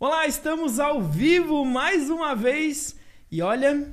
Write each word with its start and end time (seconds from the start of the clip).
Olá, 0.00 0.28
estamos 0.28 0.78
ao 0.78 1.02
vivo 1.02 1.64
mais 1.64 2.08
uma 2.08 2.32
vez 2.32 2.94
e 3.32 3.42
olha, 3.42 3.92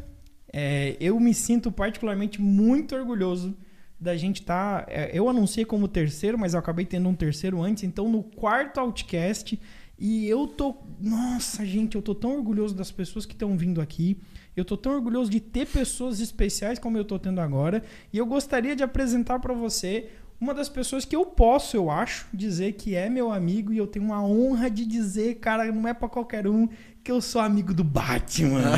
é, 0.54 0.96
eu 1.00 1.20
me 1.20 1.34
sinto 1.34 1.72
particularmente 1.72 2.40
muito 2.40 2.96
orgulhoso 2.96 3.58
da 4.00 4.16
gente 4.16 4.42
estar. 4.42 4.86
Tá, 4.86 4.92
é, 4.92 5.10
eu 5.18 5.28
anunciei 5.28 5.66
como 5.66 5.88
terceiro, 5.88 6.38
mas 6.38 6.54
eu 6.54 6.60
acabei 6.60 6.86
tendo 6.86 7.10
um 7.10 7.16
terceiro 7.16 7.60
antes, 7.60 7.84
então 7.84 8.08
no 8.08 8.22
quarto 8.22 8.80
Outcast. 8.80 9.60
E 9.98 10.28
eu 10.28 10.46
tô. 10.46 10.76
Nossa, 11.02 11.66
gente, 11.66 11.96
eu 11.96 12.04
tô 12.04 12.14
tão 12.14 12.36
orgulhoso 12.36 12.76
das 12.76 12.92
pessoas 12.92 13.26
que 13.26 13.34
estão 13.34 13.58
vindo 13.58 13.82
aqui. 13.82 14.22
Eu 14.56 14.64
tô 14.64 14.78
tão 14.78 14.94
orgulhoso 14.94 15.32
de 15.32 15.40
ter 15.40 15.66
pessoas 15.66 16.20
especiais 16.20 16.78
como 16.78 17.00
eu 17.00 17.04
tô 17.04 17.18
tendo 17.18 17.42
agora. 17.42 17.82
E 18.14 18.18
eu 18.20 18.28
gostaria 18.28 18.76
de 18.76 18.84
apresentar 18.84 19.40
para 19.40 19.56
você 19.56 20.12
uma 20.40 20.54
das 20.54 20.68
pessoas 20.68 21.06
que 21.06 21.16
eu 21.16 21.26
posso, 21.26 21.78
eu 21.78 21.90
acho, 21.90 22.28
dizer 22.34 22.74
que 22.74 22.96
é 22.96 23.10
meu 23.10 23.32
amigo 23.32 23.72
e 23.72 23.78
eu 23.78 23.88
tenho 23.88 24.06
uma 24.06 24.24
honra 24.24 24.70
de 24.70 24.86
dizer, 24.86 25.36
cara, 25.36 25.72
não 25.72 25.88
é 25.88 25.94
para 25.94 26.10
qualquer 26.10 26.48
um 26.48 26.68
que 27.04 27.12
eu 27.12 27.22
sou 27.22 27.40
amigo 27.40 27.74
do 27.74 27.84
Batman. 27.84 28.62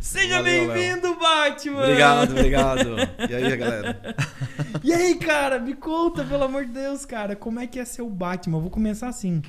Seja 0.00 0.42
bem-vindo, 0.42 1.16
Batman! 1.16 1.82
Obrigado, 1.82 2.30
obrigado. 2.30 2.96
E 3.28 3.34
aí, 3.34 3.56
galera? 3.56 4.16
e 4.82 4.92
aí, 4.92 5.16
cara, 5.16 5.58
me 5.58 5.74
conta, 5.74 6.24
pelo 6.24 6.44
amor 6.44 6.64
de 6.64 6.72
Deus, 6.72 7.04
cara, 7.04 7.34
como 7.34 7.60
é 7.60 7.66
que 7.66 7.78
é 7.78 7.84
ser 7.84 8.02
o 8.02 8.08
Batman? 8.08 8.58
Eu 8.58 8.62
vou 8.62 8.70
começar 8.70 9.08
assim. 9.08 9.42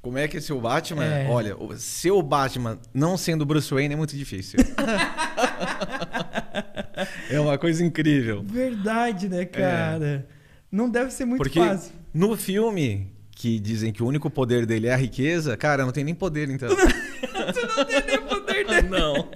Como 0.00 0.16
é 0.16 0.26
que 0.26 0.36
é 0.36 0.40
ser 0.40 0.52
o 0.52 0.60
Batman? 0.60 1.04
É. 1.04 1.28
Olha, 1.28 1.56
ser 1.76 2.12
o 2.12 2.22
Batman 2.22 2.78
não 2.94 3.16
sendo 3.16 3.44
Bruce 3.44 3.72
Wayne 3.72 3.94
é 3.94 3.96
muito 3.96 4.16
difícil. 4.16 4.58
é 7.30 7.40
uma 7.40 7.58
coisa 7.58 7.84
incrível. 7.84 8.42
Verdade, 8.42 9.28
né, 9.28 9.44
cara? 9.44 10.04
É. 10.04 10.24
Não 10.70 10.90
deve 10.90 11.10
ser 11.10 11.24
muito 11.24 11.42
Porque 11.42 11.58
fácil. 11.58 11.92
No 12.12 12.36
filme, 12.36 13.10
que 13.30 13.58
dizem 13.58 13.92
que 13.92 14.02
o 14.02 14.06
único 14.06 14.28
poder 14.28 14.66
dele 14.66 14.88
é 14.88 14.94
a 14.94 14.96
riqueza, 14.96 15.56
cara, 15.56 15.84
não 15.84 15.92
tem 15.92 16.04
nem 16.04 16.14
poder, 16.14 16.50
então. 16.50 16.68
Você 16.74 17.66
não 17.66 17.84
tem 17.84 18.06
nem 18.06 18.20
poder 18.20 18.66
dele. 18.66 18.88
Não. 18.88 19.28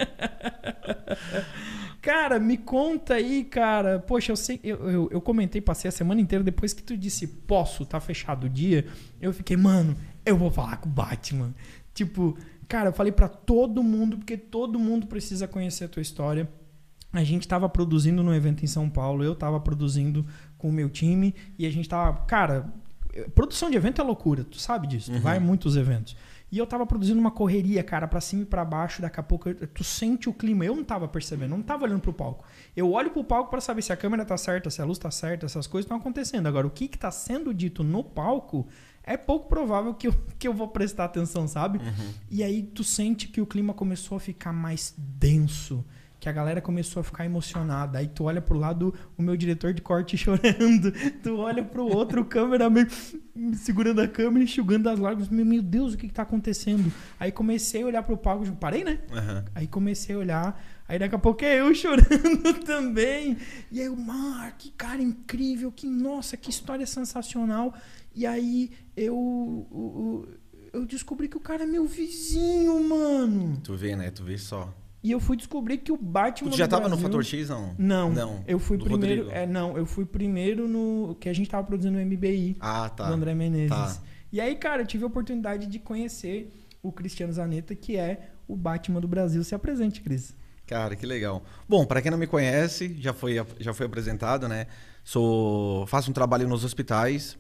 Cara, 2.01 2.39
me 2.39 2.57
conta 2.57 3.15
aí, 3.15 3.45
cara. 3.45 3.99
Poxa, 4.01 4.33
eu 4.33 4.37
sei, 4.37 4.61
eu, 4.63 4.91
eu, 4.91 5.09
eu, 5.13 5.21
comentei, 5.21 5.61
passei 5.61 5.89
a 5.89 5.93
semana 5.93 6.21
inteira 6.21 6.43
depois 6.43 6.73
que 6.73 6.83
tu 6.83 6.97
disse 6.97 7.27
posso, 7.27 7.87
tá 7.87 8.01
fechado 8.01 8.45
o 8.45 8.51
dia. 8.51 8.87
Eu 9.21 9.33
fiquei, 9.33 9.57
mano, 9.57 9.97
eu 10.27 10.37
vou 10.37 10.51
falar 10.51 10.79
com 10.79 10.89
o 10.89 10.93
Batman. 10.93 11.55
Tipo, 11.95 12.37
cara, 12.67 12.89
eu 12.89 12.93
falei 12.93 13.13
para 13.13 13.29
todo 13.29 13.83
mundo, 13.83 14.19
porque 14.19 14.37
todo 14.37 14.79
mundo 14.79 15.07
precisa 15.07 15.47
conhecer 15.47 15.85
a 15.85 15.89
tua 15.89 16.03
história. 16.03 16.49
A 17.13 17.23
gente 17.25 17.47
tava 17.47 17.69
produzindo 17.69 18.23
no 18.23 18.35
evento 18.35 18.65
em 18.65 18.67
São 18.67 18.89
Paulo, 18.89 19.23
eu 19.23 19.35
tava 19.35 19.61
produzindo 19.61 20.25
com 20.57 20.69
o 20.69 20.73
meu 20.73 20.89
time 20.89 21.35
e 21.59 21.67
a 21.67 21.71
gente 21.71 21.89
tava, 21.89 22.25
cara, 22.25 22.73
produção 23.35 23.71
de 23.71 23.77
evento 23.77 24.01
é 24.01 24.05
loucura, 24.05 24.45
tu 24.45 24.59
sabe 24.59 24.87
disso, 24.87 25.11
tu 25.11 25.17
uhum. 25.17 25.21
vai 25.21 25.37
em 25.37 25.41
muitos 25.41 25.77
eventos. 25.77 26.17
E 26.53 26.59
eu 26.59 26.67
tava 26.67 26.85
produzindo 26.85 27.19
uma 27.19 27.31
correria, 27.31 27.83
cara, 27.83 28.07
para 28.07 28.21
cima 28.21 28.43
e 28.43 28.45
para 28.45 28.63
baixo, 28.63 29.01
daqui 29.01 29.19
a 29.19 29.23
pouco 29.23 29.55
tu 29.55 29.83
sente 29.83 30.29
o 30.29 30.35
clima. 30.35 30.67
Eu 30.67 30.77
não 30.77 30.85
tava 30.85 31.09
percebendo, 31.09 31.49
não 31.53 31.63
tava 31.63 31.85
olhando 31.85 32.03
pro 32.03 32.13
palco. 32.13 32.45
Eu 32.77 32.93
olho 32.93 33.11
pro 33.11 33.25
palco 33.25 33.51
para 33.51 33.59
saber 33.63 33.81
se 33.81 33.91
a 33.91 33.97
câmera 33.97 34.23
tá 34.23 34.37
certa, 34.37 34.69
se 34.69 34.83
a 34.83 34.85
luz 34.85 34.99
tá 34.99 35.11
certa, 35.11 35.47
essas 35.47 35.67
coisas 35.67 35.87
estão 35.87 35.97
acontecendo. 35.97 36.47
Agora, 36.47 36.67
o 36.67 36.71
que 36.71 36.89
que 36.89 36.99
tá 36.99 37.11
sendo 37.11 37.55
dito 37.55 37.83
no 37.83 38.05
palco 38.05 38.69
é 39.03 39.17
pouco 39.17 39.49
provável 39.49 39.95
que 39.95 40.09
eu, 40.09 40.15
que 40.39 40.47
eu 40.47 40.53
vou 40.53 40.69
prestar 40.69 41.07
atenção, 41.07 41.49
sabe? 41.49 41.79
Uhum. 41.79 42.13
E 42.31 42.43
aí 42.43 42.63
tu 42.63 42.85
sente 42.85 43.29
que 43.29 43.41
o 43.41 43.47
clima 43.47 43.73
começou 43.73 44.17
a 44.17 44.21
ficar 44.21 44.53
mais 44.53 44.95
denso, 44.99 45.83
que 46.23 46.29
a 46.29 46.33
galera 46.33 46.61
começou 46.61 47.01
a 47.01 47.03
ficar 47.03 47.27
emocionada. 47.27 47.99
Aí 47.99 48.07
tu 48.07 48.23
olha 48.23 48.41
pro 48.41 48.57
lado, 48.57 48.95
o 49.19 49.23
meu 49.23 49.37
diretor 49.37 49.75
de 49.75 49.83
corte 49.83 50.15
chorando, 50.17 50.93
tu 51.21 51.37
olha 51.37 51.65
pro 51.65 51.85
outro, 51.85 52.25
cameraman 52.25 52.87
segurando 53.55 54.01
a 54.01 54.07
câmera, 54.07 54.45
enxugando 54.45 54.89
as 54.89 55.01
lágrimas. 55.01 55.29
Meu 55.29 55.61
Deus, 55.61 55.95
o 55.95 55.97
que 55.97 56.07
que 56.07 56.15
tá 56.15 56.23
acontecendo? 56.23 56.93
Aí 57.19 57.33
comecei 57.33 57.83
a 57.83 57.87
olhar 57.87 58.05
pro 58.05 58.17
palco, 58.17 58.47
parei, 58.53 58.85
né? 58.85 59.01
Uhum. 59.11 59.45
Aí 59.53 59.67
comecei 59.67 60.15
a 60.15 60.19
olhar, 60.19 60.65
aí 60.87 60.97
daqui 60.97 61.17
a 61.17 61.19
pouco 61.19 61.45
é 61.45 61.59
eu 61.59 61.75
chorando 61.75 62.55
também. 62.65 63.37
E 63.73 63.81
aí 63.81 63.89
o 63.89 63.97
Mar, 63.97 64.57
que 64.57 64.71
cara 64.71 65.03
incrível, 65.03 65.73
que 65.73 65.89
nossa, 65.89 66.37
que 66.37 66.51
história 66.51 66.87
sensacional. 66.87 67.75
E 68.15 68.25
aí 68.25 68.71
eu, 68.97 69.67
eu, 69.73 70.29
eu 70.73 70.87
descobri 70.87 71.27
que 71.27 71.37
o 71.37 71.41
cara 71.41 71.65
é 71.65 71.67
meu 71.67 71.85
vizinho, 71.85 72.81
mano. 72.89 73.57
Tu 73.65 73.75
vê, 73.75 73.97
né? 73.97 74.09
Tu 74.13 74.23
vê 74.23 74.39
só. 74.39 74.73
E 75.03 75.11
eu 75.11 75.19
fui 75.19 75.37
descobrir 75.37 75.79
que 75.79 75.91
o 75.91 75.97
Batman. 75.97 76.51
Tu 76.51 76.57
já 76.57 76.69
tava 76.69 76.83
Brasil... 76.83 76.97
no 76.97 77.03
Fator 77.03 77.25
X, 77.25 77.49
não? 77.49 77.75
Não. 77.77 78.13
Não. 78.13 78.45
Eu 78.47 78.59
fui 78.59 78.79
primeiro. 78.79 79.31
É, 79.31 79.47
não, 79.47 79.77
eu 79.77 79.85
fui 79.85 80.05
primeiro 80.05 80.69
no. 80.69 81.17
Que 81.21 81.29
a 81.29 81.33
gente 81.33 81.51
tava 81.51 81.67
produzindo 81.67 81.99
no 81.99 82.05
MBI. 82.05 82.57
Ah, 82.61 82.89
tá. 82.89 83.09
Do 83.09 83.15
André 83.15 83.35
Menezes. 83.35 83.71
Tá. 83.71 83.99
E 84.33 84.41
aí, 84.41 84.55
cara, 84.55 84.83
eu 84.83 84.87
tive 84.87 85.05
a 85.05 85.07
oportunidade 85.07 85.67
de 85.67 85.79
conhecer 85.79 86.53
o 86.83 86.93
Cristiano 86.93 87.33
Zanetta, 87.33 87.75
que 87.75 87.97
é 87.97 88.31
o 88.47 88.57
Batman 88.57 89.01
do 89.01 89.09
Brasil. 89.09 89.43
Se 89.45 89.55
apresente, 89.55 90.01
Cris. 90.01 90.35
Cara, 90.67 90.95
que 90.97 91.05
legal. 91.05 91.43
Bom, 91.69 91.85
para 91.85 92.01
quem 92.01 92.11
não 92.11 92.19
me 92.19 92.27
conhece, 92.27 92.97
já 92.99 93.13
foi, 93.13 93.45
já 93.59 93.75
foi 93.75 93.87
apresentado, 93.87 94.49
né? 94.49 94.67
Sou, 95.05 95.87
faço 95.87 96.11
um 96.11 96.15
trabalho 96.15 96.49
nos 96.49 96.65
hospitais 96.65 97.37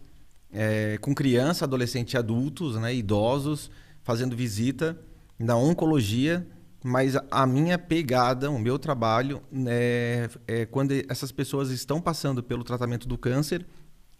é, 0.52 0.98
com 1.00 1.14
criança, 1.14 1.64
adolescente 1.64 2.12
e 2.12 2.16
adultos, 2.18 2.76
né, 2.76 2.94
idosos, 2.94 3.70
fazendo 4.02 4.36
visita 4.36 4.98
na 5.38 5.56
oncologia, 5.56 6.46
mas 6.82 7.15
a 7.31 7.47
minha 7.47 7.78
pegada, 7.78 8.50
o 8.50 8.59
meu 8.59 8.78
trabalho 8.78 9.41
é, 9.66 10.28
é 10.48 10.66
quando 10.66 10.93
essas 11.09 11.31
pessoas 11.31 11.70
estão 11.70 12.00
passando 12.00 12.43
pelo 12.43 12.65
tratamento 12.65 13.06
do 13.06 13.16
câncer 13.16 13.65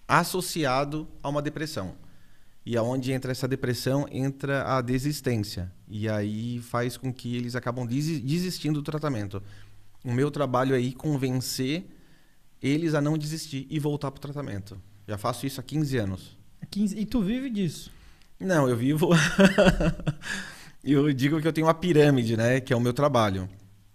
associado 0.06 1.09
a 1.23 1.28
uma 1.28 1.43
depressão. 1.43 1.95
E 2.65 2.77
aonde 2.77 3.11
entra 3.11 3.33
essa 3.33 3.49
depressão, 3.49 4.06
entra 4.12 4.77
a 4.77 4.81
desistência. 4.81 5.73
E 5.89 6.09
aí 6.09 6.61
faz 6.61 6.97
com 6.97 7.12
que 7.12 7.37
eles 7.37 7.56
acabam 7.56 7.84
desistindo 7.84 8.81
do 8.81 8.84
tratamento. 8.84 9.43
O 10.05 10.12
meu 10.12 10.31
trabalho 10.31 10.75
é 10.75 10.81
ir 10.81 10.93
convencer 10.93 11.84
eles 12.61 12.94
a 12.94 13.00
não 13.00 13.19
desistir 13.19 13.67
e 13.69 13.81
voltar 13.81 14.12
para 14.12 14.19
o 14.19 14.21
tratamento. 14.21 14.81
Já 15.09 15.19
faço 15.19 15.44
isso 15.47 15.59
há 15.59 15.65
15 15.65 15.97
anos. 15.97 16.39
15... 16.71 16.97
E 16.97 17.05
tu 17.05 17.21
vive 17.21 17.50
disso? 17.50 17.91
Não, 18.39 18.69
eu 18.69 18.77
vivo. 18.77 19.11
eu 20.84 21.12
digo 21.12 21.41
que 21.41 21.47
eu 21.47 21.53
tenho 21.53 21.66
uma 21.66 21.75
pirâmide, 21.75 22.37
né? 22.37 22.60
Que 22.60 22.72
é 22.72 22.76
o 22.76 22.81
meu 22.81 22.93
trabalho. 22.93 23.48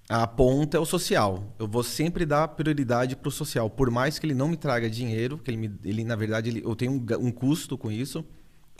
A 0.10 0.26
ponta 0.26 0.78
é 0.78 0.80
o 0.80 0.86
social. 0.86 1.54
Eu 1.60 1.68
vou 1.68 1.84
sempre 1.84 2.26
dar 2.26 2.48
prioridade 2.48 3.16
para 3.16 3.28
o 3.28 3.32
social. 3.32 3.70
Por 3.70 3.92
mais 3.92 4.18
que 4.18 4.26
ele 4.26 4.34
não 4.34 4.48
me 4.48 4.56
traga 4.56 4.90
dinheiro, 4.90 5.38
que 5.38 5.52
ele, 5.52 5.58
me, 5.58 5.80
ele 5.84 6.04
na 6.06 6.16
verdade, 6.16 6.50
ele, 6.50 6.64
eu 6.64 6.76
tenho 6.76 6.94
um, 6.94 7.28
um 7.28 7.32
custo 7.32 7.78
com 7.78 7.92
isso, 7.92 8.26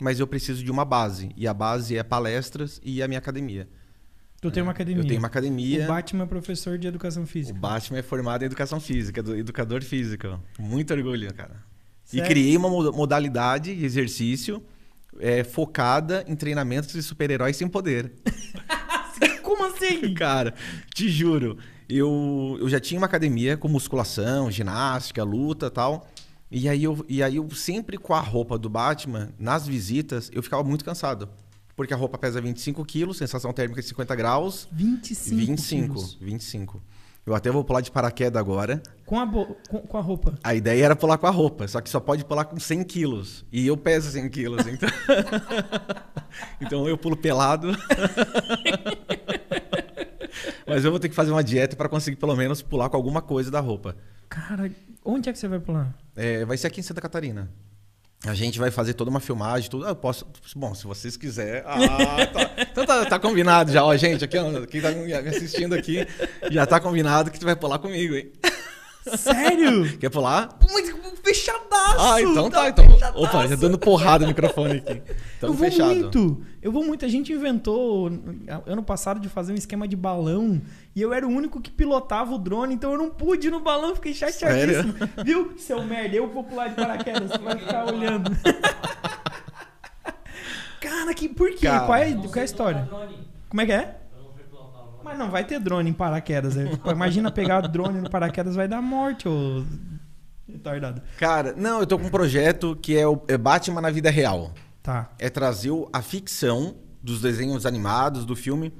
mas 0.00 0.20
eu 0.20 0.26
preciso 0.26 0.64
de 0.64 0.70
uma 0.70 0.86
base. 0.86 1.30
E 1.36 1.46
a 1.46 1.52
base 1.52 1.96
é 1.96 2.02
palestras 2.02 2.80
e 2.82 3.02
a 3.02 3.08
minha 3.08 3.18
academia. 3.18 3.68
Tu 4.40 4.50
tem 4.50 4.62
uma 4.62 4.72
academia? 4.72 5.02
Eu 5.02 5.06
tenho 5.06 5.18
uma 5.18 5.26
academia. 5.26 5.84
O 5.84 5.88
Batman 5.88 6.24
é 6.24 6.26
professor 6.26 6.78
de 6.78 6.86
educação 6.86 7.26
física. 7.26 7.58
O 7.58 7.60
Batman 7.60 7.98
é 7.98 8.02
formado 8.02 8.42
em 8.42 8.46
educação 8.46 8.80
física, 8.80 9.20
educador 9.36 9.82
físico. 9.82 10.40
Muito 10.58 10.94
orgulho, 10.94 11.34
cara. 11.34 11.62
E 12.12 12.22
criei 12.22 12.56
uma 12.56 12.70
modalidade 12.70 13.74
de 13.74 13.84
exercício 13.84 14.62
é, 15.20 15.44
focada 15.44 16.24
em 16.26 16.34
treinamentos 16.34 16.92
de 16.92 17.02
super-heróis 17.02 17.56
sem 17.56 17.68
poder. 17.68 18.12
Como 19.42 19.64
assim? 19.64 20.12
Cara, 20.14 20.54
te 20.94 21.08
juro. 21.08 21.58
Eu, 21.88 22.58
eu 22.60 22.68
já 22.68 22.78
tinha 22.78 23.00
uma 23.00 23.06
academia 23.06 23.56
com 23.56 23.66
musculação, 23.66 24.50
ginástica, 24.50 25.24
luta 25.24 25.70
tal. 25.70 26.06
E 26.50 26.68
aí, 26.68 26.84
eu, 26.84 27.04
e 27.08 27.22
aí 27.22 27.36
eu 27.36 27.48
sempre 27.50 27.98
com 27.98 28.14
a 28.14 28.20
roupa 28.20 28.58
do 28.58 28.68
Batman, 28.68 29.30
nas 29.38 29.66
visitas, 29.66 30.30
eu 30.32 30.42
ficava 30.42 30.64
muito 30.64 30.84
cansado. 30.84 31.28
Porque 31.76 31.94
a 31.94 31.96
roupa 31.96 32.18
pesa 32.18 32.40
25 32.40 32.84
quilos, 32.84 33.18
sensação 33.18 33.52
térmica 33.52 33.80
de 33.80 33.86
50 33.88 34.14
graus. 34.16 34.68
25 34.72 35.36
25, 35.36 35.94
quilos. 35.94 36.18
25. 36.20 36.82
Eu 37.28 37.34
até 37.34 37.50
vou 37.50 37.62
pular 37.62 37.82
de 37.82 37.90
paraquedas 37.90 38.40
agora. 38.40 38.82
Com 39.04 39.20
a, 39.20 39.26
com, 39.26 39.80
com, 39.80 39.98
a 39.98 40.00
roupa? 40.00 40.38
A 40.42 40.54
ideia 40.54 40.86
era 40.86 40.96
pular 40.96 41.18
com 41.18 41.26
a 41.26 41.30
roupa, 41.30 41.68
só 41.68 41.78
que 41.78 41.90
só 41.90 42.00
pode 42.00 42.24
pular 42.24 42.46
com 42.46 42.58
100 42.58 42.84
quilos. 42.84 43.44
E 43.52 43.66
eu 43.66 43.76
peso 43.76 44.10
100 44.10 44.30
quilos, 44.30 44.66
então... 44.66 44.88
então 46.58 46.88
eu 46.88 46.96
pulo 46.96 47.18
pelado. 47.18 47.68
Mas 50.66 50.86
eu 50.86 50.90
vou 50.90 50.98
ter 50.98 51.10
que 51.10 51.14
fazer 51.14 51.30
uma 51.30 51.44
dieta 51.44 51.76
para 51.76 51.86
conseguir 51.86 52.16
pelo 52.16 52.34
menos 52.34 52.62
pular 52.62 52.88
com 52.88 52.96
alguma 52.96 53.20
coisa 53.20 53.50
da 53.50 53.60
roupa. 53.60 53.94
Cara, 54.30 54.72
onde 55.04 55.28
é 55.28 55.32
que 55.32 55.38
você 55.38 55.48
vai 55.48 55.60
pular? 55.60 55.94
É, 56.16 56.46
vai 56.46 56.56
ser 56.56 56.68
aqui 56.68 56.80
em 56.80 56.82
Santa 56.82 57.02
Catarina. 57.02 57.50
A 58.26 58.34
gente 58.34 58.58
vai 58.58 58.70
fazer 58.70 58.94
toda 58.94 59.10
uma 59.10 59.20
filmagem, 59.20 59.70
tudo. 59.70 59.86
Eu 59.86 59.94
posso. 59.94 60.26
Bom, 60.56 60.74
se 60.74 60.84
vocês 60.84 61.16
quiserem. 61.16 61.62
Ah, 61.64 62.26
tá. 62.26 62.50
Então 62.58 62.84
tá, 62.84 63.04
tá, 63.06 63.18
combinado 63.18 63.70
já, 63.70 63.84
ó, 63.84 63.96
gente. 63.96 64.24
Aqui, 64.24 64.36
ó, 64.36 64.66
quem 64.66 64.80
tá 64.80 64.90
me 64.90 65.12
assistindo 65.14 65.74
aqui, 65.74 66.06
já 66.50 66.66
tá 66.66 66.80
combinado 66.80 67.30
que 67.30 67.38
tu 67.38 67.46
vai 67.46 67.54
pular 67.54 67.78
comigo, 67.78 68.14
hein? 68.14 68.32
Sério? 69.16 69.96
Quer 69.98 70.10
pular? 70.10 70.48
Muito 70.68 70.96
fechadaço! 71.28 71.98
Ah, 71.98 72.22
então 72.22 72.50
tá. 72.50 72.62
tá 72.62 72.68
então. 72.68 72.90
Fechadaço. 72.90 73.24
Opa, 73.24 73.46
já 73.46 73.56
dando 73.56 73.78
porrada 73.78 74.24
no 74.24 74.28
microfone 74.28 74.78
aqui. 74.78 75.02
Tamo 75.40 75.52
eu 75.52 75.56
vou 75.56 75.70
fechado. 75.70 75.94
muito. 75.94 76.42
Eu 76.60 76.72
vou 76.72 76.84
muito. 76.84 77.04
A 77.04 77.08
gente 77.08 77.32
inventou 77.32 78.10
ano 78.66 78.82
passado 78.82 79.20
de 79.20 79.28
fazer 79.28 79.52
um 79.52 79.56
esquema 79.56 79.86
de 79.86 79.96
balão 79.96 80.60
e 80.94 81.02
eu 81.02 81.12
era 81.12 81.26
o 81.26 81.30
único 81.30 81.60
que 81.60 81.70
pilotava 81.70 82.34
o 82.34 82.38
drone, 82.38 82.74
então 82.74 82.92
eu 82.92 82.98
não 82.98 83.10
pude 83.10 83.48
ir 83.48 83.50
no 83.50 83.60
balão, 83.60 83.94
fiquei 83.94 84.14
chateadíssimo. 84.14 84.92
Sério? 84.92 85.10
Viu? 85.24 85.54
Seu 85.56 85.84
merda, 85.84 86.16
eu 86.16 86.28
vou 86.28 86.42
pular 86.44 86.68
de 86.68 86.74
paraquedas, 86.74 87.30
você 87.30 87.38
vai 87.38 87.58
ficar 87.58 87.86
olhando. 87.86 88.30
Cara, 90.80 91.12
que, 91.12 91.28
por 91.28 91.50
quê? 91.50 91.66
Cara. 91.66 91.86
Qual, 91.86 91.98
é, 91.98 92.12
qual 92.14 92.36
é 92.36 92.40
a 92.40 92.44
história? 92.44 92.88
Como 93.48 93.60
é 93.60 93.66
que 93.66 93.72
é? 93.72 93.96
Mas 95.02 95.18
não 95.18 95.30
vai 95.30 95.44
ter 95.44 95.58
drone 95.58 95.88
em 95.88 95.92
paraquedas. 95.92 96.56
né? 96.56 96.70
Imagina 96.90 97.30
pegar 97.30 97.62
drone 97.62 98.00
no 98.00 98.10
paraquedas, 98.10 98.54
vai 98.54 98.68
dar 98.68 98.82
morte, 98.82 99.28
ô. 99.28 99.64
Retardado. 100.50 101.02
Cara, 101.18 101.54
não, 101.56 101.80
eu 101.80 101.86
tô 101.86 101.98
com 101.98 102.06
um 102.06 102.10
projeto 102.10 102.76
que 102.80 102.96
é 102.96 103.06
o 103.06 103.20
é 103.28 103.36
Batman 103.36 103.80
na 103.80 103.90
vida 103.90 104.10
real. 104.10 104.54
Tá. 104.82 105.10
É 105.18 105.28
trazer 105.28 105.70
a 105.92 106.00
ficção 106.00 106.76
dos 107.02 107.20
desenhos 107.20 107.66
animados, 107.66 108.24
do 108.24 108.34
filme, 108.34 108.72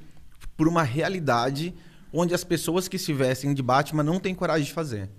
por 0.56 0.66
uma 0.66 0.82
realidade 0.82 1.74
onde 2.12 2.34
as 2.34 2.42
pessoas 2.42 2.88
que 2.88 2.98
se 2.98 3.12
vestem 3.12 3.52
de 3.52 3.62
Batman 3.62 4.02
não 4.02 4.18
têm 4.18 4.34
coragem 4.34 4.66
de 4.66 4.72
fazer. 4.72 5.10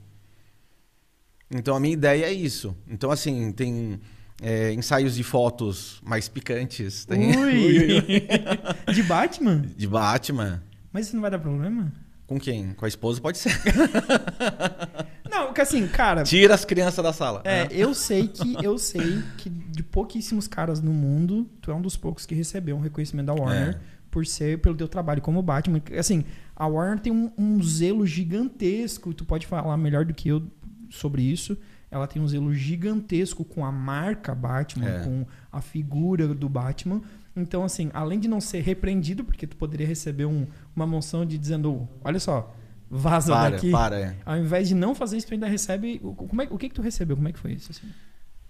Então 1.52 1.76
a 1.76 1.80
minha 1.80 1.94
ideia 1.94 2.26
é 2.26 2.34
isso. 2.34 2.76
Então, 2.88 3.12
assim, 3.12 3.52
tem 3.52 4.00
é, 4.42 4.72
ensaios 4.72 5.16
de 5.16 5.24
fotos 5.24 6.02
mais 6.04 6.28
picantes. 6.28 7.06
Tem 7.06 7.36
Ui! 7.36 8.02
De 8.94 9.04
Batman? 9.04 9.62
de 9.76 9.88
Batman. 9.88 10.64
Mas 10.92 11.08
isso 11.08 11.16
não 11.16 11.22
vai 11.22 11.32
dar 11.32 11.40
problema? 11.40 11.92
Com 12.26 12.40
quem? 12.40 12.74
Com 12.74 12.86
a 12.86 12.88
esposa 12.88 13.20
pode 13.20 13.38
ser. 13.38 13.52
Não, 15.30 15.46
porque 15.48 15.62
assim, 15.62 15.88
cara. 15.88 16.24
Tira 16.24 16.54
as 16.54 16.66
crianças 16.66 17.04
da 17.04 17.14
sala. 17.14 17.42
É, 17.46 17.68
eu 17.72 17.94
sei 17.94 18.28
que 18.28 18.56
eu 18.64 18.78
sei 18.78 19.22
que 19.38 19.50
de 19.50 19.84
pouquíssimos 19.84 20.48
caras 20.48 20.82
no 20.82 20.92
mundo, 20.92 21.48
tu 21.62 21.72
é 21.72 21.76
um 21.76 21.82
dos 21.82 21.96
poucos 21.96 22.26
que 22.26 22.34
recebeu 22.36 22.76
um 22.76 22.82
reconhecimento 22.82 23.28
da 23.28 23.34
Warner 23.34 23.76
É. 23.76 23.80
por 24.12 24.26
ser 24.26 24.60
pelo 24.60 24.76
teu 24.76 24.88
trabalho 24.88 25.22
como 25.22 25.42
Batman. 25.42 25.82
Assim, 25.98 26.24
a 26.56 26.68
Warner 26.68 27.00
tem 27.00 27.14
um, 27.14 27.32
um 27.38 27.62
zelo 27.64 28.06
gigantesco, 28.06 29.14
tu 29.14 29.26
pode 29.26 29.46
falar 29.48 29.78
melhor 29.78 30.06
do 30.06 30.14
que 30.14 30.30
eu 30.30 30.44
sobre 30.90 31.22
isso. 31.22 31.58
Ela 31.92 32.06
tem 32.08 32.22
um 32.22 32.28
zelo 32.28 32.54
gigantesco 32.54 33.44
com 33.44 33.66
a 33.66 33.72
marca 33.72 34.36
Batman, 34.36 34.90
É. 34.90 35.00
com 35.04 35.26
a 35.52 35.60
figura 35.62 36.28
do 36.28 36.48
Batman. 36.48 37.02
Então, 37.36 37.64
assim, 37.64 37.90
além 37.94 38.20
de 38.20 38.28
não 38.28 38.40
ser 38.42 38.62
repreendido, 38.62 39.24
porque 39.24 39.48
tu 39.48 39.56
poderia 39.56 39.88
receber 39.88 40.26
um- 40.26 40.46
uma 40.76 40.86
moção 40.86 41.26
de 41.26 41.38
dizendo, 41.38 41.88
olha 42.04 42.20
só, 42.20 42.54
vaza 42.90 43.34
Para, 43.34 43.50
daqui. 43.52 43.72
para. 43.72 44.00
É. 44.00 44.16
Ao 44.26 44.38
invés 44.38 44.68
de 44.68 44.76
não 44.76 44.96
fazer 44.96 45.18
isso, 45.18 45.28
tu 45.28 45.34
ainda 45.34 45.48
recebe. 45.48 46.00
o- 46.04 46.14
Como 46.14 46.42
é, 46.42 46.48
o 46.50 46.58
que, 46.58 46.70
que 46.70 46.76
tu 46.76 46.82
recebeu? 46.82 47.16
Como 47.16 47.28
é 47.28 47.32
que 47.32 47.40
foi 47.40 47.54
isso? 47.54 47.72
assim? 47.72 47.88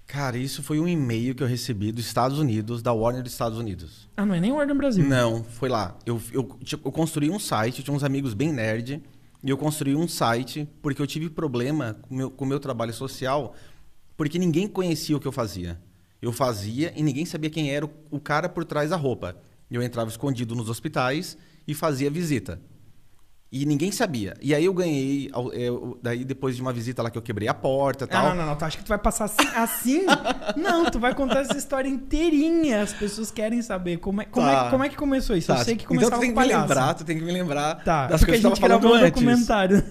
Cara, 0.07 0.37
isso 0.37 0.63
foi 0.63 0.79
um 0.79 0.87
e-mail 0.87 1.35
que 1.35 1.43
eu 1.43 1.47
recebi 1.47 1.91
dos 1.91 2.05
Estados 2.05 2.39
Unidos, 2.39 2.81
da 2.81 2.91
Warner 2.91 3.21
dos 3.21 3.31
Estados 3.31 3.59
Unidos. 3.59 4.09
Ah, 4.17 4.25
não 4.25 4.33
é 4.33 4.39
nem 4.39 4.51
Warner 4.51 4.75
Brasil. 4.75 5.05
Não, 5.07 5.43
foi 5.43 5.69
lá. 5.69 5.95
Eu, 6.03 6.19
eu, 6.33 6.57
eu 6.83 6.91
construí 6.91 7.29
um 7.29 7.37
site, 7.37 7.83
tinha 7.83 7.95
uns 7.95 8.03
amigos 8.03 8.33
bem 8.33 8.51
nerd, 8.51 9.03
e 9.43 9.49
eu 9.49 9.55
construí 9.57 9.95
um 9.95 10.07
site 10.07 10.67
porque 10.81 10.99
eu 10.99 11.05
tive 11.05 11.29
problema 11.29 11.95
com 12.01 12.15
meu, 12.15 12.27
o 12.27 12.31
com 12.31 12.43
meu 12.43 12.59
trabalho 12.59 12.91
social, 12.91 13.55
porque 14.17 14.39
ninguém 14.39 14.67
conhecia 14.67 15.15
o 15.15 15.19
que 15.19 15.27
eu 15.27 15.31
fazia. 15.31 15.79
Eu 16.19 16.31
fazia 16.33 16.91
e 16.95 17.03
ninguém 17.03 17.23
sabia 17.23 17.49
quem 17.51 17.69
era 17.71 17.85
o, 17.85 17.89
o 18.09 18.19
cara 18.19 18.49
por 18.49 18.65
trás 18.65 18.89
da 18.89 18.95
roupa. 18.97 19.37
Eu 19.69 19.81
entrava 19.83 20.09
escondido 20.09 20.55
nos 20.55 20.69
hospitais 20.69 21.37
e 21.67 21.75
fazia 21.75 22.09
visita. 22.09 22.59
E 23.51 23.65
ninguém 23.65 23.91
sabia. 23.91 24.35
E 24.39 24.53
aí 24.53 24.63
eu 24.63 24.73
ganhei, 24.75 25.31
é, 25.53 25.63
eu- 25.69 25.97
daí 26.03 26.23
depois 26.23 26.55
de 26.55 26.61
uma 26.61 26.71
visita 26.71 27.01
lá 27.01 27.09
que 27.09 27.17
eu 27.17 27.21
quebrei 27.21 27.47
a 27.47 27.53
porta 27.53 28.05
e 28.05 28.07
tal. 28.07 28.27
Ah, 28.27 28.29
não, 28.29 28.35
não, 28.35 28.45
não. 28.45 28.55
Tu 28.55 28.63
acha 28.65 28.77
que 28.77 28.83
tu 28.83 28.89
vai 28.89 28.99
passar 28.99 29.25
assim? 29.25 29.47
assim? 29.55 30.05
não, 30.55 30.85
tu 30.85 30.99
vai 30.99 31.15
contar 31.15 31.39
essa 31.39 31.57
história 31.57 31.89
inteirinha. 31.89 32.83
As 32.83 32.93
pessoas 32.93 33.31
querem 33.31 33.59
saber 33.63 33.97
como 33.97 34.21
é, 34.21 34.25
como 34.25 34.45
Tá. 34.45 34.67
é, 34.67 34.69
como 34.69 34.83
é 34.83 34.89
que 34.89 34.95
começou 34.95 35.35
isso. 35.35 35.47
Tá, 35.47 35.57
Eu 35.59 35.65
sei 35.65 35.75
que 35.75 35.83
então 35.85 35.95
começava 35.95 36.17
tu 36.17 36.21
tem 36.21 36.31
que 36.33 36.39
me 36.39 36.45
lembrar, 36.45 36.93
tu 36.93 37.03
tem 37.03 37.17
que 37.17 37.23
me 37.25 37.31
lembrar 37.31 37.83
Tá, 37.83 38.05
das 38.05 38.21
porque 38.21 38.33
coisas 38.33 38.59
que 38.59 38.63
eu 38.65 38.69
tava 38.69 38.81
falando 38.81 38.93
um 38.93 38.97
antes. 39.03 39.11
documentário. 39.13 39.83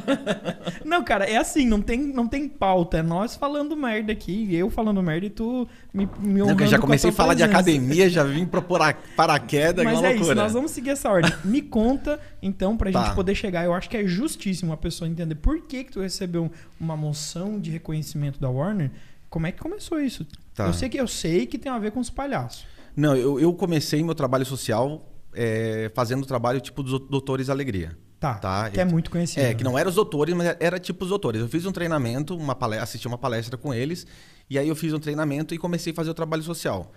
não, 0.84 1.04
cara, 1.04 1.24
é 1.24 1.36
assim, 1.36 1.66
não 1.66 1.82
tem, 1.82 1.98
não 1.98 2.26
tem 2.26 2.48
pauta. 2.48 2.96
É 2.98 3.02
nós 3.02 3.36
falando 3.36 3.76
merda 3.76 4.12
aqui, 4.12 4.54
eu 4.54 4.70
falando 4.70 5.02
merda 5.02 5.26
e 5.26 5.30
tu 5.30 5.68
me, 5.92 6.08
me 6.18 6.40
Não, 6.40 6.58
eu 6.58 6.66
já 6.66 6.78
comecei 6.78 7.10
a 7.10 7.12
falar 7.12 7.34
de 7.34 7.42
presença. 7.42 7.58
academia, 7.60 8.08
já 8.08 8.24
vim 8.24 8.48
a- 8.80 8.94
paraquedas, 9.16 9.84
Mas 9.84 9.98
uma 9.98 10.06
é 10.06 10.10
loucura. 10.10 10.32
isso, 10.32 10.34
nós 10.34 10.52
vamos 10.54 10.70
seguir 10.70 10.90
essa 10.90 11.10
ordem. 11.10 11.30
Me 11.44 11.60
conta, 11.60 12.18
então, 12.42 12.76
pra 12.76 12.85
Tá. 12.92 13.04
gente 13.04 13.14
poder 13.14 13.34
chegar. 13.34 13.64
Eu 13.64 13.74
acho 13.74 13.88
que 13.88 13.96
é 13.96 14.06
justíssimo 14.06 14.72
a 14.72 14.76
pessoa 14.76 15.08
entender 15.08 15.34
por 15.34 15.60
que, 15.62 15.84
que 15.84 15.92
tu 15.92 16.00
recebeu 16.00 16.50
uma 16.80 16.96
moção 16.96 17.58
de 17.60 17.70
reconhecimento 17.70 18.40
da 18.40 18.48
Warner. 18.48 18.90
Como 19.28 19.46
é 19.46 19.52
que 19.52 19.58
começou 19.60 20.00
isso? 20.00 20.26
Tá. 20.54 20.66
Eu 20.66 20.72
sei 20.72 20.88
que 20.88 20.98
eu 20.98 21.08
sei 21.08 21.46
que 21.46 21.58
tem 21.58 21.70
a 21.70 21.78
ver 21.78 21.90
com 21.90 22.00
os 22.00 22.10
palhaços. 22.10 22.66
Não, 22.96 23.14
eu, 23.14 23.38
eu 23.38 23.52
comecei 23.52 24.02
meu 24.02 24.14
trabalho 24.14 24.46
social 24.46 25.12
é, 25.34 25.90
fazendo 25.94 26.24
trabalho 26.24 26.60
tipo 26.60 26.82
dos 26.82 26.98
Doutores 27.08 27.50
Alegria. 27.50 27.96
Tá. 28.18 28.34
Tá, 28.34 28.70
Que 28.70 28.80
é 28.80 28.84
muito 28.84 29.10
conhecido. 29.10 29.44
É, 29.44 29.52
que 29.52 29.62
não 29.62 29.78
era 29.78 29.88
os 29.88 29.94
doutores, 29.94 30.34
mas 30.34 30.56
era 30.58 30.80
tipo 30.80 31.04
os 31.04 31.10
doutores. 31.10 31.40
Eu 31.40 31.48
fiz 31.48 31.66
um 31.66 31.72
treinamento, 31.72 32.34
uma 32.34 32.54
palestra, 32.54 32.84
assisti 32.84 33.06
uma 33.06 33.18
palestra 33.18 33.58
com 33.58 33.74
eles, 33.74 34.06
e 34.48 34.58
aí 34.58 34.66
eu 34.66 34.74
fiz 34.74 34.92
um 34.92 34.98
treinamento 34.98 35.54
e 35.54 35.58
comecei 35.58 35.92
a 35.92 35.94
fazer 35.94 36.10
o 36.10 36.14
trabalho 36.14 36.42
social. 36.42 36.90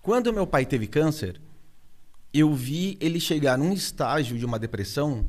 Quando 0.00 0.32
meu 0.32 0.46
pai 0.46 0.64
teve 0.64 0.86
câncer, 0.86 1.40
eu 2.32 2.54
vi 2.54 2.96
ele 3.00 3.20
chegar 3.20 3.58
num 3.58 3.72
estágio 3.72 4.38
de 4.38 4.44
uma 4.44 4.58
depressão 4.58 5.28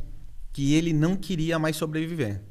que 0.51 0.73
ele 0.73 0.93
não 0.93 1.15
queria 1.15 1.59
mais 1.59 1.75
sobreviver. 1.75 2.41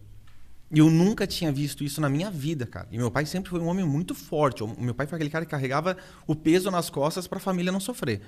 E 0.70 0.78
eu 0.78 0.90
nunca 0.90 1.26
tinha 1.26 1.52
visto 1.52 1.84
isso 1.84 2.00
na 2.00 2.08
minha 2.08 2.30
vida, 2.30 2.66
cara. 2.66 2.88
E 2.90 2.96
meu 2.96 3.10
pai 3.10 3.26
sempre 3.26 3.50
foi 3.50 3.60
um 3.60 3.66
homem 3.66 3.84
muito 3.84 4.14
forte. 4.14 4.64
O 4.64 4.80
meu 4.80 4.94
pai 4.94 5.06
foi 5.06 5.16
aquele 5.16 5.30
cara 5.30 5.44
que 5.44 5.50
carregava 5.50 5.96
o 6.26 6.34
peso 6.34 6.70
nas 6.70 6.88
costas 6.88 7.26
para 7.26 7.36
a 7.36 7.40
família 7.40 7.70
não 7.70 7.80
sofrer. 7.80 8.22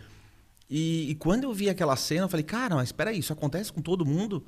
E, 0.68 1.10
e 1.10 1.14
quando 1.14 1.44
eu 1.44 1.54
vi 1.54 1.68
aquela 1.68 1.96
cena, 1.96 2.24
eu 2.24 2.28
falei, 2.28 2.44
cara, 2.44 2.74
mas 2.74 2.88
espera 2.88 3.10
aí, 3.10 3.18
isso 3.18 3.32
acontece 3.32 3.72
com 3.72 3.80
todo 3.80 4.04
mundo? 4.04 4.44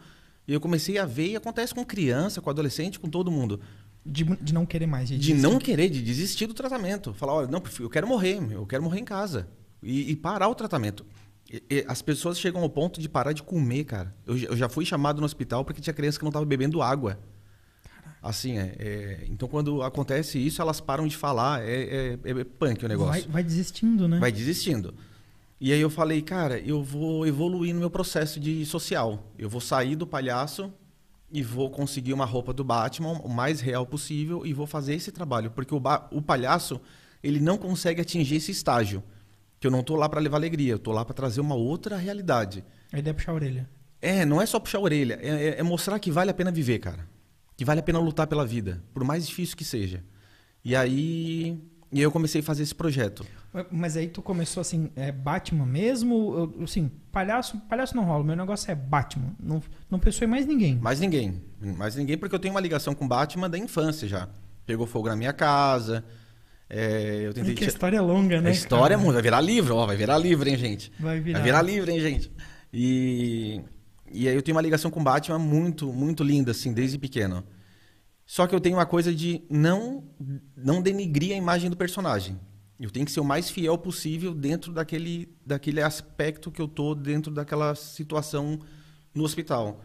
E 0.46 0.52
eu 0.52 0.61
comecei 0.61 0.99
a 0.99 1.06
ver 1.06 1.31
e 1.31 1.37
acontece 1.37 1.75
com 1.75 1.84
criança, 1.84 2.40
com 2.40 2.50
adolescente, 2.50 3.00
com 3.00 3.08
todo 3.08 3.31
mundo. 3.31 3.61
De, 4.05 4.25
de 4.25 4.55
não 4.55 4.64
querer 4.64 4.87
mais. 4.87 5.08
De 5.08 5.34
não 5.34 5.58
querer, 5.58 5.88
de 5.88 6.02
desistir 6.02 6.46
do 6.46 6.55
tratamento. 6.55 7.12
Falar, 7.14 7.32
olha, 7.32 7.49
não, 7.49 7.62
eu 7.81 7.90
quero 7.90 8.06
morrer, 8.06 8.40
eu 8.52 8.67
quero 8.67 8.82
morrer 8.82 9.00
em 9.00 9.05
casa. 9.05 9.49
E, 9.82 10.12
e 10.12 10.17
parar 10.17 10.49
o 10.49 10.55
tratamento. 10.55 11.05
As 11.87 12.02
pessoas 12.02 12.38
chegam 12.38 12.60
ao 12.62 12.69
ponto 12.70 13.00
de 13.00 13.08
parar 13.08 13.32
de 13.32 13.43
comer, 13.43 13.84
cara. 13.84 14.14
Eu, 14.26 14.37
já- 14.37 14.48
eu 14.48 14.56
já 14.56 14.69
fui 14.69 14.84
chamado 14.84 15.20
no 15.20 15.25
hospital 15.26 15.64
porque 15.64 15.81
tinha 15.81 15.94
criança 15.94 16.19
que 16.19 16.25
não 16.25 16.31
estava 16.31 16.44
bebendo 16.44 16.82
água. 16.82 17.19
Assim, 18.22 18.58
é, 18.58 18.75
é, 18.78 19.25
Então, 19.28 19.48
quando 19.48 19.82
acontece 19.82 20.38
isso, 20.44 20.60
elas 20.60 20.81
param 20.81 21.06
de 21.06 21.16
falar. 21.16 21.62
É, 21.62 22.19
é, 22.25 22.31
é 22.31 22.44
punk 22.44 22.84
o 22.84 22.88
negócio 22.88 23.22
Vai, 23.22 23.32
vai 23.32 23.43
desistindo, 23.44 24.08
né? 24.08 24.19
vai 24.19 24.32
desistindo. 24.32 24.93
E 25.60 25.72
aí 25.72 25.81
eu 25.81 25.88
falei, 25.88 26.20
cara, 26.20 26.58
eu 26.58 26.82
vou 26.82 27.26
evoluir 27.26 27.72
no 27.72 27.81
meu 27.81 27.90
processo 27.90 28.40
de 28.40 28.66
social. 28.66 29.22
Eu 29.38 29.48
vou 29.48 29.60
sair 29.60 29.94
do 29.96 30.06
palhaço 30.06 30.72
e 31.32 31.43
vou 31.43 31.70
conseguir 31.70 32.12
uma 32.12 32.25
roupa 32.25 32.52
do 32.52 32.62
Batman 32.64 33.12
o 33.22 33.28
mais 33.28 33.60
real 33.60 33.87
possível 33.87 34.44
e 34.44 34.52
vou 34.52 34.66
fazer 34.66 34.94
esse 34.94 35.10
trabalho, 35.12 35.50
porque 35.50 35.75
o, 35.75 35.81
o 36.10 36.20
palhaço 36.20 36.81
ele 37.22 37.40
não 37.40 37.56
consegue 37.56 38.00
atingir 38.00 38.37
esse 38.37 38.50
estágio. 38.50 39.02
Que 39.66 39.68
eu 39.68 39.72
não 39.72 39.82
tô 39.82 39.96
lá 39.96 40.08
para 40.08 40.20
levar 40.20 40.36
alegria, 40.36 40.74
eu 40.74 40.78
tô 40.78 40.92
lá 40.92 41.05
para 41.05 41.12
trazer 41.12 41.41
uma 41.41 41.56
outra 41.56 41.96
realidade. 41.96 42.62
A 42.93 43.00
ideia 43.00 43.10
é 43.10 43.14
puxar 43.14 43.32
a 43.32 43.34
orelha. 43.34 43.69
É, 44.00 44.24
não 44.24 44.41
é 44.41 44.46
só 44.46 44.60
puxar 44.60 44.79
a 44.79 44.81
orelha, 44.81 45.19
é, 45.20 45.29
é- 45.29 45.58
é 45.58 45.62
mostrar 45.64 45.98
que 45.98 46.08
vale 46.08 46.31
a 46.31 46.34
pena 46.34 46.52
viver, 46.52 46.79
cara. 46.79 47.05
Que 47.56 47.64
vale 47.64 47.81
a 47.81 47.82
pena 47.82 47.98
lutar 47.98 48.29
pela 48.29 48.46
vida, 48.46 48.81
por 48.94 49.02
mais 49.02 49.26
difícil 49.26 49.56
que 49.56 49.64
seja. 49.64 50.05
E 50.64 50.76
aí, 50.76 51.60
e 51.91 51.96
aí 51.98 52.02
eu 52.05 52.12
comecei 52.12 52.43
a 52.43 52.44
fazer 52.44 52.62
esse 52.62 52.76
projeto. 52.76 53.26
Mas 53.72 53.96
aí 53.96 54.06
tu 54.06 54.22
começou 54.22 54.60
assim, 54.60 54.88
é 54.94 55.10
Batman 55.10 55.67
mesmo? 55.67 56.55
Assim, 56.62 56.88
palhaço, 57.10 57.58
palhaço 57.69 57.96
não 57.96 58.05
rola. 58.05 58.22
Meu 58.22 58.36
negócio 58.36 58.70
é 58.70 58.74
Batman. 58.76 59.34
Não, 59.41 59.60
não 59.91 59.98
pensou 59.98 60.29
em 60.29 60.31
mais 60.31 60.46
ninguém. 60.46 60.76
Mais 60.76 61.00
ninguém. 61.00 61.43
Mais 61.60 61.96
ninguém, 61.96 62.17
porque 62.17 62.36
eu 62.36 62.38
tenho 62.38 62.55
uma 62.55 62.60
ligação 62.60 62.94
com 62.94 63.08
Batman 63.08 63.50
da 63.50 63.58
infância 63.58 64.06
já. 64.06 64.29
Pegou 64.64 64.86
fogo 64.86 65.08
na 65.08 65.17
minha 65.17 65.32
casa. 65.32 66.05
É, 66.69 67.23
eu 67.27 67.32
tentei 67.32 67.53
Porque 67.53 67.53
a 67.53 67.55
tirar- 67.55 67.69
história 67.69 67.96
é 67.96 68.01
longa, 68.01 68.41
né? 68.41 68.49
A 68.51 68.53
história 68.53 68.94
é 68.94 68.99
cara? 68.99 69.13
Vai 69.13 69.23
virar 69.23 69.41
livro, 69.41 69.77
ó. 69.77 69.87
Vai 69.87 69.96
virar 69.96 70.19
livro, 70.19 70.49
hein, 70.49 70.56
gente? 70.56 70.93
Vai 70.99 71.20
virar. 71.20 71.39
Vai 71.39 71.44
virar 71.44 71.63
livro, 71.63 71.91
hein, 71.91 72.01
gente? 72.01 72.32
E, 72.73 73.61
e 74.11 74.29
aí 74.29 74.35
eu 74.35 74.43
tenho 74.43 74.56
uma 74.56 74.63
ligação 74.63 74.91
com 74.91 75.03
Batman 75.03 75.39
muito, 75.39 75.93
muito 75.93 76.25
linda, 76.25 76.51
assim, 76.51 76.73
desde 76.73 76.99
pequeno. 76.99 77.44
Só 78.25 78.46
que 78.46 78.55
eu 78.55 78.61
tenho 78.61 78.77
uma 78.77 78.87
coisa 78.87 79.15
de 79.15 79.43
não, 79.49 80.05
não 80.56 80.82
denigrir 80.82 81.32
a 81.32 81.37
imagem 81.37 81.70
do 81.70 81.77
personagem. 81.77 82.39
Eu 82.79 82.91
tenho 82.91 83.06
que 83.06 83.13
ser 83.13 83.20
o 83.20 83.25
mais 83.25 83.49
fiel 83.49 83.79
possível 83.79 84.35
dentro 84.35 84.73
daquele, 84.73 85.35
daquele 85.46 85.81
aspecto 85.81 86.51
que 86.51 86.61
eu 86.61 86.67
tô 86.69 86.94
dentro 86.94 87.32
daquela 87.32 87.75
situação 87.75 88.58
no 89.15 89.23
hospital. 89.23 89.81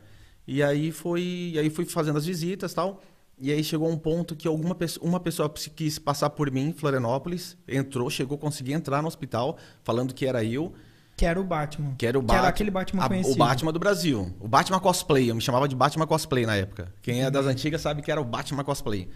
E 0.48 0.62
aí 0.64 0.92
foi, 0.92 1.52
e 1.54 1.60
aí 1.60 1.70
fui 1.70 1.86
fazendo 1.86 2.18
as 2.18 2.26
visitas, 2.26 2.74
tal. 2.74 3.02
E 3.42 3.52
aí 3.52 3.64
chegou 3.64 3.90
um 3.90 3.98
ponto 3.98 4.36
que 4.36 4.48
alguma 4.48 4.76
pessoa, 4.76 5.04
uma 5.08 5.20
pessoa 5.20 5.52
quis 5.76 5.98
passar 5.98 6.30
por 6.30 6.52
mim 6.52 6.68
em 6.70 6.74
Florianópolis, 6.74 7.58
entrou, 7.68 8.08
chegou, 8.10 8.38
consegui 8.38 8.72
entrar 8.72 9.02
no 9.02 9.08
hospital, 9.08 9.58
falando 9.84 10.14
que 10.14 10.28
era 10.28 10.44
eu, 10.44 10.72
Que 11.18 11.26
era 11.26 11.42
o 11.42 11.44
Batman. 11.44 11.96
que 11.98 12.06
era 12.06 12.20
o 12.20 12.22
Que 12.22 12.28
Batman. 12.28 12.40
era 12.42 12.50
aquele 12.50 12.70
Batman 12.70 13.04
a- 13.04 13.08
conhecido. 13.08 13.34
O 13.36 13.38
Batman 13.38 13.74
do 13.74 13.80
Brasil. 13.80 14.32
O 14.40 14.48
Batman 14.48 14.80
cosplay. 14.80 15.32
Eu 15.32 15.36
me 15.36 15.42
chamava 15.42 15.68
de 15.68 15.76
Batman 15.76 16.06
cosplay 16.06 16.46
na 16.46 16.56
época. 16.56 16.94
Quem 17.02 17.24
é 17.24 17.32
das 17.32 17.48
antigas 17.48 17.82
sabe 17.82 18.04
que 18.04 18.12
era 18.12 18.22
o 18.22 18.26
Batman 18.26 18.64
cosplay. 18.64 19.10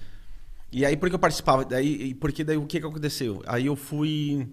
E 0.71 0.83
aí, 0.85 0.97
porque 0.97 1.15
eu 1.15 1.19
participava, 1.19 1.63
daí, 1.63 2.15
porque 2.15 2.43
daí 2.43 2.57
o 2.57 2.65
que, 2.65 2.79
que 2.79 2.85
aconteceu? 2.85 3.43
Aí 3.45 3.67
eu 3.67 3.75
fui. 3.75 4.47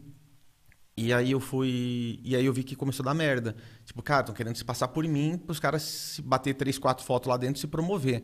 E 0.97 1.13
aí 1.13 1.31
eu 1.31 1.41
fui. 1.41 2.21
E 2.23 2.37
aí 2.37 2.45
eu 2.45 2.53
vi 2.53 2.63
que 2.63 2.77
começou 2.77 3.03
a 3.05 3.07
dar 3.07 3.15
merda. 3.15 3.57
Tipo, 3.87 4.03
cara, 4.03 4.21
estão 4.21 4.35
querendo 4.35 4.55
se 4.57 4.65
passar 4.65 4.89
por 4.89 5.03
mim 5.09 5.39
pros 5.39 5.59
caras 5.59 5.83
se 5.83 6.21
bater 6.23 6.55
três, 6.55 6.79
quatro 6.79 7.05
fotos 7.05 7.29
lá 7.29 7.37
dentro 7.39 7.57
e 7.57 7.61
se 7.61 7.67
promover. 7.67 8.23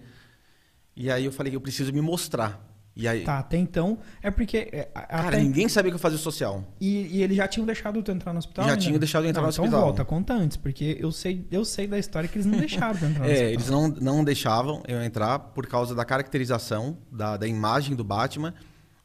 E 0.99 1.11
aí 1.11 1.25
eu 1.25 1.33
falei, 1.33 1.55
eu 1.55 1.61
preciso 1.61 1.93
me 1.93 2.01
mostrar. 2.01 2.67
E 2.97 3.07
aí, 3.07 3.23
Tá, 3.23 3.39
até 3.39 3.57
então. 3.57 3.97
É 4.21 4.29
porque. 4.29 4.69
é, 4.73 4.83
cara, 4.93 5.29
até- 5.29 5.39
ninguém 5.41 5.69
sabia 5.69 5.89
que 5.93 5.95
eu 5.95 6.01
fazia 6.01 6.19
social. 6.19 6.65
e, 6.81 7.07
e 7.19 7.23
eles 7.23 7.37
já 7.37 7.47
tinham 7.47 7.65
deixado 7.65 8.03
tu 8.03 8.11
entrar 8.11 8.33
no 8.33 8.41
hospital? 8.41 8.65
Já 8.65 8.73
ainda? 8.73 8.83
tinham 8.83 8.99
deixado 8.99 9.23
eu 9.25 9.31
entrar 9.31 9.41
Não, 9.43 9.47
no 9.47 9.53
então 9.53 9.65
hospital. 9.67 9.85
volta, 9.85 10.05
conta 10.05 10.35
antes, 10.35 10.57
porque 10.57 10.97
eu 10.99 11.13
sei, 11.13 11.47
eu 11.49 11.65
sei 11.65 11.87
da 11.87 11.97
história 11.97 12.29
que 12.29 12.37
eles 12.37 12.47
não 12.47 12.59
deixaram 12.59 12.99
tu 12.99 13.05
entrar 13.05 13.21
no 13.21 13.31
É, 13.31 13.33
hospital. 13.35 13.53
eles 13.53 13.71
não, 13.71 13.89
não 13.89 14.25
deixavam 14.25 14.83
eu 14.89 15.01
entrar 15.01 15.39
por 15.39 15.65
causa 15.69 15.95
da 15.95 16.05
caracterização, 16.05 16.99
da, 17.13 17.37
da 17.37 17.47
imagem 17.47 17.95
do 17.95 18.03
Batman 18.03 18.53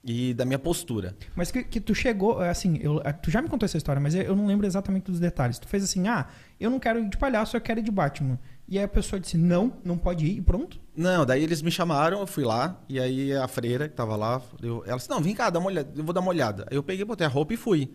e 0.04 0.34
da 0.34 0.44
minha 0.44 0.60
postura. 0.60 1.16
Mas 1.36 1.52
que, 1.52 1.64
que 1.64 1.80
tu 1.80 1.94
chegou, 1.94 2.40
assim, 2.40 2.80
eu, 2.82 3.00
tu 3.22 3.30
já 3.30 3.44
me 3.44 3.48
contou 3.48 3.66
essa 3.66 3.78
história, 3.78 4.02
mas 4.02 4.16
eu 4.16 4.36
não 4.36 4.48
lembro 4.48 4.66
exatamente 4.66 5.04
dos 5.06 5.20
detalhes. 5.20 5.60
Tu 5.60 5.68
fez 5.68 5.84
assim, 5.84 6.08
ah, 6.08 6.26
eu 6.60 6.70
não 6.72 6.80
quero 6.80 7.00
ir 7.00 7.08
de 7.10 7.18
palhaço, 7.18 7.56
eu 7.56 7.62
quero 7.62 7.80
ir 7.80 7.84
de 7.84 7.92
Batman. 7.92 8.40
E 8.68 8.78
aí 8.78 8.84
a 8.86 8.88
pessoa 8.88 9.20
disse, 9.20 9.38
não, 9.38 9.74
não 9.84 9.98
pode 9.98 10.26
ir, 10.26 10.38
e 10.38 10.42
pronto. 10.42 10.80
Não, 10.96 11.26
daí 11.26 11.44
eles 11.44 11.62
me 11.62 11.70
chamaram, 11.70 12.20
eu 12.22 12.28
fui 12.28 12.44
lá, 12.46 12.82
e 12.88 13.00
aí 13.00 13.34
a 13.36 13.48
freira 13.48 13.90
que 13.90 13.96
tava 13.96 14.16
lá, 14.16 14.42
eu, 14.62 14.84
ela 14.86 14.98
disse, 14.98 15.10
não, 15.10 15.22
vem 15.22 15.36
cá, 15.36 15.50
dá 15.50 15.60
uma 15.60 15.68
olhada, 15.68 15.92
eu 15.96 16.04
vou 16.04 16.14
dar 16.14 16.22
uma 16.22 16.30
olhada. 16.30 16.66
Aí 16.72 16.78
eu 16.78 16.84
peguei, 16.84 17.04
botei 17.06 17.28
a 17.28 17.30
roupa 17.30 17.54
e 17.54 17.58
fui. 17.58 17.94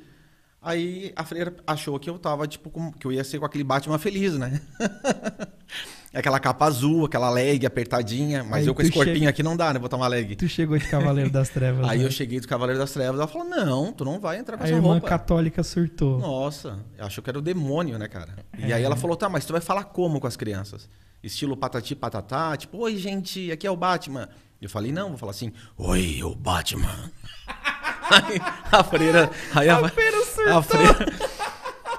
Aí 0.61 1.13
a 1.17 1.25
freira 1.25 1.57
achou 1.67 1.99
que 1.99 2.11
eu 2.11 2.19
tava, 2.19 2.47
tipo, 2.47 2.69
com- 2.71 2.93
que 2.93 3.07
eu 3.07 3.13
ia 3.13 3.25
ser 3.25 3.39
com 3.39 3.47
aquele 3.47 3.65
Batman 3.65 3.99
feliz, 3.99 4.35
né? 4.37 4.61
aquela 6.15 6.41
capa 6.41 6.65
azul, 6.67 7.05
aquela 7.07 7.29
leg 7.31 7.65
apertadinha, 7.67 8.43
mas 8.43 8.63
Aí 8.63 8.67
eu 8.67 8.75
com 8.75 8.83
esse 8.83 8.91
corpinho 8.91 9.17
chega- 9.19 9.31
aqui 9.31 9.43
não 9.43 9.57
dá, 9.57 9.73
né? 9.73 9.79
Botar 9.79 9.97
uma 9.97 10.09
leg. 10.09 10.35
Tu 10.37 10.49
chegou 10.49 10.77
de 10.79 10.87
Cavaleiro 10.89 11.31
das 11.31 11.49
Trevas. 11.51 11.89
Aí 11.89 11.99
né? 12.01 12.05
eu 12.07 12.11
cheguei 12.11 12.41
do 12.41 12.49
Cavaleiro 12.49 12.79
das 12.81 12.91
Trevas, 12.93 13.19
ela 13.21 13.29
falou, 13.29 13.47
não, 13.49 13.93
tu 13.93 14.05
não 14.05 14.19
vai 14.19 14.39
entrar 14.39 14.57
com 14.57 14.63
A 14.65 14.67
essa 14.67 14.75
irmã 14.77 14.93
roupa. 14.93 15.09
católica 15.09 15.63
surtou. 15.63 16.19
Nossa, 16.19 16.79
achou 16.99 17.23
que 17.23 17.29
era 17.31 17.39
o 17.39 17.43
demônio, 17.43 17.99
né, 17.99 18.09
cara? 18.09 18.35
E 18.59 18.73
É. 18.73 18.77
aí 18.77 18.83
ela 18.83 18.97
falou, 18.97 19.17
tá, 19.17 19.29
mas 19.29 19.45
tu 19.45 19.53
vai 19.53 19.61
falar 19.61 19.85
como 19.85 20.19
com 20.21 20.27
as 20.27 20.37
crianças? 20.37 20.89
Estilo 21.23 21.57
patati 21.57 21.95
patatá, 21.95 22.57
tipo, 22.57 22.79
oi, 22.79 22.97
gente, 22.97 23.51
aqui 23.53 23.67
é 23.67 23.71
o 23.71 23.77
Batman. 23.77 24.29
Eu 24.63 24.69
falei, 24.71 24.91
não, 24.93 25.11
vou 25.11 25.19
falar 25.19 25.31
assim, 25.33 25.53
oi, 25.77 26.17
eu 26.21 26.35
Batman. 26.35 27.11
aí 28.11 28.41
a 28.73 28.83
freira... 28.85 29.31
Aí 29.55 29.69
a, 29.69 29.77
A 29.79 29.89
freira 29.89 30.25
surtou. 30.25 30.57
a 30.59 30.63
freira, 30.63 31.13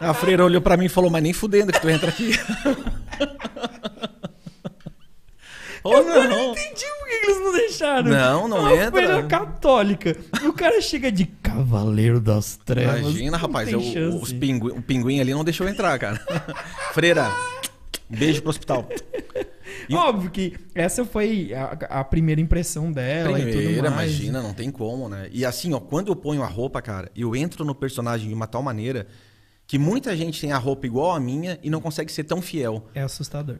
a 0.01 0.13
freira 0.13 0.45
olhou 0.45 0.61
pra 0.61 0.75
mim 0.77 0.85
e 0.85 0.89
falou, 0.89 1.09
mas 1.11 1.21
nem 1.21 1.33
fudendo 1.33 1.71
que 1.71 1.79
tu 1.81 1.89
entra 1.89 2.09
aqui. 2.09 2.31
oh, 5.83 5.93
Eu 5.93 6.03
não 6.05 6.29
não. 6.29 6.51
entendi 6.51 6.85
por 6.99 7.07
que 7.07 7.13
eles 7.25 7.39
não 7.39 7.51
deixaram. 7.53 8.11
Não, 8.11 8.47
não 8.47 8.57
É 8.57 8.73
uma 8.73 8.75
entra. 8.85 8.91
feira 8.91 9.23
católica. 9.23 10.15
O 10.45 10.53
cara 10.53 10.81
chega 10.81 11.11
de 11.11 11.25
Cavaleiro 11.25 12.19
das 12.19 12.57
Trevas. 12.57 12.99
Imagina, 13.01 13.37
rapaz, 13.37 13.71
eu- 13.71 13.79
os 13.79 14.31
pinguim, 14.33 14.71
o 14.71 14.81
pinguim 14.81 15.19
ali 15.19 15.33
não 15.33 15.43
deixou 15.43 15.67
entrar, 15.67 15.97
cara. 15.99 16.19
freira, 16.93 17.31
beijo 18.09 18.41
pro 18.41 18.49
hospital. 18.49 18.87
E- 19.87 19.93
Óbvio 19.95 20.29
que 20.31 20.55
essa 20.75 21.05
foi 21.05 21.53
a, 21.53 21.99
a 21.99 22.03
primeira 22.03 22.41
impressão 22.41 22.91
dela 22.91 23.39
e 23.39 23.45
tudo 23.51 23.57
Primeira, 23.63 23.87
imagina, 23.87 24.41
não 24.41 24.53
tem 24.53 24.69
como, 24.71 25.07
né? 25.09 25.29
E 25.31 25.45
assim, 25.45 25.73
ó, 25.73 25.79
quando 25.79 26.09
eu 26.11 26.15
ponho 26.15 26.43
a 26.43 26.47
roupa, 26.47 26.81
cara, 26.81 27.11
eu 27.15 27.35
entro 27.35 27.63
no 27.63 27.73
personagem 27.75 28.27
de 28.27 28.33
uma 28.33 28.47
tal 28.47 28.61
maneira 28.63 29.07
que 29.67 29.77
muita 29.77 30.15
gente 30.17 30.41
tem 30.41 30.51
a 30.51 30.57
roupa 30.57 30.85
igual 30.87 31.11
a 31.11 31.19
minha 31.19 31.59
e 31.61 31.69
não 31.69 31.79
consegue 31.79 32.11
ser 32.11 32.23
tão 32.23 32.41
fiel, 32.41 32.87
É 32.95 33.01
assustador. 33.01 33.57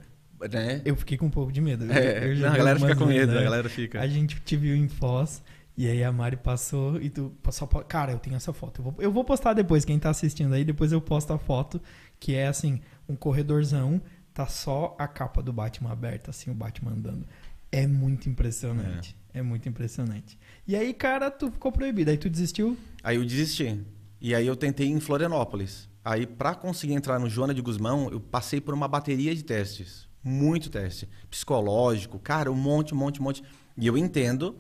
Né? 0.51 0.81
Eu 0.85 0.95
fiquei 0.95 1.17
com 1.17 1.25
um 1.25 1.29
pouco 1.29 1.51
de 1.51 1.61
medo. 1.61 1.85
É, 1.91 2.33
não, 2.35 2.49
a 2.49 2.57
galera 2.57 2.79
fica 2.79 2.95
com 2.95 3.05
medo, 3.05 3.19
vezes, 3.19 3.35
a 3.35 3.39
né? 3.39 3.43
galera 3.43 3.69
fica. 3.69 3.99
A 3.99 4.07
gente 4.07 4.39
te 4.41 4.55
viu 4.55 4.75
em 4.75 4.87
Foz 4.87 5.41
e 5.77 5.87
aí 5.87 6.03
a 6.03 6.11
Mari 6.11 6.37
passou 6.37 7.01
e 7.01 7.09
tu 7.09 7.33
passou. 7.41 7.67
Cara, 7.67 8.11
eu 8.11 8.19
tenho 8.19 8.35
essa 8.35 8.51
foto. 8.51 8.79
Eu 8.79 8.83
vou, 8.83 8.95
eu 8.99 9.11
vou 9.11 9.23
postar 9.23 9.53
depois, 9.53 9.85
quem 9.85 9.97
tá 9.97 10.09
assistindo 10.09 10.53
aí, 10.53 10.65
depois 10.65 10.91
eu 10.91 10.99
posto 10.99 11.31
a 11.31 11.37
foto, 11.37 11.81
que 12.19 12.35
é 12.35 12.47
assim, 12.47 12.81
um 13.07 13.15
corredorzão, 13.15 14.01
tá 14.33 14.45
só 14.45 14.95
a 14.99 15.07
capa 15.07 15.41
do 15.41 15.53
Batman 15.53 15.91
aberta, 15.91 16.31
assim, 16.31 16.51
o 16.51 16.53
Batman 16.53 16.91
andando. 16.91 17.25
É 17.71 17.87
muito 17.87 18.27
impressionante. 18.27 19.15
É. 19.33 19.41
muito 19.41 19.69
impressionante. 19.69 20.37
E 20.67 20.75
aí, 20.75 20.93
cara, 20.93 21.31
tu 21.31 21.51
ficou 21.51 21.71
proibido. 21.71 22.11
Aí 22.11 22.17
tu 22.17 22.29
desistiu? 22.29 22.77
Aí 23.03 23.15
eu 23.15 23.23
desisti. 23.23 23.79
E 24.19 24.35
aí 24.35 24.45
eu 24.45 24.55
tentei 24.55 24.87
em 24.87 24.99
Florianópolis. 24.99 25.87
Aí, 26.03 26.25
pra 26.25 26.55
conseguir 26.55 26.93
entrar 26.93 27.19
no 27.19 27.29
Joana 27.29 27.53
de 27.53 27.61
Guzmão, 27.61 28.09
eu 28.11 28.19
passei 28.19 28.59
por 28.59 28.73
uma 28.73 28.87
bateria 28.87 29.33
de 29.35 29.43
testes. 29.43 30.08
Muito 30.23 30.69
teste. 30.69 31.07
Psicológico, 31.29 32.19
cara, 32.19 32.51
um 32.51 32.55
monte, 32.55 32.93
um 32.93 32.97
monte, 32.97 33.19
um 33.21 33.23
monte. 33.23 33.43
E 33.77 33.87
eu 33.87 33.97
entendo, 33.97 34.55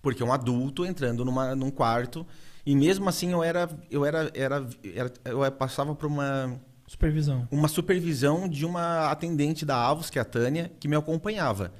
porque 0.00 0.22
um 0.22 0.32
adulto 0.32 0.86
entrando 0.86 1.24
numa, 1.24 1.54
num 1.54 1.70
quarto. 1.70 2.26
E 2.64 2.74
mesmo 2.74 3.08
assim 3.08 3.32
eu 3.32 3.42
era. 3.42 3.68
Eu 3.90 4.04
era. 4.04 4.30
era, 4.34 4.66
era 4.94 5.12
eu 5.24 5.52
passava 5.52 5.94
por 5.94 6.06
uma, 6.06 6.60
Supervisão. 6.86 7.48
uma 7.50 7.68
supervisão 7.68 8.48
de 8.48 8.64
uma 8.64 9.10
atendente 9.10 9.64
da 9.64 9.76
Avos, 9.88 10.10
que 10.10 10.18
é 10.18 10.22
a 10.22 10.24
Tânia, 10.24 10.70
que 10.78 10.86
me 10.86 10.94
acompanhava. 10.94 11.72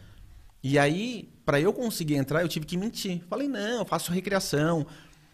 E 0.63 0.79
aí, 0.79 1.29
para 1.45 1.61
eu 1.61 1.73
conseguir 1.73 2.15
entrar, 2.15 2.41
eu 2.41 2.49
tive 2.49 2.65
que 2.65 2.77
mentir. 2.77 3.23
Falei, 3.29 3.47
não, 3.47 3.81
eu 3.81 3.85
faço 3.85 4.11
recreação. 4.11 4.87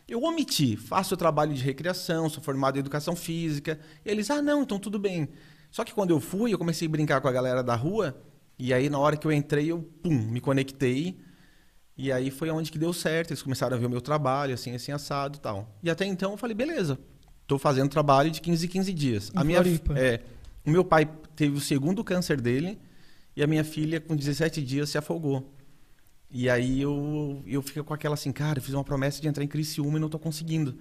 Eu 0.09 0.23
omiti, 0.25 0.77
faço 0.77 1.15
o 1.15 1.17
trabalho 1.17 1.55
de 1.55 1.63
recreação, 1.63 2.29
sou 2.29 2.43
formado 2.43 2.77
em 2.77 2.81
educação 2.81 3.15
física. 3.15 3.79
E 4.05 4.11
eles, 4.11 4.29
ah, 4.29 4.43
não, 4.43 4.63
então 4.63 4.77
tudo 4.77 4.99
bem. 4.99 5.29
Só 5.71 5.85
que 5.85 5.95
quando 5.95 6.11
eu 6.11 6.21
fui, 6.21 6.53
eu 6.53 6.59
comecei 6.59 6.89
a 6.89 6.91
brincar 6.91 7.21
com 7.21 7.29
a 7.29 7.33
galera 7.33 7.63
da 7.63 7.75
rua. 7.75 8.21
E 8.59 8.75
aí, 8.75 8.91
na 8.91 8.99
hora 8.99 9.17
que 9.17 9.27
eu 9.27 9.33
entrei, 9.33 9.71
eu, 9.71 9.83
pum, 10.03 10.11
me 10.11 10.41
conectei. 10.41 11.19
E 11.97 12.11
aí 12.11 12.31
foi 12.31 12.51
onde 12.51 12.73
que 12.73 12.79
deu 12.79 12.93
certo. 12.93 13.31
Eles 13.31 13.43
começaram 13.43 13.77
a 13.77 13.81
ver 13.81 13.87
o 13.87 13.91
meu 13.91 14.01
trabalho, 14.01 14.55
assim, 14.55 14.75
assim, 14.75 14.93
assado 14.93 15.39
e 15.39 15.41
tal. 15.41 15.79
E 15.83 15.91
até 15.91 16.05
então 16.05 16.33
eu 16.33 16.37
falei, 16.37 16.55
beleza, 16.55 16.99
tô 17.47 17.59
fazendo 17.59 17.89
trabalho 17.89 18.31
de 18.31 18.41
15 18.41 18.67
em 18.67 18.69
15 18.69 18.93
dias. 18.93 19.33
Em 19.35 19.39
a 19.39 19.45
minha, 19.45 19.61
é, 19.97 20.21
o 20.65 20.71
meu 20.71 20.85
pai 20.85 21.09
teve 21.37 21.57
o 21.57 21.61
segundo 21.61 22.03
câncer 22.03 22.41
dele 22.41 22.79
e 23.37 23.43
a 23.43 23.47
minha 23.47 23.65
filha, 23.65 24.01
com 24.01 24.17
17 24.17 24.63
dias, 24.63 24.91
se 24.91 24.99
afogou. 24.99 25.55
E 26.31 26.49
aí 26.49 26.81
eu, 26.81 27.43
eu 27.47 27.61
fico 27.61 27.85
com 27.85 27.95
aquela 27.95 28.15
assim, 28.15 28.31
cara, 28.31 28.59
eu 28.59 28.63
fiz 28.63 28.75
uma 28.75 28.85
promessa 28.85 29.21
de 29.21 29.29
entrar 29.29 29.43
em 29.43 29.49
Criciúma 29.49 29.99
e 29.99 30.01
não 30.01 30.09
tô 30.09 30.19
conseguindo. 30.19 30.79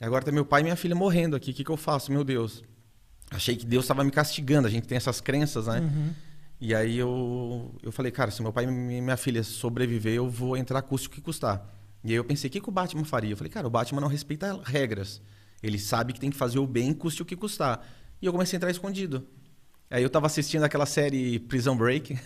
Agora 0.00 0.24
tá 0.24 0.32
meu 0.32 0.44
pai 0.44 0.60
e 0.60 0.64
minha 0.64 0.76
filha 0.76 0.94
morrendo 0.94 1.36
aqui, 1.36 1.50
o 1.50 1.54
que, 1.54 1.64
que 1.64 1.70
eu 1.70 1.76
faço? 1.76 2.10
Meu 2.10 2.24
Deus. 2.24 2.62
Achei 3.34 3.56
que 3.56 3.66
Deus 3.66 3.84
estava 3.84 4.04
me 4.04 4.10
castigando, 4.10 4.68
a 4.68 4.70
gente 4.70 4.86
tem 4.86 4.96
essas 4.96 5.20
crenças, 5.20 5.66
né? 5.66 5.80
Uhum. 5.80 6.12
E 6.60 6.74
aí 6.74 6.96
eu, 6.96 7.74
eu 7.82 7.90
falei, 7.90 8.12
cara, 8.12 8.30
se 8.30 8.40
meu 8.40 8.52
pai 8.52 8.64
e 8.64 8.66
minha 8.66 9.16
filha 9.16 9.42
sobreviver, 9.42 10.14
eu 10.14 10.28
vou 10.30 10.56
entrar 10.56 10.80
custe 10.82 11.08
o 11.08 11.10
que 11.10 11.20
custar. 11.20 11.68
E 12.04 12.10
aí 12.10 12.16
eu 12.16 12.24
pensei, 12.24 12.48
o 12.48 12.50
que, 12.52 12.60
que 12.60 12.68
o 12.68 12.72
Batman 12.72 13.04
faria? 13.04 13.32
Eu 13.32 13.36
falei, 13.36 13.50
cara, 13.50 13.66
o 13.66 13.70
Batman 13.70 14.00
não 14.00 14.08
respeita 14.08 14.60
regras. 14.64 15.20
Ele 15.62 15.78
sabe 15.78 16.12
que 16.12 16.20
tem 16.20 16.30
que 16.30 16.36
fazer 16.36 16.58
o 16.58 16.66
bem, 16.66 16.92
custe 16.92 17.22
o 17.22 17.24
que 17.24 17.34
custar. 17.34 17.84
E 18.22 18.26
eu 18.26 18.32
comecei 18.32 18.56
a 18.56 18.58
entrar 18.58 18.70
escondido. 18.70 19.26
Aí 19.90 20.02
eu 20.02 20.10
tava 20.10 20.26
assistindo 20.26 20.62
aquela 20.64 20.86
série 20.86 21.38
Prison 21.40 21.76
Break. 21.76 22.18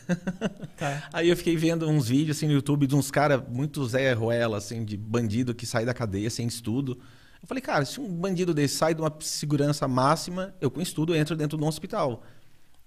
Tá. 0.79 1.09
Aí 1.13 1.29
eu 1.29 1.37
fiquei 1.37 1.57
vendo 1.57 1.89
uns 1.89 2.07
vídeos 2.07 2.37
assim 2.37 2.47
no 2.47 2.53
YouTube 2.53 2.87
de 2.87 2.95
uns 2.95 3.11
caras 3.11 3.43
muito 3.49 3.85
Zé 3.85 4.13
Ruela, 4.13 4.59
assim, 4.59 4.85
de 4.85 4.97
bandido 4.97 5.53
que 5.53 5.67
sai 5.67 5.85
da 5.85 5.93
cadeia 5.93 6.31
sem 6.31 6.47
estudo. 6.47 7.01
Eu 7.41 7.47
falei, 7.49 7.63
cara, 7.63 7.85
se 7.85 8.01
um 8.01 8.09
bandido 8.09 8.53
desse 8.53 8.77
sai 8.77 8.95
de 8.95 9.01
uma 9.01 9.13
segurança 9.21 9.87
máxima, 9.87 10.55
eu 10.61 10.71
com 10.71 10.81
estudo 10.81 11.15
entro 11.15 11.37
dentro 11.37 11.57
de 11.57 11.65
um 11.65 11.67
hospital. 11.67 12.23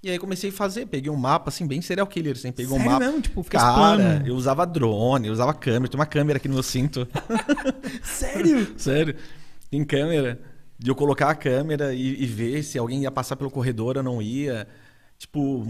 E 0.04 0.10
aí 0.10 0.18
comecei 0.18 0.50
a 0.50 0.54
fazer, 0.54 0.88
peguei 0.88 1.12
um 1.12 1.16
mapa, 1.16 1.50
assim, 1.50 1.68
bem 1.68 1.80
serial 1.80 2.08
killer, 2.08 2.34
assim, 2.34 2.52
peguei 2.52 2.72
um 2.72 2.78
Sério 2.78 2.92
mapa. 2.92 3.06
mesmo? 3.06 3.22
Tipo, 3.22 3.44
Cara, 3.44 3.76
plano? 3.76 4.28
eu 4.28 4.36
usava 4.36 4.66
drone, 4.66 5.28
eu 5.28 5.34
usava 5.34 5.54
câmera, 5.54 5.92
tem 5.92 6.00
uma 6.00 6.08
câmera 6.08 6.38
aqui 6.38 6.48
no 6.48 6.56
meu 6.56 6.64
cinto. 6.64 7.08
Sério? 8.04 8.74
Sério, 8.78 9.16
tem 9.70 9.84
câmera. 9.84 10.40
De 10.80 10.90
eu 10.90 10.96
colocar 10.96 11.30
a 11.30 11.36
câmera 11.36 11.94
e, 11.94 12.24
e 12.24 12.26
ver 12.26 12.64
se 12.64 12.80
alguém 12.80 13.04
ia 13.04 13.12
passar 13.12 13.36
pelo 13.36 13.52
corredor 13.52 13.98
ou 13.98 14.04
não 14.04 14.20
ia. 14.20 14.68
Tipo, 15.20 15.64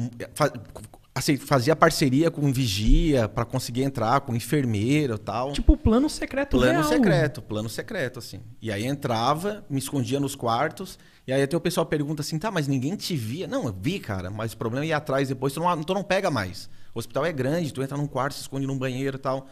assim, 1.13 1.38
fazia 1.38 1.75
parceria 1.75 2.32
com 2.32 2.51
vigia 2.51 3.27
para 3.27 3.46
conseguir 3.46 3.84
entrar, 3.84 4.22
com 4.22 4.36
enfermeiro 4.36 5.15
e 5.15 5.18
tal. 5.18 5.51
Tipo, 5.53 5.75
plano 5.75 6.10
secreto 6.10 6.58
Plano 6.58 6.80
real. 6.80 6.84
secreto, 6.84 7.41
plano 7.41 7.70
secreto, 7.70 8.20
assim. 8.20 8.39
E 8.62 8.72
aí 8.72 8.86
entrava, 8.86 9.65
me 9.70 9.80
escondia 9.80 10.20
nos 10.20 10.36
quartos, 10.36 10.98
e 11.27 11.34
aí 11.34 11.44
até 11.44 11.56
o 11.56 11.62
pessoal 11.62 11.86
pergunta 11.86 12.22
assim, 12.22 12.39
tá, 12.39 12.50
mas 12.50 12.68
ninguém 12.68 12.96
te 12.96 13.15
via? 13.15 13.48
Não, 13.48 13.65
eu 13.65 13.75
vi, 13.80 14.00
cara, 14.00 14.30
mas 14.30 14.53
o 14.53 14.58
problema 14.58 14.86
é 14.86 14.89
ir 14.89 14.94
atrás 14.94 15.27
depois, 15.27 15.53
tu 15.53 15.60
não, 15.60 15.84
tu 15.84 15.94
não 15.94 16.03
pega 16.03 16.32
mais. 16.32 16.70
O 16.94 17.00
hospital 17.00 17.25
é 17.25 17.32
grande, 17.32 17.72
tu 17.74 17.82
entra 17.82 17.98
num 17.98 18.08
quarto, 18.08 18.34
se 18.34 18.41
esconde 18.41 18.65
num 18.68 18.77
banheiro 18.77 19.18
e 19.18 19.20
tal. 19.20 19.48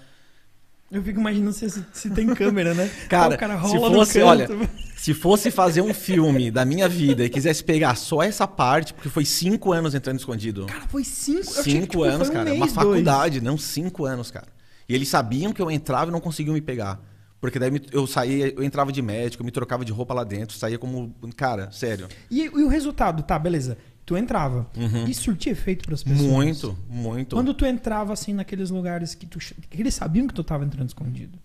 Eu 0.91 1.03
fico 1.03 1.19
imaginando 1.19 1.53
se, 1.53 1.69
se 1.93 2.09
tem 2.09 2.33
câmera, 2.33 2.73
né? 2.73 2.89
Cara, 3.07 3.35
o 3.35 3.37
cara 3.37 3.61
se 3.61 3.77
fosse, 3.77 4.21
olha, 4.21 4.47
se 4.95 5.13
fosse 5.13 5.51
fazer 5.51 5.81
um 5.81 5.93
filme 5.93 6.49
da 6.49 6.65
minha 6.65 6.89
vida 6.89 7.23
e 7.23 7.29
quisesse 7.29 7.63
pegar 7.63 7.95
só 7.95 8.23
essa 8.23 8.47
parte, 8.47 8.93
porque 8.93 9.07
foi 9.07 9.23
cinco 9.23 9.71
anos 9.71 9.93
entrando 9.93 10.17
escondido. 10.17 10.65
Cara, 10.65 10.87
foi 10.87 11.03
cinco... 11.03 11.45
eu 11.45 11.59
achei 11.59 11.73
cinco 11.73 11.87
tipo, 11.87 12.03
anos, 12.03 12.29
um 12.29 12.33
cara. 12.33 12.45
mês, 12.45 12.57
uma 12.57 12.65
dois. 12.65 12.73
faculdade, 12.73 13.39
não 13.39 13.57
cinco 13.57 14.05
anos, 14.05 14.31
cara. 14.31 14.47
E 14.87 14.95
eles 14.95 15.07
sabiam 15.07 15.53
que 15.53 15.61
eu 15.61 15.69
entrava 15.69 16.09
e 16.09 16.11
não 16.11 16.19
conseguiam 16.19 16.55
me 16.55 16.61
pegar. 16.61 16.99
Porque 17.39 17.57
daí 17.57 17.71
eu 17.91 18.05
saía, 18.05 18.53
eu 18.53 18.63
entrava 18.63 18.91
de 18.91 19.01
médico, 19.01 19.41
eu 19.41 19.45
me 19.45 19.51
trocava 19.51 19.85
de 19.85 19.91
roupa 19.91 20.13
lá 20.13 20.23
dentro, 20.23 20.57
saía 20.57 20.77
como. 20.77 21.15
Cara, 21.37 21.71
sério. 21.71 22.07
E, 22.29 22.41
e 22.43 22.49
o 22.49 22.67
resultado? 22.67 23.23
Tá, 23.23 23.39
beleza. 23.39 23.77
Tu 24.09 24.17
entrava. 24.17 24.65
E 25.07 25.13
surtia 25.13 25.51
efeito 25.51 25.85
pras 25.85 26.01
pessoas? 26.01 26.27
Uhum. 26.27 26.33
Muito, 26.33 26.77
muito. 26.89 27.35
Quando 27.35 27.53
tu 27.53 27.63
entrava, 27.63 28.11
assim, 28.11 28.33
naqueles 28.33 28.71
lugares 28.71 29.13
que 29.13 29.27
tu... 29.27 29.37
que 29.37 29.79
eles 29.79 29.93
sabiam 29.93 30.25
que 30.25 30.33
tu 30.33 30.43
tava 30.43 30.65
entrando 30.65 30.87
escondido. 30.87 31.37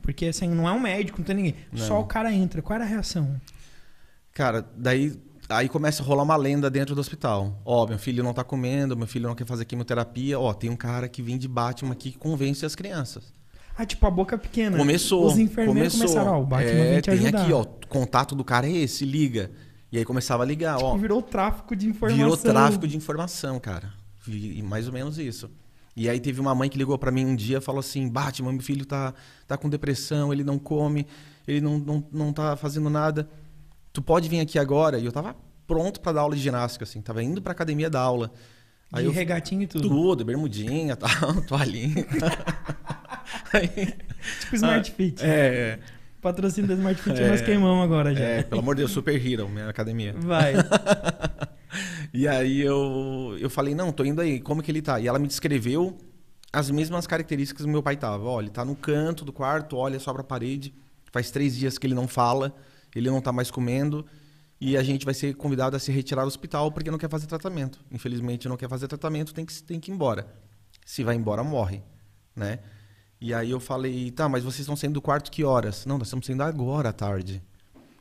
Porque, 0.00 0.26
assim, 0.26 0.46
não 0.46 0.68
é 0.68 0.72
um 0.72 0.78
médico, 0.78 1.18
não 1.18 1.24
tem 1.24 1.34
ninguém. 1.34 1.56
Não. 1.72 1.84
Só 1.84 2.00
o 2.00 2.04
cara 2.04 2.32
entra. 2.32 2.62
Qual 2.62 2.76
era 2.76 2.84
a 2.84 2.86
reação? 2.86 3.40
Cara, 4.32 4.64
daí 4.76 5.18
aí 5.48 5.68
começa 5.68 6.00
a 6.00 6.06
rolar 6.06 6.22
uma 6.22 6.36
lenda 6.36 6.70
dentro 6.70 6.94
do 6.94 7.00
hospital. 7.00 7.60
Ó, 7.64 7.88
meu 7.88 7.98
filho 7.98 8.22
não 8.22 8.32
tá 8.32 8.44
comendo, 8.44 8.96
meu 8.96 9.08
filho 9.08 9.26
não 9.26 9.34
quer 9.34 9.44
fazer 9.44 9.64
quimioterapia. 9.64 10.38
Ó, 10.38 10.54
tem 10.54 10.70
um 10.70 10.76
cara 10.76 11.08
que 11.08 11.20
vem 11.22 11.36
de 11.36 11.48
Batman 11.48 11.90
aqui 11.90 12.12
que 12.12 12.18
convence 12.18 12.64
as 12.64 12.76
crianças. 12.76 13.34
Ah, 13.76 13.84
tipo, 13.84 14.06
a 14.06 14.10
boca 14.12 14.38
pequena. 14.38 14.78
Começou. 14.78 15.26
Os 15.26 15.38
enfermeiros 15.38 15.94
começou. 15.94 16.14
começaram, 16.14 16.38
ó, 16.38 16.40
o 16.40 16.46
Batman 16.46 16.70
é, 16.70 16.90
vem 16.92 17.00
te 17.00 17.10
tem 17.10 17.14
ajudar. 17.14 17.42
aqui, 17.42 17.52
ó, 17.52 17.62
o 17.62 17.66
contato 17.88 18.36
do 18.36 18.44
cara 18.44 18.68
é 18.68 18.76
esse, 18.76 19.04
liga. 19.04 19.50
E 19.92 19.98
aí 19.98 20.04
começava 20.06 20.42
a 20.42 20.46
ligar, 20.46 20.76
ó. 20.78 20.86
Tipo, 20.92 20.98
virou 20.98 21.20
tráfico 21.22 21.76
de 21.76 21.86
informação. 21.86 22.16
Virou 22.24 22.36
tráfico 22.36 22.88
de 22.88 22.96
informação, 22.96 23.60
cara. 23.60 23.92
Vi- 24.26 24.62
Mais 24.62 24.86
ou 24.86 24.92
menos 24.92 25.18
isso. 25.18 25.50
E 25.94 26.08
aí 26.08 26.18
teve 26.18 26.40
uma 26.40 26.54
mãe 26.54 26.70
que 26.70 26.78
ligou 26.78 26.96
pra 26.98 27.10
mim 27.10 27.26
um 27.26 27.36
dia 27.36 27.58
e 27.58 27.60
falou 27.60 27.80
assim: 27.80 28.08
Batman, 28.08 28.52
meu 28.52 28.62
filho 28.62 28.86
tá, 28.86 29.12
tá 29.46 29.58
com 29.58 29.68
depressão, 29.68 30.32
ele 30.32 30.42
não 30.42 30.58
come, 30.58 31.06
ele 31.46 31.60
não, 31.60 31.78
não, 31.78 32.06
não 32.10 32.32
tá 32.32 32.56
fazendo 32.56 32.88
nada. 32.88 33.28
Tu 33.92 34.00
pode 34.00 34.26
vir 34.30 34.40
aqui 34.40 34.58
agora? 34.58 34.98
E 34.98 35.04
eu 35.04 35.12
tava 35.12 35.36
pronto 35.66 36.00
pra 36.00 36.12
dar 36.12 36.22
aula 36.22 36.34
de 36.34 36.40
ginástica, 36.40 36.84
assim. 36.84 37.02
Tava 37.02 37.22
indo 37.22 37.42
pra 37.42 37.52
academia 37.52 37.90
dar 37.90 38.00
aula. 38.00 38.32
Aí 38.90 39.02
De 39.02 39.08
eu, 39.08 39.12
regatinho 39.12 39.62
e 39.62 39.66
tudo. 39.66 39.88
tudo, 39.88 40.24
bermudinha, 40.24 40.96
tal, 40.96 41.42
toalhinha. 41.46 42.06
Aí- 43.52 43.68
Tipo 44.40 44.54
Smart 44.56 44.90
Fit. 44.92 45.22
é, 45.24 45.78
Patrocínio 46.22 46.68
da 46.68 46.74
Smart 46.74 47.02
Fit 47.02 47.20
É. 47.20 47.28
nós 47.28 47.42
queimamos 47.42 47.84
agora 47.84 48.14
já. 48.14 48.20
é, 48.24 48.42
pelo 48.42 48.60
amor 48.62 48.76
de 48.76 48.80
Deus, 48.82 48.92
Super 48.92 49.14
Hero, 49.26 49.48
minha 49.48 49.68
academia. 49.68 50.14
Vai. 50.18 50.54
E 52.14 52.28
aí 52.28 52.60
eu, 52.60 53.34
eu 53.40 53.48
falei, 53.48 53.74
não, 53.74 53.90
tô 53.90 54.04
indo 54.04 54.20
aí, 54.20 54.38
como 54.38 54.62
que 54.62 54.70
ele 54.70 54.82
tá? 54.82 55.00
E 55.00 55.08
ela 55.08 55.18
me 55.18 55.26
descreveu 55.26 55.96
as 56.52 56.70
mesmas 56.70 57.06
características 57.06 57.64
que 57.64 57.72
meu 57.72 57.82
pai 57.82 57.96
tava. 57.96 58.24
Ó, 58.24 58.38
ele 58.38 58.50
tá 58.50 58.62
no 58.66 58.76
canto 58.76 59.24
do 59.24 59.32
quarto, 59.32 59.78
olha 59.78 59.98
só 59.98 60.12
pra 60.12 60.22
parede, 60.22 60.74
faz 61.10 61.30
três 61.30 61.56
dias 61.56 61.78
que 61.78 61.86
ele 61.86 61.94
não 61.94 62.06
fala, 62.06 62.54
ele 62.94 63.08
não 63.08 63.22
tá 63.22 63.32
mais 63.32 63.50
comendo, 63.50 64.04
e 64.60 64.76
a 64.76 64.82
gente 64.82 65.06
vai 65.06 65.14
ser 65.14 65.34
convidado 65.34 65.74
a 65.74 65.78
se 65.78 65.90
retirar 65.90 66.22
do 66.22 66.28
hospital 66.28 66.70
porque 66.70 66.90
não 66.90 66.98
quer 66.98 67.08
fazer 67.08 67.26
tratamento. 67.26 67.80
Infelizmente 67.90 68.46
não 68.46 68.58
quer 68.58 68.68
fazer 68.68 68.88
tratamento, 68.88 69.32
tem 69.32 69.46
que, 69.46 69.62
tem 69.62 69.80
que 69.80 69.90
ir 69.90 69.94
embora. 69.94 70.26
Se 70.84 71.02
vai 71.02 71.16
embora, 71.16 71.42
morre, 71.42 71.82
né? 72.36 72.58
E 73.24 73.32
aí 73.32 73.52
eu 73.52 73.60
falei, 73.60 74.10
tá, 74.10 74.28
mas 74.28 74.42
vocês 74.42 74.62
estão 74.62 74.74
saindo 74.74 74.94
do 74.94 75.00
quarto 75.00 75.30
que 75.30 75.44
horas? 75.44 75.86
Não, 75.86 75.96
nós 75.96 76.08
estamos 76.08 76.26
saindo 76.26 76.42
agora 76.42 76.88
à 76.88 76.92
tarde. 76.92 77.40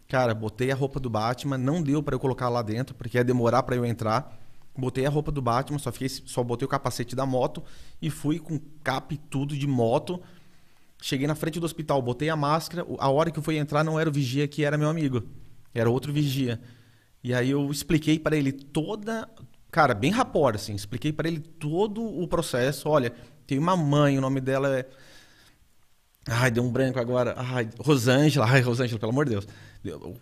Cara, 0.08 0.34
botei 0.34 0.72
a 0.72 0.76
roupa 0.76 1.00
do 1.00 1.12
Batman, 1.12 1.60
não 1.60 1.80
deu 1.80 2.02
pra 2.02 2.16
eu 2.16 2.20
colocar 2.20 2.50
lá 2.50 2.64
dentro, 2.64 2.96
porque 2.96 3.20
ia 3.20 3.24
demorar 3.24 3.62
pra 3.62 3.76
eu 3.76 3.86
entrar. 3.86 4.36
Botei 4.76 5.06
a 5.06 5.12
roupa 5.12 5.32
do 5.32 5.40
Batman, 5.40 5.78
só 5.78 5.92
fiquei, 5.92 6.10
só 6.10 6.44
botei 6.44 6.66
o 6.66 6.68
capacete 6.68 7.16
da 7.16 7.24
moto 7.24 7.64
e 8.02 8.10
fui 8.10 8.40
com 8.40 8.60
cap 8.84 9.14
e 9.14 9.18
tudo 9.20 9.56
de 9.56 9.68
moto. 9.68 10.20
Cheguei 11.00 11.28
na 11.28 11.36
frente 11.36 11.60
do 11.60 11.68
hospital, 11.68 12.02
botei 12.02 12.30
a 12.30 12.36
máscara. 12.36 12.84
A 12.98 13.10
hora 13.12 13.30
que 13.30 13.38
eu 13.38 13.44
fui 13.44 13.58
entrar 13.58 13.84
não 13.84 14.00
era 14.00 14.10
o 14.10 14.12
vigia 14.12 14.48
que 14.48 14.66
era 14.66 14.76
meu 14.76 14.90
amigo, 14.90 15.22
era 15.72 15.88
outro 15.88 16.12
vigia. 16.12 16.60
E 17.24 17.32
aí 17.32 17.52
eu 17.52 17.70
expliquei 17.70 18.18
pra 18.18 18.36
ele 18.36 18.52
toda, 18.52 19.30
cara, 19.70 19.94
bem 19.94 20.10
rapor 20.10 20.56
assim, 20.56 20.74
expliquei 20.74 21.14
pra 21.14 21.28
ele 21.28 21.42
todo 21.42 22.04
o 22.04 22.28
processo. 22.28 22.90
Olha, 22.90 23.14
tem 23.46 23.60
uma 23.60 23.78
mãe, 23.78 24.18
o 24.18 24.22
nome 24.22 24.42
dela 24.42 24.80
é 24.80 24.88
Ai, 26.34 26.50
deu 26.50 26.64
um 26.64 26.72
branco 26.72 27.00
agora. 27.00 27.36
Ai, 27.38 27.70
Rosângela. 27.80 28.46
Ai, 28.48 28.62
Rosângela, 28.62 29.00
pelo 29.00 29.12
amor 29.12 29.26
de 29.26 29.32
Deus. 29.32 29.48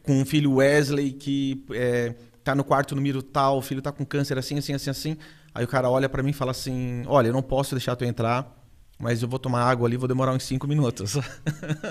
Com 0.04 0.22
um 0.22 0.26
filho 0.26 0.56
Wesley 0.56 1.12
que 1.12 1.64
é, 1.72 2.16
tá 2.44 2.56
no 2.56 2.64
quarto 2.64 2.96
número 2.96 3.22
tal, 3.22 3.58
o 3.58 3.62
filho 3.62 3.82
tá 3.82 3.92
com 3.92 4.04
câncer 4.04 4.38
assim, 4.38 4.58
assim, 4.58 4.74
assim, 4.74 4.90
assim. 4.90 5.18
Aí 5.54 5.64
o 5.64 5.68
cara 5.68 5.90
olha 5.90 6.10
pra 6.10 6.24
mim 6.24 6.32
e 6.32 6.34
fala 6.34 6.52
assim: 6.52 7.04
Olha, 7.06 7.28
eu 7.28 7.34
não 7.34 7.44
posso 7.44 7.76
deixar 7.76 7.96
tu 7.96 8.06
entrar, 8.06 8.60
mas 8.98 9.22
eu 9.22 9.28
vou 9.28 9.38
tomar 9.38 9.64
água 9.64 9.88
ali, 9.88 9.98
vou 9.98 10.08
demorar 10.08 10.34
uns 10.34 10.44
cinco 10.44 10.68
minutos. 10.68 11.16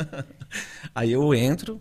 aí 0.95 1.13
eu 1.13 1.33
entro, 1.35 1.81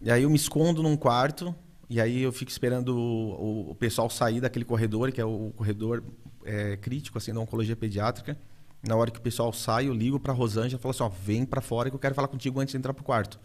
e 0.00 0.10
aí 0.10 0.22
eu 0.22 0.30
me 0.30 0.36
escondo 0.36 0.82
num 0.82 0.96
quarto, 0.96 1.54
e 1.90 2.00
aí 2.00 2.22
eu 2.22 2.32
fico 2.32 2.50
esperando 2.50 2.96
o, 2.96 3.70
o 3.70 3.74
pessoal 3.74 4.08
sair 4.08 4.40
daquele 4.40 4.64
corredor, 4.64 5.12
que 5.12 5.20
é 5.20 5.24
o 5.24 5.52
corredor 5.56 6.02
é, 6.44 6.76
crítico, 6.76 7.18
assim, 7.18 7.32
da 7.32 7.40
oncologia 7.40 7.76
pediátrica. 7.76 8.38
Na 8.82 8.94
hora 8.96 9.10
que 9.10 9.18
o 9.18 9.22
pessoal 9.22 9.52
sai, 9.52 9.88
eu 9.88 9.94
ligo 9.94 10.20
pra 10.20 10.32
Rosângela 10.32 10.78
e 10.78 10.82
falo 10.82 10.90
assim, 10.90 11.02
ó, 11.02 11.08
vem 11.08 11.44
pra 11.44 11.60
fora 11.60 11.90
que 11.90 11.96
eu 11.96 12.00
quero 12.00 12.14
falar 12.14 12.28
contigo 12.28 12.60
antes 12.60 12.72
de 12.72 12.78
entrar 12.78 12.94
pro 12.94 13.04
quarto. 13.04 13.38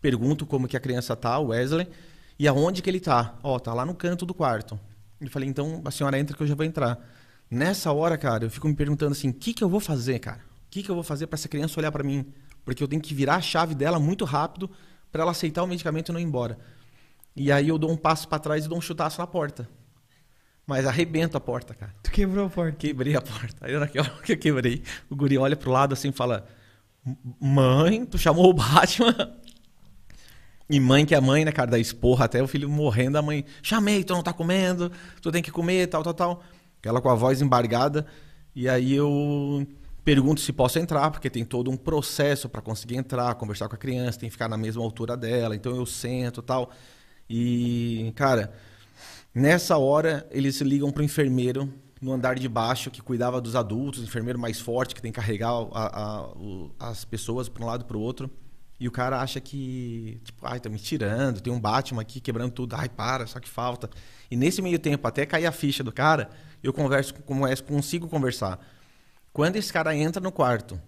Pergunto 0.00 0.46
como 0.46 0.68
que 0.68 0.76
a 0.76 0.80
criança 0.80 1.16
tá, 1.16 1.38
o 1.38 1.48
Wesley, 1.48 1.88
e 2.38 2.46
aonde 2.46 2.80
que 2.80 2.88
ele 2.88 3.00
tá. 3.00 3.36
Ó, 3.42 3.58
tá 3.58 3.74
lá 3.74 3.84
no 3.84 3.94
canto 3.94 4.24
do 4.24 4.32
quarto. 4.32 4.78
Eu 5.20 5.28
falei, 5.28 5.48
então 5.48 5.82
a 5.84 5.90
senhora 5.90 6.18
entra 6.18 6.36
que 6.36 6.42
eu 6.42 6.46
já 6.46 6.54
vou 6.54 6.64
entrar. 6.64 6.98
Nessa 7.50 7.92
hora, 7.92 8.16
cara, 8.16 8.44
eu 8.44 8.50
fico 8.50 8.68
me 8.68 8.74
perguntando 8.74 9.12
assim, 9.12 9.30
o 9.30 9.34
que 9.34 9.52
que 9.52 9.64
eu 9.64 9.68
vou 9.68 9.80
fazer, 9.80 10.18
cara? 10.20 10.38
O 10.38 10.70
que 10.70 10.82
que 10.82 10.90
eu 10.90 10.94
vou 10.94 11.02
fazer 11.02 11.26
pra 11.26 11.34
essa 11.34 11.48
criança 11.48 11.80
olhar 11.80 11.90
pra 11.90 12.04
mim? 12.04 12.32
Porque 12.64 12.82
eu 12.82 12.86
tenho 12.86 13.02
que 13.02 13.14
virar 13.14 13.36
a 13.36 13.40
chave 13.40 13.74
dela 13.74 13.98
muito 13.98 14.24
rápido 14.24 14.70
pra 15.10 15.22
ela 15.22 15.32
aceitar 15.32 15.62
o 15.62 15.66
medicamento 15.66 16.10
e 16.10 16.12
não 16.12 16.20
ir 16.20 16.24
embora. 16.24 16.58
E 17.34 17.50
aí 17.50 17.68
eu 17.68 17.78
dou 17.78 17.90
um 17.90 17.96
passo 17.96 18.28
pra 18.28 18.38
trás 18.38 18.66
e 18.66 18.68
dou 18.68 18.78
um 18.78 18.80
chutaço 18.80 19.20
na 19.20 19.26
porta. 19.26 19.68
Mas 20.68 20.84
arrebento 20.84 21.34
a 21.34 21.40
porta, 21.40 21.72
cara. 21.72 21.94
Tu 22.02 22.10
quebrou 22.10 22.44
a 22.44 22.50
porta. 22.50 22.76
Quebrei 22.76 23.16
a 23.16 23.22
porta. 23.22 23.56
Aí 23.64 23.74
naquela 23.78 24.06
hora 24.06 24.20
que 24.22 24.32
eu 24.32 24.38
quebrei, 24.38 24.82
o 25.08 25.16
guri 25.16 25.38
olha 25.38 25.56
pro 25.56 25.70
lado 25.70 25.94
assim 25.94 26.10
e 26.10 26.12
fala: 26.12 26.46
Mãe, 27.40 28.04
tu 28.04 28.18
chamou 28.18 28.50
o 28.50 28.52
Batman? 28.52 29.14
E 30.70 30.78
mãe 30.78 31.06
que 31.06 31.14
é 31.14 31.20
mãe, 31.20 31.46
né, 31.46 31.50
cara? 31.50 31.70
Da 31.70 31.78
esporra 31.78 32.26
até 32.26 32.42
o 32.42 32.46
filho 32.46 32.68
morrendo, 32.68 33.16
a 33.16 33.22
mãe, 33.22 33.42
chamei, 33.62 34.04
tu 34.04 34.12
não 34.12 34.22
tá 34.22 34.34
comendo, 34.34 34.92
tu 35.22 35.32
tem 35.32 35.42
que 35.42 35.50
comer, 35.50 35.86
tal, 35.86 36.02
tal, 36.02 36.12
tal. 36.12 36.42
Ela 36.82 37.00
com 37.00 37.08
a 37.08 37.14
voz 37.14 37.40
embargada. 37.40 38.04
E 38.54 38.68
aí 38.68 38.92
eu 38.92 39.66
pergunto 40.04 40.42
se 40.42 40.52
posso 40.52 40.78
entrar, 40.78 41.10
porque 41.10 41.30
tem 41.30 41.42
todo 41.42 41.70
um 41.70 41.76
processo 41.78 42.50
para 42.50 42.60
conseguir 42.60 42.96
entrar, 42.96 43.34
conversar 43.36 43.66
com 43.66 43.76
a 43.76 43.78
criança, 43.78 44.20
tem 44.20 44.28
que 44.28 44.34
ficar 44.34 44.46
na 44.46 44.58
mesma 44.58 44.82
altura 44.82 45.16
dela. 45.16 45.56
Então 45.56 45.74
eu 45.74 45.86
sento 45.86 46.42
tal. 46.42 46.70
E, 47.30 48.12
cara, 48.14 48.52
Nessa 49.38 49.78
hora, 49.78 50.26
eles 50.32 50.60
ligam 50.60 50.90
pro 50.90 51.00
enfermeiro 51.00 51.72
no 52.00 52.12
andar 52.12 52.36
de 52.36 52.48
baixo 52.48 52.90
que 52.90 53.00
cuidava 53.00 53.40
dos 53.40 53.54
adultos, 53.54 54.00
o 54.00 54.04
enfermeiro 54.04 54.36
mais 54.36 54.58
forte 54.60 54.96
que 54.96 55.00
tem 55.00 55.12
que 55.12 55.20
carregar 55.20 55.50
a- 55.50 56.00
a- 56.02 56.28
o- 56.36 56.74
as 56.76 57.04
pessoas 57.04 57.48
para 57.48 57.62
um 57.62 57.66
lado 57.66 57.84
para 57.84 57.96
o 57.96 58.00
outro. 58.00 58.28
E 58.80 58.88
o 58.88 58.90
cara 58.90 59.20
acha 59.20 59.40
que, 59.40 60.20
tipo, 60.24 60.44
ai, 60.44 60.58
tá 60.58 60.68
me 60.68 60.76
tirando, 60.76 61.40
tem 61.40 61.52
um 61.52 61.60
Batman 61.60 62.02
aqui 62.02 62.20
quebrando 62.20 62.50
tudo, 62.50 62.74
ai, 62.74 62.88
para, 62.88 63.28
só 63.28 63.38
que 63.38 63.48
falta. 63.48 63.88
E 64.28 64.34
nesse 64.36 64.60
meio 64.60 64.76
tempo, 64.78 65.06
até 65.06 65.24
cair 65.24 65.46
a 65.46 65.52
ficha 65.52 65.84
do 65.84 65.92
cara, 65.92 66.30
eu 66.60 66.72
converso 66.72 67.14
com 67.14 67.44
o 67.44 67.62
consigo 67.62 68.08
conversar. 68.08 68.58
Quando 69.32 69.54
esse 69.54 69.72
cara 69.72 69.94
entra 69.94 70.20
no 70.20 70.32
quarto, 70.32 70.80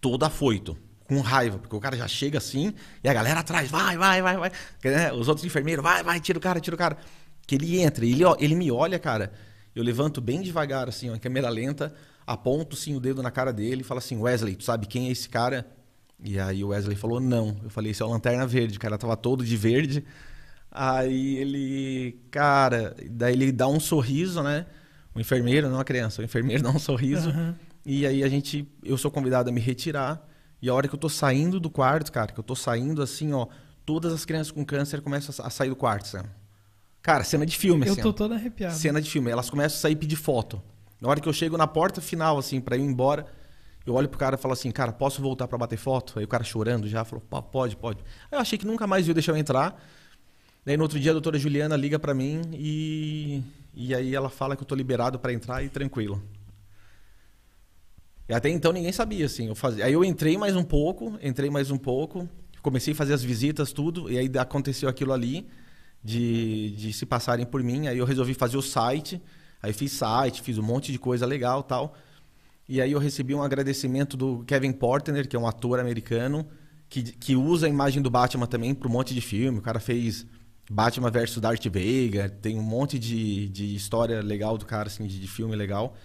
todo 0.00 0.24
afoito, 0.24 0.74
com 1.06 1.20
raiva, 1.20 1.58
porque 1.58 1.76
o 1.76 1.80
cara 1.80 1.98
já 1.98 2.08
chega 2.08 2.38
assim 2.38 2.72
e 3.04 3.08
a 3.10 3.12
galera 3.12 3.40
atrás, 3.40 3.70
vai, 3.70 3.98
vai, 3.98 4.22
vai, 4.22 4.36
vai. 4.38 4.52
Né? 4.84 5.12
Os 5.12 5.28
outros 5.28 5.44
enfermeiros, 5.44 5.82
vai, 5.82 6.02
vai, 6.02 6.18
tira 6.18 6.38
o 6.38 6.40
cara, 6.40 6.60
tira 6.60 6.74
o 6.74 6.78
cara. 6.78 6.96
Que 7.48 7.56
ele 7.56 7.80
entra, 7.80 8.04
ele, 8.06 8.22
ó- 8.24 8.36
ele 8.38 8.54
me 8.54 8.70
olha, 8.70 8.98
cara. 8.98 9.32
Eu 9.74 9.82
levanto 9.82 10.20
bem 10.20 10.40
devagar, 10.42 10.88
assim, 10.88 11.08
ó, 11.10 11.14
em 11.16 11.18
câmera 11.18 11.48
lenta, 11.48 11.92
aponto 12.26 12.76
sim 12.76 12.94
o 12.94 13.00
dedo 13.00 13.22
na 13.22 13.30
cara 13.30 13.52
dele 13.52 13.80
e 13.80 13.84
falo 13.84 13.98
assim: 13.98 14.16
Wesley, 14.18 14.54
tu 14.54 14.62
sabe 14.64 14.86
quem 14.86 15.08
é 15.08 15.10
esse 15.10 15.28
cara? 15.28 15.66
E 16.22 16.38
aí 16.38 16.62
o 16.62 16.68
Wesley 16.68 16.94
falou: 16.96 17.18
não. 17.18 17.56
Eu 17.64 17.70
falei: 17.70 17.90
esse 17.90 18.02
é 18.02 18.04
o 18.04 18.08
Lanterna 18.10 18.46
Verde. 18.46 18.76
O 18.76 18.80
cara 18.80 18.96
tava 18.98 19.16
todo 19.16 19.44
de 19.44 19.56
verde. 19.56 20.04
Aí 20.70 21.36
ele, 21.38 22.20
cara, 22.30 22.94
daí 23.10 23.32
ele 23.32 23.50
dá 23.50 23.66
um 23.66 23.80
sorriso, 23.80 24.42
né? 24.42 24.66
O 25.14 25.20
enfermeiro, 25.20 25.68
não 25.70 25.80
a 25.80 25.84
criança, 25.84 26.20
o 26.20 26.24
enfermeiro 26.24 26.62
dá 26.64 26.70
um 26.70 26.78
sorriso. 26.78 27.30
Aham. 27.30 27.54
E 27.86 28.06
aí 28.06 28.22
a 28.22 28.28
gente, 28.28 28.68
eu 28.84 28.98
sou 28.98 29.10
convidado 29.10 29.48
a 29.48 29.52
me 29.52 29.60
retirar. 29.60 30.22
E 30.60 30.68
a 30.68 30.74
hora 30.74 30.86
que 30.86 30.94
eu 30.94 30.98
tô 30.98 31.08
saindo 31.08 31.58
do 31.58 31.70
quarto, 31.70 32.12
cara, 32.12 32.30
que 32.32 32.38
eu 32.38 32.44
tô 32.44 32.54
saindo 32.54 33.00
assim, 33.00 33.32
ó, 33.32 33.46
todas 33.86 34.12
as 34.12 34.24
crianças 34.26 34.50
com 34.50 34.62
câncer 34.64 35.00
começam 35.00 35.34
a 35.46 35.48
sair 35.48 35.70
do 35.70 35.76
quarto, 35.76 36.08
sabe? 36.08 36.28
Cara, 37.02 37.24
cena 37.24 37.46
de 37.46 37.56
filme, 37.56 37.86
Eu 37.86 37.92
assim. 37.92 38.02
tô 38.02 38.12
todo 38.12 38.34
arrepiado. 38.34 38.74
Cena 38.74 39.00
de 39.00 39.10
filme. 39.10 39.30
Elas 39.30 39.48
começam 39.48 39.78
a 39.78 39.80
sair 39.80 39.96
pedir 39.96 40.16
foto. 40.16 40.60
Na 41.00 41.08
hora 41.08 41.20
que 41.20 41.28
eu 41.28 41.32
chego 41.32 41.56
na 41.56 41.66
porta 41.66 42.00
final, 42.00 42.38
assim, 42.38 42.60
pra 42.60 42.76
ir 42.76 42.82
embora, 42.82 43.26
eu 43.86 43.94
olho 43.94 44.08
pro 44.08 44.18
cara 44.18 44.34
e 44.34 44.38
falo 44.38 44.52
assim, 44.52 44.70
cara, 44.70 44.92
posso 44.92 45.22
voltar 45.22 45.46
pra 45.48 45.56
bater 45.56 45.78
foto? 45.78 46.18
Aí 46.18 46.24
o 46.24 46.28
cara 46.28 46.44
chorando 46.44 46.88
já, 46.88 47.04
falou, 47.04 47.24
"Pô, 47.28 47.40
pode, 47.42 47.76
pode. 47.76 48.02
Aí 48.30 48.36
eu 48.36 48.40
achei 48.40 48.58
que 48.58 48.66
nunca 48.66 48.86
mais 48.86 49.06
ia 49.06 49.14
deixar 49.14 49.32
eu 49.32 49.36
entrar. 49.36 49.80
Daí 50.64 50.76
no 50.76 50.82
outro 50.82 50.98
dia 51.00 51.12
a 51.12 51.14
doutora 51.14 51.38
Juliana 51.38 51.76
liga 51.76 51.98
pra 51.98 52.12
mim 52.12 52.42
e, 52.52 53.42
e 53.72 53.94
aí 53.94 54.14
ela 54.14 54.28
fala 54.28 54.54
que 54.56 54.62
eu 54.62 54.66
tô 54.66 54.74
liberado 54.74 55.18
pra 55.18 55.32
entrar 55.32 55.62
e 55.64 55.68
tranquilo. 55.68 56.22
E 58.28 58.34
até 58.34 58.50
então 58.50 58.72
ninguém 58.72 58.92
sabia, 58.92 59.24
assim. 59.24 59.46
Eu 59.46 59.54
fazia... 59.54 59.86
Aí 59.86 59.92
eu 59.92 60.04
entrei 60.04 60.36
mais 60.36 60.54
um 60.54 60.64
pouco, 60.64 61.18
entrei 61.22 61.48
mais 61.48 61.70
um 61.70 61.78
pouco, 61.78 62.28
comecei 62.60 62.92
a 62.92 62.96
fazer 62.96 63.14
as 63.14 63.22
visitas, 63.22 63.72
tudo, 63.72 64.10
e 64.12 64.18
aí 64.18 64.30
aconteceu 64.38 64.88
aquilo 64.88 65.12
ali 65.14 65.48
de, 66.02 66.70
de 66.72 66.92
se 66.92 67.04
passarem 67.06 67.46
por 67.46 67.62
mim. 67.62 67.88
Aí 67.88 67.98
eu 67.98 68.04
resolvi 68.04 68.34
fazer 68.34 68.56
o 68.56 68.62
site, 68.62 69.20
aí 69.62 69.72
fiz 69.72 69.92
site, 69.92 70.42
fiz 70.42 70.58
um 70.58 70.62
monte 70.62 70.92
de 70.92 70.98
coisa 70.98 71.26
legal 71.26 71.62
tal. 71.62 71.94
E 72.68 72.80
aí 72.82 72.92
eu 72.92 72.98
recebi 72.98 73.34
um 73.34 73.42
agradecimento 73.42 74.16
do 74.16 74.44
Kevin 74.44 74.72
Portner, 74.72 75.26
que 75.26 75.34
é 75.34 75.38
um 75.38 75.46
ator 75.46 75.80
americano, 75.80 76.46
que, 76.88 77.02
que 77.02 77.34
usa 77.34 77.66
a 77.66 77.68
imagem 77.68 78.02
do 78.02 78.10
Batman 78.10 78.46
também 78.46 78.74
para 78.74 78.88
um 78.88 78.92
monte 78.92 79.14
de 79.14 79.20
filme. 79.20 79.58
O 79.58 79.62
cara 79.62 79.80
fez 79.80 80.26
Batman 80.70 81.10
versus 81.10 81.40
Darth 81.40 81.64
Vader, 81.64 82.30
tem 82.42 82.58
um 82.58 82.62
monte 82.62 82.98
de, 82.98 83.48
de 83.48 83.74
história 83.74 84.20
legal 84.20 84.58
do 84.58 84.66
cara, 84.66 84.88
assim, 84.88 85.06
de, 85.06 85.18
de 85.18 85.26
filme 85.26 85.56
legal. 85.56 85.96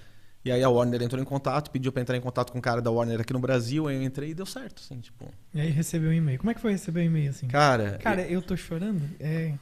E 0.46 0.52
aí 0.52 0.62
a 0.62 0.70
Warner 0.70 1.02
entrou 1.02 1.22
em 1.22 1.26
contato, 1.26 1.72
pediu 1.72 1.92
para 1.92 2.02
entrar 2.02 2.18
em 2.18 2.22
contato 2.22 2.52
com 2.52 2.60
o 2.60 2.62
cara 2.62 2.82
da 2.82 2.92
Warner 2.92 3.22
aqui 3.22 3.32
no 3.32 3.40
Brasil, 3.40 3.88
aí 3.88 3.96
eu 3.96 4.04
entrei 4.04 4.32
e 4.32 4.34
deu 4.34 4.46
certo, 4.46 4.82
assim, 4.84 5.00
tipo... 5.00 5.26
E 5.54 5.62
aí 5.62 5.70
recebeu 5.70 6.10
um 6.10 6.14
e-mail. 6.14 6.38
Como 6.38 6.52
é 6.52 6.54
que 6.54 6.60
foi 6.60 6.74
receber 6.74 7.00
um 7.02 7.06
e-mail 7.06 7.30
assim? 7.30 7.48
Cara, 7.48 7.98
Cara, 8.02 8.24
eu 8.24 8.42
tô 8.42 8.58
chorando. 8.58 9.02
É. 9.22 9.54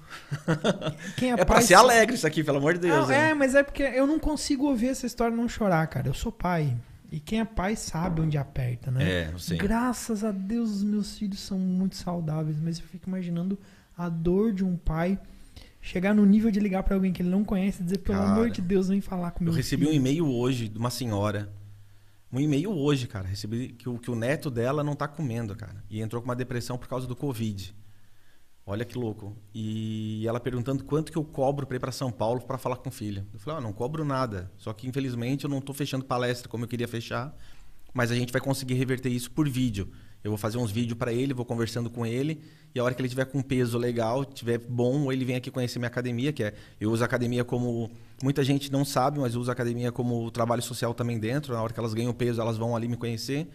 Quem 1.17 1.29
é, 1.29 1.33
é 1.33 1.35
pra 1.37 1.45
pai 1.45 1.61
ser 1.61 1.75
alegre 1.75 2.15
isso 2.15 2.25
aqui, 2.25 2.43
pelo 2.43 2.57
amor 2.57 2.73
de 2.73 2.79
Deus. 2.79 3.01
Não, 3.01 3.07
né? 3.07 3.29
é, 3.29 3.33
mas 3.35 3.53
é 3.53 3.61
porque 3.61 3.83
eu 3.83 4.07
não 4.07 4.17
consigo 4.17 4.65
ouvir 4.65 4.87
essa 4.87 5.05
história 5.05 5.33
e 5.33 5.37
não 5.37 5.47
chorar, 5.47 5.85
cara. 5.85 6.07
Eu 6.07 6.15
sou 6.15 6.31
pai. 6.31 6.75
E 7.11 7.19
quem 7.19 7.41
é 7.41 7.45
pai 7.45 7.75
sabe 7.75 8.21
onde 8.21 8.37
aperta, 8.37 8.89
né? 8.89 9.27
É, 9.27 9.33
sim. 9.37 9.57
Graças 9.57 10.23
a 10.23 10.31
Deus, 10.31 10.71
os 10.71 10.83
meus 10.83 11.17
filhos 11.17 11.41
são 11.41 11.59
muito 11.59 11.95
saudáveis, 11.95 12.57
mas 12.59 12.79
eu 12.79 12.85
fico 12.85 13.07
imaginando 13.07 13.59
a 13.95 14.09
dor 14.09 14.51
de 14.51 14.63
um 14.63 14.77
pai 14.77 15.19
chegar 15.81 16.13
no 16.13 16.25
nível 16.25 16.51
de 16.51 16.59
ligar 16.59 16.83
para 16.83 16.95
alguém 16.95 17.11
que 17.11 17.21
ele 17.21 17.29
não 17.29 17.43
conhece 17.43 17.81
e 17.81 17.83
dizer, 17.83 17.97
pelo 17.99 18.19
Cara, 18.19 18.31
amor 18.31 18.49
de 18.49 18.61
Deus, 18.61 18.87
vem 18.87 19.01
falar 19.01 19.29
Eu 19.29 19.31
comigo. 19.33 19.55
recebi 19.55 19.87
um 19.87 19.91
e-mail 19.91 20.27
hoje 20.27 20.67
de 20.69 20.77
uma 20.77 20.89
senhora. 20.89 21.51
Um 22.31 22.39
e-mail 22.39 22.71
hoje, 22.71 23.07
cara. 23.07 23.27
Recebi 23.27 23.69
que 23.69 23.89
o, 23.89 23.97
que 23.97 24.09
o 24.09 24.15
neto 24.15 24.49
dela 24.49 24.83
não 24.83 24.95
tá 24.95 25.07
comendo, 25.07 25.55
cara. 25.55 25.83
E 25.89 25.99
entrou 26.01 26.21
com 26.21 26.29
uma 26.29 26.35
depressão 26.35 26.77
por 26.77 26.87
causa 26.87 27.05
do 27.05 27.15
Covid. 27.15 27.75
Olha 28.65 28.85
que 28.85 28.97
louco. 28.97 29.35
E 29.53 30.23
ela 30.25 30.39
perguntando 30.39 30.83
quanto 30.85 31.11
que 31.11 31.17
eu 31.17 31.25
cobro 31.25 31.65
para 31.65 31.75
ir 31.75 31.79
para 31.79 31.91
São 31.91 32.11
Paulo 32.11 32.39
para 32.41 32.57
falar 32.57 32.77
com 32.77 32.87
o 32.89 32.91
filho. 32.91 33.25
Eu 33.33 33.39
falei, 33.39 33.59
ah, 33.59 33.61
não 33.61 33.73
cobro 33.73 34.05
nada. 34.05 34.49
Só 34.57 34.71
que 34.71 34.87
infelizmente 34.87 35.43
eu 35.43 35.49
não 35.49 35.59
tô 35.59 35.73
fechando 35.73 36.05
palestra 36.05 36.47
como 36.47 36.63
eu 36.63 36.67
queria 36.69 36.87
fechar. 36.87 37.35
Mas 37.93 38.11
a 38.11 38.15
gente 38.15 38.31
vai 38.31 38.39
conseguir 38.39 38.75
reverter 38.75 39.09
isso 39.09 39.29
por 39.31 39.49
vídeo. 39.49 39.89
Eu 40.23 40.31
vou 40.31 40.37
fazer 40.37 40.57
uns 40.57 40.71
vídeos 40.71 40.97
para 40.97 41.11
ele, 41.11 41.33
vou 41.33 41.45
conversando 41.45 41.89
com 41.89 42.05
ele. 42.05 42.41
E 42.73 42.79
a 42.79 42.83
hora 42.83 42.93
que 42.93 43.01
ele 43.01 43.09
tiver 43.09 43.25
com 43.25 43.41
peso 43.41 43.77
legal, 43.77 44.23
tiver 44.23 44.59
bom, 44.59 45.11
ele 45.11 45.25
vem 45.25 45.35
aqui 45.35 45.49
conhecer 45.49 45.79
minha 45.79 45.87
academia, 45.87 46.31
que 46.31 46.43
é. 46.43 46.53
Eu 46.79 46.91
uso 46.91 47.03
a 47.03 47.05
academia 47.05 47.43
como. 47.43 47.89
Muita 48.21 48.43
gente 48.43 48.71
não 48.71 48.85
sabe, 48.85 49.19
mas 49.19 49.33
eu 49.33 49.41
uso 49.41 49.49
a 49.49 49.53
academia 49.53 49.91
como 49.91 50.29
trabalho 50.29 50.61
social 50.61 50.93
também 50.93 51.19
dentro. 51.19 51.53
Na 51.53 51.61
hora 51.61 51.73
que 51.73 51.79
elas 51.79 51.93
ganham 51.93 52.13
peso, 52.13 52.39
elas 52.39 52.57
vão 52.57 52.75
ali 52.75 52.87
me 52.87 52.95
conhecer. 52.97 53.47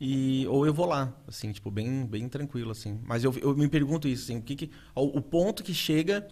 E, 0.00 0.46
ou 0.48 0.66
eu 0.66 0.72
vou 0.72 0.86
lá, 0.86 1.14
assim, 1.28 1.52
tipo, 1.52 1.70
bem, 1.70 2.06
bem 2.06 2.26
tranquilo, 2.28 2.70
assim. 2.70 2.98
Mas 3.04 3.22
eu, 3.22 3.34
eu 3.38 3.54
me 3.54 3.68
pergunto 3.68 4.08
isso, 4.08 4.24
assim, 4.24 4.38
o, 4.38 4.42
que 4.42 4.56
que, 4.56 4.70
o, 4.94 5.18
o 5.18 5.20
ponto 5.20 5.62
que 5.62 5.74
chega 5.74 6.26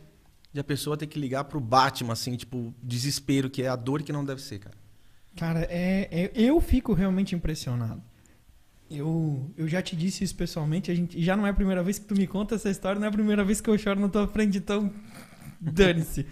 de 0.53 0.59
a 0.59 0.65
pessoa 0.65 0.97
ter 0.97 1.07
que 1.07 1.21
ligar 1.21 1.45
pro 1.45 1.61
Batman, 1.61 2.15
assim, 2.15 2.35
tipo, 2.35 2.75
desespero, 2.83 3.51
que 3.51 3.63
é 3.63 3.69
a 3.69 3.77
dor 3.77 4.03
que 4.03 4.11
não 4.11 4.25
deve 4.25 4.41
ser, 4.41 4.59
cara. 4.59 4.77
Cara, 5.37 5.67
é, 5.71 6.09
é- 6.11 6.33
eu 6.35 6.59
fico 6.61 6.95
realmente 6.95 7.35
impressionado. 7.35 8.03
Eu, 8.91 9.51
eu 9.57 9.69
já 9.69 9.83
te 9.83 9.95
disse 9.95 10.25
isso 10.25 10.35
pessoalmente, 10.35 10.91
a 10.91 10.95
gente, 10.95 11.23
já 11.23 11.37
não 11.37 11.47
é 11.47 11.51
a 11.51 11.55
primeira 11.55 11.83
vez 11.83 11.99
que 11.99 12.07
tu 12.07 12.15
me 12.15 12.27
conta 12.27 12.55
essa 12.55 12.71
história, 12.71 12.99
não 12.99 13.07
é 13.07 13.09
a 13.09 13.13
primeira 13.13 13.45
vez 13.45 13.61
que 13.61 13.69
eu 13.69 13.77
choro 13.77 14.01
na 14.01 14.09
tua 14.09 14.27
frente, 14.27 14.59
então 14.59 14.91
dane-se. 15.61 16.27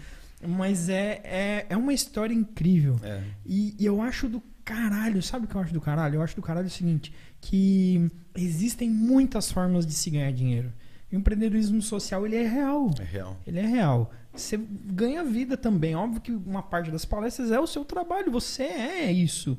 Mas 0.45 0.89
é, 0.89 1.21
é, 1.23 1.65
é 1.69 1.77
uma 1.77 1.93
história 1.93 2.33
incrível. 2.33 2.99
É. 3.03 3.21
E, 3.45 3.75
e 3.79 3.85
eu 3.85 4.01
acho 4.01 4.27
do 4.27 4.41
caralho, 4.63 5.21
sabe 5.21 5.45
o 5.45 5.47
que 5.47 5.55
eu 5.55 5.61
acho 5.61 5.73
do 5.73 5.81
caralho? 5.81 6.15
Eu 6.15 6.21
acho 6.21 6.35
do 6.35 6.41
caralho 6.41 6.67
o 6.67 6.69
seguinte, 6.69 7.13
que 7.39 8.09
existem 8.35 8.89
muitas 8.89 9.51
formas 9.51 9.85
de 9.85 9.93
se 9.93 10.09
ganhar 10.09 10.31
dinheiro. 10.31 10.73
O 11.11 11.15
empreendedorismo 11.15 11.81
social, 11.81 12.25
ele 12.25 12.35
é 12.35 12.47
real. 12.47 12.91
É 12.99 13.03
real. 13.03 13.37
Ele 13.47 13.59
é 13.59 13.65
real. 13.65 14.11
Você 14.33 14.57
ganha 14.57 15.23
vida 15.23 15.55
também. 15.55 15.95
Óbvio 15.95 16.21
que 16.21 16.31
uma 16.31 16.61
parte 16.61 16.91
das 16.91 17.05
palestras 17.05 17.49
é 17.49 17.59
o 17.59 17.65
seu 17.65 17.85
trabalho, 17.85 18.31
você 18.31 18.63
é 18.63 19.11
isso. 19.11 19.57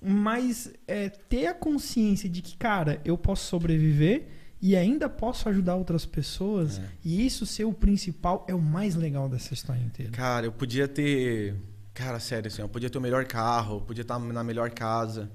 Mas 0.00 0.72
é, 0.86 1.08
ter 1.08 1.46
a 1.48 1.54
consciência 1.54 2.28
de 2.28 2.40
que, 2.40 2.56
cara, 2.56 3.00
eu 3.04 3.18
posso 3.18 3.46
sobreviver 3.46 4.28
e 4.60 4.76
ainda 4.76 5.08
posso 5.08 5.48
ajudar 5.48 5.74
outras 5.76 6.04
pessoas, 6.06 6.78
É. 6.78 6.88
e 7.04 7.24
isso 7.26 7.44
ser 7.46 7.64
o 7.64 7.72
principal 7.72 8.44
é 8.48 8.54
o 8.54 8.60
mais 8.60 8.94
legal 8.94 9.28
dessa 9.28 9.54
história 9.54 9.80
inteira. 9.80 10.12
Cara, 10.12 10.46
eu 10.46 10.52
podia 10.52 10.86
ter. 10.88 11.56
Cara, 11.94 12.20
sério, 12.20 12.46
assim, 12.48 12.62
eu 12.62 12.68
podia 12.68 12.88
ter 12.88 12.98
o 12.98 13.00
melhor 13.00 13.24
carro, 13.24 13.76
eu 13.76 13.80
podia 13.80 14.02
estar 14.02 14.18
na 14.18 14.44
melhor 14.44 14.70
casa. 14.70 15.30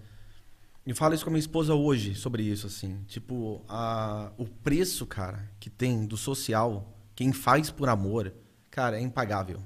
Eu 0.85 0.95
falo 0.95 1.13
isso 1.13 1.23
com 1.23 1.29
a 1.29 1.31
minha 1.33 1.39
esposa 1.39 1.73
hoje 1.73 2.15
sobre 2.15 2.43
isso, 2.43 2.67
assim. 2.67 2.99
Tipo, 3.07 3.61
a... 3.69 4.31
o 4.37 4.45
preço, 4.45 5.05
cara, 5.05 5.49
que 5.59 5.69
tem 5.69 6.05
do 6.05 6.17
social, 6.17 6.93
quem 7.15 7.31
faz 7.31 7.69
por 7.69 7.87
amor, 7.87 8.33
cara, 8.69 8.97
é 8.97 9.01
impagável. 9.01 9.61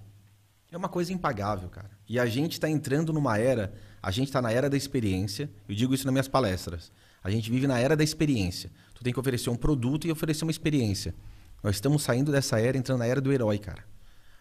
É 0.71 0.77
uma 0.77 0.89
coisa 0.89 1.11
impagável, 1.13 1.69
cara. 1.69 1.89
E 2.07 2.19
a 2.19 2.25
gente 2.27 2.59
tá 2.59 2.69
entrando 2.69 3.11
numa 3.11 3.37
era, 3.39 3.73
a 4.07 4.11
gente 4.11 4.31
tá 4.31 4.41
na 4.41 4.49
era 4.49 4.69
da 4.69 4.77
experiência. 4.77 5.49
Eu 5.67 5.75
digo 5.75 5.93
isso 5.93 6.05
nas 6.05 6.13
minhas 6.13 6.29
palestras. 6.29 6.93
A 7.21 7.29
gente 7.29 7.51
vive 7.51 7.67
na 7.67 7.77
era 7.77 7.93
da 7.93 8.05
experiência. 8.05 8.71
Tu 8.93 9.03
tem 9.03 9.11
que 9.11 9.19
oferecer 9.19 9.49
um 9.49 9.55
produto 9.57 10.07
e 10.07 10.11
oferecer 10.13 10.45
uma 10.45 10.51
experiência. 10.51 11.13
Nós 11.61 11.75
estamos 11.75 12.03
saindo 12.03 12.31
dessa 12.31 12.57
era, 12.57 12.77
entrando 12.77 12.99
na 12.99 13.05
era 13.05 13.19
do 13.19 13.33
herói, 13.33 13.57
cara. 13.57 13.83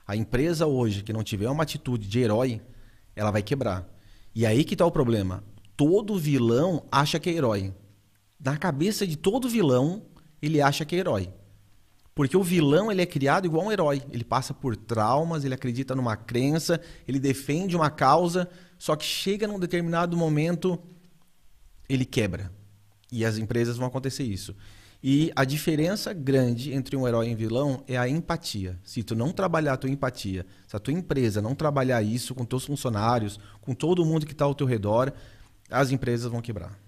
A 0.07 0.15
empresa 0.15 0.69
hoje 0.69 1.03
que 1.03 1.13
não 1.13 1.25
tiver 1.25 1.51
uma 1.51 1.65
atitude 1.65 2.07
de 2.07 2.21
herói, 2.21 2.63
ela 3.17 3.33
vai 3.33 3.43
quebrar. 3.43 3.85
E 4.33 4.47
aí 4.47 4.63
que 4.63 4.77
tá 4.77 4.87
o 4.87 4.93
problema. 4.93 5.43
Todo 5.77 6.17
vilão 6.17 6.87
acha 6.89 7.19
que 7.19 7.29
é 7.29 7.33
herói. 7.33 7.75
Na 8.39 8.57
cabeça 8.57 9.05
de 9.05 9.17
todo 9.17 9.49
vilão, 9.49 10.05
ele 10.41 10.63
acha 10.63 10.85
que 10.85 10.95
é 10.95 11.01
herói. 11.01 11.29
Porque 12.15 12.37
o 12.37 12.43
vilão 12.43 12.91
ele 12.91 13.03
é 13.03 13.07
criado 13.07 13.47
igual 13.47 13.67
um 13.67 13.73
herói. 13.73 14.01
Ele 14.13 14.25
passa 14.25 14.55
por 14.55 14.77
traumas, 14.77 15.45
ele 15.45 15.55
acredita 15.55 15.93
numa 15.95 16.17
crença, 16.17 16.81
ele 17.07 17.19
defende 17.19 17.75
uma 17.75 17.91
causa, 17.91 18.49
só 18.79 18.97
que 18.97 19.05
chega 19.05 19.47
num 19.47 19.59
determinado 19.59 20.17
momento, 20.17 20.79
ele 21.89 22.05
quebra. 22.05 22.51
E 23.11 23.25
as 23.25 23.39
empresas 23.39 23.77
vão 23.77 23.87
acontecer 23.87 24.25
isso. 24.25 24.55
E 25.03 25.31
a 25.37 25.45
diferença 25.45 26.13
grande 26.13 26.73
entre 26.73 26.97
um 26.97 27.07
herói 27.07 27.29
e 27.29 27.35
um 27.35 27.37
vilão 27.37 27.85
é 27.87 27.97
a 27.97 28.09
empatia. 28.09 28.79
Se 28.83 29.03
tu 29.03 29.15
não 29.15 29.31
trabalhar 29.31 29.75
a 29.75 29.77
tua 29.77 29.91
empatia, 29.91 30.45
se 30.67 30.75
a 30.75 30.81
tua 30.81 30.95
empresa 30.95 31.41
não 31.41 31.55
trabalhar 31.55 32.03
isso 32.03 32.35
com 32.35 32.45
teus 32.45 32.65
funcionários, 32.65 33.39
com 33.61 33.75
todo 33.75 34.05
mundo 34.05 34.27
que 34.27 34.33
está 34.33 34.45
ao 34.45 34.55
teu 34.55 34.67
redor, 34.67 35.13
as 35.71 35.91
empresas 35.91 36.31
vão 36.31 36.41
quebrar. 36.41 36.79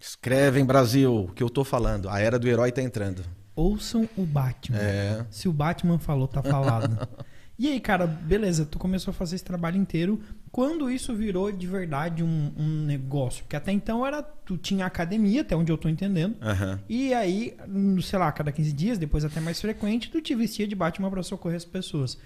Escrevem, 0.00 0.64
Brasil, 0.64 1.24
o 1.24 1.32
que 1.32 1.42
eu 1.42 1.50
tô 1.50 1.64
falando. 1.64 2.08
A 2.08 2.18
era 2.18 2.38
do 2.38 2.48
herói 2.48 2.70
está 2.70 2.82
entrando. 2.82 3.24
Ouçam 3.54 4.08
o 4.16 4.24
Batman. 4.24 4.78
É. 4.78 5.26
Se 5.30 5.48
o 5.48 5.52
Batman 5.52 5.98
falou, 5.98 6.26
tá 6.26 6.42
falado. 6.42 7.06
e 7.62 7.68
aí, 7.68 7.78
cara, 7.78 8.06
beleza, 8.06 8.66
tu 8.66 8.76
começou 8.76 9.12
a 9.12 9.14
fazer 9.14 9.36
esse 9.36 9.44
trabalho 9.44 9.76
inteiro. 9.76 10.20
Quando 10.50 10.90
isso 10.90 11.14
virou 11.14 11.52
de 11.52 11.66
verdade 11.66 12.24
um, 12.24 12.52
um 12.56 12.84
negócio? 12.84 13.44
Porque 13.44 13.54
até 13.54 13.70
então 13.70 14.04
era. 14.04 14.20
Tu 14.20 14.56
tinha 14.56 14.84
academia, 14.84 15.42
até 15.42 15.54
onde 15.54 15.70
eu 15.70 15.78
tô 15.78 15.88
entendendo. 15.88 16.34
Aham. 16.42 16.80
E 16.88 17.14
aí, 17.14 17.56
sei 18.02 18.18
lá, 18.18 18.32
cada 18.32 18.50
15 18.50 18.72
dias, 18.72 18.98
depois 18.98 19.24
até 19.24 19.40
mais 19.40 19.60
frequente, 19.60 20.10
tu 20.10 20.20
te 20.20 20.34
vestia 20.34 20.66
de 20.66 20.74
Batman 20.74 21.08
pra 21.08 21.22
socorrer 21.22 21.56
as 21.56 21.64
pessoas. 21.64 22.18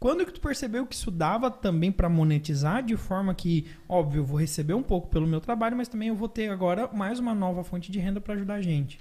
Quando 0.00 0.24
que 0.24 0.32
tu 0.32 0.40
percebeu 0.40 0.86
que 0.86 0.94
isso 0.94 1.10
dava 1.10 1.50
também 1.50 1.92
pra 1.92 2.08
monetizar 2.08 2.82
de 2.82 2.96
forma 2.96 3.34
que, 3.34 3.66
óbvio, 3.86 4.20
eu 4.20 4.24
vou 4.24 4.38
receber 4.38 4.72
um 4.72 4.82
pouco 4.82 5.08
pelo 5.08 5.26
meu 5.26 5.40
trabalho, 5.40 5.76
mas 5.76 5.88
também 5.88 6.08
eu 6.08 6.14
vou 6.14 6.28
ter 6.28 6.48
agora 6.48 6.88
mais 6.90 7.18
uma 7.18 7.34
nova 7.34 7.62
fonte 7.62 7.92
de 7.92 7.98
renda 7.98 8.22
pra 8.22 8.32
ajudar 8.34 8.54
a 8.54 8.62
gente? 8.62 8.98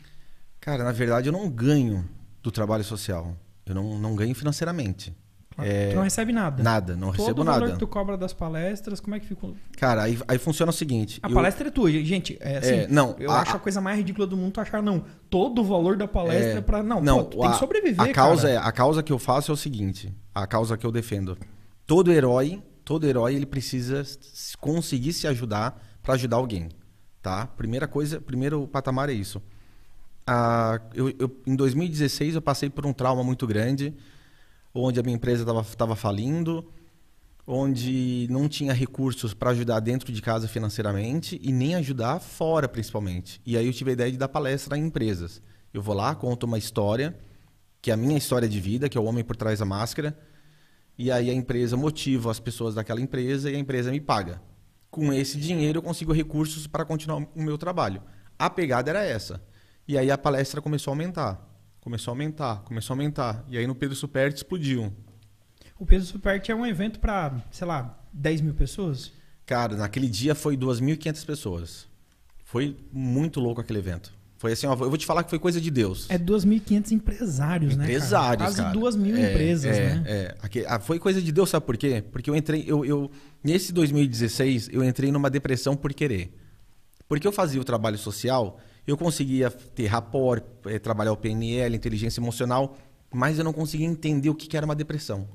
Cara, 0.59 0.83
na 0.83 0.91
verdade 0.91 1.29
eu 1.29 1.33
não 1.33 1.49
ganho 1.49 2.03
do 2.43 2.51
trabalho 2.51 2.83
social. 2.83 3.37
Eu 3.65 3.75
não, 3.75 3.97
não 3.97 4.15
ganho 4.15 4.33
financeiramente. 4.35 5.15
É, 5.59 5.89
Tu 5.89 5.95
não 5.95 6.03
recebe 6.03 6.31
nada. 6.31 6.61
Nada, 6.61 6.95
não 6.95 7.07
Todo 7.11 7.17
recebo 7.21 7.41
o 7.41 7.45
valor 7.45 7.59
nada. 7.61 7.73
que 7.73 7.79
tu 7.79 7.87
cobra 7.87 8.15
das 8.17 8.31
palestras, 8.33 8.99
como 8.99 9.15
é 9.15 9.19
que 9.19 9.25
fica? 9.25 9.47
Cara, 9.77 10.03
aí, 10.03 10.17
aí 10.27 10.37
funciona 10.37 10.69
o 10.69 10.73
seguinte. 10.73 11.19
A 11.23 11.27
eu- 11.29 11.33
palestra 11.33 11.67
é 11.67 11.71
tua, 11.71 11.89
gente. 11.91 12.37
É 12.39 12.57
assim, 12.57 12.73
É, 12.75 12.87
não, 12.87 13.15
eu 13.19 13.31
a- 13.31 13.41
acho 13.41 13.55
a 13.55 13.59
coisa 13.59 13.81
mais 13.81 13.97
ridícula 13.97 14.27
do 14.27 14.37
mundo 14.37 14.51
tu 14.53 14.61
achar, 14.61 14.83
não, 14.83 15.03
todo 15.29 15.61
o 15.61 15.63
valor 15.63 15.95
da 15.97 16.07
palestra 16.07 16.59
É, 16.59 16.61
pra. 16.61 16.83
Não, 16.83 17.01
não 17.01 17.23
pô, 17.25 17.41
tem 17.41 17.51
que 17.51 17.57
sobreviver. 17.57 18.01
A 18.09 18.13
causa, 18.13 18.43
cara. 18.43 18.53
é, 18.53 18.57
a 18.57 18.71
causa 18.71 19.01
que 19.01 19.11
eu 19.11 19.17
faço 19.19 19.51
é 19.51 19.53
o 19.53 19.57
seguinte: 19.57 20.13
a 20.33 20.45
causa 20.45 20.77
que 20.77 20.85
eu 20.85 20.91
defendo. 20.91 21.37
Todo 21.85 22.11
herói, 22.11 22.61
todo 22.85 23.07
herói, 23.07 23.33
ele 23.35 23.45
precisa 23.45 24.03
conseguir 24.59 25.13
se 25.13 25.25
ajudar 25.27 25.81
para 26.03 26.13
ajudar 26.13 26.37
alguém, 26.37 26.69
tá? 27.21 27.47
Primeira 27.47 27.87
coisa, 27.87 28.21
primeiro 28.21 28.67
patamar 28.67 29.09
é 29.09 29.13
isso. 29.13 29.41
Ah, 30.25 30.79
eu, 30.93 31.09
eu- 31.17 31.31
em 31.45 31.55
2016 31.55 32.35
eu 32.35 32.41
passei 32.41 32.69
por 32.69 32.85
um 32.85 32.91
trauma 32.93 33.23
muito 33.23 33.47
grande, 33.47 33.93
onde 34.81 34.99
a 34.99 35.03
minha 35.03 35.15
empresa 35.15 35.45
estava 35.61 35.95
falindo, 35.95 36.71
onde 37.45 38.27
não 38.29 38.47
tinha 38.49 38.73
recursos 38.73 39.33
para 39.33 39.51
ajudar 39.51 39.79
dentro 39.79 40.11
de 40.11 40.21
casa 40.21 40.47
financeiramente 40.47 41.39
e 41.41 41.51
nem 41.51 41.75
ajudar 41.75 42.19
fora, 42.19 42.67
principalmente. 42.67 43.41
E 43.45 43.57
aí 43.57 43.65
eu 43.65 43.73
tive 43.73 43.91
a 43.91 43.93
ideia 43.93 44.11
de 44.11 44.17
dar 44.17 44.27
palestra 44.27 44.77
em 44.77 44.85
empresas. 44.85 45.41
Eu 45.73 45.81
vou 45.81 45.95
lá, 45.95 46.13
conto 46.13 46.45
uma 46.45 46.57
história, 46.57 47.17
que 47.81 47.89
é 47.89 47.93
a 47.93 47.97
minha 47.97 48.17
história 48.17 48.49
de 48.49 48.59
vida, 48.59 48.89
que 48.89 48.97
é 48.97 49.01
o 49.01 49.05
homem 49.05 49.23
por 49.23 49.35
trás 49.35 49.59
da 49.59 49.65
máscara, 49.65 50.17
e 50.97 51.11
aí 51.11 51.29
a 51.29 51.33
empresa 51.33 51.77
motiva 51.77 52.29
as 52.29 52.39
pessoas 52.39 52.75
daquela 52.75 52.99
empresa 52.99 53.49
e 53.49 53.55
a 53.55 53.59
empresa 53.59 53.91
me 53.91 54.01
paga. 54.01 54.41
Com 54.89 55.13
esse 55.13 55.37
dinheiro 55.37 55.77
eu 55.77 55.83
consigo 55.83 56.11
recursos 56.11 56.67
para 56.67 56.83
continuar 56.83 57.25
o 57.35 57.41
meu 57.41 57.57
trabalho. 57.57 58.01
A 58.37 58.49
pegada 58.49 58.89
era 58.89 59.03
essa. 59.03 59.41
E 59.87 59.97
aí 59.97 60.11
a 60.11 60.17
palestra 60.17 60.61
começou 60.61 60.91
a 60.91 60.93
aumentar. 60.95 61.56
Começou 61.87 62.11
a 62.11 62.15
aumentar, 62.15 62.63
começou 62.65 62.93
a 62.93 62.97
aumentar. 62.97 63.45
E 63.47 63.57
aí 63.57 63.65
no 63.65 63.73
Pedro 63.73 63.95
Superti 63.95 64.35
explodiu. 64.35 64.91
O 65.79 65.85
Peso 65.85 66.05
Superte 66.05 66.51
é 66.51 66.55
um 66.55 66.65
evento 66.65 66.99
pra, 66.99 67.41
sei 67.49 67.65
lá, 67.65 67.97
10 68.11 68.41
mil 68.41 68.53
pessoas? 68.53 69.13
Cara, 69.45 69.77
naquele 69.77 70.09
dia 70.09 70.35
foi 70.35 70.57
2.500 70.57 71.25
pessoas. 71.25 71.87
Foi 72.43 72.75
muito 72.91 73.39
louco 73.39 73.61
aquele 73.61 73.79
evento. 73.79 74.13
Foi 74.37 74.51
assim, 74.51 74.67
ó, 74.67 74.73
eu 74.73 74.89
vou 74.89 74.97
te 74.97 75.05
falar 75.05 75.23
que 75.23 75.29
foi 75.29 75.39
coisa 75.39 75.61
de 75.61 75.71
Deus. 75.71 76.07
É 76.09 76.19
2.500 76.19 76.91
empresários, 76.91 77.77
né? 77.77 77.85
cara? 77.85 77.89
Empresários, 77.89 78.47
Quase 78.47 78.57
cara. 78.57 78.73
2 78.73 78.95
mil 78.97 79.15
É, 79.15 79.31
empresas, 79.31 79.77
é, 79.77 79.95
né? 79.95 80.03
É, 80.07 80.35
ah, 80.67 80.81
foi 80.81 80.99
coisa 80.99 81.21
de 81.21 81.31
Deus, 81.31 81.49
sabe 81.49 81.65
por 81.65 81.77
quê? 81.77 82.03
Porque 82.11 82.29
eu 82.29 82.35
entrei, 82.35 82.65
eu, 82.67 82.83
eu 82.83 83.09
nesse 83.41 83.71
2016 83.71 84.71
eu 84.73 84.83
entrei 84.83 85.09
numa 85.09 85.29
depressão 85.29 85.73
por 85.73 85.93
querer. 85.93 86.37
Porque 87.07 87.25
eu 87.25 87.31
fazia 87.31 87.61
o 87.61 87.63
trabalho 87.63 87.97
social, 87.97 88.59
eu 88.87 88.97
conseguia 88.97 89.51
ter 89.51 89.85
rapport, 89.87 90.43
eh, 90.65 90.79
trabalhar 90.79 91.11
o 91.11 91.17
PNL, 91.17 91.75
inteligência 91.75 92.19
emocional, 92.21 92.75
mas 93.13 93.37
eu 93.37 93.43
não 93.43 93.53
conseguia 93.53 93.85
entender 93.85 94.29
o 94.29 94.35
que 94.35 94.55
era 94.55 94.65
uma 94.65 94.75
depressão. 94.75 95.27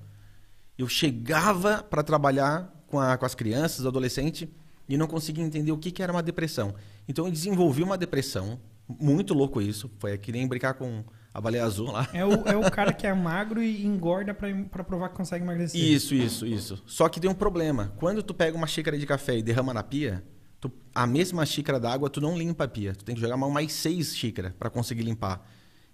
Eu 0.78 0.88
chegava 0.88 1.82
para 1.82 2.02
trabalhar 2.02 2.72
com, 2.86 2.98
a- 2.98 3.16
com 3.16 3.26
as 3.26 3.34
crianças, 3.34 3.84
adolescentes, 3.86 4.48
e 4.88 4.96
não 4.96 5.06
conseguia 5.06 5.44
entender 5.44 5.70
o 5.72 5.78
que, 5.78 6.02
era 6.02 6.12
uma 6.12 6.22
depressão. 6.22 6.74
Então 7.08 7.26
eu 7.26 7.30
desenvolvi 7.30 7.82
uma 7.82 7.96
depressão, 7.96 8.58
muito 8.88 9.32
louco 9.32 9.60
isso. 9.60 9.90
Foi 9.98 10.16
que 10.18 10.32
nem 10.32 10.46
brincar 10.46 10.74
com 10.74 11.04
a 11.32 11.40
baleia 11.40 11.64
azul 11.64 11.90
lá. 11.90 12.08
É 12.12 12.24
o, 12.26 12.32
é 12.48 12.56
o 12.56 12.70
cara 12.70 12.92
que 12.92 13.06
é 13.06 13.14
magro 13.14 13.62
e 13.62 13.84
engorda 13.86 14.34
pra 14.34 14.82
provar 14.84 15.08
que 15.10 15.16
consegue 15.16 15.44
emagrecer. 15.44 15.80
Isso, 15.80 16.14
isso, 16.14 16.44
isso. 16.46 16.82
Só 16.84 17.08
que 17.08 17.20
tem 17.20 17.30
um 17.30 17.34
problema. 17.34 17.92
Quando 17.96 18.22
tu 18.22 18.34
pega 18.34 18.56
uma 18.56 18.66
xícara 18.66 18.98
de 18.98 19.06
café 19.06 19.38
e 19.38 19.42
derrama 19.42 19.72
na 19.72 19.82
pia, 19.82 20.22
tu- 20.62 20.72
a 20.94 21.06
mesma 21.06 21.44
xícara 21.44 21.78
d'água 21.80 22.08
tu 22.08 22.20
não 22.20 22.38
limpa 22.38 22.64
a 22.64 22.68
pia. 22.68 22.94
Tu 22.94 23.04
tem 23.04 23.14
que 23.14 23.20
jogar 23.20 23.36
mais- 23.36 23.72
seis 23.72 24.16
xícaras 24.16 24.52
para 24.58 24.70
conseguir 24.70 25.02
limpar. 25.02 25.46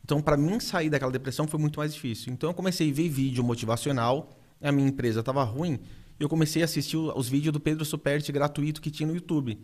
Então, 0.04 0.20
para 0.22 0.36
mim 0.36 0.60
sair 0.60 0.88
daquela 0.90 1.10
depressão 1.10 1.48
foi 1.48 1.58
muito 1.58 1.80
mais 1.80 1.92
difícil. 1.94 2.32
Então, 2.32 2.50
eu 2.50 2.54
comecei 2.54 2.90
a 2.90 2.94
ver 2.94 3.08
vídeo 3.08 3.42
motivacional. 3.42 4.38
A 4.62 4.70
minha 4.70 4.88
empresa 4.88 5.20
estava 5.20 5.42
ruim. 5.42 5.80
E 6.20 6.22
eu 6.22 6.28
comecei 6.28 6.62
a 6.62 6.64
assistir 6.66 6.96
os 6.96 7.28
vídeos 7.28 7.52
do 7.52 7.60
Pedro 7.60 7.84
Superti 7.84 8.30
gratuito 8.30 8.80
que 8.80 8.90
tinha 8.90 9.06
no 9.06 9.14
YouTube. 9.14 9.58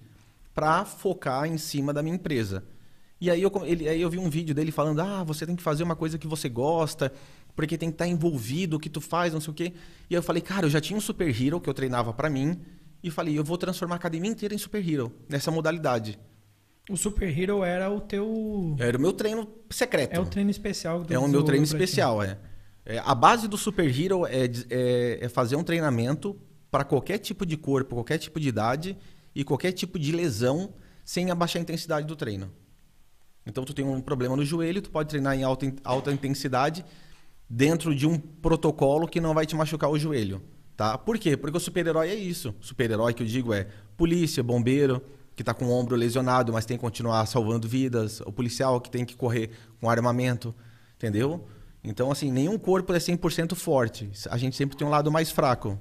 Para 0.54 0.84
focar 0.84 1.46
em 1.46 1.58
cima 1.58 1.92
da 1.92 2.02
minha 2.02 2.14
empresa. 2.16 2.64
E 3.20 3.30
aí 3.30 3.42
eu, 3.42 3.50
ele, 3.64 3.88
aí 3.88 4.00
eu 4.00 4.10
vi 4.10 4.18
um 4.18 4.30
vídeo 4.30 4.54
dele 4.54 4.70
falando: 4.70 5.00
ah, 5.00 5.22
você 5.24 5.46
tem 5.46 5.56
que 5.56 5.62
fazer 5.62 5.82
uma 5.82 5.96
coisa 5.96 6.18
que 6.18 6.26
você 6.26 6.48
gosta, 6.48 7.12
porque 7.56 7.78
tem 7.78 7.88
que 7.88 7.94
estar 7.94 8.06
envolvido, 8.06 8.76
o 8.76 8.80
que 8.80 8.90
tu 8.90 9.00
faz, 9.00 9.32
não 9.32 9.40
sei 9.40 9.50
o 9.50 9.54
quê. 9.54 9.72
E 10.10 10.14
aí 10.14 10.18
eu 10.18 10.22
falei: 10.22 10.42
cara, 10.42 10.66
eu 10.66 10.70
já 10.70 10.80
tinha 10.80 10.96
um 10.96 11.00
Super 11.00 11.28
Hero 11.28 11.60
que 11.60 11.68
eu 11.68 11.74
treinava 11.74 12.12
para 12.12 12.28
mim. 12.30 12.60
E 13.04 13.10
falei: 13.10 13.38
eu 13.38 13.44
vou 13.44 13.58
transformar 13.58 13.96
a 13.96 13.98
academia 13.98 14.30
inteira 14.30 14.54
em 14.54 14.58
Super 14.58 14.82
Hero, 14.88 15.12
nessa 15.28 15.50
modalidade. 15.50 16.18
O 16.88 16.96
Super 16.96 17.38
Hero 17.38 17.62
era 17.62 17.90
o 17.90 18.00
teu. 18.00 18.74
Era 18.78 18.96
o 18.96 19.00
meu 19.00 19.12
treino 19.12 19.46
secreto. 19.68 20.14
É 20.14 20.18
o 20.18 20.24
treino 20.24 20.50
especial 20.50 21.02
que 21.02 21.08
tu 21.08 21.14
É 21.14 21.18
o 21.18 21.28
meu 21.28 21.42
treino 21.42 21.64
especial, 21.64 22.22
é. 22.22 22.38
É, 22.86 22.98
A 23.04 23.14
base 23.14 23.46
do 23.46 23.58
Super 23.58 23.88
Hero 23.88 24.26
é, 24.26 24.44
é- 24.70 25.18
é 25.22 25.28
fazer 25.28 25.54
um 25.56 25.62
treinamento 25.62 26.34
para 26.70 26.82
qualquer 26.82 27.18
tipo 27.18 27.44
de 27.44 27.56
corpo, 27.58 27.94
qualquer 27.94 28.16
tipo 28.18 28.40
de 28.40 28.48
idade 28.48 28.96
e 29.34 29.44
qualquer 29.44 29.72
tipo 29.72 29.98
de 29.98 30.10
lesão 30.10 30.72
sem 31.04 31.30
abaixar 31.30 31.60
a 31.60 31.62
intensidade 31.62 32.06
do 32.06 32.16
treino. 32.16 32.50
Então, 33.46 33.64
tu 33.64 33.74
tem 33.74 33.84
um 33.84 34.00
problema 34.00 34.34
no 34.34 34.44
joelho, 34.46 34.80
tu 34.80 34.90
pode 34.90 35.10
treinar 35.10 35.36
em 35.36 35.42
alta, 35.42 35.70
alta 35.84 36.10
intensidade 36.10 36.82
dentro 37.48 37.94
de 37.94 38.06
um 38.06 38.18
protocolo 38.18 39.06
que 39.06 39.20
não 39.20 39.34
vai 39.34 39.44
te 39.46 39.54
machucar 39.54 39.90
o 39.90 39.98
joelho, 39.98 40.42
tá? 40.76 40.96
Por 40.98 41.18
quê? 41.18 41.36
Porque 41.36 41.56
o 41.56 41.60
super-herói 41.60 42.08
é 42.10 42.14
isso. 42.14 42.54
Super-herói 42.60 43.14
que 43.14 43.22
eu 43.22 43.26
digo 43.26 43.52
é 43.52 43.66
polícia, 43.96 44.42
bombeiro, 44.42 45.02
que 45.36 45.42
está 45.42 45.52
com 45.52 45.64
o 45.66 45.70
ombro 45.70 45.96
lesionado, 45.96 46.52
mas 46.52 46.64
tem 46.66 46.76
que 46.76 46.80
continuar 46.80 47.26
salvando 47.26 47.66
vidas, 47.68 48.20
o 48.20 48.32
policial 48.32 48.80
que 48.80 48.90
tem 48.90 49.04
que 49.04 49.16
correr 49.16 49.50
com 49.80 49.90
armamento, 49.90 50.54
entendeu? 50.96 51.46
Então, 51.82 52.10
assim, 52.10 52.30
nenhum 52.30 52.56
corpo 52.58 52.92
é 52.94 52.98
100% 52.98 53.54
forte. 53.54 54.10
A 54.30 54.38
gente 54.38 54.56
sempre 54.56 54.76
tem 54.76 54.86
um 54.86 54.90
lado 54.90 55.10
mais 55.12 55.30
fraco. 55.30 55.78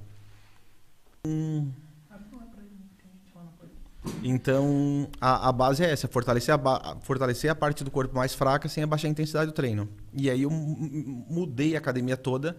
Então, 4.22 5.08
a, 5.22 5.48
a 5.48 5.52
base 5.52 5.84
é 5.84 5.90
essa, 5.90 6.08
fortalecer 6.10 6.54
a, 6.54 6.98
fortalecer 7.02 7.50
a 7.50 7.56
parte 7.56 7.84
do 7.86 7.92
corpo 7.92 8.16
mais 8.16 8.34
fraca 8.34 8.68
sem 8.68 8.84
abaixar 8.84 9.08
a 9.08 9.12
intensidade 9.12 9.46
do 9.52 9.54
treino. 9.54 9.88
E 10.14 10.30
aí 10.30 10.42
eu 10.42 10.50
mu- 10.50 10.76
mu- 10.78 11.26
mudei 11.30 11.76
a 11.76 11.78
academia 11.80 12.18
toda 12.18 12.58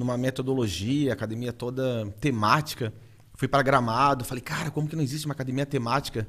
numa 0.00 0.16
metodologia, 0.16 1.12
academia 1.12 1.52
toda 1.52 2.10
temática. 2.18 2.92
Fui 3.34 3.46
para 3.46 3.62
Gramado, 3.62 4.24
falei, 4.24 4.42
cara, 4.42 4.70
como 4.70 4.88
que 4.88 4.96
não 4.96 5.02
existe 5.02 5.26
uma 5.26 5.34
academia 5.34 5.66
temática? 5.66 6.26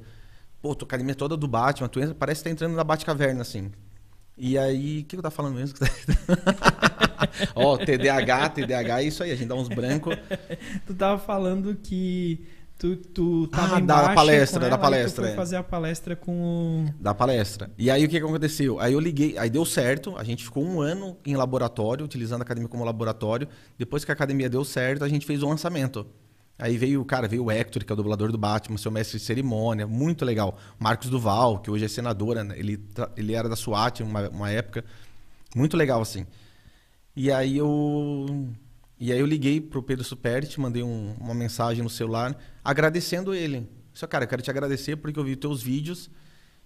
Pô, 0.62 0.76
tua 0.76 0.86
academia 0.86 1.16
toda 1.16 1.38
do 1.38 1.48
Batman, 1.48 1.88
tu 1.88 2.02
entra, 2.02 2.14
parece 2.14 2.42
que 2.42 2.50
tá 2.50 2.52
entrando 2.52 2.76
na 2.76 2.84
Batcaverna, 2.84 3.42
assim. 3.42 3.72
E 4.38 4.58
aí, 4.58 5.00
o 5.00 5.06
que 5.06 5.16
eu 5.16 5.22
tava 5.22 5.34
falando 5.34 5.56
mesmo? 5.56 5.78
Ó, 7.56 7.78
TDAH, 7.78 8.50
TDAH 8.50 9.02
é 9.02 9.06
isso 9.06 9.24
aí, 9.24 9.32
a 9.32 9.36
gente 9.36 9.48
dá 9.48 9.56
uns 9.56 9.70
brancos. 9.70 10.18
Tu 10.86 10.94
tava 10.94 11.18
falando 11.18 11.76
que 11.76 12.46
tu, 12.82 12.96
tu 12.96 13.48
tava 13.48 13.78
Ah, 13.78 13.80
da 13.80 13.96
baixa 13.96 14.14
palestra, 14.16 14.70
da 14.70 14.78
palestra, 14.78 15.24
Tu 15.24 15.28
foi 15.28 15.34
é. 15.34 15.36
fazer 15.36 15.56
a 15.58 15.64
palestra 15.64 16.16
com 16.16 16.86
o... 16.88 16.94
da 17.00 17.14
palestra. 17.14 17.70
E 17.78 17.92
aí 17.92 18.04
o 18.04 18.10
que, 18.10 18.18
aconteceu? 18.18 18.80
Aí 18.80 18.94
eu 18.94 19.00
liguei, 19.00 19.38
aí 19.38 19.52
deu 19.52 19.64
certo, 19.64 20.18
a 20.18 20.24
gente 20.24 20.44
ficou 20.44 20.64
um 20.66 20.82
ano 20.82 21.16
em 21.24 21.36
laboratório, 21.36 22.04
utilizando 22.04 22.42
a 22.42 22.44
academia 22.44 22.68
como 22.68 22.84
laboratório. 22.84 23.48
Depois 23.78 24.04
que 24.04 24.12
a 24.12 24.14
academia 24.14 24.50
deu 24.50 24.66
certo, 24.66 25.04
a 25.04 25.08
gente 25.10 25.28
fez 25.28 25.44
o 25.44 25.48
lançamento. 25.48 26.08
Aí 26.58 26.78
veio, 26.78 27.06
cara, 27.06 27.28
veio 27.28 27.46
o 27.46 27.52
Hector, 27.52 27.84
que 27.86 27.92
é 27.92 27.94
o 27.94 27.96
dublador 27.96 28.32
do 28.32 28.38
Batman, 28.38 28.78
seu 28.78 28.92
mestre 28.92 29.20
de 29.20 29.26
cerimônia, 29.26 29.86
muito 29.86 30.26
legal. 30.26 30.58
Marcos 30.80 31.10
Duval, 31.10 31.60
que 31.60 31.70
hoje 31.70 31.86
é 31.86 31.88
senadora, 31.88 32.44
né? 32.44 32.56
ele, 32.58 32.84
ele 33.16 33.34
era 33.34 33.48
da 33.48 33.56
SWAT 33.56 34.02
uma, 34.02 34.30
uma 34.30 34.50
época. 34.50 34.84
Muito 35.56 35.78
legal, 35.78 36.02
assim. 36.02 36.26
E 37.16 37.32
aí 37.32 37.58
eu. 37.58 38.48
E 39.02 39.12
aí 39.12 39.20
eu 39.20 39.26
liguei 39.26 39.60
pro 39.60 39.82
Pedro 39.82 40.04
Superti, 40.06 40.60
mandei 40.60 40.84
um- 40.84 41.16
uma 41.20 41.34
mensagem 41.34 41.84
no 41.84 41.90
celular 41.90 42.38
agradecendo 42.64 43.34
ele. 43.34 43.68
Só, 43.92 44.06
cara, 44.06 44.26
eu 44.26 44.28
quero 44.28 44.44
te 44.44 44.52
agradecer 44.52 44.96
porque 44.96 45.20
eu 45.20 45.24
vi 45.24 45.36
teus 45.36 45.62
vídeos 45.62 46.08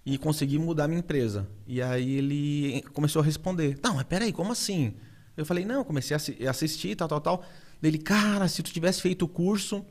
e 0.06 0.17
consegui 0.17 0.60
mudar 0.60 0.88
minha 0.89 1.00
empresa. 1.00 1.48
E 1.65 1.82
aí 1.82 2.17
ele 2.17 2.84
começou 2.93 3.21
a 3.21 3.26
responder. 3.26 3.80
Não, 3.82 3.95
mas 3.95 4.04
peraí, 4.04 4.34
como 4.34 4.52
assim? 4.52 4.95
Eu 5.38 5.45
falei, 5.45 5.63
não, 5.63 5.84
comecei 5.86 6.13
a 6.13 6.17
assi- 6.17 6.45
a 6.45 6.52
assistir, 6.52 6.95
tal, 6.95 7.08
tal, 7.08 7.21
tal. 7.21 7.43
Dele, 7.82 7.98
cara, 7.98 8.48
se 8.50 8.62
tu 8.62 8.71
tivesse 8.71 9.02
feito 9.02 9.24
o 9.24 9.28
curso, 9.30 9.86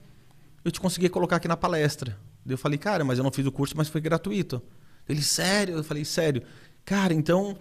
eu 0.64 0.70
te 0.70 0.80
conseguia 0.80 1.08
colocar 1.10 1.36
aqui 1.36 1.48
na 1.48 1.56
palestra. 1.56 2.16
Eu 2.46 2.58
falei, 2.58 2.78
cara, 2.78 3.04
mas 3.04 3.16
eu 3.18 3.24
não 3.24 3.32
fiz 3.32 3.46
o 3.46 3.52
curso, 3.52 3.74
mas 3.74 3.88
foi 3.88 4.02
gratuito. 4.02 4.62
Ele, 5.08 5.22
sério? 5.22 5.76
Eu 5.76 5.84
falei, 5.84 6.04
sério. 6.04 6.42
Cara, 6.84 7.12
então, 7.14 7.56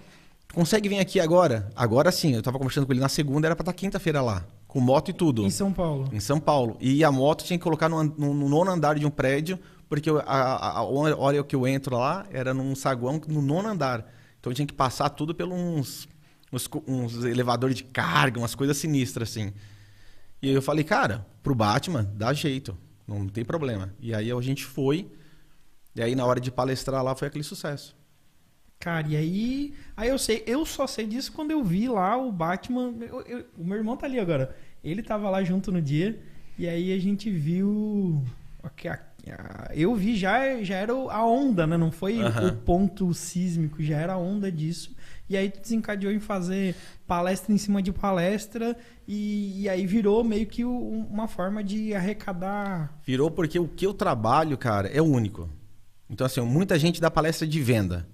consegue 0.54 0.88
vir 0.90 1.00
aqui 1.00 1.20
agora? 1.22 1.70
Agora 1.76 2.12
sim, 2.12 2.34
eu 2.36 2.42
tava 2.42 2.58
conversando 2.58 2.86
com 2.86 2.92
ele 2.94 3.00
na 3.00 3.10
segunda, 3.10 3.48
era 3.48 3.56
pra 3.56 3.64
estar 3.64 3.74
quinta-feira 3.74 4.22
lá, 4.22 4.46
com 4.74 4.80
moto 4.80 5.10
e 5.10 5.14
tudo. 5.14 5.46
em 5.46 5.50
São 5.52 5.72
Paulo. 5.72 6.10
Em 6.12 6.20
São 6.20 6.40
Paulo. 6.40 6.76
E 6.82 7.04
a 7.04 7.12
moto 7.12 7.44
tinha 7.44 7.58
que 7.60 7.64
colocar 7.64 7.88
no, 7.88 8.04
no- 8.04 8.34
no 8.34 8.50
nono 8.50 8.72
andar 8.72 8.98
de 8.98 9.06
um 9.06 9.10
prédio, 9.12 9.60
porque 9.88 10.10
a, 10.10 10.16
a- 10.26 10.78
a 10.80 10.84
hora 10.84 11.44
que 11.44 11.56
eu 11.56 11.68
entro 11.68 11.96
lá 11.96 12.26
era 12.32 12.54
num 12.56 12.74
saguão 12.76 13.22
no 13.28 13.40
nono 13.42 13.70
andar. 13.70 14.00
Então 14.40 14.50
eu 14.52 14.56
tinha 14.56 14.66
que 14.66 14.74
passar 14.74 15.10
tudo 15.10 15.36
pelos 15.36 15.56
uns, 15.58 16.08
uns, 16.52 16.68
uns 16.88 17.24
elevadores 17.24 17.76
de 17.78 17.84
carga, 17.84 18.40
umas 18.40 18.56
coisas 18.56 18.76
sinistras 18.76 19.30
assim. 19.30 19.54
E 20.42 20.50
eu 20.50 20.62
falei, 20.62 20.84
cara, 20.84 21.26
pro 21.44 21.54
Batman, 21.54 22.10
dá 22.16 22.34
jeito, 22.34 22.76
não 23.08 23.28
tem 23.28 23.46
problema. 23.46 23.94
E 24.02 24.14
aí 24.14 24.32
a 24.32 24.42
gente 24.42 24.66
foi, 24.66 25.08
e 25.96 26.02
aí 26.02 26.16
na 26.16 26.26
hora 26.26 26.40
de 26.42 26.50
palestrar 26.52 27.04
lá 27.04 27.16
foi 27.16 27.28
aquele 27.28 27.44
sucesso. 27.44 27.96
Cara, 28.84 29.08
e 29.08 29.16
aí. 29.16 29.74
Aí 29.96 30.10
eu 30.10 30.18
sei, 30.20 30.44
eu 30.46 30.66
só 30.66 30.86
sei 30.86 31.08
disso 31.08 31.32
quando 31.32 31.52
eu 31.52 31.64
vi 31.64 31.88
lá 31.88 32.18
o 32.18 32.30
Batman. 32.34 32.94
eu- 33.00 33.22
eu- 33.22 33.46
o 33.58 33.64
meu 33.64 33.78
irmão 33.78 33.96
tá 33.96 34.06
ali 34.06 34.20
agora. 34.20 34.54
Ele 34.84 35.02
tava 35.02 35.30
lá 35.30 35.42
junto 35.42 35.72
no 35.72 35.82
dia. 35.82 36.20
E 36.60 36.68
aí 36.68 36.92
a 36.92 37.00
gente 37.00 37.32
viu. 37.32 38.22
ok, 38.62 38.90
a- 38.92 39.00
a- 39.30 39.70
Eu 39.74 39.96
vi 39.96 40.18
já, 40.18 40.62
já 40.64 40.76
era 40.76 40.92
a 40.92 41.26
onda, 41.26 41.66
né? 41.66 41.78
Não 41.78 41.92
foi 41.94 42.20
Aham. 42.22 42.50
o 42.50 42.56
ponto 42.58 43.14
sísmico, 43.14 43.82
já 43.82 43.98
era 43.98 44.14
a 44.14 44.18
onda 44.18 44.52
disso. 44.52 44.94
E 45.30 45.38
aí 45.38 45.50
tu 45.50 45.62
desencadeou 45.62 46.12
em 46.12 46.20
fazer 46.20 46.76
palestra 47.08 47.54
em 47.54 47.58
cima 47.58 47.82
de 47.82 47.94
palestra. 47.94 48.76
E, 49.08 49.62
e 49.64 49.70
aí 49.70 49.86
virou 49.88 50.26
meio 50.26 50.46
que 50.46 50.66
o- 50.66 51.06
uma 51.10 51.28
forma 51.30 51.64
de 51.64 51.94
arrecadar. 51.96 53.00
Virou 53.06 53.32
porque 53.32 53.58
o 53.58 53.68
que 53.68 53.86
eu 53.88 53.94
trabalho, 53.94 54.58
cara, 54.58 54.90
é 54.90 55.02
único. 55.02 55.50
Então, 56.10 56.28
assim, 56.28 56.42
muita 56.42 56.78
gente 56.78 57.00
dá 57.00 57.10
palestra 57.10 57.48
de 57.48 57.62
venda. 57.62 58.06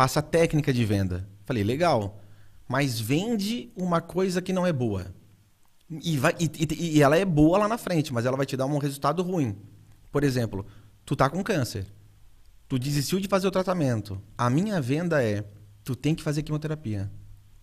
Passa 0.00 0.22
técnica 0.22 0.72
de 0.72 0.82
venda. 0.82 1.28
Falei, 1.44 1.62
legal. 1.62 2.22
Mas 2.66 2.98
vende 2.98 3.70
uma 3.76 4.00
coisa 4.00 4.40
que 4.40 4.50
não 4.50 4.66
é 4.66 4.72
boa. 4.72 5.14
E, 5.90 6.16
vai, 6.16 6.34
e, 6.40 6.44
e- 6.58 6.96
e 6.96 7.02
ela 7.02 7.18
é 7.18 7.24
boa 7.26 7.58
lá 7.58 7.68
na 7.68 7.76
frente, 7.76 8.10
mas 8.10 8.24
ela 8.24 8.34
vai 8.34 8.46
te 8.46 8.56
dar 8.56 8.64
um 8.64 8.78
resultado 8.78 9.22
ruim. 9.22 9.58
Por 10.10 10.24
exemplo, 10.24 10.64
tu 11.04 11.14
tá 11.14 11.28
com 11.28 11.44
câncer. 11.44 11.86
Tu 12.66 12.78
desistiu 12.78 13.20
de 13.20 13.28
fazer 13.28 13.46
o 13.46 13.50
tratamento. 13.50 14.18
A 14.38 14.48
minha 14.48 14.80
venda 14.80 15.22
é, 15.22 15.44
tu 15.84 15.94
tem 15.94 16.14
que 16.14 16.22
fazer 16.22 16.44
quimioterapia. 16.44 17.12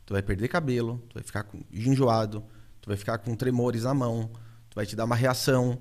Tu 0.05 0.13
vai 0.13 0.21
perder 0.21 0.47
cabelo, 0.47 1.03
tu 1.09 1.15
vai 1.15 1.23
ficar 1.23 1.43
enjoado, 1.73 2.43
tu 2.79 2.89
vai 2.89 2.97
ficar 2.97 3.17
com 3.17 3.33
tremores 3.35 3.81
na 3.81 3.95
mão, 3.95 4.29
tu 4.69 4.75
vai 4.75 4.85
te 4.85 4.95
dar 4.95 5.05
uma 5.05 5.15
reação. 5.15 5.79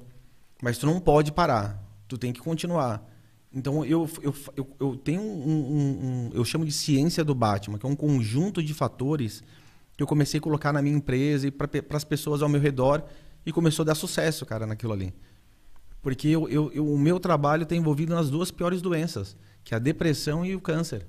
Mas 0.62 0.78
tu 0.78 0.86
não 0.86 1.00
pode 1.00 1.32
parar. 1.32 1.84
Tu 2.08 2.16
tem 2.16 2.32
que 2.32 2.40
continuar. 2.40 3.06
Então 3.56 3.82
eu, 3.86 4.06
eu, 4.22 4.34
eu, 4.54 4.76
eu 4.78 4.96
tenho 4.98 5.22
um, 5.22 5.48
um- 5.48 6.06
um- 6.26 6.30
Eu 6.34 6.44
chamo 6.44 6.62
de 6.66 6.70
ciência 6.72 7.24
do 7.24 7.34
Batman, 7.34 7.78
que 7.78 7.86
é 7.86 7.88
um 7.88 7.96
conjunto 7.96 8.62
de 8.62 8.74
fatores 8.74 9.42
que 9.96 10.02
eu 10.02 10.06
comecei 10.06 10.36
a 10.38 10.42
colocar 10.42 10.74
na 10.74 10.82
minha 10.82 10.94
empresa 10.94 11.48
e 11.48 11.50
para 11.50 11.70
as 11.96 12.04
pessoas 12.04 12.42
ao 12.42 12.50
meu 12.50 12.60
redor 12.60 13.02
e 13.46 13.50
começou 13.52 13.82
a 13.82 13.86
dar 13.86 13.94
sucesso, 13.94 14.44
cara, 14.44 14.66
naquilo 14.66 14.92
ali. 14.92 15.14
Porque 16.02 16.28
eu, 16.28 16.46
eu, 16.50 16.70
eu- 16.74 16.86
o 16.86 16.98
meu 16.98 17.18
trabalho 17.18 17.62
está 17.62 17.74
envolvido 17.74 18.14
nas 18.14 18.28
duas 18.28 18.50
piores 18.50 18.82
doenças, 18.82 19.34
que 19.64 19.72
é 19.72 19.76
a 19.76 19.80
depressão 19.80 20.44
e 20.44 20.54
o 20.54 20.60
câncer. 20.60 21.06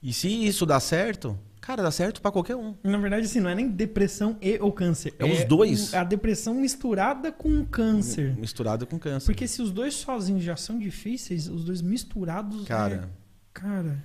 E 0.00 0.12
se 0.12 0.28
isso 0.28 0.64
dá 0.64 0.78
certo, 0.78 1.36
cara, 1.62 1.82
dá 1.82 1.90
certo 1.90 2.20
para 2.20 2.30
qualquer 2.30 2.56
um. 2.56 2.74
Na 2.84 2.98
verdade, 2.98 3.24
assim, 3.24 3.40
não 3.40 3.48
é 3.48 3.54
nem 3.54 3.68
depressão 3.70 4.36
e 4.42 4.58
ou 4.60 4.70
câncer. 4.70 5.14
É 5.18 5.24
os 5.24 5.44
dois. 5.44 5.94
a 5.94 6.04
depressão 6.04 6.54
misturada 6.54 7.32
com 7.32 7.60
o 7.60 7.64
câncer. 7.66 8.36
Misturado 8.36 8.86
com 8.86 8.98
câncer. 8.98 9.24
Porque 9.26 9.48
se 9.48 9.62
os 9.62 9.70
dois 9.70 9.94
sozinhos 9.94 10.42
já 10.44 10.56
são 10.56 10.78
difíceis, 10.78 11.48
os 11.48 11.64
dois 11.64 11.80
misturados. 11.80 12.66
Cara, 12.66 13.08
é- 13.08 13.22
Cara. 13.54 14.04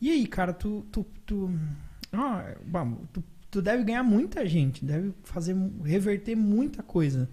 E 0.00 0.10
aí, 0.10 0.26
cara, 0.26 0.52
tu. 0.52 0.84
tu, 0.90 1.04
tu... 1.26 1.50
Ah, 2.12 2.54
bom, 2.64 3.04
tu, 3.12 3.22
tu 3.50 3.60
deve 3.62 3.84
ganhar 3.84 4.02
muita 4.02 4.46
gente, 4.46 4.84
deve 4.84 5.12
fazer 5.24 5.54
reverter 5.84 6.34
muita 6.36 6.82
coisa. 6.82 7.28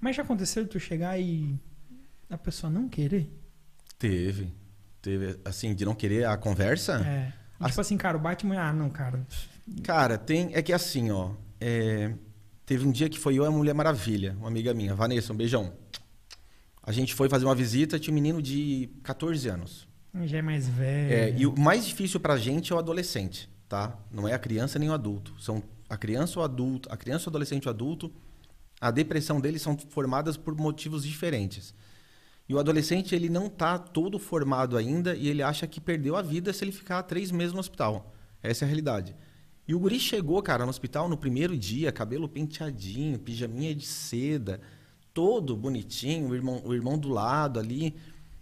Mas 0.00 0.16
já 0.16 0.22
aconteceu 0.22 0.66
tu 0.66 0.78
chegar 0.80 1.18
e 1.20 1.54
A 2.30 2.38
pessoa 2.38 2.70
não 2.72 2.88
querer? 2.88 3.28
Teve. 3.98 4.52
Teve, 5.02 5.38
assim, 5.44 5.74
de 5.74 5.84
não 5.84 5.94
querer 5.94 6.26
a 6.26 6.36
conversa? 6.36 7.00
É. 7.06 7.32
E, 7.60 7.68
tipo 7.68 7.80
assim, 7.80 7.96
cara, 7.96 8.16
o 8.16 8.20
Batman, 8.20 8.58
ah, 8.58 8.72
não, 8.72 8.88
cara. 8.88 9.26
Cara, 9.82 10.16
tem. 10.16 10.50
É 10.54 10.62
que 10.62 10.72
assim, 10.72 11.10
ó. 11.10 11.32
é, 11.60 12.12
teve 12.64 12.86
um 12.86 12.90
dia 12.90 13.08
que 13.08 13.18
foi 13.18 13.34
eu 13.34 13.44
e 13.44 13.46
a 13.46 13.50
Mulher 13.50 13.74
Maravilha, 13.74 14.36
uma 14.38 14.48
amiga 14.48 14.72
minha, 14.72 14.94
Vanessa, 14.94 15.32
um 15.32 15.36
beijão. 15.36 15.72
A 16.82 16.92
gente 16.92 17.14
foi 17.14 17.28
fazer 17.28 17.44
uma 17.44 17.54
visita, 17.54 17.98
tinha 17.98 18.12
um 18.12 18.14
menino 18.14 18.40
de 18.40 18.88
14 19.02 19.48
anos. 19.48 19.88
Já 20.24 20.38
é 20.38 20.42
mais 20.42 20.66
velho. 20.68 21.12
É, 21.12 21.38
e 21.38 21.46
o 21.46 21.58
mais 21.58 21.86
difícil 21.86 22.18
pra 22.18 22.36
gente 22.36 22.72
é 22.72 22.74
o 22.74 22.78
adolescente, 22.78 23.48
tá? 23.68 23.96
Não 24.10 24.26
é 24.26 24.32
a 24.32 24.38
criança 24.38 24.78
nem 24.78 24.88
o 24.88 24.92
adulto. 24.92 25.34
São 25.38 25.62
a 25.88 25.96
criança 25.96 26.38
ou 26.38 26.44
adulto, 26.44 26.88
a 26.92 26.96
criança, 26.96 27.28
o 27.28 27.30
adolescente 27.30 27.64
e 27.64 27.66
o 27.68 27.70
adulto, 27.70 28.12
a 28.80 28.90
depressão 28.90 29.40
deles 29.40 29.60
são 29.60 29.76
formadas 29.76 30.36
por 30.36 30.56
motivos 30.56 31.04
diferentes. 31.04 31.74
E 32.50 32.54
o 32.54 32.58
adolescente, 32.58 33.14
ele 33.14 33.28
não 33.28 33.48
tá 33.48 33.78
todo 33.78 34.18
formado 34.18 34.76
ainda 34.76 35.14
e 35.14 35.28
ele 35.28 35.40
acha 35.40 35.68
que 35.68 35.80
perdeu 35.80 36.16
a 36.16 36.20
vida 36.20 36.52
se 36.52 36.64
ele 36.64 36.72
ficar 36.72 37.00
três 37.04 37.30
meses 37.30 37.52
no 37.52 37.60
hospital. 37.60 38.12
Essa 38.42 38.64
é 38.64 38.66
a 38.66 38.66
realidade. 38.66 39.14
E 39.68 39.72
o 39.72 39.78
guri 39.78 40.00
chegou, 40.00 40.42
cara, 40.42 40.64
no 40.64 40.70
hospital 40.70 41.08
no 41.08 41.16
primeiro 41.16 41.56
dia, 41.56 41.92
cabelo 41.92 42.28
penteadinho, 42.28 43.20
pijaminha 43.20 43.72
de 43.72 43.86
seda, 43.86 44.60
todo 45.14 45.56
bonitinho, 45.56 46.30
o 46.30 46.34
irmão, 46.34 46.60
o 46.64 46.74
irmão 46.74 46.98
do 46.98 47.10
lado 47.10 47.60
ali. 47.60 47.94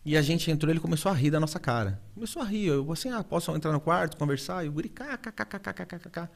E 0.07 0.17
a 0.17 0.23
gente 0.23 0.51
entrou, 0.51 0.73
ele 0.73 0.81
começou 0.81 1.13
a 1.13 1.15
rir 1.15 1.31
da 1.31 1.39
nossa 1.39 1.61
cara. 1.61 2.01
Começou 2.15 2.41
a 2.41 2.47
rir. 2.47 2.65
Eu 2.65 2.91
assim, 2.91 3.11
ah, 3.11 3.23
posso 3.23 3.55
entrar 3.55 3.73
no 3.73 3.81
quarto, 3.81 4.17
conversar? 4.17 4.65
E 4.65 4.71
o 4.71 4.73
guri, 4.73 4.89
kkkkkkkk. 4.89 6.31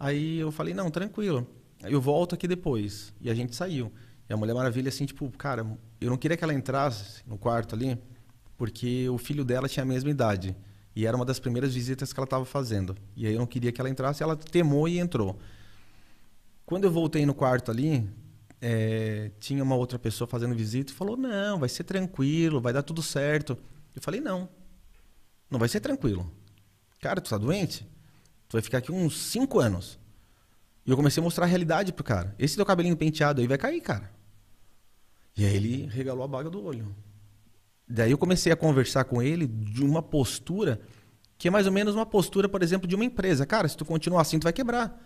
Aí 0.00 0.38
eu 0.38 0.50
falei, 0.50 0.74
não, 0.74 0.90
tranquilo. 0.90 1.46
Eu 1.80 2.00
volto 2.00 2.34
aqui 2.34 2.48
depois. 2.48 3.14
E 3.20 3.30
a 3.30 3.34
gente 3.34 3.54
saiu. 3.54 3.92
E 4.28 4.32
a 4.32 4.36
Mulher 4.36 4.54
Maravilha, 4.54 4.88
assim, 4.88 5.06
tipo, 5.06 5.30
cara, 5.30 5.66
eu 6.00 6.10
não 6.10 6.16
queria 6.16 6.36
que 6.36 6.44
ela 6.44 6.52
entrasse 6.52 7.22
no 7.26 7.38
quarto 7.38 7.74
ali, 7.74 7.98
porque 8.56 9.08
o 9.08 9.16
filho 9.16 9.44
dela 9.44 9.68
tinha 9.68 9.82
a 9.82 9.86
mesma 9.86 10.10
idade. 10.10 10.54
E 10.94 11.06
era 11.06 11.16
uma 11.16 11.24
das 11.24 11.38
primeiras 11.38 11.72
visitas 11.72 12.12
que 12.12 12.18
ela 12.18 12.24
estava 12.24 12.44
fazendo. 12.44 12.96
E 13.16 13.26
aí 13.26 13.32
eu 13.32 13.38
não 13.38 13.46
queria 13.46 13.70
que 13.72 13.80
ela 13.80 13.88
entrasse, 13.88 14.22
ela 14.22 14.36
temou 14.36 14.88
e 14.88 14.98
entrou. 14.98 15.38
Quando 16.66 16.84
eu 16.84 16.90
voltei 16.90 17.24
no 17.24 17.32
quarto 17.32 17.70
ali, 17.70 18.06
é, 18.60 19.30
tinha 19.38 19.62
uma 19.62 19.76
outra 19.76 19.98
pessoa 19.98 20.26
fazendo 20.26 20.54
visita 20.54 20.92
e 20.92 20.94
falou: 20.94 21.16
Não, 21.16 21.58
vai 21.58 21.68
ser 21.68 21.84
tranquilo, 21.84 22.60
vai 22.60 22.72
dar 22.72 22.82
tudo 22.82 23.00
certo. 23.00 23.56
Eu 23.94 24.02
falei: 24.02 24.20
Não, 24.20 24.48
não 25.50 25.58
vai 25.58 25.68
ser 25.68 25.80
tranquilo. 25.80 26.30
Cara, 27.00 27.20
tu 27.20 27.30
tá 27.30 27.38
doente? 27.38 27.86
Tu 28.48 28.54
vai 28.54 28.62
ficar 28.62 28.78
aqui 28.78 28.90
uns 28.90 29.16
5 29.16 29.60
anos. 29.60 29.98
E 30.84 30.90
eu 30.90 30.96
comecei 30.96 31.20
a 31.20 31.24
mostrar 31.24 31.44
a 31.44 31.48
realidade 31.48 31.92
pro 31.92 32.02
cara. 32.02 32.34
Esse 32.38 32.56
teu 32.56 32.66
cabelinho 32.66 32.96
penteado 32.96 33.40
aí 33.40 33.46
vai 33.46 33.56
cair, 33.58 33.80
cara. 33.80 34.17
E 35.38 35.44
aí 35.44 35.54
ele 35.54 35.86
regalou 35.86 36.24
a 36.24 36.28
baga 36.28 36.50
do 36.50 36.64
olho. 36.64 36.92
Daí 37.88 38.10
eu 38.10 38.18
comecei 38.18 38.50
a 38.50 38.56
conversar 38.56 39.04
com 39.04 39.22
ele 39.22 39.46
de 39.46 39.84
uma 39.84 40.02
postura 40.02 40.80
que 41.38 41.46
é 41.46 41.50
mais 41.50 41.64
ou 41.66 41.72
menos 41.72 41.94
uma 41.94 42.04
postura, 42.04 42.48
por 42.48 42.60
exemplo, 42.60 42.88
de 42.88 42.96
uma 42.96 43.04
empresa. 43.04 43.46
Cara, 43.46 43.68
se 43.68 43.76
tu 43.76 43.84
continuar 43.84 44.22
assim, 44.22 44.40
tu 44.40 44.42
vai 44.42 44.52
quebrar. 44.52 45.00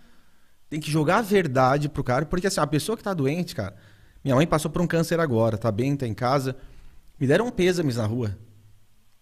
Tem 0.67 0.79
que 0.79 0.89
jogar 0.89 1.17
a 1.17 1.21
verdade 1.21 1.87
pro 1.87 2.03
cara, 2.03 2.25
porque 2.25 2.47
assim, 2.47 2.59
a 2.59 2.65
pessoa 2.65 2.97
que 2.97 3.03
tá 3.03 3.13
doente, 3.13 3.53
cara, 3.55 3.75
minha 4.23 4.35
mãe 4.35 4.47
passou 4.47 4.71
por 4.71 4.81
um 4.81 4.87
câncer 4.87 5.19
agora, 5.19 5.55
tá 5.55 5.71
bem, 5.71 5.95
tá 5.95 6.07
em 6.07 6.15
casa. 6.15 6.57
Me 7.19 7.27
deram 7.27 7.51
pêsames 7.51 7.97
na 7.97 8.07
rua. 8.07 8.35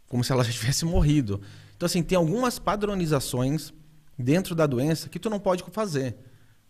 Como 0.07 0.23
se 0.23 0.31
ela 0.31 0.45
já 0.45 0.51
tivesse 0.53 0.85
morrido. 0.85 1.41
Então, 1.75 1.85
assim, 1.85 2.01
tem 2.01 2.17
algumas 2.17 2.57
padronizações 2.57 3.73
dentro 4.17 4.55
da 4.55 4.65
doença 4.65 5.09
que 5.09 5.19
tu 5.19 5.29
não 5.29 5.41
pode 5.41 5.61
fazer. 5.71 6.15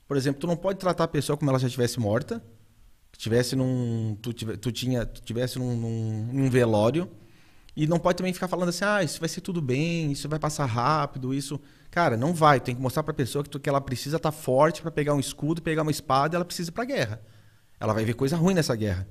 Por 0.07 0.17
exemplo, 0.17 0.41
tu 0.41 0.47
não 0.47 0.57
pode 0.57 0.79
tratar 0.79 1.03
a 1.03 1.07
pessoa 1.07 1.37
como 1.37 1.51
ela 1.51 1.59
já 1.59 1.69
tivesse 1.69 1.99
morta, 1.99 2.43
tivesse 3.21 3.55
num 3.55 4.17
tu, 4.19 4.33
tu 4.33 4.71
tinha 4.71 5.05
tu 5.05 5.21
tivesse 5.21 5.59
num, 5.59 5.75
num, 5.75 6.29
num, 6.33 6.49
velório 6.49 7.07
e 7.75 7.85
não 7.85 7.99
pode 7.99 8.17
também 8.17 8.33
ficar 8.33 8.47
falando 8.47 8.69
assim, 8.69 8.83
ah, 8.83 9.03
isso 9.03 9.19
vai 9.19 9.29
ser 9.29 9.41
tudo 9.41 9.61
bem, 9.61 10.11
isso 10.11 10.27
vai 10.27 10.39
passar 10.39 10.65
rápido, 10.65 11.31
isso, 11.31 11.61
cara, 11.91 12.17
não 12.17 12.33
vai. 12.33 12.59
Tem 12.59 12.75
que 12.75 12.81
mostrar 12.81 13.03
para 13.03 13.11
a 13.11 13.15
pessoa 13.15 13.43
que, 13.43 13.49
tu, 13.49 13.59
que 13.59 13.69
ela 13.69 13.79
precisa 13.79 14.17
estar 14.17 14.31
tá 14.31 14.37
forte 14.37 14.81
para 14.81 14.91
pegar 14.91 15.13
um 15.13 15.19
escudo, 15.19 15.61
pegar 15.61 15.83
uma 15.83 15.91
espada, 15.91 16.35
e 16.35 16.37
ela 16.37 16.43
precisa 16.43 16.69
ir 16.69 16.73
para 16.73 16.83
guerra. 16.83 17.21
Ela 17.79 17.93
vai 17.93 18.03
ver 18.03 18.13
coisa 18.15 18.35
ruim 18.35 18.53
nessa 18.53 18.75
guerra. 18.75 19.07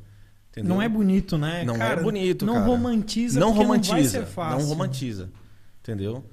Entendeu? 0.51 0.75
Não 0.75 0.83
é 0.83 0.89
bonito, 0.89 1.39
né? 1.39 1.65
Não 1.65 1.77
é 1.77 1.79
cara, 1.79 2.01
é 2.01 2.03
bonito, 2.03 2.45
não 2.45 2.55
cara. 2.55 2.67
romantiza, 2.67 3.41
não 3.41 3.53
romantiza, 3.53 4.29
não. 4.37 4.59
Não 4.59 4.67
romantiza. 4.67 5.31
Entendeu? 5.81 6.25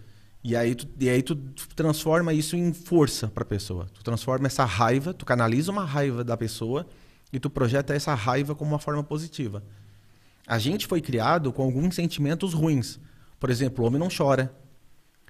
E 0.44 0.56
aí 0.56 0.76
tu, 0.76 0.88
e 1.00 1.10
aí 1.10 1.22
tu 1.22 1.36
transforma 1.76 2.34
isso 2.34 2.58
em 2.58 2.74
força 2.74 3.28
para 3.28 3.44
a 3.44 3.46
pessoa. 3.46 3.88
Tu 3.94 4.04
transforma 4.04 4.48
essa 4.48 4.66
raiva, 4.66 5.14
tu 5.14 5.26
canaliza 5.26 5.72
uma 5.72 5.86
raiva 5.86 6.24
da 6.24 6.36
pessoa 6.36 6.86
e 7.32 7.40
tu 7.40 7.50
projeta 7.50 7.94
essa 7.94 8.14
raiva 8.14 8.56
como 8.56 8.72
uma 8.72 8.80
forma 8.80 9.04
positiva. 9.04 9.64
A 10.46 10.58
gente 10.58 10.88
foi 10.88 11.02
criado 11.02 11.52
com 11.52 11.64
alguns 11.64 11.96
sentimentos 11.96 12.54
ruins. 12.54 13.00
Por 13.40 13.50
exemplo, 13.50 13.84
o 13.84 13.88
homem 13.88 14.00
não 14.00 14.08
chora. 14.16 14.54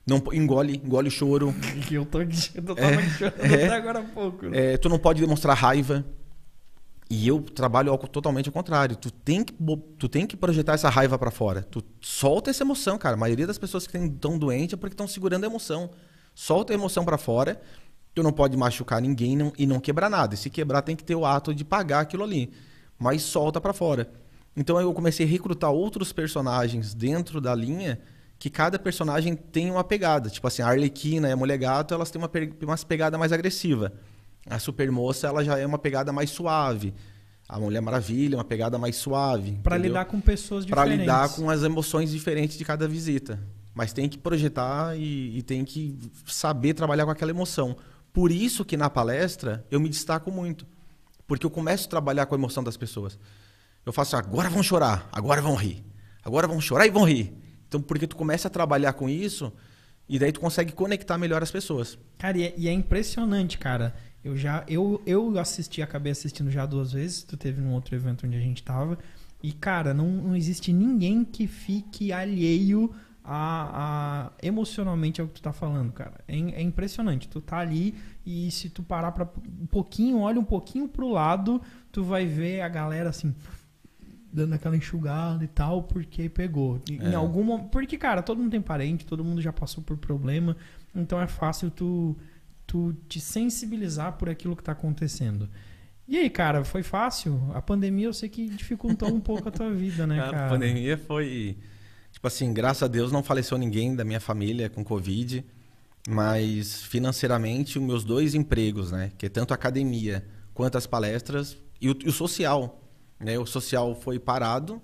Não 0.05 0.21
engole, 0.31 0.77
engole 0.77 1.07
o 1.07 1.11
choro. 1.11 1.53
eu 1.91 2.05
tô 2.05 2.21
eu 2.21 2.27
tava 2.63 2.79
é, 2.79 3.09
chorando 3.09 3.41
é, 3.41 3.65
até 3.65 3.75
agora 3.75 3.99
há 3.99 4.03
pouco. 4.03 4.45
É, 4.53 4.77
tu 4.77 4.87
não 4.87 4.99
pode 4.99 5.19
demonstrar 5.19 5.57
raiva. 5.57 6.05
E 7.09 7.27
eu 7.27 7.41
trabalho 7.41 7.91
algo 7.91 8.07
totalmente 8.07 8.47
ao 8.47 8.53
contrário. 8.53 8.95
Tu 8.95 9.09
tem 9.09 9.43
que, 9.43 9.53
tu 9.97 10.07
tem 10.07 10.27
que 10.27 10.37
projetar 10.37 10.73
essa 10.73 10.89
raiva 10.89 11.17
para 11.17 11.31
fora. 11.31 11.63
Tu 11.63 11.83
solta 11.99 12.49
essa 12.49 12.63
emoção, 12.63 12.97
cara. 12.97 13.15
A 13.15 13.19
maioria 13.19 13.47
das 13.47 13.57
pessoas 13.57 13.87
que 13.87 13.97
estão 13.97 14.37
doentes 14.37 14.73
é 14.73 14.77
porque 14.77 14.93
estão 14.93 15.07
segurando 15.07 15.45
a 15.45 15.47
emoção. 15.47 15.89
Solta 16.35 16.73
a 16.73 16.75
emoção 16.75 17.03
para 17.03 17.17
fora 17.17 17.59
Tu 18.17 18.23
não 18.23 18.33
pode 18.33 18.57
machucar 18.57 18.99
ninguém 18.99 19.37
não, 19.37 19.53
e 19.59 19.67
não 19.67 19.79
quebrar 19.79 20.09
nada. 20.09 20.33
E 20.33 20.37
se 20.37 20.49
quebrar, 20.49 20.81
tem 20.81 20.95
que 20.95 21.03
ter 21.03 21.13
o 21.13 21.23
ato 21.23 21.53
de 21.53 21.63
pagar 21.63 21.99
aquilo 21.99 22.23
ali. 22.23 22.51
Mas 22.97 23.21
solta 23.21 23.61
para 23.61 23.73
fora. 23.73 24.09
Então 24.55 24.81
eu 24.81 24.91
comecei 24.91 25.23
a 25.23 25.29
recrutar 25.29 25.69
outros 25.69 26.11
personagens 26.11 26.95
dentro 26.95 27.39
da 27.39 27.53
linha 27.53 27.99
que 28.39 28.49
cada 28.49 28.79
personagem 28.79 29.35
tem 29.35 29.69
uma 29.69 29.83
pegada. 29.83 30.31
Tipo 30.31 30.47
assim, 30.47 30.63
a 30.63 30.67
Arlequina 30.67 31.29
e 31.29 31.31
a 31.31 31.35
Mulher 31.35 31.59
Gato, 31.59 31.93
elas 31.93 32.09
têm 32.09 32.19
uma, 32.19 32.31
uma 32.63 32.77
pegada 32.77 33.19
mais 33.19 33.31
agressiva. 33.31 33.93
A 34.49 34.57
Supermoça, 34.57 35.27
ela 35.27 35.45
já 35.45 35.59
é 35.59 35.65
uma 35.67 35.77
pegada 35.77 36.11
mais 36.11 36.31
suave. 36.31 36.95
A 37.47 37.59
Mulher 37.59 37.81
Maravilha, 37.81 38.33
é 38.33 38.37
uma 38.39 38.43
pegada 38.43 38.79
mais 38.79 38.95
suave. 38.95 39.59
Para 39.61 39.77
lidar 39.77 40.05
com 40.05 40.19
pessoas 40.19 40.65
diferentes. 40.65 40.89
Para 40.89 41.03
lidar 41.03 41.35
com 41.35 41.51
as 41.51 41.61
emoções 41.61 42.09
diferentes 42.09 42.57
de 42.57 42.65
cada 42.65 42.87
visita. 42.87 43.39
Mas 43.75 43.93
tem 43.93 44.09
que 44.09 44.17
projetar 44.17 44.97
e, 44.97 45.37
e 45.37 45.43
tem 45.43 45.63
que 45.63 45.99
saber 46.25 46.73
trabalhar 46.73 47.05
com 47.05 47.11
aquela 47.11 47.29
emoção. 47.29 47.77
Por 48.13 48.31
isso 48.31 48.65
que 48.65 48.77
na 48.77 48.89
palestra 48.89 49.65
eu 49.69 49.79
me 49.79 49.89
destaco 49.89 50.31
muito. 50.31 50.65
Porque 51.27 51.45
eu 51.45 51.49
começo 51.49 51.87
a 51.87 51.89
trabalhar 51.89 52.25
com 52.25 52.35
a 52.35 52.37
emoção 52.37 52.63
das 52.63 52.77
pessoas. 52.77 53.19
Eu 53.85 53.93
faço, 53.93 54.15
agora 54.15 54.49
vão 54.49 54.63
chorar, 54.63 55.07
agora 55.11 55.41
vão 55.41 55.55
rir. 55.55 55.83
Agora 56.23 56.47
vão 56.47 56.59
chorar 56.59 56.87
e 56.87 56.89
vão 56.89 57.03
rir. 57.03 57.33
Então, 57.67 57.81
porque 57.81 58.07
tu 58.07 58.15
começa 58.15 58.47
a 58.47 58.51
trabalhar 58.51 58.93
com 58.93 59.09
isso 59.09 59.51
e 60.09 60.17
daí 60.17 60.31
tu 60.31 60.39
consegue 60.39 60.71
conectar 60.71 61.17
melhor 61.17 61.43
as 61.43 61.51
pessoas. 61.51 61.97
Cara, 62.17 62.37
e 62.37 62.43
é, 62.43 62.69
é 62.69 62.73
impressionante, 62.73 63.57
cara. 63.57 63.95
Eu 64.23 64.35
já 64.35 64.63
eu, 64.67 65.01
eu 65.05 65.37
assisti, 65.37 65.81
acabei 65.81 66.11
assistindo 66.11 66.49
já 66.49 66.65
duas 66.65 66.93
vezes. 66.93 67.23
Tu 67.23 67.37
teve 67.37 67.61
num 67.61 67.73
outro 67.73 67.95
evento 67.95 68.25
onde 68.25 68.35
a 68.37 68.41
gente 68.41 68.63
tava. 68.63 68.97
E, 69.41 69.51
cara, 69.51 69.93
não, 69.93 70.07
não 70.07 70.35
existe 70.35 70.73
ninguém 70.73 71.23
que 71.23 71.45
fique 71.45 72.11
alheio 72.11 72.93
a, 73.29 74.29
a, 74.29 74.31
emocionalmente 74.41 75.19
é 75.19 75.23
o 75.23 75.27
que 75.27 75.33
tu 75.33 75.41
tá 75.41 75.51
falando, 75.51 75.91
cara. 75.91 76.23
É, 76.27 76.37
é, 76.37 76.61
impressionante. 76.61 77.27
Tu 77.27 77.41
tá 77.41 77.57
ali 77.57 77.93
e 78.25 78.49
se 78.51 78.69
tu 78.69 78.81
parar 78.81 79.11
para 79.11 79.27
um 79.61 79.67
pouquinho, 79.67 80.19
olha 80.19 80.39
um 80.39 80.45
pouquinho 80.45 80.87
pro 80.87 81.09
lado, 81.09 81.61
tu 81.91 82.05
vai 82.05 82.25
ver 82.25 82.61
a 82.61 82.69
galera 82.69 83.09
assim 83.09 83.35
dando 84.31 84.53
aquela 84.53 84.77
enxugada 84.77 85.43
e 85.43 85.47
tal, 85.47 85.83
porque 85.83 86.29
pegou. 86.29 86.81
É. 86.89 87.09
Em 87.09 87.15
algum 87.15 87.67
porque 87.67 87.97
cara, 87.97 88.21
todo 88.21 88.37
mundo 88.37 88.51
tem 88.51 88.61
parente, 88.61 89.05
todo 89.05 89.25
mundo 89.25 89.41
já 89.41 89.51
passou 89.51 89.83
por 89.83 89.97
problema, 89.97 90.55
então 90.95 91.19
é 91.19 91.27
fácil 91.27 91.69
tu 91.69 92.15
tu 92.65 92.93
te 93.09 93.19
sensibilizar 93.19 94.13
por 94.13 94.29
aquilo 94.29 94.55
que 94.55 94.63
tá 94.63 94.71
acontecendo. 94.71 95.49
E 96.07 96.17
aí, 96.17 96.29
cara, 96.29 96.63
foi 96.63 96.83
fácil? 96.83 97.51
A 97.53 97.61
pandemia 97.61 98.05
eu 98.05 98.13
sei 98.13 98.29
que 98.29 98.47
dificultou 98.49 99.09
um 99.13 99.19
pouco 99.19 99.49
a 99.49 99.51
tua 99.51 99.69
vida, 99.69 100.07
né, 100.07 100.17
cara? 100.31 100.45
A 100.45 100.49
pandemia 100.49 100.97
foi 100.97 101.57
Tipo 102.17 102.25
assim, 102.25 102.51
graças 102.51 102.81
a 102.81 102.87
Deus 102.87 103.11
não 103.11 103.21
faleceu 103.21 103.59
ninguém 103.59 103.95
da 103.95 104.03
minha 104.03 104.19
família 104.19 104.71
com 104.71 104.83
Covid, 104.83 105.45
mas 106.09 106.81
financeiramente, 106.81 107.77
os 107.77 107.85
meus 107.85 108.03
dois 108.03 108.33
empregos, 108.33 108.91
né? 108.91 109.11
Que 109.19 109.27
é 109.27 109.29
tanto 109.29 109.51
a 109.51 109.53
academia 109.53 110.25
quanto 110.51 110.79
as 110.79 110.87
palestras 110.87 111.55
e 111.79 111.91
o, 111.91 111.95
e 112.03 112.09
o 112.09 112.11
social. 112.11 112.81
Né? 113.19 113.37
O 113.37 113.45
social 113.45 113.93
foi 113.93 114.17
parado. 114.17 114.81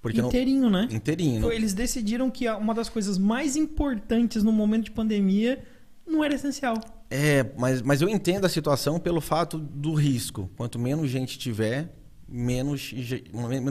Porque 0.00 0.20
Inteirinho, 0.20 0.62
não... 0.62 0.70
né? 0.70 0.88
Inteirinho. 0.90 1.42
Foi, 1.42 1.54
eles 1.54 1.72
decidiram 1.72 2.28
que 2.28 2.48
uma 2.48 2.74
das 2.74 2.88
coisas 2.88 3.16
mais 3.16 3.54
importantes 3.54 4.42
no 4.42 4.50
momento 4.50 4.86
de 4.86 4.90
pandemia 4.90 5.64
não 6.04 6.24
era 6.24 6.34
essencial. 6.34 6.74
É, 7.08 7.48
mas, 7.56 7.80
mas 7.80 8.02
eu 8.02 8.08
entendo 8.08 8.44
a 8.44 8.48
situação 8.48 8.98
pelo 8.98 9.20
fato 9.20 9.56
do 9.56 9.94
risco. 9.94 10.50
Quanto 10.56 10.80
menos 10.80 11.08
gente 11.08 11.38
tiver, 11.38 11.94
menos, 12.28 12.92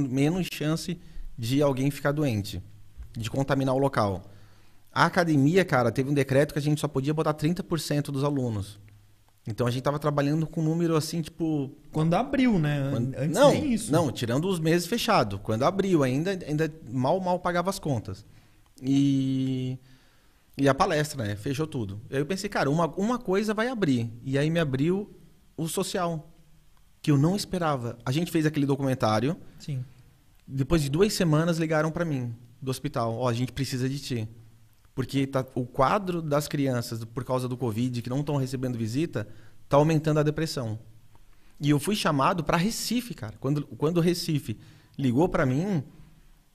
menos 0.10 0.48
chance 0.54 0.98
de 1.38 1.62
alguém 1.62 1.92
ficar 1.92 2.14
doente 2.14 2.64
de 3.18 3.30
contaminar 3.30 3.74
o 3.76 3.80
local. 3.80 4.24
A 4.94 5.06
academia, 5.06 5.64
cara, 5.64 5.92
teve 5.92 6.10
um 6.10 6.14
decreto 6.14 6.54
que 6.54 6.60
a 6.60 6.62
gente 6.62 6.82
só 6.82 6.88
podia 6.88 7.14
botar 7.14 7.34
30% 7.34 8.06
dos 8.12 8.24
alunos. 8.24 8.80
Então 9.48 9.66
a 9.66 9.72
gente 9.72 9.82
tava 9.82 9.98
trabalhando 9.98 10.46
com 10.46 10.62
um 10.62 10.66
número 10.66 10.96
assim, 10.96 11.22
tipo. 11.22 11.72
Quando 11.92 12.14
abriu, 12.14 12.60
né? 12.60 12.90
quando- 12.92 13.16
Antes 13.16 13.36
não, 13.36 13.52
nem 13.52 13.74
isso. 13.74 13.92
não, 13.92 14.12
tirando 14.12 14.48
os 14.48 14.60
meses 14.60 14.86
fechados. 14.88 15.40
Quando 15.42 15.64
abriu, 15.64 16.04
ainda, 16.04 16.32
ainda 16.46 16.72
mal, 16.92 17.20
mal 17.20 17.40
pagava 17.40 17.70
as 17.70 17.80
contas. 17.80 18.26
E. 18.82 19.78
E 20.58 20.68
a 20.68 20.76
palestra, 20.76 21.24
né? 21.26 21.36
Fechou 21.36 21.66
tudo. 21.66 22.00
Aí 22.12 22.18
eu 22.20 22.26
pensei, 22.26 22.50
cara, 22.50 22.70
uma, 22.70 22.86
uma 22.98 23.18
coisa 23.18 23.54
vai 23.54 23.68
abrir. 23.68 24.12
E 24.24 24.38
aí 24.38 24.50
me 24.50 24.60
abriu 24.60 25.10
o 25.58 25.68
social. 25.68 26.28
Que 27.02 27.10
eu 27.10 27.18
não 27.18 27.36
esperava. 27.36 27.98
A 28.06 28.12
gente 28.12 28.30
fez 28.32 28.46
aquele 28.46 28.66
documentário. 28.66 29.36
Sim. 29.58 29.84
Depois 30.46 30.84
de 30.84 30.90
duas 30.90 31.14
semanas 31.14 31.58
ligaram 31.58 31.90
pra 31.90 32.06
mim 32.06 32.36
do 32.62 32.70
hospital. 32.70 33.16
Ó, 33.16 33.28
a 33.28 33.34
gente 33.34 33.52
precisa 33.52 33.90
de 33.90 34.00
ti. 34.00 34.30
Porque 34.94 35.26
tá, 35.26 35.46
o 35.56 35.66
quadro 35.66 36.22
das 36.22 36.48
crianças, 36.48 37.04
por 37.04 37.24
causa 37.24 37.48
do 37.48 37.58
Covid, 37.58 38.02
que 38.02 38.10
não 38.10 38.20
estão 38.20 38.36
recebendo 38.36 38.78
visita, 38.78 39.28
tá 39.68 39.78
aumentando 39.78 40.20
a 40.20 40.24
depressão. 40.24 40.78
E 41.60 41.70
eu 41.70 41.80
fui 41.80 41.96
chamado 41.96 42.44
pra 42.44 42.58
Recife, 42.58 43.14
cara. 43.14 43.36
Quando, 43.40 43.66
quando 43.66 43.98
o 43.98 44.02
Recife 44.02 44.58
ligou 44.98 45.30
pra 45.30 45.46
mim, 45.46 45.84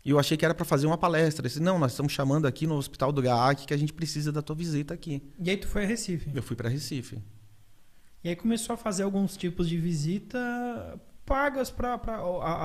eu 0.04 0.18
achei 0.18 0.36
que 0.36 0.44
era 0.44 0.54
pra 0.54 0.64
fazer 0.64 0.86
uma 0.86 0.98
palestra. 0.98 1.44
Eu 1.44 1.48
disse, 1.48 1.60
não, 1.60 1.78
nós 1.78 1.92
estamos 1.92 2.12
chamando 2.12 2.46
aqui 2.46 2.66
no 2.66 2.76
Hospital 2.76 3.10
do 3.10 3.22
GAAC 3.22 3.66
que 3.66 3.74
a 3.74 3.76
gente 3.76 3.92
precisa 3.92 4.30
da 4.30 4.42
tua 4.42 4.54
visita 4.54 4.92
aqui. 4.92 5.22
E 5.38 5.50
aí 5.50 5.56
tu 5.56 5.66
foi 5.66 5.84
a 5.84 5.86
Recife. 5.86 6.30
Eu 6.34 6.42
fui 6.42 6.54
pra 6.54 6.68
Recife. 6.68 7.18
E 8.22 8.28
aí 8.28 8.36
começou 8.36 8.74
a 8.74 8.76
fazer 8.76 9.04
alguns 9.04 9.36
tipos 9.36 9.68
de 9.68 9.78
visita 9.78 11.00
pagas 11.26 11.70
para 11.70 12.00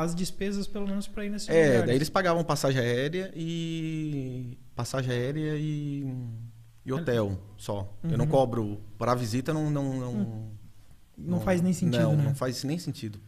as 0.02 0.14
despesas, 0.16 0.68
pelo 0.68 0.88
menos, 0.88 1.08
para 1.08 1.26
ir 1.26 1.30
nesses 1.30 1.50
É, 1.50 1.66
lugares. 1.66 1.86
daí 1.88 1.96
eles 1.96 2.10
pagavam 2.10 2.44
passagem 2.44 2.80
aérea 2.80 3.32
e. 3.36 4.58
Passagem 4.76 5.12
aérea 5.12 5.56
e. 5.58 6.06
E 6.86 6.92
hotel 6.94 7.38
só. 7.58 7.94
Eu 8.04 8.18
não 8.18 8.26
Uhum. 8.26 8.32
cobro. 8.32 8.82
Para 8.98 9.12
a 9.12 9.16
visita 9.16 9.54
não. 9.54 9.70
Não, 9.70 9.94
não, 10.00 10.52
Não 11.18 11.40
faz 11.42 11.62
nem 11.62 11.74
sentido, 11.74 12.02
Não, 12.02 12.16
né? 12.16 12.24
não 12.24 12.34
faz 12.36 12.64
nem 12.64 12.80
sentido. 12.80 13.20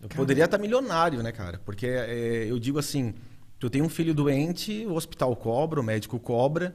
Eu 0.00 0.08
poderia 0.08 0.44
estar 0.46 0.56
milionário, 0.56 1.22
né, 1.22 1.30
cara? 1.32 1.58
Porque 1.64 1.86
é, 1.86 2.46
eu 2.48 2.58
digo 2.58 2.78
assim: 2.78 3.14
tu 3.58 3.68
tem 3.68 3.82
um 3.82 3.88
filho 3.88 4.14
doente, 4.14 4.86
o 4.86 4.94
hospital 4.94 5.34
cobra, 5.36 5.78
o 5.80 5.82
médico 5.84 6.18
cobra, 6.18 6.74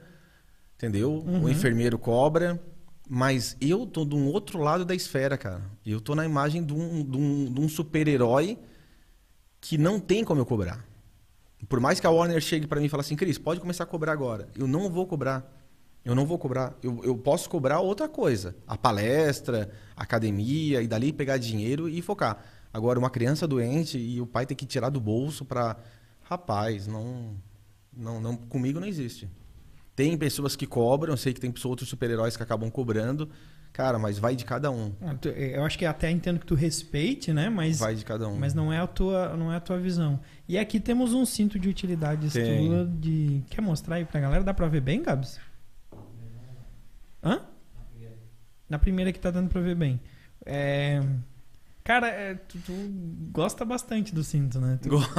entendeu? 0.76 1.14
Uhum. 1.26 1.44
O 1.46 1.50
enfermeiro 1.50 1.98
cobra. 1.98 2.62
Mas 3.08 3.56
eu 3.62 3.86
tô 3.86 4.04
de 4.04 4.16
um 4.16 4.28
outro 4.28 4.60
lado 4.60 4.84
da 4.84 4.96
esfera, 4.96 5.38
cara. 5.38 5.62
Eu 5.86 6.02
tô 6.02 6.16
na 6.16 6.26
imagem 6.26 6.64
de 6.64 6.74
um, 6.74 7.04
de 7.04 7.18
um, 7.18 7.54
de 7.54 7.62
um 7.62 7.70
super-herói 7.70 8.58
que 9.62 9.78
não 9.78 10.00
tem 10.00 10.24
como 10.24 10.42
eu 10.42 10.46
cobrar. 10.46 10.86
Por 11.70 11.80
mais 11.80 12.00
que 12.00 12.08
a 12.08 12.10
Warner 12.10 12.42
chegue 12.42 12.68
para 12.68 12.80
mim 12.80 12.88
e 12.88 12.90
fale 12.90 13.02
assim, 13.02 13.16
Cris, 13.16 13.38
pode 13.38 13.60
começar 13.60 13.84
a 13.84 13.88
cobrar 13.88 14.12
agora. 14.12 14.50
Eu 14.56 14.68
não 14.68 14.90
vou 14.90 15.06
cobrar. 15.06 15.52
Eu 16.04 16.14
não 16.14 16.26
vou 16.26 16.38
cobrar. 16.38 16.78
Eu, 16.84 17.04
eu 17.04 17.18
posso 17.18 17.50
cobrar 17.50 17.80
outra 17.80 18.08
coisa. 18.08 18.56
A 18.68 18.78
palestra, 18.78 19.72
a 19.96 20.04
academia, 20.04 20.82
e 20.82 20.88
dali 20.88 21.12
pegar 21.12 21.38
dinheiro 21.38 21.90
e 21.90 22.02
focar. 22.02 22.44
Agora, 22.72 23.00
uma 23.00 23.10
criança 23.10 23.48
doente 23.48 23.98
e 23.98 24.20
o 24.20 24.28
pai 24.28 24.46
ter 24.46 24.56
que 24.56 24.66
tirar 24.66 24.90
do 24.90 25.00
bolso 25.00 25.46
para... 25.46 25.78
Rapaz, 26.24 26.88
não, 26.88 27.36
não, 27.96 28.20
não... 28.20 28.36
Comigo 28.36 28.80
não 28.80 28.88
existe. 28.88 29.30
Tem 29.96 30.18
pessoas 30.18 30.56
que 30.56 30.66
cobram, 30.68 31.14
eu 31.14 31.18
sei 31.18 31.34
que 31.34 31.40
tem 31.40 31.54
outros 31.66 31.88
super-heróis 31.88 32.36
que 32.36 32.44
acabam 32.44 32.70
cobrando. 32.70 33.30
Cara, 33.72 34.00
mas 34.00 34.18
vai 34.18 34.36
de 34.36 34.46
cada 34.46 34.72
um. 34.72 34.94
Ah, 35.02 35.14
tu- 35.16 35.28
Eu 35.30 35.64
acho 35.66 35.78
que 35.78 35.86
até 35.86 36.10
entendo 36.10 36.40
que 36.40 36.46
tu 36.46 36.56
respeite, 36.56 37.34
né? 37.34 37.50
Mas, 37.50 37.80
Vai 37.80 37.94
de 37.96 38.06
cada 38.06 38.28
um. 38.28 38.38
mas 38.38 38.54
não, 38.54 38.72
é 38.72 38.80
a 38.80 38.88
tua, 38.88 39.36
não 39.36 39.52
é 39.52 39.58
a 39.58 39.60
tua 39.60 39.78
visão. 39.78 40.20
E 40.48 40.58
aqui 40.58 40.80
temos 40.80 41.14
um 41.14 41.26
cinto 41.26 41.60
de 41.60 41.68
tua 41.70 42.86
de... 42.86 43.42
Quer 43.50 43.62
mostrar 43.62 43.96
aí 43.98 44.06
pra 44.06 44.20
galera? 44.22 44.44
Dá 44.46 44.54
pra 44.54 44.68
ver 44.68 44.80
bem, 44.82 45.02
Gabs? 45.04 45.40
Hã? 47.24 47.42
Na 48.70 48.80
primeira 48.80 49.12
que 49.12 49.20
tá 49.20 49.30
dando 49.30 49.50
pra 49.50 49.62
ver 49.62 49.76
bem. 49.76 50.00
É... 50.46 51.02
Cara, 51.88 52.08
é, 52.08 52.34
tu, 52.34 52.58
tu 52.66 52.74
gosta 53.32 53.64
bastante 53.64 54.12
do 54.12 54.24
cinto, 54.24 54.60
né? 54.60 54.80
Tu- 54.82 54.90
Gosto. 54.90 55.12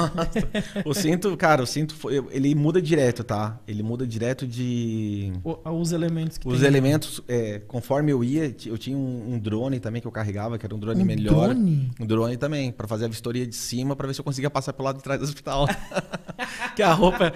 o 0.85 0.93
cinto, 0.93 1.37
cara, 1.37 1.63
o 1.63 1.67
cinto, 1.67 1.95
foi- 1.95 2.17
ele 2.33 2.57
muda 2.57 2.83
direto, 2.83 3.23
tá? 3.23 3.61
Ele 3.69 3.85
muda 3.85 4.05
direto 4.05 4.45
de. 4.49 5.33
o- 5.45 5.61
Os 5.71 5.93
elementos 5.93 6.37
que 6.39 6.49
Os 6.49 6.59
tem. 6.59 6.67
elementos, 6.67 7.23
é, 7.29 7.61
conforme 7.61 8.11
eu 8.11 8.25
ia, 8.25 8.53
eu 8.67 8.77
tinha 8.77 8.97
um, 8.97 9.35
um 9.35 9.39
drone 9.39 9.79
também 9.79 10.03
que 10.03 10.09
eu 10.09 10.13
carregava, 10.13 10.59
que 10.59 10.67
era 10.67 10.75
um 10.75 10.79
drone 10.81 11.03
Um 11.03 11.07
melhor. 11.07 11.51
drone? 11.51 11.89
Um 12.01 12.05
drone 12.07 12.37
também, 12.37 12.73
pra 12.73 12.89
fazer 12.89 13.05
a 13.05 13.09
vistoria 13.09 13.47
de 13.47 13.55
cima, 13.55 13.95
pra 13.95 14.09
ver 14.09 14.15
se 14.15 14.21
eu 14.21 14.25
conseguia 14.25 14.51
passar 14.51 14.73
pelo 14.73 14.87
lado 14.87 14.97
de 14.97 15.05
trás 15.05 15.21
do 15.21 15.25
hospital. 15.25 15.67
que 16.75 16.83
a 16.83 16.93
roupa, 16.93 17.33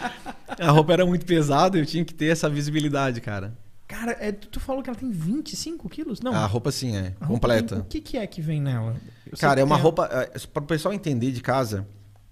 a 0.59 0.71
roupa 0.73 0.93
era 0.93 1.07
muito 1.07 1.25
pesada, 1.25 1.79
eu 1.79 1.87
tinha 1.87 2.05
que 2.05 2.13
ter 2.13 2.33
essa 2.33 2.51
visibilidade, 2.51 3.21
cara. 3.21 3.57
Cara, 3.91 4.17
é, 4.21 4.31
tu, 4.33 4.47
tu 4.49 4.61
falou 4.61 4.83
que 4.83 4.89
ela 4.89 4.99
tem 4.99 5.11
25 5.11 5.89
quilos? 5.89 6.21
Não. 6.21 6.33
A 6.33 6.47
roupa 6.47 6.71
sim, 6.71 6.95
é, 6.97 7.09
roupa 7.21 7.27
completa. 7.27 7.75
tem- 7.77 7.85
o 7.85 7.85
que, 7.85 8.01
que 8.01 8.17
é 8.17 8.27
que 8.27 8.41
vem 8.41 8.61
nela? 8.61 8.95
Cara, 9.39 9.61
é 9.61 9.65
uma 9.65 9.75
a- 9.75 9.79
roupa. 9.79 10.09
Para 10.53 10.63
o 10.63 10.67
pessoal 10.67 10.95
entender 10.95 11.33
de 11.33 11.41
casa, 11.41 11.87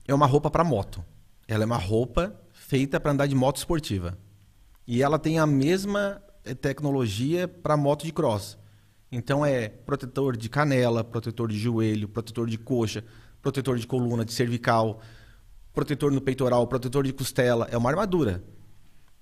é 0.06 0.14
uma 0.14 0.26
roupa 0.26 0.50
para 0.50 0.62
moto. 0.62 1.04
Ela 1.48 1.64
é 1.64 1.66
uma 1.66 1.76
roupa 1.76 2.34
feita 2.52 3.00
para 3.00 3.11
andar 3.12 3.26
de 3.26 3.34
moto 3.34 3.56
esportiva. 3.56 4.16
E 4.86 5.02
ela 5.02 5.18
tem 5.18 5.38
a 5.38 5.46
mesma 5.46 6.22
eh, 6.44 6.54
tecnologia 6.54 7.48
para 7.48 7.76
moto 7.76 8.04
de 8.04 8.12
cross. 8.12 8.56
Então 9.11 9.44
é 9.44 9.68
protetor 9.68 10.36
de 10.36 10.48
canela, 10.48 11.02
protetor 11.02 11.48
de 11.50 11.59
joelho, 11.59 12.09
protetor 12.09 12.46
de 12.48 12.56
coxa, 12.59 13.02
protetor 13.42 13.78
de 13.78 13.86
coluna, 13.86 14.24
de 14.24 14.32
cervical, 14.32 15.00
protetor 15.72 16.12
no 16.12 16.20
peitoral, 16.20 16.66
protetor 16.66 17.04
de 17.04 17.12
costela. 17.12 17.66
É 17.70 17.76
uma 17.76 17.90
armadura. 17.90 18.44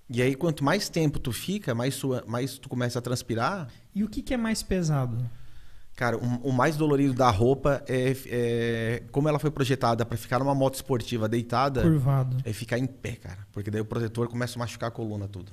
E 0.08 0.22
aí, 0.22 0.34
quanto 0.34 0.62
mais 0.64 0.88
tempo 0.88 1.18
tu 1.18 1.32
fica, 1.32 1.74
mais, 1.74 1.94
sua, 1.94 2.22
mais 2.26 2.58
tu 2.58 2.68
começa 2.68 2.98
a 2.98 3.02
transpirar, 3.02 3.68
E 3.94 4.04
o 4.04 4.08
que, 4.08 4.22
que 4.22 4.32
é 4.32 4.36
mais 4.36 4.62
pesado? 4.62 5.18
Cara, 5.96 6.16
o, 6.18 6.50
o 6.50 6.52
mais 6.52 6.76
dolorido 6.76 7.14
da 7.14 7.30
roupa 7.30 7.82
é, 7.88 8.14
é 8.26 9.02
como 9.10 9.28
ela 9.28 9.38
foi 9.38 9.50
projetada 9.50 10.04
para 10.04 10.16
ficar 10.18 10.38
numa 10.38 10.54
moto 10.54 10.74
esportiva 10.74 11.26
deitada, 11.26 11.80
Curvado. 11.82 12.36
é 12.44 12.52
ficar 12.52 12.78
em 12.78 12.86
pé, 12.86 13.12
cara. 13.12 13.46
Porque 13.50 13.70
daí 13.70 13.80
o 13.80 13.84
protetor 13.84 14.28
começa 14.28 14.58
a 14.58 14.60
machucar 14.60 14.88
a 14.88 14.92
coluna 14.92 15.26
tudo. 15.26 15.50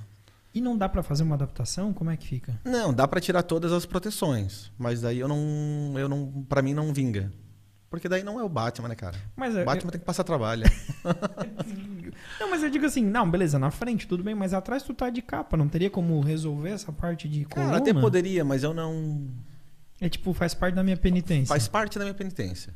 E 0.54 0.60
não 0.60 0.76
dá 0.76 0.88
pra 0.88 1.02
fazer 1.02 1.24
uma 1.24 1.34
adaptação? 1.34 1.92
Como 1.92 2.10
é 2.10 2.16
que 2.16 2.28
fica? 2.28 2.60
Não, 2.64 2.92
dá 2.92 3.08
para 3.08 3.20
tirar 3.20 3.42
todas 3.42 3.72
as 3.72 3.84
proteções, 3.86 4.70
mas 4.78 5.00
daí 5.00 5.18
eu 5.18 5.26
não, 5.26 5.94
eu 5.96 6.08
não, 6.08 6.44
para 6.48 6.62
mim 6.62 6.74
não 6.74 6.92
vinga. 6.92 7.32
Porque 7.94 8.08
daí 8.08 8.24
não 8.24 8.40
é 8.40 8.42
o 8.42 8.48
Batman, 8.48 8.88
né, 8.88 8.94
cara? 8.96 9.16
Mas 9.36 9.54
O 9.54 9.58
é- 9.60 9.64
Batman 9.64 9.90
tem 9.92 10.00
que 10.00 10.06
passar 10.06 10.24
trabalho. 10.24 10.64
Não, 12.40 12.50
mas 12.50 12.62
eu 12.62 12.70
digo 12.70 12.86
assim, 12.86 13.04
não, 13.04 13.28
beleza, 13.30 13.58
na 13.58 13.70
frente 13.70 14.06
tudo 14.06 14.22
bem, 14.22 14.34
mas 14.34 14.52
atrás 14.54 14.82
tu 14.82 14.92
tá 14.94 15.10
de 15.10 15.20
capa, 15.22 15.56
não 15.56 15.68
teria 15.68 15.90
como 15.90 16.20
resolver 16.20 16.70
essa 16.70 16.92
parte 16.92 17.28
de 17.28 17.44
coluna? 17.44 17.72
Cara, 17.72 17.82
até 17.82 17.92
poderia, 17.92 18.44
mas 18.44 18.62
eu 18.62 18.72
não 18.74 19.28
É 20.00 20.08
tipo, 20.08 20.32
faz 20.32 20.54
parte 20.54 20.74
da 20.74 20.82
minha 20.82 20.96
penitência. 20.96 21.46
faz 21.48 21.68
parte 21.68 21.98
da 21.98 22.04
minha 22.04 22.14
penitência. 22.14 22.74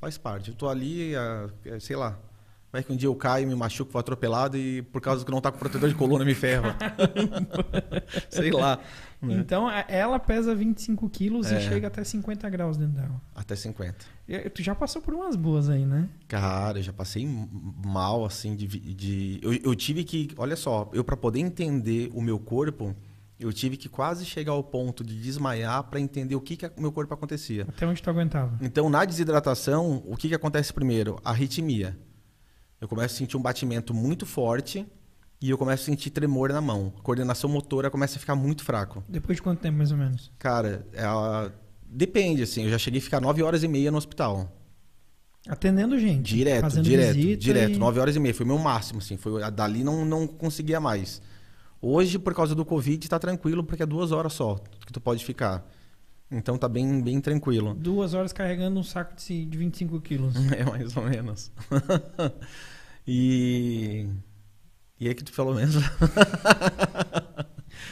Faz 0.00 0.16
parte. 0.16 0.50
Eu 0.50 0.54
tô 0.54 0.68
ali, 0.68 1.12
é, 1.14 1.78
sei 1.80 1.96
lá. 1.96 2.16
Vai 2.70 2.82
que 2.82 2.92
um 2.92 2.96
dia 2.96 3.08
eu 3.08 3.14
caio, 3.14 3.48
me 3.48 3.54
machuco, 3.54 3.90
vou 3.90 3.98
atropelado 4.00 4.56
e 4.56 4.82
por 4.82 5.00
causa 5.00 5.24
que 5.24 5.30
não 5.30 5.40
tá 5.40 5.50
com 5.50 5.58
protetor 5.58 5.88
de 5.88 5.94
coluna 5.94 6.24
me 6.24 6.34
ferro. 6.34 6.66
sei 8.30 8.50
lá. 8.50 8.78
Né? 9.20 9.34
Então, 9.34 9.68
ela 9.88 10.18
pesa 10.18 10.54
25 10.54 11.08
quilos 11.10 11.50
e 11.50 11.54
É. 11.54 11.60
chega 11.60 11.88
até 11.88 12.04
50 12.04 12.48
graus 12.48 12.76
dentro 12.76 12.94
dela. 12.94 13.20
Até 13.34 13.56
50. 13.56 14.04
E- 14.28 14.48
Tu 14.50 14.62
já 14.62 14.74
passou 14.74 15.02
por 15.02 15.12
umas 15.14 15.34
boas 15.36 15.68
aí, 15.68 15.84
né? 15.84 16.08
Cara, 16.28 16.78
eu 16.78 16.82
já 16.82 16.92
passei 16.92 17.26
mal, 17.84 18.24
assim, 18.24 18.54
de. 18.54 18.66
de... 18.66 19.40
Eu, 19.42 19.52
eu 19.54 19.74
tive 19.74 20.04
que. 20.04 20.28
Olha 20.36 20.54
só, 20.56 20.88
eu 20.92 21.02
para 21.02 21.16
poder 21.16 21.40
entender 21.40 22.10
o 22.14 22.20
meu 22.22 22.38
corpo, 22.38 22.94
eu 23.40 23.52
tive 23.52 23.76
que 23.76 23.88
quase 23.88 24.24
chegar 24.24 24.52
ao 24.52 24.62
ponto 24.62 25.02
de 25.04 25.20
desmaiar 25.20 25.84
para 25.84 26.00
entender 26.00 26.34
o 26.34 26.40
que, 26.40 26.56
que 26.56 26.66
o 26.66 26.80
meu 26.80 26.92
corpo 26.92 27.12
acontecia. 27.14 27.64
Até 27.68 27.86
onde 27.86 28.02
tu 28.02 28.10
aguentava. 28.10 28.56
Então, 28.60 28.88
na 28.90 29.04
desidratação, 29.04 30.02
o 30.06 30.16
que, 30.16 30.28
que 30.28 30.34
acontece 30.34 30.72
primeiro? 30.72 31.18
A 31.24 31.30
arritmia. 31.30 31.96
Eu 32.80 32.86
começo 32.86 33.14
a 33.14 33.18
sentir 33.18 33.36
um 33.36 33.42
batimento 33.42 33.92
muito 33.92 34.24
forte 34.24 34.86
e 35.40 35.50
eu 35.50 35.58
começo 35.58 35.82
a 35.82 35.86
sentir 35.86 36.10
tremor 36.10 36.50
na 36.52 36.60
mão. 36.60 36.92
A 36.98 37.02
coordenação 37.02 37.48
motora 37.48 37.90
começa 37.90 38.16
a 38.16 38.20
ficar 38.20 38.34
muito 38.34 38.64
fraco. 38.64 39.02
Depois 39.08 39.36
de 39.36 39.42
quanto 39.42 39.60
tempo, 39.60 39.78
mais 39.78 39.90
ou 39.92 39.96
menos? 39.98 40.30
Cara, 40.38 40.86
é 40.92 41.04
a- 41.04 41.50
depende, 41.86 42.42
assim. 42.42 42.64
Eu 42.64 42.70
já 42.70 42.78
cheguei 42.78 43.00
a 43.00 43.02
ficar 43.02 43.20
9 43.20 43.42
horas 43.42 43.62
e 43.62 43.68
meia 43.68 43.90
no 43.90 43.98
hospital. 43.98 44.52
Atendendo 45.48 45.98
gente. 45.98 46.22
Direto, 46.34 46.82
direto, 46.82 47.36
direto. 47.38 47.72
e- 47.72 47.78
9 47.78 48.00
horas 48.00 48.16
e 48.16 48.18
meia. 48.20 48.34
Foi 48.34 48.44
o 48.44 48.48
meu 48.48 48.58
máximo, 48.58 48.98
assim. 48.98 49.16
Foi, 49.16 49.40
dali 49.50 49.82
não, 49.84 50.04
não 50.04 50.26
conseguia 50.26 50.80
mais. 50.80 51.22
Hoje, 51.80 52.18
por 52.18 52.34
causa 52.34 52.54
do 52.54 52.64
Covid, 52.64 53.08
tá 53.08 53.18
tranquilo, 53.18 53.62
porque 53.64 53.82
é 53.84 53.86
duas 53.86 54.10
horas 54.12 54.32
só 54.32 54.56
que 54.84 54.92
tu 54.92 55.00
pode 55.00 55.24
ficar. 55.24 55.64
Então 56.30 56.58
tá 56.58 56.68
bem, 56.68 57.00
bem 57.00 57.20
tranquilo. 57.20 57.72
Duas 57.72 58.12
horas 58.12 58.32
carregando 58.34 58.78
um 58.78 58.82
saco 58.82 59.14
de 59.16 59.46
de 59.46 59.56
25 59.56 60.00
quilos. 60.00 60.34
É 60.52 60.64
mais 60.64 60.94
ou 60.96 61.04
menos. 61.04 61.50
e. 63.06 64.06
E 65.00 65.08
é 65.08 65.14
que 65.14 65.24
tu 65.24 65.32
falou 65.32 65.54
mesmo. 65.54 65.80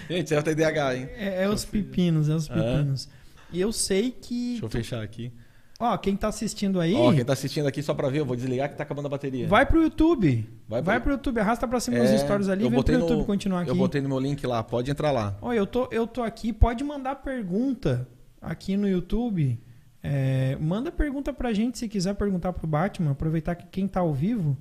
Gente, 0.09 0.34
é 0.34 0.38
o 0.38 0.42
TDAH, 0.42 0.96
hein? 0.96 1.09
É, 1.16 1.44
é 1.44 1.48
os 1.48 1.64
pepinos, 1.64 2.28
é 2.28 2.34
os 2.34 2.50
Ah. 2.50 2.54
pepinos. 2.54 3.09
E 3.52 3.61
eu 3.61 3.72
sei 3.72 4.11
que. 4.11 4.50
Deixa 4.52 4.64
eu 4.64 4.70
fechar 4.70 5.02
aqui. 5.02 5.32
Ó, 5.78 5.96
quem 5.98 6.16
tá 6.16 6.28
assistindo 6.28 6.80
aí. 6.80 6.94
Ó, 6.94 7.12
quem 7.12 7.24
tá 7.24 7.34
assistindo 7.34 7.66
aqui 7.66 7.82
só 7.82 7.92
pra 7.92 8.09
ver, 8.09 8.20
eu 8.20 8.24
vou 8.26 8.34
desligar 8.34 8.70
que 8.70 8.76
tá 8.76 8.82
acabando 8.82 9.07
a 9.07 9.09
bateria. 9.11 9.46
Vai 9.46 9.66
pro 9.66 9.82
YouTube. 9.82 10.48
Vai 10.66 10.80
Vai, 10.80 10.96
pro- 10.96 11.02
pro 11.04 11.12
YouTube, 11.12 11.38
arrasta 11.40 11.68
pra 11.68 11.78
cima 11.80 11.98
É, 11.98 12.14
os 12.14 12.20
stories 12.22 12.48
ali 12.48 12.62
e 12.62 12.66
eu 12.66 12.70
vem 12.70 12.82
pro 12.82 12.92
YouTube 12.94 13.18
no- 13.18 13.24
continuar 13.26 13.61
aqui. 13.61 13.70
Eu 13.70 13.74
botei 13.74 14.00
no 14.00 14.09
meu 14.09 14.18
link 14.18 14.44
lá, 14.46 14.62
pode 14.62 14.90
entrar 14.90 15.11
lá. 15.11 15.36
Ó, 15.42 15.52
eu 15.52 15.66
tô, 15.66 15.86
eu 15.92 16.07
tô 16.07 16.22
aqui, 16.22 16.50
pode 16.52 16.82
mandar 16.82 17.16
pergunta 17.16 18.09
aqui 18.40 18.74
no 18.76 18.88
YouTube, 18.88 19.61
é, 20.02 20.57
manda 20.59 20.90
pergunta 20.90 21.30
pra 21.32 21.52
gente 21.52 21.78
se 21.78 21.88
quiser 21.88 22.14
perguntar 22.14 22.54
pro 22.54 22.66
Batman. 22.66 23.11
Aproveitar 23.11 23.54
que 23.54 23.66
quem 23.66 23.86
tá 23.86 24.00
ao 24.00 24.14
vivo, 24.14 24.57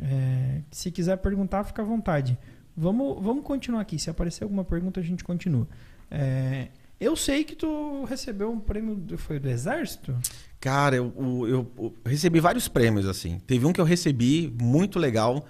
é, 0.00 0.62
se 0.70 0.90
quiser 0.90 1.16
perguntar, 1.18 1.64
fica 1.64 1.82
à 1.82 1.84
vontade. 1.84 2.38
Vamos, 2.76 3.22
vamos 3.22 3.44
continuar 3.44 3.80
aqui. 3.80 3.98
Se 3.98 4.10
aparecer 4.10 4.44
alguma 4.44 4.64
pergunta, 4.64 5.00
a 5.00 5.02
gente 5.02 5.24
continua. 5.24 5.66
É, 6.10 6.68
eu 7.00 7.16
sei 7.16 7.44
que 7.44 7.54
tu 7.54 8.04
recebeu 8.04 8.50
um 8.50 8.60
prêmio, 8.60 8.94
do, 8.94 9.16
foi 9.16 9.38
do 9.38 9.48
Exército? 9.48 10.14
Cara, 10.60 10.96
eu, 10.96 11.12
eu, 11.16 11.72
eu, 11.78 11.94
recebi 12.04 12.40
vários 12.40 12.68
prêmios, 12.68 13.06
assim. 13.06 13.38
Teve 13.46 13.66
um 13.66 13.72
que 13.72 13.80
eu 13.80 13.84
recebi 13.84 14.54
muito 14.60 14.98
legal, 14.98 15.46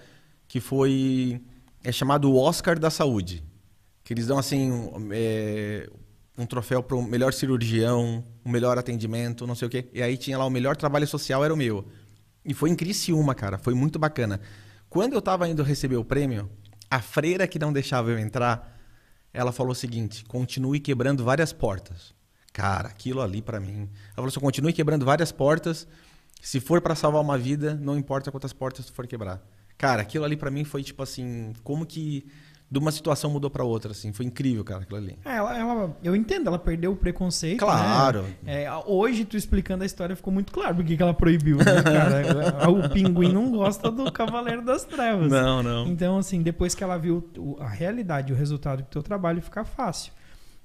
que 0.46 0.60
foi 0.60 1.40
é 1.82 1.92
chamado 1.92 2.34
Oscar 2.36 2.78
da 2.78 2.90
Saúde. 2.90 3.42
Que 4.04 4.12
eles 4.12 4.26
dão, 4.26 4.38
assim, 4.38 4.70
é, 5.12 5.88
um 6.38 6.46
troféu 6.46 6.82
para 6.82 6.96
o 6.96 7.02
melhor 7.02 7.32
cirurgião, 7.32 8.24
o 8.44 8.48
melhor 8.48 8.78
atendimento, 8.78 9.46
não 9.46 9.54
sei 9.54 9.66
o 9.66 9.70
quê. 9.70 9.86
E 9.92 10.02
aí 10.02 10.16
tinha 10.16 10.38
lá 10.38 10.44
o 10.44 10.50
melhor 10.50 10.76
trabalho 10.76 11.06
social, 11.06 11.44
era 11.44 11.52
o 11.52 11.56
meu. 11.56 11.84
E 12.46 12.54
foi 12.54 12.70
em 12.70 12.76
Criciúma, 12.76 13.34
cara. 13.34 13.58
Foi 13.58 13.74
muito 13.74 13.98
bacana. 13.98 14.40
Quando 14.88 15.14
eu 15.14 15.20
tava 15.20 15.48
indo 15.48 15.62
receber 15.62 15.96
o 15.96 16.04
prêmio, 16.04 16.48
a 16.88 17.00
freira 17.00 17.46
que 17.48 17.58
não 17.58 17.72
deixava 17.72 18.10
eu 18.10 18.18
entrar, 18.18 18.78
ela 19.32 19.52
falou 19.52 19.72
o 19.72 19.74
seguinte: 19.74 20.24
continue 20.24 20.78
quebrando 20.80 21.24
várias 21.24 21.52
portas. 21.52 22.14
Cara, 22.52 22.88
aquilo 22.88 23.20
ali 23.20 23.42
para 23.42 23.60
mim. 23.60 23.90
Ela 24.06 24.14
falou 24.14 24.28
assim: 24.28 24.40
continue 24.40 24.72
quebrando 24.72 25.04
várias 25.04 25.32
portas. 25.32 25.86
Se 26.40 26.60
for 26.60 26.80
para 26.80 26.94
salvar 26.94 27.20
uma 27.20 27.36
vida, 27.36 27.74
não 27.74 27.98
importa 27.98 28.30
quantas 28.30 28.52
portas 28.52 28.86
tu 28.86 28.92
for 28.92 29.06
quebrar. 29.06 29.42
Cara, 29.76 30.02
aquilo 30.02 30.24
ali 30.24 30.36
para 30.36 30.50
mim 30.50 30.64
foi 30.64 30.82
tipo 30.82 31.02
assim: 31.02 31.52
como 31.64 31.84
que 31.84 32.26
de 32.68 32.78
uma 32.78 32.90
situação 32.90 33.30
mudou 33.30 33.48
para 33.48 33.62
outra, 33.62 33.92
assim. 33.92 34.12
Foi 34.12 34.26
incrível, 34.26 34.64
cara, 34.64 34.82
aquilo 34.82 34.98
ali. 34.98 35.16
É, 35.24 35.36
ela, 35.36 35.56
ela, 35.56 35.96
eu 36.02 36.16
entendo, 36.16 36.48
ela 36.48 36.58
perdeu 36.58 36.92
o 36.92 36.96
preconceito. 36.96 37.60
Claro. 37.60 38.22
Né? 38.42 38.64
É, 38.64 38.72
hoje, 38.86 39.24
tu 39.24 39.36
explicando 39.36 39.84
a 39.84 39.86
história, 39.86 40.16
ficou 40.16 40.32
muito 40.32 40.52
claro 40.52 40.76
porque 40.76 40.96
que 40.96 41.02
ela 41.02 41.14
proibiu, 41.14 41.58
né, 41.58 41.82
cara? 41.82 42.66
o 42.68 42.88
pinguim 42.90 43.32
não 43.32 43.50
gosta 43.52 43.90
do 43.90 44.10
Cavaleiro 44.10 44.62
das 44.62 44.84
Trevas. 44.84 45.30
Não, 45.30 45.62
não. 45.62 45.86
Então, 45.86 46.18
assim, 46.18 46.42
depois 46.42 46.74
que 46.74 46.82
ela 46.82 46.96
viu 46.96 47.28
a 47.60 47.68
realidade, 47.68 48.32
o 48.32 48.36
resultado 48.36 48.82
do 48.82 48.88
teu 48.88 49.02
trabalho, 49.02 49.40
fica 49.40 49.64
fácil. 49.64 50.12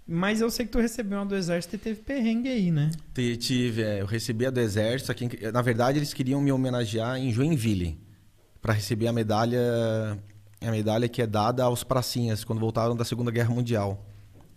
Mas 0.08 0.42
eu 0.42 0.50
sei 0.50 0.66
que 0.66 0.72
tu 0.72 0.80
recebeu 0.80 1.20
uma 1.20 1.26
do 1.26 1.36
exército 1.36 1.76
e 1.76 1.80
teve 1.80 2.02
perrengue 2.02 2.50
aí, 2.50 2.72
né? 2.72 2.90
Tive, 3.14 3.84
é, 3.84 4.02
eu 4.02 4.08
recebi 4.08 4.48
a 4.48 4.50
do 4.50 4.60
exército. 4.60 5.12
Aqui, 5.12 5.30
na 5.54 5.62
verdade, 5.62 6.00
eles 6.00 6.14
queriam 6.14 6.42
me 6.42 6.52
homenagear 6.52 7.18
em 7.18 7.32
Joinville 7.32 8.00
para 8.60 8.74
receber 8.74 9.08
a 9.08 9.14
medalha 9.14 9.60
é 10.62 10.68
a 10.68 10.72
medalha 10.72 11.10
que 11.10 11.22
é 11.22 11.28
dada 11.28 11.64
aos 11.64 11.84
pracinhas 11.84 12.44
quando 12.44 12.60
voltaram 12.60 12.96
da 12.96 13.04
Segunda 13.04 13.32
Guerra 13.32 13.50
Mundial. 13.54 14.06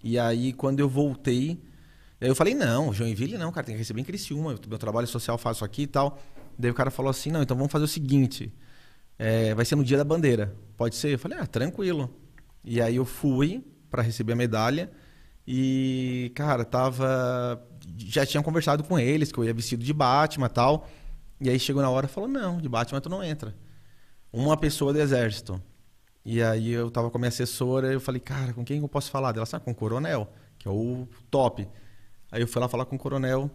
E 0.03 0.19
aí, 0.19 0.53
quando 0.53 0.79
eu 0.79 0.89
voltei, 0.89 1.59
eu 2.21 2.35
falei, 2.35 2.55
não, 2.55 2.93
Joinville 2.93 3.39
não, 3.39 3.51
cara, 3.51 3.67
tem 3.67 3.75
que 3.75 3.79
receber 3.79 4.03
em 4.03 4.05
Criciúma, 4.05 4.55
meu 4.69 4.79
trabalho 4.79 5.07
social 5.07 5.39
faço 5.39 5.65
aqui 5.65 5.83
e 5.83 5.87
tal. 5.87 6.19
Daí 6.59 6.71
o 6.71 6.75
cara 6.75 6.91
falou 6.91 7.09
assim, 7.09 7.31
não, 7.31 7.43
então 7.43 7.57
vamos 7.57 7.73
fazer 7.73 7.87
o 7.87 7.89
seguinte, 7.89 8.53
é, 9.19 9.55
vai 9.55 9.65
ser 9.65 9.77
no 9.77 9.83
dia 9.83 9.97
da 9.97 10.05
bandeira, 10.05 10.55
pode 10.77 10.95
ser? 10.95 11.15
Eu 11.15 11.19
falei, 11.19 11.39
ah, 11.39 11.47
tranquilo. 11.47 12.15
E 12.63 12.83
aí 12.83 12.97
eu 12.97 13.07
fui 13.07 13.65
para 13.91 14.03
receber 14.03 14.35
a 14.35 14.37
medalha 14.37 14.91
e, 15.47 16.31
cara, 16.35 16.65
tava... 16.65 17.63
Já 17.99 18.25
tinha 18.25 18.43
conversado 18.43 18.85
com 18.85 18.99
eles, 18.99 19.33
que 19.33 19.39
eu 19.39 19.45
ia 19.45 19.53
vestido 19.53 19.85
de 19.85 19.93
Batman 19.93 20.47
e 20.47 20.51
tal. 20.51 20.89
E 21.41 21.51
aí 21.51 21.59
chegou 21.59 21.83
na 21.83 21.91
hora 21.91 22.07
e 22.07 22.09
falou, 22.09 22.29
não, 22.29 22.59
de 22.59 22.69
Batman 22.69 23.01
tu 23.01 23.09
não 23.09 23.23
entra. 23.23 23.55
Uma 24.33 24.57
pessoa 24.57 24.93
do 24.93 25.01
exército. 25.01 25.63
E 26.25 26.43
aí 26.43 26.71
eu 26.71 26.91
tava 26.91 27.11
com 27.11 27.19
a 27.19 27.21
minha 27.21 27.29
assessora 27.29 27.91
e 27.91 27.95
eu 27.95 28.01
falei, 28.01 28.21
cara, 28.21 28.53
com 28.55 28.65
quem 28.65 28.81
eu 28.81 28.89
posso 28.89 29.11
falar? 29.11 29.37
Ela, 29.37 29.45
sabe, 29.45 29.65
com 29.65 29.73
o 29.73 29.75
coronel, 29.75 30.33
que 30.59 30.67
é 30.67 30.71
o 30.71 31.07
top. 31.31 31.69
Aí 32.33 32.41
eu 32.41 32.49
fui 32.49 32.61
lá 32.61 32.69
falar 32.69 32.87
com 32.87 32.97
o 32.97 32.99
coronel, 32.99 33.51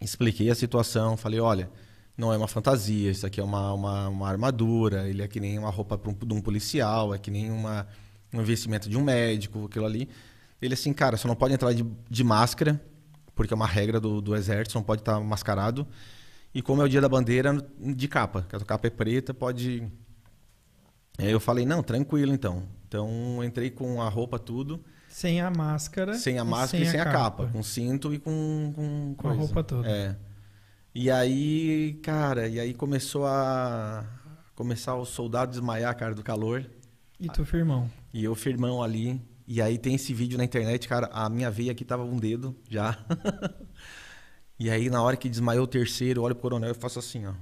expliquei 0.00 0.50
a 0.50 0.54
situação, 0.54 1.16
falei, 1.16 1.40
olha, 1.40 1.70
não 2.16 2.32
é 2.32 2.36
uma 2.36 2.48
fantasia, 2.48 3.10
isso 3.10 3.26
aqui 3.26 3.38
é 3.38 3.44
uma, 3.44 3.72
uma, 3.72 4.08
uma 4.08 4.28
armadura, 4.28 5.08
ele 5.08 5.22
é 5.22 5.28
que 5.28 5.38
nem 5.38 5.58
uma 5.58 5.70
roupa 5.70 5.96
de 5.96 6.34
um 6.34 6.40
policial, 6.40 7.14
é 7.14 7.18
que 7.18 7.30
nem 7.30 7.50
uma, 7.50 7.86
um 8.32 8.40
investimento 8.40 8.88
de 8.88 8.96
um 8.96 9.04
médico, 9.04 9.66
aquilo 9.66 9.84
ali. 9.84 10.08
Ele 10.60 10.74
assim, 10.74 10.92
cara, 10.92 11.16
você 11.16 11.28
não 11.28 11.36
pode 11.36 11.54
entrar 11.54 11.72
de, 11.72 11.86
de 12.10 12.24
máscara, 12.24 12.80
porque 13.34 13.52
é 13.52 13.56
uma 13.56 13.66
regra 13.66 14.00
do, 14.00 14.20
do 14.20 14.34
exército, 14.34 14.76
não 14.76 14.82
pode 14.82 15.02
estar 15.02 15.20
mascarado. 15.20 15.86
E 16.52 16.62
como 16.62 16.82
é 16.82 16.86
o 16.86 16.88
dia 16.88 17.00
da 17.00 17.08
bandeira, 17.08 17.54
de 17.78 18.08
capa, 18.08 18.44
que 18.48 18.56
a 18.56 18.60
capa 18.60 18.86
é 18.86 18.90
preta, 18.90 19.32
pode 19.34 19.86
eu 21.18 21.40
falei, 21.40 21.66
não, 21.66 21.82
tranquilo 21.82 22.32
então. 22.32 22.62
Então 22.86 23.42
entrei 23.44 23.70
com 23.70 24.00
a 24.00 24.08
roupa 24.08 24.38
tudo. 24.38 24.82
Sem 25.08 25.40
a 25.40 25.50
máscara. 25.50 26.14
Sem 26.14 26.38
a 26.38 26.44
máscara 26.44 26.84
sem 26.84 26.88
e 26.88 26.90
sem 26.90 27.00
a, 27.00 27.04
capa. 27.04 27.42
capa. 27.42 27.52
Com 27.52 27.62
cinto 27.62 28.14
e 28.14 28.18
com. 28.18 28.72
Com, 28.74 29.14
com 29.16 29.28
a 29.28 29.32
roupa 29.32 29.64
toda. 29.64 29.88
É. 29.88 30.16
E 30.94 31.10
aí, 31.10 31.98
cara, 32.02 32.46
e 32.48 32.60
aí 32.60 32.72
começou 32.74 33.26
a. 33.26 34.04
Começar 34.54 34.96
o 34.96 35.04
soldado 35.04 35.52
desmaiar, 35.52 35.96
cara, 35.96 36.14
do 36.14 36.22
calor. 36.22 36.68
E 37.20 37.28
tu, 37.28 37.44
firmão. 37.44 37.90
E 38.12 38.24
eu, 38.24 38.34
firmão 38.34 38.82
ali. 38.82 39.20
E 39.46 39.62
aí 39.62 39.78
tem 39.78 39.94
esse 39.94 40.12
vídeo 40.12 40.36
na 40.36 40.44
internet, 40.44 40.86
cara. 40.88 41.08
A 41.12 41.28
minha 41.28 41.50
veia 41.50 41.72
aqui 41.72 41.84
tava 41.84 42.04
um 42.04 42.16
dedo 42.16 42.56
já. 42.68 42.98
e 44.58 44.68
aí, 44.68 44.90
na 44.90 45.02
hora 45.02 45.16
que 45.16 45.28
desmaiou 45.28 45.64
o 45.64 45.68
terceiro, 45.68 46.22
olho 46.22 46.34
pro 46.34 46.42
coronel 46.42 46.72
e 46.72 46.74
faço 46.74 46.98
assim, 46.98 47.26
ó. 47.26 47.34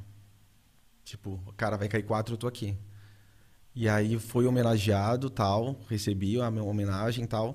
Tipo, 1.05 1.41
cara, 1.57 1.77
vai 1.77 1.89
cair 1.89 2.03
quatro, 2.03 2.35
eu 2.35 2.39
tô 2.39 2.47
aqui. 2.47 2.77
E 3.77 3.91
aí 3.91 4.19
foi 4.19 4.47
homenageado, 4.47 5.29
tal, 5.29 5.77
recebi 5.87 6.41
a 6.41 6.51
minha 6.51 6.65
homenagem, 6.65 7.27
tal, 7.27 7.55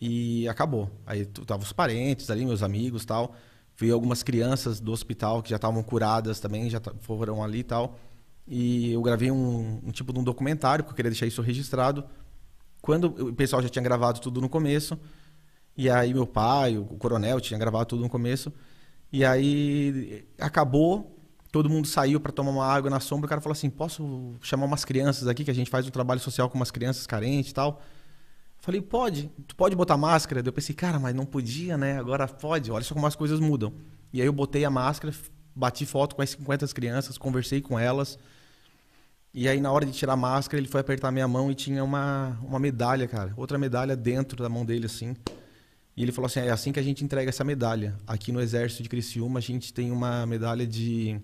e 0.00 0.46
acabou. 0.48 0.88
Aí 1.04 1.26
tava 1.26 1.64
os 1.64 1.72
parentes 1.72 2.30
ali, 2.30 2.46
meus 2.46 2.62
amigos, 2.62 3.04
tal. 3.04 3.34
Vi 3.76 3.90
algumas 3.90 4.22
crianças 4.22 4.78
do 4.78 4.92
hospital 4.92 5.42
que 5.42 5.50
já 5.50 5.56
estavam 5.56 5.82
curadas 5.82 6.38
também, 6.38 6.70
já 6.70 6.80
foram 7.00 7.42
ali, 7.42 7.64
tal. 7.64 7.98
E 8.46 8.92
eu 8.92 9.02
gravei 9.02 9.28
um, 9.32 9.80
um 9.84 9.90
tipo 9.90 10.12
de 10.12 10.20
um 10.20 10.22
documentário, 10.22 10.84
porque 10.84 10.92
eu 10.92 10.96
queria 10.96 11.10
deixar 11.10 11.26
isso 11.26 11.42
registrado. 11.42 12.04
Quando 12.80 13.06
o 13.06 13.34
pessoal 13.34 13.60
já 13.60 13.68
tinha 13.68 13.82
gravado 13.82 14.20
tudo 14.20 14.40
no 14.40 14.48
começo, 14.48 14.96
e 15.76 15.90
aí 15.90 16.14
meu 16.14 16.28
pai, 16.28 16.78
o 16.78 16.84
coronel, 16.84 17.40
tinha 17.40 17.58
gravado 17.58 17.86
tudo 17.86 18.02
no 18.02 18.08
começo. 18.08 18.52
E 19.12 19.24
aí 19.24 20.28
acabou, 20.38 21.15
todo 21.56 21.70
mundo 21.70 21.88
saiu 21.88 22.20
para 22.20 22.30
tomar 22.30 22.50
uma 22.50 22.66
água 22.66 22.90
na 22.90 23.00
sombra. 23.00 23.24
O 23.24 23.28
cara 23.28 23.40
falou 23.40 23.54
assim: 23.54 23.70
posso 23.70 24.34
chamar 24.42 24.66
umas 24.66 24.84
crianças 24.84 25.26
aqui, 25.26 25.42
que 25.42 25.50
a 25.50 25.54
gente 25.54 25.70
faz 25.70 25.86
um 25.86 25.90
trabalho 25.90 26.20
social 26.20 26.50
com 26.50 26.56
umas 26.56 26.70
crianças 26.70 27.06
carentes 27.06 27.50
e 27.50 27.54
tal. 27.54 27.80
Falei, 28.58 28.82
pode, 28.82 29.30
tu 29.46 29.56
pode 29.56 29.74
botar 29.74 29.96
máscara? 29.96 30.42
eu 30.44 30.52
pensei, 30.52 30.74
cara, 30.74 30.98
mas 30.98 31.14
não 31.14 31.24
podia, 31.24 31.78
né? 31.78 31.98
Agora 31.98 32.28
pode, 32.28 32.70
olha 32.70 32.84
só 32.84 32.94
como 32.94 33.06
as 33.06 33.16
coisas 33.16 33.40
mudam. 33.40 33.72
E 34.12 34.20
aí 34.20 34.26
eu 34.26 34.32
botei 34.34 34.66
a 34.66 34.70
máscara, 34.70 35.14
bati 35.54 35.86
foto 35.86 36.14
com 36.14 36.20
as 36.20 36.30
50 36.30 36.66
crianças, 36.68 37.16
conversei 37.16 37.62
com 37.62 37.78
elas. 37.78 38.18
E 39.32 39.48
aí 39.48 39.60
na 39.60 39.72
hora 39.72 39.86
de 39.86 39.92
tirar 39.92 40.12
a 40.12 40.16
máscara, 40.16 40.60
ele 40.60 40.68
foi 40.68 40.80
apertar 40.82 41.10
minha 41.10 41.28
mão 41.28 41.50
e 41.50 41.54
tinha 41.54 41.82
uma, 41.82 42.38
uma 42.42 42.58
medalha, 42.58 43.08
cara. 43.08 43.32
Outra 43.36 43.56
medalha 43.56 43.96
dentro 43.96 44.42
da 44.42 44.48
mão 44.48 44.64
dele, 44.64 44.86
assim. 44.86 45.14
E 45.96 46.02
ele 46.02 46.12
falou 46.12 46.26
assim, 46.26 46.40
é 46.40 46.50
assim 46.50 46.72
que 46.72 46.80
a 46.80 46.82
gente 46.82 47.02
entrega 47.02 47.30
essa 47.30 47.44
medalha. 47.44 47.96
Aqui 48.06 48.30
no 48.30 48.40
Exército 48.40 48.82
de 48.82 48.88
Criciúma, 48.88 49.38
a 49.38 49.42
gente 49.42 49.72
tem 49.72 49.90
uma 49.90 50.26
medalha 50.26 50.66
de 50.66 51.18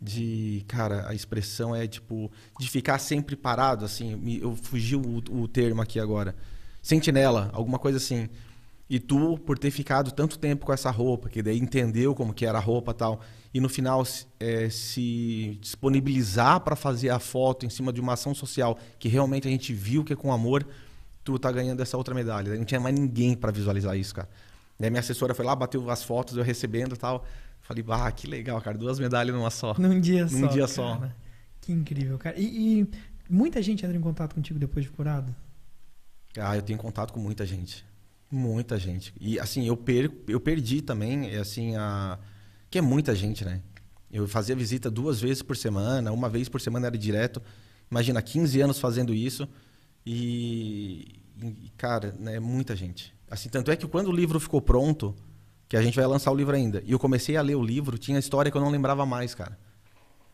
de, 0.00 0.64
cara, 0.66 1.08
a 1.08 1.14
expressão 1.14 1.74
é 1.76 1.86
tipo, 1.86 2.30
de 2.58 2.68
ficar 2.68 2.98
sempre 2.98 3.36
parado, 3.36 3.84
assim, 3.84 4.38
eu 4.40 4.56
fugi 4.56 4.96
o, 4.96 5.22
o 5.30 5.46
termo 5.46 5.82
aqui 5.82 6.00
agora. 6.00 6.34
Sentinela, 6.82 7.50
alguma 7.52 7.78
coisa 7.78 7.98
assim. 7.98 8.28
E 8.88 8.98
tu, 8.98 9.38
por 9.38 9.58
ter 9.58 9.70
ficado 9.70 10.10
tanto 10.10 10.38
tempo 10.38 10.66
com 10.66 10.72
essa 10.72 10.90
roupa, 10.90 11.28
que 11.28 11.42
daí 11.42 11.58
entendeu 11.58 12.14
como 12.14 12.34
que 12.34 12.44
era 12.44 12.58
a 12.58 12.60
roupa 12.60 12.92
tal, 12.92 13.20
e 13.52 13.60
no 13.60 13.68
final 13.68 14.04
é, 14.40 14.68
se 14.70 15.58
disponibilizar 15.60 16.60
para 16.60 16.74
fazer 16.74 17.10
a 17.10 17.18
foto 17.18 17.66
em 17.66 17.70
cima 17.70 17.92
de 17.92 18.00
uma 18.00 18.14
ação 18.14 18.34
social 18.34 18.78
que 18.98 19.08
realmente 19.08 19.46
a 19.46 19.50
gente 19.50 19.72
viu 19.72 20.02
que 20.02 20.12
é 20.12 20.16
com 20.16 20.32
amor, 20.32 20.66
tu 21.22 21.38
tá 21.38 21.52
ganhando 21.52 21.80
essa 21.80 21.96
outra 21.96 22.14
medalha. 22.14 22.56
Não 22.56 22.64
tinha 22.64 22.80
mais 22.80 22.98
ninguém 22.98 23.36
para 23.36 23.52
visualizar 23.52 23.96
isso, 23.96 24.14
cara. 24.14 24.28
Daí 24.78 24.88
minha 24.88 25.00
assessora 25.00 25.34
foi 25.34 25.44
lá, 25.44 25.54
bateu 25.54 25.88
as 25.90 26.02
fotos, 26.02 26.36
eu 26.36 26.42
recebendo 26.42 26.94
e 26.94 26.98
tal. 26.98 27.24
Falei, 27.70 27.84
ah, 27.88 28.10
que 28.10 28.26
legal, 28.26 28.60
cara. 28.60 28.76
Duas 28.76 28.98
medalhas 28.98 29.32
numa 29.32 29.48
só. 29.48 29.76
Num 29.78 30.00
dia 30.00 30.24
Num 30.24 30.28
só. 30.28 30.36
Num 30.38 30.48
dia 30.48 30.62
cara. 30.62 30.66
só. 30.66 31.08
Que 31.60 31.72
incrível, 31.72 32.18
cara. 32.18 32.36
E, 32.36 32.80
e, 32.80 32.88
muita 33.28 33.62
gente 33.62 33.84
entra 33.84 33.96
em 33.96 34.00
contato 34.00 34.34
contigo 34.34 34.58
depois 34.58 34.84
de 34.84 34.90
curado? 34.90 35.32
Ah, 36.36 36.56
eu 36.56 36.62
tenho 36.62 36.76
contato 36.80 37.12
com 37.12 37.20
muita 37.20 37.46
gente. 37.46 37.86
Muita 38.28 38.76
gente. 38.76 39.14
E 39.20 39.38
assim, 39.38 39.68
eu, 39.68 39.76
per, 39.76 40.10
eu 40.26 40.40
perdi 40.40 40.82
também, 40.82 41.36
assim, 41.36 41.76
a. 41.76 42.18
Que 42.68 42.78
é 42.78 42.80
muita 42.80 43.14
gente, 43.14 43.44
né? 43.44 43.62
Eu 44.10 44.26
fazia 44.26 44.56
visita 44.56 44.90
duas 44.90 45.20
vezes 45.20 45.40
por 45.40 45.56
semana, 45.56 46.10
uma 46.10 46.28
vez 46.28 46.48
por 46.48 46.60
semana 46.60 46.88
era 46.88 46.98
direto. 46.98 47.40
Imagina, 47.88 48.20
15 48.20 48.60
anos 48.60 48.80
fazendo 48.80 49.14
isso. 49.14 49.48
E, 50.04 51.20
e 51.40 51.70
cara, 51.76 52.16
né, 52.18 52.36
é 52.36 52.40
muita 52.40 52.74
gente. 52.74 53.14
Assim, 53.30 53.48
tanto 53.48 53.70
é 53.70 53.76
que 53.76 53.86
quando 53.86 54.08
o 54.08 54.12
livro 54.12 54.40
ficou 54.40 54.60
pronto, 54.60 55.14
que 55.70 55.76
a 55.76 55.82
gente 55.82 55.94
vai 55.94 56.04
lançar 56.04 56.32
o 56.32 56.34
livro 56.34 56.56
ainda. 56.56 56.82
E 56.84 56.90
eu 56.90 56.98
comecei 56.98 57.36
a 57.36 57.42
ler 57.42 57.54
o 57.54 57.62
livro, 57.62 57.96
tinha 57.96 58.18
história 58.18 58.50
que 58.50 58.56
eu 58.56 58.60
não 58.60 58.70
lembrava 58.70 59.06
mais, 59.06 59.36
cara. 59.36 59.56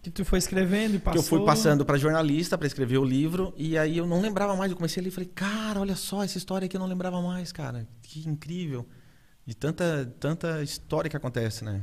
Que 0.03 0.11
tu 0.11 0.25
foi 0.25 0.39
escrevendo 0.39 0.95
e 0.95 0.99
passou... 0.99 1.13
Que 1.13 1.19
eu 1.19 1.23
fui 1.23 1.45
passando 1.45 1.85
para 1.85 1.99
jornalista 1.99 2.57
para 2.57 2.67
escrever 2.67 2.97
o 2.97 3.05
livro 3.05 3.53
e 3.55 3.77
aí 3.77 3.99
eu 3.99 4.07
não 4.07 4.23
lembrava 4.23 4.57
mais. 4.57 4.71
Eu 4.71 4.79
comecei 4.79 4.99
a 4.99 5.05
ler 5.05 5.09
e 5.11 5.13
falei, 5.13 5.31
cara, 5.35 5.79
olha 5.79 5.95
só 5.95 6.25
essa 6.25 6.39
história 6.39 6.67
que 6.67 6.75
eu 6.75 6.81
não 6.81 6.87
lembrava 6.87 7.21
mais, 7.21 7.53
cara. 7.53 7.87
Que 8.01 8.27
incrível. 8.27 8.89
De 9.45 9.55
tanta, 9.55 10.11
tanta 10.19 10.63
história 10.63 11.11
que 11.11 11.17
acontece, 11.19 11.67
né? 11.67 11.83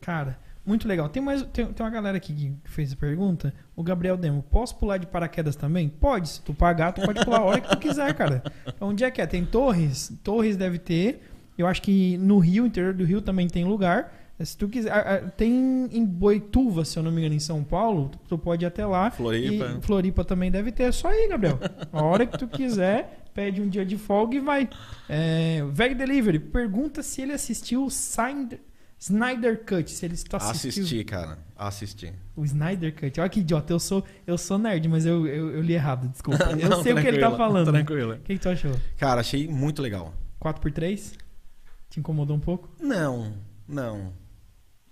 Cara, 0.00 0.38
muito 0.64 0.88
legal. 0.88 1.06
Tem 1.10 1.22
mais 1.22 1.42
tem, 1.52 1.70
tem 1.70 1.84
uma 1.84 1.92
galera 1.92 2.16
aqui 2.16 2.32
que 2.32 2.54
fez 2.64 2.94
a 2.94 2.96
pergunta. 2.96 3.52
O 3.76 3.82
Gabriel 3.82 4.16
Demo, 4.16 4.42
posso 4.42 4.74
pular 4.76 4.96
de 4.96 5.06
paraquedas 5.06 5.54
também? 5.54 5.90
Pode, 5.90 6.30
se 6.30 6.40
tu 6.40 6.54
pagar, 6.54 6.92
tu 6.92 7.02
pode 7.02 7.22
pular 7.22 7.40
a 7.40 7.44
hora 7.44 7.60
que 7.60 7.68
tu 7.68 7.76
quiser, 7.76 8.14
cara. 8.14 8.42
Onde 8.80 9.04
é 9.04 9.10
que 9.10 9.20
é? 9.20 9.26
Tem 9.26 9.44
Torres? 9.44 10.18
Torres 10.24 10.56
deve 10.56 10.78
ter. 10.78 11.35
Eu 11.56 11.66
acho 11.66 11.82
que 11.82 12.16
no 12.18 12.38
Rio, 12.38 12.66
interior 12.66 12.92
do 12.92 13.04
Rio, 13.04 13.20
também 13.20 13.48
tem 13.48 13.64
lugar. 13.64 14.12
Se 14.40 14.56
tu 14.56 14.68
quiser. 14.68 15.30
Tem 15.36 15.88
em 15.90 16.04
Boituva, 16.04 16.84
se 16.84 16.98
eu 16.98 17.02
não 17.02 17.10
me 17.10 17.20
engano, 17.20 17.34
em 17.34 17.40
São 17.40 17.64
Paulo. 17.64 18.10
Tu 18.28 18.36
pode 18.36 18.64
ir 18.64 18.66
até 18.66 18.84
lá. 18.84 19.10
Floripa. 19.10 19.78
Floripa 19.80 20.24
também 20.24 20.50
deve 20.50 20.70
ter. 20.72 20.84
É 20.84 20.92
só 20.92 21.08
aí, 21.08 21.28
Gabriel. 21.28 21.58
A 21.90 22.02
hora 22.02 22.26
que 22.26 22.36
tu 22.36 22.46
quiser, 22.46 23.24
pede 23.32 23.62
um 23.62 23.68
dia 23.68 23.84
de 23.84 23.96
folga 23.96 24.36
e 24.36 24.40
vai. 24.40 24.68
É, 25.08 25.64
Veg 25.70 25.94
Delivery, 25.94 26.38
pergunta 26.38 27.02
se 27.02 27.22
ele 27.22 27.32
assistiu 27.32 27.88
Signed. 27.88 28.60
Snyder 28.98 29.62
Cut, 29.64 29.90
se 29.90 30.06
ele 30.06 30.14
está 30.14 30.38
assistindo. 30.38 30.84
Assisti, 30.84 31.04
cara. 31.04 31.38
Assisti. 31.54 32.12
O 32.34 32.44
Snyder 32.44 32.94
Cut. 32.94 33.20
Olha 33.20 33.28
que 33.28 33.40
idiota, 33.40 33.72
eu 33.72 33.78
sou, 33.78 34.02
eu 34.26 34.38
sou 34.38 34.58
nerd, 34.58 34.88
mas 34.88 35.04
eu, 35.04 35.26
eu, 35.26 35.50
eu 35.50 35.60
li 35.60 35.74
errado, 35.74 36.08
desculpa. 36.08 36.44
Eu 36.58 36.68
Não, 36.70 36.82
sei 36.82 36.94
o 36.94 37.00
que 37.00 37.06
ele 37.06 37.18
tá 37.18 37.30
falando. 37.30 37.70
Tranquilo. 37.70 38.14
O 38.14 38.18
que, 38.18 38.34
que 38.34 38.40
tu 38.40 38.48
achou? 38.48 38.72
Cara, 38.96 39.20
achei 39.20 39.46
muito 39.46 39.82
legal. 39.82 40.14
4x3? 40.42 41.12
Te 41.96 42.00
incomodou 42.00 42.36
um 42.36 42.40
pouco? 42.40 42.68
Não, 42.78 43.32
não. 43.66 44.12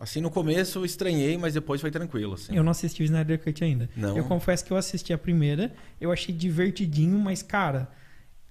Assim, 0.00 0.22
no 0.22 0.30
começo 0.30 0.78
eu 0.78 0.86
estranhei, 0.86 1.36
mas 1.36 1.52
depois 1.52 1.78
foi 1.78 1.90
tranquilo. 1.90 2.32
Assim. 2.32 2.56
Eu 2.56 2.64
não 2.64 2.70
assisti 2.70 3.02
o 3.02 3.04
Snyder 3.04 3.38
Cut 3.44 3.62
ainda. 3.62 3.90
Não. 3.94 4.16
Eu 4.16 4.24
confesso 4.24 4.64
que 4.64 4.72
eu 4.72 4.76
assisti 4.78 5.12
a 5.12 5.18
primeira, 5.18 5.74
eu 6.00 6.10
achei 6.10 6.34
divertidinho, 6.34 7.18
mas, 7.18 7.42
cara. 7.42 7.90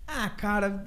Ah, 0.05 0.29
cara. 0.29 0.83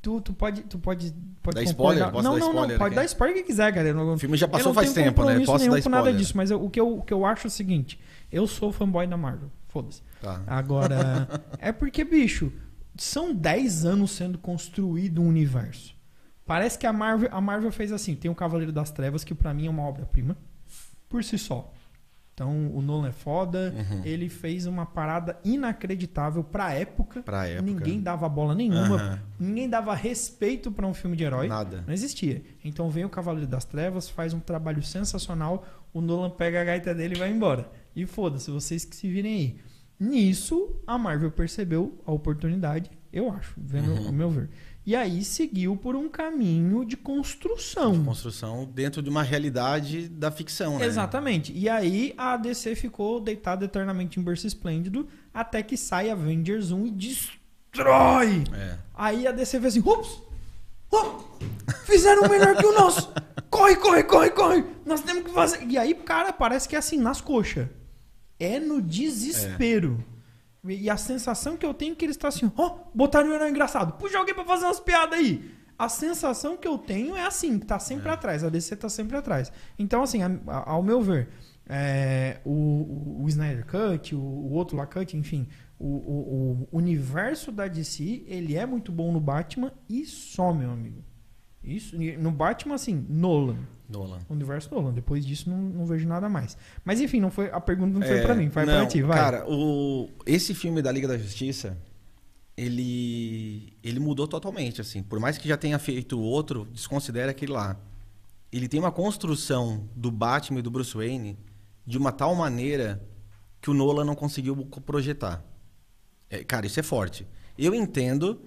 Tu, 0.00 0.20
tu 0.20 0.32
pode. 0.32 0.62
Tu 0.62 0.78
pode, 0.78 1.12
pode 1.42 1.56
Dá 1.56 1.62
spoiler? 1.64 2.12
Posso 2.12 2.22
não, 2.22 2.34
dar 2.34 2.38
não, 2.38 2.46
spoiler 2.46 2.70
não. 2.70 2.78
Pode 2.78 2.94
aqui? 2.94 2.94
dar 2.94 3.04
spoiler 3.06 3.36
que 3.38 3.42
quiser, 3.42 3.72
galera. 3.72 4.00
O 4.04 4.16
filme 4.16 4.36
já 4.36 4.46
passou 4.46 4.72
faz 4.72 4.92
tempo, 4.92 5.24
né? 5.24 5.44
Posso 5.44 5.64
nenhum 5.64 5.74
dar 5.74 5.82
com 5.82 5.88
nada 5.88 6.02
spoiler. 6.02 6.20
disso, 6.20 6.36
mas 6.36 6.52
eu- 6.52 6.64
o, 6.64 6.70
que 6.70 6.78
eu, 6.78 6.98
o 6.98 7.02
que 7.02 7.12
eu 7.12 7.26
acho 7.26 7.48
é 7.48 7.48
o 7.48 7.50
seguinte: 7.50 7.98
eu 8.30 8.46
sou 8.46 8.70
fanboy 8.70 9.04
da 9.08 9.16
Marvel. 9.16 9.50
Foda-se. 9.66 10.00
Tá. 10.22 10.44
Agora, 10.46 11.28
é 11.58 11.72
porque, 11.72 12.04
bicho, 12.04 12.52
são 12.96 13.34
10 13.34 13.84
anos 13.84 14.12
sendo 14.12 14.38
construído 14.38 15.20
um 15.20 15.26
universo. 15.26 15.95
Parece 16.46 16.78
que 16.78 16.86
a 16.86 16.92
Marvel, 16.92 17.28
a 17.32 17.40
Marvel 17.40 17.72
fez 17.72 17.90
assim: 17.92 18.14
tem 18.14 18.30
o 18.30 18.34
Cavaleiro 18.34 18.72
das 18.72 18.90
Trevas, 18.90 19.24
que 19.24 19.34
pra 19.34 19.52
mim 19.52 19.66
é 19.66 19.70
uma 19.70 19.82
obra-prima, 19.82 20.36
por 21.08 21.22
si 21.24 21.36
só. 21.38 21.72
Então, 22.32 22.70
o 22.74 22.82
Nolan 22.82 23.08
é 23.08 23.12
foda, 23.12 23.74
Uhum. 23.74 24.02
ele 24.04 24.28
fez 24.28 24.66
uma 24.66 24.84
parada 24.84 25.38
inacreditável 25.42 26.44
pra 26.44 26.70
época. 26.74 27.22
Pra 27.22 27.46
época. 27.48 27.62
Ninguém 27.62 27.98
dava 28.02 28.28
bola 28.28 28.54
nenhuma, 28.54 28.96
Aham. 28.96 29.22
ninguém 29.40 29.68
dava 29.70 29.94
respeito 29.94 30.70
pra 30.70 30.86
um 30.86 30.92
filme 30.92 31.16
de 31.16 31.24
herói. 31.24 31.48
Nada. 31.48 31.82
Não 31.86 31.94
existia. 31.94 32.42
Então 32.62 32.90
vem 32.90 33.06
o 33.06 33.08
Cavaleiro 33.08 33.46
das 33.48 33.64
Trevas, 33.64 34.10
faz 34.10 34.34
um 34.34 34.40
trabalho 34.40 34.82
sensacional, 34.82 35.64
o 35.94 36.00
Nolan 36.02 36.28
pega 36.28 36.60
a 36.60 36.64
gaita 36.64 36.94
dele 36.94 37.14
e 37.14 37.18
vai 37.18 37.30
embora. 37.30 37.70
E 37.96 38.04
foda-se, 38.04 38.50
vocês 38.50 38.84
que 38.84 38.94
se 38.94 39.08
virem 39.08 39.32
aí. 39.34 39.56
Nisso, 39.98 40.76
a 40.86 40.98
Marvel 40.98 41.30
percebeu 41.30 41.98
a 42.04 42.12
oportunidade, 42.12 42.90
eu 43.10 43.32
acho, 43.32 43.54
vendo 43.56 43.92
Uhum. 43.92 44.10
o 44.10 44.12
meu 44.12 44.28
ver. 44.30 44.50
E 44.86 44.94
aí 44.94 45.24
seguiu 45.24 45.76
por 45.76 45.96
um 45.96 46.08
caminho 46.08 46.84
de 46.84 46.96
construção. 46.96 48.04
Construção 48.04 48.64
dentro 48.72 49.02
de 49.02 49.10
uma 49.10 49.24
realidade 49.24 50.08
da 50.08 50.30
ficção, 50.30 50.78
né? 50.78 50.86
Exatamente. 50.86 51.52
E 51.52 51.68
aí 51.68 52.14
a 52.16 52.36
DC 52.36 52.76
ficou 52.76 53.18
deitada 53.18 53.64
eternamente 53.64 54.20
em 54.20 54.22
berço 54.22 54.46
esplêndido 54.46 55.08
até 55.34 55.60
que 55.60 55.76
sai 55.76 56.08
Avengers 56.08 56.70
1 56.70 56.86
e 56.86 56.90
destrói 56.92 58.44
É. 58.54 58.78
Aí 58.94 59.26
a 59.26 59.32
DC 59.32 59.60
fez 59.60 59.76
assim: 59.76 59.88
ups! 59.88 60.22
Fizeram 61.84 62.28
melhor 62.28 62.56
que 62.56 62.64
o 62.64 62.72
nosso! 62.72 63.12
Corre, 63.50 63.74
corre, 63.76 64.04
corre, 64.04 64.30
corre! 64.30 64.64
Nós 64.84 65.00
temos 65.00 65.24
que 65.24 65.30
fazer. 65.30 65.66
E 65.66 65.76
aí, 65.76 65.94
cara, 65.94 66.32
parece 66.32 66.68
que 66.68 66.76
é 66.76 66.78
assim, 66.78 66.98
nas 66.98 67.20
coxas. 67.20 67.66
É 68.38 68.60
no 68.60 68.80
desespero. 68.80 69.98
E 70.68 70.88
a 70.90 70.96
sensação 70.96 71.56
que 71.56 71.64
eu 71.66 71.74
tenho 71.74 71.92
é 71.92 71.94
que 71.96 72.04
eles 72.04 72.14
estão 72.16 72.28
assim: 72.28 72.50
ó, 72.56 72.78
botaram 72.94 73.28
um 73.30 73.32
herói 73.34 73.50
engraçado. 73.50 73.92
Puxa 73.94 74.18
alguém 74.18 74.34
pra 74.34 74.44
fazer 74.44 74.64
umas 74.64 74.80
piadas 74.80 75.18
aí. 75.18 75.50
A 75.78 75.88
sensação 75.90 76.56
que 76.56 76.66
eu 76.66 76.78
tenho 76.78 77.14
é 77.16 77.26
assim, 77.26 77.58
que 77.58 77.66
tá 77.66 77.78
sempre 77.78 78.08
atrás. 78.08 78.42
A 78.42 78.48
DC 78.48 78.76
tá 78.76 78.88
sempre 78.88 79.16
atrás. 79.16 79.52
Então, 79.78 80.02
assim, 80.02 80.22
a- 80.22 80.40
a- 80.46 80.70
ao 80.70 80.82
meu 80.82 81.02
ver, 81.02 81.28
é, 81.68 82.40
o, 82.44 82.50
o- 82.50 83.22
o 83.24 83.28
Snyder 83.28 83.66
Cut, 83.66 84.14
o, 84.14 84.18
o 84.18 84.52
outro 84.52 84.76
lá 84.76 84.86
Cut, 84.86 85.14
enfim, 85.16 85.46
o, 85.78 85.86
o- 85.86 86.68
o 86.72 86.76
universo 86.78 87.52
da 87.52 87.68
DC, 87.68 88.24
ele 88.26 88.56
é 88.56 88.64
muito 88.64 88.90
bom 88.90 89.12
no 89.12 89.20
Batman 89.20 89.70
e 89.88 90.06
só, 90.06 90.50
meu 90.54 90.70
amigo. 90.70 91.04
Isso, 91.62 91.94
no 92.18 92.30
Batman, 92.30 92.76
assim, 92.76 93.04
Nolan. 93.10 93.58
Nolan. 93.88 94.18
Universo 94.28 94.74
Nolan. 94.74 94.92
Depois 94.92 95.24
disso, 95.24 95.48
não, 95.48 95.58
não 95.58 95.86
vejo 95.86 96.06
nada 96.06 96.28
mais. 96.28 96.56
Mas 96.84 97.00
enfim, 97.00 97.20
não 97.20 97.30
foi, 97.30 97.50
a 97.50 97.60
pergunta 97.60 97.98
não 97.98 98.06
foi 98.06 98.18
É, 98.18 98.22
pra 98.22 98.34
mim, 98.34 98.50
foi 98.50 98.64
pra 98.64 98.86
ti, 98.86 99.02
vai. 99.02 99.18
Cara, 99.18 99.44
o, 99.48 100.08
esse 100.24 100.54
filme 100.54 100.82
da 100.82 100.90
Liga 100.90 101.08
da 101.08 101.16
Justiça, 101.16 101.76
ele, 102.56 103.72
ele 103.82 104.00
mudou 104.00 104.26
totalmente, 104.26 104.80
assim. 104.80 105.02
Por 105.02 105.20
mais 105.20 105.38
que 105.38 105.46
já 105.46 105.56
tenha 105.56 105.78
feito 105.78 106.18
outro, 106.18 106.66
desconsidera 106.72 107.30
aquele 107.30 107.52
lá. 107.52 107.76
Ele 108.52 108.68
tem 108.68 108.80
uma 108.80 108.92
construção 108.92 109.88
do 109.94 110.10
Batman 110.10 110.60
e 110.60 110.62
do 110.62 110.70
Bruce 110.70 110.96
Wayne 110.96 111.38
de 111.86 111.98
uma 111.98 112.12
tal 112.12 112.34
maneira 112.34 113.02
que 113.60 113.70
o 113.70 113.74
Nolan 113.74 114.04
não 114.04 114.14
conseguiu 114.14 114.56
projetar. 114.84 115.44
É, 116.30 116.42
cara, 116.42 116.66
isso 116.66 116.80
é 116.80 116.82
forte. 116.82 117.26
Eu 117.58 117.74
entendo 117.74 118.40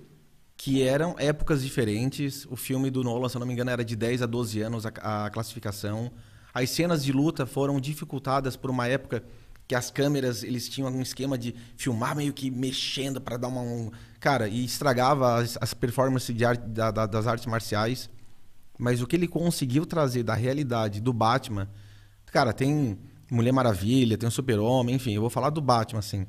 que 0.61 0.83
eram 0.83 1.15
épocas 1.17 1.63
diferentes. 1.63 2.45
O 2.49 2.57
filme 2.57 2.91
do 2.91 3.01
Nolan, 3.01 3.29
se 3.29 3.37
eu 3.37 3.39
não 3.39 3.47
me 3.47 3.53
engano, 3.53 3.71
era 3.71 3.83
de 3.83 3.95
10 3.95 4.23
a 4.23 4.25
12 4.25 4.59
anos 4.59 4.85
a, 4.85 4.89
a 5.25 5.29
classificação. 5.29 6.11
As 6.53 6.69
cenas 6.69 7.01
de 7.01 7.13
luta 7.13 7.45
foram 7.45 7.79
dificultadas 7.79 8.57
por 8.57 8.69
uma 8.69 8.85
época 8.85 9.23
que 9.65 9.73
as 9.73 9.89
câmeras 9.89 10.43
eles 10.43 10.67
tinham 10.67 10.89
um 10.89 11.01
esquema 11.01 11.37
de 11.37 11.55
filmar 11.77 12.13
meio 12.13 12.33
que 12.33 12.51
mexendo 12.51 13.21
para 13.21 13.37
dar 13.37 13.47
uma 13.47 13.61
um... 13.61 13.89
cara 14.19 14.49
e 14.49 14.65
estragava 14.65 15.35
as, 15.39 15.57
as 15.61 15.73
performances 15.73 16.35
de 16.35 16.43
arte, 16.43 16.67
da- 16.67 16.91
da- 16.91 17.05
das 17.05 17.25
artes 17.25 17.45
marciais. 17.45 18.09
Mas 18.77 19.01
o 19.01 19.07
que 19.07 19.15
ele 19.15 19.29
conseguiu 19.29 19.85
trazer 19.85 20.23
da 20.23 20.33
realidade 20.33 20.99
do 20.99 21.13
Batman, 21.13 21.69
cara, 22.33 22.51
tem 22.51 22.99
Mulher 23.31 23.53
Maravilha, 23.53 24.17
tem 24.17 24.27
o 24.27 24.31
Super 24.31 24.59
Homem, 24.59 24.95
enfim, 24.95 25.13
eu 25.13 25.21
vou 25.21 25.29
falar 25.29 25.51
do 25.51 25.61
Batman 25.61 25.99
assim. 25.99 26.27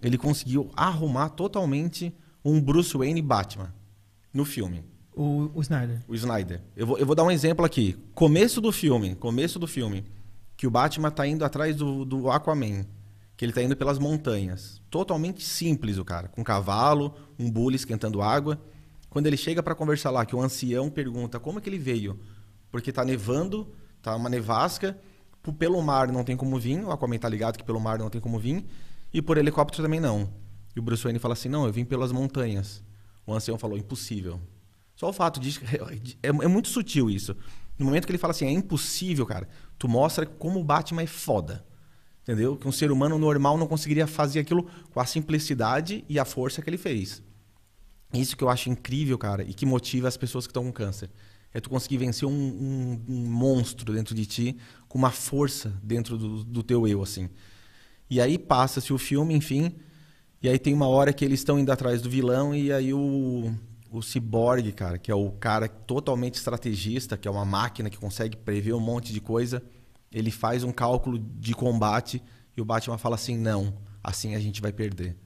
Ele 0.00 0.16
conseguiu 0.16 0.70
arrumar 0.76 1.30
totalmente 1.30 2.14
um 2.44 2.60
Bruce 2.60 2.96
Wayne 2.96 3.22
Batman 3.22 3.72
no 4.32 4.44
filme. 4.44 4.84
O, 5.14 5.50
o 5.54 5.62
Snyder. 5.62 6.02
O 6.06 6.14
Snyder. 6.14 6.60
Eu 6.76 6.86
vou, 6.86 6.98
eu 6.98 7.06
vou 7.06 7.14
dar 7.14 7.22
um 7.22 7.30
exemplo 7.30 7.64
aqui. 7.64 7.96
Começo 8.14 8.60
do 8.60 8.70
filme, 8.70 9.14
começo 9.14 9.58
do 9.58 9.66
filme, 9.66 10.04
que 10.56 10.66
o 10.66 10.70
Batman 10.70 11.10
tá 11.10 11.26
indo 11.26 11.44
atrás 11.44 11.76
do, 11.76 12.04
do 12.04 12.30
Aquaman, 12.30 12.84
que 13.36 13.44
ele 13.44 13.52
tá 13.52 13.62
indo 13.62 13.76
pelas 13.76 13.98
montanhas. 13.98 14.82
Totalmente 14.90 15.42
simples 15.42 15.96
o 15.98 16.04
cara, 16.04 16.28
com 16.28 16.40
um 16.40 16.44
cavalo, 16.44 17.14
um 17.38 17.50
bule 17.50 17.76
esquentando 17.76 18.20
água. 18.20 18.60
Quando 19.08 19.26
ele 19.26 19.36
chega 19.36 19.62
para 19.62 19.74
conversar 19.74 20.10
lá, 20.10 20.26
que 20.26 20.34
o 20.34 20.42
ancião 20.42 20.90
pergunta 20.90 21.38
como 21.38 21.58
é 21.58 21.62
que 21.62 21.70
ele 21.70 21.78
veio, 21.78 22.18
porque 22.70 22.92
tá 22.92 23.04
nevando, 23.04 23.72
tá 24.02 24.14
uma 24.16 24.28
nevasca, 24.28 24.98
pelo 25.58 25.80
mar 25.80 26.10
não 26.10 26.24
tem 26.24 26.36
como 26.36 26.58
vir, 26.58 26.84
o 26.84 26.90
Aquaman 26.90 27.18
tá 27.18 27.28
ligado 27.28 27.56
que 27.56 27.64
pelo 27.64 27.80
mar 27.80 27.98
não 27.98 28.10
tem 28.10 28.20
como 28.20 28.38
vir, 28.38 28.64
e 29.12 29.22
por 29.22 29.38
helicóptero 29.38 29.84
também 29.84 30.00
não. 30.00 30.28
E 30.74 30.80
o 30.80 30.82
Bruce 30.82 31.02
Wayne 31.02 31.18
fala 31.18 31.34
assim: 31.34 31.48
"Não, 31.48 31.66
eu 31.66 31.72
vim 31.72 31.84
pelas 31.84 32.12
montanhas". 32.12 32.82
O 33.26 33.32
ancião 33.34 33.58
falou: 33.58 33.76
"Impossível". 33.78 34.40
Só 34.96 35.08
o 35.08 35.12
fato 35.12 35.40
de. 35.40 35.58
É, 36.22 36.28
é 36.28 36.48
muito 36.48 36.68
sutil 36.68 37.10
isso. 37.10 37.36
No 37.78 37.86
momento 37.86 38.06
que 38.06 38.12
ele 38.12 38.18
fala 38.18 38.30
assim, 38.30 38.46
é 38.46 38.50
impossível, 38.52 39.26
cara, 39.26 39.48
tu 39.76 39.88
mostra 39.88 40.24
como 40.24 40.60
o 40.60 40.64
Batman 40.64 41.02
é 41.02 41.06
foda. 41.06 41.64
Entendeu? 42.22 42.56
Que 42.56 42.68
um 42.68 42.72
ser 42.72 42.92
humano 42.92 43.18
normal 43.18 43.58
não 43.58 43.66
conseguiria 43.66 44.06
fazer 44.06 44.38
aquilo 44.40 44.68
com 44.92 45.00
a 45.00 45.04
simplicidade 45.04 46.04
e 46.08 46.18
a 46.18 46.24
força 46.24 46.62
que 46.62 46.70
ele 46.70 46.78
fez. 46.78 47.20
Isso 48.12 48.36
que 48.36 48.44
eu 48.44 48.48
acho 48.48 48.70
incrível, 48.70 49.18
cara, 49.18 49.42
e 49.42 49.52
que 49.52 49.66
motiva 49.66 50.06
as 50.06 50.16
pessoas 50.16 50.46
que 50.46 50.50
estão 50.52 50.64
com 50.64 50.72
câncer. 50.72 51.10
É 51.52 51.60
tu 51.60 51.68
conseguir 51.68 51.98
vencer 51.98 52.26
um, 52.28 52.32
um- 52.32 53.04
um 53.08 53.26
monstro 53.28 53.92
dentro 53.92 54.14
de 54.14 54.24
ti 54.24 54.56
com 54.88 54.96
uma 54.96 55.10
força 55.10 55.72
dentro 55.82 56.16
do, 56.16 56.44
do 56.44 56.62
teu 56.62 56.86
eu, 56.86 57.02
assim. 57.02 57.28
E 58.08 58.20
aí 58.20 58.38
passa-se 58.38 58.92
o 58.92 58.98
filme, 58.98 59.34
enfim. 59.34 59.74
E 60.44 60.48
aí 60.50 60.58
tem 60.58 60.74
uma 60.74 60.86
hora 60.86 61.10
que 61.10 61.24
eles 61.24 61.40
estão 61.40 61.58
indo 61.58 61.72
atrás 61.72 62.02
do 62.02 62.10
vilão 62.10 62.54
e 62.54 62.70
aí 62.70 62.92
o, 62.92 63.50
o 63.90 64.02
Cyborg, 64.02 64.72
cara, 64.72 64.98
que 64.98 65.10
é 65.10 65.14
o 65.14 65.30
cara 65.30 65.66
totalmente 65.66 66.34
estrategista, 66.34 67.16
que 67.16 67.26
é 67.26 67.30
uma 67.30 67.46
máquina 67.46 67.88
que 67.88 67.96
consegue 67.96 68.36
prever 68.36 68.74
um 68.74 68.78
monte 68.78 69.10
de 69.10 69.22
coisa, 69.22 69.62
ele 70.12 70.30
faz 70.30 70.62
um 70.62 70.70
cálculo 70.70 71.18
de 71.18 71.54
combate 71.54 72.22
e 72.54 72.60
o 72.60 72.64
Batman 72.66 72.98
fala 72.98 73.14
assim: 73.14 73.38
"Não, 73.38 73.72
assim 74.02 74.34
a 74.34 74.38
gente 74.38 74.60
vai 74.60 74.70
perder. 74.70 75.16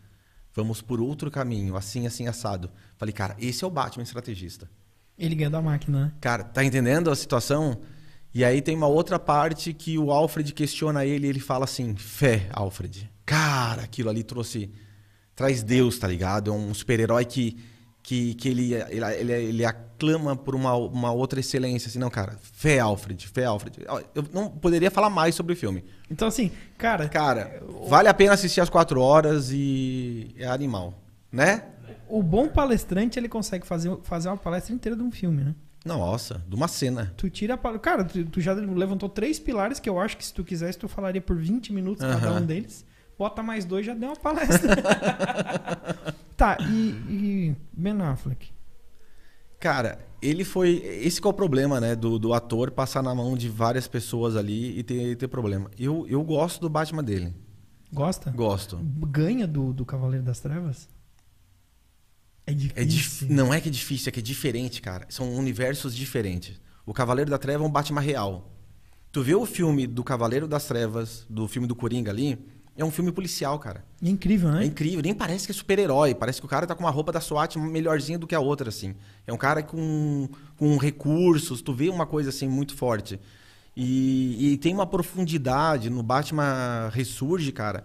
Vamos 0.55 0.81
por 0.81 1.01
outro 1.01 1.33
caminho, 1.33 1.77
assim 1.77 2.07
assim 2.07 2.29
assado". 2.29 2.71
Falei: 2.97 3.13
"Cara, 3.13 3.35
esse 3.41 3.65
é 3.65 3.67
o 3.67 3.71
Batman 3.71 4.05
estrategista". 4.05 4.71
Ele 5.19 5.35
ganha 5.35 5.51
da 5.51 5.61
máquina, 5.61 6.05
né? 6.05 6.13
Cara, 6.21 6.45
tá 6.45 6.63
entendendo 6.63 7.11
a 7.11 7.17
situação? 7.17 7.81
E 8.33 8.45
aí 8.45 8.63
tem 8.63 8.77
uma 8.77 8.87
outra 8.87 9.19
parte 9.19 9.75
que 9.75 9.99
o 9.99 10.13
Alfred 10.13 10.55
questiona 10.55 11.05
ele 11.05 11.27
e 11.27 11.31
ele 11.31 11.41
fala 11.41 11.65
assim: 11.65 11.97
fé, 11.97 12.49
Alfred. 12.53 13.11
Cara, 13.27 13.83
aquilo 13.83 14.11
ali 14.11 14.23
trouxe. 14.23 14.71
Traz 15.39 15.63
Deus, 15.63 15.97
tá 15.97 16.09
ligado? 16.09 16.51
É 16.51 16.53
um 16.53 16.75
super-herói 16.75 17.25
que, 17.25 17.57
que, 18.03 18.35
que 18.35 18.49
ele, 18.49 18.75
ele, 18.75 19.05
ele, 19.21 19.33
ele 19.33 19.65
clama 19.97 20.35
por 20.35 20.53
uma, 20.53 20.75
uma 20.75 21.13
outra 21.13 21.39
excelência. 21.39 21.87
Assim, 21.87 22.01
não, 22.01 22.11
cara, 22.11 22.37
fé 22.43 22.81
Alfred, 22.81 23.25
fé 23.29 23.45
Alfred. 23.45 23.87
Eu 24.17 24.25
não 24.35 24.51
poderia 24.51 24.91
falar 24.91 25.09
mais 25.09 25.37
sobre 25.37 25.53
o 25.53 25.57
filme. 25.57 25.85
Então, 26.11 26.27
assim, 26.27 26.51
cara. 26.77 27.09
Cara, 27.09 27.63
vale 27.87 28.09
a 28.09 28.15
pena 28.15 28.33
assistir 28.33 28.61
às 28.61 28.69
quatro 28.69 29.01
horas 29.01 29.53
e 29.53 30.35
é 30.37 30.49
animal, 30.49 30.93
né? 31.31 31.67
O 32.09 32.21
bom 32.21 32.49
palestrante, 32.49 33.17
ele 33.17 33.29
consegue 33.29 33.65
fazer, 33.65 33.97
fazer 34.03 34.31
uma 34.31 34.37
palestra 34.37 34.75
inteira 34.75 34.97
de 34.97 35.05
um 35.05 35.13
filme, 35.13 35.45
né? 35.45 35.55
Nossa, 35.85 36.43
de 36.49 36.57
uma 36.57 36.67
cena. 36.67 37.15
Tu 37.17 37.31
tira 37.31 37.55
a 37.55 37.79
Cara, 37.79 38.05
tu, 38.05 38.25
tu, 38.25 38.41
já 38.41 38.55
levantou 38.55 39.09
três 39.09 39.39
pilares 39.39 39.79
que 39.79 39.89
eu 39.89 40.01
acho 40.01 40.17
que 40.17 40.27
se 40.27 40.35
tu 40.35 40.43
quisesse, 40.43 40.77
tu 40.77 40.89
falaria 40.89 41.21
por 41.21 41.37
20 41.37 41.73
minutos 41.73 42.05
uhum. 42.05 42.11
cada 42.11 42.33
um 42.33 42.45
deles. 42.45 42.85
Bota 43.19 43.43
mais 43.43 43.65
dois, 43.65 43.85
já 43.85 43.95
deu 43.95 44.11
uma 44.11 44.17
palestra. 44.17 44.77
tá, 46.37 46.57
e, 46.61 46.91
e 47.11 47.57
Ben 47.73 48.01
Affleck? 48.01 48.53
Cara, 49.59 49.99
ele 50.23 50.45
foi. 50.45 50.77
Esse 51.03 51.21
que 51.21 51.27
é 51.27 51.31
o 51.31 51.35
problema, 51.35 51.81
né? 51.81 51.97
Do, 51.97 52.19
do 52.19 52.33
ator 52.33 52.71
passar 52.71 53.03
na 53.03 53.13
mão 53.13 53.37
de 53.37 53.49
várias 53.49 53.89
pessoas 53.89 54.37
ali 54.37 54.79
e 54.79 54.85
ter, 54.85 55.17
ter 55.17 55.27
problema. 55.27 55.69
Eu, 55.77 56.07
eu 56.09 56.23
gosto 56.23 56.61
do 56.61 56.69
Batman 56.69 57.03
dele. 57.03 57.35
Gosta? 57.93 58.31
Gosto. 58.31 58.77
Ganha 58.77 59.49
do, 59.49 59.73
do 59.73 59.85
Cavaleiro 59.85 60.25
das 60.25 60.39
Trevas? 60.39 60.89
É 62.47 62.53
difícil. 62.53 62.83
É 62.83 62.85
dif... 62.85 63.25
Não 63.25 63.53
é 63.53 63.61
que 63.61 63.69
é 63.69 63.73
difícil, 63.73 64.09
é 64.09 64.13
que 64.13 64.21
é 64.21 64.23
diferente, 64.23 64.81
cara. 64.81 65.07
São 65.09 65.35
universos 65.35 65.95
diferentes. 65.95 66.61
O 66.87 66.95
Cavaleiro 66.95 67.31
da 67.31 67.37
Treva 67.39 67.65
é 67.65 67.67
um 67.67 67.71
Batman 67.71 68.01
real. 68.01 68.51
Tu 69.11 69.23
vê 69.23 69.35
o 69.35 69.45
filme 69.45 69.87
do 69.87 70.05
Cavaleiro 70.05 70.47
das 70.47 70.67
Trevas, 70.67 71.27
do 71.29 71.49
filme 71.49 71.67
do 71.67 71.75
Coringa 71.75 72.11
ali, 72.11 72.39
é 72.79 72.85
um 72.85 72.93
filme 72.93 73.11
policial, 73.11 73.59
cara. 73.59 73.85
É 74.01 74.09
incrível, 74.09 74.53
né? 74.53 74.63
É 74.63 74.67
incrível. 74.67 75.03
Nem 75.03 75.13
parece 75.13 75.47
que 75.47 75.51
é 75.51 75.55
super-herói. 75.55 76.15
Parece 76.15 76.41
que 76.41 76.47
o 76.47 76.49
cara 76.49 76.65
tá 76.65 76.77
com 76.77 76.85
uma 76.85 76.91
roupa 76.91 77.11
da 77.11 77.21
SWAT 77.21 77.57
melhorzinha 77.59 78.17
do 78.17 78.27
que 78.27 78.37
a 78.37 78.41
outra, 78.41 78.69
assim. 78.69 78.95
É 79.27 79.33
um 79.33 79.37
cara 79.37 79.65
com, 79.65 80.29
com 80.57 80.77
recursos. 80.77 81.61
Tu 81.61 81.75
vê 81.75 81.89
uma 81.89 82.07
coisa, 82.07 82.29
assim, 82.29 82.49
muito 82.49 82.77
forte. 82.77 83.19
E, 83.77 84.53
e 84.53 84.59
tem 84.59 84.73
uma 84.73 84.87
profundidade 84.87 85.91
no 85.91 86.05
Batman 86.05 86.89
Ressurge, 86.93 87.51
cara. 87.51 87.85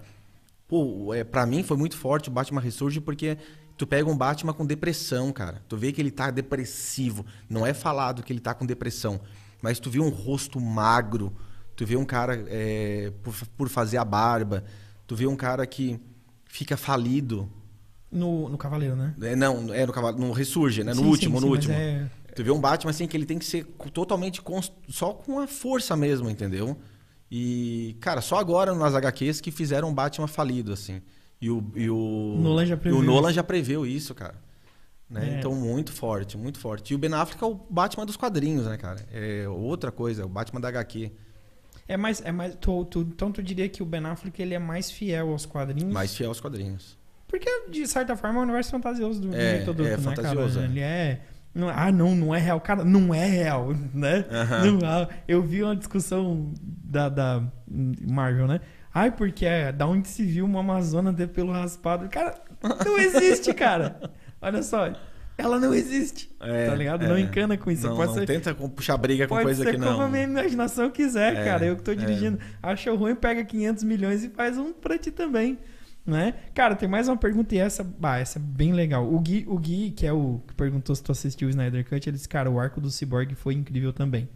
Pô, 0.67 1.11
é, 1.11 1.23
pra 1.23 1.47
mim 1.47 1.63
foi 1.63 1.75
muito 1.75 1.97
forte 1.97 2.29
o 2.29 2.31
Batman 2.31 2.61
Ressurge 2.61 3.01
porque 3.01 3.35
tu 3.75 3.87
pega 3.87 4.07
um 4.07 4.15
Batman 4.15 4.53
com 4.53 4.63
depressão, 4.63 5.31
cara. 5.31 5.63
Tu 5.67 5.75
vê 5.75 5.91
que 5.91 5.99
ele 5.99 6.11
tá 6.11 6.29
depressivo. 6.29 7.25
Não 7.49 7.65
é 7.65 7.73
falado 7.73 8.21
que 8.21 8.31
ele 8.31 8.39
tá 8.39 8.53
com 8.53 8.63
depressão. 8.63 9.19
Mas 9.59 9.79
tu 9.79 9.89
vê 9.89 9.99
um 9.99 10.09
rosto 10.09 10.59
magro. 10.59 11.33
Tu 11.75 11.83
vê 11.83 11.95
um 11.95 12.05
cara 12.05 12.45
é, 12.47 13.11
por, 13.23 13.33
por 13.57 13.69
fazer 13.69 13.97
a 13.97 14.05
barba 14.05 14.63
Tu 15.05 15.15
vê 15.15 15.27
um 15.27 15.35
cara 15.35 15.65
que 15.65 15.99
fica 16.45 16.77
falido. 16.77 17.49
No, 18.11 18.47
no 18.47 18.57
Cavaleiro, 18.57 18.95
né? 18.95 19.15
É, 19.21 19.35
não, 19.35 19.73
é 19.73 19.85
no 19.85 19.91
Cavaleiro, 19.91 20.25
no 20.25 20.31
Ressurge, 20.31 20.83
né? 20.83 20.93
No 20.93 21.01
sim, 21.01 21.07
último, 21.07 21.39
sim, 21.39 21.45
no 21.45 21.51
último. 21.51 21.73
É... 21.73 22.09
Tu 22.35 22.43
vê 22.43 22.51
um 22.51 22.59
Batman 22.59 22.91
assim 22.91 23.07
que 23.07 23.15
ele 23.15 23.25
tem 23.25 23.37
que 23.37 23.45
ser 23.45 23.65
totalmente 23.93 24.41
const... 24.41 24.73
só 24.89 25.13
com 25.13 25.39
a 25.39 25.47
força 25.47 25.95
mesmo, 25.95 26.29
entendeu? 26.29 26.77
E, 27.29 27.97
cara, 27.99 28.21
só 28.21 28.37
agora 28.37 28.73
nas 28.75 28.93
HQs 28.93 29.41
que 29.41 29.51
fizeram 29.51 29.89
um 29.89 29.93
Batman 29.93 30.27
falido, 30.27 30.71
assim. 30.71 31.01
E 31.41 31.49
o, 31.49 31.63
e 31.75 31.89
o, 31.89 32.37
Nolan 32.39 32.65
já 32.65 32.77
preveu 32.77 32.99
o 32.99 33.03
Nolan 33.03 33.29
isso. 33.29 33.35
já 33.35 33.43
preveu 33.43 33.85
isso, 33.85 34.15
cara. 34.15 34.35
Né? 35.09 35.35
É. 35.35 35.39
Então, 35.39 35.53
muito 35.53 35.91
forte, 35.91 36.37
muito 36.37 36.59
forte. 36.59 36.93
E 36.93 36.95
o 36.95 36.97
Ben 36.97 37.13
Affleck 37.13 37.43
é 37.43 37.47
o 37.47 37.55
Batman 37.69 38.05
dos 38.05 38.15
quadrinhos, 38.15 38.65
né, 38.65 38.77
cara? 38.77 39.05
É 39.11 39.47
outra 39.47 39.91
coisa, 39.91 40.21
é 40.21 40.25
o 40.25 40.29
Batman 40.29 40.61
da 40.61 40.69
HQ. 40.69 41.11
É 41.87 41.97
mais. 41.97 42.21
É 42.25 42.31
mais 42.31 42.55
tu, 42.55 42.85
tu, 42.85 43.01
então 43.01 43.31
tu 43.31 43.41
diria 43.43 43.67
que 43.69 43.83
o 43.83 43.85
Ben 43.85 44.05
Affleck 44.05 44.41
ele 44.41 44.53
é 44.53 44.59
mais 44.59 44.91
fiel 44.91 45.29
aos 45.29 45.45
quadrinhos? 45.45 45.93
Mais 45.93 46.15
fiel 46.15 46.29
aos 46.29 46.39
quadrinhos. 46.39 46.97
Porque, 47.27 47.49
de 47.69 47.87
certa 47.87 48.15
forma, 48.15 48.37
é 48.37 48.39
um 48.41 48.43
universo 48.43 48.69
fantasioso 48.69 49.19
do 49.19 49.35
é, 49.35 49.63
todo, 49.63 49.85
é, 49.85 49.91
né, 49.91 49.97
fantasioso, 49.97 50.59
cara? 50.59 50.67
É. 50.67 50.69
Ele 50.69 50.79
é. 50.79 51.21
Não, 51.55 51.69
ah, 51.69 51.91
não, 51.91 52.15
não 52.15 52.33
é 52.33 52.39
real. 52.39 52.61
Cara, 52.61 52.83
não 52.83 53.13
é 53.13 53.25
real, 53.25 53.73
né? 53.93 54.25
Uhum. 54.63 54.77
Não, 54.77 55.07
eu 55.27 55.41
vi 55.41 55.63
uma 55.63 55.75
discussão 55.75 56.51
da, 56.61 57.09
da 57.09 57.43
Marvel, 57.67 58.47
né? 58.47 58.61
Ai, 58.93 59.11
porque 59.11 59.45
é 59.45 59.71
da 59.71 59.87
onde 59.87 60.07
se 60.07 60.23
viu 60.23 60.45
uma 60.45 60.59
Amazona 60.59 61.11
ter 61.11 61.27
pelo 61.27 61.51
raspado. 61.51 62.07
Cara, 62.09 62.39
não 62.85 62.99
existe, 62.99 63.51
cara. 63.53 63.99
Olha 64.39 64.61
só, 64.61 64.93
ela 65.37 65.59
não 65.59 65.73
existe. 65.73 66.29
É, 66.39 66.67
tá 66.67 66.75
ligado? 66.75 67.03
É. 67.03 67.07
Não 67.07 67.17
encana 67.17 67.57
com 67.57 67.71
isso. 67.71 67.87
Não, 67.87 67.95
pode 67.95 68.09
não 68.09 68.19
ser, 68.19 68.25
tenta 68.25 68.53
puxar 68.53 68.97
briga 68.97 69.27
com 69.27 69.35
coisa 69.35 69.65
que 69.65 69.71
não. 69.77 69.79
Pode 69.79 69.89
ser 69.89 69.93
como 69.93 70.03
a 70.03 70.09
minha 70.09 70.23
imaginação 70.23 70.89
quiser, 70.89 71.35
é, 71.35 71.43
cara. 71.43 71.65
Eu 71.65 71.75
que 71.75 71.83
tô 71.83 71.91
é. 71.91 71.95
dirigindo. 71.95 72.39
Acha 72.61 72.91
ruim, 72.93 73.15
pega 73.15 73.43
500 73.43 73.83
milhões 73.83 74.23
e 74.23 74.29
faz 74.29 74.57
um 74.57 74.71
pra 74.73 74.97
ti 74.97 75.11
também. 75.11 75.57
Né? 76.05 76.33
Cara, 76.53 76.75
tem 76.75 76.87
mais 76.87 77.07
uma 77.07 77.15
pergunta 77.15 77.55
e 77.55 77.57
essa, 77.57 77.81
bah, 77.81 78.17
essa 78.17 78.37
é 78.37 78.41
bem 78.41 78.73
legal. 78.73 79.11
O 79.11 79.19
Gui, 79.19 79.45
o 79.47 79.57
Gui, 79.57 79.91
que 79.91 80.05
é 80.05 80.11
o 80.11 80.41
que 80.45 80.53
perguntou 80.53 80.93
se 80.93 81.01
tu 81.01 81.13
assistiu 81.13 81.47
o 81.47 81.49
Snyder 81.49 81.87
Cut, 81.87 82.09
ele 82.09 82.17
disse, 82.17 82.27
cara, 82.27 82.51
o 82.51 82.59
arco 82.59 82.81
do 82.81 82.91
Cyborg 82.91 83.33
foi 83.35 83.53
incrível 83.53 83.93
também. 83.93 84.27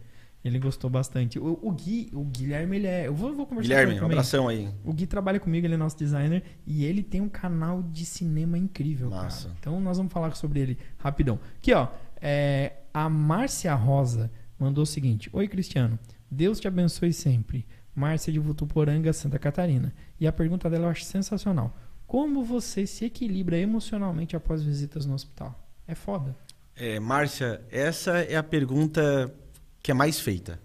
Ele 0.48 0.58
gostou 0.58 0.88
bastante. 0.90 1.38
O, 1.38 1.58
o, 1.62 1.70
Gui, 1.72 2.10
o 2.12 2.24
Guilherme, 2.24 2.76
ele 2.76 2.86
é. 2.86 3.06
Eu 3.06 3.14
vou, 3.14 3.34
vou 3.34 3.46
conversar 3.46 3.68
Guilherme, 3.68 3.92
com 3.92 3.98
ele. 3.98 4.04
Um 4.04 4.06
abração 4.06 4.48
aí. 4.48 4.68
O 4.84 4.92
Gui 4.92 5.06
trabalha 5.06 5.38
comigo, 5.38 5.66
ele 5.66 5.74
é 5.74 5.76
nosso 5.76 5.96
designer. 5.96 6.42
E 6.66 6.84
ele 6.84 7.02
tem 7.02 7.20
um 7.20 7.28
canal 7.28 7.82
de 7.82 8.04
cinema 8.04 8.58
incrível, 8.58 9.10
Massa. 9.10 9.48
cara. 9.48 9.56
Então 9.60 9.80
nós 9.80 9.96
vamos 9.96 10.12
falar 10.12 10.34
sobre 10.34 10.60
ele 10.60 10.78
rapidão. 10.98 11.38
Aqui, 11.56 11.72
ó. 11.72 11.88
É, 12.20 12.72
a 12.92 13.08
Márcia 13.08 13.74
Rosa 13.74 14.30
mandou 14.58 14.82
o 14.82 14.86
seguinte: 14.86 15.30
Oi, 15.32 15.46
Cristiano. 15.46 15.98
Deus 16.30 16.60
te 16.60 16.68
abençoe 16.68 17.12
sempre. 17.12 17.66
Márcia 17.94 18.32
de 18.32 18.38
Votuporanga, 18.38 19.12
Santa 19.12 19.38
Catarina. 19.38 19.92
E 20.20 20.26
a 20.26 20.32
pergunta 20.32 20.68
dela 20.68 20.86
eu 20.86 20.90
acho 20.90 21.04
sensacional. 21.04 21.76
Como 22.06 22.44
você 22.44 22.86
se 22.86 23.04
equilibra 23.04 23.58
emocionalmente 23.58 24.36
após 24.36 24.62
visitas 24.62 25.04
no 25.04 25.14
hospital? 25.14 25.68
É 25.86 25.94
foda. 25.94 26.36
É, 26.76 27.00
Márcia, 27.00 27.60
essa 27.70 28.18
é 28.18 28.36
a 28.36 28.42
pergunta 28.42 29.34
que 29.82 29.90
é 29.90 29.94
mais 29.94 30.18
feita. 30.20 30.60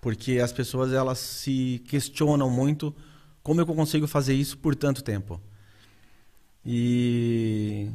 Porque 0.00 0.38
as 0.38 0.52
pessoas 0.52 0.92
elas 0.92 1.18
se 1.18 1.82
questionam 1.86 2.50
muito 2.50 2.94
como 3.42 3.60
eu 3.60 3.66
consigo 3.66 4.06
fazer 4.06 4.34
isso 4.34 4.58
por 4.58 4.74
tanto 4.74 5.02
tempo. 5.02 5.40
E, 6.64 7.90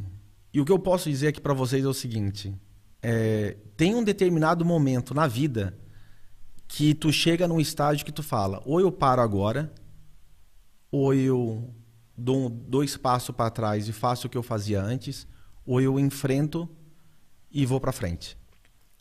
e 0.53 0.59
o 0.59 0.65
que 0.65 0.71
eu 0.71 0.79
posso 0.79 1.09
dizer 1.09 1.27
aqui 1.27 1.39
para 1.39 1.53
vocês 1.53 1.83
é 1.83 1.87
o 1.87 1.93
seguinte: 1.93 2.53
é, 3.01 3.57
tem 3.75 3.95
um 3.95 4.03
determinado 4.03 4.65
momento 4.65 5.13
na 5.13 5.27
vida 5.27 5.77
que 6.67 6.93
tu 6.93 7.11
chega 7.11 7.47
num 7.47 7.59
estágio 7.59 8.05
que 8.05 8.11
tu 8.11 8.21
fala, 8.21 8.61
ou 8.65 8.81
eu 8.81 8.91
paro 8.91 9.21
agora, 9.21 9.73
ou 10.91 11.13
eu 11.13 11.73
dou 12.17 12.49
dois 12.49 12.97
passos 12.97 13.33
para 13.33 13.49
trás 13.49 13.87
e 13.87 13.93
faço 13.93 14.27
o 14.27 14.29
que 14.29 14.37
eu 14.37 14.43
fazia 14.43 14.81
antes, 14.81 15.25
ou 15.65 15.79
eu 15.79 15.99
enfrento 15.99 16.69
e 17.49 17.65
vou 17.65 17.79
para 17.79 17.91
frente. 17.91 18.37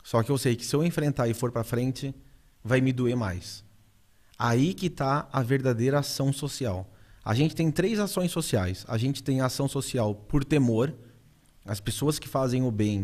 Só 0.07 0.23
que 0.23 0.31
eu 0.31 0.37
sei 0.37 0.55
que 0.55 0.65
se 0.65 0.73
eu 0.73 0.85
enfrentar 0.85 1.27
e 1.27 1.33
for 1.33 1.51
para 1.51 1.65
frente, 1.65 2.15
vai 2.63 2.79
me 2.79 2.93
doer 2.93 3.17
mais. 3.17 3.61
Aí 4.39 4.73
que 4.73 4.85
está 4.85 5.27
a 5.33 5.43
verdadeira 5.43 5.99
ação 5.99 6.31
social. 6.31 6.89
A 7.25 7.33
gente 7.33 7.53
tem 7.53 7.69
três 7.69 7.99
ações 7.99 8.31
sociais. 8.31 8.85
A 8.87 8.97
gente 8.97 9.21
tem 9.21 9.41
a 9.41 9.47
ação 9.47 9.67
social 9.67 10.15
por 10.15 10.45
temor, 10.45 10.95
as 11.65 11.81
pessoas 11.81 12.17
que 12.17 12.25
fazem 12.29 12.63
o 12.63 12.71
bem 12.71 13.03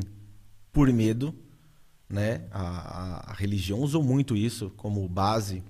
por 0.71 0.89
medo, 0.93 1.35
né? 2.07 2.47
A, 2.49 2.61
a, 2.61 3.31
a 3.31 3.33
religião 3.33 3.81
usou 3.81 4.01
muito 4.01 4.33
isso 4.33 4.69
como 4.77 5.05
base 5.09 5.61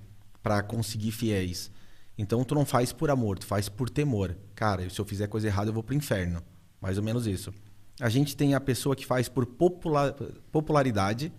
para 0.43 0.61
conseguir 0.61 1.13
fiéis. 1.13 1.71
Então 2.15 2.43
tu 2.43 2.53
não 2.53 2.63
faz 2.63 2.93
por 2.93 3.09
amor, 3.09 3.39
tu 3.39 3.47
faz 3.47 3.67
por 3.67 3.89
temor. 3.89 4.37
Cara, 4.53 4.87
se 4.87 5.01
eu 5.01 5.05
fizer 5.05 5.25
coisa 5.25 5.47
errada, 5.47 5.71
eu 5.71 5.73
vou 5.73 5.81
pro 5.81 5.95
inferno. 5.95 6.43
Mais 6.79 6.99
ou 6.99 7.03
menos 7.03 7.25
isso. 7.25 7.51
A 7.99 8.09
gente 8.09 8.35
tem 8.35 8.55
a 8.55 8.59
pessoa 8.59 8.95
que 8.95 9.05
faz 9.05 9.29
por 9.29 9.45
popular, 9.45 10.13
popularidade, 10.51 11.31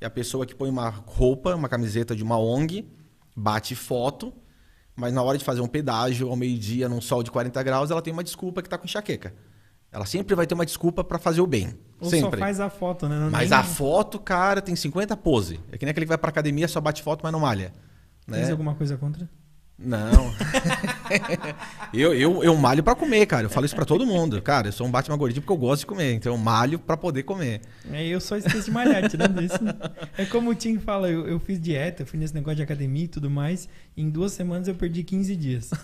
e 0.00 0.04
a 0.04 0.10
pessoa 0.10 0.44
que 0.44 0.54
põe 0.54 0.68
uma 0.68 0.88
roupa, 0.88 1.54
uma 1.54 1.68
camiseta 1.68 2.14
de 2.14 2.22
uma 2.22 2.38
ONG, 2.38 2.86
bate 3.34 3.74
foto, 3.74 4.32
mas 4.94 5.12
na 5.12 5.22
hora 5.22 5.38
de 5.38 5.44
fazer 5.44 5.60
um 5.60 5.68
pedágio 5.68 6.28
ao 6.28 6.36
meio-dia, 6.36 6.88
num 6.88 7.00
sol 7.00 7.22
de 7.22 7.30
40 7.30 7.62
graus, 7.62 7.90
ela 7.90 8.02
tem 8.02 8.12
uma 8.12 8.24
desculpa 8.24 8.62
que 8.62 8.66
está 8.66 8.76
com 8.76 8.84
enxaqueca. 8.84 9.34
Ela 9.90 10.04
sempre 10.04 10.34
vai 10.34 10.46
ter 10.46 10.54
uma 10.54 10.66
desculpa 10.66 11.02
para 11.02 11.18
fazer 11.18 11.40
o 11.40 11.46
bem. 11.46 11.78
Ou 11.98 12.10
sempre. 12.10 12.32
só 12.32 12.36
faz 12.36 12.60
a 12.60 12.68
foto, 12.68 13.08
né? 13.08 13.18
Não 13.18 13.30
mas 13.30 13.50
nem... 13.50 13.58
a 13.58 13.62
foto, 13.62 14.18
cara, 14.18 14.60
tem 14.60 14.76
50 14.76 15.16
pose. 15.16 15.60
É 15.72 15.78
que 15.78 15.86
nem 15.86 15.90
aquele 15.90 16.04
que 16.04 16.10
vai 16.10 16.18
pra 16.18 16.28
academia, 16.28 16.68
só 16.68 16.80
bate 16.80 17.02
foto, 17.02 17.20
mas 17.22 17.32
não 17.32 17.40
malha. 17.40 17.72
Né? 18.26 18.42
Tem 18.42 18.50
alguma 18.50 18.74
coisa 18.74 18.96
contra? 18.96 19.28
Não. 19.78 20.32
eu, 21.92 22.14
eu, 22.14 22.42
eu 22.42 22.56
malho 22.56 22.82
para 22.82 22.94
comer, 22.94 23.26
cara. 23.26 23.44
Eu 23.44 23.50
falo 23.50 23.66
isso 23.66 23.74
para 23.74 23.84
todo 23.84 24.06
mundo. 24.06 24.40
Cara, 24.40 24.68
eu 24.68 24.72
sou 24.72 24.86
um 24.86 24.90
Batman 24.90 25.18
gordinho 25.18 25.42
porque 25.42 25.52
eu 25.52 25.58
gosto 25.58 25.80
de 25.80 25.86
comer. 25.86 26.14
Então 26.14 26.32
eu 26.32 26.38
malho 26.38 26.78
para 26.78 26.96
poder 26.96 27.24
comer. 27.24 27.60
É, 27.92 28.06
eu 28.06 28.20
só 28.20 28.36
esqueço 28.36 28.64
de 28.64 28.70
malhar, 28.70 29.06
tirando 29.08 29.42
isso. 29.42 29.58
É 30.16 30.24
como 30.24 30.50
o 30.50 30.54
Tim 30.54 30.78
fala, 30.78 31.10
eu, 31.10 31.28
eu 31.28 31.38
fiz 31.38 31.60
dieta, 31.60 32.02
eu 32.02 32.06
fui 32.06 32.18
nesse 32.18 32.34
negócio 32.34 32.56
de 32.56 32.62
academia 32.62 33.04
e 33.04 33.08
tudo 33.08 33.28
mais. 33.28 33.68
E 33.94 34.02
em 34.02 34.08
duas 34.08 34.32
semanas 34.32 34.66
eu 34.66 34.74
perdi 34.74 35.04
15 35.04 35.36
dias. 35.36 35.70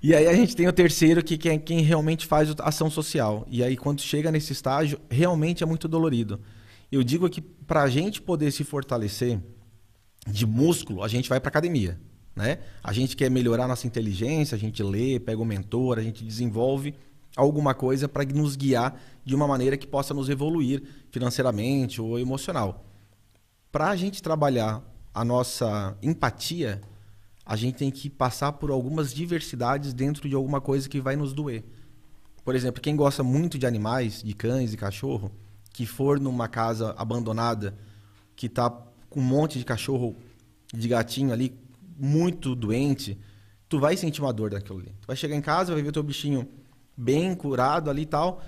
e 0.00 0.14
aí 0.14 0.28
a 0.28 0.34
gente 0.34 0.54
tem 0.54 0.68
o 0.68 0.72
terceiro, 0.72 1.24
que 1.24 1.48
é 1.48 1.58
quem 1.58 1.80
realmente 1.80 2.24
faz 2.24 2.54
ação 2.60 2.88
social. 2.88 3.44
E 3.50 3.64
aí 3.64 3.76
quando 3.76 4.00
chega 4.00 4.30
nesse 4.30 4.52
estágio, 4.52 5.00
realmente 5.10 5.64
é 5.64 5.66
muito 5.66 5.88
dolorido. 5.88 6.40
Eu 6.90 7.02
digo 7.02 7.28
que 7.28 7.40
pra 7.40 7.88
gente 7.88 8.22
poder 8.22 8.52
se 8.52 8.62
fortalecer 8.62 9.40
de 10.26 10.46
músculo, 10.46 11.02
a 11.02 11.08
gente 11.08 11.28
vai 11.28 11.40
para 11.40 11.48
academia, 11.48 11.98
né? 12.34 12.58
A 12.82 12.92
gente 12.92 13.16
quer 13.16 13.30
melhorar 13.30 13.66
nossa 13.66 13.86
inteligência, 13.86 14.54
a 14.54 14.58
gente 14.58 14.82
lê, 14.82 15.18
pega 15.18 15.40
um 15.40 15.44
mentor, 15.44 15.98
a 15.98 16.02
gente 16.02 16.24
desenvolve 16.24 16.94
alguma 17.36 17.74
coisa 17.74 18.08
para 18.08 18.24
nos 18.24 18.56
guiar 18.56 19.00
de 19.24 19.34
uma 19.34 19.46
maneira 19.46 19.76
que 19.76 19.86
possa 19.86 20.12
nos 20.12 20.28
evoluir 20.28 20.82
financeiramente 21.10 22.00
ou 22.00 22.18
emocional. 22.18 22.84
Para 23.70 23.90
a 23.90 23.96
gente 23.96 24.22
trabalhar 24.22 24.82
a 25.14 25.24
nossa 25.24 25.96
empatia, 26.02 26.80
a 27.44 27.56
gente 27.56 27.76
tem 27.76 27.90
que 27.90 28.10
passar 28.10 28.52
por 28.52 28.70
algumas 28.70 29.12
diversidades 29.12 29.94
dentro 29.94 30.28
de 30.28 30.34
alguma 30.34 30.60
coisa 30.60 30.88
que 30.88 31.00
vai 31.00 31.16
nos 31.16 31.32
doer. 31.32 31.64
Por 32.44 32.54
exemplo, 32.54 32.80
quem 32.80 32.96
gosta 32.96 33.22
muito 33.22 33.58
de 33.58 33.66
animais, 33.66 34.22
de 34.22 34.34
cães 34.34 34.72
e 34.72 34.76
cachorro, 34.76 35.30
que 35.72 35.86
for 35.86 36.18
numa 36.18 36.48
casa 36.48 36.94
abandonada, 36.98 37.76
que 38.34 38.48
tá 38.48 38.70
com 39.08 39.20
um 39.20 39.24
monte 39.24 39.58
de 39.58 39.64
cachorro, 39.64 40.16
de 40.72 40.86
gatinho 40.88 41.32
ali, 41.32 41.58
muito 41.98 42.54
doente, 42.54 43.18
tu 43.68 43.78
vai 43.78 43.96
sentir 43.96 44.20
uma 44.20 44.32
dor 44.32 44.50
daquilo 44.50 44.78
ali. 44.78 44.94
Tu 45.00 45.06
vai 45.06 45.16
chegar 45.16 45.36
em 45.36 45.40
casa, 45.40 45.72
vai 45.72 45.82
ver 45.82 45.92
teu 45.92 46.02
bichinho 46.02 46.48
bem 46.96 47.34
curado 47.34 47.90
ali 47.90 48.02
e 48.02 48.06
tal, 48.06 48.42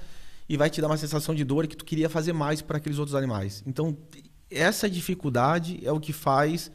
e 0.48 0.56
vai 0.56 0.68
te 0.68 0.80
dar 0.80 0.88
uma 0.88 0.96
sensação 0.96 1.34
de 1.34 1.44
dor 1.44 1.66
que 1.66 1.76
tu 1.76 1.84
queria 1.84 2.08
fazer 2.08 2.32
mais 2.32 2.60
para 2.60 2.78
aqueles 2.78 2.98
outros 2.98 3.14
animais. 3.14 3.62
Então, 3.66 3.96
essa 4.50 4.90
dificuldade 4.90 5.80
é 5.84 5.92
o 5.92 6.00
que 6.00 6.12
faz 6.12 6.70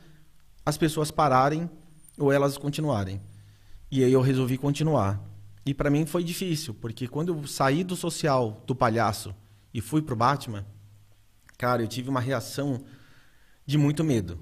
as 0.65 0.77
pessoas 0.77 1.11
pararem 1.11 1.69
ou 2.17 2.31
elas 2.31 2.57
continuarem. 2.57 3.21
E 3.91 4.03
aí 4.03 4.11
eu 4.11 4.21
resolvi 4.21 4.57
continuar. 4.57 5.21
E 5.65 5.73
para 5.73 5.89
mim 5.89 6.05
foi 6.05 6.23
difícil, 6.23 6.73
porque 6.73 7.07
quando 7.07 7.33
eu 7.33 7.47
saí 7.47 7.83
do 7.83 7.95
social, 7.95 8.63
do 8.65 8.75
palhaço, 8.75 9.35
e 9.73 9.81
fui 9.81 10.01
pro 10.01 10.15
Batman, 10.15 10.65
cara, 11.57 11.81
eu 11.83 11.87
tive 11.87 12.09
uma 12.09 12.21
reação 12.21 12.81
de 13.65 13.77
muito 13.77 14.03
medo. 14.03 14.37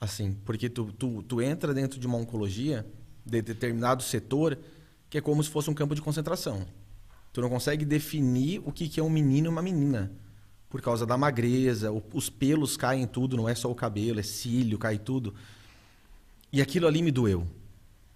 Assim, 0.00 0.36
porque 0.44 0.68
tu, 0.68 0.92
tu, 0.92 1.22
tu 1.22 1.40
entra 1.40 1.72
dentro 1.72 1.98
de 1.98 2.06
uma 2.06 2.18
oncologia, 2.18 2.86
de 3.24 3.42
determinado 3.42 4.02
setor, 4.02 4.58
que 5.08 5.18
é 5.18 5.20
como 5.20 5.42
se 5.42 5.50
fosse 5.50 5.70
um 5.70 5.74
campo 5.74 5.94
de 5.94 6.02
concentração. 6.02 6.66
Tu 7.32 7.40
não 7.40 7.48
consegue 7.48 7.84
definir 7.84 8.62
o 8.64 8.72
que, 8.72 8.88
que 8.88 9.00
é 9.00 9.02
um 9.02 9.10
menino 9.10 9.46
e 9.46 9.50
uma 9.50 9.62
menina. 9.62 10.12
Por 10.68 10.80
causa 10.80 11.06
da 11.06 11.16
magreza, 11.16 11.90
os 12.12 12.28
pelos 12.28 12.76
caem 12.76 13.06
tudo, 13.06 13.36
não 13.36 13.48
é 13.48 13.54
só 13.54 13.70
o 13.70 13.74
cabelo, 13.74 14.20
é 14.20 14.22
cílio, 14.22 14.78
cai 14.78 14.98
tudo. 14.98 15.34
E 16.52 16.60
aquilo 16.60 16.86
ali 16.86 17.02
me 17.02 17.10
doeu. 17.10 17.46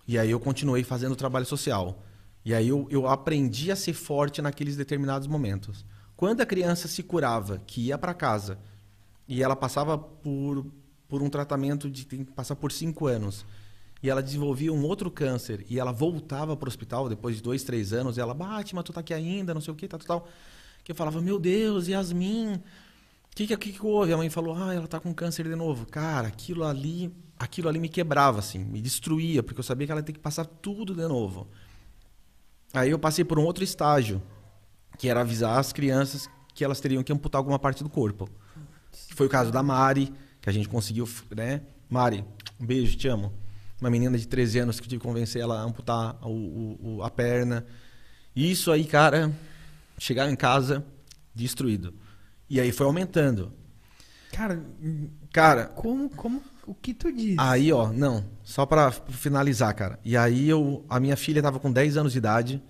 E 0.06 0.18
aí 0.18 0.30
eu 0.30 0.40
continuei 0.40 0.82
fazendo 0.82 1.14
trabalho 1.14 1.46
social. 1.46 2.02
E 2.44 2.54
aí 2.54 2.68
eu, 2.68 2.86
eu 2.90 3.06
aprendi 3.06 3.70
a 3.70 3.76
ser 3.76 3.92
forte 3.92 4.42
naqueles 4.42 4.76
determinados 4.76 5.28
momentos. 5.28 5.84
Quando 6.16 6.40
a 6.40 6.46
criança 6.46 6.88
se 6.88 7.02
curava, 7.02 7.62
que 7.66 7.86
ia 7.86 7.98
para 7.98 8.14
casa, 8.14 8.58
e 9.30 9.44
ela 9.44 9.54
passava 9.54 9.96
por, 9.96 10.66
por 11.06 11.22
um 11.22 11.30
tratamento 11.30 11.88
de 11.88 12.04
tem 12.04 12.24
que 12.24 12.32
passar 12.32 12.56
por 12.56 12.72
cinco 12.72 13.06
anos, 13.06 13.46
e 14.02 14.10
ela 14.10 14.20
desenvolvia 14.20 14.72
um 14.72 14.82
outro 14.82 15.08
câncer, 15.08 15.64
e 15.70 15.78
ela 15.78 15.92
voltava 15.92 16.56
para 16.56 16.66
o 16.66 16.68
hospital 16.68 17.08
depois 17.08 17.36
de 17.36 17.42
dois, 17.42 17.62
três 17.62 17.92
anos, 17.92 18.16
e 18.16 18.20
ela, 18.20 18.34
Batman, 18.34 18.82
tu 18.82 18.92
tá 18.92 18.98
aqui 18.98 19.14
ainda, 19.14 19.54
não 19.54 19.60
sei 19.60 19.72
o 19.72 19.76
que, 19.76 19.86
tal, 19.86 20.00
tal. 20.00 20.28
Que 20.82 20.90
eu 20.90 20.96
falava, 20.96 21.20
meu 21.20 21.38
Deus, 21.38 21.86
Yasmin, 21.86 22.54
o 22.54 22.60
que, 23.36 23.46
que, 23.46 23.56
que, 23.56 23.72
que 23.74 23.86
houve? 23.86 24.12
A 24.12 24.16
mãe 24.16 24.28
falou, 24.28 24.56
ah, 24.56 24.74
ela 24.74 24.88
tá 24.88 24.98
com 24.98 25.14
câncer 25.14 25.46
de 25.46 25.54
novo. 25.54 25.86
Cara, 25.86 26.26
aquilo 26.26 26.64
ali, 26.64 27.14
aquilo 27.38 27.68
ali 27.68 27.78
me 27.78 27.88
quebrava, 27.88 28.40
assim, 28.40 28.58
me 28.58 28.82
destruía, 28.82 29.44
porque 29.44 29.60
eu 29.60 29.64
sabia 29.64 29.86
que 29.86 29.92
ela 29.92 30.00
ia 30.00 30.04
ter 30.04 30.12
que 30.12 30.18
passar 30.18 30.44
tudo 30.44 30.92
de 30.92 31.06
novo. 31.06 31.46
Aí 32.72 32.90
eu 32.90 32.98
passei 32.98 33.24
por 33.24 33.38
um 33.38 33.44
outro 33.44 33.62
estágio, 33.62 34.20
que 34.98 35.08
era 35.08 35.20
avisar 35.20 35.56
as 35.56 35.72
crianças 35.72 36.28
que 36.52 36.64
elas 36.64 36.80
teriam 36.80 37.04
que 37.04 37.12
amputar 37.12 37.38
alguma 37.38 37.60
parte 37.60 37.84
do 37.84 37.88
corpo. 37.88 38.28
Foi 39.14 39.26
o 39.26 39.30
caso 39.30 39.50
da 39.50 39.62
Mari, 39.62 40.12
que 40.40 40.48
a 40.48 40.52
gente 40.52 40.68
conseguiu, 40.68 41.08
né? 41.34 41.62
Mari, 41.88 42.24
um 42.60 42.66
beijo, 42.66 42.96
te 42.96 43.08
amo. 43.08 43.32
Uma 43.80 43.90
menina 43.90 44.16
de 44.16 44.28
13 44.28 44.58
anos 44.60 44.78
que 44.78 44.86
eu 44.86 44.90
tive 44.90 45.00
que 45.00 45.06
convencer 45.06 45.40
ela 45.40 45.58
a 45.58 45.62
amputar 45.62 46.16
o, 46.22 46.78
o, 46.80 47.02
a 47.02 47.10
perna. 47.10 47.66
Isso 48.36 48.70
aí, 48.70 48.84
cara, 48.84 49.32
chegar 49.98 50.30
em 50.30 50.36
casa 50.36 50.84
destruído. 51.34 51.94
E 52.48 52.60
aí 52.60 52.72
foi 52.72 52.86
aumentando. 52.86 53.52
Cara, 54.32 54.62
cara, 55.32 55.66
como, 55.66 56.08
como 56.10 56.42
o 56.66 56.74
que 56.74 56.94
tu 56.94 57.12
disse? 57.12 57.36
Aí, 57.38 57.72
ó, 57.72 57.92
não, 57.92 58.24
só 58.44 58.64
para 58.64 58.92
finalizar, 58.92 59.74
cara. 59.74 59.98
E 60.04 60.16
aí 60.16 60.48
eu, 60.48 60.84
a 60.88 61.00
minha 61.00 61.16
filha 61.16 61.42
tava 61.42 61.58
com 61.58 61.72
10 61.72 61.96
anos 61.96 62.12
de 62.12 62.18
idade. 62.18 62.62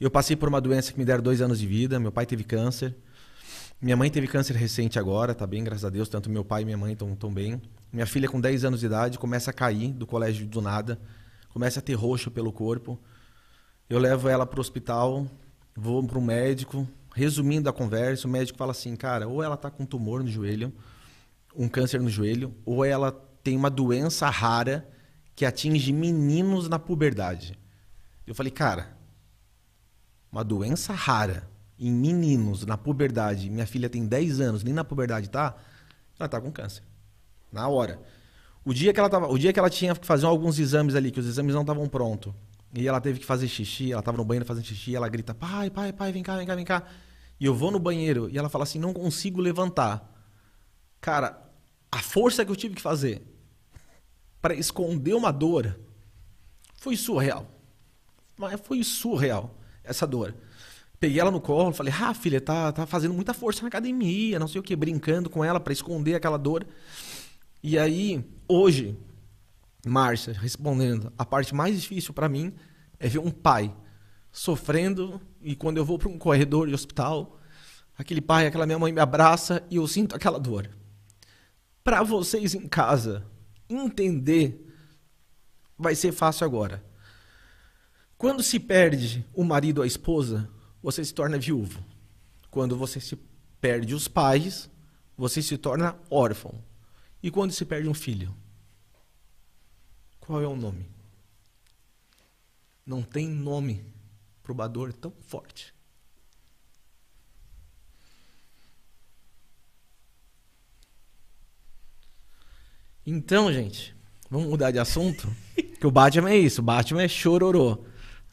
Eu 0.00 0.10
passei 0.10 0.36
por 0.36 0.48
uma 0.48 0.60
doença 0.60 0.92
que 0.92 0.98
me 0.98 1.04
deram 1.04 1.22
dois 1.22 1.40
anos 1.40 1.58
de 1.58 1.66
vida. 1.66 1.98
Meu 1.98 2.12
pai 2.12 2.26
teve 2.26 2.44
câncer. 2.44 2.94
Minha 3.80 3.96
mãe 3.96 4.10
teve 4.10 4.26
câncer 4.26 4.56
recente 4.56 4.98
agora, 4.98 5.32
tá 5.32 5.46
bem, 5.46 5.62
graças 5.62 5.84
a 5.84 5.88
Deus. 5.90 6.08
Tanto 6.08 6.28
meu 6.28 6.44
pai 6.44 6.62
e 6.62 6.64
minha 6.64 6.76
mãe 6.76 6.94
estão 6.94 7.14
tão 7.14 7.32
bem. 7.32 7.62
Minha 7.92 8.06
filha, 8.06 8.28
com 8.28 8.40
10 8.40 8.64
anos 8.64 8.80
de 8.80 8.86
idade, 8.86 9.20
começa 9.20 9.52
a 9.52 9.54
cair 9.54 9.92
do 9.92 10.04
colégio 10.04 10.48
do 10.48 10.60
nada. 10.60 11.00
Começa 11.50 11.78
a 11.78 11.82
ter 11.82 11.94
roxo 11.94 12.28
pelo 12.28 12.52
corpo. 12.52 12.98
Eu 13.88 14.00
levo 14.00 14.28
ela 14.28 14.44
pro 14.44 14.60
hospital, 14.60 15.28
vou 15.76 16.04
pro 16.04 16.20
médico. 16.20 16.88
Resumindo 17.14 17.68
a 17.68 17.72
conversa, 17.72 18.26
o 18.26 18.30
médico 18.30 18.58
fala 18.58 18.72
assim, 18.72 18.96
cara, 18.96 19.28
ou 19.28 19.44
ela 19.44 19.56
tá 19.56 19.70
com 19.70 19.86
tumor 19.86 20.24
no 20.24 20.28
joelho, 20.28 20.72
um 21.54 21.68
câncer 21.68 22.00
no 22.00 22.10
joelho, 22.10 22.52
ou 22.66 22.84
ela 22.84 23.12
tem 23.44 23.56
uma 23.56 23.70
doença 23.70 24.28
rara 24.28 24.88
que 25.36 25.46
atinge 25.46 25.92
meninos 25.92 26.68
na 26.68 26.80
puberdade. 26.80 27.56
Eu 28.26 28.34
falei, 28.34 28.50
cara, 28.50 28.96
uma 30.32 30.42
doença 30.42 30.92
rara 30.92 31.48
em 31.78 31.92
meninos 31.92 32.66
na 32.66 32.76
puberdade, 32.76 33.48
minha 33.48 33.66
filha 33.66 33.88
tem 33.88 34.06
10 34.06 34.40
anos, 34.40 34.64
nem 34.64 34.74
na 34.74 34.84
puberdade 34.84 35.30
tá, 35.30 35.54
ela 36.18 36.28
tá 36.28 36.40
com 36.40 36.50
câncer. 36.50 36.82
Na 37.52 37.68
hora. 37.68 38.00
O 38.64 38.74
dia 38.74 38.92
que 38.92 39.00
ela 39.00 39.08
tava, 39.08 39.28
o 39.28 39.38
dia 39.38 39.52
que 39.52 39.58
ela 39.58 39.70
tinha 39.70 39.94
que 39.94 40.06
fazer 40.06 40.26
alguns 40.26 40.58
exames 40.58 40.94
ali, 40.94 41.10
que 41.10 41.20
os 41.20 41.26
exames 41.26 41.54
não 41.54 41.62
estavam 41.62 41.88
prontos, 41.88 42.34
e 42.74 42.86
ela 42.86 43.00
teve 43.00 43.18
que 43.18 43.24
fazer 43.24 43.48
xixi, 43.48 43.92
ela 43.92 44.02
tava 44.02 44.18
no 44.18 44.24
banheiro 44.24 44.44
fazendo 44.44 44.64
xixi, 44.64 44.94
ela 44.94 45.08
grita: 45.08 45.32
"Pai, 45.34 45.70
pai, 45.70 45.92
pai, 45.92 46.12
vem 46.12 46.22
cá, 46.22 46.36
vem 46.36 46.46
cá, 46.46 46.54
vem 46.54 46.64
cá". 46.64 46.82
E 47.40 47.46
eu 47.46 47.54
vou 47.54 47.70
no 47.70 47.78
banheiro 47.78 48.28
e 48.28 48.36
ela 48.36 48.48
fala 48.48 48.64
assim: 48.64 48.78
"Não 48.78 48.92
consigo 48.92 49.40
levantar". 49.40 50.12
Cara, 51.00 51.40
a 51.90 51.98
força 52.00 52.44
que 52.44 52.50
eu 52.50 52.56
tive 52.56 52.74
que 52.74 52.82
fazer 52.82 53.22
para 54.40 54.54
esconder 54.54 55.14
uma 55.14 55.32
dor 55.32 55.78
foi 56.76 56.96
surreal. 56.96 57.50
Mas 58.36 58.60
foi 58.60 58.82
surreal 58.84 59.56
essa 59.82 60.06
dor. 60.06 60.34
Peguei 61.00 61.20
ela 61.20 61.30
no 61.30 61.40
colo, 61.40 61.72
falei: 61.72 61.92
"Ah, 62.00 62.12
filha, 62.14 62.40
tá 62.40 62.72
tá 62.72 62.86
fazendo 62.86 63.14
muita 63.14 63.32
força 63.32 63.62
na 63.62 63.68
academia, 63.68 64.38
não 64.38 64.48
sei 64.48 64.60
o 64.60 64.64
que, 64.64 64.74
brincando 64.74 65.30
com 65.30 65.44
ela 65.44 65.60
para 65.60 65.72
esconder 65.72 66.14
aquela 66.14 66.38
dor". 66.38 66.66
E 67.62 67.78
aí, 67.78 68.24
hoje, 68.48 68.96
Márcia, 69.86 70.32
respondendo, 70.32 71.12
a 71.16 71.24
parte 71.24 71.54
mais 71.54 71.80
difícil 71.80 72.12
para 72.14 72.28
mim 72.28 72.52
é 72.98 73.08
ver 73.08 73.18
um 73.18 73.30
pai 73.30 73.74
sofrendo 74.30 75.20
e 75.42 75.54
quando 75.56 75.78
eu 75.78 75.84
vou 75.84 75.98
para 75.98 76.08
um 76.08 76.18
corredor 76.18 76.68
de 76.68 76.74
hospital, 76.74 77.38
aquele 77.96 78.20
pai, 78.20 78.46
aquela 78.46 78.66
minha 78.66 78.78
mãe 78.78 78.92
me 78.92 79.00
abraça 79.00 79.62
e 79.70 79.76
eu 79.76 79.86
sinto 79.86 80.14
aquela 80.14 80.38
dor. 80.38 80.70
Para 81.82 82.02
vocês 82.02 82.54
em 82.54 82.68
casa 82.68 83.26
entender, 83.68 84.66
vai 85.76 85.94
ser 85.94 86.12
fácil 86.12 86.44
agora. 86.44 86.84
Quando 88.16 88.42
se 88.42 88.58
perde 88.58 89.24
o 89.32 89.44
marido 89.44 89.78
ou 89.78 89.84
a 89.84 89.86
esposa, 89.86 90.48
você 90.82 91.04
se 91.04 91.12
torna 91.12 91.38
viúvo. 91.38 91.82
Quando 92.50 92.76
você 92.76 93.00
se 93.00 93.18
perde 93.60 93.94
os 93.94 94.08
pais, 94.08 94.70
você 95.16 95.42
se 95.42 95.58
torna 95.58 95.98
órfão. 96.10 96.54
E 97.22 97.30
quando 97.30 97.52
se 97.52 97.64
perde 97.64 97.88
um 97.88 97.94
filho? 97.94 98.34
Qual 100.20 100.40
é 100.40 100.46
o 100.46 100.56
nome? 100.56 100.86
Não 102.86 103.02
tem 103.02 103.28
nome 103.28 103.84
para 104.42 104.52
uma 104.52 104.68
dor 104.68 104.92
tão 104.92 105.12
forte. 105.26 105.74
Então, 113.04 113.50
gente, 113.50 113.96
vamos 114.30 114.48
mudar 114.48 114.70
de 114.70 114.78
assunto? 114.78 115.34
que 115.80 115.86
o 115.86 115.90
Batman 115.90 116.30
é 116.30 116.36
isso, 116.36 116.60
o 116.60 116.64
Batman 116.64 117.02
é 117.02 117.08
chororô, 117.08 117.84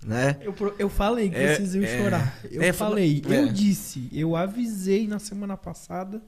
né? 0.05 0.37
Eu, 0.41 0.55
eu 0.77 0.89
falei 0.89 1.29
que 1.29 1.35
é, 1.35 1.55
vocês 1.55 1.75
iam 1.75 1.83
é, 1.83 1.97
chorar. 1.97 2.39
Eu 2.49 2.61
é, 2.61 2.71
falei, 2.71 3.21
é. 3.27 3.39
eu 3.39 3.51
disse, 3.51 4.09
eu 4.11 4.35
avisei 4.35 5.07
na 5.07 5.19
semana 5.19 5.57
passada 5.57 6.21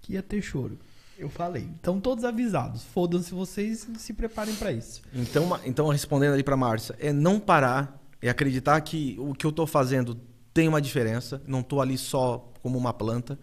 que 0.00 0.14
ia 0.14 0.22
ter 0.22 0.42
choro. 0.42 0.78
Eu 1.18 1.28
falei. 1.28 1.68
Então, 1.80 2.00
todos 2.00 2.24
avisados. 2.24 2.82
Fodam-se 2.82 3.32
vocês 3.32 3.86
se 3.98 4.12
preparem 4.12 4.54
para 4.54 4.72
isso. 4.72 5.02
Então, 5.14 5.60
então, 5.64 5.88
respondendo 5.88 6.32
ali 6.32 6.42
para 6.42 6.56
Márcia, 6.56 6.96
é 6.98 7.12
não 7.12 7.38
parar, 7.38 8.02
é 8.22 8.28
acreditar 8.28 8.80
que 8.80 9.16
o 9.18 9.34
que 9.34 9.44
eu 9.44 9.50
estou 9.50 9.66
fazendo 9.66 10.18
tem 10.52 10.66
uma 10.66 10.80
diferença. 10.80 11.42
Não 11.46 11.60
estou 11.60 11.80
ali 11.80 11.98
só 11.98 12.50
como 12.62 12.78
uma 12.78 12.92
planta. 12.92 13.38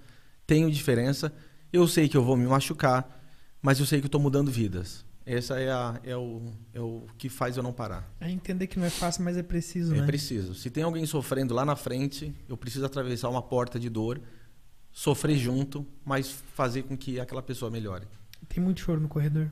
Tenho 0.46 0.72
diferença. 0.72 1.32
Eu 1.72 1.88
sei 1.88 2.10
que 2.10 2.18
eu 2.18 2.24
vou 2.24 2.36
me 2.36 2.48
machucar 2.48 3.18
mas 3.62 3.80
eu 3.80 3.86
sei 3.86 4.00
que 4.00 4.06
eu 4.06 4.08
estou 4.08 4.22
mudando 4.22 4.52
vidas. 4.52 5.06
Essa 5.30 5.60
é, 5.60 5.70
a, 5.70 6.00
é, 6.06 6.16
o, 6.16 6.54
é 6.74 6.80
o 6.80 7.06
que 7.18 7.28
faz 7.28 7.58
eu 7.58 7.62
não 7.62 7.74
parar. 7.74 8.10
É 8.18 8.32
entender 8.32 8.66
que 8.66 8.80
não 8.80 8.86
é 8.86 8.90
fácil, 8.90 9.26
mas 9.26 9.36
é 9.36 9.44
preciso, 9.44 9.94
é 9.94 9.98
né? 9.98 10.04
É 10.04 10.06
preciso. 10.06 10.56
Se 10.56 10.70
tem 10.70 10.84
alguém 10.84 11.06
sofrendo 11.06 11.54
lá 11.54 11.66
na 11.66 11.76
frente, 11.76 12.34
eu 12.48 12.56
preciso 12.56 12.86
atravessar 12.86 13.28
uma 13.28 13.42
porta 13.42 13.78
de 13.78 13.90
dor, 13.90 14.22
sofrer 14.90 15.38
junto, 15.38 15.86
mas 16.06 16.32
fazer 16.54 16.84
com 16.84 16.96
que 16.96 17.20
aquela 17.20 17.42
pessoa 17.42 17.70
melhore. 17.70 18.08
Tem 18.48 18.64
muito 18.64 18.80
choro 18.80 19.02
no 19.02 19.10
corredor? 19.10 19.52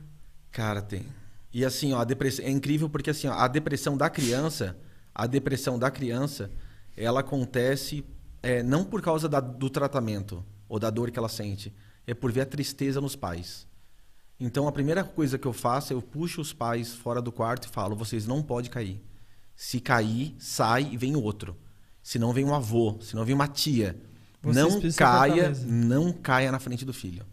Cara, 0.50 0.82
tem. 0.82 1.06
E 1.54 1.66
assim, 1.66 1.92
ó, 1.92 2.00
a 2.00 2.06
depressão 2.06 2.46
é 2.46 2.50
incrível 2.50 2.90
porque 2.90 3.10
assim, 3.10 3.28
ó, 3.28 3.34
a 3.34 3.48
depressão 3.50 3.98
da 3.98 4.10
criança, 4.10 4.78
a 5.14 5.28
depressão 5.28 5.78
da 5.78 5.92
criança, 5.92 6.50
ela 6.96 7.20
acontece 7.20 8.06
é, 8.42 8.64
não 8.64 8.86
por 8.86 9.02
causa 9.02 9.28
da, 9.28 9.42
do 9.42 9.70
tratamento 9.70 10.42
ou 10.70 10.80
da 10.80 10.90
dor 10.90 11.12
que 11.12 11.20
ela 11.20 11.28
sente, 11.28 11.74
é 12.08 12.14
por 12.14 12.32
ver 12.32 12.42
a 12.42 12.46
tristeza 12.46 13.02
nos 13.02 13.18
pais. 13.18 13.68
Então 14.40 14.68
a 14.68 14.72
primeira 14.72 15.04
coisa 15.04 15.38
que 15.38 15.48
eu 15.48 15.54
faço 15.54 15.94
é 15.94 15.96
eu 15.96 16.02
puxo 16.02 16.42
os 16.42 16.52
pais 16.52 16.94
fora 16.94 17.22
do 17.22 17.32
quarto 17.32 17.66
e 17.68 17.70
falo: 17.70 17.96
vocês 17.96 18.28
não 18.28 18.44
podem 18.44 18.70
cair. 18.70 19.02
Se 19.56 19.80
cair, 19.80 20.36
sai 20.38 20.90
e 20.92 20.98
vem 20.98 21.16
outro. 21.16 21.56
Se 22.04 22.20
não 22.20 22.34
vem 22.34 22.44
um 22.46 22.54
avô, 22.54 22.98
se 23.02 23.16
não 23.16 23.24
vem 23.26 23.34
uma 23.34 23.48
tia. 23.48 24.00
Vocês 24.42 24.56
não 24.56 24.80
caia, 24.98 25.50
não 25.66 26.14
caia 26.14 26.52
na 26.52 26.60
frente 26.60 26.84
do 26.86 26.94
filho. 26.94 27.26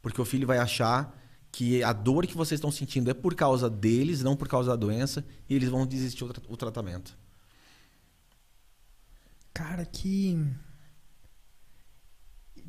Porque 0.00 0.20
o 0.20 0.24
filho 0.24 0.46
vai 0.46 0.58
achar 0.58 1.20
que 1.50 1.82
a 1.82 1.92
dor 1.92 2.26
que 2.26 2.36
vocês 2.36 2.58
estão 2.58 2.70
sentindo 2.70 3.10
é 3.10 3.14
por 3.14 3.34
causa 3.34 3.68
deles, 3.68 4.22
não 4.22 4.34
por 4.36 4.48
causa 4.48 4.70
da 4.70 4.76
doença, 4.76 5.24
e 5.48 5.54
eles 5.54 5.68
vão 5.68 5.86
desistir 5.86 6.24
o, 6.24 6.32
tra- 6.32 6.42
o 6.48 6.56
tratamento. 6.56 7.16
Cara, 9.52 9.84
que. 9.84 10.38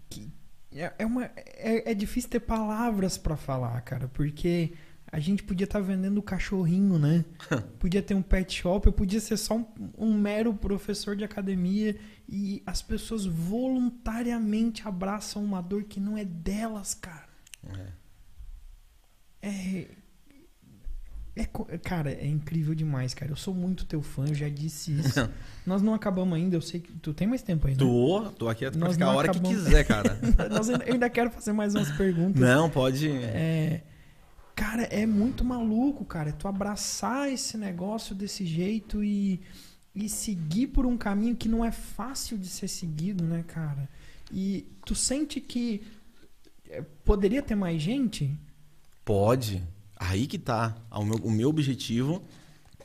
que 0.10 0.32
é, 0.76 0.94
é 1.00 1.06
uma, 1.06 1.26
é, 1.36 1.92
é 1.92 1.94
difícil 1.94 2.30
ter 2.30 2.42
palavras 2.42 3.18
pra 3.18 3.38
falar, 3.38 3.80
cara, 3.82 4.08
porque 4.10 4.74
a 5.12 5.20
gente 5.20 5.44
podia 5.44 5.66
estar 5.66 5.80
vendendo 5.80 6.22
cachorrinho, 6.22 7.00
né? 7.00 7.24
podia 7.80 8.02
ter 8.02 8.14
um 8.14 8.22
pet 8.22 8.54
shop, 8.62 8.86
eu 8.86 8.94
podia 8.94 9.20
ser 9.20 9.38
só 9.38 9.56
um, 9.56 9.66
um 9.98 10.14
mero 10.14 10.54
professor 10.54 11.16
de 11.16 11.24
academia 11.24 11.98
e 12.28 12.62
as 12.66 12.82
pessoas 12.82 13.26
voluntariamente 13.26 14.88
abraçam 14.88 15.44
uma 15.44 15.62
dor 15.62 15.84
que 15.84 16.00
não 16.00 16.18
é 16.18 16.26
delas, 16.26 16.94
cara. 16.94 17.30
É. 17.64 18.06
É, 19.48 19.88
co- 21.44 21.68
cara, 21.84 22.12
é 22.12 22.26
incrível 22.26 22.74
demais, 22.74 23.14
cara. 23.14 23.30
Eu 23.32 23.36
sou 23.36 23.54
muito 23.54 23.86
teu 23.86 24.02
fã, 24.02 24.26
eu 24.28 24.34
já 24.34 24.48
disse 24.48 24.92
isso. 24.98 25.30
Nós 25.68 25.82
não 25.82 25.94
acabamos 25.94 26.34
ainda, 26.38 26.56
eu 26.56 26.62
sei 26.62 26.80
que 26.80 26.94
tu 26.94 27.14
tem 27.14 27.28
mais 27.28 27.42
tempo 27.42 27.68
ainda. 27.68 27.80
Tô, 27.80 28.30
tô 28.38 28.48
aqui 28.48 28.64
Nós 28.78 28.94
ficar 28.94 29.08
a 29.08 29.14
hora 29.14 29.30
que 29.30 29.38
acabamos. 29.40 29.64
quiser, 29.66 29.84
cara. 29.84 30.18
Nós 30.50 30.70
eu 30.70 30.78
ainda 30.90 31.10
quero 31.10 31.30
fazer 31.32 31.52
mais 31.52 31.76
umas 31.76 31.92
perguntas. 31.92 32.40
não, 32.42 32.70
pode. 32.70 33.10
É, 33.10 33.82
cara, 34.56 34.84
é 34.84 35.06
muito 35.06 35.44
maluco, 35.44 36.06
cara. 36.06 36.32
Tu 36.32 36.48
abraçar 36.48 37.30
esse 37.30 37.58
negócio 37.58 38.16
desse 38.16 38.46
jeito 38.46 39.04
e, 39.04 39.42
e 39.94 40.08
seguir 40.08 40.68
por 40.68 40.86
um 40.86 40.96
caminho 40.98 41.36
que 41.36 41.50
não 41.50 41.66
é 41.66 41.72
fácil 41.72 42.38
de 42.38 42.48
ser 42.48 42.70
seguido, 42.70 43.26
né, 43.26 43.44
cara? 43.46 43.90
E 44.32 44.66
tu 44.86 44.96
sente 44.96 45.42
que 45.42 45.84
é, 46.70 46.82
poderia 47.04 47.42
ter 47.42 47.56
mais 47.56 47.82
gente? 47.82 48.32
Pode. 49.04 49.62
Aí 49.96 50.28
que 50.28 50.38
tá. 50.38 50.76
O 50.92 51.04
meu, 51.04 51.16
o 51.18 51.32
meu 51.32 51.50
objetivo 51.50 52.24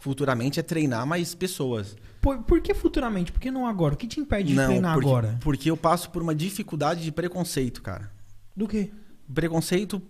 futuramente 0.00 0.58
é 0.58 0.62
treinar 0.62 1.06
mais 1.06 1.34
pessoas. 1.34 1.96
Por, 2.20 2.38
por 2.42 2.60
que 2.60 2.74
futuramente? 2.74 3.32
Por 3.32 3.40
que 3.40 3.50
não 3.50 3.66
agora? 3.66 3.94
O 3.94 3.96
que 3.96 4.06
te 4.06 4.20
impede 4.20 4.48
de 4.48 4.54
não, 4.54 4.66
treinar 4.66 4.94
porque, 4.94 5.08
agora? 5.08 5.38
porque 5.40 5.70
eu 5.70 5.76
passo 5.76 6.10
por 6.10 6.22
uma 6.22 6.34
dificuldade 6.34 7.02
de 7.02 7.12
preconceito, 7.12 7.82
cara. 7.82 8.10
Do 8.56 8.66
quê? 8.66 8.90
Preconceito 9.32 10.00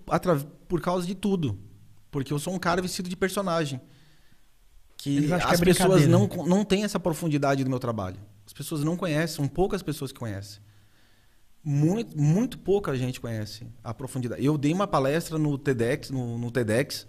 por 0.68 0.80
causa 0.80 1.06
de 1.06 1.14
tudo. 1.14 1.58
Porque 2.10 2.32
eu 2.32 2.38
sou 2.38 2.54
um 2.54 2.58
cara 2.58 2.80
vestido 2.80 3.08
de 3.08 3.16
personagem. 3.16 3.80
Que 4.96 5.32
acham 5.32 5.48
que 5.48 5.54
as 5.54 5.62
é 5.62 5.64
pessoas 5.64 6.06
não, 6.06 6.26
não 6.46 6.64
têm 6.64 6.84
essa 6.84 7.00
profundidade 7.00 7.64
do 7.64 7.70
meu 7.70 7.78
trabalho. 7.78 8.18
As 8.46 8.52
pessoas 8.52 8.84
não 8.84 8.96
conhecem, 8.96 9.36
são 9.36 9.48
poucas 9.48 9.82
pessoas 9.82 10.12
que 10.12 10.18
conhecem. 10.18 10.60
Muito, 11.62 12.18
muito 12.18 12.58
pouca 12.58 12.96
gente 12.96 13.20
conhece 13.20 13.66
a 13.84 13.92
profundidade. 13.92 14.44
Eu 14.44 14.56
dei 14.56 14.72
uma 14.72 14.86
palestra 14.86 15.38
no 15.38 15.58
TEDx, 15.58 16.10
no, 16.10 16.38
no 16.38 16.50
TEDx, 16.50 17.06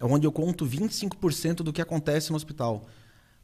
onde 0.00 0.26
eu 0.26 0.32
conto 0.32 0.66
25% 0.66 1.56
do 1.56 1.72
que 1.72 1.80
acontece 1.80 2.30
no 2.30 2.36
hospital. 2.36 2.86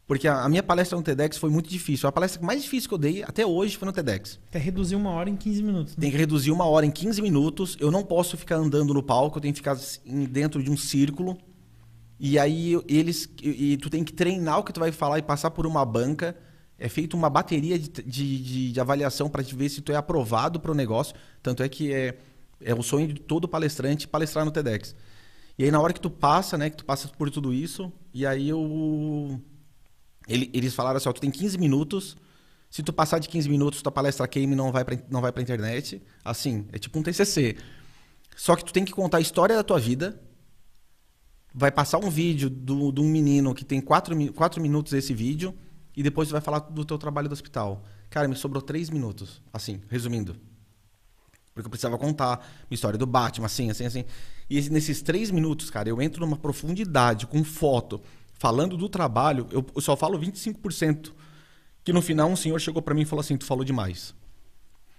Porque 0.07 0.27
a, 0.27 0.43
a 0.43 0.49
minha 0.49 0.63
palestra 0.63 0.99
no 0.99 1.05
TEDx 1.05 1.39
foi 1.39 1.51
muito 1.51 1.71
difícil. 1.71 2.09
A 2.09 2.13
palestra 2.13 2.43
mais 2.43 2.63
difícil 2.63 2.89
que 2.89 2.95
eu 2.95 2.99
dei 2.99 3.23
até 3.23 3.47
hoje 3.47 3.77
foi 3.77 3.87
no 3.87 3.93
TEDx. 3.93 4.41
Quer 4.51 4.59
reduzir 4.59 4.97
uma 4.97 5.11
hora 5.11 5.31
em 5.31 5.37
15 5.37 5.63
minutos. 5.63 5.97
Né? 5.97 6.01
Tem 6.03 6.11
que 6.11 6.17
reduzir 6.17 6.51
uma 6.51 6.65
hora 6.65 6.85
em 6.85 6.91
15 6.91 7.23
minutos. 7.23 7.77
Eu 7.79 7.91
não 7.91 8.03
posso 8.03 8.37
ficar 8.37 8.57
andando 8.57 8.93
no 8.93 9.03
palco, 9.03 9.39
eu 9.39 9.41
tenho 9.41 9.55
que 9.55 9.61
ficar 9.61 9.79
dentro 10.29 10.63
de 10.63 10.71
um 10.71 10.77
círculo. 10.77 11.39
E 12.19 12.39
aí 12.39 12.79
eles. 12.89 13.29
E, 13.41 13.73
e 13.73 13.77
tu 13.77 13.89
tem 13.89 14.03
que 14.03 14.13
treinar 14.13 14.59
o 14.59 14.65
que 14.65 14.73
tu 14.73 14.81
vai 14.81 14.91
falar 14.91 15.19
e 15.21 15.23
passar 15.23 15.53
por 15.53 15.65
uma 15.65 15.85
banca. 15.85 16.37
É 16.81 16.89
feita 16.89 17.15
uma 17.15 17.29
bateria 17.29 17.79
de, 17.79 17.89
de, 17.91 18.03
de- 18.43 18.73
de 18.73 18.81
avaliação 18.81 19.29
para 19.29 19.43
ver 19.43 19.69
se 19.69 19.83
tu 19.83 19.93
é 19.93 19.97
aprovado 19.97 20.59
para 20.59 20.73
o 20.73 20.75
negócio. 20.75 21.15
Tanto 21.43 21.63
é 21.63 21.69
que 21.69 21.93
é, 21.93 22.17
é 22.61 22.75
o 22.75 22.83
sonho 22.83 23.07
de 23.07 23.21
todo 23.21 23.47
palestrante 23.47 24.09
palestrar 24.09 24.45
no 24.47 24.51
TEDx. 24.51 24.97
E 25.59 25.65
aí 25.65 25.71
na 25.71 25.79
hora 25.79 25.93
que 25.93 26.01
tu 26.01 26.09
passa, 26.11 26.57
né, 26.57 26.71
que 26.71 26.79
tu 26.79 26.85
passa 26.87 27.07
por 27.09 27.31
tudo 27.31 27.53
isso, 27.53 27.93
e 28.15 28.25
aí 28.27 28.49
eu 28.49 29.39
ele- 30.27 30.51
eles 30.55 30.75
falaram 30.75 30.97
assim, 30.97 31.09
ó, 31.09 31.13
tu 31.13 31.21
tem 31.21 31.31
15 31.31 31.59
minutos. 31.59 32.17
Se 32.71 32.83
tu 32.83 32.93
passar 32.93 33.19
de 33.19 33.29
15 33.29 33.49
minutos, 33.49 33.83
tua 33.83 33.93
palestra 33.93 34.27
queima 34.27 34.55
e 34.55 34.57
não 34.57 34.73
vai 34.73 34.85
pra, 34.85 34.97
não 35.11 35.21
vai 35.21 35.33
pra 35.33 35.43
internet. 35.43 36.01
Assim, 36.25 36.67
é 36.73 36.79
tipo 36.79 36.99
um 36.99 37.03
TCC. 37.03 37.57
Só 38.37 38.57
que 38.57 38.65
tu 38.65 38.73
tem 38.73 38.85
que 38.87 38.93
contar 38.93 39.19
a 39.19 39.21
história 39.21 39.55
da 39.57 39.63
tua 39.65 39.79
vida. 39.79 40.19
Vai 41.53 41.71
passar 41.73 41.99
um 41.99 42.09
vídeo 42.09 42.49
do- 42.49 42.93
de 42.93 43.01
um 43.01 43.09
menino 43.11 43.55
que 43.55 43.65
tem 43.65 43.81
4, 43.81 44.15
quatro 44.33 44.63
minutos 44.63 44.93
esse 44.93 45.13
vídeo. 45.13 45.53
E 45.97 46.03
depois 46.03 46.29
tu 46.29 46.33
vai 46.33 46.41
falar 46.41 46.61
do 46.61 46.85
teu 46.85 46.97
trabalho 46.99 47.29
do 47.29 47.33
hospital. 47.33 47.85
Cara, 48.09 48.29
me 48.29 48.37
sobrou 48.37 48.63
3 48.63 48.91
minutos. 48.91 49.43
Assim, 49.53 49.81
resumindo. 49.89 50.37
Porque 51.53 51.67
eu 51.67 51.71
precisava 51.71 51.99
contar 51.99 52.39
minha 52.71 52.75
história 52.77 52.99
do 52.99 53.07
Batman, 53.07 53.47
assim, 53.47 53.71
assim, 53.71 53.85
assim. 53.85 54.05
E 54.49 54.57
esse- 54.57 54.71
nesses 54.71 55.03
três 55.03 55.31
minutos, 55.31 55.69
cara, 55.71 55.89
eu 55.89 56.01
entro 56.01 56.21
numa 56.25 56.37
profundidade 56.37 57.27
com 57.27 57.43
foto, 57.45 58.01
falando 58.35 58.77
do 58.77 58.89
trabalho, 58.89 59.47
eu, 59.51 59.65
só 59.81 59.97
falo 59.97 60.19
25%. 60.19 61.13
Que 61.83 61.93
no 61.93 62.03
final 62.03 62.29
um 62.31 62.37
senhor 62.37 62.59
chegou 62.61 62.83
pra 62.83 62.95
mim 62.95 63.03
e 63.03 63.07
falou 63.07 63.21
assim: 63.21 63.37
Tu 63.37 63.45
falou 63.45 63.65
demais. 63.65 64.15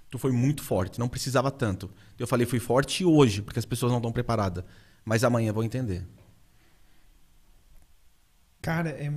Tu 0.10 0.18
foi 0.18 0.32
muito 0.32 0.62
forte, 0.64 1.00
não 1.00 1.08
precisava 1.08 1.50
tanto. 1.52 1.89
Eu 2.20 2.28
falei: 2.28 2.46
Fui 2.46 2.60
forte 2.60 3.06
hoje, 3.06 3.42
porque 3.42 3.60
as 3.60 3.66
pessoas 3.66 3.92
não 3.92 4.00
estão 4.00 4.12
preparadas. 4.12 4.64
Mas 5.06 5.24
amanhã 5.24 5.54
vão 5.54 5.64
entender. 5.64 6.06
Cara, 8.62 8.89
é. 8.89 9.12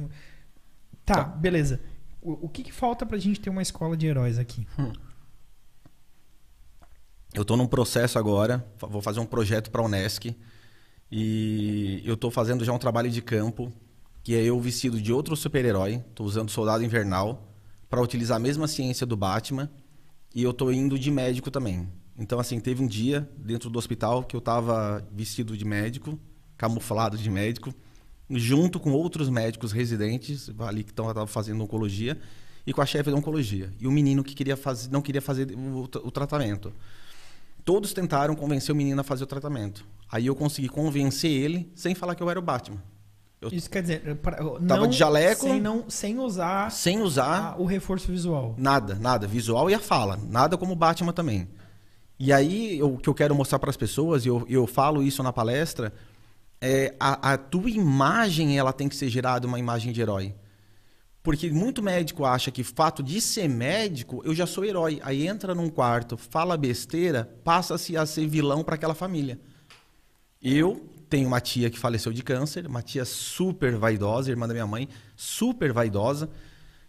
Tá, 1.05 1.15
Tá. 1.17 1.25
beleza. 1.25 1.81
O, 2.21 2.47
o 2.47 2.49
que, 2.49 2.63
que 2.63 2.73
falta 2.73 3.05
pra 3.05 3.19
gente 3.19 3.41
ter 3.41 3.51
uma 3.51 3.63
escola 3.63 3.97
de 3.97 4.07
heróis 4.07 4.39
aqui? 4.39 4.67
Eu 7.35 7.45
tô 7.45 7.57
num 7.57 7.67
processo 7.67 8.19
agora, 8.19 8.65
vou 8.81 9.03
fazer 9.03 9.19
um 9.21 9.27
projeto 9.27 9.71
para 9.71 9.83
a 9.83 9.85
Unesc 9.85 10.37
e 11.11 12.01
eu 12.05 12.17
tô 12.17 12.31
fazendo 12.31 12.65
já 12.65 12.73
um 12.73 12.79
trabalho 12.79 13.11
de 13.11 13.21
campo, 13.21 13.73
que 14.23 14.35
é 14.35 14.43
eu 14.43 14.59
vestido 14.61 15.01
de 15.01 15.13
outro 15.13 15.37
super-herói, 15.37 15.99
tô 16.15 16.25
usando 16.25 16.49
Soldado 16.51 16.85
Invernal 16.85 17.53
para 17.91 18.01
utilizar 18.01 18.37
a 18.37 18.41
mesma 18.41 18.69
ciência 18.69 19.05
do 19.05 19.17
Batman 19.17 19.69
e 20.35 20.43
eu 20.43 20.53
tô 20.53 20.71
indo 20.71 20.99
de 20.99 21.11
médico 21.11 21.51
também. 21.51 21.89
Então 22.17 22.39
assim, 22.39 22.61
teve 22.61 22.83
um 22.83 22.87
dia 22.87 23.29
dentro 23.37 23.69
do 23.69 23.79
hospital 23.79 24.23
que 24.23 24.37
eu 24.37 24.41
tava 24.41 25.05
vestido 25.13 25.57
de 25.57 25.65
médico, 25.65 26.19
camuflado 26.57 27.19
de 27.19 27.29
médico, 27.29 27.75
junto 28.35 28.79
com 28.81 28.93
outros 28.93 29.29
médicos 29.29 29.73
residentes 29.73 30.51
ali 30.61 30.85
que 30.85 30.91
estavam 30.91 31.27
fazendo 31.27 31.63
oncologia 31.63 32.19
e 32.67 32.73
com 32.73 32.81
a 32.81 32.87
chefe 32.87 33.11
da 33.11 33.17
oncologia. 33.17 33.71
E 33.81 33.87
o 33.87 33.91
menino 33.93 34.23
que 34.25 34.35
queria 34.35 34.57
fazer, 34.57 34.91
não 34.91 35.01
queria 35.03 35.21
fazer 35.23 35.53
o, 35.53 35.83
o 35.83 36.11
tratamento. 36.11 36.73
Todos 37.65 37.93
tentaram 37.93 38.35
convencer 38.35 38.73
o 38.75 38.77
menino 38.77 39.01
a 39.01 39.05
fazer 39.05 39.25
o 39.25 39.27
tratamento. 39.27 39.87
Aí 40.11 40.27
eu 40.27 40.35
consegui 40.35 40.69
convencer 40.69 41.31
ele 41.31 41.71
sem 41.75 41.95
falar 41.95 42.15
que 42.15 42.23
eu 42.23 42.29
era 42.31 42.39
o 42.39 42.43
Batman. 42.43 42.83
Eu 43.41 43.49
Isso 43.51 43.69
quer 43.69 43.83
dizer, 43.83 44.17
pra- 44.17 44.37
Tava 44.67 44.89
de 44.89 44.97
jaleco. 44.97 45.43
Sem, 45.43 45.61
não, 45.61 45.85
sem 45.89 46.19
usar 46.19 46.71
sem 46.71 47.01
usar 47.01 47.53
a- 47.55 47.57
o 47.61 47.65
reforço 47.65 48.11
visual. 48.11 48.55
nada, 48.59 48.95
nada, 48.95 49.27
visual 49.27 49.69
e 49.71 49.75
a 49.75 49.79
fala, 49.79 50.19
nada 50.29 50.57
como 50.57 50.73
o 50.73 50.77
Batman 50.77 51.13
também. 51.13 51.49
E 52.19 52.33
aí 52.33 52.83
o 52.83 52.97
que 52.97 53.09
eu 53.09 53.15
quero 53.15 53.35
mostrar 53.35 53.59
para 53.59 53.71
as 53.71 53.77
pessoas 53.77 54.25
e 54.25 54.29
eu, 54.29 54.47
eu 54.49 54.67
falo 54.67 55.03
isso 55.03 55.23
na 55.23 55.33
palestra 55.33 55.93
é 56.67 56.95
a, 56.99 57.35
a 57.35 57.37
tua 57.37 57.69
imagem 57.69 58.59
ela 58.59 58.73
tem 58.73 58.89
que 58.89 58.97
ser 58.97 59.11
gerada 59.11 59.47
uma 59.47 59.59
imagem 59.59 59.93
de 59.93 60.01
herói. 60.01 60.35
Porque 61.23 61.51
muito 61.51 61.83
médico 61.83 62.25
acha 62.25 62.51
que 62.51 62.65
fato 62.65 63.03
de 63.03 63.21
ser 63.21 63.49
médico, 63.49 64.23
eu 64.25 64.35
já 64.35 64.47
sou 64.47 64.65
herói. 64.65 64.99
Aí 65.03 65.27
entra 65.27 65.55
num 65.55 65.69
quarto, 65.69 66.17
fala 66.17 66.57
besteira, 66.57 67.31
passa-se 67.45 67.99
a 67.99 68.07
ser 68.07 68.27
vilão 68.27 68.65
para 68.65 68.77
aquela 68.77 68.95
família. 68.95 69.39
Eu 70.43 70.89
tenho 71.11 71.29
uma 71.29 71.41
tia 71.41 71.69
que 71.69 71.79
faleceu 71.79 72.13
de 72.15 72.23
câncer, 72.23 72.67
uma 72.67 72.81
tia 72.81 73.05
super 73.05 73.77
vaidosa, 73.77 74.31
irmã 74.31 74.49
da 74.49 74.55
minha 74.55 74.67
mãe, 74.67 74.89
super 75.15 75.71
vaidosa. 75.71 76.31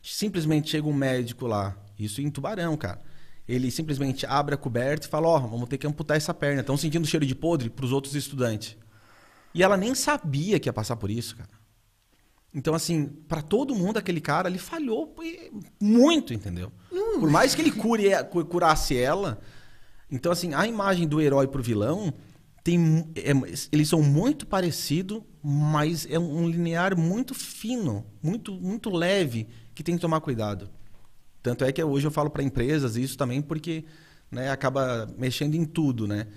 Simplesmente 0.01 0.69
chega 0.69 0.87
um 0.87 0.93
médico 0.93 1.47
lá, 1.47 1.75
isso 1.99 2.21
em 2.21 2.29
Tubarão, 2.29 2.77
cara. 2.77 3.01
Ele 3.45 3.69
simplesmente 3.69 4.25
abre 4.25 4.55
a 4.55 4.57
coberta 4.57 5.05
e 5.05 5.09
fala: 5.09 5.27
Ó, 5.27 5.39
vamos 5.39 5.67
ter 5.67 5.77
que 5.77 5.85
amputar 5.85 6.15
essa 6.15 6.33
perna. 6.33 6.61
Estão 6.61 6.77
sentindo 6.77 7.05
cheiro 7.05 7.25
de 7.25 7.35
podre 7.35 7.69
para 7.69 7.85
os 7.85 7.91
outros 7.91 8.15
estudantes. 8.15 8.77
E 9.55 9.63
ela 9.63 9.75
nem 9.77 9.95
sabia 9.95 10.59
que 10.59 10.67
ia 10.69 10.73
passar 10.73 10.95
por 10.97 11.09
isso, 11.09 11.35
cara. 11.37 11.49
Então, 12.53 12.73
assim, 12.73 13.07
para 13.27 13.41
todo 13.41 13.73
mundo, 13.75 13.97
aquele 13.97 14.21
cara, 14.21 14.47
ele 14.49 14.57
falhou 14.59 15.13
muito, 15.81 16.33
entendeu? 16.33 16.71
Por 17.19 17.29
mais 17.29 17.55
que 17.55 17.61
ele 17.61 17.71
cure, 17.71 18.09
cu- 18.31 18.45
curasse 18.45 18.95
ela. 18.97 19.41
Então, 20.11 20.31
assim, 20.31 20.53
a 20.53 20.65
imagem 20.67 21.07
do 21.07 21.19
herói 21.19 21.47
pro 21.47 21.63
vilão 21.63 22.13
tem, 22.63 23.09
é- 23.15 23.31
eles 23.71 23.89
são 23.89 24.01
muito 24.01 24.45
parecidos, 24.47 25.21
mas 25.43 26.05
é 26.09 26.17
um 26.19 26.47
linear 26.49 26.97
muito 26.97 27.33
fino, 27.33 28.05
muito, 28.23 28.53
muito 28.53 28.89
leve, 28.89 29.47
que 29.73 29.83
tem 29.83 29.95
que 29.95 30.01
tomar 30.01 30.21
cuidado. 30.21 30.69
Tanto 31.43 31.63
é 31.65 31.71
que 31.71 31.83
hoje 31.83 32.07
eu 32.07 32.11
falo 32.11 32.29
para 32.29 32.41
empresas 32.43 32.95
isso 32.95 33.17
também 33.17 33.41
porque 33.41 33.85
né, 34.31 34.49
acaba 34.49 35.07
mexendo 35.17 35.55
em 35.55 35.63
tudo, 35.65 36.07
né? 36.07 36.27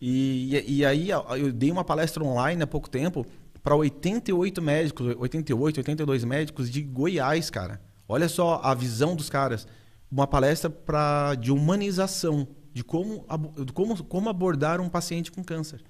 E, 0.00 0.62
e, 0.66 0.84
aí 0.84 1.08
eu 1.10 1.52
dei 1.52 1.70
uma 1.70 1.84
palestra 1.84 2.22
online 2.22 2.62
há 2.62 2.66
pouco 2.66 2.88
tempo 2.88 3.26
para 3.62 3.74
88 3.74 4.62
médicos, 4.62 5.16
88, 5.18 5.78
82 5.78 6.24
médicos 6.24 6.70
de 6.70 6.82
Goiás, 6.82 7.50
cara. 7.50 7.80
Olha 8.08 8.28
só 8.28 8.60
a 8.62 8.74
visão 8.74 9.16
dos 9.16 9.28
caras. 9.28 9.66
Uma 10.10 10.26
palestra 10.26 10.70
pra, 10.70 11.34
de 11.34 11.50
humanização, 11.50 12.46
de 12.72 12.84
como, 12.84 13.26
como, 13.74 14.04
como 14.04 14.28
abordar 14.28 14.80
um 14.80 14.88
paciente 14.88 15.32
com 15.32 15.42
câncer. 15.42 15.82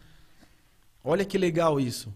Olha 1.04 1.24
que 1.24 1.36
legal 1.36 1.78
isso. 1.78 2.14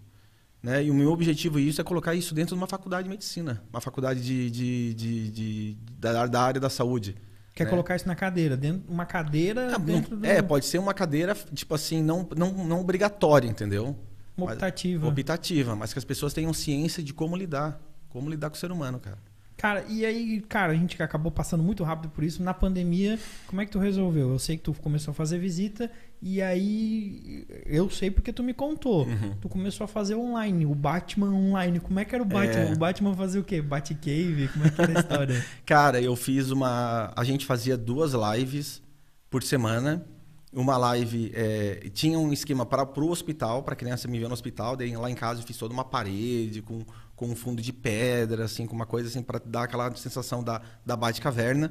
Né? 0.63 0.85
E 0.85 0.91
o 0.91 0.95
meu 0.95 1.11
objetivo 1.11 1.59
isso 1.59 1.81
é 1.81 1.85
colocar 1.85 2.15
isso 2.15 2.35
dentro 2.35 2.55
de 2.55 2.61
uma 2.61 2.67
faculdade 2.67 3.05
de 3.05 3.11
medicina, 3.11 3.63
uma 3.71 3.81
faculdade 3.81 4.23
de, 4.23 4.51
de, 4.51 4.95
de, 4.95 5.31
de 5.31 5.79
da, 5.99 6.27
da, 6.27 6.43
área 6.43 6.61
da 6.61 6.69
saúde. 6.69 7.17
Quer 7.61 7.65
né? 7.67 7.71
colocar 7.71 7.95
isso 7.95 8.09
na 8.09 8.15
cadeira, 8.15 8.57
dentro 8.57 8.91
uma 8.91 9.05
cadeira 9.05 9.75
ah, 9.75 9.79
dentro 9.79 10.17
do... 10.17 10.25
É, 10.25 10.41
pode 10.41 10.65
ser 10.65 10.79
uma 10.79 10.95
cadeira, 10.95 11.35
tipo 11.53 11.75
assim, 11.75 12.03
não, 12.03 12.27
não, 12.35 12.53
não 12.53 12.81
obrigatória, 12.81 13.47
entendeu? 13.47 13.95
Uma 14.35 14.53
optativa. 14.53 15.03
Mas, 15.03 15.13
optativa, 15.19 15.77
mas 15.77 15.93
que 15.93 15.99
as 15.99 16.05
pessoas 16.05 16.33
tenham 16.33 16.55
ciência 16.55 17.03
de 17.03 17.13
como 17.13 17.37
lidar, 17.37 17.79
como 18.09 18.31
lidar 18.31 18.49
com 18.49 18.57
o 18.57 18.59
ser 18.59 18.73
humano, 18.73 18.99
cara. 18.99 19.19
Cara, 19.61 19.85
e 19.91 20.07
aí, 20.07 20.41
cara, 20.41 20.73
a 20.73 20.75
gente 20.75 21.01
acabou 21.03 21.31
passando 21.31 21.63
muito 21.63 21.85
rápido 21.85 22.11
por 22.11 22.25
isso. 22.25 22.43
Na 22.43 22.55
pandemia, 22.55 23.19
como 23.47 23.61
é 23.61 23.67
que 23.67 23.71
tu 23.71 23.79
resolveu? 23.79 24.31
Eu 24.31 24.39
sei 24.39 24.57
que 24.57 24.63
tu 24.63 24.73
começou 24.73 25.13
a 25.13 25.15
fazer 25.15 25.39
visita 25.39 25.91
e 26.23 26.41
aí 26.41 27.47
eu 27.67 27.91
sei 27.91 28.11
porque 28.11 28.33
tu 28.33 28.43
me 28.43 28.55
contou. 28.55 29.05
Uhum. 29.05 29.35
Tu 29.39 29.51
começou 29.51 29.85
a 29.85 29.89
fazer 29.89 30.15
online, 30.15 30.65
o 30.65 30.75
Batman 30.75 31.35
online. 31.35 31.79
Como 31.79 32.01
é 32.01 32.07
que 32.07 32.15
era 32.15 32.25
o 32.25 32.27
Batman? 32.27 32.71
É... 32.71 32.73
O 32.73 32.79
Batman 32.79 33.15
fazia 33.15 33.39
o 33.39 33.45
quê? 33.45 33.61
Batcave? 33.61 34.49
Como 34.49 34.65
é 34.65 34.71
que 34.71 34.81
era 34.81 34.97
a 34.97 35.01
história? 35.01 35.47
cara, 35.67 36.01
eu 36.01 36.17
fiz 36.17 36.51
uma. 36.51 37.13
A 37.15 37.23
gente 37.23 37.45
fazia 37.45 37.77
duas 37.77 38.13
lives 38.15 38.81
por 39.29 39.43
semana. 39.43 40.07
Uma 40.55 40.79
live 40.79 41.33
é... 41.35 41.91
tinha 41.93 42.19
um 42.19 42.33
esquema 42.33 42.65
para 42.65 42.83
o 42.83 43.11
hospital, 43.11 43.63
para 43.63 43.77
criança 43.77 44.09
me 44.09 44.19
ver 44.19 44.27
no 44.27 44.33
hospital. 44.33 44.75
Daí 44.75 44.97
lá 44.97 45.11
em 45.11 45.15
casa 45.15 45.43
eu 45.43 45.47
fiz 45.47 45.59
toda 45.59 45.75
uma 45.75 45.85
parede 45.85 46.63
com 46.63 46.83
com 47.21 47.27
um 47.27 47.37
fundo 47.37 47.61
de 47.61 47.71
pedra, 47.71 48.47
assim, 48.47 48.67
com 48.67 48.75
uma 48.75 48.87
coisa 48.87 49.07
assim 49.07 49.23
para 49.23 49.39
dar 49.45 49.65
aquela 49.65 49.95
sensação 49.95 50.43
da, 50.43 50.63
da 50.87 50.97
Batcaverna. 50.97 51.71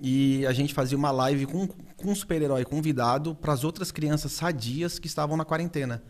E 0.00 0.46
a 0.46 0.52
gente 0.52 0.72
fazia 0.72 0.96
uma 0.96 1.10
live 1.10 1.46
com, 1.46 1.66
com 1.66 2.08
um 2.08 2.14
super-herói 2.14 2.64
convidado 2.64 3.34
para 3.34 3.52
as 3.52 3.64
outras 3.64 3.90
crianças 3.90 4.30
sadias 4.30 5.00
que 5.00 5.08
estavam 5.08 5.36
na 5.36 5.44
quarentena. 5.44 6.00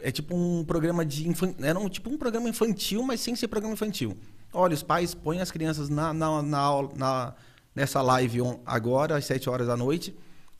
É 0.00 0.10
tipo 0.10 0.34
um 0.34 0.64
programa 0.64 1.06
de 1.06 1.28
infan... 1.28 1.54
era 1.62 1.78
um, 1.78 1.88
tipo 1.88 2.10
um 2.10 2.18
programa 2.18 2.48
infantil, 2.48 3.00
mas 3.04 3.20
sem 3.20 3.36
ser 3.36 3.46
programa 3.46 3.74
infantil. 3.74 4.16
Olha, 4.52 4.74
os 4.74 4.82
pais 4.82 5.14
põem 5.14 5.40
as 5.40 5.52
crianças 5.52 5.88
na, 5.88 6.12
na, 6.12 6.42
na, 6.42 6.82
na 6.96 7.34
nessa 7.76 8.02
live 8.02 8.40
agora 8.66 9.16
às 9.16 9.24
7 9.24 9.48
horas 9.48 9.68
da 9.68 9.76
noite, 9.76 10.16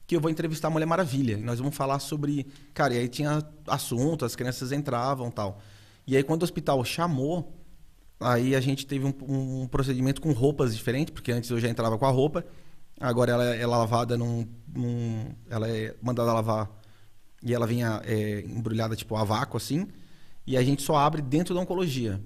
que 0.06 0.14
eu 0.14 0.20
vou 0.20 0.30
entrevistar 0.30 0.68
a 0.68 0.70
Mulher 0.70 0.86
Maravilha. 0.86 1.32
E 1.32 1.42
nós 1.42 1.58
vamos 1.58 1.74
falar 1.74 1.98
sobre, 1.98 2.46
cara, 2.72 2.94
e 2.94 2.98
aí 2.98 3.08
tinha 3.08 3.42
assunto, 3.66 4.24
as 4.24 4.36
crianças 4.36 4.70
entravam, 4.70 5.32
tal. 5.32 5.60
E 6.08 6.16
aí, 6.16 6.22
quando 6.22 6.40
o 6.40 6.44
hospital 6.44 6.82
chamou, 6.86 7.54
aí 8.18 8.56
a 8.56 8.60
gente 8.62 8.86
teve 8.86 9.04
um, 9.04 9.12
um, 9.62 9.66
procedimento 9.66 10.22
com 10.22 10.32
roupas 10.32 10.74
diferentes, 10.74 11.12
porque 11.12 11.30
antes 11.30 11.50
eu 11.50 11.60
já 11.60 11.68
entrava 11.68 11.98
com 11.98 12.06
a 12.06 12.10
roupa, 12.10 12.46
agora 12.98 13.32
ela 13.32 13.44
é 13.44 13.66
lavada 13.66 14.16
num, 14.16 14.48
num 14.74 15.26
ela 15.50 15.68
é 15.68 15.94
mandada 16.00 16.32
lavar 16.32 16.70
e 17.42 17.52
ela 17.52 17.66
vinha 17.66 18.00
é, 18.06 18.40
embrulhada 18.40 18.96
tipo 18.96 19.16
a 19.16 19.22
vácuo 19.22 19.58
assim, 19.58 19.86
e 20.46 20.56
a 20.56 20.62
gente 20.62 20.80
só 20.80 20.96
abre 20.96 21.20
dentro 21.20 21.54
da 21.54 21.60
oncologia. 21.60 22.18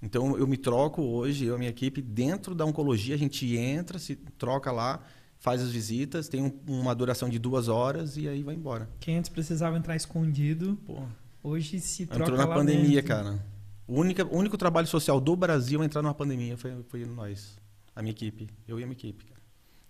Então 0.00 0.38
eu 0.38 0.46
me 0.46 0.56
troco 0.56 1.02
hoje, 1.02 1.46
eu 1.46 1.54
e 1.54 1.56
a 1.56 1.58
minha 1.58 1.70
equipe, 1.70 2.00
dentro 2.00 2.54
da 2.54 2.64
oncologia, 2.64 3.16
a 3.16 3.18
gente 3.18 3.56
entra, 3.56 3.98
se 3.98 4.14
troca 4.14 4.70
lá, 4.70 5.00
faz 5.38 5.60
as 5.60 5.72
visitas, 5.72 6.28
tem 6.28 6.40
um, 6.40 6.52
uma 6.68 6.94
duração 6.94 7.28
de 7.28 7.40
duas 7.40 7.66
horas 7.66 8.16
e 8.16 8.28
aí 8.28 8.44
vai 8.44 8.54
embora. 8.54 8.88
Quem 9.00 9.18
antes 9.18 9.28
precisava 9.28 9.76
entrar 9.76 9.96
escondido. 9.96 10.78
Pô. 10.86 11.02
Hoje 11.44 11.78
se 11.78 12.06
troca 12.06 12.22
Entrou 12.22 12.38
na 12.38 12.46
pandemia, 12.46 13.02
dentro. 13.02 13.08
cara. 13.08 13.38
O 13.86 14.00
único, 14.00 14.22
o 14.22 14.38
único 14.38 14.56
trabalho 14.56 14.86
social 14.86 15.20
do 15.20 15.36
Brasil 15.36 15.82
a 15.82 15.84
entrar 15.84 16.00
numa 16.00 16.14
pandemia 16.14 16.56
foi, 16.56 16.82
foi 16.88 17.04
nós. 17.04 17.58
A 17.94 18.00
minha 18.00 18.12
equipe. 18.12 18.48
Eu 18.66 18.80
e 18.80 18.82
a 18.82 18.86
minha 18.86 18.96
equipe, 18.96 19.26
cara. 19.26 19.40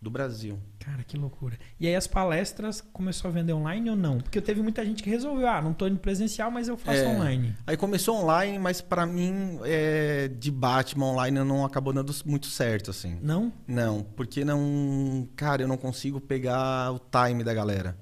Do 0.02 0.11
Brasil. 0.11 0.59
Cara, 0.80 1.05
que 1.05 1.16
loucura. 1.16 1.57
E 1.78 1.86
aí 1.86 1.94
as 1.94 2.09
palestras 2.09 2.80
começou 2.80 3.28
a 3.28 3.32
vender 3.32 3.52
online 3.52 3.88
ou 3.88 3.94
não? 3.94 4.18
Porque 4.18 4.40
teve 4.40 4.61
muita 4.62 4.84
gente 4.84 5.00
que 5.00 5.09
resolveu, 5.09 5.48
ah, 5.48 5.62
não 5.62 5.72
tô 5.72 5.86
indo 5.86 6.00
presencial, 6.00 6.50
mas 6.50 6.66
eu 6.66 6.76
faço 6.76 6.98
é, 6.98 7.09
online. 7.09 7.57
Aí 7.64 7.76
começou 7.76 8.16
online, 8.16 8.59
mas 8.59 8.80
para 8.80 9.07
mim, 9.07 9.61
é, 9.62 10.26
de 10.26 10.50
Batman 10.50 11.07
online 11.07 11.38
não 11.38 11.64
acabou 11.64 11.92
dando 11.92 12.12
muito 12.26 12.48
certo, 12.48 12.90
assim. 12.90 13.16
Não? 13.22 13.52
Não, 13.66 14.02
porque 14.02 14.44
não... 14.44 15.28
Cara, 15.36 15.62
eu 15.62 15.68
não 15.68 15.76
consigo 15.76 16.20
pegar 16.20 16.92
o 16.92 16.98
time 16.98 17.44
da 17.44 17.55
galera. 17.55 17.96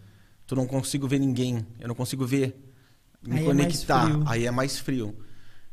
Tu 0.47 0.57
não 0.57 0.67
consigo 0.67 1.07
ver 1.07 1.19
ninguém. 1.19 1.67
Eu 1.79 1.87
não 1.87 1.95
consigo 1.95 2.27
ver 2.27 2.62
me 3.25 3.39
aí 3.39 3.43
é 3.43 3.47
conectar. 3.47 4.11
É 4.11 4.23
aí 4.27 4.47
é 4.47 4.51
mais 4.51 4.79
frio. 4.79 5.17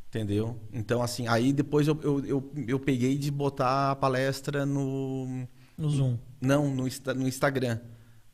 Entendeu? 0.10 0.60
Então, 0.74 1.04
assim, 1.04 1.28
aí 1.28 1.54
depois 1.54 1.88
eu, 1.88 2.00
eu, 2.02 2.26
eu, 2.26 2.52
eu, 2.68 2.80
peguei 2.80 3.16
de 3.16 3.30
botar 3.30 3.92
a 3.92 3.96
palestra 3.96 4.66
no. 4.66 5.48
No 5.78 5.90
Zoom. 5.90 6.18
Não, 6.42 6.68
no, 6.68 6.88
no 7.16 7.28
Instagram. 7.28 7.80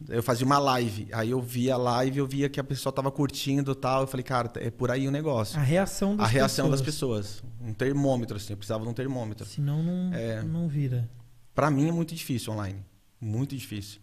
Eu 0.07 0.24
fazia 0.24 0.45
uma 0.45 0.57
live. 0.57 1.07
Aí 1.11 1.32
eu 1.32 1.41
via 1.41 1.74
a 1.74 1.78
live, 1.78 2.20
eu 2.20 2.28
via 2.28 2.47
que 2.47 2.59
a 2.59 2.63
pessoa 2.63 2.93
tava 2.93 3.11
curtindo 3.11 3.74
e 3.74 3.76
tal. 3.76 4.01
Eu 4.01 4.07
falei, 4.07 4.24
cara, 4.24 4.51
é 4.55 4.70
por 4.70 4.89
aí 4.89 5.07
o 5.07 5.11
negócio. 5.11 5.59
A 5.59 5.63
reação 5.63 6.16
das 6.16 6.28
pessoas. 6.28 6.30
A 6.30 6.34
reação 6.34 6.66
pessoas. 6.66 6.80
das 6.80 6.86
pessoas. 6.86 7.43
Um 7.61 7.74
termômetro, 7.74 8.38
assim. 8.38 8.53
Eu 8.53 8.57
precisava 8.57 8.84
de 8.84 8.89
um 8.89 8.93
termômetro. 8.93 9.45
Senão 9.45 9.84
não, 9.84 10.13
é, 10.13 10.41
não 10.43 10.68
vira. 10.68 11.09
Para 11.53 11.70
mim 11.70 11.88
é 11.88 11.91
muito 11.91 12.13
difícil 12.16 12.53
online. 12.53 12.86
Muito 13.20 13.55
difícil. 13.55 13.99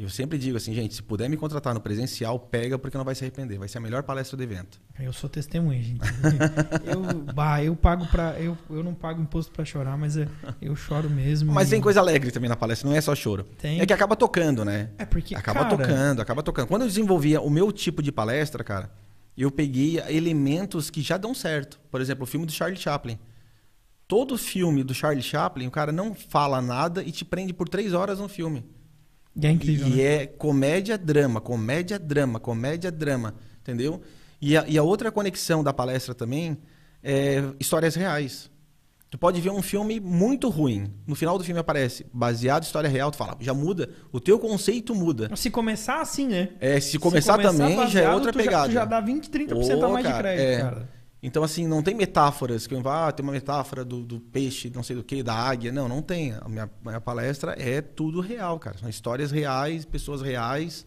Eu 0.00 0.08
sempre 0.08 0.38
digo 0.38 0.56
assim, 0.56 0.72
gente, 0.72 0.94
se 0.94 1.02
puder 1.02 1.28
me 1.28 1.36
contratar 1.36 1.74
no 1.74 1.80
presencial, 1.80 2.38
pega 2.38 2.78
porque 2.78 2.96
não 2.96 3.04
vai 3.04 3.14
se 3.14 3.22
arrepender. 3.22 3.58
Vai 3.58 3.68
ser 3.68 3.76
a 3.76 3.80
melhor 3.82 4.02
palestra 4.02 4.34
do 4.34 4.42
evento. 4.42 4.80
Eu 4.98 5.12
sou 5.12 5.28
testemunha, 5.28 5.82
gente. 5.82 6.00
eu, 6.90 7.20
bah, 7.34 7.62
eu 7.62 7.76
pago 7.76 8.06
para 8.06 8.40
eu, 8.40 8.56
eu 8.70 8.82
não 8.82 8.94
pago 8.94 9.20
imposto 9.20 9.52
para 9.52 9.62
chorar, 9.62 9.98
mas 9.98 10.16
eu, 10.16 10.26
eu 10.62 10.74
choro 10.74 11.10
mesmo. 11.10 11.52
Mas 11.52 11.68
e... 11.68 11.72
tem 11.72 11.82
coisa 11.82 12.00
alegre 12.00 12.30
também 12.30 12.48
na 12.48 12.56
palestra, 12.56 12.88
não 12.88 12.96
é 12.96 13.00
só 13.02 13.14
choro. 13.14 13.44
Tem. 13.58 13.78
É 13.78 13.84
que 13.84 13.92
acaba 13.92 14.16
tocando, 14.16 14.64
né? 14.64 14.88
É 14.96 15.04
porque 15.04 15.34
acaba 15.34 15.64
cara... 15.64 15.76
tocando, 15.76 16.22
acaba 16.22 16.42
tocando. 16.42 16.66
Quando 16.68 16.82
eu 16.82 16.88
desenvolvia 16.88 17.42
o 17.42 17.50
meu 17.50 17.70
tipo 17.70 18.02
de 18.02 18.10
palestra, 18.10 18.64
cara, 18.64 18.90
eu 19.36 19.50
peguei 19.50 19.98
elementos 20.08 20.88
que 20.88 21.02
já 21.02 21.18
dão 21.18 21.34
certo. 21.34 21.78
Por 21.90 22.00
exemplo, 22.00 22.24
o 22.24 22.26
filme 22.26 22.46
do 22.46 22.52
Charlie 22.52 22.80
Chaplin. 22.80 23.18
Todo 24.08 24.38
filme 24.38 24.82
do 24.82 24.94
Charlie 24.94 25.22
Chaplin, 25.22 25.66
o 25.66 25.70
cara 25.70 25.92
não 25.92 26.14
fala 26.14 26.62
nada 26.62 27.02
e 27.02 27.12
te 27.12 27.22
prende 27.22 27.52
por 27.52 27.68
três 27.68 27.92
horas 27.92 28.18
no 28.18 28.28
filme. 28.28 28.64
E 29.34 29.46
é 29.46 29.50
incrível. 29.50 29.86
E 29.88 29.96
né? 29.96 30.02
é 30.02 30.26
comédia, 30.26 30.98
drama, 30.98 31.40
comédia, 31.40 31.98
drama, 31.98 32.40
comédia, 32.40 32.90
drama. 32.90 33.34
Entendeu? 33.60 34.00
E 34.40 34.56
a, 34.56 34.64
e 34.66 34.78
a 34.78 34.82
outra 34.82 35.12
conexão 35.12 35.62
da 35.62 35.72
palestra 35.72 36.14
também 36.14 36.58
é 37.02 37.42
histórias 37.58 37.94
reais. 37.94 38.50
Tu 39.10 39.18
pode 39.18 39.40
ver 39.40 39.50
um 39.50 39.60
filme 39.60 39.98
muito 39.98 40.48
ruim. 40.48 40.92
No 41.04 41.16
final 41.16 41.36
do 41.36 41.42
filme 41.42 41.58
aparece 41.58 42.06
baseado 42.12 42.62
em 42.62 42.66
história 42.66 42.88
real. 42.88 43.10
Tu 43.10 43.16
fala, 43.16 43.36
já 43.40 43.52
muda. 43.52 43.90
O 44.12 44.20
teu 44.20 44.38
conceito 44.38 44.94
muda. 44.94 45.28
Se 45.34 45.50
começar 45.50 46.00
assim, 46.00 46.28
né? 46.28 46.50
É, 46.60 46.78
se 46.78 46.96
começar, 46.96 47.32
se 47.32 47.42
começar 47.42 47.58
também 47.58 47.76
baseado, 47.76 47.90
já 47.90 48.00
é 48.02 48.14
outra 48.14 48.32
pegada. 48.32 48.66
Já, 48.66 48.68
tu 48.68 48.72
já 48.72 48.84
dá 48.84 49.00
20, 49.00 49.28
30% 49.28 49.78
oh, 49.80 49.84
a 49.84 49.88
mais 49.88 50.06
cara, 50.06 50.16
de 50.16 50.22
crédito, 50.22 50.46
é. 50.46 50.60
cara. 50.60 50.99
Então, 51.22 51.42
assim, 51.42 51.66
não 51.66 51.82
tem 51.82 51.94
metáforas. 51.94 52.66
Que 52.66 52.74
ah, 52.86 53.12
tem 53.12 53.22
uma 53.22 53.32
metáfora 53.32 53.84
do, 53.84 54.04
do, 54.04 54.20
peixe, 54.20 54.70
não 54.74 54.82
sei 54.82 54.96
do 54.96 55.04
que, 55.04 55.22
da 55.22 55.34
águia. 55.34 55.70
Não, 55.70 55.88
não 55.88 56.00
tem. 56.00 56.32
A 56.40 56.48
minha, 56.48 56.70
minha 56.82 57.00
palestra 57.00 57.54
é 57.58 57.80
tudo 57.82 58.20
real, 58.20 58.58
cara. 58.58 58.78
São 58.78 58.88
histórias 58.88 59.30
reais, 59.30 59.84
pessoas 59.84 60.22
reais. 60.22 60.86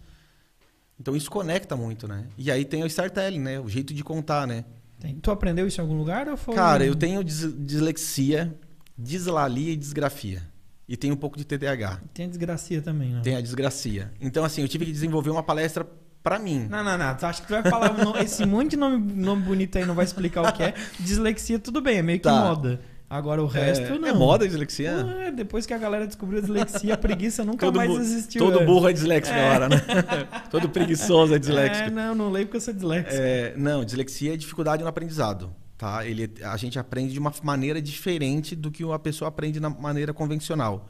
Então, 1.00 1.16
isso 1.16 1.30
conecta 1.30 1.76
muito, 1.76 2.08
né? 2.08 2.28
E 2.38 2.50
aí 2.50 2.66
tem 2.66 2.84
o 2.84 2.88
storytelling, 2.88 3.40
né? 3.40 3.60
O 3.60 3.70
jeito 3.70 3.94
de 3.94 4.04
contar, 4.04 4.48
né? 4.48 4.66
Tem. 5.00 5.16
Tu 5.16 5.30
aprendeu 5.30 5.68
isso 5.68 5.80
em 5.80 5.84
algum 5.84 5.98
lugar 5.98 6.28
ou 6.28 6.38
foi... 6.38 6.56
Cara, 6.56 6.86
eu 6.86 6.96
tenho 6.96 7.24
dis 7.24 7.54
dislexia, 7.60 8.58
dislalia 8.98 9.74
e 9.74 9.76
disgrafia. 9.76 10.42
E 10.88 10.98
tenho 10.98 11.14
um 11.14 11.18
pouco 11.18 11.38
de 11.38 11.46
TDAH. 11.46 12.02
Tem 12.14 12.26
a 12.26 12.30
desgracia 12.30 12.82
também, 12.82 13.14
né? 13.14 13.22
Tem 13.22 13.36
a 13.36 13.42
desgracia. 13.42 14.12
Então, 14.20 14.44
assim, 14.44 14.62
eu 14.62 14.68
tive 14.68 14.86
que 14.86 14.92
desenvolver 14.92 15.30
uma 15.30 15.44
palestra 15.44 15.88
Pra 16.24 16.40
mim. 16.40 16.68
Não, 16.70 16.84
não, 16.84 16.98
não. 16.98 17.16
Tu 17.16 17.26
acha 17.26 17.42
que 17.42 17.48
tu 17.48 17.52
vai 17.52 17.64
falar 17.64 17.94
esse 18.24 18.46
monte 18.46 18.72
de 18.72 18.78
nome, 18.78 19.14
nome 19.14 19.42
bonito 19.42 19.78
aí, 19.78 19.86
não 19.86 19.94
vai 19.94 20.06
explicar 20.06 20.42
o 20.42 20.54
que 20.54 20.64
é. 20.64 20.74
Dislexia, 21.00 21.60
tudo 21.60 21.82
bem, 21.82 21.98
é 21.98 22.02
meio 22.02 22.20
que 22.20 22.24
tá. 22.24 22.32
moda. 22.32 22.80
Agora 23.10 23.44
o 23.44 23.46
resto 23.46 23.84
é, 23.84 24.00
não. 24.00 24.08
É 24.08 24.14
moda 24.14 24.46
a 24.46 24.48
dislexia? 24.48 24.92
É, 25.20 25.32
depois 25.32 25.66
que 25.68 25.74
a 25.74 25.78
galera 25.78 26.08
descobriu 26.08 26.40
a 26.40 26.42
dislexia, 26.42 26.94
a 26.94 26.98
preguiça 26.98 27.44
nunca 27.46 27.66
todo 27.66 27.76
mais 27.76 27.92
existiu. 27.92 28.44
Todo 28.44 28.62
é. 28.62 28.66
burro 28.66 28.90
é 28.90 28.94
disléxico 28.94 29.38
é. 29.38 29.50
agora, 29.50 29.70
né? 29.70 29.82
todo 30.50 30.70
preguiçoso 30.70 31.36
é 31.36 31.38
disléxico. 31.38 31.90
É, 31.90 31.92
não, 31.92 32.16
não 32.16 32.32
leio 32.32 32.48
porque 32.48 32.58
eu 32.58 32.62
sou 32.62 32.74
disléxico. 32.74 33.14
É, 33.14 33.54
não, 33.56 33.84
dislexia 33.86 34.34
é 34.34 34.38
dificuldade 34.38 34.82
no 34.82 34.90
aprendizado. 34.90 35.54
Tá? 35.78 36.06
Ele, 36.06 36.32
a 36.44 36.56
gente 36.58 36.80
aprende 36.80 37.14
de 37.14 37.20
uma 37.20 37.32
maneira 37.44 37.82
diferente 37.82 38.56
do 38.56 38.72
que 38.72 38.84
a 38.90 38.98
pessoa 38.98 39.28
aprende 39.28 39.60
na 39.60 39.70
maneira 39.70 40.14
convencional. 40.14 40.88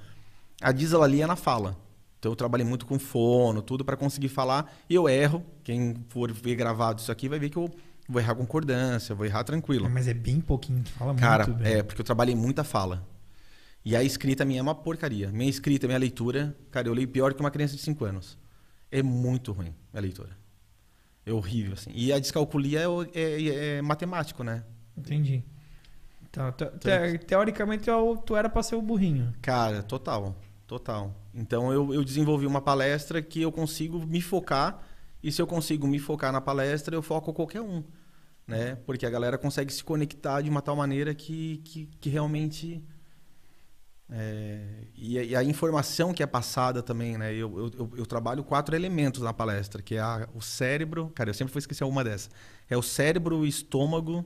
A 0.61 0.71
dislalia 0.71 1.23
é 1.23 1.27
na 1.27 1.35
fala. 1.35 1.75
Então 2.23 2.31
eu 2.31 2.37
trabalhei 2.37 2.65
muito 2.65 2.85
com 2.85 2.97
fono, 2.97 3.61
tudo 3.61 3.83
para 3.83 3.97
conseguir 3.97 4.29
falar. 4.29 4.73
E 4.89 4.95
eu 4.95 5.09
erro. 5.09 5.43
Quem 5.61 5.93
for 6.07 6.31
ver 6.31 6.55
gravado 6.55 7.01
isso 7.01 7.11
aqui 7.11 7.27
vai 7.27 7.37
ver 7.37 7.49
que 7.49 7.57
eu 7.57 7.69
vou 8.07 8.21
errar 8.21 8.33
concordância, 8.33 9.13
vou 9.13 9.25
errar 9.25 9.43
tranquilo. 9.43 9.87
É, 9.87 9.89
mas 9.89 10.07
é 10.07 10.13
bem 10.13 10.39
pouquinho, 10.39 10.81
fala 10.97 11.13
Cara, 11.15 11.45
muito. 11.45 11.61
Cara, 11.61 11.69
é 11.69 11.83
porque 11.83 11.99
eu 11.99 12.05
trabalhei 12.05 12.33
muita 12.33 12.63
fala. 12.63 13.05
E 13.83 13.93
a 13.93 14.01
escrita 14.01 14.45
minha 14.45 14.59
é 14.59 14.61
uma 14.61 14.73
porcaria. 14.73 15.33
Minha 15.33 15.49
escrita, 15.49 15.85
minha 15.85 15.99
leitura, 15.99 16.55
cara, 16.71 16.87
eu 16.87 16.93
leio 16.93 17.09
pior 17.09 17.33
que 17.33 17.41
uma 17.41 17.51
criança 17.51 17.75
de 17.75 17.81
5 17.81 18.05
anos. 18.05 18.37
É 18.89 19.03
muito 19.03 19.51
ruim 19.51 19.75
a 19.93 19.99
leitura. 19.99 20.29
É 21.25 21.33
horrível, 21.33 21.73
assim. 21.73 21.91
E 21.93 22.13
a 22.13 22.19
descalculia 22.19 22.83
é, 23.13 23.19
é, 23.19 23.55
é 23.79 23.81
matemático, 23.81 24.45
né? 24.45 24.63
Entendi. 24.95 25.43
Então, 26.21 26.49
te, 26.53 26.67
te, 26.67 27.17
teoricamente, 27.25 27.89
eu, 27.89 28.15
tu 28.25 28.33
era 28.33 28.47
para 28.47 28.63
ser 28.63 28.75
o 28.75 28.81
burrinho. 28.81 29.33
Cara, 29.41 29.83
total. 29.83 30.33
Total. 30.65 31.13
Então, 31.33 31.73
eu, 31.73 31.93
eu 31.93 32.03
desenvolvi 32.03 32.45
uma 32.45 32.61
palestra 32.61 33.21
que 33.21 33.41
eu 33.41 33.51
consigo 33.51 34.05
me 34.05 34.21
focar. 34.21 34.83
E 35.21 35.31
se 35.31 35.41
eu 35.41 35.47
consigo 35.47 35.87
me 35.87 35.99
focar 35.99 36.31
na 36.31 36.41
palestra, 36.41 36.95
eu 36.95 37.01
foco 37.01 37.33
qualquer 37.33 37.61
um. 37.61 37.83
Né? 38.45 38.75
Porque 38.85 39.05
a 39.05 39.09
galera 39.09 39.37
consegue 39.37 39.73
se 39.73 39.83
conectar 39.83 40.41
de 40.41 40.49
uma 40.49 40.61
tal 40.61 40.75
maneira 40.75 41.15
que, 41.15 41.57
que, 41.63 41.85
que 41.99 42.09
realmente 42.09 42.83
é, 44.15 44.59
e, 44.95 45.17
e, 45.17 45.35
a 45.35 45.43
informação 45.43 46.13
que 46.13 46.21
é 46.21 46.27
passada 46.27 46.83
também, 46.83 47.17
né? 47.17 47.33
Eu, 47.33 47.71
eu, 47.77 47.91
eu, 47.97 48.05
trabalho 48.05 48.43
quatro 48.43 48.75
elementos 48.75 49.21
na 49.21 49.33
palestra, 49.33 49.81
que 49.81 49.95
é 49.95 49.99
a, 49.99 50.27
o 50.35 50.41
cérebro. 50.41 51.11
Cara, 51.15 51.29
eu 51.29 51.33
sempre 51.33 51.51
vou 51.53 51.59
esquecer 51.59 51.83
uma 51.83 52.03
dessas. 52.03 52.29
É 52.69 52.77
o 52.77 52.83
cérebro, 52.83 53.39
o 53.39 53.45
estômago. 53.45 54.23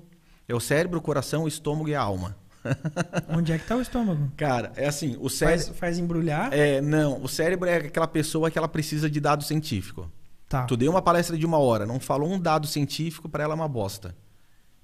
É 0.48 0.56
o 0.56 0.60
cérebro, 0.60 1.00
o 1.00 1.02
coração, 1.02 1.44
o 1.44 1.48
estômago 1.48 1.88
e 1.88 1.96
a 1.96 2.02
alma. 2.02 2.36
Onde 3.30 3.52
é 3.52 3.58
que 3.58 3.66
tá 3.66 3.76
o 3.76 3.82
estômago? 3.82 4.32
Cara, 4.36 4.72
é 4.76 4.88
assim, 4.88 5.18
o 5.20 5.30
cérebro... 5.30 5.66
Faz, 5.66 5.78
faz 5.78 6.00
embrulhar? 6.00 6.54
É, 6.54 6.82
não. 6.82 7.22
O 7.22 7.28
cérebro 7.28 7.68
é 7.70 7.78
aquela 7.78 8.08
pessoa 8.08 8.52
que 8.52 8.58
ela 8.58 8.68
precisa 8.68 9.10
de 9.10 9.20
dado 9.20 9.44
científico. 9.44 10.12
Tá. 10.50 10.64
Tu 10.64 10.78
deu 10.78 10.92
uma 10.92 11.02
palestra 11.02 11.38
de 11.38 11.46
uma 11.46 11.58
hora, 11.58 11.86
não 11.86 12.00
falou 12.00 12.32
um 12.32 12.40
dado 12.40 12.68
científico, 12.68 13.28
para 13.28 13.44
ela 13.44 13.54
é 13.54 13.56
uma 13.56 13.68
bosta. 13.68 14.16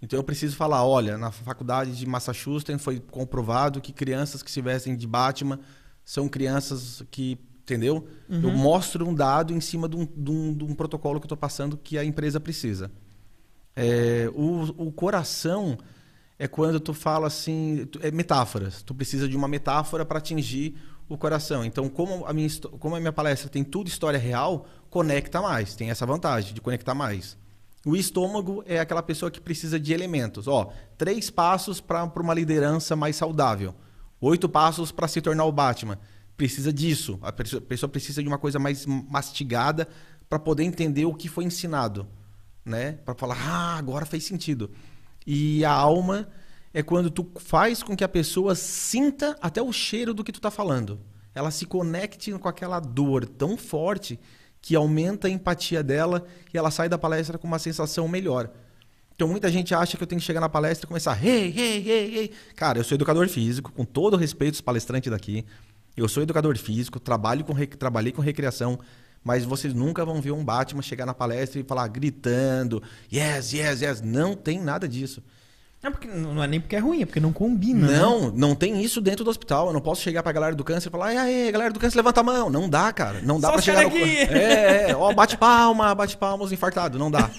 Então 0.02 0.20
eu 0.20 0.24
preciso 0.24 0.58
falar, 0.58 0.86
olha, 0.86 1.18
na 1.18 1.32
faculdade 1.32 1.96
de 1.96 2.06
Massachusetts 2.06 2.84
foi 2.84 3.00
comprovado 3.00 3.80
que 3.80 3.94
crianças 3.94 4.44
que 4.44 4.52
se 4.52 4.62
vestem 4.62 4.98
de 4.98 5.08
Batman 5.08 5.58
são 6.04 6.28
crianças 6.28 7.02
que, 7.10 7.40
entendeu? 7.62 8.06
Uhum. 8.28 8.42
Eu 8.42 8.52
mostro 8.52 9.08
um 9.08 9.16
dado 9.16 9.54
em 9.54 9.62
cima 9.62 9.88
de 9.88 9.96
um, 9.96 10.06
de 10.06 10.32
um, 10.32 10.54
de 10.54 10.64
um 10.66 10.76
protocolo 10.76 11.22
que 11.22 11.24
eu 11.24 11.28
estou 11.28 11.38
passando 11.38 11.78
que 11.78 11.98
a 11.98 12.04
empresa 12.04 12.38
precisa. 12.38 12.92
É, 13.74 14.30
o, 14.36 14.88
o 14.88 14.92
coração 14.92 15.78
é 16.44 16.48
quando 16.50 16.78
tu 16.78 16.94
fala 16.94 17.28
assim, 17.28 17.88
é 18.02 18.12
metáforas. 18.12 18.84
Tu 18.84 18.94
precisa 18.94 19.30
de 19.30 19.38
uma 19.38 19.48
metáfora 19.48 20.06
para 20.06 20.18
atingir 20.18 20.76
o 21.08 21.18
coração. 21.18 21.64
Então, 21.64 21.88
como 21.88 22.26
a 22.26 22.34
minha, 22.34 22.50
como 22.80 22.98
a 22.98 23.00
minha 23.00 23.14
palestra 23.14 23.48
tem 23.48 23.64
tudo 23.64 23.88
história 23.88 24.20
real, 24.20 24.66
conecta 24.90 25.42
mais. 25.42 25.74
Tem 25.74 25.90
essa 25.90 26.06
vantagem 26.06 26.54
de 26.54 26.60
conectar 26.60 26.94
mais. 26.94 27.38
O 27.86 27.96
estômago 27.96 28.62
é 28.68 28.78
aquela 28.78 29.02
pessoa 29.02 29.32
que 29.32 29.40
precisa 29.40 29.80
de 29.80 29.94
elementos. 29.94 30.46
Ó, 30.46 30.74
três 30.98 31.30
passos 31.30 31.80
para 31.80 32.04
uma 32.04 32.34
liderança 32.34 32.94
mais 32.94 33.16
saudável. 33.16 33.74
Oito 34.20 34.50
passos 34.50 34.92
para 34.92 35.08
se 35.08 35.22
tornar 35.22 35.46
o 35.46 35.52
Batman. 35.52 35.98
Precisa 36.36 36.74
disso. 36.74 37.18
A 37.22 37.32
pessoa 37.32 37.90
precisa 37.90 38.22
de 38.22 38.28
uma 38.28 38.38
coisa 38.38 38.60
mais 38.60 38.86
mastigada 38.86 39.88
para 40.30 40.40
poder 40.40 40.66
entender 40.66 41.06
o 41.06 41.14
que 41.14 41.30
foi 41.30 41.46
ensinado. 41.46 42.06
Né? 42.66 42.98
Para 43.06 43.16
falar, 43.16 43.38
ah, 43.40 43.78
agora 43.78 44.06
fez 44.06 44.26
sentido. 44.26 44.70
E 45.26 45.64
a 45.64 45.72
alma 45.72 46.28
é 46.74 46.82
quando 46.82 47.10
tu 47.10 47.30
faz 47.36 47.84
com 47.84 47.96
que 47.96 48.04
a 48.04 48.10
pessoa 48.10 48.56
sinta 48.56 49.38
até 49.42 49.62
o 49.62 49.72
cheiro 49.72 50.14
do 50.14 50.24
que 50.24 50.32
tu 50.32 50.40
está 50.40 50.50
falando. 50.50 51.00
Ela 51.36 51.52
se 51.52 51.66
conecte 51.66 52.32
com 52.34 52.48
aquela 52.48 52.80
dor 52.80 53.26
tão 53.26 53.58
forte 53.58 54.20
que 54.62 54.76
aumenta 54.76 55.28
a 55.28 55.32
empatia 55.32 55.84
dela 55.84 56.26
e 56.54 56.58
ela 56.58 56.72
sai 56.72 56.88
da 56.88 56.98
palestra 56.98 57.38
com 57.38 57.48
uma 57.48 57.60
sensação 57.60 58.08
melhor. 58.08 58.50
Então 59.16 59.28
muita 59.28 59.52
gente 59.52 59.76
acha 59.76 59.98
que 59.98 60.04
eu 60.04 60.08
tenho 60.08 60.20
que 60.20 60.26
chegar 60.26 60.40
na 60.40 60.50
palestra 60.50 60.86
e 60.86 60.88
começar, 60.88 61.24
hey, 61.24 61.54
hey, 61.56 61.88
hey, 61.88 62.18
hey. 62.18 62.32
Cara, 62.56 62.80
eu 62.80 62.84
sou 62.84 62.96
educador 62.96 63.28
físico, 63.28 63.72
com 63.72 63.86
todo 63.86 64.18
respeito 64.18 64.56
aos 64.56 64.62
palestrantes 64.62 65.12
daqui. 65.12 65.46
Eu 65.96 66.08
sou 66.08 66.24
educador 66.24 66.58
físico, 66.58 67.00
trabalho 67.00 67.44
com, 67.44 67.54
trabalhei 67.78 68.12
com 68.12 68.22
recreação, 68.22 68.80
mas 69.24 69.46
vocês 69.46 69.74
nunca 69.74 70.04
vão 70.04 70.22
ver 70.22 70.32
um 70.32 70.44
Batman 70.44 70.82
chegar 70.82 71.06
na 71.06 71.14
palestra 71.14 71.60
e 71.60 71.64
falar 71.64 71.88
gritando, 71.88 72.82
yes, 73.12 73.54
yes, 73.54 73.82
yes. 73.82 74.02
Não 74.02 74.36
tem 74.36 74.62
nada 74.62 74.88
disso. 74.88 75.24
É 75.84 75.90
porque 75.90 76.08
não 76.08 76.42
é 76.42 76.48
nem 76.48 76.62
porque 76.62 76.78
é 76.78 76.80
ruim, 76.80 77.02
é 77.02 77.06
porque 77.06 77.20
não 77.20 77.34
combina. 77.34 77.88
Né? 77.88 77.98
Não, 77.98 78.28
né? 78.28 78.34
não 78.34 78.56
tem 78.56 78.82
isso 78.82 79.02
dentro 79.02 79.26
do 79.26 79.30
hospital. 79.30 79.68
Eu 79.68 79.74
não 79.74 79.82
posso 79.82 80.02
chegar 80.02 80.24
pra 80.24 80.32
galera 80.32 80.56
do 80.56 80.64
câncer 80.64 80.88
e 80.88 80.92
falar, 80.92 81.14
e 81.14 81.18
aí, 81.18 81.52
galera 81.52 81.74
do 81.74 81.80
câncer, 81.80 81.98
levanta 81.98 82.22
a 82.22 82.24
mão. 82.24 82.50
Não 82.50 82.70
dá, 82.70 82.94
cara. 82.94 83.22
Não 83.22 83.38
dá 83.38 83.50
Só 83.50 83.54
pra 83.56 83.62
chegar 83.62 83.86
aqui. 83.88 84.00
no. 84.00 84.06
É, 84.06 84.92
é, 84.92 84.96
ó, 84.96 85.14
bate 85.14 85.36
palma, 85.36 85.94
bate 85.94 86.16
palmas, 86.16 86.54
infartado. 86.54 86.98
Não 86.98 87.12
dá. 87.12 87.30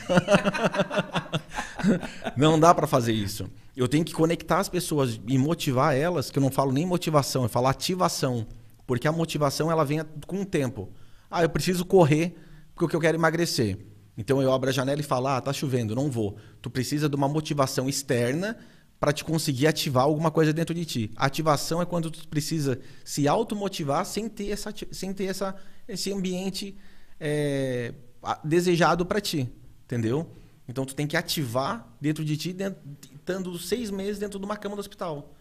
não 2.37 2.61
dá 2.61 2.75
para 2.75 2.87
fazer 2.87 3.13
isso. 3.15 3.51
Eu 3.75 3.89
tenho 3.89 4.05
que 4.05 4.13
conectar 4.13 4.59
as 4.59 4.69
pessoas 4.69 5.19
e 5.27 5.39
motivar 5.39 5.97
elas, 5.97 6.31
que 6.31 6.39
eu 6.39 6.43
não 6.43 6.51
falo 6.51 6.71
nem 6.71 6.85
motivação, 6.85 7.45
eu 7.45 7.49
falo 7.49 7.67
ativação. 7.67 8.47
Porque 8.87 9.09
a 9.09 9.13
motivação 9.13 9.71
ela 9.71 9.87
vem 9.87 10.03
com 10.27 10.43
o 10.43 10.45
tempo. 10.45 10.91
Ah, 11.35 11.43
eu 11.43 11.49
preciso 11.49 11.85
correr 11.85 12.37
porque 12.75 12.95
eu 12.95 13.01
quero 13.01 13.17
emagrecer. 13.17 13.79
Então 14.17 14.41
eu 14.41 14.53
abro 14.53 14.71
a 14.71 14.73
janela 14.73 15.01
e 15.01 15.05
falo: 15.05 15.27
ah, 15.27 15.41
tá 15.41 15.53
chovendo, 15.53 15.95
não 15.95 16.11
vou. 16.11 16.37
Tu 16.63 16.71
precisa 16.71 17.09
de 17.09 17.17
uma 17.17 17.29
motivação 17.29 17.89
externa 17.89 18.57
para 19.01 19.13
te 19.13 19.25
conseguir 19.25 19.67
ativar 19.67 20.05
alguma 20.05 20.31
coisa 20.31 20.53
dentro 20.53 20.75
de 20.75 20.85
ti. 20.85 21.11
Ativação 21.17 21.83
é 21.83 21.85
quando 21.85 22.11
tu 22.11 22.29
precisa 22.29 22.81
se 23.05 23.27
automotivar 23.27 24.07
sem 24.07 24.29
ter, 24.29 24.51
essa, 24.51 24.73
sem 24.93 25.13
ter 25.13 25.25
essa, 25.25 25.55
esse 25.89 26.13
ambiente 26.13 26.77
é, 27.19 27.93
desejado 28.45 29.05
para 29.05 29.21
ti. 29.21 29.51
Entendeu? 29.85 30.31
Então 30.69 30.87
tu 30.87 30.95
tem 30.95 31.07
que 31.07 31.17
ativar 31.17 31.87
dentro 32.01 32.25
de 32.25 32.37
ti, 32.37 32.53
dentro, 32.53 32.81
estando 33.13 33.59
seis 33.59 33.91
meses 33.91 34.19
dentro 34.19 34.39
de 34.39 34.45
uma 34.45 34.57
cama 34.57 34.77
do 34.77 34.81
hospital. 34.81 35.35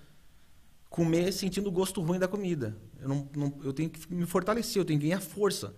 Comer 0.89 1.31
sentindo 1.31 1.69
o 1.69 1.71
gosto 1.71 2.01
ruim 2.01 2.19
da 2.19 2.27
comida. 2.27 2.75
Eu, 3.03 3.09
não, 3.09 3.29
não, 3.35 3.53
eu 3.63 3.73
tenho 3.73 3.89
que 3.89 4.13
me 4.13 4.25
fortalecer, 4.25 4.81
eu 4.81 4.85
tenho 4.85 4.99
que 4.99 5.05
ganhar 5.07 5.21
força. 5.21 5.75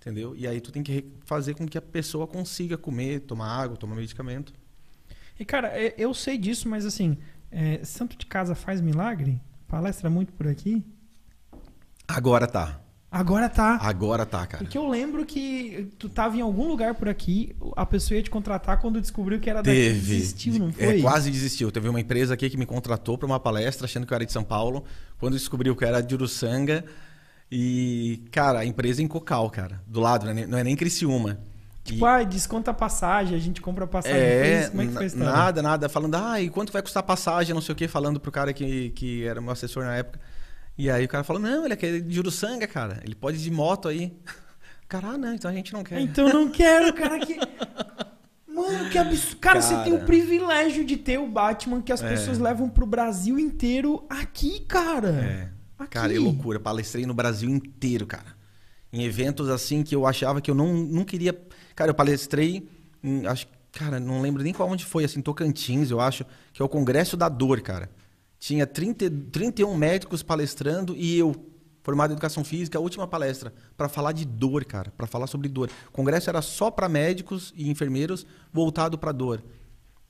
Entendeu? 0.00 0.34
E 0.36 0.46
aí 0.46 0.60
tu 0.60 0.70
tem 0.70 0.82
que 0.82 1.06
fazer 1.24 1.54
com 1.54 1.66
que 1.66 1.76
a 1.78 1.82
pessoa 1.82 2.26
consiga 2.26 2.76
comer, 2.76 3.20
tomar 3.20 3.48
água, 3.48 3.76
tomar 3.76 3.96
medicamento. 3.96 4.52
E 5.38 5.44
cara, 5.44 5.68
é, 5.68 5.94
eu 5.96 6.12
sei 6.12 6.36
disso, 6.36 6.68
mas 6.68 6.84
assim, 6.84 7.18
é, 7.50 7.82
santo 7.84 8.16
de 8.16 8.26
casa 8.26 8.54
faz 8.54 8.80
milagre? 8.80 9.40
Palestra 9.66 10.08
muito 10.08 10.32
por 10.32 10.46
aqui? 10.46 10.84
Agora 12.06 12.46
tá. 12.46 12.80
Agora 13.10 13.48
tá. 13.48 13.78
Agora 13.80 14.26
tá, 14.26 14.46
cara. 14.46 14.62
Porque 14.62 14.76
eu 14.76 14.86
lembro 14.86 15.24
que 15.24 15.90
tu 15.98 16.10
tava 16.10 16.36
em 16.36 16.42
algum 16.42 16.68
lugar 16.68 16.94
por 16.94 17.08
aqui, 17.08 17.56
a 17.74 17.86
pessoa 17.86 18.16
ia 18.16 18.22
te 18.22 18.28
contratar 18.28 18.78
quando 18.78 19.00
descobriu 19.00 19.40
que 19.40 19.48
era 19.48 19.62
Teve. 19.62 19.98
daqui. 19.98 20.06
Desistiu, 20.06 20.58
não 20.58 20.68
é, 20.68 20.72
foi? 20.72 20.98
É, 20.98 21.02
quase 21.02 21.30
desistiu. 21.30 21.72
Teve 21.72 21.88
uma 21.88 22.00
empresa 22.00 22.34
aqui 22.34 22.50
que 22.50 22.56
me 22.58 22.66
contratou 22.66 23.16
para 23.16 23.26
uma 23.26 23.40
palestra 23.40 23.86
achando 23.86 24.06
que 24.06 24.12
eu 24.12 24.16
era 24.16 24.26
de 24.26 24.32
São 24.32 24.44
Paulo. 24.44 24.84
Quando 25.18 25.34
descobriu 25.34 25.74
que 25.74 25.84
eu 25.84 25.88
era 25.88 26.02
de 26.02 26.14
Uruçanga, 26.14 26.84
e, 27.50 28.24
cara, 28.30 28.60
a 28.60 28.66
empresa 28.66 29.00
é 29.00 29.04
em 29.04 29.08
Cocal, 29.08 29.48
cara. 29.48 29.80
Do 29.86 30.00
lado, 30.00 30.24
não 30.24 30.32
é 30.32 30.34
nem, 30.34 30.46
não 30.46 30.58
é 30.58 30.64
nem 30.64 30.76
Criciúma. 30.76 31.38
Tipo, 31.82 32.04
e... 32.04 32.08
ah, 32.08 32.22
desconta 32.22 32.72
a 32.72 32.74
passagem, 32.74 33.34
a 33.34 33.40
gente 33.40 33.62
compra 33.62 33.84
a 33.84 33.88
passagem. 33.88 34.18
É, 34.18 34.68
Como 34.68 34.82
é 34.82 34.86
que 34.86 34.92
foi 34.92 35.06
isso? 35.06 35.18
Nada, 35.18 35.62
nada. 35.62 35.88
Falando, 35.88 36.14
ah, 36.14 36.38
e 36.40 36.50
quanto 36.50 36.70
vai 36.70 36.82
custar 36.82 37.02
a 37.02 37.06
passagem, 37.06 37.54
não 37.54 37.62
sei 37.62 37.72
o 37.72 37.76
quê, 37.76 37.88
falando 37.88 38.20
pro 38.20 38.30
cara 38.30 38.52
que, 38.52 38.90
que 38.90 39.24
era 39.24 39.40
meu 39.40 39.50
assessor 39.50 39.84
na 39.84 39.96
época. 39.96 40.20
E 40.78 40.88
aí 40.88 41.04
o 41.04 41.08
cara 41.08 41.24
falou, 41.24 41.42
não, 41.42 41.64
ele 41.64 41.74
é 41.74 42.00
de 42.00 42.20
Uruçanga, 42.20 42.66
cara. 42.68 43.00
Ele 43.04 43.16
pode 43.16 43.36
ir 43.36 43.40
de 43.40 43.50
moto 43.50 43.88
aí. 43.88 44.16
Cara, 44.88 45.08
ah, 45.08 45.18
não, 45.18 45.34
então 45.34 45.50
a 45.50 45.52
gente 45.52 45.70
não 45.70 45.84
quer. 45.84 46.00
Então 46.00 46.30
não 46.30 46.48
quero, 46.48 46.94
cara, 46.94 47.18
que... 47.18 47.36
Mano, 48.48 48.88
que 48.88 48.96
absurdo. 48.96 49.36
Cara, 49.36 49.60
cara, 49.60 49.62
você 49.62 49.84
tem 49.84 49.92
o 49.92 50.06
privilégio 50.06 50.82
de 50.82 50.96
ter 50.96 51.18
o 51.18 51.28
Batman 51.28 51.82
que 51.82 51.92
as 51.92 52.02
é. 52.02 52.08
pessoas 52.08 52.38
levam 52.38 52.70
pro 52.70 52.86
Brasil 52.86 53.38
inteiro 53.38 54.06
aqui, 54.08 54.60
cara. 54.60 55.10
É. 55.10 55.50
Aqui. 55.78 55.90
Cara, 55.90 56.14
é 56.14 56.18
loucura. 56.18 56.58
Palestrei 56.58 57.04
no 57.04 57.12
Brasil 57.12 57.50
inteiro, 57.50 58.06
cara. 58.06 58.34
Em 58.90 59.04
eventos 59.04 59.50
assim 59.50 59.82
que 59.82 59.94
eu 59.94 60.06
achava 60.06 60.40
que 60.40 60.50
eu 60.50 60.54
não, 60.54 60.72
não 60.72 61.04
queria. 61.04 61.38
Cara, 61.76 61.90
eu 61.90 61.94
palestrei. 61.94 62.66
Em, 63.04 63.26
acho, 63.26 63.46
cara, 63.70 64.00
não 64.00 64.22
lembro 64.22 64.42
nem 64.42 64.54
qual 64.54 64.70
onde 64.70 64.86
foi, 64.86 65.04
assim, 65.04 65.20
Tocantins, 65.20 65.90
eu 65.90 66.00
acho, 66.00 66.24
que 66.52 66.62
é 66.62 66.64
o 66.64 66.68
Congresso 66.68 67.14
da 67.14 67.28
Dor, 67.28 67.60
cara. 67.60 67.90
Tinha 68.38 68.66
30, 68.66 69.10
31 69.32 69.74
médicos 69.76 70.22
palestrando 70.22 70.94
e 70.96 71.18
eu, 71.18 71.34
formado 71.82 72.10
em 72.10 72.14
educação 72.14 72.44
física, 72.44 72.78
a 72.78 72.80
última 72.80 73.06
palestra, 73.06 73.52
para 73.76 73.88
falar 73.88 74.12
de 74.12 74.24
dor, 74.24 74.64
cara, 74.64 74.92
para 74.96 75.06
falar 75.06 75.26
sobre 75.26 75.48
dor. 75.48 75.70
O 75.88 75.92
congresso 75.92 76.30
era 76.30 76.40
só 76.40 76.70
para 76.70 76.88
médicos 76.88 77.52
e 77.56 77.68
enfermeiros 77.68 78.26
voltado 78.52 78.96
para 78.96 79.12
dor. 79.12 79.42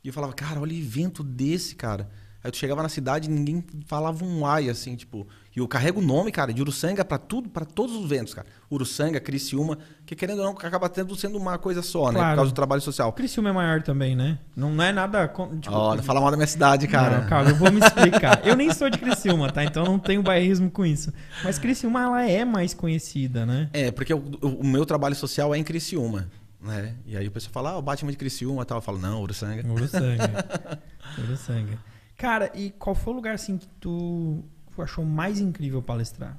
E 0.04 0.08
eu 0.08 0.12
falava, 0.12 0.32
cara, 0.32 0.60
olha 0.60 0.72
evento 0.72 1.22
desse, 1.24 1.74
cara. 1.74 2.10
Aí 2.42 2.52
tu 2.52 2.56
chegava 2.56 2.82
na 2.82 2.88
cidade 2.88 3.28
e 3.28 3.32
ninguém 3.32 3.64
falava 3.86 4.24
um 4.24 4.46
ai, 4.46 4.68
assim, 4.68 4.94
tipo. 4.94 5.26
E 5.54 5.58
eu 5.58 5.66
carrego 5.66 6.00
o 6.00 6.02
nome, 6.02 6.30
cara, 6.30 6.52
de 6.52 6.62
Uruçanga 6.62 7.04
para 7.04 7.18
tudo, 7.18 7.48
para 7.48 7.64
todos 7.64 7.96
os 7.96 8.08
ventos, 8.08 8.32
cara. 8.32 8.46
Uruçanga, 8.70 9.18
Criciúma, 9.18 9.76
que 10.06 10.14
querendo 10.14 10.38
ou 10.38 10.44
não, 10.44 10.52
acaba 10.52 10.88
tendo 10.88 11.16
sendo 11.16 11.36
uma 11.36 11.58
coisa 11.58 11.82
só, 11.82 12.02
claro. 12.02 12.16
né? 12.16 12.30
Por 12.30 12.36
causa 12.36 12.52
do 12.52 12.54
trabalho 12.54 12.80
social. 12.80 13.12
Criciúma 13.12 13.48
é 13.48 13.52
maior 13.52 13.82
também, 13.82 14.14
né? 14.14 14.38
Não, 14.54 14.70
não 14.70 14.84
é 14.84 14.92
nada. 14.92 15.26
Tipo, 15.26 15.74
oh, 15.74 15.96
não 15.96 16.02
fala 16.04 16.20
mal 16.20 16.30
da 16.30 16.36
minha 16.36 16.46
cidade, 16.46 16.86
cara. 16.86 17.22
Não, 17.22 17.28
calma, 17.28 17.50
eu 17.50 17.56
vou 17.56 17.72
me 17.72 17.80
explicar. 17.80 18.40
eu 18.46 18.54
nem 18.54 18.72
sou 18.72 18.88
de 18.88 18.98
Criciúma, 18.98 19.50
tá? 19.50 19.64
Então 19.64 19.84
não 19.84 19.98
tenho 19.98 20.22
bairrismo 20.22 20.70
com 20.70 20.86
isso. 20.86 21.12
Mas 21.42 21.58
Criciúma, 21.58 22.02
ela 22.02 22.28
é 22.28 22.44
mais 22.44 22.72
conhecida, 22.72 23.44
né? 23.44 23.68
É, 23.72 23.90
porque 23.90 24.14
o, 24.14 24.22
o 24.40 24.64
meu 24.64 24.86
trabalho 24.86 25.16
social 25.16 25.52
é 25.52 25.58
em 25.58 25.64
Criciúma. 25.64 26.28
Né? 26.60 26.94
E 27.06 27.16
aí 27.16 27.26
o 27.26 27.30
pessoal 27.30 27.52
fala, 27.52 27.70
ah, 27.70 27.78
o 27.78 27.82
Batman 27.82 28.10
de 28.10 28.16
Criciúma 28.16 28.62
e 28.62 28.64
tal. 28.64 28.78
Eu 28.78 28.82
falo, 28.82 28.98
não, 28.98 29.22
Uruçanga. 29.22 29.66
Uruçanga. 29.66 30.78
Uruçanga. 31.18 31.78
Cara, 32.18 32.50
e 32.52 32.70
qual 32.72 32.96
foi 32.96 33.12
o 33.12 33.16
lugar 33.16 33.34
assim 33.34 33.56
que 33.56 33.68
tu 33.80 34.44
achou 34.76 35.04
mais 35.04 35.40
incrível 35.40 35.80
palestrar? 35.80 36.38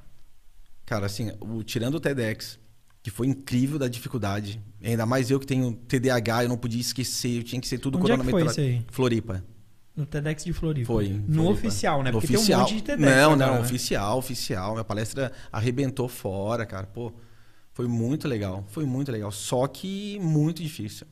Cara, 0.85 1.05
assim, 1.05 1.31
o, 1.39 1.63
tirando 1.63 1.95
o 1.95 1.99
TEDx, 2.01 2.59
que 3.01 3.09
foi 3.09 3.27
incrível 3.27 3.79
da 3.79 3.87
dificuldade. 3.87 4.61
Ainda 4.83 5.05
mais 5.05 5.31
eu 5.31 5.39
que 5.39 5.47
tenho 5.47 5.71
TDAH, 5.73 6.43
eu 6.43 6.49
não 6.49 6.57
podia 6.57 6.81
esquecer, 6.81 7.37
eu 7.37 7.43
tinha 7.43 7.61
que 7.61 7.67
ser 7.67 7.79
tudo 7.79 7.97
Onde 7.97 8.11
é 8.11 8.17
que 8.17 8.29
foi 8.29 8.45
isso 8.45 8.59
aí? 8.59 8.85
Floripa. 8.91 9.43
No 9.95 10.05
TEDx 10.05 10.43
de 10.43 10.51
Floripa. 10.51 10.87
Foi. 10.87 11.07
No 11.09 11.43
Floripa. 11.43 11.67
oficial, 11.67 12.03
né? 12.03 12.11
No 12.11 12.19
Porque 12.19 12.35
oficial. 12.35 12.45
tem 12.45 12.55
um 12.55 12.59
monte 12.59 12.75
de 12.75 12.83
TEDx. 12.83 13.15
Não, 13.15 13.33
agora, 13.33 13.47
não, 13.47 13.53
né? 13.55 13.61
oficial, 13.61 14.17
oficial. 14.17 14.71
Minha 14.73 14.83
palestra 14.83 15.31
arrebentou 15.49 16.09
fora, 16.09 16.65
cara. 16.65 16.87
Pô, 16.87 17.13
foi 17.71 17.87
muito 17.87 18.27
legal. 18.27 18.65
Foi 18.67 18.85
muito 18.85 19.11
legal. 19.13 19.31
Só 19.31 19.65
que 19.67 20.19
muito 20.19 20.61
difícil. 20.61 21.07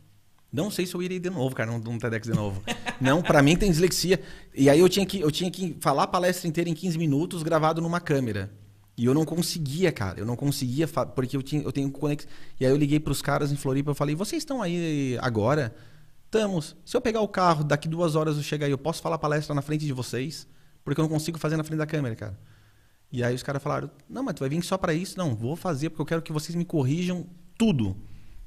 Não 0.51 0.71
sei 0.71 0.85
se 0.85 0.95
eu 0.95 1.01
irei 1.01 1.19
de 1.19 1.29
novo, 1.29 1.53
cara, 1.53 1.69
num, 1.69 1.79
num 1.79 1.97
TEDx 1.97 2.27
de 2.27 2.33
novo. 2.33 2.63
não, 3.01 3.21
pra 3.21 3.41
mim 3.41 3.55
tem 3.55 3.69
dislexia. 3.69 4.21
E 4.55 4.69
aí 4.69 4.79
eu 4.79 4.87
tinha, 4.87 5.05
que, 5.05 5.19
eu 5.19 5.29
tinha 5.29 5.51
que 5.51 5.75
falar 5.79 6.03
a 6.03 6.07
palestra 6.07 6.47
inteira 6.47 6.69
em 6.69 6.73
15 6.73 6.97
minutos 6.97 7.43
gravado 7.43 7.81
numa 7.81 7.99
câmera. 7.99 8.51
E 8.97 9.05
eu 9.05 9.13
não 9.13 9.25
conseguia, 9.25 9.91
cara. 9.91 10.19
Eu 10.19 10.25
não 10.25 10.35
conseguia, 10.35 10.87
porque 10.87 11.37
eu, 11.37 11.43
tinha, 11.43 11.61
eu 11.61 11.71
tenho 11.71 11.91
conexão. 11.91 12.29
E 12.59 12.65
aí 12.65 12.71
eu 12.71 12.77
liguei 12.77 12.99
pros 12.99 13.21
caras 13.21 13.51
em 13.51 13.55
Floripa 13.55 13.91
e 13.91 13.95
falei: 13.95 14.15
vocês 14.15 14.41
estão 14.41 14.61
aí 14.61 15.17
agora? 15.21 15.75
Estamos. 16.25 16.75
Se 16.83 16.97
eu 16.97 17.01
pegar 17.01 17.21
o 17.21 17.27
carro, 17.27 17.63
daqui 17.63 17.87
duas 17.87 18.15
horas 18.15 18.37
eu 18.37 18.43
chegar 18.43 18.65
aí, 18.65 18.71
eu 18.71 18.77
posso 18.77 19.01
falar 19.01 19.19
palestra 19.19 19.53
na 19.53 19.61
frente 19.61 19.85
de 19.85 19.93
vocês? 19.93 20.47
Porque 20.83 20.99
eu 20.99 21.03
não 21.03 21.09
consigo 21.09 21.37
fazer 21.37 21.57
na 21.57 21.63
frente 21.63 21.77
da 21.77 21.85
câmera, 21.85 22.15
cara. 22.15 22.39
E 23.11 23.23
aí 23.23 23.35
os 23.35 23.43
caras 23.43 23.61
falaram: 23.61 23.91
não, 24.09 24.23
mas 24.23 24.33
tu 24.33 24.39
vai 24.39 24.49
vir 24.49 24.63
só 24.63 24.77
pra 24.77 24.93
isso? 24.93 25.17
Não, 25.17 25.35
vou 25.35 25.55
fazer 25.55 25.91
porque 25.91 26.01
eu 26.01 26.05
quero 26.05 26.21
que 26.23 26.31
vocês 26.31 26.55
me 26.55 26.65
corrijam 26.65 27.27
tudo. 27.55 27.95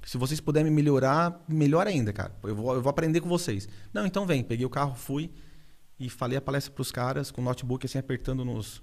Se 0.04 0.16
vocês 0.18 0.40
puderem 0.40 0.70
me 0.70 0.76
melhorar, 0.76 1.44
melhor 1.48 1.86
ainda, 1.86 2.12
cara. 2.12 2.32
Eu 2.42 2.54
vou, 2.54 2.74
eu 2.74 2.82
vou 2.82 2.90
aprender 2.90 3.20
com 3.20 3.28
vocês. 3.28 3.68
Não, 3.92 4.06
então 4.06 4.26
vem. 4.26 4.42
Peguei 4.42 4.64
o 4.64 4.70
carro, 4.70 4.94
fui 4.94 5.30
e 5.98 6.08
falei 6.08 6.38
a 6.38 6.40
palestra 6.40 6.72
pros 6.72 6.90
caras 6.90 7.30
com 7.30 7.40
o 7.40 7.44
notebook 7.44 7.84
assim 7.84 7.98
apertando 7.98 8.44
nos. 8.44 8.82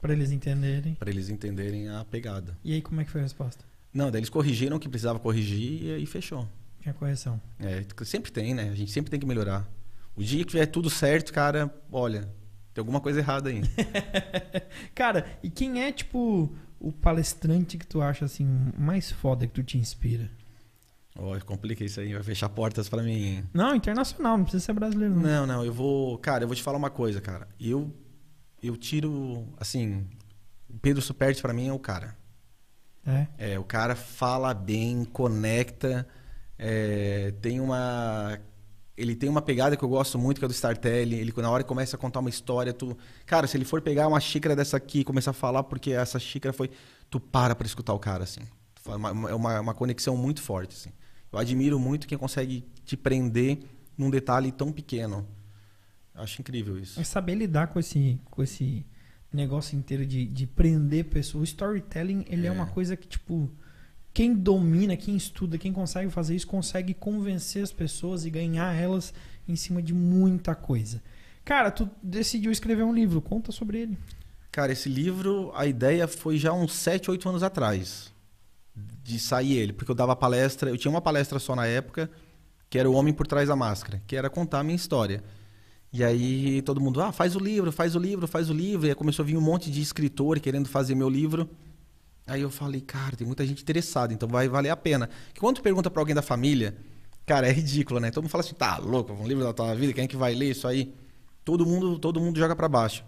Pra 0.00 0.12
eles 0.12 0.32
entenderem. 0.32 0.94
Pra 0.94 1.10
eles 1.10 1.28
entenderem 1.28 1.88
a 1.88 2.04
pegada. 2.04 2.56
E 2.64 2.72
aí, 2.72 2.82
como 2.82 3.00
é 3.00 3.04
que 3.04 3.10
foi 3.10 3.20
a 3.20 3.24
resposta? 3.24 3.64
Não, 3.92 4.10
daí 4.10 4.20
eles 4.20 4.30
corrigiram 4.30 4.76
o 4.76 4.80
que 4.80 4.88
precisava 4.88 5.18
corrigir 5.18 5.82
e 5.82 5.94
aí 5.94 6.06
fechou. 6.06 6.48
Tinha 6.80 6.94
correção. 6.94 7.40
É, 7.58 7.84
sempre 8.04 8.32
tem, 8.32 8.54
né? 8.54 8.70
A 8.70 8.74
gente 8.74 8.90
sempre 8.90 9.10
tem 9.10 9.20
que 9.20 9.26
melhorar. 9.26 9.68
O 10.16 10.22
dia 10.22 10.38
que 10.40 10.50
tiver 10.50 10.66
tudo 10.66 10.88
certo, 10.88 11.32
cara, 11.32 11.72
olha, 11.92 12.22
tem 12.72 12.80
alguma 12.80 13.00
coisa 13.00 13.20
errada 13.20 13.50
aí. 13.50 13.62
Cara, 14.94 15.26
e 15.42 15.50
quem 15.50 15.82
é, 15.82 15.92
tipo, 15.92 16.54
o 16.78 16.92
palestrante 16.92 17.76
que 17.76 17.86
tu 17.86 18.00
acha, 18.00 18.24
assim, 18.24 18.46
mais 18.78 19.10
foda 19.10 19.46
que 19.46 19.52
tu 19.52 19.62
te 19.62 19.76
inspira? 19.76 20.30
Ó, 21.22 21.38
complica 21.40 21.84
isso 21.84 22.00
aí, 22.00 22.14
vai 22.14 22.22
fechar 22.22 22.48
portas 22.48 22.88
pra 22.88 23.02
mim. 23.02 23.44
Não, 23.52 23.74
internacional, 23.74 24.38
não 24.38 24.44
precisa 24.44 24.64
ser 24.64 24.72
brasileiro, 24.72 25.14
não. 25.14 25.22
Não, 25.22 25.46
não, 25.46 25.64
eu 25.64 25.72
vou. 25.72 26.16
Cara, 26.16 26.44
eu 26.44 26.48
vou 26.48 26.56
te 26.56 26.62
falar 26.62 26.78
uma 26.78 26.88
coisa, 26.88 27.20
cara. 27.20 27.46
Eu, 27.60 27.94
eu 28.62 28.74
tiro. 28.74 29.46
Assim, 29.58 30.06
o 30.68 30.78
Pedro 30.78 31.02
Superti 31.02 31.42
pra 31.42 31.52
mim 31.52 31.68
é 31.68 31.72
o 31.72 31.78
cara. 31.78 32.16
É. 33.06 33.26
É, 33.52 33.58
o 33.58 33.64
cara 33.64 33.94
fala 33.94 34.54
bem, 34.54 35.04
conecta, 35.04 36.08
é, 36.58 37.34
tem 37.42 37.60
uma. 37.60 38.38
Ele 38.96 39.14
tem 39.14 39.28
uma 39.28 39.42
pegada 39.42 39.76
que 39.76 39.82
eu 39.82 39.88
gosto 39.88 40.18
muito, 40.18 40.38
que 40.38 40.44
é 40.44 40.48
do 40.48 40.54
Startelling. 40.54 41.16
Ele, 41.16 41.34
na 41.36 41.50
hora 41.50 41.62
que 41.62 41.68
começa 41.68 41.96
a 41.96 41.98
contar 41.98 42.20
uma 42.20 42.30
história, 42.30 42.72
tu. 42.72 42.96
Cara, 43.26 43.46
se 43.46 43.58
ele 43.58 43.66
for 43.66 43.82
pegar 43.82 44.08
uma 44.08 44.20
xícara 44.20 44.56
dessa 44.56 44.78
aqui 44.78 45.00
e 45.00 45.04
começar 45.04 45.32
a 45.32 45.34
falar, 45.34 45.64
porque 45.64 45.92
essa 45.92 46.18
xícara 46.18 46.52
foi. 46.54 46.70
Tu 47.10 47.20
para 47.20 47.54
pra 47.54 47.66
escutar 47.66 47.92
o 47.92 47.98
cara, 47.98 48.24
assim. 48.24 48.40
É 48.86 48.94
uma, 48.94 49.10
uma, 49.12 49.60
uma 49.60 49.74
conexão 49.74 50.16
muito 50.16 50.40
forte, 50.40 50.74
assim. 50.74 50.90
Eu 51.32 51.38
admiro 51.38 51.78
muito 51.78 52.08
quem 52.08 52.18
consegue 52.18 52.64
te 52.84 52.96
prender 52.96 53.60
num 53.96 54.10
detalhe 54.10 54.50
tão 54.50 54.72
pequeno. 54.72 55.26
Acho 56.14 56.40
incrível 56.40 56.78
isso. 56.78 57.00
É 57.00 57.04
saber 57.04 57.34
lidar 57.34 57.68
com 57.68 57.78
esse, 57.78 58.20
com 58.30 58.42
esse 58.42 58.84
negócio 59.32 59.78
inteiro 59.78 60.04
de, 60.04 60.26
de 60.26 60.46
prender 60.46 61.04
pessoas. 61.04 61.42
O 61.42 61.44
storytelling, 61.44 62.24
ele 62.28 62.46
é. 62.46 62.48
É. 62.48 62.52
uma 62.52 62.66
coisa 62.66 62.96
que, 62.96 63.06
tipo, 63.06 63.50
quem 64.12 64.34
domina, 64.34 64.96
quem 64.96 65.16
estuda, 65.16 65.56
quem 65.56 65.72
consegue 65.72 66.10
fazer 66.10 66.34
isso, 66.34 66.46
consegue 66.46 66.92
convencer 66.94 67.62
as 67.62 67.72
pessoas 67.72 68.24
e 68.24 68.30
ganhar 68.30 68.74
elas 68.74 69.14
em 69.46 69.54
cima 69.54 69.80
de 69.80 69.94
muita 69.94 70.54
coisa. 70.54 71.00
Cara, 71.44 71.70
tu 71.70 71.88
decidiu 72.02 72.50
escrever 72.50 72.82
um 72.82 72.92
livro, 72.92 73.20
conta 73.20 73.52
sobre 73.52 73.78
ele. 73.78 73.98
Cara, 74.50 74.72
esse 74.72 74.88
livro, 74.88 75.52
a 75.54 75.64
ideia 75.64 76.08
foi 76.08 76.36
já 76.36 76.52
uns 76.52 76.72
7, 76.74 77.10
8 77.10 77.28
anos 77.28 77.42
atrás 77.42 78.12
de 79.02 79.18
sair 79.18 79.56
ele, 79.56 79.72
porque 79.72 79.90
eu 79.90 79.94
dava 79.94 80.14
palestra, 80.14 80.70
eu 80.70 80.76
tinha 80.76 80.90
uma 80.90 81.00
palestra 81.00 81.38
só 81.38 81.56
na 81.56 81.66
época, 81.66 82.10
que 82.68 82.78
era 82.78 82.88
o 82.88 82.94
Homem 82.94 83.12
por 83.12 83.26
Trás 83.26 83.48
da 83.48 83.56
Máscara, 83.56 84.02
que 84.06 84.14
era 84.14 84.30
contar 84.30 84.60
a 84.60 84.62
minha 84.62 84.76
história. 84.76 85.22
E 85.92 86.04
aí 86.04 86.62
todo 86.62 86.80
mundo, 86.80 87.02
ah, 87.02 87.10
faz 87.10 87.34
o 87.34 87.40
livro, 87.40 87.72
faz 87.72 87.96
o 87.96 87.98
livro, 87.98 88.28
faz 88.28 88.48
o 88.48 88.52
livro. 88.52 88.86
E 88.86 88.90
aí 88.90 88.94
começou 88.94 89.24
a 89.24 89.26
vir 89.26 89.36
um 89.36 89.40
monte 89.40 89.70
de 89.70 89.80
escritor 89.80 90.38
querendo 90.38 90.68
fazer 90.68 90.94
meu 90.94 91.08
livro. 91.08 91.50
Aí 92.26 92.42
eu 92.42 92.50
falei, 92.50 92.80
cara, 92.80 93.16
tem 93.16 93.26
muita 93.26 93.44
gente 93.44 93.60
interessada, 93.62 94.14
então 94.14 94.28
vai 94.28 94.48
valer 94.48 94.70
a 94.70 94.76
pena. 94.76 95.10
Que 95.34 95.40
quando 95.40 95.56
tu 95.56 95.62
pergunta 95.62 95.90
pra 95.90 96.00
alguém 96.00 96.14
da 96.14 96.22
família, 96.22 96.76
cara, 97.26 97.48
é 97.48 97.52
ridículo, 97.52 97.98
né? 97.98 98.12
Todo 98.12 98.22
mundo 98.22 98.30
fala 98.30 98.44
assim, 98.44 98.54
tá 98.54 98.78
louco, 98.78 99.12
um 99.12 99.26
livro 99.26 99.42
da 99.42 99.52
tua 99.52 99.74
vida, 99.74 99.92
quem 99.92 100.04
é 100.04 100.06
que 100.06 100.16
vai 100.16 100.32
ler 100.32 100.52
isso 100.52 100.68
aí? 100.68 100.94
Todo 101.44 101.66
mundo, 101.66 101.98
todo 101.98 102.20
mundo 102.20 102.38
joga 102.38 102.54
pra 102.54 102.68
baixo. 102.68 103.04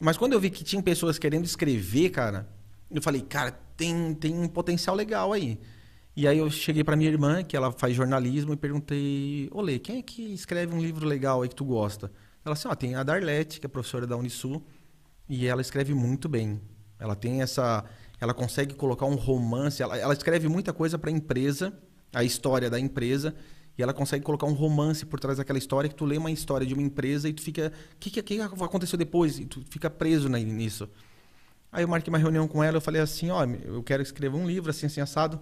Mas 0.00 0.16
quando 0.16 0.32
eu 0.32 0.40
vi 0.40 0.50
que 0.50 0.64
tinham 0.64 0.82
pessoas 0.82 1.20
querendo 1.20 1.44
escrever, 1.44 2.10
cara, 2.10 2.48
eu 2.90 3.00
falei, 3.00 3.22
cara, 3.22 3.56
tem, 3.82 4.14
tem 4.14 4.38
um 4.38 4.48
potencial 4.48 4.94
legal 4.94 5.32
aí. 5.32 5.58
E 6.14 6.28
aí 6.28 6.38
eu 6.38 6.48
cheguei 6.50 6.84
pra 6.84 6.94
minha 6.94 7.10
irmã, 7.10 7.42
que 7.42 7.56
ela 7.56 7.72
faz 7.72 7.96
jornalismo, 7.96 8.52
e 8.52 8.56
perguntei, 8.56 9.48
Olê, 9.50 9.78
quem 9.78 9.98
é 9.98 10.02
que 10.02 10.22
escreve 10.32 10.74
um 10.74 10.80
livro 10.80 11.06
legal 11.06 11.42
aí 11.42 11.48
que 11.48 11.54
tu 11.54 11.64
gosta? 11.64 12.12
Ela 12.44 12.52
assim, 12.52 12.68
ó, 12.68 12.74
tem 12.74 12.94
a 12.94 13.02
Darlete, 13.02 13.58
que 13.58 13.66
é 13.66 13.68
professora 13.68 14.06
da 14.06 14.16
Unisul, 14.16 14.62
e 15.28 15.46
ela 15.46 15.60
escreve 15.60 15.94
muito 15.94 16.28
bem. 16.28 16.60
Ela 16.98 17.16
tem 17.16 17.42
essa... 17.42 17.84
Ela 18.20 18.34
consegue 18.34 18.74
colocar 18.74 19.06
um 19.06 19.16
romance, 19.16 19.82
ela, 19.82 19.96
ela 19.96 20.12
escreve 20.12 20.48
muita 20.48 20.72
coisa 20.72 20.96
pra 20.96 21.10
empresa, 21.10 21.72
a 22.14 22.22
história 22.22 22.70
da 22.70 22.78
empresa, 22.78 23.34
e 23.76 23.82
ela 23.82 23.92
consegue 23.92 24.24
colocar 24.24 24.46
um 24.46 24.52
romance 24.52 25.04
por 25.04 25.18
trás 25.18 25.38
daquela 25.38 25.58
história, 25.58 25.88
que 25.88 25.96
tu 25.96 26.04
lê 26.04 26.18
uma 26.18 26.30
história 26.30 26.66
de 26.66 26.74
uma 26.74 26.82
empresa 26.82 27.28
e 27.28 27.32
tu 27.32 27.42
fica... 27.42 27.72
O 27.94 27.98
que, 27.98 28.10
que, 28.10 28.22
que 28.22 28.40
aconteceu 28.40 28.98
depois? 28.98 29.38
E 29.38 29.46
tu 29.46 29.62
fica 29.70 29.90
preso 29.90 30.28
nisso. 30.28 30.88
Aí 31.72 31.84
eu 31.84 31.88
marquei 31.88 32.12
uma 32.12 32.18
reunião 32.18 32.46
com 32.46 32.62
ela, 32.62 32.76
eu 32.76 32.80
falei 32.82 33.00
assim, 33.00 33.30
ó, 33.30 33.44
eu 33.44 33.82
quero 33.82 34.02
escrever 34.02 34.36
um 34.36 34.46
livro 34.46 34.70
assim, 34.70 34.84
assim, 34.84 35.00
assado. 35.00 35.40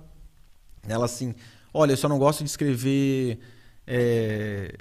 Ela 0.89 1.05
assim, 1.05 1.35
olha, 1.75 1.93
eu 1.93 1.97
só 1.97 2.09
não 2.09 2.21
gosto 2.21 2.45
de 2.45 2.49
escrever 2.49 3.41
é, 3.85 4.73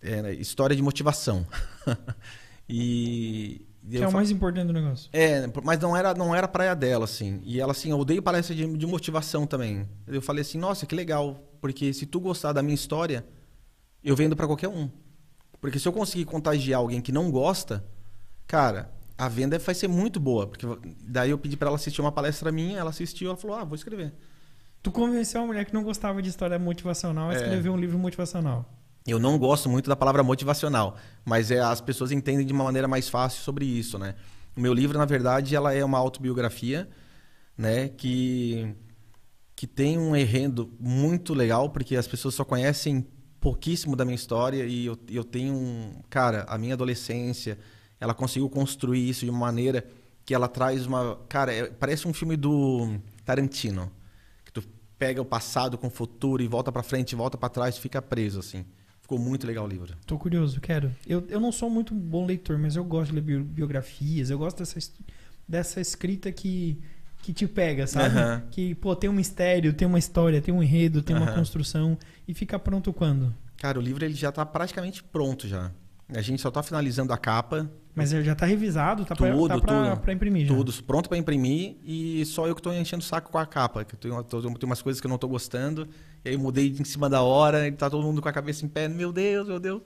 é, 0.00 0.32
história 0.34 0.76
de 0.76 0.80
motivação. 0.80 1.44
e 2.68 3.66
Que 3.90 4.04
é 4.04 4.06
o 4.06 4.12
mais 4.12 4.30
importante 4.30 4.68
do 4.68 4.72
negócio. 4.72 5.10
é, 5.12 5.50
mas 5.64 5.80
não 5.80 5.96
era, 5.96 6.14
não 6.14 6.32
era 6.32 6.44
a 6.44 6.48
praia 6.48 6.76
dela, 6.76 7.06
assim. 7.06 7.40
E 7.44 7.60
ela, 7.60 7.72
assim, 7.72 7.90
eu 7.90 7.98
odeio 7.98 8.22
palestra 8.22 8.54
de, 8.54 8.64
de 8.64 8.86
motivação 8.86 9.48
também. 9.48 9.88
Eu 10.06 10.22
falei 10.22 10.42
assim, 10.42 10.58
nossa, 10.58 10.86
que 10.86 10.94
legal. 10.94 11.42
Porque 11.60 11.92
se 11.92 12.06
tu 12.06 12.20
gostar 12.20 12.52
da 12.52 12.62
minha 12.62 12.74
história, 12.74 13.26
eu 14.02 14.14
vendo 14.14 14.36
pra 14.36 14.46
qualquer 14.46 14.68
um. 14.68 14.88
Porque 15.60 15.80
se 15.80 15.88
eu 15.88 15.92
conseguir 15.92 16.24
contagiar 16.24 16.78
alguém 16.78 17.00
que 17.00 17.10
não 17.10 17.32
gosta, 17.32 17.84
cara, 18.46 18.93
a 19.16 19.28
venda 19.28 19.58
vai 19.58 19.74
ser 19.74 19.88
muito 19.88 20.18
boa. 20.20 20.46
Porque 20.46 20.66
daí 21.02 21.30
eu 21.30 21.38
pedi 21.38 21.56
pra 21.56 21.68
ela 21.68 21.76
assistir 21.76 22.00
uma 22.00 22.12
palestra 22.12 22.50
minha, 22.52 22.78
ela 22.78 22.90
assistiu, 22.90 23.28
ela 23.28 23.36
falou, 23.36 23.56
ah, 23.56 23.64
vou 23.64 23.74
escrever. 23.74 24.12
Tu 24.82 24.90
convenceu 24.90 25.40
uma 25.40 25.46
mulher 25.48 25.64
que 25.64 25.72
não 25.72 25.82
gostava 25.82 26.20
de 26.20 26.28
história 26.28 26.58
motivacional 26.58 27.30
a 27.30 27.34
É. 27.34 27.36
escrever 27.36 27.70
um 27.70 27.76
livro 27.76 27.98
motivacional. 27.98 28.68
Eu 29.06 29.18
não 29.18 29.38
gosto 29.38 29.68
muito 29.68 29.88
da 29.88 29.96
palavra 29.96 30.22
motivacional, 30.22 30.96
mas 31.24 31.50
é, 31.50 31.60
as 31.60 31.80
pessoas 31.80 32.10
entendem 32.10 32.46
de 32.46 32.52
uma 32.52 32.64
maneira 32.64 32.88
mais 32.88 33.08
fácil 33.08 33.42
sobre 33.42 33.64
isso, 33.66 33.98
né? 33.98 34.14
O 34.56 34.60
meu 34.60 34.72
livro, 34.72 34.96
na 34.96 35.04
verdade, 35.04 35.54
ela 35.54 35.74
é 35.74 35.84
uma 35.84 35.98
autobiografia, 35.98 36.88
né? 37.56 37.88
Que, 37.88 38.74
que 39.54 39.66
tem 39.66 39.98
um 39.98 40.16
enredo 40.16 40.72
muito 40.80 41.34
legal, 41.34 41.68
porque 41.70 41.96
as 41.96 42.06
pessoas 42.06 42.34
só 42.34 42.44
conhecem 42.44 43.06
pouquíssimo 43.40 43.94
da 43.94 44.04
minha 44.06 44.14
história 44.14 44.64
e 44.64 44.86
eu, 44.86 44.98
eu 45.10 45.22
tenho 45.22 45.52
um... 45.52 46.00
Cara, 46.08 46.44
a 46.48 46.56
minha 46.56 46.72
adolescência, 46.72 47.58
ela 48.00 48.14
conseguiu 48.14 48.48
construir 48.48 49.08
isso 49.08 49.24
de 49.24 49.30
uma 49.30 49.38
maneira 49.40 49.84
que 50.24 50.34
ela 50.34 50.48
traz 50.48 50.86
uma... 50.86 51.18
Cara, 51.28 51.52
é- 51.52 51.66
parece 51.66 52.08
um 52.08 52.12
filme 52.12 52.36
do 52.36 52.98
Tarantino, 53.24 53.90
que 54.44 54.52
tu 54.52 54.62
pega 54.98 55.20
o 55.20 55.24
passado 55.24 55.76
com 55.78 55.86
o 55.88 55.90
futuro 55.90 56.42
e 56.42 56.48
volta 56.48 56.72
pra 56.72 56.82
frente, 56.82 57.12
e 57.12 57.16
volta 57.16 57.36
pra 57.36 57.48
trás, 57.48 57.76
fica 57.78 58.00
preso, 58.00 58.40
assim. 58.40 58.64
Ficou 59.02 59.18
muito 59.18 59.46
legal 59.46 59.66
o 59.66 59.68
livro. 59.68 59.94
Tô 60.06 60.16
curioso, 60.18 60.60
quero. 60.62 60.90
Eu, 61.06 61.26
eu 61.28 61.38
não 61.38 61.52
sou 61.52 61.68
muito 61.68 61.94
bom 61.94 62.24
leitor, 62.24 62.56
mas 62.58 62.74
eu 62.74 62.82
gosto 62.84 63.10
de 63.10 63.16
ler 63.16 63.20
bio- 63.20 63.44
biografias, 63.44 64.30
eu 64.30 64.38
gosto 64.38 64.58
dessa, 64.58 64.78
es- 64.78 64.92
dessa 65.46 65.78
escrita 65.78 66.32
que, 66.32 66.80
que 67.22 67.32
te 67.34 67.46
pega, 67.46 67.86
sabe? 67.86 68.16
Aham. 68.18 68.42
Que, 68.50 68.74
pô, 68.76 68.96
tem 68.96 69.10
um 69.10 69.12
mistério, 69.12 69.74
tem 69.74 69.86
uma 69.86 69.98
história, 69.98 70.40
tem 70.40 70.54
um 70.54 70.62
enredo, 70.62 71.02
tem 71.02 71.14
uma 71.14 71.26
Aham. 71.26 71.34
construção 71.34 71.98
e 72.26 72.32
fica 72.32 72.58
pronto 72.58 72.94
quando? 72.94 73.34
Cara, 73.58 73.78
o 73.78 73.82
livro 73.82 74.02
ele 74.06 74.14
já 74.14 74.32
tá 74.32 74.44
praticamente 74.46 75.02
pronto 75.02 75.46
já. 75.46 75.70
A 76.08 76.20
gente 76.20 76.40
só 76.42 76.50
tá 76.50 76.62
finalizando 76.62 77.12
a 77.12 77.16
capa, 77.16 77.70
Mas 77.94 78.10
já 78.10 78.34
tá 78.34 78.44
revisado, 78.44 79.04
tá, 79.04 79.14
Tudo, 79.14 79.60
tá 79.60 79.96
pra 79.96 80.12
imprimir 80.12 80.46
já. 80.46 80.54
tudo 80.54 80.72
pronto 80.82 81.08
pra 81.08 81.16
imprimir 81.16 81.76
e 81.84 82.24
só 82.26 82.46
eu 82.46 82.54
que 82.54 82.60
tô 82.60 82.72
enchendo 82.72 83.02
o 83.02 83.06
saco 83.06 83.30
com 83.30 83.38
a 83.38 83.46
capa, 83.46 83.84
que 83.84 83.94
eu 83.94 83.98
tenho, 83.98 84.22
tem 84.22 84.66
umas 84.66 84.82
coisas 84.82 85.00
que 85.00 85.06
eu 85.06 85.08
não 85.08 85.16
tô 85.16 85.28
gostando, 85.28 85.88
e 86.24 86.28
aí 86.28 86.34
eu 86.34 86.38
mudei 86.40 86.68
em 86.78 86.84
cima 86.84 87.08
da 87.08 87.22
hora, 87.22 87.66
e 87.66 87.72
tá 87.72 87.88
todo 87.88 88.02
mundo 88.02 88.20
com 88.20 88.28
a 88.28 88.32
cabeça 88.32 88.64
em 88.66 88.68
pé, 88.68 88.88
meu 88.88 89.12
Deus, 89.12 89.48
meu 89.48 89.58
Deus. 89.58 89.82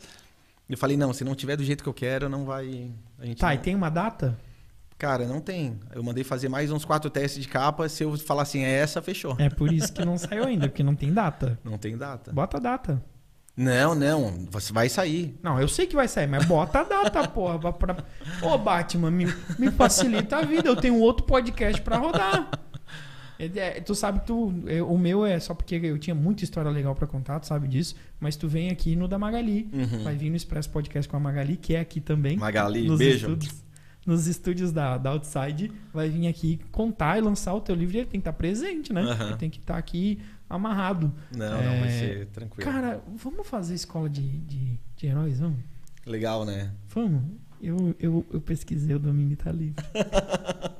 Eu 0.69 0.77
falei, 0.77 0.97
não, 0.97 1.13
se 1.13 1.25
não 1.25 1.35
tiver 1.35 1.57
do 1.57 1.65
jeito 1.65 1.83
que 1.83 1.89
eu 1.89 1.95
quero, 1.95 2.29
não 2.29 2.45
vai... 2.45 2.91
A 3.19 3.25
gente 3.25 3.39
Tá, 3.39 3.49
não... 3.49 3.55
e 3.55 3.59
tem 3.59 3.75
uma 3.75 3.89
data? 3.89 4.37
Cara, 4.99 5.27
não 5.27 5.41
tem. 5.41 5.79
Eu 5.95 6.03
mandei 6.03 6.25
fazer 6.25 6.49
mais 6.49 6.73
uns 6.73 6.85
quatro 6.85 7.09
testes 7.09 7.41
de 7.43 7.49
capa. 7.49 7.89
Se 7.89 8.03
eu 8.03 8.19
falar 8.19 8.43
assim, 8.43 8.65
é 8.65 8.71
essa, 8.81 9.01
fechou. 9.01 9.37
É 9.39 9.49
por 9.49 9.73
isso 9.73 9.93
que 9.93 10.05
não 10.05 10.19
saiu 10.19 10.45
ainda, 10.45 10.69
porque 10.69 10.83
não 10.83 10.97
tem 10.97 11.13
data. 11.13 11.57
Não 11.63 11.79
tem 11.79 11.97
data. 11.97 12.33
Bota 12.33 12.57
a 12.57 12.61
data. 12.61 13.03
Não, 13.59 13.93
não. 13.93 14.47
Você 14.53 14.73
vai 14.73 14.89
sair. 14.89 15.37
Não, 15.43 15.61
eu 15.61 15.67
sei 15.67 15.85
que 15.85 15.97
vai 15.97 16.07
sair, 16.07 16.29
mas 16.29 16.45
bota 16.45 16.79
a 16.79 16.85
data, 16.85 17.27
porra. 17.27 17.73
Pra. 17.73 17.97
Ô, 18.41 18.57
Batman, 18.57 19.11
me, 19.11 19.27
me 19.59 19.69
facilita 19.73 20.37
a 20.37 20.43
vida. 20.43 20.69
Eu 20.69 20.77
tenho 20.77 21.01
outro 21.01 21.27
podcast 21.27 21.83
pra 21.83 21.97
rodar. 21.97 22.49
É, 23.37 23.81
tu 23.81 23.95
sabe 23.95 24.21
que 24.21 24.27
tu, 24.27 24.53
o 24.89 24.99
meu 24.99 25.25
é 25.25 25.39
só 25.39 25.55
porque 25.55 25.77
eu 25.77 25.99
tinha 25.99 26.15
muita 26.15 26.43
história 26.43 26.71
legal 26.71 26.95
pra 26.95 27.07
contar, 27.07 27.39
tu 27.41 27.47
sabe 27.47 27.67
disso. 27.69 27.97
Mas 28.21 28.37
tu 28.37 28.49
vem 28.49 28.71
aqui 28.71 28.95
no 28.95 29.09
da 29.09 29.19
Magali. 29.19 29.69
Uhum. 29.73 30.05
Vai 30.05 30.17
vir 30.17 30.31
no 30.31 30.37
Expresso 30.37 30.71
Podcast 30.71 31.09
com 31.09 31.17
a 31.17 31.21
Magali, 31.21 31.57
que 31.57 31.75
é 31.75 31.81
aqui 31.81 32.01
também. 32.01 32.37
Magali, 32.37 32.87
nos 32.87 32.99
beijo. 32.99 33.27
Estúdios, 33.27 33.65
nos 34.07 34.27
estúdios 34.27 34.73
da, 34.73 34.99
da 34.99 35.11
Outside. 35.11 35.71
Vai 35.93 36.09
vir 36.09 36.29
aqui 36.29 36.61
contar 36.73 37.19
e 37.19 37.21
lançar 37.21 37.55
o 37.55 37.61
teu 37.61 37.75
livro. 37.75 37.97
E 37.97 38.01
ele 38.01 38.07
tem 38.07 38.21
que 38.21 38.29
estar 38.29 38.33
presente, 38.33 38.93
né? 38.93 39.03
Aham. 39.03 39.29
Ele 39.29 39.37
tem 39.37 39.51
que 39.51 39.59
estar 39.59 39.77
aqui 39.77 40.21
amarrado. 40.49 41.13
Não, 41.37 41.51
não, 41.51 41.81
vai 41.81 41.89
É, 41.89 41.99
ser 41.99 42.27
tranquilo. 42.27 42.71
Cara, 42.71 43.03
vamos 43.17 43.47
fazer 43.47 43.75
escola 43.75 44.09
de, 44.09 44.23
de, 44.23 44.79
de 44.97 45.07
heróis, 45.07 45.41
vamos? 45.41 45.59
Legal, 46.07 46.45
né? 46.45 46.73
Vamos. 46.89 47.23
Eu, 47.61 47.95
eu, 47.99 48.27
eu 48.33 48.41
pesquisei, 48.41 48.95
o 48.95 48.99
domínio 48.99 49.37
tá 49.37 49.51
livre. 49.51 49.85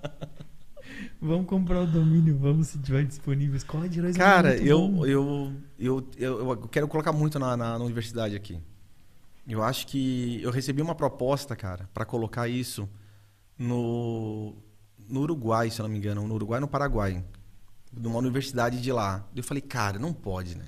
vamos 1.21 1.47
comprar 1.47 1.81
o 1.81 1.87
domínio, 1.87 2.37
vamos 2.39 2.69
se 2.69 2.79
tiver 2.79 3.05
disponível. 3.05 3.57
Escola 3.57 3.89
de 3.89 3.99
heróis 3.99 4.17
é 4.17 4.19
Cara, 4.19 4.49
muito 4.51 4.67
eu, 4.67 5.07
eu, 5.07 5.53
eu, 5.79 6.09
eu, 6.17 6.51
eu 6.51 6.57
quero 6.69 6.89
colocar 6.89 7.13
muito 7.13 7.39
na, 7.39 7.57
na, 7.57 7.79
na 7.79 7.85
universidade 7.85 8.37
aqui. 8.37 8.59
Eu 9.47 9.63
acho 9.63 9.87
que 9.87 10.41
eu 10.43 10.51
recebi 10.51 10.83
uma 10.83 10.95
proposta, 10.95 11.57
cara, 11.57 11.89
pra 11.93 12.05
colocar 12.05 12.49
isso 12.49 12.89
no, 13.59 14.55
no 15.09 15.21
Uruguai, 15.21 15.71
se 15.71 15.81
eu 15.81 15.85
não 15.85 15.91
me 15.91 15.99
engano, 15.99 16.27
no 16.27 16.35
Uruguai 16.35 16.59
e 16.59 16.61
no 16.61 16.69
Paraguai, 16.69 17.25
numa 17.93 18.19
universidade 18.19 18.81
de 18.81 18.93
lá. 18.93 19.27
Eu 19.35 19.43
falei, 19.43 19.61
cara, 19.61 19.99
não 19.99 20.13
pode, 20.13 20.57
né? 20.57 20.67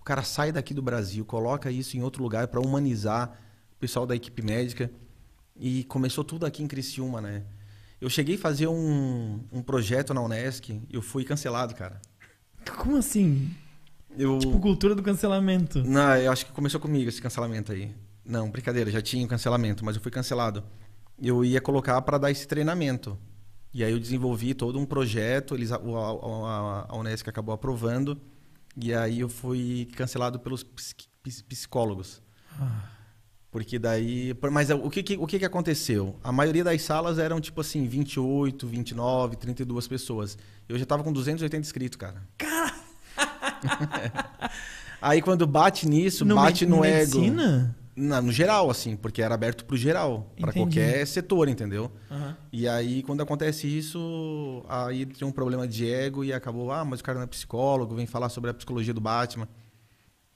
O 0.00 0.04
cara 0.04 0.22
sai 0.22 0.50
daqui 0.50 0.74
do 0.74 0.82
Brasil, 0.82 1.24
coloca 1.24 1.70
isso 1.70 1.96
em 1.96 2.02
outro 2.02 2.22
lugar 2.22 2.48
pra 2.48 2.60
humanizar 2.60 3.38
o 3.76 3.78
pessoal 3.78 4.04
da 4.04 4.16
equipe 4.16 4.42
médica 4.42 4.90
e 5.56 5.84
começou 5.84 6.24
tudo 6.24 6.44
aqui 6.44 6.62
em 6.62 6.66
Criciúma, 6.66 7.20
né? 7.20 7.44
Eu 8.00 8.10
cheguei 8.10 8.34
a 8.34 8.38
fazer 8.38 8.66
um, 8.66 9.40
um 9.52 9.62
projeto 9.62 10.12
na 10.12 10.20
Unesc 10.20 10.72
e 10.72 10.82
eu 10.90 11.00
fui 11.00 11.24
cancelado, 11.24 11.74
cara. 11.74 12.00
Como 12.78 12.96
assim? 12.96 13.54
Eu... 14.18 14.38
Tipo, 14.38 14.58
cultura 14.58 14.94
do 14.94 15.02
cancelamento. 15.02 15.82
Não, 15.84 16.16
eu 16.16 16.32
acho 16.32 16.46
que 16.46 16.52
começou 16.52 16.80
comigo 16.80 17.08
esse 17.08 17.22
cancelamento 17.22 17.70
aí. 17.70 17.94
Não, 18.24 18.50
brincadeira, 18.50 18.90
já 18.90 19.00
tinha 19.00 19.24
o 19.24 19.28
cancelamento, 19.28 19.84
mas 19.84 19.96
eu 19.96 20.02
fui 20.02 20.10
cancelado. 20.10 20.64
Eu 21.20 21.44
ia 21.44 21.60
colocar 21.60 22.00
para 22.02 22.18
dar 22.18 22.30
esse 22.30 22.46
treinamento. 22.46 23.16
E 23.74 23.82
aí 23.82 23.90
eu 23.92 23.98
desenvolvi 23.98 24.52
todo 24.54 24.78
um 24.78 24.84
projeto, 24.84 25.54
eles, 25.54 25.72
a, 25.72 25.76
a, 25.76 26.86
a 26.90 26.96
Unesc 26.96 27.28
acabou 27.28 27.54
aprovando, 27.54 28.20
e 28.76 28.92
aí 28.94 29.20
eu 29.20 29.28
fui 29.28 29.88
cancelado 29.96 30.38
pelos 30.38 30.62
psicólogos. 31.48 32.20
Ah, 32.60 32.82
Porque 33.50 33.78
daí. 33.78 34.34
Mas 34.50 34.68
o 34.70 34.90
que, 34.90 35.02
que- 35.02 35.16
o 35.16 35.26
que, 35.26 35.38
que 35.38 35.44
aconteceu? 35.44 36.16
A 36.22 36.30
maioria 36.32 36.62
das 36.64 36.82
salas 36.82 37.18
eram 37.18 37.40
tipo 37.40 37.60
assim, 37.62 37.86
28, 37.86 38.66
29, 38.66 39.36
32 39.36 39.88
pessoas. 39.88 40.36
Eu 40.68 40.78
já 40.78 40.84
tava 40.86 41.02
com 41.02 41.12
280 41.12 41.56
inscritos, 41.60 41.96
cara. 41.96 42.22
Cara, 42.36 42.74
Aí 45.00 45.20
quando 45.20 45.46
bate 45.46 45.88
nisso, 45.88 46.24
no 46.24 46.34
bate 46.36 46.64
me- 46.64 46.70
no 46.76 46.84
ego. 46.84 47.20
medicina? 47.20 47.76
Na- 47.94 48.22
no 48.22 48.32
geral, 48.32 48.70
assim, 48.70 48.96
porque 48.96 49.20
era 49.20 49.34
aberto 49.34 49.64
pro 49.66 49.76
geral, 49.76 50.32
para 50.40 50.50
qualquer 50.52 51.06
setor, 51.06 51.46
entendeu? 51.48 51.90
Aham. 52.10 52.36
E 52.50 52.66
aí, 52.66 53.02
quando 53.02 53.20
acontece 53.22 53.66
isso, 53.66 54.64
aí 54.68 55.04
tem 55.04 55.28
um 55.28 55.32
problema 55.32 55.68
de 55.68 55.90
ego 55.92 56.24
e 56.24 56.32
acabou, 56.32 56.72
ah, 56.72 56.84
mas 56.84 57.00
o 57.00 57.04
cara 57.04 57.18
não 57.18 57.24
é 57.24 57.26
psicólogo, 57.26 57.94
vem 57.94 58.06
falar 58.06 58.28
sobre 58.30 58.50
a 58.50 58.54
psicologia 58.54 58.94
do 58.94 59.00
Batman. 59.00 59.46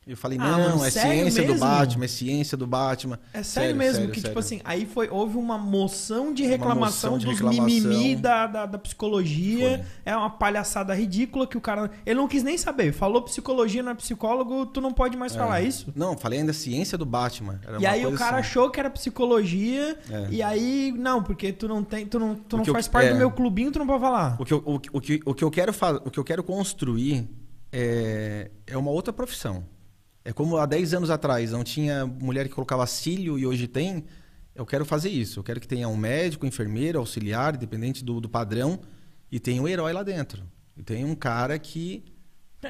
Eu 0.06 0.16
falei, 0.16 0.38
Ah, 0.40 0.56
não, 0.56 0.84
é 0.84 0.88
sério 0.90 1.10
ciência 1.22 1.42
do 1.42 1.48
mesmo? 1.54 1.66
Batman, 1.66 2.04
é 2.04 2.08
ciência 2.08 2.56
do 2.56 2.64
Batman. 2.64 3.18
É 3.32 3.42
sério, 3.42 3.74
mesmo 3.74 4.08
que, 4.08 4.22
tipo 4.22 4.38
assim, 4.38 4.60
aí 4.64 4.86
foi, 4.86 5.08
houve 5.10 5.36
uma 5.36 5.58
moção 5.58 6.32
de 6.32 6.44
reclamação 6.44 7.10
moção 7.12 7.18
de 7.18 7.26
dos 7.26 7.34
reclamação. 7.40 7.64
mimimi 7.66 8.14
da, 8.14 8.46
da, 8.46 8.66
da 8.66 8.78
psicologia. 8.78 9.78
Foi. 9.78 9.86
É 10.04 10.16
uma 10.16 10.30
palhaçada 10.30 10.94
ridícula 10.94 11.44
que 11.44 11.58
o 11.58 11.60
cara. 11.60 11.90
Ele 12.06 12.14
não 12.20 12.28
quis 12.28 12.44
nem 12.44 12.56
saber. 12.56 12.92
Falou 12.92 13.20
psicologia, 13.22 13.82
não 13.82 13.90
é 13.90 13.94
psicólogo, 13.96 14.66
tu 14.66 14.80
não 14.80 14.92
pode 14.92 15.16
mais 15.16 15.34
falar 15.34 15.60
isso. 15.62 15.92
Não, 15.96 16.16
falei 16.16 16.38
ainda 16.38 16.52
ciência 16.52 16.96
do 16.96 17.04
Batman. 17.04 17.58
Era 17.66 17.80
E 17.80 17.86
aí 17.86 18.06
o 18.06 18.12
cara 18.14 18.38
assim. 18.38 18.48
achou 18.48 18.70
que 18.70 18.78
era 18.78 18.88
psicologia. 18.88 19.98
É. 20.08 20.28
E 20.30 20.40
aí, 20.40 20.94
não, 20.96 21.20
porque 21.20 21.52
tu 21.52 21.66
não 21.66 21.82
tem. 21.82 22.06
Tu 22.06 22.16
não, 22.20 22.36
tu 22.36 22.56
não 22.56 22.58
Porque 22.58 22.70
eu- 22.70 22.74
faz 22.74 22.86
parte 22.86 23.08
é. 23.08 23.12
do 23.12 23.18
meu 23.18 23.32
clubinho, 23.32 23.72
tu 23.72 23.80
não 23.80 23.86
pode 23.88 24.00
falar. 24.00 24.36
O 24.38 24.44
que 24.44 24.52
eu, 24.54 24.62
o, 24.64 24.78
que- 24.78 24.90
o, 24.92 25.00
que, 25.00 25.20
o 25.26 25.34
que 25.34 25.42
eu 25.42 25.50
quero 25.50 25.74
o 26.04 26.10
que 26.12 26.18
eu 26.20 26.24
quero 26.24 26.44
construir 26.44 27.28
é, 27.72 28.52
é 28.68 28.76
uma 28.76 28.92
outra 28.92 29.12
profissão. 29.12 29.64
É 30.26 30.32
como 30.32 30.56
há 30.56 30.66
10 30.66 30.92
anos 30.94 31.08
atrás 31.08 31.52
não 31.52 31.62
tinha 31.62 32.04
mulher 32.04 32.48
que 32.48 32.54
colocava 32.54 32.84
cílio 32.86 33.38
e 33.38 33.46
hoje 33.46 33.68
tem. 33.68 34.04
Eu 34.56 34.66
quero 34.66 34.84
fazer 34.84 35.08
isso. 35.08 35.38
Eu 35.38 35.44
quero 35.44 35.60
que 35.60 35.68
tenha 35.68 35.88
um 35.88 35.96
médico, 35.96 36.44
enfermeiro, 36.44 36.98
auxiliar, 36.98 37.54
independente 37.54 38.04
do, 38.04 38.20
do 38.20 38.28
padrão, 38.28 38.80
e 39.30 39.38
tenha 39.38 39.62
um 39.62 39.68
herói 39.68 39.92
lá 39.92 40.02
dentro. 40.02 40.42
E 40.76 40.82
tenha 40.82 41.06
um 41.06 41.14
cara 41.14 41.56
que. 41.60 42.02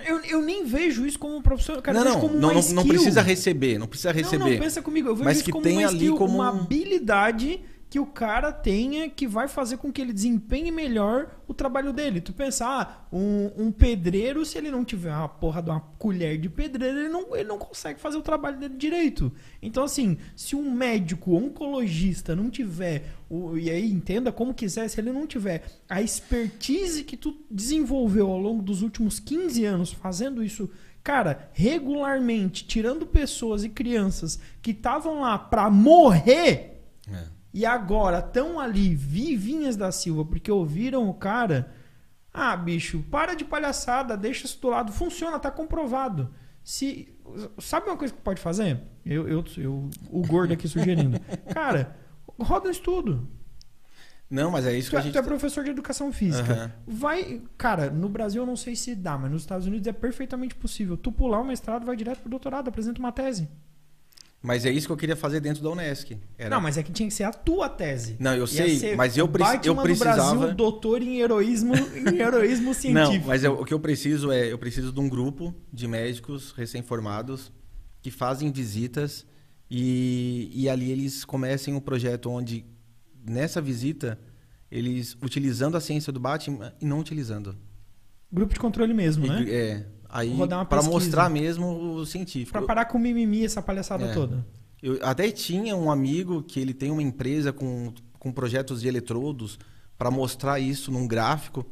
Eu, 0.06 0.18
eu 0.24 0.42
nem 0.42 0.66
vejo 0.66 1.06
isso 1.06 1.18
como 1.18 1.34
um 1.34 1.40
professor. 1.40 1.80
Cara, 1.80 2.04
não, 2.04 2.20
não, 2.20 2.28
não, 2.28 2.54
não, 2.54 2.62
não 2.74 2.86
precisa 2.86 3.22
receber, 3.22 3.78
não 3.78 3.86
precisa 3.86 4.12
Não, 4.12 4.16
receber. 4.20 4.50
não, 4.52 4.58
pensa 4.58 4.82
comigo. 4.82 5.08
Eu 5.08 5.14
vejo 5.14 5.24
Mas 5.24 5.36
isso 5.38 5.46
que 5.46 5.52
como 5.52 5.64
tem 5.64 5.78
uma 5.78 5.88
ali 5.88 5.96
skill, 5.96 6.16
como 6.16 6.34
uma 6.34 6.52
um- 6.52 6.60
habilidade 6.60 7.60
que 7.88 8.00
o 8.00 8.06
cara 8.06 8.52
tenha 8.52 9.08
que 9.08 9.26
vai 9.28 9.46
fazer 9.46 9.76
com 9.76 9.92
que 9.92 10.02
ele 10.02 10.12
desempenhe 10.12 10.72
melhor 10.72 11.28
o 11.46 11.54
trabalho 11.54 11.92
dele. 11.92 12.20
Tu 12.20 12.32
pensar, 12.32 12.66
ah, 12.68 13.16
um, 13.16 13.50
um 13.56 13.70
pedreiro, 13.70 14.44
se 14.44 14.58
ele 14.58 14.70
não 14.70 14.84
tiver 14.84 15.14
uma 15.14 15.28
porra 15.28 15.62
de 15.62 15.70
uma 15.70 15.80
colher 15.80 16.36
de 16.36 16.48
pedreiro, 16.48 16.98
ele 16.98 17.08
não, 17.08 17.36
ele 17.36 17.48
não 17.48 17.58
consegue 17.58 18.00
fazer 18.00 18.18
o 18.18 18.22
trabalho 18.22 18.58
dele 18.58 18.76
direito. 18.76 19.32
Então, 19.62 19.84
assim, 19.84 20.18
se 20.34 20.56
um 20.56 20.70
médico 20.70 21.36
oncologista 21.36 22.34
não 22.34 22.50
tiver, 22.50 23.04
o, 23.30 23.56
e 23.56 23.70
aí 23.70 23.88
entenda 23.88 24.32
como 24.32 24.52
quiser, 24.52 24.88
se 24.88 25.00
ele 25.00 25.12
não 25.12 25.26
tiver 25.26 25.64
a 25.88 26.02
expertise 26.02 27.04
que 27.04 27.16
tu 27.16 27.36
desenvolveu 27.48 28.30
ao 28.30 28.38
longo 28.38 28.62
dos 28.62 28.82
últimos 28.82 29.20
15 29.20 29.64
anos 29.64 29.92
fazendo 29.92 30.42
isso 30.42 30.68
Cara, 31.06 31.50
regularmente, 31.52 32.66
tirando 32.66 33.06
pessoas 33.06 33.62
e 33.62 33.68
crianças 33.68 34.40
que 34.60 34.72
estavam 34.72 35.20
lá 35.20 35.38
pra 35.38 35.70
morrer 35.70 36.82
É. 37.08 37.35
e 37.58 37.64
agora 37.64 38.18
estão 38.18 38.60
ali 38.60 38.94
vivinhas 38.94 39.76
da 39.76 39.90
Silva 39.90 40.26
porque 40.26 40.52
ouviram 40.52 41.08
o 41.08 41.14
cara. 41.14 41.72
Ah, 42.32 42.54
bicho, 42.54 43.02
para 43.10 43.32
de 43.34 43.46
palhaçada, 43.46 44.14
deixa 44.14 44.44
isso 44.44 44.60
do 44.60 44.68
lado. 44.68 44.92
Funciona, 44.92 45.38
tá 45.38 45.50
comprovado. 45.50 46.34
Se 46.62 47.08
sabe 47.58 47.86
uma 47.86 47.96
coisa 47.96 48.12
que 48.12 48.20
pode 48.20 48.42
fazer? 48.42 48.82
Eu, 49.06 49.26
eu, 49.26 49.44
eu 49.56 49.90
o 50.10 50.20
gordo 50.26 50.52
aqui 50.52 50.68
sugerindo. 50.68 51.18
Cara, 51.54 51.96
roda 52.38 52.68
um 52.68 52.70
estudo. 52.70 53.26
Não, 54.28 54.50
mas 54.50 54.66
é 54.66 54.76
isso 54.76 54.88
Tu, 54.88 54.90
que 54.90 54.96
a 54.96 54.98
é- 54.98 55.02
gente. 55.04 55.12
tu 55.14 55.18
é 55.18 55.22
professor 55.22 55.64
de 55.64 55.70
educação 55.70 56.12
física. 56.12 56.52
Aham. 56.52 56.72
Vai, 56.86 57.40
cara, 57.56 57.88
no 57.90 58.08
Brasil 58.08 58.42
eu 58.42 58.46
não 58.46 58.56
sei 58.56 58.74
se 58.76 58.94
dá, 58.94 59.16
mas 59.16 59.30
nos 59.30 59.42
Estados 59.42 59.66
Unidos 59.66 59.86
é 59.86 59.92
perfeitamente 59.92 60.54
possível. 60.56 60.96
Tu 60.96 61.10
pular 61.12 61.40
o 61.40 61.44
mestrado, 61.44 61.86
vai 61.86 61.96
direto 61.96 62.20
pro 62.20 62.28
doutorado, 62.28 62.68
apresenta 62.68 62.98
uma 62.98 63.12
tese. 63.12 63.48
Mas 64.42 64.64
é 64.64 64.70
isso 64.70 64.86
que 64.86 64.92
eu 64.92 64.96
queria 64.96 65.16
fazer 65.16 65.40
dentro 65.40 65.62
da 65.62 65.70
Unesc. 65.70 66.16
Era- 66.38 66.50
Não, 66.54 66.60
mas 66.60 66.76
é 66.78 66.82
que 66.82 66.92
tinha 66.92 67.08
que 67.08 67.14
ser 67.14 67.24
a 67.24 67.32
tua 67.32 67.68
tese. 67.68 68.16
Não, 68.20 68.32
eu 68.34 68.46
sei, 68.46 68.94
mas 68.94 69.16
eu, 69.16 69.26
Batman 69.26 69.60
eu 69.64 69.74
do 69.74 69.82
precisava. 69.82 70.36
Brasil, 70.38 70.54
doutor 70.54 71.02
em 71.02 71.18
heroísmo, 71.20 71.74
em 71.74 72.16
heroísmo 72.20 72.72
científico. 72.72 73.18
Não, 73.20 73.26
mas 73.26 73.42
eu- 73.42 73.54
o 73.60 73.64
que 73.64 73.74
eu 73.74 73.80
preciso 73.80 74.30
é, 74.30 74.52
eu 74.52 74.58
preciso 74.58 74.92
de 74.92 75.00
um 75.00 75.08
grupo 75.08 75.52
de 75.72 75.88
médicos 75.88 76.52
recém-formados 76.52 77.50
que 78.00 78.10
fazem 78.10 78.52
visitas 78.52 79.26
e, 79.68 80.48
e 80.54 80.68
ali 80.68 80.92
eles 80.92 81.24
comecem 81.24 81.74
um 81.74 81.80
projeto 81.80 82.30
onde 82.30 82.64
nessa 83.28 83.60
visita 83.60 84.16
eles 84.70 85.16
utilizando 85.22 85.76
a 85.76 85.80
ciência 85.80 86.12
do 86.12 86.20
Batman 86.20 86.72
e 86.80 86.84
não 86.86 87.00
utilizando. 87.00 87.56
Grupo 88.32 88.52
de 88.54 88.60
controle 88.60 88.92
mesmo, 88.94 89.24
E- 89.26 89.28
né? 89.28 89.44
É, 89.48 89.86
aí 90.08 90.34
Rodar 90.34 90.58
uma 90.60 90.64
para 90.64 90.78
pesquisa. 90.78 90.98
mostrar 90.98 91.28
mesmo 91.30 91.94
o 91.94 92.06
científico. 92.06 92.52
Pra 92.52 92.62
parar 92.62 92.84
com 92.86 92.98
mimimi, 92.98 93.44
essa 93.44 93.60
palhaçada 93.62 94.04
É. 94.06 94.12
toda. 94.14 94.46
Eu 94.82 94.98
até 95.02 95.30
tinha 95.30 95.74
um 95.76 95.90
amigo 95.90 96.42
que 96.42 96.60
ele 96.60 96.74
tem 96.74 96.90
uma 96.90 97.02
empresa 97.02 97.52
com, 97.52 97.92
com 98.18 98.30
projetos 98.32 98.82
de 98.82 98.88
eletrodos 98.88 99.58
para 99.98 100.10
mostrar 100.10 100.60
isso 100.60 100.92
num 100.92 101.06
gráfico, 101.08 101.66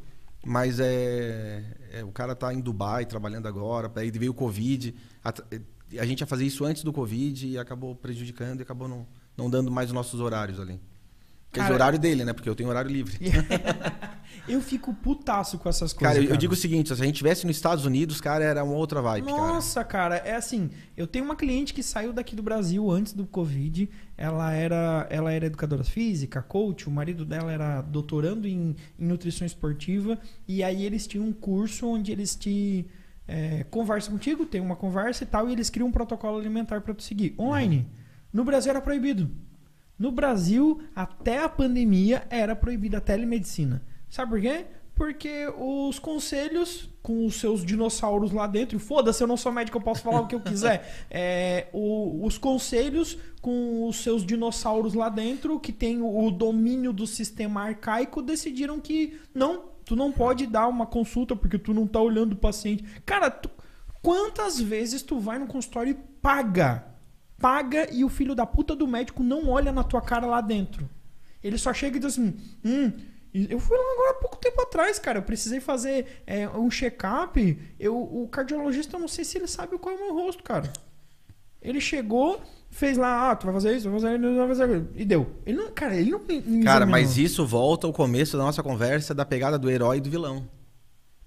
mas 0.45 0.79
é, 0.79 1.63
é, 1.93 2.03
o 2.03 2.11
cara 2.11 2.35
tá 2.35 2.53
em 2.53 2.59
Dubai 2.59 3.05
trabalhando 3.05 3.47
agora, 3.47 3.91
aí 3.95 4.09
veio 4.11 4.31
o 4.31 4.35
Covid, 4.35 4.93
a, 5.23 5.33
a 5.99 6.05
gente 6.05 6.21
ia 6.21 6.27
fazer 6.27 6.45
isso 6.45 6.65
antes 6.65 6.83
do 6.83 6.91
Covid 6.91 7.47
e 7.47 7.57
acabou 7.57 7.95
prejudicando 7.95 8.59
e 8.59 8.63
acabou 8.63 8.87
não, 8.87 9.07
não 9.37 9.49
dando 9.49 9.71
mais 9.71 9.89
os 9.89 9.93
nossos 9.93 10.19
horários 10.19 10.59
ali. 10.59 10.79
Cara- 11.51 11.73
horário 11.73 11.97
dele, 11.99 12.25
né? 12.25 12.33
Porque 12.33 12.49
eu 12.49 12.55
tenho 12.55 12.67
horário 12.69 12.91
livre. 12.91 13.17
Eu 14.47 14.61
fico 14.61 14.93
putaço 14.93 15.57
com 15.57 15.67
essas 15.69 15.93
coisas. 15.93 16.13
Cara, 16.13 16.17
eu, 16.17 16.23
cara. 16.23 16.35
eu 16.35 16.37
digo 16.37 16.53
o 16.53 16.57
seguinte: 16.57 16.87
se 16.87 17.01
a 17.01 17.05
gente 17.05 17.15
tivesse 17.15 17.45
nos 17.45 17.55
Estados 17.55 17.85
Unidos, 17.85 18.19
cara, 18.21 18.43
era 18.43 18.63
uma 18.63 18.75
outra 18.75 19.01
vibe, 19.01 19.27
cara. 19.27 19.37
Nossa, 19.37 19.83
cara. 19.83 20.15
é 20.17 20.35
assim, 20.35 20.69
eu 20.95 21.07
tenho 21.07 21.25
uma 21.25 21.35
cliente 21.35 21.73
que 21.73 21.83
saiu 21.83 22.13
daqui 22.13 22.35
do 22.35 22.43
Brasil 22.43 22.89
antes 22.89 23.13
do 23.13 23.25
Covid. 23.25 23.89
Ela 24.17 24.53
era, 24.53 25.07
ela 25.09 25.31
era 25.31 25.45
educadora 25.45 25.83
física, 25.83 26.41
coach, 26.41 26.87
o 26.87 26.91
marido 26.91 27.25
dela 27.25 27.51
era 27.51 27.81
doutorando 27.81 28.47
em, 28.47 28.75
em 28.97 29.05
nutrição 29.05 29.45
esportiva. 29.45 30.17
E 30.47 30.63
aí 30.63 30.85
eles 30.85 31.05
tinham 31.05 31.25
um 31.25 31.33
curso 31.33 31.87
onde 31.87 32.11
eles 32.11 32.35
te 32.35 32.85
é, 33.27 33.65
conversam 33.69 34.13
contigo, 34.13 34.45
tem 34.45 34.61
uma 34.61 34.75
conversa 34.75 35.23
e 35.23 35.27
tal, 35.27 35.49
e 35.49 35.53
eles 35.53 35.69
criam 35.69 35.87
um 35.87 35.91
protocolo 35.91 36.37
alimentar 36.37 36.81
para 36.81 36.93
tu 36.93 37.03
seguir. 37.03 37.35
Online. 37.39 37.87
No 38.31 38.43
Brasil 38.43 38.69
era 38.69 38.81
proibido. 38.81 39.29
No 39.97 40.11
Brasil, 40.11 40.81
até 40.93 41.41
a 41.41 41.49
pandemia, 41.49 42.27
era 42.29 42.55
proibida 42.55 42.97
a 42.97 43.01
telemedicina. 43.01 43.81
Sabe 44.15 44.31
por 44.31 44.39
quê? 44.41 44.65
Porque 44.95 45.45
os 45.57 45.99
conselhos, 45.99 46.89
com 47.03 47.25
os 47.25 47.35
seus 47.35 47.65
dinossauros 47.65 48.31
lá 48.31 48.47
dentro, 48.47 48.77
e 48.77 48.79
foda-se, 48.79 49.21
eu 49.21 49.27
não 49.27 49.35
sou 49.35 49.51
médico, 49.51 49.77
eu 49.77 49.81
posso 49.81 50.01
falar 50.01 50.21
o 50.21 50.27
que 50.27 50.35
eu 50.35 50.39
quiser. 50.39 50.89
É, 51.11 51.67
o- 51.73 52.25
os 52.25 52.37
conselhos, 52.37 53.17
com 53.41 53.85
os 53.89 53.97
seus 53.97 54.25
dinossauros 54.25 54.93
lá 54.93 55.09
dentro, 55.09 55.59
que 55.59 55.73
tem 55.73 56.01
o, 56.01 56.25
o 56.27 56.31
domínio 56.31 56.93
do 56.93 57.05
sistema 57.05 57.63
arcaico, 57.63 58.21
decidiram 58.21 58.79
que 58.79 59.19
não, 59.33 59.65
tu 59.83 59.97
não 59.97 60.13
pode 60.13 60.47
dar 60.47 60.69
uma 60.69 60.85
consulta 60.85 61.35
porque 61.35 61.59
tu 61.59 61.73
não 61.73 61.85
tá 61.85 61.99
olhando 61.99 62.31
o 62.31 62.37
paciente. 62.37 62.85
Cara, 63.05 63.29
tu- 63.29 63.49
quantas 64.01 64.61
vezes 64.61 65.01
tu 65.01 65.19
vai 65.19 65.37
no 65.37 65.45
consultório 65.47 65.91
e 65.91 65.95
paga? 66.21 66.85
Paga 67.37 67.93
e 67.93 68.05
o 68.05 68.09
filho 68.09 68.33
da 68.33 68.45
puta 68.45 68.73
do 68.73 68.87
médico 68.87 69.21
não 69.21 69.49
olha 69.49 69.73
na 69.73 69.83
tua 69.83 69.99
cara 70.01 70.25
lá 70.25 70.39
dentro. 70.39 70.89
Ele 71.43 71.57
só 71.57 71.73
chega 71.73 71.97
e 71.97 71.99
diz 71.99 72.13
assim: 72.13 72.33
hum. 72.63 72.93
Eu 73.49 73.59
fui 73.59 73.77
lá 73.77 73.83
agora 73.93 74.11
há 74.11 74.21
pouco 74.21 74.37
tempo 74.37 74.61
atrás, 74.61 74.97
cara. 74.97 75.19
Eu 75.19 75.23
precisei 75.23 75.59
fazer 75.59 76.23
é, 76.25 76.47
um 76.47 76.71
check-up. 76.71 77.59
O 77.89 78.29
cardiologista, 78.31 78.95
eu 78.95 79.01
não 79.01 79.09
sei 79.09 79.25
se 79.25 79.37
ele 79.37 79.47
sabe 79.47 79.77
qual 79.77 79.93
é 79.93 79.97
o 79.97 80.05
meu 80.05 80.13
rosto, 80.13 80.41
cara. 80.41 80.71
Ele 81.61 81.81
chegou, 81.81 82.41
fez 82.69 82.97
lá, 82.97 83.31
ah, 83.31 83.35
tu 83.35 83.45
vai 83.45 83.55
fazer 83.55 83.75
isso, 83.75 83.89
vai 83.89 83.99
fazer 83.99 84.19
isso, 84.19 84.35
vai 84.35 84.47
fazer 84.47 84.63
aquilo. 84.63 84.89
E 84.95 85.03
deu. 85.03 85.27
Ele 85.45 85.57
não, 85.57 85.71
cara, 85.71 85.95
ele 85.95 86.11
não 86.11 86.19
me 86.19 86.39
me 86.39 86.63
Cara, 86.63 86.85
mas 86.85 87.17
isso 87.17 87.45
volta 87.45 87.87
ao 87.87 87.91
começo 87.91 88.37
da 88.37 88.43
nossa 88.43 88.63
conversa 88.63 89.13
da 89.13 89.25
pegada 89.25 89.57
do 89.57 89.69
herói 89.69 89.97
e 89.97 90.01
do 90.01 90.09
vilão. 90.09 90.47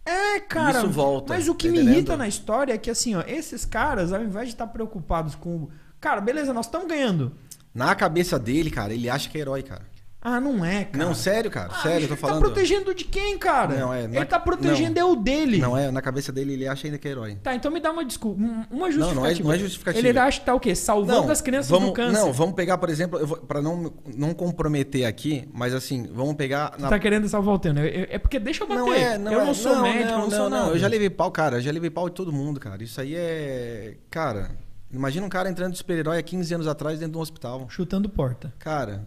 É, 0.09 0.41
cara. 0.41 0.79
Isso 0.79 0.89
volta, 0.89 1.35
Mas 1.35 1.49
o 1.49 1.55
que 1.55 1.69
tá 1.69 1.73
me 1.73 1.81
irrita 1.81 2.17
na 2.17 2.27
história 2.27 2.73
é 2.73 2.79
que, 2.79 2.89
assim, 2.89 3.15
ó, 3.15 3.23
esses 3.27 3.67
caras, 3.67 4.13
ao 4.13 4.23
invés 4.23 4.47
de 4.47 4.55
estar 4.55 4.67
preocupados 4.69 5.35
com. 5.35 5.69
Cara, 6.01 6.21
beleza, 6.23 6.55
nós 6.55 6.65
estamos 6.65 6.89
ganhando. 6.89 7.33
Na 7.75 7.95
cabeça 7.95 8.39
dele, 8.39 8.71
cara, 8.71 8.95
ele 8.95 9.11
acha 9.11 9.29
que 9.29 9.37
é 9.37 9.41
herói, 9.43 9.63
cara. 9.63 9.83
Ah, 10.21 10.41
não 10.41 10.65
é, 10.65 10.85
cara. 10.85 11.05
Não, 11.05 11.15
sério, 11.15 11.49
cara. 11.49 11.69
Ah, 11.73 11.81
sério, 11.81 12.05
eu 12.05 12.09
tô 12.09 12.15
ele 12.15 12.21
falando. 12.21 12.41
tá 12.41 12.45
protegendo 12.47 12.93
de 12.93 13.05
quem, 13.05 13.39
cara? 13.39 13.77
Não, 13.77 13.95
é, 13.95 14.03
Ele 14.03 14.19
na- 14.19 14.27
tá 14.27 14.39
protegendo 14.41 14.99
é 14.99 15.05
o 15.05 15.15
dele. 15.15 15.59
Não 15.59 15.79
é, 15.79 15.93
na 15.93 16.03
cabeça 16.03 16.33
dele 16.33 16.55
ele 16.55 16.67
acha 16.67 16.89
ainda 16.89 16.99
que 16.99 17.07
é 17.07 17.13
herói. 17.13 17.37
Tá, 17.41 17.55
então 17.55 17.71
me 17.71 17.79
dá 17.79 17.93
uma 17.93 18.05
desculpa. 18.05 18.43
um- 18.43 18.65
Uma 18.69 18.87
Não, 18.87 18.91
justificativa. 18.91 19.15
não 19.21 19.27
é- 19.27 19.39
não 19.45 19.53
é 19.53 19.59
justificativa. 19.59 20.09
Ele 20.09 20.19
acha 20.19 20.41
que 20.41 20.47
tá 20.47 20.55
o 20.55 20.59
quê? 20.61 20.75
Salvando 20.75 21.31
as 21.31 21.41
crianças 21.41 21.71
vamos, 21.71 21.91
do 21.91 21.93
câncer. 21.95 22.19
Não, 22.21 22.33
vamos 22.33 22.55
pegar, 22.57 22.79
por 22.79 22.91
exemplo, 22.91 23.25
vou- 23.25 23.37
pra 23.39 23.63
não, 23.63 23.93
não 24.17 24.35
comprometer 24.35 25.05
aqui, 25.07 25.49
mas 25.55 25.73
assim, 25.73 26.09
vamos 26.13 26.35
pegar. 26.35 26.71
Tu 26.73 26.83
na- 26.83 26.89
tá 26.89 26.99
querendo 26.99 27.29
salvar 27.29 27.55
o 27.55 27.59
Teno. 27.59 27.79
É 27.81 28.09
é 28.11 28.19
porque 28.19 28.41
deixa 28.41 28.65
eu 28.65 28.69
bater. 28.69 28.81
Não 28.81 28.93
é, 28.93 29.19
não 29.19 29.33
eu 29.33 29.41
é. 29.41 29.45
não 29.45 29.55
sou 29.55 29.81
médico, 29.83 30.11
eu 30.13 30.19
não, 30.19 30.31
sou 30.31 30.51
nada. 30.51 30.71
Eu 30.71 30.79
já 30.79 30.89
levei 30.89 31.11
pau, 31.11 31.31
cara. 31.31 31.59
Eu 31.59 31.61
já 31.61 31.71
levei 31.71 31.91
pau 31.91 32.09
de 32.09 32.17
todo 32.17 32.33
mundo, 32.33 32.59
cara. 32.59 32.83
Isso 32.83 33.01
aí 33.01 33.15
é. 33.15 33.95
Cara, 34.11 34.51
imagina 34.93 35.25
um 35.25 35.29
cara 35.29 35.49
entrando 35.49 35.73
de 35.73 35.79
super-herói 35.79 36.19
há 36.19 36.23
15 36.23 36.53
anos 36.55 36.67
atrás 36.67 36.99
dentro 36.99 37.13
de 37.13 37.19
um 37.19 37.21
hospital. 37.21 37.67
Chutando 37.71 38.09
porta. 38.09 38.53
Cara, 38.59 39.05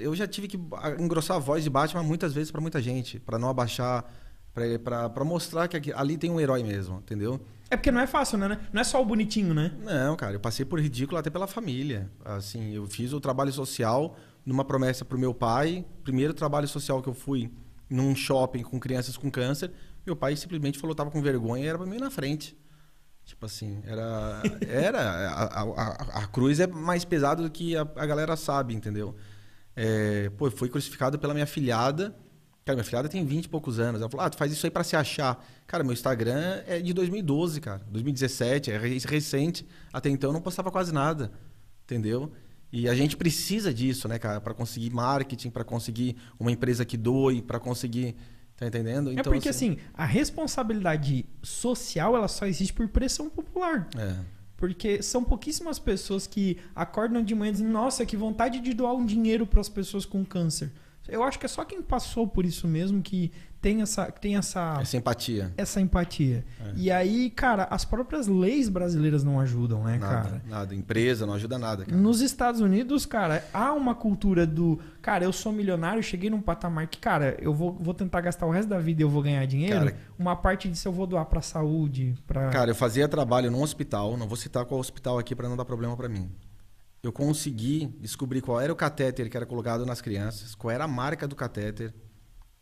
eu 0.00 0.14
já 0.14 0.26
tive 0.26 0.48
que 0.48 0.58
engrossar 0.98 1.36
a 1.36 1.40
voz 1.40 1.62
de 1.64 1.70
Batman 1.70 2.02
muitas 2.02 2.32
vezes 2.32 2.50
pra 2.50 2.60
muita 2.60 2.80
gente, 2.80 3.18
pra 3.20 3.38
não 3.38 3.48
abaixar, 3.48 4.04
pra 5.12 5.24
mostrar 5.24 5.68
que 5.68 5.76
aqui- 5.76 5.92
ali 5.92 6.16
tem 6.16 6.30
um 6.30 6.40
herói 6.40 6.62
mesmo, 6.62 6.98
entendeu? 6.98 7.40
É 7.70 7.76
porque 7.76 7.90
não 7.90 8.00
é 8.00 8.06
fácil, 8.06 8.38
né? 8.38 8.60
Não 8.72 8.80
é 8.80 8.84
só 8.84 9.00
o 9.02 9.04
bonitinho, 9.04 9.52
né? 9.52 9.72
Não, 9.82 10.14
cara, 10.16 10.34
eu 10.34 10.40
passei 10.40 10.64
por 10.64 10.78
ridículo 10.80 11.18
até 11.18 11.28
pela 11.30 11.46
família. 11.46 12.10
Assim, 12.24 12.72
eu 12.72 12.86
fiz 12.86 13.12
o 13.12 13.20
trabalho 13.20 13.52
social 13.52 14.16
numa 14.46 14.64
promessa 14.64 15.04
pro 15.04 15.18
meu 15.18 15.34
pai. 15.34 15.84
Primeiro 16.04 16.32
trabalho 16.34 16.68
social 16.68 17.02
que 17.02 17.08
eu 17.08 17.14
fui 17.14 17.50
num 17.90 18.14
shopping 18.14 18.62
com 18.62 18.78
crianças 18.78 19.16
com 19.16 19.30
câncer. 19.30 19.72
Meu 20.06 20.14
pai 20.14 20.36
simplesmente 20.36 20.78
falou 20.78 20.94
que 20.94 20.98
tava 20.98 21.10
com 21.10 21.20
vergonha 21.22 21.64
e 21.64 21.66
era 21.66 21.78
pra 21.78 21.86
mim 21.86 21.98
na 21.98 22.10
frente. 22.10 22.56
Tipo 23.24 23.46
assim, 23.46 23.80
era. 23.86 24.42
Era. 24.68 25.00
A, 25.00 25.44
a, 25.44 25.62
a- 25.62 26.18
a 26.22 26.26
cruz 26.26 26.60
é 26.60 26.66
mais 26.66 27.04
pesada 27.04 27.42
do 27.42 27.50
que 27.50 27.74
a, 27.76 27.80
a 27.80 28.06
galera 28.06 28.36
sabe, 28.36 28.74
entendeu? 28.74 29.16
É, 29.76 30.30
pô, 30.36 30.50
foi 30.50 30.68
crucificado 30.68 31.18
pela 31.18 31.34
minha 31.34 31.46
filhada. 31.46 32.14
Cara, 32.64 32.76
minha 32.76 32.84
filhada 32.84 33.08
tem 33.08 33.24
20 33.24 33.44
e 33.44 33.48
poucos 33.48 33.78
anos. 33.78 34.00
Ela 34.00 34.08
falou: 34.10 34.24
Ah, 34.24 34.30
tu 34.30 34.36
faz 34.36 34.50
isso 34.52 34.64
aí 34.66 34.70
pra 34.70 34.82
se 34.84 34.96
achar. 34.96 35.44
Cara, 35.66 35.82
meu 35.84 35.92
Instagram 35.92 36.62
é 36.66 36.80
de 36.80 36.92
2012, 36.94 37.60
cara. 37.60 37.82
2017, 37.90 38.70
é 38.70 38.78
re- 38.78 38.98
recente. 38.98 39.66
Até 39.92 40.08
então 40.08 40.30
eu 40.30 40.34
não 40.34 40.40
postava 40.40 40.70
quase 40.70 40.92
nada. 40.92 41.30
Entendeu? 41.84 42.32
E 42.72 42.88
a 42.88 42.94
gente 42.94 43.16
precisa 43.16 43.72
disso, 43.72 44.08
né, 44.08 44.18
cara? 44.18 44.40
Pra 44.40 44.54
conseguir 44.54 44.90
marketing, 44.90 45.50
pra 45.50 45.62
conseguir 45.62 46.16
uma 46.40 46.50
empresa 46.50 46.84
que 46.84 46.96
doe, 46.96 47.42
pra 47.42 47.60
conseguir. 47.60 48.16
Tá 48.56 48.66
entendendo? 48.66 49.10
é 49.10 49.22
porque, 49.24 49.48
assim, 49.48 49.76
a 49.92 50.04
responsabilidade 50.04 51.26
social, 51.42 52.16
ela 52.16 52.28
só 52.28 52.46
existe 52.46 52.72
por 52.72 52.88
pressão 52.88 53.28
popular. 53.28 53.88
É. 53.98 54.16
Porque 54.64 55.02
são 55.02 55.22
pouquíssimas 55.22 55.78
pessoas 55.78 56.26
que 56.26 56.56
acordam 56.74 57.22
de 57.22 57.34
manhã 57.34 57.50
e 57.50 57.52
dizem, 57.52 57.68
nossa, 57.68 58.06
que 58.06 58.16
vontade 58.16 58.60
de 58.60 58.72
doar 58.72 58.94
um 58.94 59.04
dinheiro 59.04 59.46
para 59.46 59.60
as 59.60 59.68
pessoas 59.68 60.06
com 60.06 60.24
câncer. 60.24 60.72
Eu 61.08 61.22
acho 61.22 61.38
que 61.38 61.46
é 61.46 61.48
só 61.48 61.64
quem 61.64 61.82
passou 61.82 62.26
por 62.26 62.44
isso 62.46 62.66
mesmo 62.66 63.02
que 63.02 63.30
tem 63.60 63.80
essa, 63.80 64.12
que 64.12 64.20
tem 64.20 64.36
essa, 64.36 64.76
Essa 64.80 64.96
empatia. 64.98 65.50
essa 65.56 65.80
empatia. 65.80 66.44
É. 66.60 66.72
E 66.76 66.90
aí, 66.90 67.30
cara, 67.30 67.64
as 67.70 67.82
próprias 67.82 68.26
leis 68.26 68.68
brasileiras 68.68 69.24
não 69.24 69.40
ajudam, 69.40 69.84
né, 69.84 69.96
Nada, 69.96 70.14
cara? 70.28 70.42
nada. 70.46 70.74
Empresa 70.74 71.24
não 71.26 71.32
ajuda 71.32 71.58
nada, 71.58 71.84
cara. 71.84 71.96
Nos 71.96 72.20
Estados 72.20 72.60
Unidos, 72.60 73.06
cara, 73.06 73.42
há 73.54 73.72
uma 73.72 73.94
cultura 73.94 74.46
do. 74.46 74.78
Cara, 75.00 75.24
eu 75.24 75.32
sou 75.32 75.50
milionário, 75.50 76.02
cheguei 76.02 76.28
num 76.28 76.42
patamar 76.42 76.86
que, 76.88 76.98
cara, 76.98 77.36
eu 77.40 77.54
vou, 77.54 77.72
vou 77.72 77.94
tentar 77.94 78.20
gastar 78.20 78.44
o 78.44 78.50
resto 78.50 78.68
da 78.68 78.78
vida 78.78 79.00
e 79.00 79.04
eu 79.04 79.08
vou 79.08 79.22
ganhar 79.22 79.46
dinheiro. 79.46 79.78
Cara- 79.86 79.96
uma 80.18 80.36
parte 80.36 80.68
disso 80.68 80.86
eu 80.88 80.92
vou 80.92 81.06
doar 81.06 81.24
pra 81.24 81.40
saúde, 81.40 82.14
pra. 82.26 82.50
Cara, 82.50 82.70
eu 82.70 82.74
fazia 82.74 83.08
trabalho 83.08 83.50
num 83.50 83.62
hospital, 83.62 84.14
não 84.18 84.28
vou 84.28 84.36
citar 84.36 84.64
qual 84.66 84.78
hospital 84.78 85.18
aqui 85.18 85.34
para 85.34 85.48
não 85.48 85.56
dar 85.56 85.64
problema 85.64 85.96
para 85.96 86.08
mim. 86.08 86.30
Eu 87.04 87.12
consegui 87.12 87.94
descobrir 88.00 88.40
qual 88.40 88.58
era 88.58 88.72
o 88.72 88.76
catéter 88.76 89.28
que 89.28 89.36
era 89.36 89.44
colocado 89.44 89.84
nas 89.84 90.00
crianças, 90.00 90.54
qual 90.54 90.70
era 90.70 90.84
a 90.84 90.88
marca 90.88 91.28
do 91.28 91.36
catéter. 91.36 91.92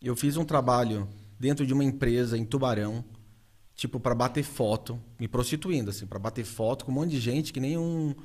Eu 0.02 0.16
fiz 0.16 0.36
um 0.36 0.44
trabalho 0.44 1.08
dentro 1.38 1.64
de 1.64 1.72
uma 1.72 1.84
empresa 1.84 2.36
em 2.36 2.44
Tubarão, 2.44 3.04
tipo 3.72 4.00
para 4.00 4.16
bater 4.16 4.42
foto, 4.42 5.00
me 5.16 5.28
prostituindo 5.28 5.90
assim, 5.90 6.08
para 6.08 6.18
bater 6.18 6.44
foto 6.44 6.84
com 6.84 6.90
um 6.90 6.94
monte 6.96 7.12
de 7.12 7.20
gente 7.20 7.52
que 7.52 7.60
nem 7.60 7.78
um 7.78 8.16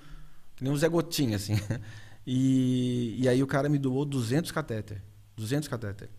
que 0.55 0.63
nem 0.63 0.73
um 0.73 0.75
Zé 0.75 0.89
Gotinha 0.89 1.35
assim. 1.35 1.53
E, 2.29 3.15
e 3.23 3.29
aí 3.29 3.41
o 3.41 3.47
cara 3.47 3.69
me 3.69 3.77
doou 3.77 4.03
200 4.03 4.51
catéter, 4.51 5.01
200 5.37 5.69
catéter. 5.69 6.09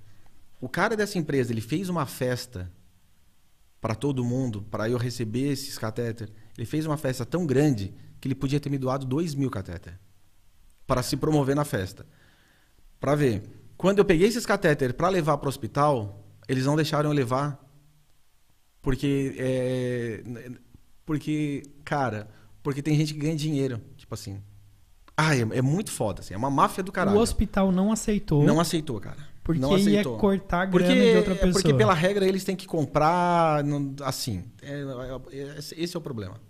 O 0.59 0.67
cara 0.67 0.97
dessa 0.97 1.19
empresa, 1.19 1.53
ele 1.53 1.61
fez 1.61 1.91
uma 1.91 2.07
festa 2.07 2.73
para 3.79 3.95
todo 3.95 4.25
mundo, 4.25 4.63
para 4.71 4.89
eu 4.89 4.97
receber 4.97 5.53
esses 5.53 5.77
catéter. 5.77 6.33
Ele 6.59 6.67
fez 6.67 6.85
uma 6.85 6.97
festa 6.97 7.25
tão 7.25 7.47
grande 7.47 7.95
que 8.21 8.27
ele 8.27 8.35
podia 8.35 8.59
ter 8.59 8.69
me 8.69 8.77
doado 8.77 9.07
2 9.07 9.35
mil 9.37 9.49
catéter 9.49 9.97
para 10.89 11.05
se 11.05 11.17
promover 11.17 11.55
na 11.55 11.65
festa. 11.65 12.05
Para 12.99 13.15
ver. 13.15 13.45
Quando 13.77 14.01
eu 14.01 14.05
peguei 14.05 14.27
esses 14.27 14.45
catéter 14.45 14.93
para 14.93 15.09
levar 15.09 15.39
para 15.39 15.47
o 15.47 15.49
hospital, 15.49 16.27
eles 16.49 16.67
não 16.67 16.75
deixaram 16.75 17.11
eu 17.11 17.15
levar. 17.15 17.65
Porque, 18.83 19.35
é, 19.39 20.23
porque, 21.07 21.63
cara, 21.85 22.29
porque 22.61 22.83
tem 22.83 22.97
gente 22.97 23.15
que 23.15 23.21
ganha 23.21 23.37
dinheiro. 23.37 23.81
Tipo 23.97 24.15
assim. 24.15 24.43
Ah, 25.17 25.37
é, 25.37 25.41
é 25.41 25.63
muito 25.63 25.93
foda, 25.93 26.21
assim. 26.21 26.35
É 26.35 26.37
uma 26.37 26.51
máfia 26.51 26.83
do 26.83 26.91
caralho. 26.91 27.19
o 27.19 27.21
hospital 27.21 27.71
não 27.71 27.93
aceitou. 27.93 28.43
Não 28.45 28.59
aceitou, 28.59 28.99
cara. 29.01 29.29
Porque 29.45 29.61
não 29.61 29.79
ia 29.79 30.01
aceitou. 30.01 30.19
cortar 30.19 30.63
a 30.63 30.67
grana 30.67 30.87
Porque, 30.87 31.11
de 31.13 31.17
outra 31.17 31.33
é 31.35 31.37
pessoa. 31.37 31.53
porque 31.53 31.75
pela 31.75 31.95
regra 31.95 32.27
eles 32.27 32.43
têm 32.45 32.57
que 32.57 32.67
comprar, 32.67 33.65
assim. 34.05 34.45
é- 34.61 34.83
é- 35.33 35.59
esse 35.59 35.97
é 35.97 35.99
o 35.99 36.03
problema. 36.03 36.41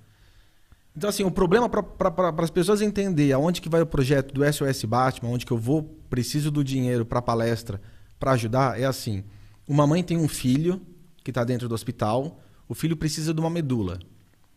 Então, 0.97 1.09
assim, 1.09 1.23
o 1.23 1.31
problema 1.31 1.69
para 1.69 2.45
as 2.45 2.51
pessoas 2.51 2.81
entender 2.81 3.33
aonde 3.33 3.61
que 3.61 3.69
vai 3.69 3.81
o 3.81 3.87
projeto 3.87 4.33
do 4.33 4.45
SOS 4.53 4.85
Batman, 4.85 5.31
onde 5.31 5.47
que 5.47 5.53
eu 5.53 5.59
vou, 5.59 5.83
preciso 6.11 6.51
do 6.51 6.65
dinheiro 6.65 7.07
para 7.07 7.23
palestra, 7.23 7.81
para 8.19 8.33
ajudar, 8.33 8.81
é 8.81 8.85
assim. 8.85 9.23
Uma 9.67 9.87
mãe 9.87 10.03
tem 10.03 10.17
um 10.17 10.27
filho 10.27 10.81
que 11.23 11.31
está 11.31 11.45
dentro 11.45 11.69
do 11.69 11.75
hospital, 11.75 12.41
o 12.69 12.75
filho 12.75 12.97
precisa 12.97 13.33
de 13.33 13.41
uma 13.41 13.51
medula. 13.51 13.99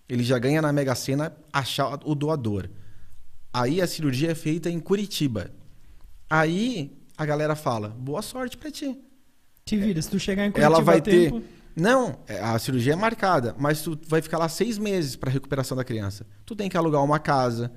Ele 0.09 0.23
já 0.23 0.37
ganha 0.39 0.61
na 0.61 0.73
Mega 0.73 0.95
Sena 0.95 1.35
achar 1.53 1.99
o 2.05 2.15
doador. 2.15 2.69
Aí 3.53 3.81
a 3.81 3.87
cirurgia 3.87 4.31
é 4.31 4.35
feita 4.35 4.69
em 4.69 4.79
Curitiba. 4.79 5.51
Aí 6.29 6.97
a 7.17 7.25
galera 7.25 7.55
fala: 7.55 7.89
boa 7.89 8.21
sorte 8.21 8.57
para 8.57 8.71
ti. 8.71 8.97
Te 9.63 9.77
vira, 9.77 10.01
se 10.01 10.09
tu 10.09 10.19
chegar 10.19 10.45
em 10.45 10.51
Curitiba 10.51 10.75
Ela 10.75 10.83
vai 10.83 11.01
tempo, 11.01 11.39
ter. 11.39 11.47
Não, 11.75 12.19
é, 12.27 12.39
a 12.39 12.57
cirurgia 12.59 12.93
é 12.93 12.95
marcada, 12.95 13.55
mas 13.57 13.81
tu 13.81 13.97
vai 14.07 14.21
ficar 14.21 14.37
lá 14.37 14.49
seis 14.49 14.77
meses 14.77 15.15
para 15.15 15.31
recuperação 15.31 15.75
da 15.77 15.83
criança. 15.83 16.25
Tu 16.45 16.55
tem 16.55 16.69
que 16.69 16.77
alugar 16.77 17.03
uma 17.03 17.19
casa, 17.19 17.71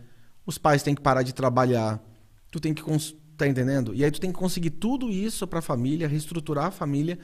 os 0.44 0.58
pais 0.58 0.82
têm 0.82 0.94
que 0.94 1.02
parar 1.02 1.22
de 1.22 1.32
trabalhar, 1.32 2.02
tu 2.50 2.58
tem 2.60 2.74
que 2.74 2.82
cons- 2.82 3.14
Tá 3.36 3.48
entendendo? 3.48 3.92
E 3.92 4.04
aí 4.04 4.10
tu 4.12 4.20
tem 4.20 4.30
que 4.30 4.38
conseguir 4.38 4.70
tudo 4.70 5.10
isso 5.10 5.44
pra 5.44 5.60
família, 5.60 6.06
reestruturar 6.06 6.66
a 6.66 6.70
família 6.70 7.18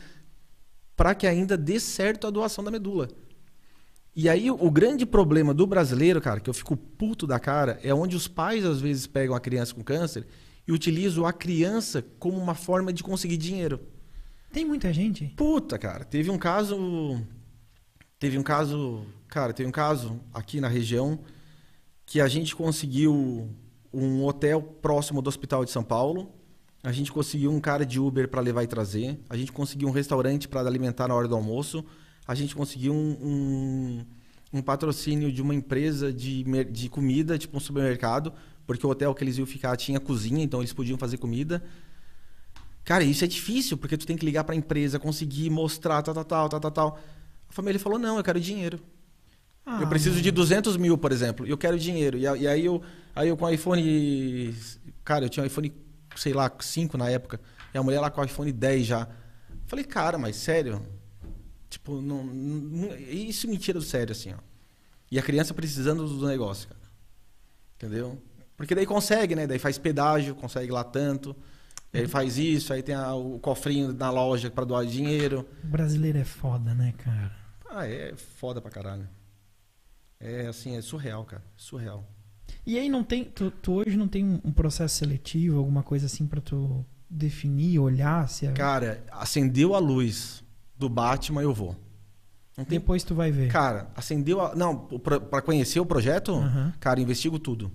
para 0.96 1.14
que 1.14 1.24
ainda 1.24 1.56
dê 1.56 1.78
certo 1.78 2.26
a 2.26 2.30
doação 2.30 2.64
da 2.64 2.70
medula. 2.72 3.08
E 4.14 4.28
aí 4.28 4.50
o 4.50 4.70
grande 4.72 5.06
problema 5.06 5.54
do 5.54 5.68
brasileiro, 5.68 6.20
cara, 6.20 6.40
que 6.40 6.50
eu 6.50 6.54
fico 6.54 6.76
puto 6.76 7.28
da 7.28 7.38
cara, 7.38 7.78
é 7.82 7.94
onde 7.94 8.16
os 8.16 8.26
pais 8.26 8.64
às 8.64 8.80
vezes 8.80 9.06
pegam 9.06 9.36
a 9.36 9.40
criança 9.40 9.72
com 9.72 9.84
câncer 9.84 10.26
e 10.66 10.72
utilizam 10.72 11.24
a 11.24 11.32
criança 11.32 12.04
como 12.18 12.36
uma 12.36 12.56
forma 12.56 12.92
de 12.92 13.04
conseguir 13.04 13.36
dinheiro. 13.36 13.80
Tem 14.52 14.64
muita 14.64 14.92
gente. 14.92 15.26
Puta, 15.36 15.78
cara, 15.78 16.04
teve 16.04 16.30
um 16.30 16.38
caso. 16.38 17.20
Teve 18.18 18.38
um 18.38 18.42
caso. 18.42 19.06
Cara, 19.28 19.52
teve 19.52 19.68
um 19.68 19.72
caso 19.72 20.20
aqui 20.34 20.60
na 20.60 20.68
região 20.68 21.20
que 22.04 22.20
a 22.20 22.26
gente 22.26 22.56
conseguiu 22.56 23.48
um 23.92 24.24
hotel 24.24 24.60
próximo 24.60 25.22
do 25.22 25.28
Hospital 25.28 25.64
de 25.64 25.70
São 25.70 25.84
Paulo. 25.84 26.32
A 26.82 26.90
gente 26.90 27.12
conseguiu 27.12 27.52
um 27.52 27.60
cara 27.60 27.86
de 27.86 28.00
Uber 28.00 28.26
para 28.28 28.40
levar 28.40 28.64
e 28.64 28.66
trazer. 28.66 29.20
A 29.28 29.36
gente 29.36 29.52
conseguiu 29.52 29.86
um 29.88 29.92
restaurante 29.92 30.48
para 30.48 30.66
alimentar 30.66 31.06
na 31.06 31.14
hora 31.14 31.28
do 31.28 31.34
almoço. 31.34 31.84
A 32.26 32.34
gente 32.34 32.54
conseguiu 32.54 32.92
um, 32.92 33.16
um, 33.22 34.06
um 34.54 34.62
patrocínio 34.62 35.30
de 35.30 35.40
uma 35.42 35.54
empresa 35.54 36.12
de, 36.12 36.44
de 36.64 36.88
comida, 36.88 37.38
tipo 37.38 37.56
um 37.56 37.60
supermercado, 37.60 38.32
porque 38.66 38.86
o 38.86 38.90
hotel 38.90 39.14
que 39.14 39.22
eles 39.22 39.38
iam 39.38 39.46
ficar 39.46 39.76
tinha 39.76 40.00
cozinha, 40.00 40.42
então 40.42 40.60
eles 40.60 40.72
podiam 40.72 40.98
fazer 40.98 41.18
comida. 41.18 41.62
Cara, 42.90 43.04
isso 43.04 43.22
é 43.24 43.28
difícil, 43.28 43.78
porque 43.78 43.96
tu 43.96 44.04
tem 44.04 44.16
que 44.16 44.26
ligar 44.26 44.42
pra 44.42 44.52
empresa, 44.52 44.98
conseguir 44.98 45.48
mostrar, 45.48 46.02
tal, 46.02 46.12
tal, 46.12 46.24
tal, 46.24 46.48
tal, 46.48 46.60
tal, 46.60 46.70
tal. 46.72 46.98
A 47.48 47.52
família 47.52 47.78
falou, 47.78 48.00
não, 48.00 48.16
eu 48.16 48.24
quero 48.24 48.40
dinheiro. 48.40 48.80
Ah, 49.64 49.78
eu 49.80 49.86
preciso 49.86 50.20
de 50.20 50.28
200 50.32 50.76
mil, 50.76 50.98
por 50.98 51.12
exemplo, 51.12 51.46
e 51.46 51.50
eu 51.50 51.56
quero 51.56 51.78
dinheiro. 51.78 52.18
E, 52.18 52.22
e 52.22 52.48
aí, 52.48 52.64
eu, 52.64 52.82
aí 53.14 53.28
eu 53.28 53.36
com 53.36 53.44
o 53.44 53.48
iPhone... 53.48 54.52
Cara, 55.04 55.24
eu 55.24 55.28
tinha 55.28 55.44
um 55.44 55.46
iPhone, 55.46 55.72
sei 56.16 56.32
lá, 56.32 56.50
5 56.58 56.98
na 56.98 57.08
época. 57.08 57.40
E 57.72 57.78
a 57.78 57.82
mulher 57.84 58.00
lá 58.00 58.10
com 58.10 58.22
o 58.22 58.24
iPhone 58.24 58.50
10 58.50 58.84
já. 58.84 59.06
Falei, 59.68 59.84
cara, 59.84 60.18
mas 60.18 60.34
sério? 60.34 60.82
Tipo, 61.68 62.00
não, 62.02 62.24
não- 62.24 62.96
isso 62.98 63.46
me 63.46 63.56
tira 63.56 63.78
do 63.78 63.84
sério, 63.84 64.10
assim, 64.10 64.32
ó. 64.32 64.38
E 65.12 65.16
a 65.16 65.22
criança 65.22 65.54
precisando 65.54 66.08
do 66.08 66.26
negócio, 66.26 66.68
cara. 66.68 66.80
Entendeu? 67.76 68.20
Porque 68.56 68.74
daí 68.74 68.84
consegue, 68.84 69.36
né? 69.36 69.46
Daí 69.46 69.60
faz 69.60 69.78
pedágio, 69.78 70.34
consegue 70.34 70.72
lá 70.72 70.82
tanto. 70.82 71.36
E 71.92 71.98
aí 71.98 72.06
faz 72.06 72.38
isso, 72.38 72.72
aí 72.72 72.82
tem 72.82 72.94
a- 72.94 73.14
o 73.14 73.38
cofrinho 73.40 73.92
na 73.92 74.10
loja 74.10 74.50
pra 74.50 74.64
doar 74.64 74.86
dinheiro. 74.86 75.46
O 75.64 75.66
brasileiro 75.66 76.18
é 76.18 76.24
foda, 76.24 76.72
né, 76.74 76.94
cara? 76.98 77.32
Ah, 77.68 77.86
é 77.86 78.14
foda 78.16 78.60
pra 78.60 78.70
caralho. 78.70 79.08
É 80.18 80.46
assim, 80.46 80.76
é 80.76 80.82
surreal, 80.82 81.24
cara. 81.24 81.42
Surreal. 81.56 82.04
E 82.66 82.78
aí 82.78 82.88
não 82.88 83.02
tem. 83.02 83.24
Tu, 83.24 83.50
tu 83.50 83.72
hoje 83.74 83.96
não 83.96 84.06
tem 84.08 84.40
um 84.44 84.52
processo 84.52 84.96
seletivo, 84.96 85.58
alguma 85.58 85.82
coisa 85.82 86.06
assim 86.06 86.26
pra 86.26 86.40
tu 86.40 86.84
definir, 87.08 87.78
olhar 87.78 88.28
se 88.28 88.46
é... 88.46 88.52
Cara, 88.52 89.02
acendeu 89.10 89.74
a 89.74 89.78
luz 89.78 90.44
do 90.76 90.88
Batman, 90.88 91.42
eu 91.42 91.54
vou. 91.54 91.74
Tem. 92.54 92.64
Depois 92.68 93.02
tu 93.02 93.14
vai 93.14 93.30
ver. 93.32 93.50
Cara, 93.50 93.90
acendeu 93.96 94.40
a. 94.42 94.54
Não, 94.54 94.76
pra 94.76 95.18
pra 95.18 95.40
conhecer 95.40 95.80
o 95.80 95.86
projeto, 95.86 96.32
Aham. 96.34 96.74
cara, 96.78 97.00
investigo 97.00 97.38
tudo. 97.38 97.72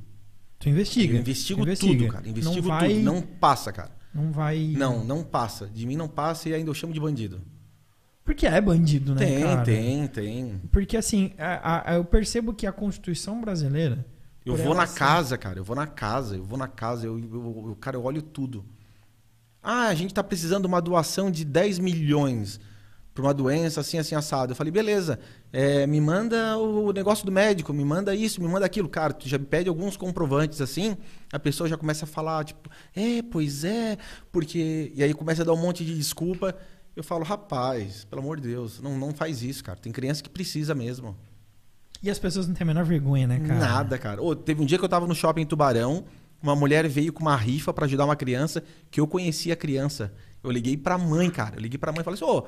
Tu 0.60 0.70
investiga. 0.70 1.16
Eu 1.16 1.20
investigo 1.22 1.62
Investiga. 1.62 1.98
tudo, 1.98 2.12
cara. 2.12 2.30
Investigo 2.30 2.68
não 2.68 2.78
vai, 2.78 2.90
tudo. 2.94 3.02
Não 3.02 3.22
passa, 3.22 3.72
cara. 3.74 3.92
Não 4.16 4.32
vai. 4.32 4.74
Não, 4.78 5.04
não 5.04 5.24
passa. 5.24 5.68
De 5.68 5.86
mim 5.86 5.98
não 5.98 6.08
passa 6.08 6.48
e 6.48 6.54
ainda 6.54 6.70
eu 6.70 6.74
chamo 6.74 6.94
de 6.94 7.00
bandido. 7.02 7.42
Porque 8.24 8.48
é 8.48 8.60
bandido, 8.60 9.14
né, 9.14 9.20
tem, 9.24 9.44
cara? 9.44 9.62
tem, 9.64 10.08
tem. 10.08 10.62
Porque 10.72 10.98
assim, 10.98 11.34
a- 11.38 11.92
a- 11.92 11.96
eu 11.96 12.06
percebo 12.06 12.54
que 12.54 12.66
a 12.66 12.72
Constituição 12.72 13.40
brasileira. 13.42 14.04
Eu 14.46 14.56
vou 14.56 14.74
na 14.74 14.88
ser- 14.88 14.98
casa, 15.00 15.38
cara. 15.38 15.60
Eu 15.60 15.64
vou 15.64 15.76
na 15.76 15.86
casa, 15.86 16.36
eu 16.36 16.44
vou 16.44 16.58
na 16.58 16.68
casa, 16.68 17.06
eu, 17.06 17.20
eu, 17.20 17.66
eu- 17.70 17.78
cara, 17.80 17.98
eu 17.98 18.04
olho 18.04 18.22
tudo. 18.22 18.64
Ah, 19.62 19.88
a 19.88 19.96
gente 19.96 20.14
tá 20.14 20.24
precisando 20.24 20.62
de 20.62 20.68
uma 20.68 20.82
doação 20.82 21.30
de 21.30 21.44
10 21.44 21.78
milhões 21.80 22.60
para 23.16 23.24
uma 23.24 23.34
doença 23.34 23.80
assim, 23.80 23.98
assim, 23.98 24.14
assado. 24.14 24.52
Eu 24.52 24.56
falei, 24.58 24.72
beleza, 24.72 25.18
é, 25.54 25.88
me 25.88 26.02
manda 26.02 26.58
o 26.58 26.92
negócio 26.92 27.26
do 27.26 27.32
médico, 27.32 27.74
me 27.74 27.86
manda 27.86 28.14
isso, 28.14 28.42
me 28.42 28.48
manda 28.48 28.66
aquilo. 28.66 28.90
Cara, 28.90 29.14
tu 29.14 29.30
já 29.30 29.38
me 29.38 29.46
pede 29.46 29.70
alguns 29.70 29.96
comprovantes 29.96 30.60
assim, 30.60 30.98
a 31.32 31.40
pessoa 31.40 31.70
já 31.70 31.78
começa 31.78 32.04
a 32.04 32.08
falar, 32.08 32.44
tipo, 32.44 32.70
é, 32.94 33.22
pois 33.22 33.64
é, 33.64 33.98
porque. 34.34 34.92
E 34.94 35.02
aí 35.02 35.14
começa 35.14 35.44
a 35.44 35.46
dar 35.46 35.54
um 35.54 35.58
monte 35.58 35.86
de 35.86 35.96
desculpa. 35.96 36.54
Eu 36.94 37.04
falo, 37.04 37.24
rapaz, 37.24 38.04
pelo 38.04 38.22
amor 38.22 38.40
de 38.40 38.50
Deus, 38.50 38.82
não, 38.82 38.98
não 38.98 39.14
faz 39.14 39.42
isso, 39.42 39.64
cara. 39.64 39.80
Tem 39.80 39.94
criança 39.94 40.22
que 40.22 40.30
precisa 40.30 40.76
mesmo. 40.76 41.16
E 42.04 42.10
as 42.10 42.20
pessoas 42.20 42.48
não 42.48 42.54
têm 42.54 42.64
a 42.64 42.68
menor 42.68 42.84
vergonha, 42.84 43.26
né, 43.26 43.40
cara? 43.40 43.60
Nada, 43.60 43.98
cara. 43.98 44.22
Ô, 44.22 44.36
teve 44.36 44.62
um 44.62 44.66
dia 44.66 44.78
que 44.78 44.84
eu 44.84 44.90
tava 44.90 45.08
no 45.08 45.16
shopping 45.16 45.42
em 45.42 45.46
Tubarão, 45.46 46.04
uma 46.44 46.56
mulher 46.56 46.88
veio 46.90 47.14
com 47.14 47.22
uma 47.22 47.36
rifa 47.36 47.74
pra 47.74 47.86
ajudar 47.86 48.04
uma 48.04 48.16
criança 48.16 48.62
que 48.92 49.00
eu 49.00 49.08
conhecia 49.08 49.54
a 49.54 49.58
criança. 49.58 50.14
Eu 50.44 50.52
liguei 50.52 50.76
pra 50.78 50.98
mãe, 50.98 51.30
cara. 51.30 51.56
Eu 51.56 51.62
liguei 51.62 51.78
pra 51.78 51.92
mãe 51.92 52.02
e 52.02 52.04
falei 52.04 52.20
assim: 52.22 52.26
ô, 52.26 52.46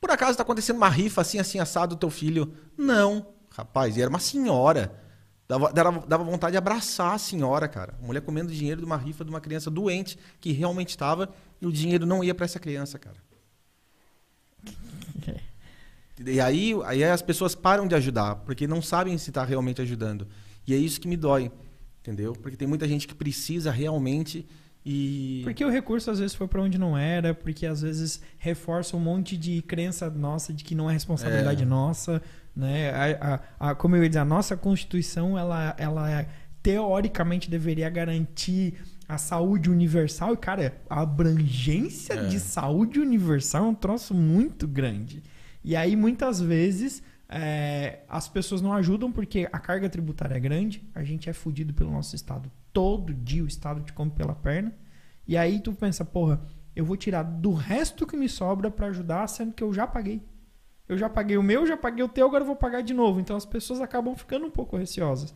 por 0.00 0.10
acaso 0.10 0.36
tá 0.36 0.42
acontecendo 0.42 0.76
uma 0.76 0.88
rifa 0.88 1.20
assim, 1.20 1.38
assim, 1.38 1.58
assado 1.58 1.94
do 1.94 1.98
teu 1.98 2.10
filho? 2.10 2.54
Não, 2.76 3.26
rapaz, 3.50 3.96
e 3.96 4.00
era 4.00 4.10
uma 4.10 4.20
senhora. 4.20 4.94
Dava, 5.48 5.72
dava, 5.72 6.06
dava 6.06 6.24
vontade 6.24 6.52
de 6.52 6.58
abraçar 6.58 7.14
a 7.14 7.18
senhora, 7.18 7.66
cara. 7.66 7.94
A 8.02 8.06
mulher 8.06 8.20
comendo 8.20 8.52
dinheiro 8.52 8.80
de 8.80 8.86
uma 8.86 8.96
rifa 8.96 9.24
de 9.24 9.30
uma 9.30 9.40
criança 9.40 9.70
doente 9.70 10.18
que 10.40 10.52
realmente 10.52 10.90
estava 10.90 11.32
e 11.60 11.66
o 11.66 11.72
dinheiro 11.72 12.04
não 12.04 12.22
ia 12.22 12.34
pra 12.34 12.44
essa 12.44 12.60
criança, 12.60 12.98
cara. 12.98 13.16
E 16.26 16.40
aí, 16.40 16.74
aí 16.84 17.04
as 17.04 17.22
pessoas 17.22 17.54
param 17.54 17.86
de 17.86 17.94
ajudar, 17.94 18.36
porque 18.36 18.66
não 18.66 18.82
sabem 18.82 19.16
se 19.16 19.30
está 19.30 19.44
realmente 19.44 19.80
ajudando. 19.80 20.26
E 20.66 20.74
é 20.74 20.76
isso 20.76 21.00
que 21.00 21.06
me 21.06 21.16
dói, 21.16 21.50
entendeu? 22.00 22.32
Porque 22.32 22.56
tem 22.56 22.66
muita 22.66 22.88
gente 22.88 23.06
que 23.06 23.14
precisa 23.14 23.70
realmente 23.70 24.46
e... 24.90 25.40
Porque 25.44 25.64
o 25.64 25.70
recurso 25.70 26.10
às 26.10 26.18
vezes 26.18 26.34
foi 26.34 26.48
pra 26.48 26.62
onde 26.62 26.78
não 26.78 26.96
era, 26.96 27.34
porque 27.34 27.66
às 27.66 27.82
vezes 27.82 28.22
reforça 28.38 28.96
um 28.96 29.00
monte 29.00 29.36
de 29.36 29.60
crença 29.62 30.08
nossa 30.08 30.52
de 30.52 30.64
que 30.64 30.74
não 30.74 30.88
é 30.88 30.92
responsabilidade 30.94 31.62
É. 31.62 31.66
nossa, 31.66 32.22
né? 32.56 32.90
A, 32.90 33.34
a- 33.34 33.70
a- 33.70 33.74
como 33.74 33.96
eu 33.96 34.02
ia 34.02 34.08
dizer, 34.08 34.20
a 34.20 34.24
nossa 34.24 34.56
Constituição, 34.56 35.38
ela, 35.38 35.74
ela 35.78 36.26
teoricamente 36.62 37.50
deveria 37.50 37.88
garantir 37.90 38.74
a 39.08 39.16
saúde 39.16 39.70
universal 39.70 40.34
e, 40.34 40.36
cara, 40.36 40.76
a 40.88 41.00
abrangência 41.00 42.14
É. 42.14 42.26
de 42.26 42.38
saúde 42.38 43.00
universal 43.00 43.64
é 43.64 43.68
um 43.68 43.74
troço 43.74 44.12
muito 44.14 44.66
grande. 44.68 45.22
E 45.64 45.74
aí, 45.74 45.96
muitas 45.96 46.40
vezes, 46.40 47.02
é, 47.28 48.00
as 48.08 48.28
pessoas 48.28 48.60
não 48.60 48.72
ajudam 48.74 49.10
porque 49.10 49.48
a 49.52 49.58
carga 49.58 49.88
tributária 49.88 50.34
é 50.34 50.40
grande, 50.40 50.82
a 50.94 51.02
gente 51.04 51.28
é 51.28 51.32
fudido 51.32 51.72
pelo 51.74 51.90
nosso 51.90 52.14
Estado. 52.14 52.50
Todo 52.78 53.12
dia 53.12 53.42
o 53.42 53.48
Estado 53.48 53.80
te 53.80 53.92
come 53.92 54.12
pela 54.12 54.36
perna. 54.36 54.72
E 55.26 55.36
aí 55.36 55.58
tu 55.58 55.72
pensa, 55.72 56.04
porra, 56.04 56.40
eu 56.76 56.84
vou 56.84 56.96
tirar 56.96 57.24
do 57.24 57.52
resto 57.52 58.06
que 58.06 58.16
me 58.16 58.28
sobra 58.28 58.70
pra 58.70 58.86
ajudar, 58.86 59.26
sendo 59.26 59.52
que 59.52 59.64
eu 59.64 59.74
já 59.74 59.84
paguei. 59.84 60.22
Eu 60.88 60.96
já 60.96 61.10
paguei 61.10 61.36
o 61.36 61.42
meu, 61.42 61.66
já 61.66 61.76
paguei 61.76 62.04
o 62.04 62.08
teu, 62.08 62.28
agora 62.28 62.44
eu 62.44 62.46
vou 62.46 62.54
pagar 62.54 62.82
de 62.82 62.94
novo. 62.94 63.18
Então 63.18 63.36
as 63.36 63.44
pessoas 63.44 63.80
acabam 63.80 64.14
ficando 64.14 64.46
um 64.46 64.50
pouco 64.50 64.76
receosas. 64.76 65.34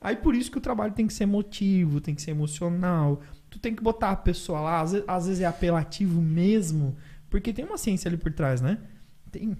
Aí 0.00 0.16
por 0.16 0.34
isso 0.34 0.50
que 0.50 0.56
o 0.56 0.62
trabalho 0.62 0.94
tem 0.94 1.06
que 1.06 1.12
ser 1.12 1.24
emotivo, 1.24 2.00
tem 2.00 2.14
que 2.14 2.22
ser 2.22 2.30
emocional. 2.30 3.20
Tu 3.50 3.58
tem 3.58 3.74
que 3.74 3.82
botar 3.82 4.12
a 4.12 4.16
pessoa 4.16 4.58
lá, 4.58 4.80
às 4.80 4.92
vezes, 4.92 5.06
às 5.06 5.26
vezes 5.26 5.42
é 5.42 5.44
apelativo 5.44 6.22
mesmo, 6.22 6.96
porque 7.28 7.52
tem 7.52 7.66
uma 7.66 7.76
ciência 7.76 8.08
ali 8.08 8.16
por 8.16 8.32
trás, 8.32 8.62
né? 8.62 8.78
Tem 9.30 9.54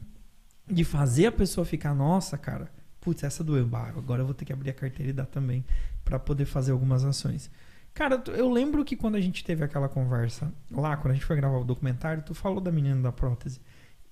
de 0.67 0.83
fazer 0.83 1.27
a 1.27 1.33
pessoa 1.33 1.67
ficar, 1.67 1.95
nossa, 1.95 2.39
cara, 2.39 2.73
putz, 3.03 3.23
essa 3.23 3.45
doeu, 3.45 3.67
bah, 3.67 3.93
agora 3.95 4.23
eu 4.23 4.25
vou 4.25 4.35
ter 4.35 4.47
que 4.47 4.53
abrir 4.55 4.71
a 4.71 4.75
carteira 4.75 5.11
e 5.11 5.13
dar 5.13 5.27
também 5.27 5.63
pra 6.09 6.19
poder 6.19 6.47
fazer 6.47 6.73
algumas 6.73 7.05
ações. 7.05 7.51
Cara, 7.93 8.23
eu 8.29 8.51
lembro 8.51 8.83
que 8.83 8.97
quando 8.97 9.17
a 9.17 9.21
gente 9.21 9.45
teve 9.45 9.63
aquela 9.63 9.89
conversa 9.89 10.51
lá, 10.71 10.97
quando 10.97 11.11
a 11.13 11.15
gente 11.15 11.27
foi 11.27 11.37
gravar 11.37 11.59
o 11.59 11.65
documentário, 11.65 12.23
tu 12.25 12.33
falou 12.35 12.61
da 12.63 12.73
menina 12.73 13.03
da 13.03 13.13
prótese. 13.13 13.61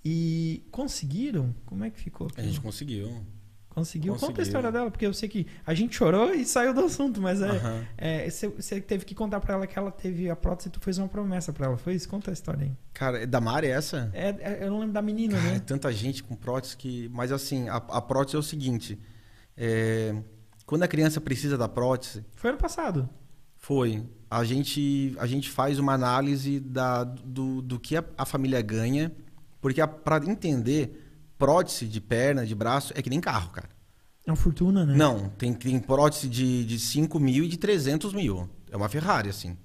E 0.04 0.62
conseguiram? 0.70 1.54
Como 1.64 1.84
é 1.84 1.90
que 1.90 1.98
ficou? 1.98 2.28
A 2.36 2.42
gente 2.42 2.60
conseguiu. 2.60 3.24
Conseguiu? 3.70 4.12
Conta 4.14 4.24
a 4.24 4.28
conseguiu. 4.28 4.42
história 4.44 4.72
dela, 4.72 4.90
porque 4.90 5.06
eu 5.06 5.12
sei 5.14 5.28
que 5.28 5.46
a 5.66 5.72
gente 5.74 5.94
chorou 5.96 6.34
e 6.34 6.44
saiu 6.44 6.72
do 6.74 6.80
assunto, 6.84 7.20
mas 7.20 7.40
é. 7.42 7.48
Aham. 7.50 7.84
é, 7.96 8.28
você, 8.30 8.80
teve 8.80 9.04
que 9.04 9.14
contar 9.14 9.38
pra 9.40 9.54
ela 9.54 9.66
que 9.66 9.78
ela 9.78 9.90
teve 9.90 10.28
a 10.30 10.36
prótese 10.36 10.68
e 10.68 10.72
tu 10.72 10.80
fez 10.80 10.98
uma 10.98 11.08
promessa 11.08 11.52
pra 11.52 11.66
ela. 11.66 11.76
Foi 11.78 11.94
isso? 11.94 12.08
Conta 12.08 12.30
a 12.30 12.34
história 12.34 12.64
aí. 12.64 12.72
Cara, 12.94 13.22
é 13.22 13.26
da 13.26 13.40
Mari 13.40 13.68
essa? 13.68 14.10
É, 14.14 14.28
é- 14.40 14.58
eu 14.64 14.70
não 14.70 14.78
lembro 14.80 14.94
da 14.94 15.02
menina, 15.02 15.36
Cara, 15.36 15.48
é 15.48 15.52
né? 15.54 15.60
tanta 15.64 15.92
gente 15.92 16.22
com 16.22 16.34
prótese 16.34 16.76
que... 16.76 17.08
Mas 17.12 17.30
assim, 17.32 17.68
a, 17.68 17.76
a 17.76 18.00
prótese 18.00 18.36
é 18.36 18.38
o 18.38 18.42
seguinte. 18.42 18.98
é, 19.56 20.14
Quando 20.66 20.82
a 20.82 20.88
criança 20.88 21.20
precisa 21.20 21.56
da 21.56 21.68
prótese, 21.68 22.24
Foi 22.34 22.50
ano 22.50 22.58
passado. 22.58 23.08
Foi. 23.56 24.04
A 24.28 24.44
gente, 24.44 25.14
a 25.18 25.26
gente 25.26 25.48
faz 25.48 25.78
uma 25.78 25.94
análise 25.94 26.58
da, 26.58 27.04
do, 27.04 27.62
do 27.62 27.78
que 27.78 27.96
a, 27.96 28.04
a 28.18 28.26
família 28.26 28.60
ganha, 28.60 29.12
porque 29.60 29.84
para 29.86 30.18
entender, 30.26 31.00
prótese 31.38 31.86
de 31.86 32.00
perna, 32.00 32.44
de 32.44 32.54
braço, 32.54 32.92
é 32.96 33.00
que 33.00 33.08
nem 33.08 33.20
carro, 33.20 33.50
cara. 33.50 33.68
É 34.26 34.30
uma 34.30 34.36
fortuna, 34.36 34.84
né? 34.84 34.94
Não, 34.94 35.28
tem, 35.30 35.54
tem 35.54 35.78
prótese 35.78 36.28
de, 36.28 36.64
de 36.64 36.80
5 36.80 37.20
mil 37.20 37.44
e 37.44 37.48
de 37.48 37.56
300 37.56 38.12
mil. 38.12 38.48
É 38.70 38.76
uma 38.76 38.88
Ferrari, 38.88 39.28
assim. 39.28 39.56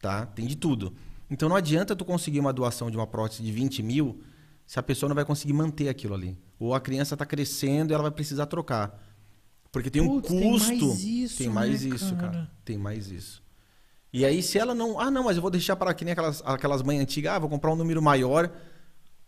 Tá? 0.00 0.26
Tem 0.26 0.46
de 0.46 0.56
tudo. 0.56 0.92
Então 1.30 1.48
não 1.48 1.54
adianta 1.54 1.94
tu 1.94 2.04
conseguir 2.04 2.40
uma 2.40 2.52
doação 2.52 2.90
de 2.90 2.96
uma 2.96 3.06
prótese 3.06 3.42
de 3.42 3.52
20 3.52 3.82
mil 3.84 4.20
se 4.66 4.80
a 4.80 4.82
pessoa 4.82 5.08
não 5.08 5.14
vai 5.14 5.24
conseguir 5.24 5.52
manter 5.52 5.88
aquilo 5.88 6.14
ali. 6.14 6.36
Ou 6.58 6.74
a 6.74 6.80
criança 6.80 7.14
está 7.14 7.24
crescendo 7.24 7.92
e 7.92 7.94
ela 7.94 8.02
vai 8.02 8.10
precisar 8.10 8.46
trocar. 8.46 9.00
Porque 9.72 9.90
tem 9.90 10.02
um 10.02 10.20
Putz, 10.20 10.28
tem 10.28 10.50
custo. 10.50 10.86
mais 10.86 11.02
isso, 11.04 11.38
Tem 11.38 11.48
mais 11.48 11.84
né, 11.84 11.94
isso, 11.94 12.16
cara? 12.16 12.32
cara? 12.32 12.50
Tem 12.64 12.76
mais 12.78 13.10
isso. 13.10 13.42
E 14.12 14.24
aí, 14.24 14.42
se 14.42 14.58
ela 14.58 14.74
não. 14.74 14.98
Ah, 14.98 15.10
não, 15.10 15.24
mas 15.24 15.36
eu 15.36 15.42
vou 15.42 15.50
deixar 15.50 15.76
para 15.76 15.94
que 15.94 16.04
nem 16.04 16.12
aquelas, 16.12 16.42
aquelas 16.44 16.82
mães 16.82 17.00
antigas, 17.00 17.32
ah, 17.32 17.38
vou 17.38 17.48
comprar 17.48 17.70
um 17.72 17.76
número 17.76 18.02
maior, 18.02 18.50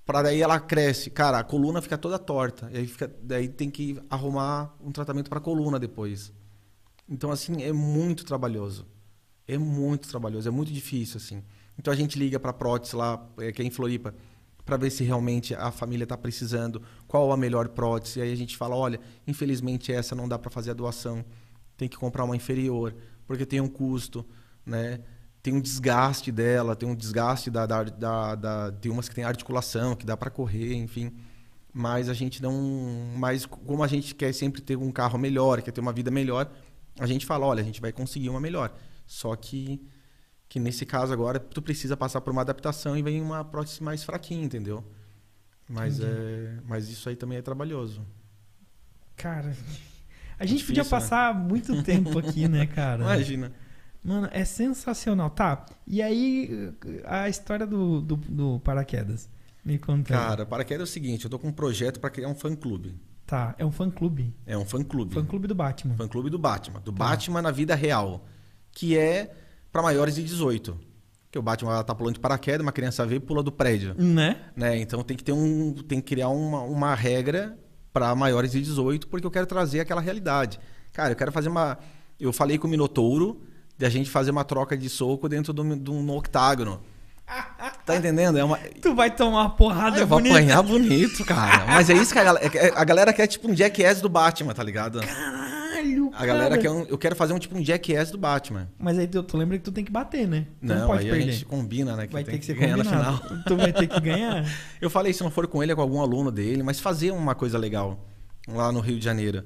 para 0.05 0.23
daí 0.23 0.43
ela 0.43 0.59
cresce. 0.59 1.09
Cara, 1.11 1.39
a 1.39 1.45
coluna 1.45 1.81
fica 1.81 1.97
toda 1.97 2.19
torta. 2.19 2.69
E 2.73 2.79
aí 2.79 2.87
fica, 2.87 3.09
daí 3.23 3.49
tem 3.49 3.71
que 3.71 4.01
arrumar 4.11 4.75
um 4.83 4.91
tratamento 4.91 5.29
para 5.29 5.39
a 5.39 5.43
coluna 5.43 5.79
depois. 5.79 6.33
Então, 7.09 7.31
assim, 7.31 7.63
é 7.63 7.73
muito 7.73 8.25
trabalhoso. 8.25 8.87
É 9.47 9.57
muito 9.59 10.09
trabalhoso, 10.09 10.49
é 10.49 10.51
muito 10.51 10.73
difícil, 10.73 11.19
assim. 11.19 11.43
Então 11.79 11.93
a 11.93 11.97
gente 11.97 12.19
liga 12.19 12.39
para 12.39 12.51
a 12.51 12.55
prótese 12.55 12.97
lá, 12.97 13.25
é, 13.39 13.51
que 13.53 13.63
é 13.63 13.65
em 13.65 13.71
Floripa, 13.71 14.15
para 14.65 14.77
ver 14.77 14.91
se 14.91 15.03
realmente 15.05 15.55
a 15.55 15.71
família 15.73 16.05
está 16.05 16.17
precisando, 16.17 16.81
qual 17.13 17.31
a 17.31 17.37
melhor 17.37 17.69
prótese. 17.69 18.23
Aí 18.23 18.33
a 18.33 18.35
gente 18.35 18.57
fala, 18.57 18.75
olha, 18.75 18.99
infelizmente 19.27 19.93
essa 19.93 20.15
não 20.15 20.27
dá 20.27 20.39
para 20.39 20.51
fazer 20.51 20.71
a 20.71 20.75
doação, 20.75 21.23
tem 21.77 21.87
que 21.87 21.95
comprar 21.95 22.25
uma 22.25 22.35
inferior, 22.35 22.95
porque 23.27 23.45
tem 23.45 23.61
um 23.61 23.69
custo, 23.69 24.25
né? 24.65 24.99
Tem 25.43 25.53
um 25.53 25.61
desgaste 25.61 26.33
dela, 26.33 26.75
tem 26.75 26.89
um 26.89 26.95
desgaste 26.95 27.51
da, 27.51 27.67
da, 27.67 27.83
da, 27.83 28.35
da 28.35 28.73
tem 28.73 28.91
umas 28.91 29.11
que 29.11 29.15
tem 29.15 29.25
articulação, 29.25 29.95
que 29.95 30.07
dá 30.07 30.17
para 30.17 30.31
correr, 30.31 30.73
enfim. 30.73 31.13
Mas 31.71 32.09
a 32.09 32.15
gente 32.15 32.43
não, 32.43 32.55
mas 33.19 33.45
como 33.45 33.83
a 33.83 33.87
gente 33.87 34.15
quer 34.15 34.33
sempre 34.33 34.63
ter 34.63 34.77
um 34.79 34.91
carro 34.91 35.19
melhor, 35.19 35.61
quer 35.61 35.71
ter 35.71 35.83
uma 35.83 35.93
vida 35.93 36.11
melhor, 36.11 36.51
a 36.99 37.07
gente 37.07 37.27
fala, 37.27 37.45
olha, 37.45 37.61
a 37.61 37.65
gente 37.65 37.79
vai 37.83 37.93
conseguir 37.93 38.31
uma 38.31 38.41
melhor. 38.41 38.75
Só 39.07 39.37
que 39.37 39.87
que 40.49 40.59
nesse 40.59 40.87
caso 40.87 41.13
agora 41.13 41.39
tu 41.39 41.61
precisa 41.61 41.95
passar 41.95 42.23
por 42.23 42.31
uma 42.31 42.41
adaptação 42.41 42.97
e 42.97 43.03
vem 43.03 43.21
uma 43.21 43.45
prótese 43.45 43.83
mais 43.83 44.03
fraquinha, 44.03 44.45
entendeu? 44.45 44.83
Mas 45.69 46.01
é, 46.01 46.59
mas 46.67 46.89
isso 46.89 47.09
aí 47.09 47.17
também 47.17 47.39
é 47.39 47.43
trabalhoso. 47.43 48.05
Cara, 49.17 49.55
a 50.39 50.45
gente 50.45 50.59
difícil, 50.59 50.67
podia 50.67 50.83
né? 50.85 50.89
passar 50.89 51.35
né? 51.35 51.41
muito 51.41 51.83
tempo 51.83 52.19
aqui, 52.19 52.49
né, 52.49 52.67
cara? 52.75 53.03
Imagina. 53.03 53.53
Mano, 54.05 54.29
é 54.33 54.45
sensacional. 54.45 55.31
Tá, 55.31 55.65
e 55.87 56.03
aí 56.03 56.73
a 57.05 57.29
história 57.29 57.67
do, 57.67 58.01
do, 58.01 58.17
do 58.17 58.61
paraquedas. 58.61 59.29
Me 59.65 59.79
conta. 59.79 60.13
Cara, 60.13 60.45
paraquedas 60.45 60.89
é 60.89 60.91
o 60.91 60.93
seguinte, 60.93 61.25
eu 61.25 61.31
tô 61.31 61.39
com 61.39 61.49
um 61.49 61.53
projeto 61.53 62.01
para 62.01 62.11
criar 62.11 62.29
um 62.29 62.35
fã-clube. 62.35 62.97
Tá, 63.25 63.55
é 63.57 63.65
um 63.65 63.71
fã-clube. 63.71 64.35
É 64.45 64.59
um 64.59 64.65
fã-clube. 64.65 65.15
Fã-clube 65.15 65.47
do 65.47 65.55
Batman. 65.55 65.95
Fã-clube 65.95 66.29
do 66.29 66.39
Batman. 66.39 66.81
Do 66.81 66.93
tá. 66.93 66.99
Batman 66.99 67.41
na 67.41 67.51
vida 67.53 67.75
real. 67.75 68.27
Que 68.73 68.99
é 68.99 69.35
para 69.71 69.83
maiores 69.83 70.17
de 70.17 70.25
18. 70.25 70.79
Que 71.33 71.39
o 71.39 71.43
Batman 71.43 71.83
tá 71.83 71.95
pulando 71.95 72.15
de 72.15 72.21
paraquedas, 72.21 72.61
uma 72.61 72.71
criança 72.71 73.05
vê 73.07 73.17
e 73.17 73.21
pula 73.21 73.43
do 73.43 73.51
prédio. 73.51 73.95
Né? 73.99 74.37
né? 74.55 74.79
Então 74.79 75.03
tem 75.03 75.17
que 75.17 75.25
ter 75.25 75.33
um. 75.33 75.73
Tem 75.73 75.99
que 75.99 76.15
criar 76.15 76.29
uma, 76.29 76.61
uma 76.61 76.95
regra 76.95 77.59
para 77.91 78.15
maiores 78.15 78.53
de 78.53 78.61
18, 78.61 79.09
porque 79.09 79.27
eu 79.27 79.31
quero 79.31 79.47
trazer 79.47 79.81
aquela 79.81 80.01
realidade. 80.01 80.61
Cara, 80.93 81.13
eu 81.13 81.17
quero 81.17 81.33
fazer 81.33 81.49
uma. 81.49 81.79
Eu 82.21 82.33
falei 82.33 82.59
com 82.59 82.69
o 82.69 82.71
Minotouro 82.71 83.41
de 83.79 83.87
a 83.87 83.89
gente 83.89 84.11
fazer 84.11 84.31
uma 84.31 84.45
troca 84.45 84.77
de 84.77 84.89
soco 84.89 85.29
dentro 85.29 85.53
de 85.53 85.91
um 85.91 86.11
octágono. 86.17 86.81
Tá 87.85 87.97
entendendo? 87.97 88.39
É 88.39 88.45
uma... 88.45 88.59
Tu 88.81 88.95
vai 88.95 89.11
tomar 89.11 89.41
uma 89.41 89.51
porrada 89.51 89.97
ah, 89.97 90.01
eu 90.01 90.07
bonita. 90.07 90.29
Vou 90.29 90.39
apanhar 90.39 90.63
bonito, 90.63 91.25
cara. 91.25 91.67
Mas 91.67 91.91
é 91.91 91.95
isso 91.95 92.13
que 92.13 92.19
a 92.19 92.23
galera... 92.23 92.47
É 92.47 92.73
a 92.77 92.85
galera 92.85 93.13
quer 93.13 93.27
tipo 93.27 93.51
um 93.51 93.57
Jackass 93.57 94.01
do 94.01 94.09
Batman, 94.09 94.55
tá 94.55 94.63
ligado? 94.63 95.01
Caralho! 95.01 95.42
Caralho, 95.83 96.13
A 96.15 96.27
galera 96.27 96.59
quer 96.59 96.71
um, 96.71 96.83
eu 96.85 96.97
quero 96.97 97.15
fazer 97.17 97.33
um 97.33 97.39
tipo 97.39 97.57
um 97.57 97.65
Jackass 97.65 98.11
do 98.11 98.19
Batman. 98.19 98.69
Mas 98.79 98.99
aí 98.99 99.07
tu, 99.07 99.23
tu 99.23 99.37
lembra 99.37 99.59
que 99.59 99.65
tu 99.65 99.73
tem 99.73 99.85
que 99.85 99.93
bater, 99.93 100.27
né? 100.27 100.47
Tu 100.61 100.67
não, 100.67 100.79
não 100.81 100.87
pode 100.87 101.05
aí 101.05 101.11
perder. 101.11 101.29
a 101.29 101.33
gente 101.33 101.45
combina, 101.45 101.97
né? 101.97 102.07
Que 102.07 102.13
vai 102.13 102.25
ter 102.25 102.33
que, 102.33 102.39
que 102.39 102.47
ser 102.47 102.55
ganhar 102.55 102.77
no 102.77 102.85
final. 102.85 103.21
Tu 103.47 103.57
vai 103.57 103.73
ter 103.73 103.87
que 103.87 103.99
ganhar. 104.01 104.45
eu 104.81 104.89
falei, 104.89 105.13
se 105.13 105.23
não 105.23 105.31
for 105.31 105.47
com 105.47 105.63
ele, 105.63 105.73
é 105.73 105.75
com 105.75 105.83
algum 105.83 106.01
aluno 106.01 106.31
dele, 106.31 106.63
mas 106.63 106.81
fazer 106.81 107.11
uma 107.11 107.35
coisa 107.35 107.59
legal 107.59 108.07
lá 108.49 108.71
no 108.73 108.81
Rio 108.81 108.99
de 108.99 109.05
Janeiro. 109.05 109.45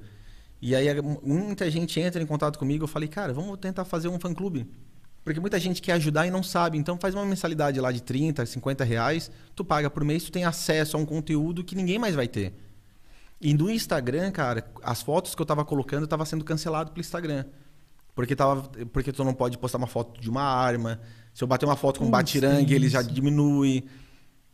E 0.61 0.75
aí 0.75 0.87
muita 1.23 1.71
gente 1.71 2.01
entra 2.01 2.23
em 2.23 2.27
contato 2.27 2.59
comigo, 2.59 2.85
eu 2.85 2.89
falei, 2.89 3.09
cara, 3.09 3.33
vamos 3.33 3.59
tentar 3.59 3.85
fazer 3.85 4.09
um 4.09 4.19
fã-clube. 4.19 4.67
Porque 5.23 5.41
muita 5.41 5.59
gente 5.59 5.83
quer 5.83 5.93
ajudar 5.93 6.27
e 6.27 6.31
não 6.31 6.43
sabe. 6.43 6.79
Então 6.79 6.97
faz 6.97 7.13
uma 7.13 7.25
mensalidade 7.25 7.81
lá 7.81 7.91
de 7.91 8.01
30, 8.01 8.47
50 8.47 8.85
reais, 8.85 9.31
tu 9.57 9.65
paga 9.65 9.91
por 9.91 10.05
mês, 10.05 10.23
tu 10.23 10.31
tem 10.31 10.45
acesso 10.45 10.97
a 10.97 11.01
um 11.01 11.05
conteúdo 11.05 11.65
que 11.65 11.75
ninguém 11.75 11.99
mais 11.99 12.15
vai 12.15 12.29
ter. 12.29 12.55
E 13.41 13.53
no 13.53 13.71
Instagram, 13.71 14.31
cara, 14.31 14.67
as 14.83 15.03
fotos 15.03 15.35
que 15.35 15.43
eu 15.43 15.47
tava 15.47 15.65
colocando 15.65 16.07
tava 16.07 16.25
sendo 16.25 16.45
cancelado 16.45 16.91
pelo 16.91 17.01
Instagram. 17.01 17.45
Porque, 18.15 18.35
tava, 18.35 18.63
porque 18.93 19.13
tu 19.13 19.23
não 19.25 19.35
pode 19.35 19.59
postar 19.59 19.77
uma 19.77 19.87
foto 19.87 20.19
de 20.19 20.31
uma 20.31 20.43
arma. 20.43 21.01
Se 21.35 21.45
eu 21.45 21.49
bater 21.49 21.67
uma 21.67 21.77
foto 21.77 22.01
com 22.01 22.07
um 22.07 22.11
batirangue, 22.11 22.75
ele 22.75 22.89
já 22.89 23.03
diminui. 23.03 23.85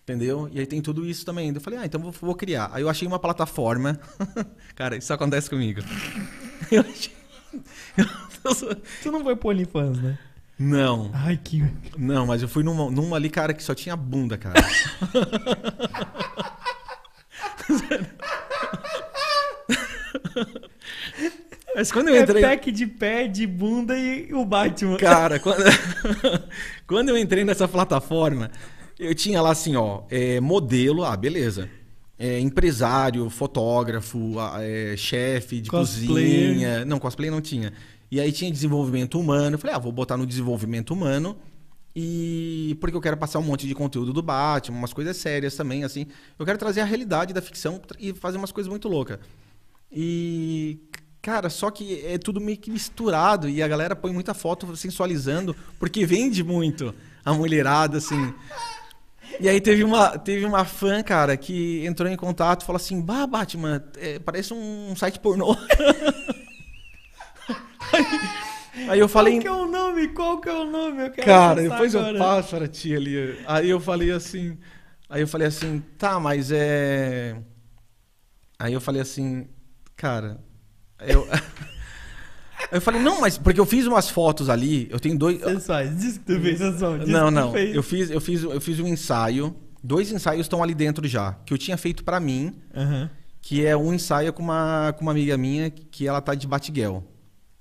Entendeu? 0.03 0.49
E 0.51 0.59
aí 0.59 0.67
tem 0.67 0.83
tudo 0.83 1.07
isso 1.07 1.25
também. 1.25 1.53
Eu 1.55 1.61
falei, 1.61 1.79
ah, 1.79 1.87
então 1.87 2.01
vou, 2.01 2.11
vou 2.11 2.35
criar. 2.35 2.71
Aí 2.73 2.83
eu 2.83 2.89
achei 2.89 3.07
uma 3.07 3.21
plataforma. 3.21 4.01
cara, 4.75 4.97
isso 4.97 5.13
acontece 5.13 5.49
comigo. 5.49 5.81
eu 6.73 6.81
achei... 6.81 7.13
tu 9.03 9.13
não 9.13 9.23
foi 9.23 9.37
pro 9.37 9.51
OnlyFans, 9.51 9.99
né? 9.99 10.19
Não. 10.59 11.11
Ai, 11.13 11.37
que. 11.37 11.63
Não, 11.97 12.27
mas 12.27 12.43
eu 12.43 12.49
fui 12.49 12.65
numa, 12.65 12.91
numa 12.91 13.17
ali, 13.17 13.31
cara, 13.31 13.55
que 13.55 13.63
só 13.63 13.75
tinha 13.75 13.95
bunda, 13.95 14.37
cara. 14.37 14.61
Mas 21.75 21.91
quando 21.91 22.09
eu 22.09 22.21
entrei. 22.21 22.43
É 22.43 22.49
pack 22.49 22.71
de 22.71 22.87
pé, 22.87 23.27
de 23.27 23.47
bunda 23.47 23.99
e 23.99 24.33
o 24.33 24.45
Batman. 24.45 24.97
Cara, 24.97 25.39
quando, 25.41 25.63
quando 26.87 27.09
eu 27.09 27.19
entrei 27.19 27.45
nessa 27.45 27.67
plataforma, 27.67 28.51
eu 28.99 29.15
tinha 29.15 29.41
lá 29.41 29.51
assim, 29.51 29.77
ó, 29.77 30.03
é, 30.11 30.41
modelo, 30.41 31.05
ah, 31.05 31.17
beleza. 31.17 31.69
É, 32.19 32.39
empresário, 32.39 33.29
fotógrafo, 33.29 34.35
é, 34.61 34.95
chefe 34.97 35.61
de 35.61 35.71
cosplayer. 35.71 36.51
cozinha. 36.51 36.85
Não, 36.85 36.99
cosplay 36.99 37.31
não 37.31 37.41
tinha. 37.41 37.73
E 38.11 38.21
aí 38.21 38.31
tinha 38.31 38.51
desenvolvimento 38.51 39.19
humano. 39.19 39.57
Eu 39.57 39.59
falei, 39.59 39.75
ah, 39.75 39.79
vou 39.79 39.91
botar 39.91 40.17
no 40.17 40.27
desenvolvimento 40.27 40.93
humano. 40.93 41.37
E 41.95 42.77
porque 42.81 42.97
eu 42.97 43.01
quero 43.01 43.17
passar 43.17 43.39
um 43.39 43.43
monte 43.43 43.67
de 43.67 43.75
conteúdo 43.75 44.13
do 44.13 44.23
Batman, 44.23 44.79
umas 44.79 44.93
coisas 44.93 45.17
sérias 45.17 45.57
também, 45.57 45.85
assim. 45.85 46.07
Eu 46.39 46.47
quero 46.47 46.59
trazer 46.59 46.81
a 46.81 46.85
realidade 46.85 47.35
da 47.35 47.43
ficção 47.43 47.81
e 47.99 48.15
fazer 48.15 48.39
umas 48.39 48.53
coisas 48.53 48.71
muito 48.71 48.89
loucas. 48.89 49.19
E, 49.91 50.79
cara, 51.23 51.49
só 51.49 51.71
que 51.71 52.05
é 52.05 52.19
tudo 52.19 52.41
meio 52.41 52.59
que 52.59 52.71
misturado 52.71 53.49
e 53.49 53.63
a 53.63 53.69
galera 53.69 53.97
põe 53.97 54.13
muita 54.13 54.35
foto 54.35 54.77
sensualizando, 54.77 55.57
porque 55.79 56.05
vende 56.05 56.43
muito 56.45 56.95
a 57.25 57.33
mulherada, 57.33 57.99
assim. 57.99 58.35
E 59.41 59.49
aí 59.49 59.61
teve 59.61 59.83
uma, 59.85 60.19
teve 60.19 60.45
uma 60.45 60.65
fã, 60.65 61.03
cara, 61.03 61.37
que 61.37 61.87
entrou 61.87 62.11
em 62.11 62.17
contato 62.17 62.63
e 62.63 62.67
falou 62.67 62.77
assim: 62.77 63.01
Bah, 63.01 63.27
Batman, 63.27 63.83
é, 63.97 64.19
parece 64.19 64.53
um 64.53 64.95
site 64.95 65.19
pornô. 65.21 65.57
aí, 67.93 68.91
aí, 68.91 68.99
eu 68.99 69.09
falei. 69.09 69.41
Qual 69.41 69.43
que 69.43 69.49
é 69.49 69.53
o 69.53 69.67
nome? 69.67 70.09
Qual 70.09 70.41
que 70.41 70.49
é 70.49 70.53
o 70.53 70.71
nome? 70.71 71.11
cara, 71.11 71.63
depois 71.63 71.95
agora. 71.95 72.13
eu 72.13 72.19
passo 72.19 72.57
para 72.57 72.69
ti 72.69 72.95
ali. 72.95 73.39
Aí 73.47 73.71
eu 73.71 73.81
falei 73.81 74.11
assim. 74.11 74.59
Aí 75.09 75.21
eu 75.23 75.29
falei 75.29 75.47
assim, 75.47 75.83
tá, 75.97 76.19
mas 76.19 76.51
é. 76.51 77.37
Aí 78.59 78.73
eu 78.73 78.81
falei 78.81 79.03
assim, 79.03 79.47
Cara, 80.03 80.41
eu. 81.07 81.27
Eu 82.71 82.81
falei, 82.81 83.03
não, 83.03 83.21
mas 83.21 83.37
porque 83.37 83.61
eu 83.61 83.67
fiz 83.67 83.87
umas 83.87 84.09
fotos 84.09 84.49
ali, 84.49 84.89
eu 84.91 84.99
tenho 84.99 85.19
dois. 85.19 85.39
Sensuais, 85.43 85.95
diz 85.95 86.17
que 86.17 86.25
tu 86.25 86.41
fez 86.41 86.59
sensual. 86.59 86.97
Não, 87.07 87.31
não. 87.31 87.55
Eu 87.57 87.83
fiz, 87.83 88.09
eu, 88.09 88.21
fiz, 88.21 88.43
eu 88.43 88.61
fiz 88.61 88.81
um 88.81 88.87
ensaio. 88.87 89.55
Dois 89.83 90.11
ensaios 90.11 90.47
estão 90.47 90.63
ali 90.63 90.75
dentro 90.75 91.07
já, 91.07 91.33
que 91.45 91.53
eu 91.53 91.59
tinha 91.59 91.77
feito 91.77 92.05
para 92.05 92.21
mim, 92.21 92.55
uhum. 92.75 93.09
que 93.43 93.67
é 93.67 93.77
um 93.77 93.93
ensaio 93.93 94.33
com 94.33 94.43
uma, 94.43 94.95
com 94.97 95.03
uma 95.03 95.11
amiga 95.11 95.37
minha, 95.37 95.71
que 95.71 96.07
ela 96.07 96.21
tá 96.21 96.35
de 96.35 96.47
Batiguel. 96.47 97.05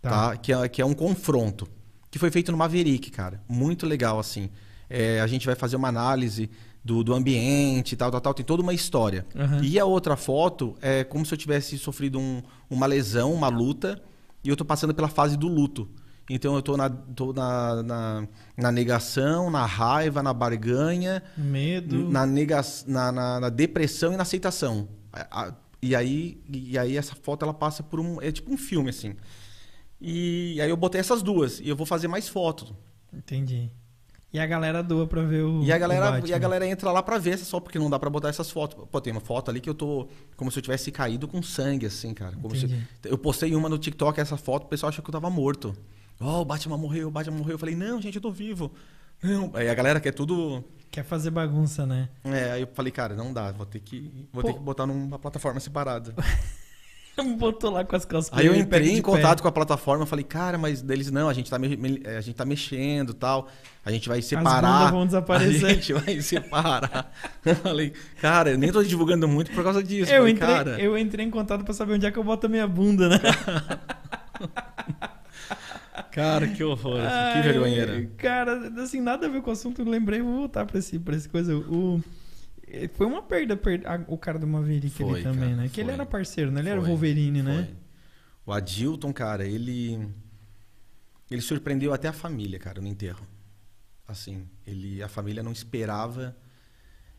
Tá. 0.02 0.30
tá? 0.30 0.38
Que, 0.38 0.54
é, 0.54 0.70
que 0.70 0.82
é 0.82 0.86
um 0.86 0.94
confronto. 0.94 1.68
Que 2.10 2.20
foi 2.20 2.32
feito 2.32 2.52
no 2.52 2.58
Maverick, 2.58 3.10
cara. 3.10 3.42
Muito 3.50 3.86
legal, 3.86 4.20
assim. 4.20 4.50
É, 4.90 5.20
a 5.20 5.28
gente 5.28 5.46
vai 5.46 5.56
fazer 5.56 5.76
uma 5.76 5.88
análise 5.88 6.50
do, 6.84 7.04
do 7.04 7.14
ambiente, 7.14 7.96
tal, 7.96 8.12
tal, 8.12 8.22
tal. 8.22 8.34
Tem 8.34 8.46
toda 8.46 8.64
uma 8.64 8.74
história. 8.74 9.26
Uhum. 9.36 9.64
E 9.64 9.80
a 9.80 9.86
outra 9.86 10.16
foto 10.16 10.76
é 10.82 11.04
como 11.04 11.26
se 11.26 11.34
eu 11.34 11.38
tivesse 11.38 11.78
sofrido 11.78 12.20
um, 12.20 12.42
uma 12.70 12.86
lesão, 12.86 13.34
uma 13.34 13.48
luta, 13.48 14.02
e 14.44 14.50
eu 14.50 14.56
tô 14.56 14.66
passando 14.66 14.94
pela 14.94 15.08
fase 15.08 15.38
do 15.38 15.48
luto. 15.48 15.90
Então 16.30 16.56
eu 16.56 16.62
tô 16.62 16.78
na, 16.78 16.90
tô 16.90 17.34
na, 17.34 17.84
na, 17.84 18.28
na 18.56 18.72
negação, 18.72 19.50
na 19.50 19.66
raiva, 19.66 20.24
na 20.24 20.34
barganha, 20.34 21.22
medo, 21.36 22.10
na, 22.10 22.26
nega, 22.26 22.62
na, 22.88 23.12
na, 23.12 23.40
na 23.42 23.50
depressão 23.50 24.14
e 24.14 24.18
na 24.18 24.24
aceitação. 24.24 24.88
E 25.82 25.96
aí, 25.96 26.42
e 26.48 26.78
aí 26.78 26.96
essa 26.96 27.16
foto 27.16 27.44
ela 27.44 27.54
passa 27.54 27.84
por 27.84 28.00
um. 28.00 28.22
É 28.22 28.32
tipo 28.32 28.52
um 28.52 28.58
filme, 28.58 28.92
assim. 28.92 29.16
E 30.00 30.60
aí 30.62 30.70
eu 30.70 30.78
botei 30.78 31.02
essas 31.02 31.22
duas. 31.22 31.60
E 31.60 31.68
eu 31.68 31.76
vou 31.76 31.86
fazer 31.86 32.08
mais 32.08 32.30
fotos. 32.30 32.74
Entendi. 33.12 33.70
E 34.34 34.40
a 34.40 34.46
galera 34.46 34.82
doa 34.82 35.06
pra 35.06 35.24
ver 35.24 35.44
o. 35.44 35.62
E 35.62 35.74
a 35.74 35.78
galera, 35.78 36.22
e 36.26 36.34
a 36.34 36.38
galera 36.38 36.66
entra 36.66 36.90
lá 36.92 37.04
pra 37.04 37.18
ver 37.18 37.38
só 37.38 37.60
porque 37.60 37.78
não 37.78 37.90
dá 37.90 38.00
pra 38.00 38.10
botar 38.10 38.30
essas 38.30 38.50
fotos. 38.50 38.88
Pô, 38.90 39.02
tem 39.02 39.12
uma 39.12 39.20
foto 39.20 39.52
ali 39.52 39.60
que 39.60 39.70
eu 39.70 39.74
tô. 39.74 40.08
Como 40.38 40.50
se 40.50 40.58
eu 40.58 40.64
tivesse 40.64 40.90
caído 40.90 41.28
com 41.28 41.44
sangue, 41.44 41.86
assim, 41.86 42.14
cara. 42.14 42.38
Se, 42.56 43.10
eu 43.10 43.18
postei 43.18 43.54
uma 43.54 43.68
no 43.68 43.78
TikTok, 43.78 44.20
essa 44.22 44.38
foto, 44.38 44.64
o 44.64 44.68
pessoal 44.68 44.90
achou 44.90 45.04
que 45.04 45.10
eu 45.10 45.14
tava 45.14 45.30
morto. 45.30 45.76
Oh, 46.20 46.42
o 46.42 46.46
Batman 46.46 46.78
morreu, 46.78 47.10
o 47.10 47.12
Batman 47.12 47.38
morreu. 47.38 47.56
Eu 47.56 47.60
falei, 47.60 47.76
não, 47.76 48.02
gente, 48.02 48.16
eu 48.16 48.22
tô 48.22 48.32
vivo. 48.32 48.72
Não. 49.22 49.52
Aí 49.54 49.68
a 49.68 49.74
galera 49.74 50.00
quer 50.00 50.12
tudo. 50.14 50.64
Quer 50.90 51.04
fazer 51.04 51.32
bagunça, 51.32 51.86
né? 51.86 52.10
É, 52.24 52.52
aí 52.52 52.62
eu 52.62 52.70
falei, 52.74 52.92
cara, 52.92 53.16
não 53.16 53.34
dá, 53.34 53.52
vou 53.52 53.66
ter 53.66 53.80
que, 53.80 54.28
vou 54.32 54.44
ter 54.44 54.54
que 54.54 54.60
botar 54.60 54.86
numa 54.86 55.20
plataforma 55.20 55.60
separada. 55.60 56.14
Botou 57.38 57.72
lá 57.72 57.84
com 57.84 57.96
as 57.96 58.06
costas. 58.06 58.38
Aí 58.38 58.46
eu 58.46 58.56
entrei 58.56 58.92
em 58.92 59.02
contato 59.02 59.42
com 59.42 59.48
a 59.48 59.52
plataforma, 59.52 60.06
falei, 60.06 60.24
cara, 60.24 60.58
mas 60.58 60.82
deles 60.82 61.12
não, 61.12 61.30
a 61.30 61.34
gente 61.34 61.50
tá, 61.50 61.60
me, 61.60 61.76
me- 61.76 62.02
a 62.06 62.22
gente 62.22 62.36
tá 62.36 62.46
mexendo 62.46 63.12
e 63.12 63.16
tal, 63.16 63.48
a 63.86 63.92
gente 63.92 64.08
vai 64.08 64.22
separar. 64.22 64.62
bundas 64.62 64.92
vão 64.92 65.06
desaparecer. 65.06 65.66
A 65.66 65.74
gente 65.74 65.94
vai 65.94 66.22
separar. 66.22 67.12
eu 67.46 67.56
falei, 67.56 67.94
cara, 68.20 68.52
eu 68.52 68.58
nem 68.58 68.72
tô 68.72 68.84
divulgando 68.84 69.28
muito 69.28 69.52
por 69.52 69.64
causa 69.64 69.84
disso. 69.84 70.12
Eu 70.12 70.20
falei, 70.20 70.34
entrei, 70.34 70.50
cara, 70.50 70.82
eu 70.82 70.98
entrei 70.98 71.26
em 71.26 71.30
contato 71.30 71.64
pra 71.64 71.74
saber 71.74 71.94
onde 71.94 72.06
é 72.06 72.12
que 72.12 72.18
eu 72.18 72.24
boto 72.24 72.46
a 72.46 72.50
minha 72.50 72.68
bunda, 72.68 73.10
né? 73.10 73.20
cara, 76.12 76.48
que 76.48 76.64
horror, 76.64 77.00
assim, 77.00 77.10
que 77.10 77.38
Ai, 77.38 77.42
vergonheira. 77.42 78.10
Cara, 78.18 78.72
assim, 78.82 79.02
nada 79.02 79.28
a 79.28 79.30
ver 79.30 79.42
com 79.42 79.50
o 79.50 79.54
assunto, 79.54 79.82
eu 79.82 79.90
lembrei, 79.90 80.22
vou 80.22 80.36
voltar 80.38 80.66
pra 80.66 80.80
esse, 80.80 80.98
pra 81.00 81.16
esse 81.16 81.30
coisa. 81.30 81.56
O, 81.56 82.00
eh, 82.00 82.21
foi 82.94 83.06
uma 83.06 83.22
perda, 83.22 83.60
o 84.08 84.18
cara 84.18 84.40
do 84.40 84.48
Maverick 84.48 84.90
Foi, 84.90 85.16
ali 85.16 85.24
também, 85.24 85.50
cara, 85.50 85.56
né? 85.64 85.70
Que 85.72 85.82
ele 85.82 85.92
era 85.92 86.06
parceiro, 86.06 86.52
né? 86.52 86.62
Ele 86.62 86.70
era 86.70 86.80
o 86.80 86.84
Foi, 86.84 86.92
Wolverine, 86.92 87.42
né? 87.42 87.70
O 88.46 88.52
Adilton, 88.52 89.14
cara, 89.14 89.46
ele. 89.46 90.08
Ele 91.30 91.42
surpreendeu 91.42 91.94
até 91.94 92.08
a 92.08 92.14
família, 92.14 92.60
cara, 92.60 92.82
no 92.82 92.88
enterro. 92.88 93.26
Assim, 94.08 94.46
ele, 94.68 95.02
a 95.02 95.08
família 95.08 95.42
não 95.42 95.52
esperava. 95.52 96.36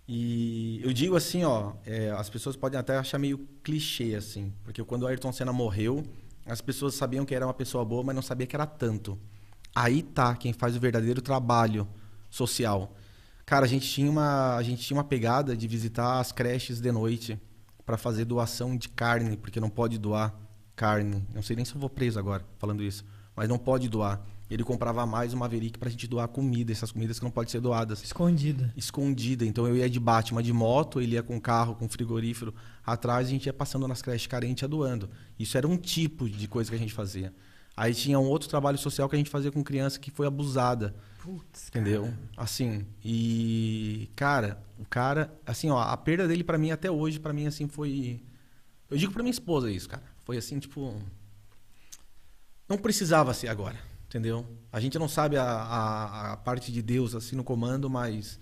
E 0.06 0.80
eu 0.82 0.92
digo 0.92 1.16
assim, 1.16 1.44
ó, 1.44 1.74
é, 1.86 2.10
as 2.10 2.28
pessoas 2.28 2.56
podem 2.56 2.78
até 2.78 2.98
achar 2.98 3.18
meio 3.18 3.38
clichê, 3.62 4.14
assim, 4.14 4.52
porque 4.64 4.82
quando 4.84 5.04
o 5.04 5.06
Ayrton 5.06 5.32
Senna 5.32 5.52
morreu, 5.52 6.04
as 6.44 6.60
pessoas 6.60 6.94
sabiam 6.94 7.24
que 7.24 7.34
era 7.34 7.46
uma 7.46 7.54
pessoa 7.54 7.84
boa, 7.84 8.02
mas 8.02 8.14
não 8.14 8.22
sabia 8.22 8.46
que 8.46 8.54
era 8.54 8.66
tanto. 8.66 9.18
Aí 9.74 10.02
tá 10.02 10.34
quem 10.34 10.52
faz 10.52 10.76
o 10.76 10.80
verdadeiro 10.80 11.22
trabalho 11.22 11.88
social. 12.28 12.94
Cara, 13.52 13.66
a 13.66 13.68
gente 13.68 13.86
tinha 13.86 14.10
uma, 14.10 14.56
a 14.56 14.62
gente 14.62 14.80
tinha 14.80 14.96
uma 14.96 15.04
pegada 15.04 15.54
de 15.54 15.68
visitar 15.68 16.18
as 16.18 16.32
creches 16.32 16.80
de 16.80 16.90
noite 16.90 17.38
para 17.84 17.98
fazer 17.98 18.24
doação 18.24 18.74
de 18.74 18.88
carne, 18.88 19.36
porque 19.36 19.60
não 19.60 19.68
pode 19.68 19.98
doar 19.98 20.34
carne. 20.74 21.22
Não 21.34 21.42
sei 21.42 21.56
nem 21.56 21.62
se 21.62 21.74
eu 21.74 21.78
vou 21.78 21.90
preso 21.90 22.18
agora 22.18 22.46
falando 22.58 22.82
isso, 22.82 23.04
mas 23.36 23.50
não 23.50 23.58
pode 23.58 23.90
doar. 23.90 24.22
Ele 24.50 24.64
comprava 24.64 25.04
mais 25.04 25.34
o 25.34 25.36
Maverick 25.36 25.78
pra 25.78 25.90
gente 25.90 26.06
doar 26.06 26.28
comida, 26.28 26.72
essas 26.72 26.90
comidas 26.90 27.18
que 27.18 27.26
não 27.26 27.30
podem 27.30 27.50
ser 27.50 27.60
doadas 27.60 28.02
Escondida. 28.02 28.72
escondida. 28.74 29.44
Então 29.44 29.66
eu 29.66 29.76
ia 29.76 29.90
de 29.90 30.00
Batman 30.00 30.42
de 30.42 30.50
moto, 30.50 30.98
ele 30.98 31.16
ia 31.16 31.22
com 31.22 31.38
carro, 31.38 31.74
com 31.74 31.86
frigorífero 31.86 32.54
atrás, 32.82 33.26
a 33.26 33.30
gente 33.30 33.44
ia 33.44 33.52
passando 33.52 33.86
nas 33.86 34.00
creches 34.00 34.26
carentes 34.26 34.66
doando. 34.66 35.10
Isso 35.38 35.58
era 35.58 35.68
um 35.68 35.76
tipo 35.76 36.26
de 36.26 36.48
coisa 36.48 36.70
que 36.70 36.76
a 36.76 36.78
gente 36.78 36.94
fazia. 36.94 37.34
Aí 37.76 37.94
tinha 37.94 38.18
um 38.18 38.28
outro 38.28 38.48
trabalho 38.48 38.76
social 38.76 39.08
que 39.08 39.16
a 39.16 39.18
gente 39.18 39.30
fazia 39.30 39.50
com 39.50 39.62
criança 39.62 39.98
que 39.98 40.10
foi 40.10 40.26
abusada, 40.26 40.94
Putz, 41.18 41.68
entendeu? 41.68 42.12
Assim, 42.36 42.84
e 43.04 44.10
cara, 44.16 44.62
o 44.78 44.84
cara, 44.84 45.32
assim, 45.46 45.70
ó, 45.70 45.80
a 45.80 45.96
perda 45.96 46.26
dele 46.26 46.42
pra 46.42 46.58
mim 46.58 46.70
até 46.70 46.90
hoje, 46.90 47.20
pra 47.20 47.32
mim 47.32 47.46
assim 47.46 47.68
foi 47.68 48.20
eu 48.90 48.96
digo 48.98 49.12
pra 49.12 49.22
minha 49.22 49.32
esposa 49.32 49.70
isso, 49.70 49.88
cara. 49.88 50.02
Foi 50.24 50.36
assim, 50.36 50.58
tipo 50.58 51.00
não 52.68 52.76
precisava 52.76 53.32
ser 53.32 53.48
agora, 53.48 53.78
entendeu? 54.06 54.46
A 54.72 54.80
gente 54.80 54.98
não 54.98 55.08
sabe 55.08 55.36
a, 55.36 55.44
a, 55.44 56.32
a 56.32 56.36
parte 56.36 56.72
de 56.72 56.82
Deus 56.82 57.14
assim 57.14 57.36
no 57.36 57.44
comando, 57.44 57.88
mas 57.88 58.38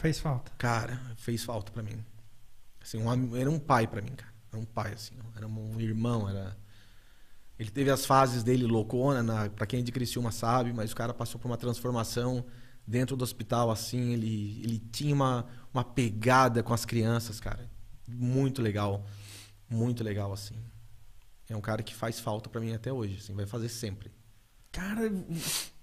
Fez 0.00 0.18
falta. 0.18 0.50
Cara, 0.56 0.98
fez 1.16 1.44
falta 1.44 1.70
pra 1.70 1.82
mim. 1.82 2.02
Assim, 2.80 3.02
um 3.02 3.36
era 3.36 3.50
um 3.50 3.58
pai 3.58 3.86
pra 3.86 4.00
mim, 4.00 4.12
cara. 4.16 4.32
Era 4.50 4.60
um 4.60 4.64
pai, 4.64 4.94
assim. 4.94 5.14
Era 5.36 5.46
um 5.46 5.78
irmão, 5.78 6.26
era... 6.26 6.56
Ele 7.60 7.70
teve 7.70 7.90
as 7.90 8.06
fases 8.06 8.42
dele 8.42 8.64
loucona, 8.64 9.22
na... 9.22 9.50
pra 9.50 9.66
quem 9.66 9.80
é 9.80 9.82
de 9.82 9.92
Criciúma 9.92 10.32
sabe, 10.32 10.72
mas 10.72 10.92
o 10.92 10.96
cara 10.96 11.12
passou 11.12 11.38
por 11.38 11.46
uma 11.46 11.58
transformação 11.58 12.42
dentro 12.86 13.16
do 13.16 13.22
hospital, 13.22 13.70
assim. 13.70 14.14
Ele, 14.14 14.60
ele 14.64 14.78
tinha 14.90 15.14
uma, 15.14 15.44
uma 15.72 15.84
pegada 15.84 16.62
com 16.62 16.72
as 16.72 16.86
crianças, 16.86 17.38
cara. 17.38 17.70
Muito 18.08 18.62
legal. 18.62 19.04
Muito 19.68 20.02
legal, 20.02 20.32
assim. 20.32 20.54
É 21.50 21.54
um 21.54 21.60
cara 21.60 21.82
que 21.82 21.94
faz 21.94 22.18
falta 22.18 22.48
pra 22.48 22.60
mim 22.62 22.72
até 22.72 22.90
hoje, 22.90 23.18
assim. 23.20 23.34
Vai 23.34 23.44
fazer 23.44 23.68
sempre. 23.68 24.10
Cara, 24.72 25.12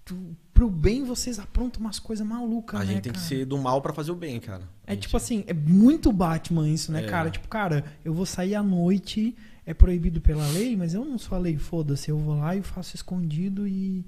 tu- 0.04 0.36
pro 0.54 0.72
bem 0.72 1.04
vocês 1.04 1.38
aprontam 1.38 1.80
umas 1.82 1.99
coisas 1.99 2.26
malucas, 2.26 2.80
a 2.82 2.84
né, 2.84 2.94
gente 2.94 3.04
tem 3.04 3.12
que 3.14 3.20
cara? 3.20 3.30
ser 3.30 3.45
do 3.45 3.58
mal 3.60 3.82
pra 3.84 3.94
fazer 3.94 4.12
o 4.12 4.16
bem, 4.16 4.40
cara. 4.40 4.64
A 4.88 4.91
É 4.91 4.95
gente- 4.95 5.04
tipo 5.04 5.16
assim, 5.18 5.44
é 5.45 5.54
muito 5.54 6.12
Batman 6.12 6.68
isso, 6.68 6.91
né, 6.91 7.04
É. 7.04 7.08
cara? 7.08 7.30
Tipo, 7.30 7.48
cara, 7.48 7.86
eu 8.04 8.14
vou 8.16 8.26
sair 8.26 8.56
à 8.56 8.64
noite, 8.64 9.36
é 9.68 9.73
proibido 9.73 10.22
pela 10.22 10.48
lei, 10.52 10.77
mas 10.77 10.94
eu 10.94 11.03
não 11.03 11.18
sou 11.18 11.38
a 11.38 11.41
lei, 11.41 11.57
foda-se. 11.57 12.10
Eu 12.10 12.18
vou 12.18 12.39
lá 12.39 12.56
e 12.56 12.61
faço 12.64 12.95
escondido 12.95 13.68
e. 13.68 14.06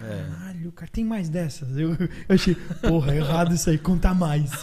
É. 0.00 0.24
Caralho, 0.24 0.72
cara, 0.72 0.90
tem 0.90 1.04
mais 1.04 1.28
dessas. 1.28 1.76
Eu, 1.76 1.90
eu 1.90 2.34
achei, 2.34 2.54
porra, 2.54 3.14
errado 3.14 3.54
isso 3.54 3.68
aí, 3.68 3.76
conta 3.76 4.14
mais. 4.14 4.50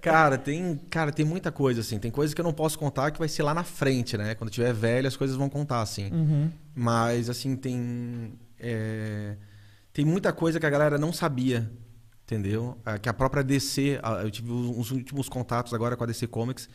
Cara, 0.00 0.38
tem, 0.38 0.76
cara, 0.88 1.10
tem 1.10 1.26
muita 1.26 1.50
coisa 1.50 1.80
assim. 1.80 1.98
Tem 1.98 2.10
coisa 2.10 2.32
que 2.32 2.40
eu 2.40 2.44
não 2.44 2.52
posso 2.52 2.78
contar 2.78 3.10
que 3.10 3.18
vai 3.18 3.28
ser 3.28 3.42
lá 3.42 3.52
na 3.52 3.64
frente, 3.64 4.16
né? 4.16 4.34
Quando 4.36 4.48
tiver 4.48 4.72
velho, 4.72 5.08
as 5.08 5.16
coisas 5.16 5.36
vão 5.36 5.48
contar 5.48 5.82
assim. 5.82 6.10
Uhum. 6.12 6.50
Mas 6.72 7.28
assim 7.28 7.56
tem 7.56 8.32
é, 8.58 9.36
tem 9.92 10.04
muita 10.04 10.32
coisa 10.32 10.60
que 10.60 10.64
a 10.64 10.70
galera 10.70 10.96
não 10.96 11.12
sabia, 11.12 11.70
entendeu? 12.22 12.78
Ah, 12.86 12.96
Que 12.96 13.08
a 13.08 13.12
própria 13.12 13.42
DC, 13.42 13.98
ah, 14.02 14.22
eu 14.22 14.30
tive 14.30 14.52
uns 14.52 14.92
últimos 14.92 15.28
contatos 15.28 15.74
agora 15.74 15.96
com 15.96 16.04
a 16.04 16.06
DC 16.06 16.28
Comics 16.28 16.68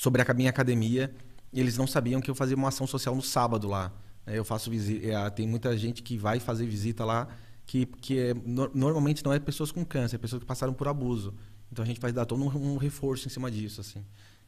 sobre 0.00 0.22
a 0.22 0.34
minha 0.34 0.50
academia. 0.50 1.12
E 1.52 1.58
eles 1.58 1.76
não 1.76 1.86
sabiam 1.86 2.20
que 2.20 2.30
eu 2.30 2.34
fazia 2.34 2.54
uma 2.56 2.68
ação 2.68 2.86
social 2.86 3.14
no 3.16 3.22
sábado 3.22 3.66
lá. 3.66 3.90
né? 4.24 4.38
Eu 4.38 4.44
faço 4.44 4.70
visita, 4.70 5.30
tem 5.32 5.46
muita 5.48 5.76
gente 5.76 6.02
que 6.02 6.16
vai 6.16 6.38
fazer 6.38 6.66
visita 6.66 7.04
lá 7.04 7.26
que, 7.66 7.84
que 7.86 8.18
é, 8.18 8.34
no- 8.34 8.70
normalmente 8.74 9.24
não 9.24 9.32
é 9.32 9.38
pessoas 9.40 9.72
com 9.72 9.84
câncer, 9.84 10.16
é 10.16 10.18
pessoas 10.18 10.40
que 10.40 10.46
passaram 10.46 10.72
por 10.72 10.86
abuso. 10.86 11.34
Então 11.72 11.82
a 11.82 11.86
gente 11.86 12.00
vai 12.00 12.12
dar 12.12 12.24
todo 12.26 12.42
um, 12.42 12.74
um 12.74 12.76
reforço 12.76 13.26
em 13.26 13.30
cima 13.30 13.50
disso, 13.50 13.80
assim. 13.80 14.04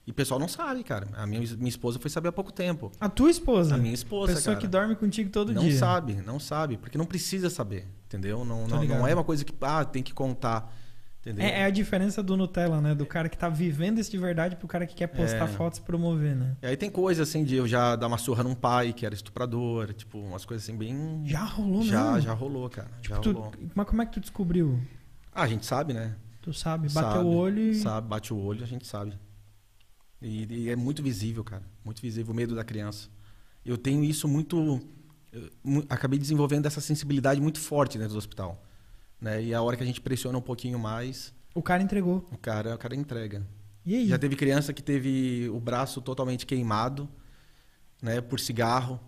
E 0.06 0.10
o 0.10 0.14
pessoal 0.14 0.38
não 0.40 0.48
sabe, 0.48 0.82
cara. 0.84 1.08
A 1.14 1.26
minha, 1.26 1.42
minha 1.56 1.68
esposa 1.68 1.98
foi 1.98 2.10
saber 2.10 2.28
há 2.28 2.32
pouco 2.32 2.52
tempo. 2.52 2.90
A 3.00 3.08
tua 3.08 3.30
esposa? 3.30 3.74
A 3.74 3.78
minha 3.78 3.92
esposa, 3.92 4.34
Pessoa 4.34 4.54
cara. 4.54 4.60
que 4.60 4.68
dorme 4.70 4.94
contigo 4.96 5.30
todo 5.30 5.52
não 5.52 5.62
dia. 5.62 5.76
sabe, 5.78 6.14
não 6.22 6.38
sabe, 6.40 6.76
porque 6.78 6.96
não 6.96 7.04
precisa 7.04 7.50
saber, 7.50 7.86
entendeu? 8.06 8.44
Não, 8.44 8.66
não, 8.68 8.84
não 8.84 9.06
é 9.06 9.14
uma 9.14 9.24
coisa 9.24 9.44
que 9.44 9.52
ah, 9.60 9.84
tem 9.84 10.02
que 10.02 10.14
contar, 10.14 10.74
entendeu? 11.20 11.44
É, 11.44 11.60
é 11.60 11.64
a 11.64 11.70
diferença 11.70 12.22
do 12.22 12.36
Nutella, 12.36 12.80
né? 12.80 12.94
Do 12.94 13.06
cara 13.06 13.28
que 13.28 13.36
tá 13.38 13.48
vivendo 13.48 13.98
isso 13.98 14.10
de 14.10 14.18
verdade 14.18 14.56
pro 14.56 14.66
cara 14.68 14.86
que 14.86 14.94
quer 14.94 15.06
postar 15.06 15.44
É. 15.44 15.48
fotos 15.48 15.78
e 15.78 15.82
promover, 15.82 16.34
né? 16.36 16.56
E 16.62 16.66
aí 16.66 16.76
tem 16.76 16.90
coisa 16.90 17.22
assim 17.22 17.44
de 17.44 17.54
eu 17.56 17.66
já 17.68 17.94
dar 17.96 18.06
uma 18.06 18.18
surra 18.18 18.42
num 18.42 18.54
pai 18.54 18.92
que 18.92 19.04
era 19.06 19.14
estuprador, 19.14 19.92
tipo, 19.94 20.18
umas 20.18 20.44
coisas 20.44 20.64
assim 20.68 20.76
bem 20.76 21.22
Já 21.24 21.44
rolou 21.44 21.82
já, 21.82 22.04
mesmo? 22.12 22.20
já 22.22 22.32
rolou, 22.34 22.68
cara. 22.70 22.88
já 23.02 23.18
Tipo, 23.18 23.20
tu- 23.20 23.32
rolou. 23.32 23.52
mas 23.74 23.86
como 23.86 24.02
é 24.02 24.06
que 24.06 24.12
tu 24.12 24.20
descobriu? 24.20 24.80
Ah, 25.32 25.42
a 25.42 25.46
gente 25.48 25.64
sabe, 25.66 25.92
né? 25.92 26.16
Tu 26.42 26.52
sabe? 26.54 26.88
Bateu 26.88 27.10
Sabe, 27.12 27.24
o 27.24 27.28
olho 27.28 27.60
e. 27.60 27.74
Sabe, 27.74 28.08
bate 28.08 28.32
o 28.32 28.38
olho, 28.38 28.62
a 28.64 28.66
gente 28.66 28.86
sabe. 28.86 29.12
E, 30.22 30.46
e 30.50 30.68
é 30.70 30.76
muito 30.76 31.02
visível, 31.02 31.44
cara. 31.44 31.62
Muito 31.84 32.00
visível 32.02 32.32
o 32.32 32.36
medo 32.36 32.54
da 32.54 32.64
criança. 32.64 33.08
Eu 33.64 33.76
tenho 33.78 34.02
isso 34.04 34.26
muito. 34.26 34.80
eu 35.32 35.48
mu- 35.62 35.84
acabei 35.88 36.18
desenvolvendo 36.18 36.66
essa 36.66 36.80
sensibilidade 36.80 37.40
muito 37.40 37.58
forte 37.60 37.96
dentro 37.98 38.14
do 38.14 38.18
hospital. 38.18 38.62
Né? 39.20 39.42
E 39.42 39.54
a 39.54 39.60
hora 39.62 39.76
que 39.76 39.82
a 39.82 39.86
gente 39.86 40.00
pressiona 40.00 40.38
um 40.38 40.42
pouquinho 40.42 40.78
mais, 40.78 41.32
O 41.54 41.62
cara 41.62 41.82
entregou. 41.82 42.26
o 42.32 42.38
cara, 42.38 42.74
o 42.74 42.78
cara 42.78 42.94
entrega. 42.96 43.46
E 43.84 43.94
aí? 43.94 44.06
Já 44.08 44.18
teve 44.18 44.36
criança 44.36 44.72
que 44.72 44.82
teve 44.82 45.48
o 45.52 45.58
braço 45.60 46.00
totalmente 46.00 46.46
queimado, 46.46 47.08
né, 48.02 48.20
por 48.20 48.38
cigarro, 48.40 48.98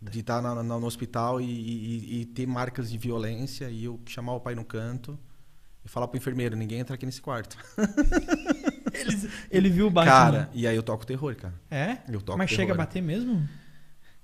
de 0.00 0.20
estar 0.20 0.40
na- 0.40 0.54
na- 0.62 0.78
no 0.78 0.86
hospital 0.86 1.40
e, 1.40 1.44
e- 1.44 2.20
e 2.20 2.24
ter 2.26 2.46
marcas 2.46 2.90
de 2.90 2.96
violência 2.98 3.68
e 3.70 3.84
eu 3.84 3.98
chamar 4.06 4.34
o 4.34 4.40
pai 4.40 4.54
no 4.54 4.64
canto 4.64 5.18
e 5.84 5.88
falar 5.88 6.06
pro 6.06 6.16
enfermeiro, 6.16 6.54
ninguém 6.56 6.78
entra 6.80 6.94
aqui 6.94 7.04
nesse 7.06 7.20
quarto. 7.20 7.56
Ele, 8.92 9.30
ele 9.50 9.70
viu 9.70 9.86
o 9.86 9.90
Batman. 9.90 10.12
Cara, 10.12 10.50
e 10.52 10.66
aí 10.66 10.74
eu 10.74 10.82
toco 10.82 11.06
terror, 11.06 11.34
cara. 11.36 11.54
É? 11.70 11.98
Eu 12.08 12.20
toco 12.20 12.38
Mas 12.38 12.50
terror. 12.50 12.62
chega 12.62 12.72
a 12.72 12.76
bater 12.76 13.00
mesmo? 13.02 13.46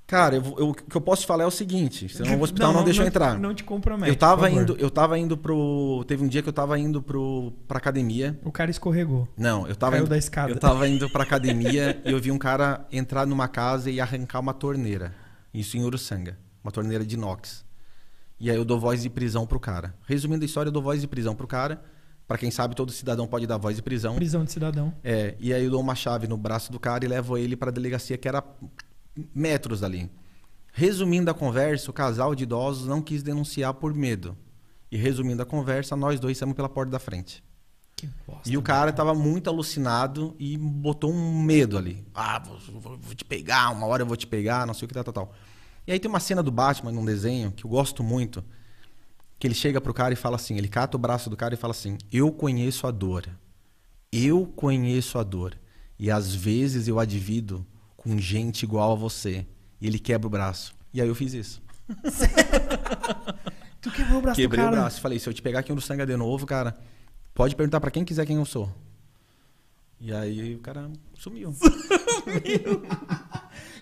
Cara, 0.06 0.36
eu, 0.36 0.42
eu- 0.58 0.68
o 0.70 0.74
que 0.74 0.94
eu 0.94 1.00
posso 1.00 1.22
te 1.22 1.26
falar 1.26 1.44
é 1.44 1.46
o 1.46 1.50
seguinte, 1.50 2.08
senão 2.10 2.38
o 2.38 2.42
hospital 2.42 2.72
não, 2.74 2.84
deixa 2.84 3.02
eu 3.02 3.06
entrar. 3.06 3.38
Não 3.38 3.54
te 3.54 3.64
compromete. 3.64 4.10
eu 4.10 4.16
tava 4.16 4.50
indo, 4.50 4.76
eu 4.78 4.90
tava 4.90 5.18
indo 5.18 5.36
pro, 5.36 6.04
teve 6.06 6.22
um 6.22 6.28
dia 6.28 6.42
que 6.42 6.48
eu 6.48 6.52
tava 6.52 6.78
indo 6.78 7.00
pro 7.02 7.52
pra 7.66 7.78
academia. 7.78 8.38
O 8.44 8.52
cara 8.52 8.70
escorregou. 8.70 9.26
Não, 9.36 9.66
eu 9.66 9.74
tava 9.74 9.92
Caiu 9.92 10.02
indo, 10.02 10.10
da 10.10 10.18
escada. 10.18 10.52
Eu 10.52 10.58
tava 10.58 10.86
indo 10.86 11.08
pra 11.08 11.22
academia 11.22 12.00
e 12.04 12.12
eu 12.12 12.20
vi 12.20 12.30
um 12.30 12.36
cara 12.38 12.86
entrar 12.92 13.26
numa 13.26 13.48
casa 13.48 13.90
e 13.90 13.98
arrancar 13.98 14.40
uma 14.40 14.52
torneira. 14.52 15.14
Isso 15.54 15.76
em 15.78 15.82
Uruçanga, 15.84 16.36
uma 16.62 16.70
torneira 16.70 17.04
de 17.04 17.14
inox. 17.14 17.64
E 18.38 18.50
aí 18.50 18.56
eu 18.56 18.64
dou 18.64 18.78
voz 18.78 19.00
de 19.02 19.08
prisão 19.08 19.46
pro 19.46 19.58
cara. 19.58 19.94
Resumindo 20.06 20.42
a 20.42 20.46
história, 20.46 20.68
eu 20.68 20.72
dou 20.72 20.82
voz 20.82 21.00
de 21.00 21.06
prisão 21.06 21.34
pro 21.34 21.46
cara. 21.46 21.82
Pra 22.28 22.36
quem 22.36 22.50
sabe, 22.50 22.74
todo 22.74 22.92
cidadão 22.92 23.26
pode 23.26 23.46
dar 23.46 23.56
voz 23.56 23.76
de 23.76 23.82
prisão. 23.82 24.16
Prisão 24.16 24.44
de 24.44 24.52
cidadão. 24.52 24.92
É, 25.02 25.34
e 25.38 25.52
aí 25.54 25.64
eu 25.64 25.70
dou 25.70 25.80
uma 25.80 25.94
chave 25.94 26.26
no 26.26 26.36
braço 26.36 26.70
do 26.72 26.78
cara 26.80 27.04
e 27.04 27.08
levo 27.08 27.38
ele 27.38 27.56
pra 27.56 27.70
delegacia 27.70 28.18
que 28.18 28.26
era 28.28 28.42
metros 29.34 29.80
dali. 29.80 30.10
Resumindo 30.72 31.30
a 31.30 31.34
conversa, 31.34 31.90
o 31.90 31.94
casal 31.94 32.34
de 32.34 32.42
idosos 32.42 32.86
não 32.86 33.00
quis 33.00 33.22
denunciar 33.22 33.74
por 33.74 33.94
medo. 33.94 34.36
E 34.90 34.96
resumindo 34.96 35.42
a 35.42 35.46
conversa, 35.46 35.94
nós 35.96 36.18
dois 36.20 36.36
saímos 36.38 36.56
pela 36.56 36.68
porta 36.68 36.90
da 36.92 36.98
frente. 36.98 37.42
Que 37.96 38.08
bosta. 38.26 38.50
E 38.50 38.56
o 38.56 38.62
cara 38.62 38.92
tava 38.92 39.14
muito 39.14 39.48
alucinado 39.48 40.34
e 40.38 40.56
botou 40.58 41.12
um 41.12 41.42
medo 41.42 41.78
ali. 41.78 42.04
Ah, 42.12 42.40
vou, 42.40 42.80
vou- 42.80 42.98
vou 42.98 43.14
te 43.14 43.24
pegar, 43.24 43.70
uma 43.70 43.86
hora 43.86 44.02
eu 44.02 44.06
vou 44.06 44.16
te 44.16 44.26
pegar, 44.26 44.66
não 44.66 44.74
sei 44.74 44.86
o 44.86 44.88
que, 44.88 44.94
tal, 44.94 45.04
tal, 45.04 45.12
tal. 45.14 45.32
E 45.86 45.92
aí 45.92 45.98
tem 46.00 46.08
uma 46.08 46.18
cena 46.20 46.42
do 46.42 46.50
Batman 46.50 46.90
num 46.90 47.04
desenho 47.04 47.52
que 47.52 47.64
eu 47.64 47.70
gosto 47.70 48.02
muito, 48.02 48.42
que 49.38 49.46
ele 49.46 49.54
chega 49.54 49.80
pro 49.80 49.94
cara 49.94 50.12
e 50.12 50.16
fala 50.16 50.36
assim, 50.36 50.56
ele 50.56 50.68
cata 50.68 50.96
o 50.96 51.00
braço 51.00 51.30
do 51.30 51.36
cara 51.36 51.54
e 51.54 51.56
fala 51.56 51.70
assim, 51.72 51.98
eu 52.12 52.32
conheço 52.32 52.86
a 52.86 52.90
dor. 52.90 53.28
Eu 54.10 54.46
conheço 54.46 55.18
a 55.18 55.22
dor. 55.22 55.56
E 55.98 56.10
às 56.10 56.34
vezes 56.34 56.88
eu 56.88 56.98
advido 56.98 57.64
com 58.04 58.16
gente 58.18 58.62
igual 58.62 58.92
a 58.92 58.94
você. 58.94 59.44
E 59.80 59.86
ele 59.88 59.98
quebra 59.98 60.26
o 60.26 60.30
braço. 60.30 60.74
E 60.92 61.00
aí 61.00 61.08
eu 61.08 61.14
fiz 61.14 61.32
isso. 61.34 61.62
Tu 63.80 63.90
quebrou 63.90 64.18
o 64.18 64.22
braço 64.22 64.40
Quebrei 64.40 64.62
do 64.62 64.66
o 64.66 64.70
cara. 64.70 64.82
braço. 64.82 65.00
Falei, 65.00 65.18
se 65.18 65.28
eu 65.28 65.34
te 65.34 65.42
pegar 65.42 65.58
aqui 65.58 65.70
no 65.72 65.80
sangue 65.80 66.06
de 66.06 66.16
novo, 66.16 66.46
cara, 66.46 66.74
pode 67.34 67.54
perguntar 67.54 67.80
pra 67.80 67.90
quem 67.90 68.02
quiser 68.02 68.24
quem 68.24 68.36
eu 68.36 68.44
sou. 68.46 68.72
E 70.00 70.12
aí 70.12 70.54
o 70.54 70.58
cara 70.60 70.90
sumiu. 71.14 71.54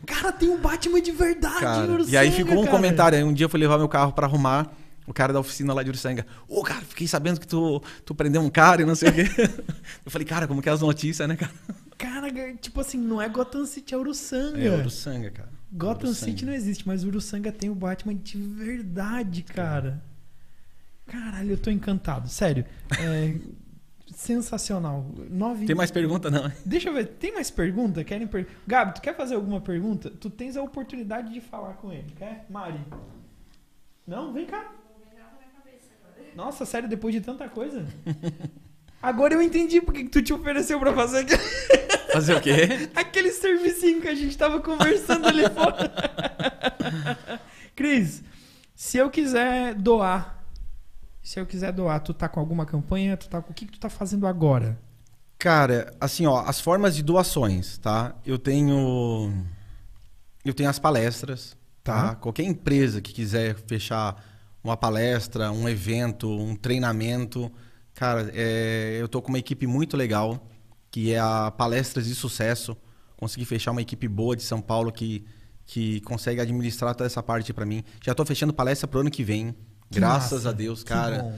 Cara, 0.05 0.33
tem 0.33 0.49
um 0.49 0.61
Batman 0.61 1.01
de 1.01 1.13
verdade 1.13 1.61
Cara, 1.61 1.87
e 2.09 2.17
aí 2.17 2.33
ficou 2.33 2.55
um 2.55 2.65
cara. 2.65 2.71
comentário. 2.71 3.17
Aí 3.19 3.23
um 3.25 3.33
dia 3.33 3.45
eu 3.45 3.49
fui 3.49 3.61
levar 3.61 3.79
meu 3.79 3.89
carro 3.89 4.13
pra 4.13 4.27
arrumar. 4.27 4.69
O 5.07 5.13
cara 5.13 5.33
da 5.33 5.41
oficina 5.41 5.75
lá 5.75 5.83
de 5.83 5.91
Ursanga. 5.91 6.27
Ô, 6.49 6.63
cara, 6.63 6.83
fiquei 6.83 7.07
sabendo 7.09 7.41
que 7.41 7.47
tu, 7.47 7.83
tu 8.05 8.15
prendeu 8.15 8.41
um 8.41 8.51
cara 8.51 8.83
e 8.83 8.85
não 8.85 8.95
sei 8.95 9.09
o 9.09 9.13
quê. 9.13 9.25
eu 10.05 10.11
falei, 10.11 10.27
cara, 10.27 10.47
como 10.47 10.63
que 10.63 10.69
é 10.69 10.73
as 10.73 10.81
notícias, 10.81 11.29
né, 11.29 11.37
cara? 11.37 11.53
Cara, 11.99 12.31
tipo 12.55 12.81
assim, 12.81 12.99
não 12.99 13.21
é 13.21 13.29
Gotham 13.29 13.65
City, 13.65 13.95
é 13.95 13.99
Uruçanga. 13.99 14.61
É, 14.61 14.77
Uruçanga, 14.77 15.31
cara. 15.31 15.51
Gotham 15.73 16.09
Uruçanga. 16.09 16.31
City 16.31 16.45
não 16.45 16.53
existe, 16.53 16.87
mas 16.87 17.05
Uruçanga 17.05 17.51
tem 17.51 17.69
o 17.69 17.75
Batman 17.75 18.15
de 18.15 18.39
verdade, 18.39 19.43
cara. 19.43 20.03
Caralho, 21.07 21.51
eu 21.51 21.59
tô 21.59 21.71
encantado. 21.71 22.29
Sério. 22.29 22.65
É 22.99 23.35
sensacional. 24.15 25.11
Nove... 25.31 25.67
Tem 25.67 25.75
mais 25.75 25.91
pergunta, 25.91 26.31
não? 26.31 26.51
Deixa 26.65 26.89
eu 26.89 26.95
ver, 26.95 27.07
tem 27.07 27.33
mais 27.33 27.51
pergunta? 27.51 28.05
Querem 28.05 28.27
per... 28.27 28.47
Gabi, 28.67 28.95
tu 28.95 29.01
quer 29.01 29.17
fazer 29.17 29.35
alguma 29.35 29.61
pergunta? 29.61 30.11
Tu 30.11 30.31
tens 30.31 30.57
a 30.57 30.63
oportunidade 30.63 31.33
de 31.33 31.41
falar 31.41 31.75
com 31.75 31.93
ele, 31.93 32.13
quer? 32.17 32.47
Mari? 32.49 32.81
Não? 34.07 34.33
Vem 34.33 34.47
cá. 34.47 34.71
Nossa, 36.35 36.65
sério, 36.65 36.89
depois 36.89 37.15
de 37.15 37.21
tanta 37.21 37.49
coisa? 37.49 37.85
Agora 39.03 39.35
eu 39.35 39.43
entendi 39.43 39.81
porque 39.81 40.05
que 40.05 40.11
tu 40.11 40.23
te 40.23 40.33
ofereceu 40.33 40.79
pra 40.79 40.93
fazer 40.93 41.21
aquele, 41.21 41.43
Fazer 42.13 42.37
o 42.37 42.41
quê? 42.41 42.91
aquele 42.95 43.33
servicinho 43.33 44.01
que 44.01 44.07
a 44.09 44.15
gente 44.15 44.37
tava 44.39 44.61
conversando 44.61 45.27
ali 45.27 45.43
fora. 45.51 45.93
Cris, 47.75 48.23
se 48.75 48.99
eu 48.99 49.11
quiser 49.11 49.75
doar, 49.75 50.45
se 51.23 51.41
eu 51.41 51.47
quiser 51.47 51.73
doar, 51.73 52.01
tu 52.01 52.15
tá 52.15 52.29
com 52.29 52.39
alguma 52.39 52.65
campanha? 52.65 53.17
Tu 53.17 53.29
tá 53.29 53.43
com 53.43 53.51
o 53.51 53.55
que, 53.55 53.67
que 53.67 53.73
tu 53.73 53.81
tá 53.81 53.89
fazendo 53.89 54.27
agora? 54.27 54.79
Cara, 55.39 55.93
assim, 56.01 56.25
ó, 56.27 56.41
as 56.47 56.61
formas 56.61 56.95
de 56.95 57.03
doações, 57.03 57.79
tá? 57.79 58.15
Eu 58.25 58.39
tenho. 58.39 59.33
Eu 60.45 60.55
tenho 60.55 60.71
as 60.71 60.79
palestras, 60.79 61.57
tá? 61.83 62.11
Tá. 62.11 62.15
Qualquer 62.15 62.45
empresa 62.45 63.01
que 63.01 63.13
quiser 63.13 63.57
fechar 63.67 64.23
uma 64.63 64.77
palestra, 64.77 65.51
um 65.51 65.69
evento, 65.69 66.29
um 66.31 66.55
treinamento, 66.55 67.51
cara, 67.95 68.31
é, 68.35 68.97
eu 69.01 69.09
tô 69.09 69.21
com 69.21 69.29
uma 69.29 69.39
equipe 69.39 69.67
muito 69.67 69.97
legal, 69.97 70.47
que 70.91 71.13
é 71.13 71.19
a 71.19 71.51
Palestras 71.51 72.07
de 72.07 72.15
Sucesso. 72.15 72.77
Consegui 73.17 73.45
fechar 73.45 73.71
uma 73.71 73.83
equipe 73.83 74.07
boa 74.09 74.35
de 74.37 74.43
São 74.43 74.61
Paulo 74.61 74.91
que, 74.93 75.25
que 75.65 76.01
consegue 76.01 76.41
administrar 76.41 76.95
toda 76.95 77.07
essa 77.07 77.23
parte 77.23 77.53
pra 77.53 77.65
mim. 77.65 77.85
Já 78.05 78.15
tô 78.15 78.25
fechando 78.25 78.53
palestra 78.53 78.87
pro 78.89 79.01
ano 79.01 79.11
que 79.11 79.23
vem. 79.25 79.55
Que 79.91 80.01
graças 80.01 80.33
massa, 80.33 80.49
a 80.49 80.53
Deus, 80.53 80.83
que 80.83 80.89
cara. 80.89 81.35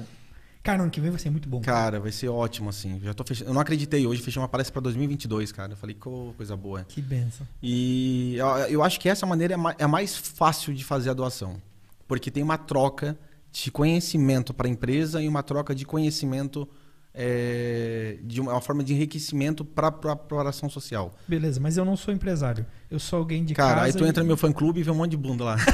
Cara, 0.62 0.80
ano 0.82 0.90
que 0.90 0.98
vem 0.98 1.10
vai 1.10 1.20
ser 1.20 1.28
muito 1.28 1.46
bom. 1.46 1.60
Cara, 1.60 2.00
vai 2.00 2.10
ser 2.10 2.28
ótimo, 2.28 2.70
assim. 2.70 2.98
Já 3.02 3.12
tô 3.12 3.22
fechando. 3.22 3.50
Eu 3.50 3.54
não 3.54 3.60
acreditei 3.60 4.06
hoje, 4.06 4.22
fechei 4.22 4.40
uma 4.40 4.48
palestra 4.48 4.72
para 4.72 4.80
2022, 4.82 5.52
cara. 5.52 5.72
Eu 5.72 5.76
falei, 5.76 5.94
"Co- 5.94 6.32
coisa 6.38 6.56
boa. 6.56 6.84
Que 6.84 7.02
benção. 7.02 7.46
E 7.62 8.34
eu, 8.36 8.46
eu 8.70 8.82
acho 8.82 8.98
que 8.98 9.06
essa 9.08 9.26
maneira 9.26 9.52
é 9.52 9.56
ma- 9.58 9.74
é 9.78 9.86
mais 9.86 10.16
fácil 10.16 10.72
de 10.72 10.82
fazer 10.82 11.10
a 11.10 11.12
doação. 11.12 11.60
Porque 12.06 12.30
tem 12.30 12.42
uma 12.42 12.58
troca 12.58 13.18
de 13.50 13.70
conhecimento 13.70 14.52
para 14.52 14.66
a 14.66 14.70
empresa 14.70 15.22
e 15.22 15.28
uma 15.28 15.42
troca 15.42 15.74
de 15.74 15.84
conhecimento, 15.86 16.68
é, 17.12 18.18
de 18.22 18.40
uma, 18.40 18.52
uma 18.52 18.60
forma 18.60 18.82
de 18.82 18.92
enriquecimento 18.92 19.64
para 19.64 19.88
a 19.88 20.48
ação 20.48 20.68
social. 20.68 21.14
Beleza, 21.28 21.60
mas 21.60 21.76
eu 21.76 21.84
não 21.84 21.96
sou 21.96 22.12
empresário. 22.12 22.66
Eu 22.90 22.98
sou 22.98 23.20
alguém 23.20 23.44
de 23.44 23.54
Cara, 23.54 23.74
casa. 23.76 23.86
aí 23.86 23.92
tu 23.92 24.04
e- 24.04 24.08
entra 24.08 24.22
no 24.22 24.26
meu 24.26 24.36
fã 24.36 24.52
clube 24.52 24.80
e 24.80 24.82
vê 24.82 24.90
um 24.90 24.94
monte 24.96 25.12
de 25.12 25.16
bunda 25.16 25.44
lá. 25.44 25.56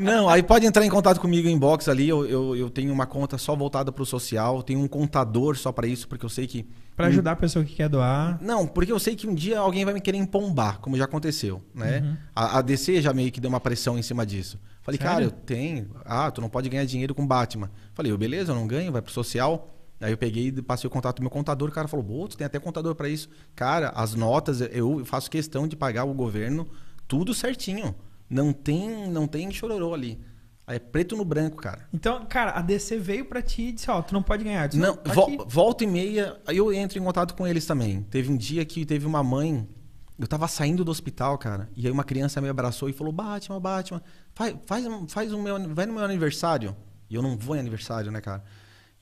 Não, 0.00 0.28
aí 0.28 0.42
pode 0.42 0.64
entrar 0.64 0.84
em 0.84 0.88
contato 0.88 1.20
comigo 1.20 1.46
em 1.46 1.52
inbox 1.52 1.88
ali. 1.88 2.08
Eu, 2.08 2.24
eu, 2.26 2.56
eu 2.56 2.70
tenho 2.70 2.92
uma 2.92 3.06
conta 3.06 3.36
só 3.36 3.54
voltada 3.54 3.92
para 3.92 4.02
o 4.02 4.06
social, 4.06 4.62
tenho 4.62 4.80
um 4.80 4.88
contador 4.88 5.56
só 5.56 5.70
para 5.70 5.86
isso, 5.86 6.08
porque 6.08 6.24
eu 6.24 6.28
sei 6.30 6.46
que. 6.46 6.66
Pra 6.96 7.06
ajudar 7.08 7.32
a 7.32 7.36
pessoa 7.36 7.64
que 7.64 7.74
quer 7.74 7.88
doar. 7.88 8.38
Não, 8.42 8.66
porque 8.66 8.90
eu 8.90 8.98
sei 8.98 9.14
que 9.14 9.26
um 9.26 9.34
dia 9.34 9.58
alguém 9.58 9.84
vai 9.84 9.94
me 9.94 10.00
querer 10.00 10.18
empombar, 10.18 10.80
como 10.80 10.96
já 10.96 11.04
aconteceu, 11.04 11.62
né? 11.74 12.00
Uhum. 12.00 12.16
A, 12.34 12.58
a 12.58 12.62
DC 12.62 13.00
já 13.00 13.12
meio 13.12 13.30
que 13.30 13.40
deu 13.40 13.48
uma 13.48 13.60
pressão 13.60 13.98
em 13.98 14.02
cima 14.02 14.26
disso. 14.26 14.58
Falei, 14.82 14.98
Sério? 14.98 15.12
cara, 15.12 15.24
eu 15.24 15.30
tenho. 15.30 15.90
Ah, 16.04 16.30
tu 16.30 16.40
não 16.40 16.48
pode 16.48 16.68
ganhar 16.68 16.84
dinheiro 16.84 17.14
com 17.14 17.26
Batman. 17.26 17.70
Falei, 17.94 18.10
eu, 18.10 18.18
beleza, 18.18 18.52
eu 18.52 18.56
não 18.56 18.66
ganho, 18.66 18.90
vai 18.90 19.02
pro 19.02 19.12
social. 19.12 19.74
Aí 20.00 20.12
eu 20.12 20.18
peguei 20.18 20.48
e 20.48 20.62
passei 20.62 20.88
o 20.88 20.90
contato 20.90 21.16
do 21.16 21.22
meu 21.22 21.30
contador, 21.30 21.68
o 21.68 21.72
cara 21.72 21.86
falou, 21.86 22.04
pô, 22.04 22.26
tu 22.26 22.36
tem 22.36 22.46
até 22.46 22.58
contador 22.58 22.94
para 22.94 23.08
isso. 23.08 23.28
Cara, 23.54 23.90
as 23.90 24.14
notas, 24.14 24.62
eu 24.72 25.04
faço 25.04 25.30
questão 25.30 25.68
de 25.68 25.76
pagar 25.76 26.04
o 26.04 26.14
governo 26.14 26.66
tudo 27.06 27.34
certinho. 27.34 27.94
Não 28.30 28.52
tem, 28.52 29.10
não 29.10 29.26
tem 29.26 29.50
chororô 29.50 29.92
ali. 29.92 30.18
Aí 30.66 30.76
é 30.76 30.78
preto 30.78 31.16
no 31.16 31.24
branco, 31.24 31.56
cara. 31.56 31.88
Então, 31.92 32.24
cara, 32.26 32.52
a 32.52 32.62
DC 32.62 32.96
veio 32.98 33.24
pra 33.24 33.42
ti 33.42 33.62
e 33.62 33.72
disse, 33.72 33.90
ó, 33.90 34.00
tu 34.00 34.14
não 34.14 34.22
pode 34.22 34.44
ganhar. 34.44 34.68
Disse, 34.68 34.80
Não, 34.80 34.94
tá 34.96 35.12
volta 35.48 35.82
e 35.82 35.86
meia, 35.86 36.40
aí 36.46 36.56
eu 36.56 36.72
entro 36.72 36.96
em 36.96 37.02
contato 37.02 37.34
com 37.34 37.44
eles 37.46 37.66
também. 37.66 38.02
Teve 38.04 38.30
um 38.32 38.36
dia 38.36 38.64
que 38.64 38.86
teve 38.86 39.04
uma 39.04 39.20
mãe, 39.24 39.68
eu 40.16 40.28
tava 40.28 40.46
saindo 40.46 40.84
do 40.84 40.90
hospital, 40.92 41.36
cara, 41.38 41.68
e 41.74 41.86
aí 41.86 41.92
uma 41.92 42.04
criança 42.04 42.40
me 42.40 42.48
abraçou 42.48 42.88
e 42.88 42.92
falou: 42.92 43.12
Batman, 43.12 43.58
Batman, 43.60 44.00
faz, 44.32 44.54
faz, 44.64 44.86
um- 44.86 45.08
faz 45.08 45.32
o 45.32 45.42
meu, 45.42 45.74
vai 45.74 45.86
no 45.86 45.94
meu 45.94 46.04
aniversário. 46.04 46.76
E 47.08 47.16
eu 47.16 47.22
não 47.22 47.36
vou 47.36 47.56
em 47.56 47.58
aniversário, 47.58 48.12
né, 48.12 48.20
cara? 48.20 48.44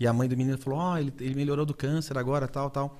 E 0.01 0.07
a 0.07 0.13
mãe 0.13 0.27
do 0.27 0.37
menino 0.39 0.57
falou: 0.57 0.79
Ó, 0.79 0.97
ele, 0.97 1.13
ele 1.21 1.35
melhorou 1.35 1.67
do 1.67 1.75
câncer 1.75 2.17
agora, 2.17 2.49
tal, 2.49 2.71
tal. 2.71 2.99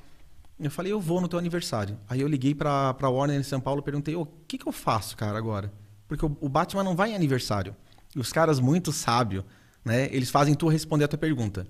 Eu 0.61 0.71
falei: 0.71 0.93
Eu 0.93 1.01
vou 1.01 1.23
no 1.23 1.29
teu 1.29 1.39
aniversário. 1.39 1.97
Aí 2.07 2.21
eu 2.21 2.29
liguei 2.29 2.55
pra, 2.55 2.93
pra 2.93 3.09
Warner 3.09 3.41
em 3.41 3.43
São 3.45 3.61
Paulo 3.61 3.81
e 3.81 3.85
perguntei: 3.85 4.15
O 4.15 4.27
que 4.47 4.59
que 4.59 4.67
eu 4.69 4.73
faço, 4.73 5.17
cara, 5.17 5.39
agora? 5.39 5.73
Porque 6.09 6.25
o, 6.25 6.37
o 6.41 6.49
Batman 6.49 6.83
não 6.83 6.97
vai 6.97 7.13
em 7.13 7.15
aniversário. 7.15 7.77
E 8.17 8.19
os 8.19 8.33
caras 8.33 8.59
muito 8.59 8.91
sábios, 8.91 9.45
né, 9.85 10.09
eles 10.11 10.31
fazem 10.31 10.55
tu 10.55 10.67
responder 10.67 11.05
a 11.05 11.09
tua 11.09 11.19
pergunta. 11.19 11.67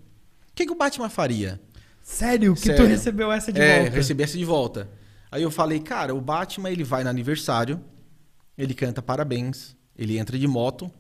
O 0.51 0.55
que, 0.55 0.65
que 0.65 0.73
o 0.73 0.77
Batman 0.77 1.11
faria? 1.11 1.61
Sério 2.03 2.55
que 2.55 2.63
tu 2.63 2.67
Sério. 2.69 2.87
recebeu 2.87 3.31
essa 3.31 3.53
de 3.53 3.61
é, 3.61 3.81
volta? 3.81 3.97
recebi 3.97 4.23
essa 4.23 4.39
de 4.39 4.45
volta. 4.45 4.89
Aí 5.31 5.43
eu 5.43 5.51
falei, 5.51 5.81
cara, 5.81 6.15
o 6.15 6.21
Batman 6.21 6.71
ele 6.71 6.83
vai 6.83 7.05
no 7.05 7.11
aniversário, 7.11 7.85
ele 8.57 8.73
canta 8.73 9.03
parabéns, 9.03 9.77
ele 9.95 10.17
entra 10.17 10.39
de 10.39 10.47
moto, 10.47 10.91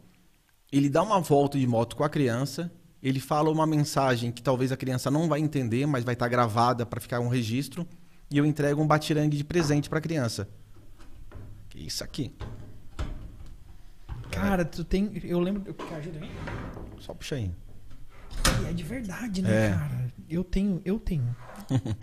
ele 0.70 0.90
dá 0.90 1.02
uma 1.02 1.18
volta 1.18 1.58
de 1.58 1.66
moto 1.66 1.96
com 1.96 2.04
a 2.04 2.10
criança, 2.10 2.70
ele 3.02 3.20
fala 3.20 3.50
uma 3.50 3.66
mensagem 3.66 4.30
que 4.30 4.42
talvez 4.42 4.70
a 4.70 4.76
criança 4.76 5.10
não 5.10 5.28
vai 5.28 5.40
entender, 5.40 5.86
mas 5.86 6.04
vai 6.04 6.12
estar 6.14 6.28
gravada 6.28 6.84
para 6.84 7.00
ficar 7.00 7.20
um 7.20 7.28
registro, 7.28 7.86
e 8.30 8.36
eu 8.36 8.44
entrego 8.44 8.82
um 8.82 8.86
batirangue 8.86 9.36
de 9.36 9.44
presente 9.44 9.88
para 9.88 9.98
a 9.98 10.02
criança. 10.02 10.46
Que 11.70 11.86
isso 11.86 12.04
aqui? 12.04 12.34
Cara, 14.30 14.64
tu 14.64 14.84
tem. 14.84 15.10
Eu 15.24 15.40
lembro. 15.40 15.74
Ajuda 15.96 16.18
aí. 16.20 16.30
Só 17.00 17.14
puxa 17.14 17.36
aí. 17.36 17.50
E 18.64 18.68
é 18.68 18.72
de 18.72 18.82
verdade, 18.82 19.42
né, 19.42 19.66
É. 19.66 19.70
cara? 19.70 20.12
Eu 20.28 20.44
tenho, 20.44 20.80
eu 20.84 20.98
tenho. 20.98 21.34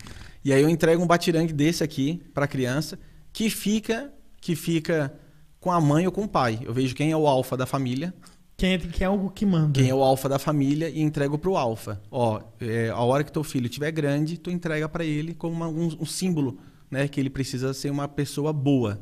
E 0.44 0.52
aí 0.52 0.62
eu 0.62 0.68
entrego 0.68 1.02
um 1.02 1.06
batirangue 1.08 1.52
desse 1.52 1.82
aqui 1.82 2.22
para 2.32 2.44
a 2.44 2.48
criança, 2.48 2.96
que 3.32 3.50
fica, 3.50 4.12
que 4.40 4.54
fica 4.54 5.12
com 5.58 5.72
a 5.72 5.80
mãe 5.80 6.06
ou 6.06 6.12
com 6.12 6.22
o 6.22 6.28
pai. 6.28 6.60
Eu 6.62 6.72
vejo 6.72 6.94
quem 6.94 7.10
é 7.10 7.16
o 7.16 7.26
alfa 7.26 7.56
da 7.56 7.66
família, 7.66 8.14
Quem 8.56 8.74
é, 8.74 8.78
que 8.78 9.02
é 9.02 9.08
algo 9.08 9.28
que 9.28 9.44
manda. 9.44 9.72
quem 9.80 9.90
é 9.90 9.94
o 9.94 10.04
alfa 10.04 10.28
da 10.28 10.38
família 10.38 10.88
e 10.88 11.00
entrego 11.02 11.36
pro 11.36 11.56
alfa. 11.56 12.00
Ó, 12.12 12.40
é, 12.60 12.90
a 12.90 13.00
hora 13.00 13.24
que 13.24 13.32
teu 13.32 13.42
filho 13.42 13.66
estiver 13.66 13.90
grande, 13.90 14.38
tu 14.38 14.48
entrega 14.48 14.88
para 14.88 15.04
ele 15.04 15.34
como 15.34 15.52
uma- 15.52 15.66
um, 15.68 15.88
um 16.02 16.06
símbolo, 16.06 16.60
né, 16.88 17.08
que 17.08 17.18
ele 17.18 17.28
precisa 17.28 17.74
ser 17.74 17.90
uma 17.90 18.06
pessoa 18.06 18.52
boa. 18.52 19.00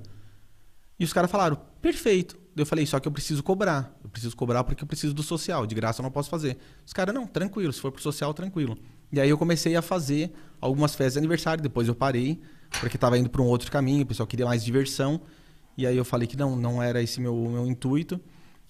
E 0.99 1.05
os 1.05 1.13
caras 1.13 1.31
falaram, 1.31 1.59
perfeito. 1.83 2.39
Eu 2.57 2.65
falei, 2.65 2.87
só 2.87 3.01
que 3.01 3.09
eu 3.09 3.13
preciso 3.13 3.43
cobrar. 3.43 3.97
Eu 4.03 4.09
preciso 4.09 4.37
cobrar 4.37 4.63
porque 4.63 4.83
eu 4.85 4.87
preciso 4.87 5.13
do 5.13 5.23
social. 5.23 5.67
De 5.67 5.75
graça 5.75 6.01
eu 6.01 6.05
não 6.05 6.11
posso 6.11 6.31
fazer. 6.31 6.57
Os 6.87 6.93
caras, 6.93 7.15
não, 7.15 7.27
tranquilo. 7.27 7.73
Se 7.73 7.81
for 7.81 7.91
pro 7.91 8.01
social, 8.01 8.33
tranquilo. 8.33 8.77
E 9.13 9.21
aí 9.21 9.29
eu 9.29 9.37
comecei 9.37 9.75
a 9.75 9.83
fazer 9.83 10.33
algumas 10.61 10.95
festas 10.95 11.15
de 11.15 11.19
aniversário. 11.19 11.63
Depois 11.63 11.89
eu 11.89 11.95
parei, 11.95 12.41
porque 12.81 12.97
estava 12.97 13.19
indo 13.19 13.29
para 13.29 13.43
um 13.43 13.47
outro 13.47 13.71
caminho. 13.71 14.03
O 14.03 14.07
pessoal 14.07 14.27
queria 14.27 14.47
mais 14.47 14.65
diversão. 14.65 15.21
E 15.77 15.87
aí 15.87 15.97
eu 15.97 16.05
falei 16.05 16.29
que 16.29 16.37
não, 16.37 16.55
não 16.55 16.83
era 16.83 17.03
esse 17.03 17.21
meu, 17.21 17.35
meu 17.35 17.67
intuito. 17.67 18.21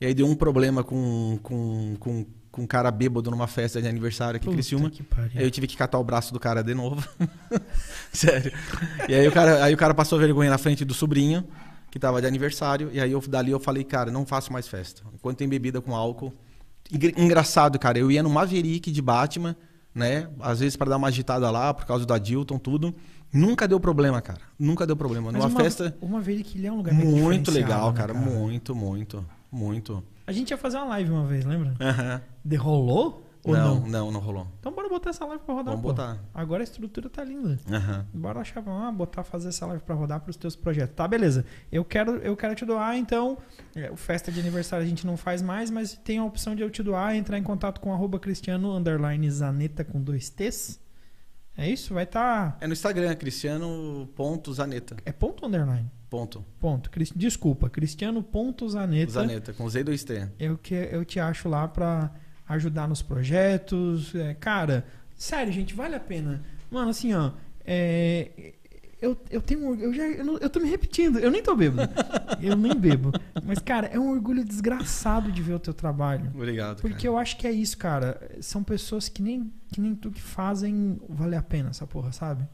E 0.01 0.07
aí 0.07 0.15
deu 0.15 0.27
um 0.27 0.35
problema 0.35 0.83
com, 0.83 1.39
com, 1.43 1.97
com, 2.01 2.27
com 2.51 2.63
um 2.63 2.67
cara 2.67 2.91
bêbado 2.91 3.31
numa 3.31 3.47
festa 3.47 3.81
de 3.81 3.89
aniversário 3.89 4.37
aqui 4.37 4.49
em 4.49 4.53
Criciúma. 4.53 4.91
que 4.91 5.03
pariu. 5.03 5.33
Aí 5.35 5.45
eu 5.45 5.51
tive 5.51 5.67
que 5.67 5.77
catar 5.77 5.99
o 5.99 6.05
braço 6.05 6.33
do 6.33 6.41
cara 6.41 6.63
de 6.63 6.75
novo. 6.75 7.07
Sério. 8.13 8.53
E 9.09 9.15
aí 9.15 9.27
o, 9.29 9.33
cara, 9.33 9.65
aí 9.65 9.75
o 9.75 9.77
cara 9.77 9.95
passou 9.95 10.19
vergonha 10.19 10.51
na 10.51 10.59
frente 10.59 10.85
do 10.85 10.95
sobrinho, 10.95 11.45
que 11.95 11.99
tava 12.01 12.21
de 12.21 12.27
aniversário. 12.27 12.91
E 12.93 12.99
aí 13.01 13.13
eu, 13.13 13.21
dali 13.21 13.53
eu 13.53 13.61
falei, 13.61 13.85
cara, 13.85 14.11
não 14.11 14.27
faço 14.27 14.53
mais 14.53 14.67
festa. 14.67 15.03
Enquanto 15.15 15.39
tem 15.39 15.49
bebida 15.49 15.81
com 15.81 15.95
álcool. 15.95 16.33
Engra- 16.93 17.13
Engraçado, 17.17 17.79
cara. 17.79 17.97
Eu 17.97 18.11
ia 18.11 18.21
no 18.21 18.29
Maverick 18.29 18.91
de 18.91 19.01
Batman, 19.01 19.55
né? 19.95 20.29
Às 20.41 20.59
vezes 20.59 20.75
para 20.77 20.91
dar 20.91 20.97
uma 20.97 21.07
agitada 21.07 21.49
lá, 21.53 21.73
por 21.73 21.85
causa 21.87 22.05
do 22.05 22.13
Adilton, 22.13 22.59
tudo. 22.59 22.93
Nunca 23.33 23.69
deu 23.69 23.79
problema, 23.79 24.21
cara. 24.21 24.41
Nunca 24.59 24.85
deu 24.85 24.97
problema. 24.97 25.31
Mas 25.31 25.35
Numa 25.41 25.47
uma, 25.49 25.61
festa 25.61 25.97
Uma 26.01 26.21
ele 26.59 26.67
é 26.67 26.73
um 26.73 26.79
lugar 26.79 26.93
muito 26.93 27.53
legal, 27.53 27.93
né, 27.93 27.97
cara. 27.97 28.13
Muito, 28.13 28.75
muito, 28.75 29.25
muito. 29.49 30.03
A 30.27 30.33
gente 30.33 30.51
ia 30.51 30.59
fazer 30.59 30.79
uma 30.79 30.87
live 30.87 31.13
uma 31.13 31.27
vez, 31.27 31.45
lembra? 31.45 31.77
Aham. 31.81 32.21
Derrolou? 32.45 33.24
Ou 33.45 33.55
não, 33.55 33.81
não? 33.81 33.87
não, 33.89 34.11
não 34.13 34.21
rolou. 34.21 34.47
Então 34.59 34.73
bora 34.73 34.89
botar 34.89 35.11
essa 35.11 35.25
live 35.27 35.43
pra 35.45 35.55
rodar, 35.55 35.75
Vamos 35.75 35.83
pô. 35.83 35.89
botar. 35.89 36.19
Agora 36.33 36.63
a 36.63 36.65
estrutura 36.65 37.09
tá 37.11 37.23
linda. 37.23 37.59
Aham. 37.71 38.07
Bora 38.15 38.41
achar, 38.41 38.61
vamos 38.61 38.97
botar, 38.97 39.23
fazer 39.23 39.49
essa 39.49 39.67
live 39.67 39.83
pra 39.83 39.95
rodar 39.95 40.21
pros 40.21 40.37
teus 40.37 40.57
projetos. 40.57 40.95
Tá, 40.97 41.07
beleza. 41.07 41.45
Eu 41.71 41.85
quero, 41.85 42.17
eu 42.17 42.37
quero 42.37 42.55
te 42.55 42.65
doar, 42.65 42.97
então. 42.97 43.37
é, 43.77 43.91
O 43.91 43.97
festa 43.97 44.33
de 44.33 44.41
aniversário 44.41 44.85
a 44.85 44.89
gente 44.89 45.07
não 45.07 45.17
faz 45.17 45.43
mais, 45.43 45.71
mas 45.71 45.95
tem 46.05 46.19
a 46.19 46.25
opção 46.25 46.55
de 46.57 46.63
eu 46.63 46.71
te 46.71 46.83
doar, 46.83 47.15
entrar 47.15 47.39
em 47.39 47.43
contato 47.43 47.81
com 47.81 47.93
arroba 47.93 48.19
cristiano 48.19 48.73
underline 48.75 49.31
zaneta 49.31 49.85
com 49.85 50.01
dois 50.01 50.31
T's. 50.31 50.81
É 51.57 51.69
isso? 51.71 51.95
Vai 51.95 52.03
estar. 52.05 52.57
É 52.61 52.67
no 52.67 52.73
Instagram, 52.73 53.15
cristiano.zaneta. 53.15 54.97
É 55.05 55.13
ponto 55.13 55.47
underline? 55.47 55.91
Ponto. 56.11 56.45
Ponto. 56.61 56.91
Desculpa, 57.17 57.69
cristiano.zaneta. 57.69 59.13
Zaneta, 59.13 59.53
com 59.53 59.69
Z 59.69 59.81
e 59.81 59.85
2T. 59.85 60.31
Eu, 60.39 60.57
que, 60.59 60.75
eu 60.75 61.05
te 61.05 61.19
acho 61.19 61.49
lá 61.49 61.67
pra 61.67 62.11
ajudar 62.49 62.89
nos 62.89 63.03
projetos. 63.03 64.15
É, 64.15 64.35
cara, 64.35 64.87
sério, 65.17 65.53
gente, 65.53 65.75
vale 65.75 65.95
a 65.95 66.01
pena. 66.01 66.43
Mano, 66.71 66.91
assim, 66.91 67.13
ó. 67.15 67.33
é, 67.65 68.55
eu, 69.01 69.17
eu 69.31 69.41
tenho 69.43 69.69
orgulho. 69.69 69.89
Eu, 69.89 69.95
já, 69.95 70.05
eu, 70.05 70.25
não- 70.25 70.39
eu 70.39 70.49
tô 70.49 70.59
me 70.61 70.69
repetindo, 70.69 71.19
eu 71.19 71.31
nem 71.31 71.43
tô 71.43 71.55
bêbado. 71.55 71.93
eu 72.41 72.57
nem 72.57 72.75
bebo. 72.75 73.13
Mas, 73.45 73.59
cara, 73.59 73.87
é 73.89 73.99
um 73.99 74.11
orgulho 74.11 74.43
desgraçado 74.45 75.31
de 75.31 75.43
ver 75.43 75.55
o 75.55 75.59
teu 75.59 75.75
trabalho. 75.75 76.31
Obrigado. 76.35 76.81
Porque 76.81 76.95
cara. 76.95 77.09
eu 77.09 77.19
acho 77.19 77.37
que 77.37 77.47
é 77.47 77.53
isso, 77.53 77.77
cara. 77.77 78.19
São 78.41 78.65
pessoas 78.65 79.09
que 79.09 79.21
nem, 79.23 79.53
que 79.73 79.81
nem 79.81 79.95
tu 79.95 80.11
que 80.11 80.23
fazem 80.23 80.99
valer 81.09 81.37
a 81.37 81.43
pena 81.43 81.69
essa 81.71 81.87
porra, 81.87 82.13
sabe? 82.13 82.49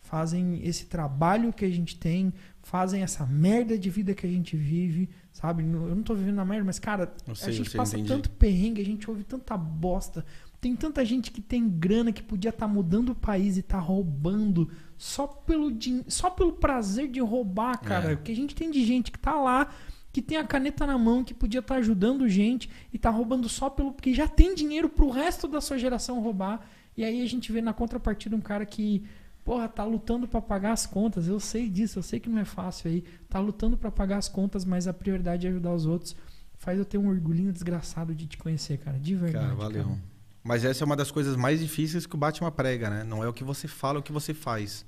Fazem 0.00 0.60
esse 0.66 0.86
trabalho 0.86 1.52
que 1.52 1.64
a 1.64 1.70
gente 1.70 1.96
tem, 1.98 2.32
fazem 2.62 3.02
essa 3.02 3.26
merda 3.26 3.78
de 3.78 3.90
vida 3.90 4.14
que 4.14 4.26
a 4.26 4.30
gente 4.30 4.56
vive, 4.56 5.08
sabe? 5.32 5.62
Eu 5.62 5.94
não 5.94 6.02
tô 6.02 6.14
vivendo 6.14 6.36
na 6.36 6.44
merda, 6.44 6.64
mas, 6.64 6.78
cara, 6.78 7.12
a 7.26 7.34
sei, 7.34 7.48
eu 7.48 7.52
gente 7.54 7.76
passa 7.76 7.96
entendi. 7.96 8.08
tanto 8.08 8.30
perrengue, 8.30 8.80
a 8.80 8.84
gente 8.84 9.08
ouve 9.08 9.24
tanta 9.24 9.56
bosta. 9.56 10.24
Tem 10.60 10.76
tanta 10.76 11.04
gente 11.04 11.30
que 11.30 11.40
tem 11.40 11.68
grana 11.68 12.12
que 12.12 12.22
podia 12.22 12.50
estar 12.50 12.68
mudando 12.68 13.10
o 13.10 13.14
país 13.14 13.56
e 13.56 13.62
tá 13.62 13.78
roubando 13.78 14.70
só 14.98 15.26
pelo, 15.26 15.72
só 16.06 16.28
pelo 16.28 16.52
prazer 16.52 17.08
de 17.08 17.18
roubar, 17.20 17.80
cara. 17.80 18.12
É. 18.12 18.16
Porque 18.16 18.32
a 18.32 18.36
gente 18.36 18.54
tem 18.54 18.70
de 18.70 18.84
gente 18.84 19.10
que 19.10 19.18
tá 19.18 19.34
lá, 19.34 19.72
que 20.12 20.20
tem 20.20 20.36
a 20.36 20.44
caneta 20.44 20.86
na 20.86 20.98
mão, 20.98 21.24
que 21.24 21.32
podia 21.32 21.60
estar 21.60 21.76
ajudando 21.76 22.28
gente 22.28 22.68
e 22.92 22.98
tá 22.98 23.08
roubando 23.08 23.48
só 23.48 23.70
pelo. 23.70 23.92
porque 23.92 24.12
já 24.12 24.28
tem 24.28 24.54
dinheiro 24.54 24.90
pro 24.90 25.08
resto 25.08 25.48
da 25.48 25.62
sua 25.62 25.78
geração 25.78 26.20
roubar. 26.20 26.60
E 26.94 27.04
aí 27.04 27.22
a 27.22 27.26
gente 27.26 27.50
vê 27.50 27.62
na 27.62 27.72
contrapartida 27.72 28.36
um 28.36 28.40
cara 28.40 28.66
que. 28.66 29.02
Porra, 29.50 29.68
tá 29.68 29.82
lutando 29.82 30.28
pra 30.28 30.40
pagar 30.40 30.70
as 30.70 30.86
contas. 30.86 31.26
Eu 31.26 31.40
sei 31.40 31.68
disso, 31.68 31.98
eu 31.98 32.04
sei 32.04 32.20
que 32.20 32.28
não 32.28 32.38
é 32.38 32.44
fácil 32.44 32.88
aí. 32.88 33.02
Tá 33.28 33.40
lutando 33.40 33.76
pra 33.76 33.90
pagar 33.90 34.18
as 34.18 34.28
contas, 34.28 34.64
mas 34.64 34.86
a 34.86 34.92
prioridade 34.92 35.44
é 35.44 35.50
ajudar 35.50 35.74
os 35.74 35.86
outros. 35.86 36.14
Faz 36.56 36.78
eu 36.78 36.84
ter 36.84 36.98
um 36.98 37.08
orgulhinho 37.08 37.52
desgraçado 37.52 38.14
de 38.14 38.28
te 38.28 38.38
conhecer, 38.38 38.78
cara. 38.78 38.96
De 38.96 39.16
verdade. 39.16 39.46
Cara, 39.46 39.56
valeu. 39.56 39.98
Mas 40.44 40.64
essa 40.64 40.84
é 40.84 40.86
uma 40.86 40.94
das 40.94 41.10
coisas 41.10 41.34
mais 41.34 41.58
difíceis 41.58 42.06
que 42.06 42.14
o 42.14 42.16
Batman 42.16 42.52
prega, 42.52 42.88
né? 42.88 43.02
Não 43.02 43.24
é 43.24 43.28
o 43.28 43.32
que 43.32 43.42
você 43.42 43.66
fala, 43.66 43.98
é 43.98 44.00
o 44.00 44.04
que 44.04 44.12
você 44.12 44.32
faz. 44.32 44.86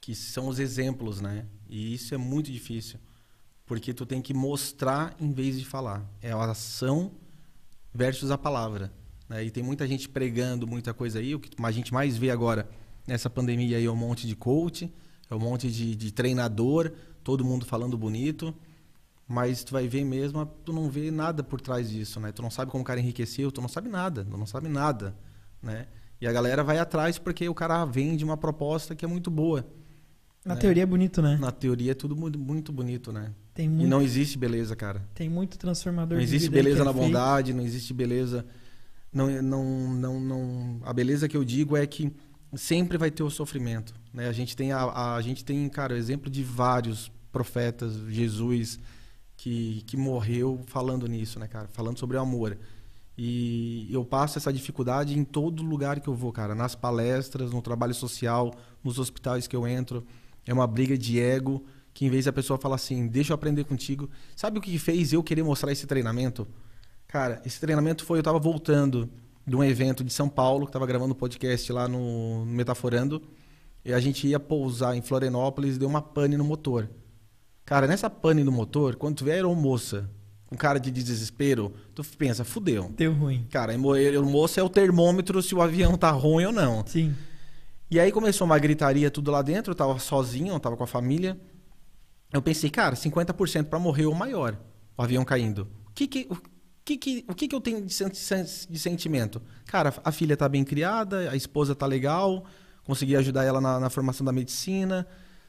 Que 0.00 0.14
são 0.14 0.46
os 0.46 0.60
exemplos, 0.60 1.20
né? 1.20 1.44
E 1.68 1.92
isso 1.92 2.14
é 2.14 2.18
muito 2.18 2.52
difícil. 2.52 3.00
Porque 3.66 3.92
tu 3.92 4.06
tem 4.06 4.22
que 4.22 4.32
mostrar 4.32 5.12
em 5.18 5.32
vez 5.32 5.58
de 5.58 5.66
falar. 5.66 6.08
É 6.20 6.30
a 6.30 6.44
ação 6.44 7.10
versus 7.92 8.30
a 8.30 8.38
palavra. 8.38 8.92
Né? 9.28 9.42
E 9.42 9.50
tem 9.50 9.64
muita 9.64 9.88
gente 9.88 10.08
pregando 10.08 10.68
muita 10.68 10.94
coisa 10.94 11.18
aí. 11.18 11.34
O 11.34 11.40
que 11.40 11.50
a 11.60 11.70
gente 11.72 11.92
mais 11.92 12.16
vê 12.16 12.30
agora 12.30 12.70
nessa 13.06 13.28
pandemia 13.30 13.76
aí 13.76 13.84
é 13.84 13.90
um 13.90 13.96
monte 13.96 14.26
de 14.26 14.34
coach, 14.36 14.92
é 15.30 15.34
um 15.34 15.38
monte 15.38 15.70
de, 15.70 15.94
de 15.96 16.12
treinador, 16.12 16.92
todo 17.24 17.44
mundo 17.44 17.64
falando 17.64 17.96
bonito. 17.96 18.54
Mas 19.28 19.64
tu 19.64 19.72
vai 19.72 19.88
ver 19.88 20.04
mesmo, 20.04 20.44
tu 20.64 20.72
não 20.72 20.90
vê 20.90 21.10
nada 21.10 21.42
por 21.42 21.60
trás 21.60 21.88
disso, 21.88 22.20
né? 22.20 22.32
Tu 22.32 22.42
não 22.42 22.50
sabe 22.50 22.70
como 22.70 22.82
o 22.82 22.84
cara 22.86 23.00
enriqueceu, 23.00 23.50
tu 23.50 23.60
não 23.62 23.68
sabe 23.68 23.88
nada, 23.88 24.24
tu 24.24 24.36
não 24.36 24.44
sabe 24.46 24.68
nada, 24.68 25.16
né? 25.62 25.86
E 26.20 26.26
a 26.26 26.32
galera 26.32 26.62
vai 26.62 26.78
atrás 26.78 27.18
porque 27.18 27.48
o 27.48 27.54
cara 27.54 27.84
vende 27.84 28.24
uma 28.24 28.36
proposta 28.36 28.94
que 28.94 29.04
é 29.04 29.08
muito 29.08 29.30
boa. 29.30 29.66
Na 30.44 30.54
É. 30.54 30.56
teoria 30.56 30.82
é 30.82 30.86
bonito, 30.86 31.22
né? 31.22 31.38
Na 31.40 31.50
teoria 31.52 31.92
é 31.92 31.94
tudo 31.94 32.14
muito, 32.16 32.72
bonito, 32.72 33.12
né? 33.12 33.32
Tem 33.54 33.66
E 33.66 33.68
muito, 33.68 33.88
não 33.88 34.02
existe 34.02 34.36
beleza, 34.36 34.74
cara. 34.76 35.02
tem 35.14 35.28
muito 35.30 35.56
transformador 35.56 36.18
Não 36.18 36.24
de 36.24 36.24
existe 36.24 36.50
beleza 36.50 36.82
é 36.82 36.84
na 36.84 36.92
bondade, 36.92 37.54
não 37.54 37.62
existe 37.62 37.94
beleza. 37.94 38.44
Não, 39.12 39.28
não, 39.42 39.64
não, 39.94 40.20
não. 40.20 40.80
A 40.84 40.92
beleza 40.92 41.28
que 41.28 41.36
eu 41.36 41.44
digo 41.44 41.76
é 41.76 41.86
que 41.86 42.12
sempre 42.54 42.98
vai 42.98 43.10
ter 43.10 43.22
o 43.22 43.30
sofrimento. 43.30 43.94
Né? 44.12 44.28
A 44.28 44.32
gente 44.32 44.56
tem, 44.56 44.72
a, 44.72 44.82
a, 44.82 45.14
a 45.16 45.22
gente 45.22 45.44
tem, 45.44 45.68
cara, 45.68 45.94
o 45.94 45.96
exemplo 45.96 46.30
de 46.30 46.42
vários 46.42 47.10
profetas, 47.30 47.94
Jesus, 48.08 48.78
que, 49.36 49.82
que 49.86 49.96
morreu 49.96 50.60
falando 50.66 51.06
nisso, 51.06 51.38
né, 51.38 51.48
cara? 51.48 51.66
Falando 51.68 51.98
sobre 51.98 52.16
o 52.16 52.20
amor. 52.20 52.58
E 53.16 53.88
eu 53.90 54.04
passo 54.04 54.38
essa 54.38 54.52
dificuldade 54.52 55.18
em 55.18 55.24
todo 55.24 55.62
lugar 55.62 56.00
que 56.00 56.08
eu 56.08 56.14
vou, 56.14 56.32
cara. 56.32 56.54
Nas 56.54 56.74
palestras, 56.74 57.52
no 57.52 57.62
trabalho 57.62 57.94
social, 57.94 58.54
nos 58.82 58.98
hospitais 58.98 59.46
que 59.46 59.56
eu 59.56 59.66
entro. 59.66 60.06
É 60.46 60.52
uma 60.52 60.66
briga 60.66 60.96
de 60.96 61.20
ego 61.20 61.64
que 61.94 62.06
em 62.06 62.10
vez 62.10 62.24
da 62.24 62.32
pessoa 62.32 62.58
falar 62.58 62.76
assim, 62.76 63.06
deixa 63.06 63.32
eu 63.32 63.34
aprender 63.34 63.64
contigo. 63.64 64.08
Sabe 64.34 64.58
o 64.58 64.62
que 64.62 64.78
fez 64.78 65.12
eu 65.12 65.22
querer 65.22 65.42
mostrar 65.42 65.72
esse 65.72 65.86
treinamento? 65.86 66.46
Cara, 67.06 67.42
esse 67.44 67.60
treinamento 67.60 68.04
foi, 68.04 68.18
eu 68.18 68.22
tava 68.22 68.38
voltando 68.38 69.10
de 69.46 69.56
um 69.56 69.64
evento 69.64 70.04
de 70.04 70.12
São 70.12 70.28
Paulo, 70.28 70.66
que 70.66 70.72
tava 70.72 70.86
gravando 70.86 71.12
um 71.12 71.16
podcast 71.16 71.72
lá 71.72 71.88
no, 71.88 72.44
no 72.44 72.52
Metaforando, 72.52 73.22
e 73.84 73.92
a 73.92 74.00
gente 74.00 74.26
ia 74.26 74.38
pousar 74.38 74.96
em 74.96 75.02
Florianópolis 75.02 75.76
e 75.76 75.78
deu 75.78 75.88
uma 75.88 76.00
pane 76.00 76.36
no 76.36 76.44
motor. 76.44 76.88
Cara, 77.64 77.86
nessa 77.86 78.08
pane 78.08 78.44
no 78.44 78.52
motor, 78.52 78.96
quando 78.96 79.16
tu 79.16 79.24
vê 79.24 79.32
a 79.32 79.34
aeromoça 79.34 80.08
com 80.46 80.56
cara 80.56 80.78
de 80.78 80.90
desespero, 80.90 81.72
tu 81.94 82.04
pensa, 82.16 82.44
fudeu. 82.44 82.92
Deu 82.96 83.12
ruim. 83.12 83.46
Cara, 83.50 83.72
a 83.72 83.94
aeromoça 83.94 84.60
é 84.60 84.62
o 84.62 84.68
termômetro 84.68 85.42
se 85.42 85.54
o 85.54 85.62
avião 85.62 85.96
tá 85.96 86.10
ruim 86.10 86.44
ou 86.44 86.52
não. 86.52 86.84
Sim. 86.86 87.14
E 87.90 87.98
aí 87.98 88.12
começou 88.12 88.44
uma 88.44 88.58
gritaria 88.58 89.10
tudo 89.10 89.30
lá 89.30 89.42
dentro, 89.42 89.72
eu 89.72 89.74
tava 89.74 89.98
sozinho, 89.98 90.54
eu 90.54 90.60
tava 90.60 90.76
com 90.76 90.84
a 90.84 90.86
família. 90.86 91.38
Eu 92.32 92.40
pensei, 92.40 92.70
cara, 92.70 92.94
50% 92.94 93.64
para 93.64 93.78
morrer 93.78 94.06
ou 94.06 94.14
maior, 94.14 94.58
o 94.96 95.02
avião 95.02 95.24
caindo. 95.24 95.68
O 95.86 95.90
que 95.94 96.06
que, 96.06 96.26
o 96.30 96.36
que, 96.84 96.96
que, 96.96 97.24
o 97.28 97.34
que, 97.34 97.48
que 97.48 97.54
eu 97.54 97.60
tenho 97.60 97.80
de, 97.84 97.92
sen- 97.92 98.10
de 98.68 98.78
sentimento? 98.78 99.40
Cara, 99.66 99.94
a 100.04 100.12
filha 100.12 100.36
tá 100.36 100.48
bem 100.48 100.64
criada, 100.64 101.30
a 101.30 101.36
esposa 101.36 101.74
tá 101.74 101.86
legal, 101.86 102.44
consegui 102.84 103.16
ajudar 103.16 103.44
ela 103.44 103.60
na, 103.60 103.78
na 103.78 103.90
formação 103.90 104.24
da 104.24 104.32
medicina, 104.32 105.06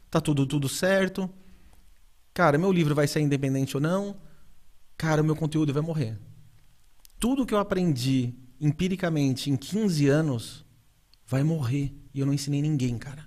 tá 0.10 0.22
tudo, 0.22 0.45
tudo 0.45 0.69
certo. 0.69 1.30
Cara, 2.34 2.57
meu 2.57 2.72
livro 2.72 2.95
vai 2.95 3.07
sair 3.07 3.23
independente 3.23 3.76
ou 3.77 3.81
não? 3.81 4.15
Cara, 4.97 5.22
o 5.22 5.26
meu 5.26 5.35
conteúdo 5.35 5.73
vai 5.73 5.81
morrer. 5.81 6.19
Tudo 7.19 7.45
que 7.45 7.53
eu 7.53 7.60
aprendi 7.60 8.34
empiricamente 8.60 9.49
em 9.49 9.55
15 9.55 10.07
anos 10.07 10.65
vai 11.26 11.43
morrer. 11.43 11.93
E 12.14 12.19
eu 12.19 12.26
não 12.26 12.34
ensinei 12.34 12.61
ninguém, 12.61 12.97
cara. 12.97 13.22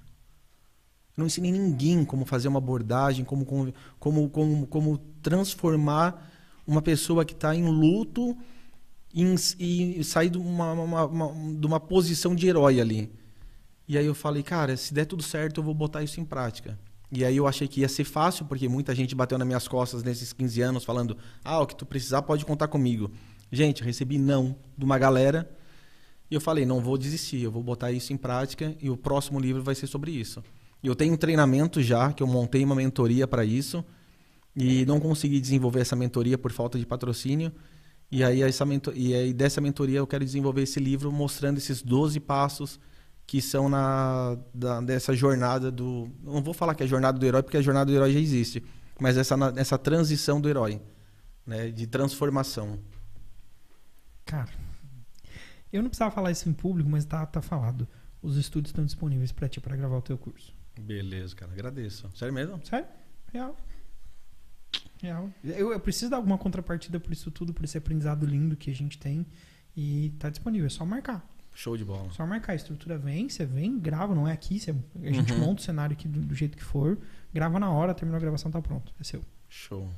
Eu 1.16 1.22
não 1.22 1.26
ensinei 1.26 1.50
ninguém 1.50 2.04
como 2.04 2.24
fazer 2.24 2.48
uma 2.48 2.58
abordagem, 2.58 3.24
como, 3.24 3.44
como, 3.44 3.72
como, 4.28 4.66
como 4.66 4.98
transformar 5.22 6.30
uma 6.66 6.82
pessoa 6.82 7.24
que 7.24 7.32
está 7.32 7.55
em 7.55 7.64
luto 7.64 8.36
em- 9.14 9.34
e 9.59 10.05
sair 10.05 10.30
de 10.30 10.38
uma, 10.38 10.72
uma, 10.72 11.05
uma- 11.06 11.55
de 11.59 11.66
uma 11.66 11.80
posição 11.80 12.34
de 12.34 12.47
herói 12.47 12.80
ali. 12.80 13.10
E 13.88 13.97
aí 13.97 14.05
eu 14.05 14.14
falei, 14.14 14.43
cara, 14.43 14.76
se 14.76 14.93
der 14.93 15.05
tudo 15.06 15.22
certo, 15.22 15.59
eu 15.60 15.64
vou 15.64 15.72
botar 15.74 16.02
isso 16.02 16.20
em 16.20 16.24
prática. 16.24 16.78
E 17.10 17.24
aí 17.24 17.36
eu 17.36 17.47
achei 17.47 17.68
que 17.68 17.80
ia 17.80 17.88
ser 17.88 18.05
fácil, 18.05 18.44
porque 18.47 18.68
muita 18.68 18.94
gente 18.94 19.14
bateu 19.14 19.38
nas 19.38 19.47
minhas 19.47 19.68
costas 19.68 20.02
nesses 20.02 20.32
15 20.32 20.60
anos 20.60 20.84
falando, 20.84 21.16
ah, 21.44 21.60
o 21.60 21.66
que 21.66 21.76
tu 21.76 21.86
precisar 21.86 22.22
pode 22.22 22.44
contar 22.44 22.66
comigo. 22.66 23.10
Gente, 23.51 23.84
recebi 23.84 24.18
não 24.18 24.56
de 24.76 24.84
uma 24.84 24.98
galera 24.98 25.48
e 26.28 26.34
eu 26.34 26.40
falei, 26.40 26.66
não 26.66 26.80
vou 26.80 26.98
desistir, 26.98 27.40
eu 27.43 27.52
vou 27.52 27.62
botar 27.62 27.93
isso 27.93 28.12
em 28.12 28.16
prática 28.16 28.74
e 28.82 28.90
o 28.90 28.97
próximo 28.97 29.38
livro 29.38 29.62
vai 29.62 29.76
ser 29.76 29.86
sobre 29.86 30.10
isso. 30.10 30.43
E 30.82 30.88
eu 30.88 30.97
tenho 30.97 31.14
um 31.14 31.16
treinamento 31.16 31.80
já, 31.80 32.12
que 32.12 32.22
eu 32.24 32.26
montei 32.26 32.64
uma 32.64 32.74
mentoria 32.74 33.26
para 33.28 33.44
isso 33.44 33.84
e 34.56 34.86
não 34.86 34.98
consegui 34.98 35.38
desenvolver 35.40 35.80
essa 35.80 35.94
mentoria 35.94 36.38
por 36.38 36.50
falta 36.50 36.78
de 36.78 36.86
patrocínio. 36.86 37.52
E 38.10 38.24
aí, 38.24 38.40
essa 38.42 38.64
mento- 38.64 38.92
e 38.94 39.12
aí 39.14 39.32
dessa 39.34 39.60
mentoria 39.60 39.98
eu 39.98 40.06
quero 40.06 40.24
desenvolver 40.24 40.62
esse 40.62 40.80
livro 40.80 41.12
mostrando 41.12 41.58
esses 41.58 41.82
12 41.82 42.18
passos 42.20 42.80
que 43.26 43.42
são 43.42 43.68
na 43.68 44.38
da- 44.54 44.80
dessa 44.80 45.12
jornada 45.14 45.70
do 45.72 46.08
não 46.22 46.40
vou 46.40 46.54
falar 46.54 46.74
que 46.76 46.82
é 46.84 46.86
a 46.86 46.88
jornada 46.88 47.18
do 47.18 47.26
herói 47.26 47.42
porque 47.42 47.56
a 47.56 47.62
jornada 47.62 47.90
do 47.90 47.94
herói 47.96 48.12
já 48.12 48.20
existe, 48.20 48.62
mas 49.00 49.16
essa 49.16 49.34
essa 49.56 49.76
transição 49.76 50.40
do 50.40 50.48
herói, 50.48 50.80
né, 51.44 51.68
de 51.70 51.86
transformação. 51.88 52.78
Cara, 54.24 54.50
eu 55.72 55.82
não 55.82 55.88
precisava 55.90 56.12
falar 56.12 56.30
isso 56.30 56.48
em 56.48 56.52
público, 56.52 56.88
mas 56.88 57.04
tá, 57.04 57.26
tá 57.26 57.42
falado. 57.42 57.86
Os 58.22 58.36
estúdios 58.36 58.70
estão 58.70 58.84
disponíveis 58.84 59.32
pra 59.32 59.48
ti 59.48 59.60
pra 59.60 59.76
gravar 59.76 59.96
o 59.98 60.02
teu 60.02 60.16
curso. 60.16 60.54
Beleza, 60.80 61.34
cara, 61.34 61.52
agradeço. 61.52 62.08
Sério 62.14 62.32
mesmo? 62.34 62.60
Sério? 62.64 62.86
Real. 63.32 63.56
Real. 65.02 65.30
Eu, 65.44 65.72
eu 65.72 65.80
preciso 65.80 66.10
dar 66.10 66.16
alguma 66.16 66.38
contrapartida 66.38 66.98
por 66.98 67.12
isso 67.12 67.30
tudo, 67.30 67.52
por 67.52 67.64
esse 67.64 67.76
aprendizado 67.78 68.24
lindo 68.26 68.56
que 68.56 68.70
a 68.70 68.74
gente 68.74 68.98
tem. 68.98 69.26
E 69.76 70.10
tá 70.18 70.30
disponível, 70.30 70.66
é 70.66 70.70
só 70.70 70.84
marcar. 70.86 71.24
Show 71.54 71.76
de 71.76 71.84
bola. 71.84 72.10
Só 72.12 72.26
marcar. 72.26 72.52
A 72.52 72.56
estrutura 72.56 72.98
vem, 72.98 73.28
você 73.28 73.44
vem, 73.46 73.78
grava, 73.78 74.14
não 74.14 74.26
é 74.28 74.32
aqui. 74.32 74.58
Você, 74.60 74.74
a 75.02 75.10
gente 75.12 75.32
Uhum. 75.32 75.38
monta 75.40 75.60
o 75.60 75.64
cenário 75.64 75.94
aqui 75.94 76.06
do, 76.08 76.20
do 76.20 76.34
jeito 76.34 76.56
que 76.56 76.62
for, 76.64 76.98
grava 77.32 77.58
na 77.58 77.70
hora, 77.70 77.94
terminou 77.94 78.16
a 78.16 78.20
gravação, 78.20 78.50
tá 78.50 78.60
pronto. 78.60 78.92
É 79.00 79.04
seu. 79.04 79.22
Show. 79.48 79.88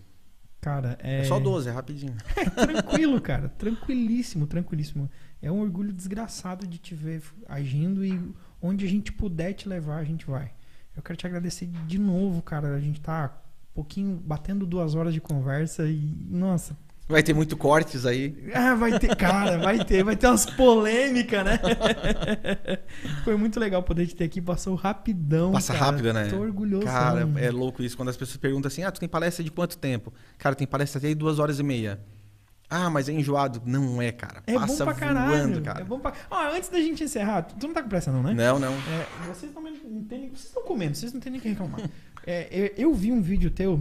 Cara, 0.60 0.98
é. 1.00 1.20
É 1.20 1.24
só 1.24 1.38
12, 1.38 1.68
é 1.68 1.72
rapidinho. 1.72 2.14
Tranquilo, 2.55 3.20
cara. 3.20 3.48
Tranquilíssimo, 3.48 4.46
tranquilíssimo. 4.46 5.09
É 5.40 5.50
um 5.50 5.60
orgulho 5.60 5.92
desgraçado 5.92 6.66
de 6.66 6.78
te 6.78 6.94
ver 6.94 7.22
agindo 7.48 8.05
e 8.05 8.32
onde 8.60 8.84
a 8.84 8.88
gente 8.88 9.12
puder 9.12 9.52
te 9.52 9.68
levar, 9.68 9.98
a 9.98 10.05
gente 10.05 10.26
vai. 10.26 10.52
Eu 10.96 11.02
quero 11.02 11.16
te 11.16 11.26
agradecer 11.26 11.66
de 11.86 11.98
novo, 11.98 12.42
cara. 12.42 12.74
A 12.74 12.80
gente 12.80 13.00
tá 13.00 13.28
pouquinho 13.78 14.20
batendo 14.24 14.66
duas 14.66 14.96
horas 14.96 15.14
de 15.14 15.20
conversa 15.20 15.86
e, 15.86 16.12
nossa. 16.28 16.76
Vai 17.06 17.22
ter 17.22 17.32
muito 17.32 17.56
cortes 17.56 18.05
aí. 18.05 18.50
Ah, 18.52 18.74
vai 18.74 18.98
ter, 18.98 19.14
cara, 19.14 19.56
vai 19.56 19.84
ter, 19.84 20.02
vai 20.02 20.16
ter 20.16 20.26
umas 20.26 20.44
polêmicas, 20.44 21.44
né? 21.44 21.60
Foi 23.24 23.36
muito 23.36 23.59
legal 23.60 23.80
poder 23.84 24.06
te 24.09 24.16
ter 24.16 24.24
aqui, 24.24 24.42
passou 24.42 24.74
rapidão. 24.74 25.52
Passa 25.52 25.72
cara. 25.72 25.84
rápido, 25.86 26.12
né? 26.12 26.26
Tô 26.26 26.40
orgulhoso. 26.40 26.84
Cara, 26.84 27.26
é 27.36 27.50
louco 27.52 27.82
isso. 27.84 27.96
Quando 27.96 28.09
as 28.09 28.16
pessoas 28.16 28.36
perguntam 28.36 28.66
assim, 28.66 28.82
ah, 28.82 28.90
tu 28.90 28.98
tem 28.98 29.09
palestra 29.09 29.44
de 29.44 29.50
quanto 29.50 29.78
tempo? 29.78 30.12
Cara, 30.36 30.56
tem 30.56 30.66
palestra 30.66 30.98
até 30.98 31.14
duas 31.14 31.38
horas 31.38 31.60
e 31.60 31.62
meia. 31.62 32.00
Ah, 32.70 32.90
mas 32.90 33.09
é 33.09 33.12
enjoado. 33.12 33.62
Não 33.64 34.02
é, 34.02 34.12
cara. 34.12 34.42
É 34.46 34.55
Passa 34.55 34.84
bom 34.84 34.92
pra 34.92 35.00
caralho. 35.00 35.30
voando, 35.30 35.62
cara. 35.62 35.80
É 35.80 35.84
bom 35.84 35.98
pra... 35.98 36.12
Ó, 36.30 36.55
antes 36.55 36.68
da 36.68 36.78
gente 36.78 37.02
encerrar, 37.02 37.42
tu 37.42 37.66
não 37.66 37.72
tá 37.72 37.82
com 37.82 37.88
pressa 37.88 38.12
não, 38.12 38.22
né? 38.22 38.34
Não, 38.34 38.59
não. 38.59 38.72
É, 38.72 39.06
vocês 39.32 39.50
também 39.52 39.72
não 39.72 40.02
vocês 40.09 40.44
estão 40.44 40.62
comendo, 40.64 40.94
vocês 40.94 41.12
não 41.12 41.20
tem 41.20 41.32
nem 41.32 41.40
que 41.40 41.48
reclamar. 41.48 41.80
É, 42.30 42.48
eu, 42.76 42.88
eu 42.90 42.94
vi 42.94 43.10
um 43.10 43.22
vídeo 43.22 43.50
teu 43.50 43.80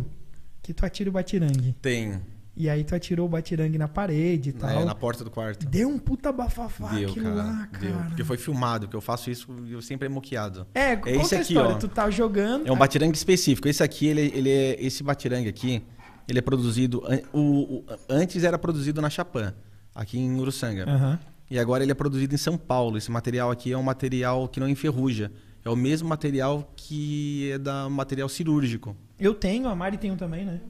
que 0.62 0.74
tu 0.74 0.86
atira 0.86 1.10
o 1.10 1.14
batirangue. 1.14 1.76
Tem. 1.82 2.22
E 2.56 2.70
aí 2.70 2.84
tu 2.84 2.96
atirou 2.96 3.26
o 3.28 3.30
batirangue 3.30 3.78
na 3.78 3.88
parede 3.88 4.50
e 4.50 4.54
tal. 4.54 4.70
É, 4.70 4.84
na 4.86 4.96
porta 4.96 5.24
do 5.24 5.30
quarto. 5.30 5.66
Deu 5.68 5.88
um 5.90 6.00
puta 6.00 6.32
bafafá 6.32 6.88
Deu, 6.96 7.10
aquilo 7.10 7.26
cara. 7.26 7.36
lá, 7.36 7.68
cara. 7.72 7.86
Deu. 7.86 7.96
Porque 8.08 8.24
foi 8.24 8.38
filmado, 8.38 8.88
porque 8.88 8.96
eu 8.98 9.02
faço 9.02 9.30
isso, 9.30 9.48
eu 9.70 9.82
sempre 9.82 10.08
é 10.08 10.10
moqueado. 10.10 10.66
É, 10.74 10.94
É 10.94 11.16
esse 11.18 11.30
que 11.30 11.36
a 11.36 11.40
aqui, 11.42 11.54
história? 11.54 11.76
ó. 11.76 11.78
Tu 11.78 11.88
tá 11.88 12.10
jogando. 12.10 12.66
É 12.68 12.72
um 12.72 12.78
batirangue 12.78 13.16
específico. 13.16 13.68
Esse 13.68 13.84
aqui, 13.84 14.08
ele, 14.08 14.32
ele 14.34 14.50
é. 14.50 14.76
Esse 14.84 15.04
batirangue 15.04 15.48
aqui, 15.50 15.84
ele 16.28 16.40
é 16.40 16.42
produzido. 16.42 17.04
O, 17.32 17.40
o- 17.80 17.86
antes 18.10 18.44
era 18.44 18.58
produzido 18.58 19.02
na 19.02 19.10
Chapã, 19.10 19.54
aqui 19.94 20.18
em 20.18 20.40
Uruçanga. 20.40 20.90
Aham. 20.90 21.20
E 21.52 21.60
agora 21.60 21.84
ele 21.84 21.92
é 21.92 21.96
produzido 21.96 22.34
em 22.34 22.38
São 22.40 22.58
Paulo. 22.58 22.98
Esse 22.98 23.12
material 23.12 23.52
aqui 23.52 23.72
é 23.72 23.78
um 23.78 23.84
material 23.84 24.48
que 24.50 24.60
não 24.60 24.68
enferruja. 24.68 25.32
É 25.68 25.70
o 25.70 25.76
mesmo 25.76 26.08
material 26.08 26.72
que 26.78 27.52
é 27.52 27.58
da 27.58 27.90
material 27.90 28.30
cirúrgico. 28.30 28.96
Eu 29.20 29.34
tenho, 29.34 29.68
a 29.68 29.76
Mari 29.76 29.98
tem 29.98 30.10
um 30.12 30.16
também, 30.16 30.46
né? 30.46 30.62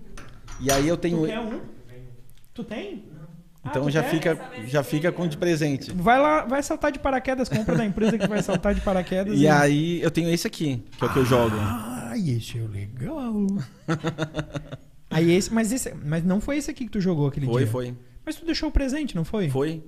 E 0.60 0.72
aí 0.72 0.88
eu 0.88 0.98
tenho. 0.98 1.20
Tu 1.22 1.28
quer 1.28 1.40
um? 1.40 1.62
Tu 2.52 2.64
tem? 2.64 3.06
Ah, 3.64 3.68
Então 3.70 3.84
tu 3.84 3.92
já 3.92 4.02
quer? 4.02 4.10
fica, 4.10 4.52
já 4.68 4.82
fica 4.84 5.12
com 5.12 5.28
de 5.28 5.38
presente. 5.38 5.92
Vai 5.94 6.20
lá, 6.20 6.46
vai 6.46 6.64
saltar 6.64 6.92
de 6.92 6.98
paraquedas, 6.98 7.48
compra 7.48 7.76
da 7.78 7.86
empresa 7.86 8.18
que 8.18 8.26
vai 8.28 8.42
saltar 8.42 8.74
de 8.74 8.82
paraquedas. 8.82 9.38
E 9.40 9.48
aí 9.48 10.02
eu 10.02 10.10
tenho 10.10 10.30
esse 10.30 10.48
aqui, 10.48 10.84
que 10.98 11.04
é 11.04 11.08
o 11.08 11.14
que 11.14 11.20
eu 11.20 11.26
jogo. 11.26 11.56
Ah, 11.60 12.14
esse 12.18 12.58
é 12.58 12.62
legal. 12.68 13.46
aí 15.12 15.32
esse, 15.32 15.54
mas 15.54 15.72
esse, 15.72 15.94
mas 15.94 16.24
não 16.24 16.42
foi 16.42 16.58
esse 16.58 16.72
aqui 16.72 16.86
que 16.86 16.92
tu 16.92 17.00
jogou 17.00 17.28
aquele 17.28 17.46
Foi, 17.46 17.64
dia. 17.64 17.72
foi. 17.72 17.96
Mas 18.26 18.36
tu 18.36 18.46
deixou 18.46 18.70
o 18.70 18.72
presente, 18.72 19.16
não 19.16 19.24
foi? 19.24 19.48
Foi. 19.50 19.84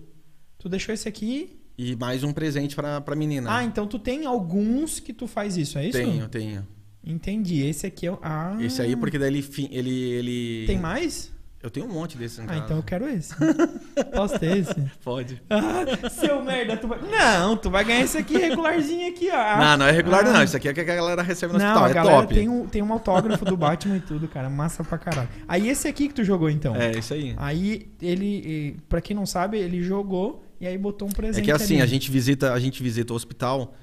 Tu 0.59 0.69
deixou 0.69 0.93
esse 0.93 1.07
aqui. 1.07 1.58
E 1.81 1.95
mais 1.95 2.25
um 2.25 2.33
presente 2.33 2.75
pra, 2.75 2.99
pra 2.99 3.15
menina. 3.15 3.55
Ah, 3.55 3.63
então 3.63 3.87
tu 3.87 3.97
tem 3.97 4.25
alguns 4.25 4.99
que 4.99 5.13
tu 5.13 5.25
faz 5.27 5.55
isso, 5.55 5.77
é 5.77 5.87
isso? 5.87 5.97
tenho, 5.97 6.27
tenho. 6.27 6.67
Entendi. 7.01 7.65
Esse 7.65 7.87
aqui 7.87 8.05
é 8.05 8.11
o. 8.11 8.19
Ah. 8.21 8.57
Esse 8.59 8.81
aí, 8.81 8.97
porque 8.97 9.17
daí 9.17 9.29
ele. 9.29 9.69
ele, 9.71 9.89
ele... 10.11 10.67
Tem 10.67 10.77
mais? 10.77 11.31
Eu 11.63 11.69
tenho 11.69 11.85
um 11.85 11.89
monte 11.93 12.17
desses 12.17 12.39
em 12.39 12.45
Ah, 12.49 12.57
então 12.57 12.75
eu 12.77 12.83
quero 12.83 13.07
esse. 13.07 13.33
Posso 14.13 14.37
ter 14.37 14.57
esse? 14.57 14.75
Pode. 15.03 15.41
Ah, 15.49 16.09
seu 16.09 16.43
merda, 16.43 16.75
tu 16.75 16.89
vai. 16.89 16.99
Não, 17.01 17.55
tu 17.55 17.69
vai 17.69 17.85
ganhar 17.85 18.01
esse 18.01 18.17
aqui 18.17 18.37
regularzinho 18.37 19.07
aqui, 19.09 19.29
ó. 19.31 19.57
não, 19.57 19.77
não 19.77 19.85
é 19.85 19.91
regular 19.91 20.25
Ah. 20.27 20.33
não. 20.33 20.43
Isso 20.43 20.57
aqui 20.57 20.67
é 20.67 20.71
o 20.71 20.73
que 20.73 20.81
a 20.81 20.83
galera 20.83 21.21
recebe 21.21 21.53
no 21.53 21.59
Não, 21.59 21.65
hospital. 21.65 21.85
a 21.85 21.89
É 21.89 21.93
galera 21.93 22.21
top. 22.23 22.33
tem 22.33 22.49
um, 22.49 22.67
tem 22.67 22.81
um 22.81 22.91
autógrafo 22.91 23.45
do 23.45 23.55
Batman 23.55 23.95
e 23.95 24.01
tudo, 24.01 24.27
cara. 24.27 24.49
Massa 24.49 24.83
pra 24.83 24.97
caralho. 24.97 25.29
Aí 25.47 25.69
esse 25.69 25.87
aqui 25.87 26.09
que 26.09 26.13
tu 26.13 26.25
jogou, 26.25 26.49
então. 26.49 26.75
É, 26.75 26.91
isso 26.97 27.13
aí. 27.13 27.33
Aí 27.37 27.89
ele, 28.01 28.75
pra 28.89 28.99
quem 28.99 29.15
não 29.15 29.25
sabe, 29.25 29.57
ele 29.57 29.81
jogou 29.81 30.43
e 30.59 30.67
aí 30.67 30.77
botou 30.77 31.07
um 31.07 31.11
presente 31.11 31.41
É 31.41 31.45
que 31.45 31.51
assim, 31.51 31.75
ali. 31.75 31.83
a 31.83 31.85
gente 31.85 32.09
visita, 32.11 32.53
a 32.53 32.59
gente 32.59 32.81
visita 32.83 33.13
o 33.13 33.15
hospital 33.15 33.73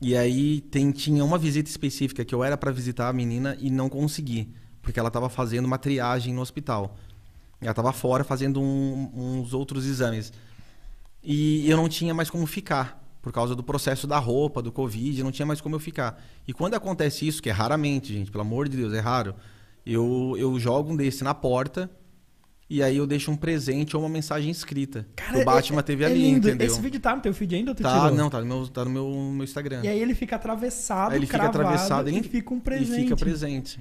e 0.00 0.16
aí 0.16 0.60
tem, 0.60 0.90
tinha 0.90 1.24
uma 1.24 1.38
visita 1.38 1.70
específica 1.70 2.24
que 2.24 2.34
eu 2.34 2.42
era 2.44 2.56
pra 2.56 2.70
visitar 2.70 3.08
a 3.08 3.12
menina 3.12 3.56
e 3.60 3.70
não 3.70 3.88
consegui, 3.88 4.48
porque 4.82 4.98
ela 5.00 5.10
tava 5.10 5.28
fazendo 5.28 5.64
uma 5.66 5.78
triagem 5.78 6.34
no 6.34 6.40
hospital. 6.40 6.96
Ela 7.60 7.72
tava 7.72 7.92
fora 7.92 8.22
fazendo 8.24 8.60
um- 8.60 9.10
uns 9.14 9.54
outros 9.54 9.86
exames. 9.86 10.32
E 11.22 11.68
eu 11.68 11.76
não 11.76 11.88
tinha 11.88 12.12
mais 12.14 12.28
como 12.30 12.46
ficar, 12.46 13.02
por 13.22 13.32
causa 13.32 13.54
do 13.56 13.62
processo 13.62 14.06
da 14.06 14.18
roupa, 14.18 14.62
do 14.62 14.70
Covid, 14.70 15.22
não 15.22 15.32
tinha 15.32 15.46
mais 15.46 15.60
como 15.60 15.74
eu 15.74 15.80
ficar. 15.80 16.22
E 16.46 16.52
quando 16.52 16.74
acontece 16.74 17.26
isso, 17.26 17.42
que 17.42 17.48
é 17.48 17.52
raramente, 17.52 18.12
gente, 18.12 18.30
pelo 18.30 18.42
amor 18.42 18.68
de 18.68 18.76
Deus, 18.76 18.92
é 18.92 19.00
raro, 19.00 19.34
eu, 19.84 20.34
eu 20.38 20.58
jogo 20.60 20.92
um 20.92 20.96
desse 20.96 21.24
na 21.24 21.34
porta 21.34 21.90
e 22.68 22.82
aí 22.82 22.96
eu 22.96 23.06
deixo 23.06 23.30
um 23.30 23.36
presente 23.36 23.96
ou 23.96 24.02
uma 24.02 24.08
mensagem 24.08 24.50
escrita. 24.50 25.06
que 25.14 25.38
o 25.38 25.44
Batman 25.44 25.80
é- 25.80 25.82
teve 25.82 26.02
é 26.04 26.06
ali, 26.06 26.20
lindo. 26.20 26.48
entendeu? 26.48 26.66
Esse 26.66 26.80
vídeo 26.80 26.98
tá 27.00 27.14
no 27.14 27.22
teu 27.22 27.32
feed 27.32 27.54
ainda 27.54 27.70
ou 27.70 27.74
tu 27.74 27.82
Tá, 27.82 27.94
tirou? 28.04 28.14
não, 28.16 28.28
tá 28.30 28.40
no 28.40 28.46
meu, 28.46 28.66
tá 28.68 28.84
no 28.84 28.90
meu, 28.90 29.08
meu 29.32 29.44
Instagram. 29.44 29.82
E 29.84 29.88
aí 29.88 30.00
ele 30.00 30.14
fica 30.14 30.36
atravessado, 30.36 31.12
Aí 31.12 31.18
ele 31.18 31.26
fica 31.26 31.44
atravessado 31.44 32.08
e 32.10 32.16
ele- 32.16 32.28
fica 32.28 32.52
um 32.52 32.58
E 32.58 32.60
presente. 32.60 33.02
fica 33.04 33.16
presente. 33.16 33.80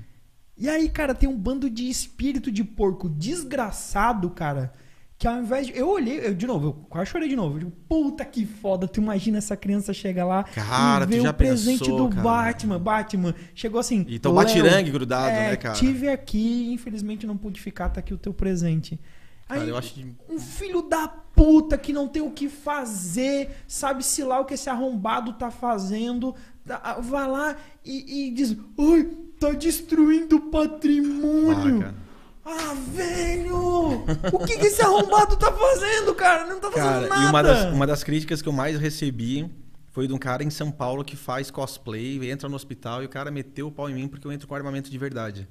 E 0.57 0.69
aí, 0.69 0.87
cara, 0.89 1.13
tem 1.13 1.27
um 1.27 1.37
bando 1.37 1.69
de 1.69 1.89
espírito 1.89 2.49
de 2.51 2.63
porco 2.63 3.09
desgraçado, 3.09 4.29
cara. 4.29 4.71
Que 5.17 5.27
ao 5.27 5.37
invés 5.37 5.67
de. 5.67 5.77
Eu 5.77 5.87
olhei, 5.89 6.19
eu, 6.27 6.33
de 6.33 6.45
novo, 6.45 6.67
eu 6.67 6.73
quase 6.89 7.09
chorei 7.09 7.29
de 7.29 7.37
novo. 7.37 7.55
Eu 7.55 7.59
digo, 7.59 7.71
puta 7.87 8.25
que 8.25 8.45
foda. 8.45 8.85
Tu 8.85 8.99
imagina 8.99 9.37
essa 9.37 9.55
criança 9.55 9.93
chega 9.93 10.25
lá 10.25 10.43
Cara, 10.43 11.07
e 11.09 11.21
já 11.21 11.29
o 11.29 11.33
presente 11.33 11.79
pensou, 11.79 11.97
do 11.97 12.09
cara? 12.09 12.21
Batman. 12.21 12.79
Batman 12.79 13.35
chegou 13.53 13.79
assim. 13.79 14.05
E 14.09 14.19
tão 14.19 14.33
"Léo, 14.33 14.43
batirangue 14.45 14.91
grudado, 14.91 15.29
é, 15.29 15.51
né, 15.51 15.55
cara? 15.55 15.73
Tive 15.75 16.09
aqui, 16.09 16.71
infelizmente 16.73 17.25
não 17.25 17.37
pude 17.37 17.61
ficar, 17.61 17.87
tá 17.89 18.01
aqui 18.01 18.13
o 18.13 18.17
teu 18.17 18.33
presente. 18.33 18.99
Aí, 19.47 19.59
Cara, 19.59 19.69
eu 19.69 19.77
acho 19.77 19.93
que. 19.93 20.05
um 20.29 20.39
filho 20.39 20.81
da 20.81 21.07
puta 21.07 21.77
que 21.77 21.93
não 21.93 22.07
tem 22.09 22.21
o 22.21 22.31
que 22.31 22.49
fazer, 22.49 23.51
sabe-se 23.67 24.21
lá 24.23 24.39
o 24.39 24.45
que 24.45 24.55
esse 24.55 24.69
arrombado 24.69 25.33
tá 25.33 25.49
fazendo, 25.51 26.35
tá- 26.65 26.97
vai 26.99 27.27
lá 27.27 27.55
e, 27.85 28.27
e 28.27 28.31
diz: 28.31 28.57
Ai, 28.77 29.07
tá 29.39 29.51
destruindo 29.51 30.35
o 30.37 30.41
patrimônio. 30.49 31.85
Ah. 31.87 32.04
Ah, 32.45 32.75
velho! 32.93 34.05
O 34.31 34.45
que, 34.45 34.57
que 34.57 34.67
esse 34.67 34.81
arrombado 34.81 35.35
tá 35.35 35.51
fazendo, 35.51 36.13
cara? 36.13 36.45
Não 36.45 36.59
tá 36.59 36.69
fazendo 36.71 36.85
Cara, 36.85 37.07
nada. 37.07 37.23
e 37.23 37.27
uma 37.27 37.41
das, 37.43 37.73
uma 37.73 37.87
das 37.87 38.03
críticas 38.03 38.41
que 38.41 38.47
eu 38.47 38.53
mais 38.53 38.79
recebi 38.79 39.49
foi 39.91 40.07
de 40.07 40.13
um 40.13 40.17
cara 40.17 40.43
em 40.43 40.49
São 40.49 40.69
Paulo 40.71 41.03
que 41.03 41.15
faz 41.15 41.49
cosplay, 41.49 42.29
entra 42.29 42.47
no 42.47 42.55
hospital 42.55 43.01
e 43.01 43.05
o 43.05 43.09
cara 43.09 43.31
meteu 43.31 43.67
o 43.67 43.71
pau 43.71 43.89
em 43.89 43.95
mim 43.95 44.07
porque 44.07 44.27
eu 44.27 44.31
entro 44.31 44.47
com 44.47 44.53
armamento 44.53 44.91
de 44.91 44.97
verdade. 44.97 45.47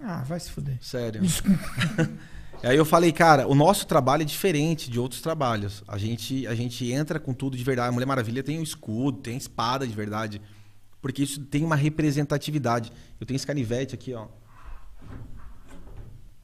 Ah, 0.00 0.24
vai 0.24 0.40
se 0.40 0.50
fuder. 0.50 0.78
Sério. 0.80 1.22
E 2.62 2.66
aí 2.66 2.76
eu 2.76 2.86
falei, 2.86 3.12
cara, 3.12 3.46
o 3.46 3.54
nosso 3.54 3.86
trabalho 3.86 4.22
é 4.22 4.24
diferente 4.24 4.90
de 4.90 4.98
outros 4.98 5.20
trabalhos. 5.20 5.84
A 5.86 5.98
gente, 5.98 6.46
a 6.46 6.54
gente 6.54 6.90
entra 6.90 7.20
com 7.20 7.34
tudo 7.34 7.54
de 7.54 7.62
verdade. 7.62 7.90
A 7.90 7.92
Mulher 7.92 8.06
Maravilha 8.06 8.42
tem 8.42 8.58
um 8.58 8.62
escudo, 8.62 9.18
tem 9.18 9.36
espada 9.36 9.86
de 9.86 9.92
verdade. 9.94 10.40
Porque 11.02 11.22
isso 11.22 11.38
tem 11.44 11.62
uma 11.62 11.76
representatividade. 11.76 12.90
Eu 13.20 13.26
tenho 13.26 13.36
esse 13.36 13.46
canivete 13.46 13.94
aqui, 13.94 14.14
ó. 14.14 14.26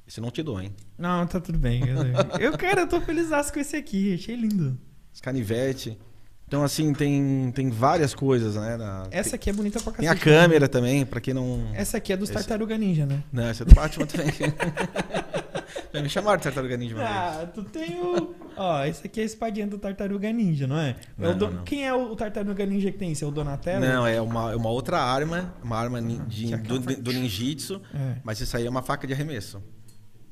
Esse 0.06 0.20
não 0.20 0.30
te 0.30 0.42
dou, 0.42 0.60
hein? 0.60 0.72
Não, 0.98 1.26
tá 1.26 1.40
tudo 1.40 1.58
bem. 1.58 1.82
Eu, 1.88 2.40
eu 2.52 2.58
cara, 2.58 2.82
eu 2.82 2.88
tô 2.88 3.00
feliz 3.00 3.28
com 3.52 3.60
esse 3.60 3.76
aqui. 3.76 4.14
Achei 4.14 4.36
lindo. 4.36 4.78
Esse 5.12 5.22
canivete. 5.22 5.98
Então, 6.46 6.62
assim, 6.62 6.92
tem, 6.92 7.50
tem 7.54 7.70
várias 7.70 8.14
coisas, 8.14 8.56
né? 8.56 8.76
na- 8.76 9.06
Essa 9.10 9.36
aqui 9.36 9.48
é 9.48 9.52
bonita 9.54 9.80
pra 9.80 9.90
cacete. 9.92 10.20
tem 10.22 10.32
a 10.32 10.38
câmera 10.42 10.68
também, 10.68 11.06
pra 11.06 11.18
quem 11.18 11.32
não. 11.32 11.66
Essa 11.72 11.96
aqui 11.96 12.12
é 12.12 12.16
dos 12.16 12.28
Esse- 12.28 12.38
Tartaruga 12.38 12.76
Ninja, 12.76 13.06
né? 13.06 13.22
Não, 13.32 13.44
essa 13.44 13.62
é 13.62 13.66
do 13.66 13.74
Batman 13.74 14.04
também. 14.06 14.26
Já 15.94 16.02
me 16.02 16.08
chamaram 16.08 16.36
de 16.38 16.42
Tartaruga 16.44 16.76
Ninja 16.76 16.94
uma 16.94 17.04
vez. 17.04 17.16
Ah, 17.16 17.46
tu 17.54 17.64
tem 17.64 17.98
o. 18.00 18.34
Ó, 18.56 18.84
esse 18.84 19.06
aqui 19.06 19.20
é 19.20 19.22
a 19.22 19.26
espadinha 19.26 19.66
do 19.66 19.78
Tartaruga 19.78 20.30
Ninja, 20.30 20.66
não 20.66 20.76
é? 20.78 20.90
É 20.90 20.96
Não, 21.18 21.36
Don- 21.38 21.50
não. 21.50 21.64
Quem 21.64 21.86
é 21.86 21.94
o 21.94 22.14
Tartaruga 22.16 22.66
Ninja 22.66 22.90
que 22.92 22.98
tem? 22.98 23.12
Esse 23.12 23.24
é 23.24 23.26
o 23.26 23.30
Donatello? 23.30 23.80
Não, 23.84 24.06
é 24.06 24.20
uma, 24.20 24.52
é 24.52 24.56
uma 24.56 24.68
outra 24.70 24.98
arma, 25.00 25.54
uma 25.62 25.76
arma 25.78 26.00
nin- 26.02 26.22
de- 26.26 26.54
do, 26.56 26.78
do 26.78 27.12
ninjitsu, 27.12 27.80
É, 27.94 28.16
mas 28.22 28.40
isso 28.40 28.54
aí 28.56 28.66
é 28.66 28.70
uma 28.70 28.82
faca 28.82 29.06
de 29.06 29.12
arremesso. 29.14 29.62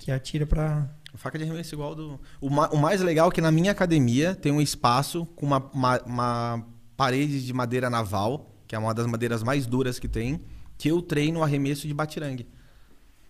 Que 0.01 0.11
atira 0.11 0.45
pra. 0.47 0.89
Faca 1.15 1.37
de 1.39 1.45
arremesso 1.45 1.75
igual 1.75 1.95
do. 1.95 2.19
O, 2.41 2.49
ma- 2.51 2.69
o 2.71 2.77
mais 2.77 3.01
legal 3.01 3.29
é 3.29 3.33
que 3.33 3.41
na 3.41 3.53
minha 3.53 3.71
academia 3.71 4.35
tem 4.35 4.51
um 4.51 4.61
espaço 4.61 5.27
com 5.37 5.45
uma, 5.47 5.59
uma, 5.73 6.01
uma 6.03 6.67
parede 6.97 7.45
de 7.45 7.53
madeira 7.53 7.89
naval, 7.91 8.55
que 8.67 8.75
é 8.75 8.79
uma 8.79 8.95
das 8.95 9.07
madeiras 9.07 9.43
mais 9.43 9.67
duras 9.67 9.99
que 9.99 10.09
tem, 10.09 10.41
que 10.79 10.89
eu 10.91 11.03
treino 11.03 11.43
arremesso 11.43 11.87
de 11.87 11.95
batirangue. 11.95 12.49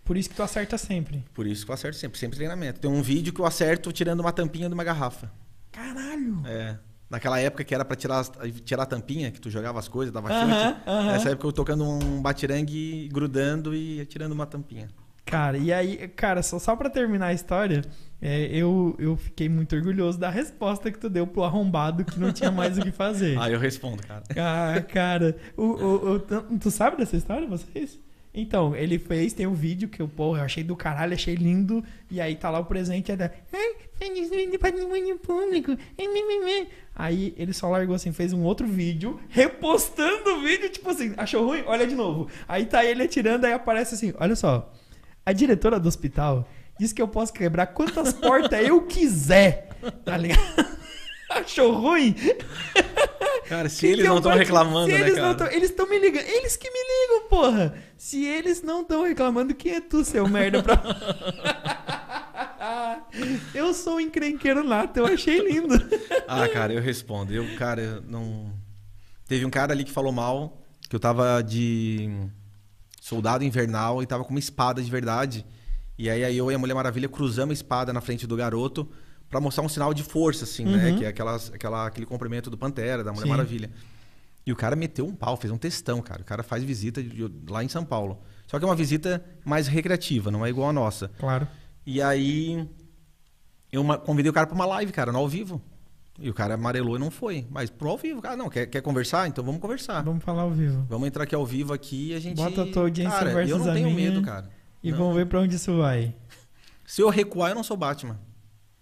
Por 0.03 0.15
isso 0.17 0.29
que 0.29 0.35
tu 0.35 0.43
acerta 0.43 0.77
sempre. 0.77 1.23
Por 1.33 1.45
isso 1.45 1.65
que 1.65 1.71
eu 1.71 1.75
acerto 1.75 1.97
sempre, 1.97 2.17
sempre 2.19 2.37
treinamento. 2.37 2.79
Tem 2.79 2.89
um 2.89 3.01
vídeo 3.01 3.33
que 3.33 3.39
eu 3.41 3.45
acerto 3.45 3.91
tirando 3.91 4.19
uma 4.21 4.31
tampinha 4.31 4.67
de 4.67 4.73
uma 4.73 4.83
garrafa. 4.83 5.31
Caralho! 5.71 6.41
É. 6.45 6.77
Naquela 7.09 7.39
época 7.39 7.63
que 7.63 7.73
era 7.75 7.83
pra 7.83 7.95
tirar, 7.95 8.23
tirar 8.63 8.83
a 8.83 8.85
tampinha, 8.85 9.31
que 9.31 9.39
tu 9.41 9.49
jogava 9.49 9.79
as 9.79 9.87
coisas, 9.87 10.13
dava 10.13 10.29
Aham, 10.31 10.69
chute. 10.73 10.81
aham. 10.87 11.11
Nessa 11.11 11.29
época 11.31 11.47
eu 11.47 11.51
tocando 11.51 11.83
um 11.83 12.21
batirangue, 12.21 13.09
grudando 13.11 13.75
e 13.75 14.05
tirando 14.05 14.31
uma 14.31 14.45
tampinha. 14.45 14.87
Cara, 15.25 15.57
e 15.57 15.71
aí, 15.71 16.07
cara, 16.09 16.41
só, 16.43 16.59
só 16.59 16.75
pra 16.75 16.89
terminar 16.89 17.27
a 17.27 17.33
história, 17.33 17.81
é, 18.21 18.45
eu, 18.51 18.95
eu 18.99 19.15
fiquei 19.15 19.47
muito 19.47 19.75
orgulhoso 19.75 20.19
da 20.19 20.29
resposta 20.29 20.91
que 20.91 20.97
tu 20.99 21.09
deu 21.09 21.25
pro 21.25 21.43
arrombado 21.43 22.03
que 22.03 22.19
não 22.19 22.33
tinha 22.33 22.51
mais 22.51 22.77
o 22.77 22.81
que 22.81 22.91
fazer. 22.91 23.37
Aí 23.39 23.53
eu 23.53 23.59
respondo, 23.59 24.01
cara. 24.05 24.23
Ah, 24.35 24.81
cara, 24.81 25.35
o, 25.55 25.63
o- 25.63 26.11
o- 26.15 26.19
tu- 26.19 26.71
sabe 26.71 26.97
dessa 26.97 27.15
história, 27.15 27.47
vocês? 27.47 27.97
Então, 28.33 28.75
ele 28.75 28.97
fez, 28.97 29.33
tem 29.33 29.45
um 29.45 29.53
vídeo 29.53 29.89
que 29.89 30.01
eu, 30.01 30.07
porra, 30.07 30.39
eu 30.39 30.45
achei 30.45 30.63
do 30.63 30.75
caralho, 30.75 31.13
achei 31.13 31.35
lindo. 31.35 31.83
E 32.09 32.19
aí 32.21 32.35
tá 32.35 32.49
lá 32.49 32.59
o 32.59 32.65
presente, 32.65 33.11
é 33.11 33.15
da. 33.17 33.29
Patrimônio 34.59 35.17
público. 35.19 35.77
Aí 36.95 37.33
ele 37.37 37.53
só 37.53 37.69
largou 37.69 37.95
assim, 37.95 38.11
fez 38.11 38.31
um 38.33 38.41
outro 38.43 38.65
vídeo, 38.67 39.19
repostando 39.29 40.29
o 40.35 40.41
vídeo, 40.41 40.69
tipo 40.69 40.89
assim, 40.89 41.13
achou 41.17 41.45
ruim? 41.45 41.63
Olha 41.65 41.85
de 41.87 41.95
novo. 41.95 42.27
Aí 42.47 42.65
tá 42.65 42.83
ele 42.85 43.03
atirando, 43.03 43.45
aí 43.45 43.53
aparece 43.53 43.95
assim, 43.95 44.13
olha 44.17 44.35
só. 44.35 44.71
A 45.25 45.33
diretora 45.33 45.79
do 45.79 45.87
hospital 45.87 46.47
disse 46.79 46.95
que 46.95 47.01
eu 47.01 47.07
posso 47.07 47.31
quebrar 47.31 47.67
quantas 47.67 48.11
portas 48.11 48.65
eu 48.65 48.81
quiser. 48.81 49.69
Tá 50.03 50.17
ligado? 50.17 50.41
Achou 51.29 51.73
ruim? 51.73 52.15
Cara, 53.47 53.69
se 53.69 53.81
que 53.81 53.87
eles 53.87 54.01
que 54.01 54.07
não 54.07 54.17
estão 54.17 54.33
reclamando, 54.33 54.91
se 54.91 54.97
né, 54.97 55.01
eles 55.01 55.15
cara? 55.15 55.35
Tão, 55.35 55.47
eles 55.47 55.69
estão 55.69 55.87
me 55.87 55.99
ligando. 55.99 56.25
Eles 56.25 56.57
que 56.57 56.69
me 56.69 56.79
ligam, 56.79 57.29
porra. 57.29 57.73
Se 57.97 58.25
eles 58.25 58.61
não 58.61 58.81
estão 58.81 59.03
reclamando, 59.03 59.53
quem 59.53 59.75
é 59.75 59.81
tu, 59.81 60.03
seu 60.03 60.27
merda? 60.27 60.61
Pra... 60.61 60.81
eu 63.53 63.73
sou 63.73 63.95
um 63.95 63.99
encrenqueiro 63.99 64.63
nato, 64.63 64.97
eu 64.97 65.05
achei 65.05 65.39
lindo. 65.39 65.75
ah, 66.27 66.47
cara, 66.49 66.73
eu 66.73 66.81
respondo. 66.81 67.33
Eu, 67.33 67.55
cara, 67.57 68.01
não... 68.07 68.51
Teve 69.27 69.45
um 69.45 69.49
cara 69.49 69.71
ali 69.71 69.83
que 69.83 69.91
falou 69.91 70.11
mal, 70.11 70.61
que 70.89 70.95
eu 70.95 70.99
tava 70.99 71.41
de 71.41 72.09
soldado 73.11 73.43
invernal 73.43 74.01
e 74.01 74.05
tava 74.05 74.23
com 74.23 74.29
uma 74.29 74.39
espada 74.39 74.81
de 74.81 74.89
verdade. 74.89 75.45
E 75.97 76.09
aí 76.09 76.37
eu 76.37 76.49
e 76.49 76.55
a 76.55 76.57
Mulher 76.57 76.73
Maravilha 76.73 77.09
cruzamos 77.09 77.51
a 77.51 77.53
espada 77.53 77.91
na 77.91 77.99
frente 77.99 78.25
do 78.25 78.37
garoto 78.37 78.89
para 79.29 79.41
mostrar 79.41 79.63
um 79.63 79.69
sinal 79.69 79.93
de 79.93 80.01
força, 80.01 80.45
assim, 80.45 80.63
né? 80.63 80.71
uhum. 80.71 80.77
né? 80.77 80.97
Que 80.97 81.05
é 81.05 81.07
aquelas, 81.09 81.51
aquela, 81.53 81.87
aquele 81.87 82.05
comprimento 82.05 82.49
do 82.49 82.57
Pantera, 82.57 83.03
da 83.03 83.11
Mulher 83.11 83.25
Sim. 83.25 83.29
Maravilha. 83.29 83.69
E 84.45 84.51
o 84.51 84.55
cara 84.55 84.77
meteu 84.77 85.05
um 85.05 85.13
pau, 85.13 85.35
fez 85.35 85.51
um 85.51 85.57
textão, 85.57 86.01
cara. 86.01 86.21
O 86.21 86.25
cara 86.25 86.41
faz 86.41 86.63
visita 86.63 87.03
de, 87.03 87.29
lá 87.49 87.63
em 87.63 87.67
São 87.67 87.83
Paulo. 87.83 88.21
Só 88.47 88.57
que 88.57 88.63
é 88.63 88.67
uma 88.67 88.75
visita 88.75 89.23
mais 89.43 89.67
recreativa, 89.67 90.31
não 90.31 90.45
é 90.45 90.49
igual 90.49 90.69
a 90.69 90.73
nossa. 90.73 91.11
Claro. 91.19 91.47
E 91.85 92.01
aí 92.01 92.65
eu 93.71 93.83
convidei 93.99 94.29
o 94.29 94.33
cara 94.33 94.47
para 94.47 94.55
uma 94.55 94.65
live, 94.65 94.91
cara, 94.93 95.11
no 95.11 95.19
ao 95.19 95.27
vivo. 95.27 95.61
E 96.21 96.29
o 96.29 96.33
cara 96.33 96.53
amarelou 96.53 96.95
e 96.95 96.99
não 96.99 97.09
foi. 97.09 97.47
Mas 97.49 97.69
pro 97.69 97.89
ao 97.89 97.97
vivo, 97.97 98.21
cara, 98.21 98.37
não, 98.37 98.49
quer, 98.49 98.67
quer 98.67 98.81
conversar? 98.81 99.27
Então 99.27 99.43
vamos 99.43 99.59
conversar. 99.59 100.03
Vamos 100.03 100.23
falar 100.23 100.43
ao 100.43 100.51
vivo. 100.51 100.85
Vamos 100.87 101.07
entrar 101.07 101.23
aqui 101.23 101.33
ao 101.33 101.45
vivo 101.45 101.73
aqui 101.73 102.09
e 102.09 102.13
a 102.13 102.19
gente. 102.19 102.37
Bota 102.37 102.63
a 102.63 102.71
tua 102.71 102.83
audiência 102.83 103.17
cara, 103.17 103.33
versus 103.33 103.51
eu 103.51 103.57
não 103.57 103.73
tenho 103.73 103.91
minha, 103.91 104.11
medo, 104.11 104.21
cara. 104.21 104.49
E 104.83 104.91
não. 104.91 104.97
vamos 104.97 105.15
ver 105.15 105.25
para 105.25 105.39
onde 105.39 105.55
isso 105.55 105.75
vai. 105.77 106.15
Se 106.85 107.01
eu 107.01 107.09
recuar, 107.09 107.51
eu 107.51 107.55
não 107.55 107.63
sou 107.63 107.75
Batman. 107.75 108.19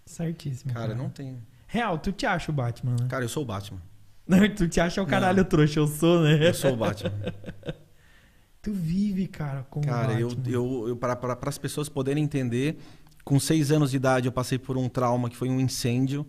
Certíssimo. 0.04 0.72
Cara, 0.72 0.88
cara. 0.88 0.98
não 0.98 1.08
tem. 1.08 1.38
Real, 1.66 1.98
tu 1.98 2.12
te 2.12 2.26
acha 2.26 2.50
o 2.50 2.54
Batman, 2.54 2.96
né? 3.00 3.06
Cara, 3.08 3.24
eu 3.24 3.28
sou 3.28 3.42
o 3.42 3.46
Batman. 3.46 3.80
Não, 4.26 4.38
tu 4.54 4.68
te 4.68 4.80
acha 4.80 5.00
o 5.00 5.06
caralho 5.06 5.38
não. 5.38 5.44
trouxa, 5.44 5.78
eu 5.78 5.86
sou, 5.86 6.22
né? 6.22 6.48
Eu 6.48 6.52
sou 6.52 6.72
o 6.72 6.76
Batman. 6.76 7.12
tu 8.60 8.72
vive, 8.72 9.26
cara, 9.28 9.62
com 9.70 9.80
cara, 9.80 9.96
o 9.96 10.00
Batman. 10.08 10.42
Cara, 10.42 10.50
eu, 10.50 10.84
eu, 10.84 10.88
eu 10.88 10.96
para 10.96 11.38
as 11.42 11.58
pessoas 11.58 11.88
poderem 11.88 12.22
entender, 12.22 12.78
com 13.24 13.38
seis 13.38 13.70
anos 13.70 13.92
de 13.92 13.96
idade 13.96 14.26
eu 14.26 14.32
passei 14.32 14.58
por 14.58 14.76
um 14.76 14.88
trauma 14.88 15.30
que 15.30 15.36
foi 15.36 15.48
um 15.48 15.60
incêndio. 15.60 16.26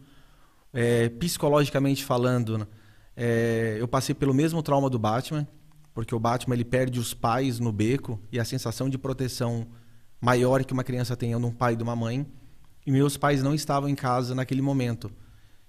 É, 0.74 1.10
psicologicamente 1.10 2.04
falando, 2.04 2.68
é, 3.16 3.78
eu 3.80 3.88
passei 3.88 4.16
pelo 4.16 4.34
mesmo 4.34 4.64
trauma 4.64 4.90
do 4.90 4.98
Batman, 4.98 5.48
porque 5.94 6.16
o 6.16 6.20
Batman 6.20 6.56
ele 6.56 6.64
perde 6.64 7.00
os 7.00 7.14
pais 7.14 7.60
no 7.60 7.72
beco 7.72 8.20
e 8.32 8.40
a 8.40 8.46
sensação 8.46 8.90
de 8.90 8.98
proteção 8.98 9.68
maior 10.20 10.64
que 10.64 10.74
uma 10.74 10.84
criança 10.84 11.16
tem 11.18 11.34
é 11.34 11.38
de 11.38 11.46
um 11.46 11.52
pai 11.52 11.74
e 11.74 11.76
de 11.76 11.84
uma 11.84 11.96
mãe. 11.96 12.26
E 12.86 12.92
meus 12.92 13.18
pais 13.18 13.44
não 13.44 13.54
estavam 13.54 13.90
em 13.90 13.96
casa 13.96 14.34
naquele 14.34 14.62
momento. 14.62 15.12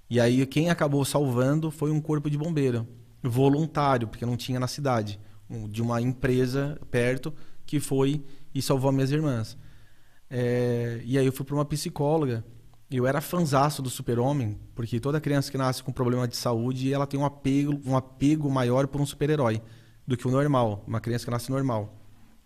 E 0.09 0.21
aí 0.21 0.45
quem 0.47 0.71
acabou 0.71 1.05
salvando 1.05 1.71
foi 1.71 1.91
um 1.91 2.01
corpo 2.01 2.31
de 2.31 2.39
bombeiro, 2.39 2.87
voluntário, 3.23 4.07
porque 4.09 4.27
não 4.27 4.37
tinha 4.37 4.61
na 4.61 4.69
cidade, 4.69 5.19
de 5.71 5.83
uma 5.83 6.01
empresa 6.01 6.79
perto 6.91 7.35
que 7.67 7.81
foi 7.81 8.25
e 8.55 8.63
salvou 8.63 8.93
minhas 8.93 9.11
irmãs. 9.11 9.57
É, 10.31 11.01
e 11.05 11.19
aí 11.19 11.27
eu 11.27 11.33
fui 11.33 11.45
para 11.45 11.55
uma 11.55 11.65
psicóloga. 11.65 12.45
Eu 12.93 13.07
era 13.07 13.21
fanzaço 13.23 13.81
do 13.81 13.89
super-homem, 13.89 14.59
porque 14.75 15.01
toda 15.01 15.21
criança 15.21 15.51
que 15.51 15.57
nasce 15.57 15.83
com 15.83 15.91
problema 15.91 16.29
de 16.29 16.37
saúde, 16.37 16.93
ela 16.93 17.07
tem 17.07 17.19
um 17.19 17.25
apego, 17.25 17.81
um 17.87 17.97
apego 17.97 18.51
maior 18.51 18.87
por 18.87 19.01
um 19.01 19.07
super-herói 19.07 19.63
do 20.07 20.17
que 20.17 20.29
o 20.29 20.31
normal, 20.31 20.85
uma 20.87 21.01
criança 21.01 21.25
que 21.25 21.31
nasce 21.31 21.51
normal. 21.51 21.97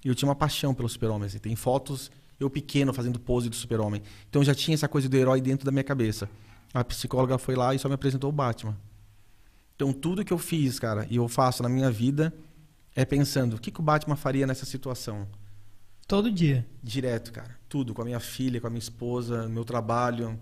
E 0.05 0.09
eu 0.09 0.15
tinha 0.15 0.29
uma 0.29 0.37
paixão 0.37 0.73
pelo 0.73 0.89
super-homem. 0.89 1.27
Assim. 1.27 1.39
Tem 1.39 1.57
fotos 1.57 2.11
eu 2.39 2.51
pequeno 2.51 2.93
fazendo 2.93 3.19
pose 3.19 3.49
do 3.49 3.57
super-homem. 3.57 4.03
Então 4.29 4.45
já 4.45 4.55
tinha 4.55 4.75
essa 4.75 4.89
coisa 4.89 5.09
do 5.09 5.17
herói 5.17 5.41
dentro 5.41 5.65
da 5.65 5.73
minha 5.73 5.85
cabeça. 5.85 6.29
A 6.73 6.85
psicóloga 6.85 7.39
foi 7.39 7.55
lá 7.55 7.75
e 7.75 7.79
só 7.79 7.89
me 7.89 7.95
apresentou 7.95 8.31
o 8.31 8.33
Batman. 8.33 8.77
Então 9.75 9.93
tudo 9.93 10.25
que 10.25 10.33
eu 10.33 10.39
fiz, 10.39 10.79
cara, 10.79 11.07
e 11.11 11.17
eu 11.17 11.27
faço 11.29 11.63
na 11.63 11.69
minha 11.69 11.91
vida 11.91 12.33
é 12.95 13.05
pensando, 13.05 13.57
o 13.57 13.59
que, 13.59 13.71
que 13.71 13.81
o 13.81 13.83
Batman 13.83 14.17
faria 14.17 14.47
nessa 14.47 14.65
situação? 14.65 15.27
Todo 16.07 16.31
dia. 16.31 16.65
Direto, 16.83 17.33
cara. 17.33 17.59
Tudo, 17.69 17.93
com 17.93 18.03
a 18.03 18.05
minha 18.05 18.21
filha, 18.21 18.61
com 18.61 18.67
a 18.69 18.71
minha 18.71 18.79
esposa, 18.79 19.49
meu 19.49 19.65
trabalho. 19.65 20.39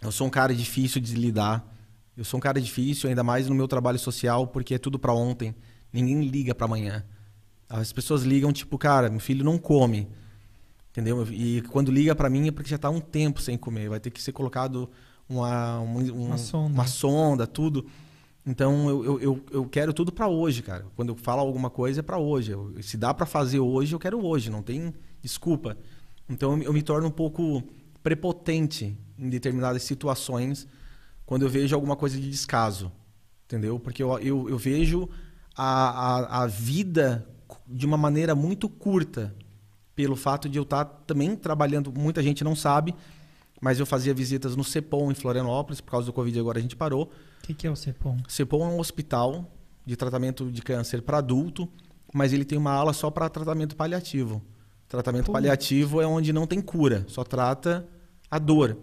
Eu 0.00 0.12
sou 0.12 0.26
um 0.26 0.30
cara 0.30 0.54
difícil 0.54 1.00
de 1.00 1.14
lidar. 1.14 1.66
Eu 2.14 2.24
sou 2.24 2.36
um 2.36 2.40
cara 2.40 2.60
difícil, 2.60 3.08
ainda 3.08 3.24
mais 3.24 3.48
no 3.48 3.54
meu 3.54 3.66
trabalho 3.66 3.98
social, 3.98 4.46
porque 4.46 4.74
é 4.74 4.78
tudo 4.78 4.98
para 4.98 5.14
ontem. 5.14 5.54
Ninguém 5.90 6.22
liga 6.28 6.54
para 6.54 6.66
amanhã. 6.66 7.04
As 7.68 7.90
pessoas 7.90 8.22
ligam 8.22 8.52
tipo, 8.52 8.76
cara, 8.76 9.08
meu 9.08 9.20
filho 9.20 9.42
não 9.42 9.56
come. 9.56 10.08
Entendeu? 10.90 11.26
E 11.32 11.62
quando 11.70 11.90
liga 11.90 12.14
para 12.14 12.28
mim 12.28 12.48
é 12.48 12.50
porque 12.50 12.68
já 12.68 12.76
tá 12.76 12.90
um 12.90 13.00
tempo 13.00 13.40
sem 13.40 13.56
comer. 13.56 13.88
Vai 13.88 13.98
ter 13.98 14.10
que 14.10 14.20
ser 14.20 14.32
colocado 14.32 14.90
uma, 15.26 15.80
um, 15.80 16.26
uma, 16.26 16.36
sonda. 16.36 16.74
uma 16.74 16.86
sonda, 16.86 17.46
tudo. 17.46 17.86
Então 18.44 18.88
eu, 18.88 19.20
eu, 19.20 19.44
eu 19.50 19.64
quero 19.66 19.92
tudo 19.92 20.10
para 20.10 20.26
hoje, 20.26 20.62
cara. 20.62 20.84
Quando 20.96 21.10
eu 21.10 21.16
falo 21.16 21.40
alguma 21.40 21.70
coisa 21.70 22.00
é 22.00 22.02
para 22.02 22.18
hoje. 22.18 22.52
Eu, 22.52 22.74
se 22.82 22.96
dá 22.96 23.14
para 23.14 23.24
fazer 23.24 23.60
hoje, 23.60 23.94
eu 23.94 23.98
quero 23.98 24.24
hoje. 24.24 24.50
Não 24.50 24.62
tem 24.62 24.92
desculpa. 25.20 25.76
Então 26.28 26.56
eu, 26.56 26.64
eu 26.64 26.72
me 26.72 26.82
torno 26.82 27.06
um 27.06 27.12
pouco 27.12 27.62
prepotente 28.02 28.96
em 29.18 29.28
determinadas 29.28 29.82
situações 29.84 30.66
quando 31.24 31.42
eu 31.42 31.48
vejo 31.48 31.74
alguma 31.74 31.94
coisa 31.94 32.20
de 32.20 32.28
descaso. 32.28 32.90
Entendeu? 33.44 33.78
Porque 33.78 34.02
eu, 34.02 34.18
eu, 34.18 34.48
eu 34.48 34.58
vejo 34.58 35.08
a, 35.56 35.64
a, 35.64 36.42
a 36.42 36.46
vida 36.46 37.26
de 37.66 37.86
uma 37.86 37.96
maneira 37.96 38.34
muito 38.34 38.68
curta, 38.68 39.34
pelo 39.94 40.16
fato 40.16 40.48
de 40.48 40.58
eu 40.58 40.62
estar 40.62 40.84
tá 40.84 41.00
também 41.06 41.36
trabalhando, 41.36 41.92
muita 41.92 42.22
gente 42.22 42.42
não 42.42 42.56
sabe, 42.56 42.94
mas 43.62 43.78
eu 43.78 43.86
fazia 43.86 44.12
visitas 44.12 44.56
no 44.56 44.64
CEPOM 44.64 45.12
em 45.12 45.14
Florianópolis, 45.14 45.80
por 45.80 45.92
causa 45.92 46.06
do 46.06 46.12
Covid 46.12 46.36
agora 46.40 46.58
a 46.58 46.60
gente 46.60 46.74
parou. 46.74 47.04
O 47.04 47.46
que, 47.46 47.54
que, 47.54 47.64
é 47.64 47.70
o 47.70 47.76
CEPOM? 47.76 48.18
CEPOM 48.26 48.64
é 48.64 48.68
um 48.68 48.80
hospital 48.80 49.48
de 49.86 49.94
tratamento 49.94 50.50
de 50.50 50.60
câncer 50.60 51.00
para 51.00 51.18
adulto, 51.18 51.68
mas 52.12 52.32
ele 52.32 52.44
tem 52.44 52.58
uma 52.58 52.72
ala 52.72 52.92
só 52.92 53.08
para 53.08 53.28
tratamento 53.28 53.76
paliativo. 53.76 54.42
Tratamento 54.88 55.26
Pô. 55.26 55.32
paliativo 55.32 56.00
é 56.00 56.06
onde 56.06 56.32
não 56.32 56.44
tem 56.44 56.60
cura, 56.60 57.04
só 57.06 57.22
trata 57.22 57.86
a 58.28 58.36
dor. 58.36 58.76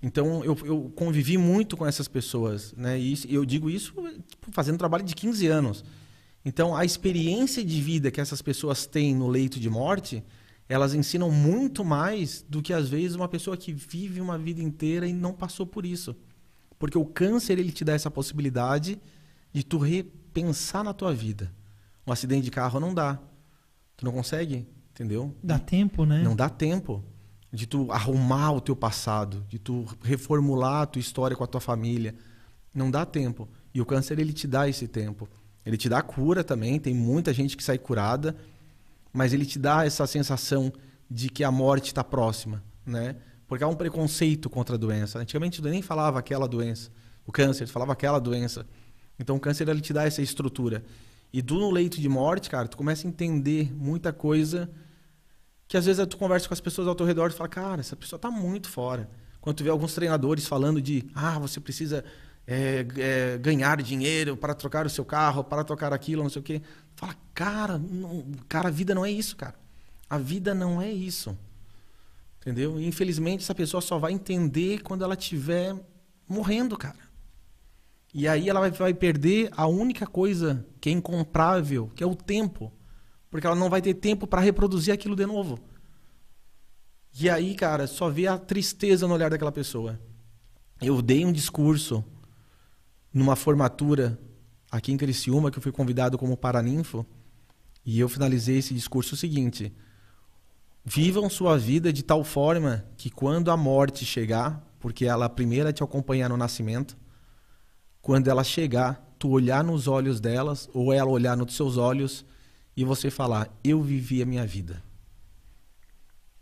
Então 0.00 0.44
eu, 0.44 0.56
eu 0.64 0.92
convivi 0.94 1.36
muito 1.36 1.76
com 1.76 1.84
essas 1.84 2.06
pessoas, 2.06 2.72
né? 2.76 2.96
E 2.96 3.18
eu 3.28 3.44
digo 3.44 3.68
isso 3.68 3.94
tipo, 4.28 4.52
fazendo 4.52 4.78
trabalho 4.78 5.02
de 5.02 5.16
15 5.16 5.48
anos. 5.48 5.84
Então, 6.44 6.76
a 6.76 6.84
experiência 6.84 7.64
de 7.64 7.80
vida 7.80 8.12
que 8.12 8.20
essas 8.20 8.42
pessoas 8.42 8.86
têm 8.86 9.12
no 9.14 9.26
leito 9.26 9.58
de 9.58 9.68
morte, 9.68 10.22
elas 10.68 10.94
ensinam 10.94 11.30
muito 11.30 11.84
mais 11.84 12.44
do 12.48 12.62
que 12.62 12.72
às 12.72 12.88
vezes 12.88 13.14
uma 13.14 13.28
pessoa 13.28 13.56
que 13.56 13.72
vive 13.72 14.20
uma 14.20 14.38
vida 14.38 14.62
inteira 14.62 15.06
e 15.06 15.12
não 15.12 15.32
passou 15.32 15.66
por 15.66 15.84
isso. 15.84 16.16
Porque 16.78 16.98
o 16.98 17.04
câncer 17.04 17.58
ele 17.58 17.70
te 17.70 17.84
dá 17.84 17.92
essa 17.92 18.10
possibilidade 18.10 18.98
de 19.52 19.62
tu 19.62 19.78
repensar 19.78 20.82
na 20.82 20.92
tua 20.92 21.14
vida. 21.14 21.52
Um 22.06 22.12
acidente 22.12 22.44
de 22.44 22.50
carro 22.50 22.80
não 22.80 22.94
dá. 22.94 23.18
Tu 23.96 24.04
não 24.04 24.12
consegue, 24.12 24.66
entendeu? 24.90 25.34
Dá 25.42 25.58
tempo, 25.58 26.04
né? 26.04 26.22
Não 26.22 26.34
dá 26.34 26.48
tempo 26.48 27.04
de 27.52 27.66
tu 27.66 27.90
arrumar 27.92 28.52
o 28.52 28.60
teu 28.60 28.74
passado, 28.74 29.44
de 29.48 29.58
tu 29.58 29.86
reformular 30.02 30.82
a 30.82 30.86
tua 30.86 31.00
história 31.00 31.36
com 31.36 31.44
a 31.44 31.46
tua 31.46 31.60
família. 31.60 32.14
Não 32.74 32.90
dá 32.90 33.06
tempo. 33.06 33.48
E 33.72 33.80
o 33.80 33.86
câncer 33.86 34.18
ele 34.18 34.32
te 34.32 34.48
dá 34.48 34.68
esse 34.68 34.88
tempo. 34.88 35.28
Ele 35.64 35.76
te 35.76 35.88
dá 35.88 36.02
cura 36.02 36.42
também, 36.42 36.80
tem 36.80 36.94
muita 36.94 37.32
gente 37.32 37.56
que 37.56 37.62
sai 37.62 37.78
curada, 37.78 38.36
mas 39.14 39.32
ele 39.32 39.46
te 39.46 39.60
dá 39.60 39.86
essa 39.86 40.06
sensação 40.08 40.72
de 41.08 41.28
que 41.28 41.44
a 41.44 41.50
morte 41.50 41.86
está 41.86 42.02
próxima, 42.02 42.60
né? 42.84 43.14
Porque 43.46 43.62
há 43.62 43.68
um 43.68 43.76
preconceito 43.76 44.50
contra 44.50 44.74
a 44.74 44.78
doença. 44.78 45.20
Antigamente 45.20 45.62
nem 45.62 45.80
falava 45.80 46.18
aquela 46.18 46.48
doença, 46.48 46.90
o 47.24 47.30
câncer, 47.30 47.68
falava 47.68 47.92
aquela 47.92 48.18
doença. 48.18 48.66
Então 49.16 49.36
o 49.36 49.40
câncer 49.40 49.68
ele 49.68 49.80
te 49.80 49.92
dá 49.92 50.04
essa 50.04 50.20
estrutura. 50.20 50.82
E 51.32 51.40
tu 51.40 51.54
no 51.54 51.70
leito 51.70 52.00
de 52.00 52.08
morte, 52.08 52.50
cara, 52.50 52.66
tu 52.66 52.76
começa 52.76 53.06
a 53.06 53.08
entender 53.08 53.72
muita 53.72 54.12
coisa 54.12 54.68
que 55.68 55.76
às 55.76 55.86
vezes 55.86 56.04
tu 56.08 56.16
conversa 56.16 56.48
com 56.48 56.54
as 56.54 56.60
pessoas 56.60 56.88
ao 56.88 56.94
teu 56.94 57.06
redor 57.06 57.30
e 57.30 57.34
fala, 57.34 57.48
cara, 57.48 57.80
essa 57.80 57.94
pessoa 57.94 58.18
está 58.18 58.32
muito 58.32 58.68
fora. 58.68 59.08
Quando 59.40 59.58
tu 59.58 59.64
vê 59.64 59.70
alguns 59.70 59.94
treinadores 59.94 60.46
falando 60.48 60.82
de, 60.82 61.04
ah, 61.14 61.38
você 61.38 61.60
precisa 61.60 62.04
é, 62.46 62.86
é, 62.96 63.38
ganhar 63.38 63.80
dinheiro 63.82 64.36
para 64.36 64.54
trocar 64.54 64.86
o 64.86 64.90
seu 64.90 65.04
carro, 65.04 65.42
para 65.42 65.64
trocar 65.64 65.92
aquilo, 65.92 66.22
não 66.22 66.30
sei 66.30 66.40
o 66.40 66.42
quê. 66.42 66.62
Fala, 66.94 67.14
cara, 67.32 67.78
não, 67.78 68.24
cara, 68.48 68.68
a 68.68 68.70
vida 68.70 68.94
não 68.94 69.04
é 69.04 69.10
isso, 69.10 69.36
cara. 69.36 69.54
A 70.08 70.18
vida 70.18 70.54
não 70.54 70.80
é 70.80 70.90
isso. 70.90 71.36
Entendeu? 72.40 72.78
E, 72.78 72.86
infelizmente, 72.86 73.42
essa 73.42 73.54
pessoa 73.54 73.80
só 73.80 73.98
vai 73.98 74.12
entender 74.12 74.82
quando 74.82 75.02
ela 75.02 75.14
estiver 75.14 75.74
morrendo, 76.28 76.76
cara. 76.76 76.98
E 78.12 78.28
aí 78.28 78.48
ela 78.48 78.60
vai, 78.60 78.70
vai 78.70 78.94
perder 78.94 79.50
a 79.56 79.66
única 79.66 80.06
coisa 80.06 80.64
que 80.80 80.88
é 80.88 80.92
incomprável, 80.92 81.90
que 81.96 82.04
é 82.04 82.06
o 82.06 82.14
tempo. 82.14 82.72
Porque 83.30 83.46
ela 83.46 83.56
não 83.56 83.70
vai 83.70 83.82
ter 83.82 83.94
tempo 83.94 84.26
para 84.26 84.40
reproduzir 84.40 84.94
aquilo 84.94 85.16
de 85.16 85.26
novo. 85.26 85.58
E 87.18 87.28
aí, 87.30 87.54
cara, 87.54 87.86
só 87.86 88.08
vê 88.08 88.26
a 88.26 88.38
tristeza 88.38 89.08
no 89.08 89.14
olhar 89.14 89.30
daquela 89.30 89.50
pessoa. 89.50 89.98
Eu 90.80 91.00
dei 91.00 91.24
um 91.24 91.32
discurso 91.32 92.04
numa 93.14 93.36
formatura 93.36 94.18
aqui 94.68 94.90
em 94.90 94.96
Criciúma, 94.96 95.48
que 95.48 95.58
eu 95.58 95.62
fui 95.62 95.70
convidado 95.70 96.18
como 96.18 96.36
paraninfo, 96.36 97.06
e 97.86 98.00
eu 98.00 98.08
finalizei 98.08 98.58
esse 98.58 98.74
discurso 98.74 99.14
o 99.14 99.16
seguinte: 99.16 99.72
Vivam 100.84 101.30
sua 101.30 101.56
vida 101.56 101.92
de 101.92 102.02
tal 102.02 102.24
forma 102.24 102.84
que 102.96 103.08
quando 103.08 103.52
a 103.52 103.56
morte 103.56 104.04
chegar, 104.04 104.60
porque 104.80 105.06
ela 105.06 105.28
primeira 105.28 105.72
te 105.72 105.82
acompanhar 105.82 106.28
no 106.28 106.36
nascimento, 106.36 106.96
quando 108.02 108.28
ela 108.28 108.42
chegar, 108.42 109.14
tu 109.18 109.30
olhar 109.30 109.62
nos 109.62 109.86
olhos 109.86 110.20
delas 110.20 110.68
ou 110.74 110.92
ela 110.92 111.08
olhar 111.08 111.36
nos 111.36 111.54
seus 111.54 111.76
olhos 111.76 112.24
e 112.76 112.84
você 112.84 113.10
falar: 113.10 113.48
"Eu 113.62 113.80
vivi 113.80 114.22
a 114.22 114.26
minha 114.26 114.44
vida". 114.44 114.82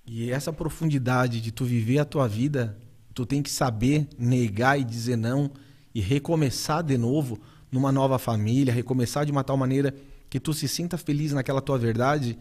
E 0.07 0.31
essa 0.31 0.53
profundidade 0.53 1.41
de 1.41 1.53
tu 1.53 1.65
viver 1.65 1.99
a 1.99 2.05
tua 2.05 2.27
vida, 2.27 2.79
tu 3.15 3.27
tem 3.27 3.43
que 3.43 3.51
saber 3.51 4.09
negar 4.19 4.81
e 4.81 4.85
dizer 4.85 5.17
não 5.17 5.53
e 5.95 6.01
recomeçar 6.01 6.83
de 6.83 6.97
novo 6.97 7.41
numa 7.71 7.91
nova 7.91 8.19
família, 8.19 8.73
recomeçar 8.73 9.25
de 9.25 9.33
uma 9.33 9.45
tal 9.45 9.57
maneira 9.57 9.95
que 10.29 10.41
tu 10.41 10.53
se 10.55 10.69
sinta 10.69 10.97
feliz 10.97 11.33
naquela 11.33 11.61
tua 11.61 11.79
verdade 11.79 12.39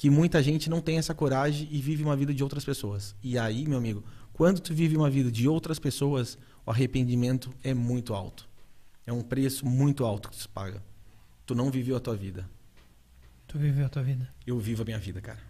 que 0.00 0.08
muita 0.08 0.42
gente 0.42 0.70
não 0.70 0.80
tem 0.80 0.96
essa 0.96 1.14
coragem 1.14 1.68
e 1.70 1.78
vive 1.78 2.02
uma 2.02 2.16
vida 2.16 2.32
de 2.32 2.42
outras 2.42 2.64
pessoas. 2.64 3.14
E 3.22 3.38
aí, 3.38 3.68
meu 3.68 3.76
amigo, 3.76 4.02
quando 4.32 4.58
tu 4.58 4.72
vive 4.72 4.96
uma 4.96 5.10
vida 5.10 5.30
de 5.30 5.46
outras 5.46 5.78
pessoas, 5.78 6.38
o 6.64 6.70
arrependimento 6.70 7.52
é 7.62 7.74
muito 7.74 8.14
alto. 8.14 8.48
É 9.06 9.12
um 9.12 9.20
preço 9.20 9.66
muito 9.66 10.02
alto 10.06 10.30
que 10.30 10.38
tu 10.38 10.48
paga. 10.48 10.82
Tu 11.44 11.54
não 11.54 11.70
viveu 11.70 11.96
a 11.96 12.00
tua 12.00 12.16
vida. 12.16 12.48
Tu 13.46 13.58
viveu 13.58 13.84
a 13.84 13.90
tua 13.90 14.02
vida? 14.02 14.32
Eu 14.46 14.58
vivo 14.58 14.80
a 14.80 14.84
minha 14.86 14.98
vida, 14.98 15.20
cara. 15.20 15.40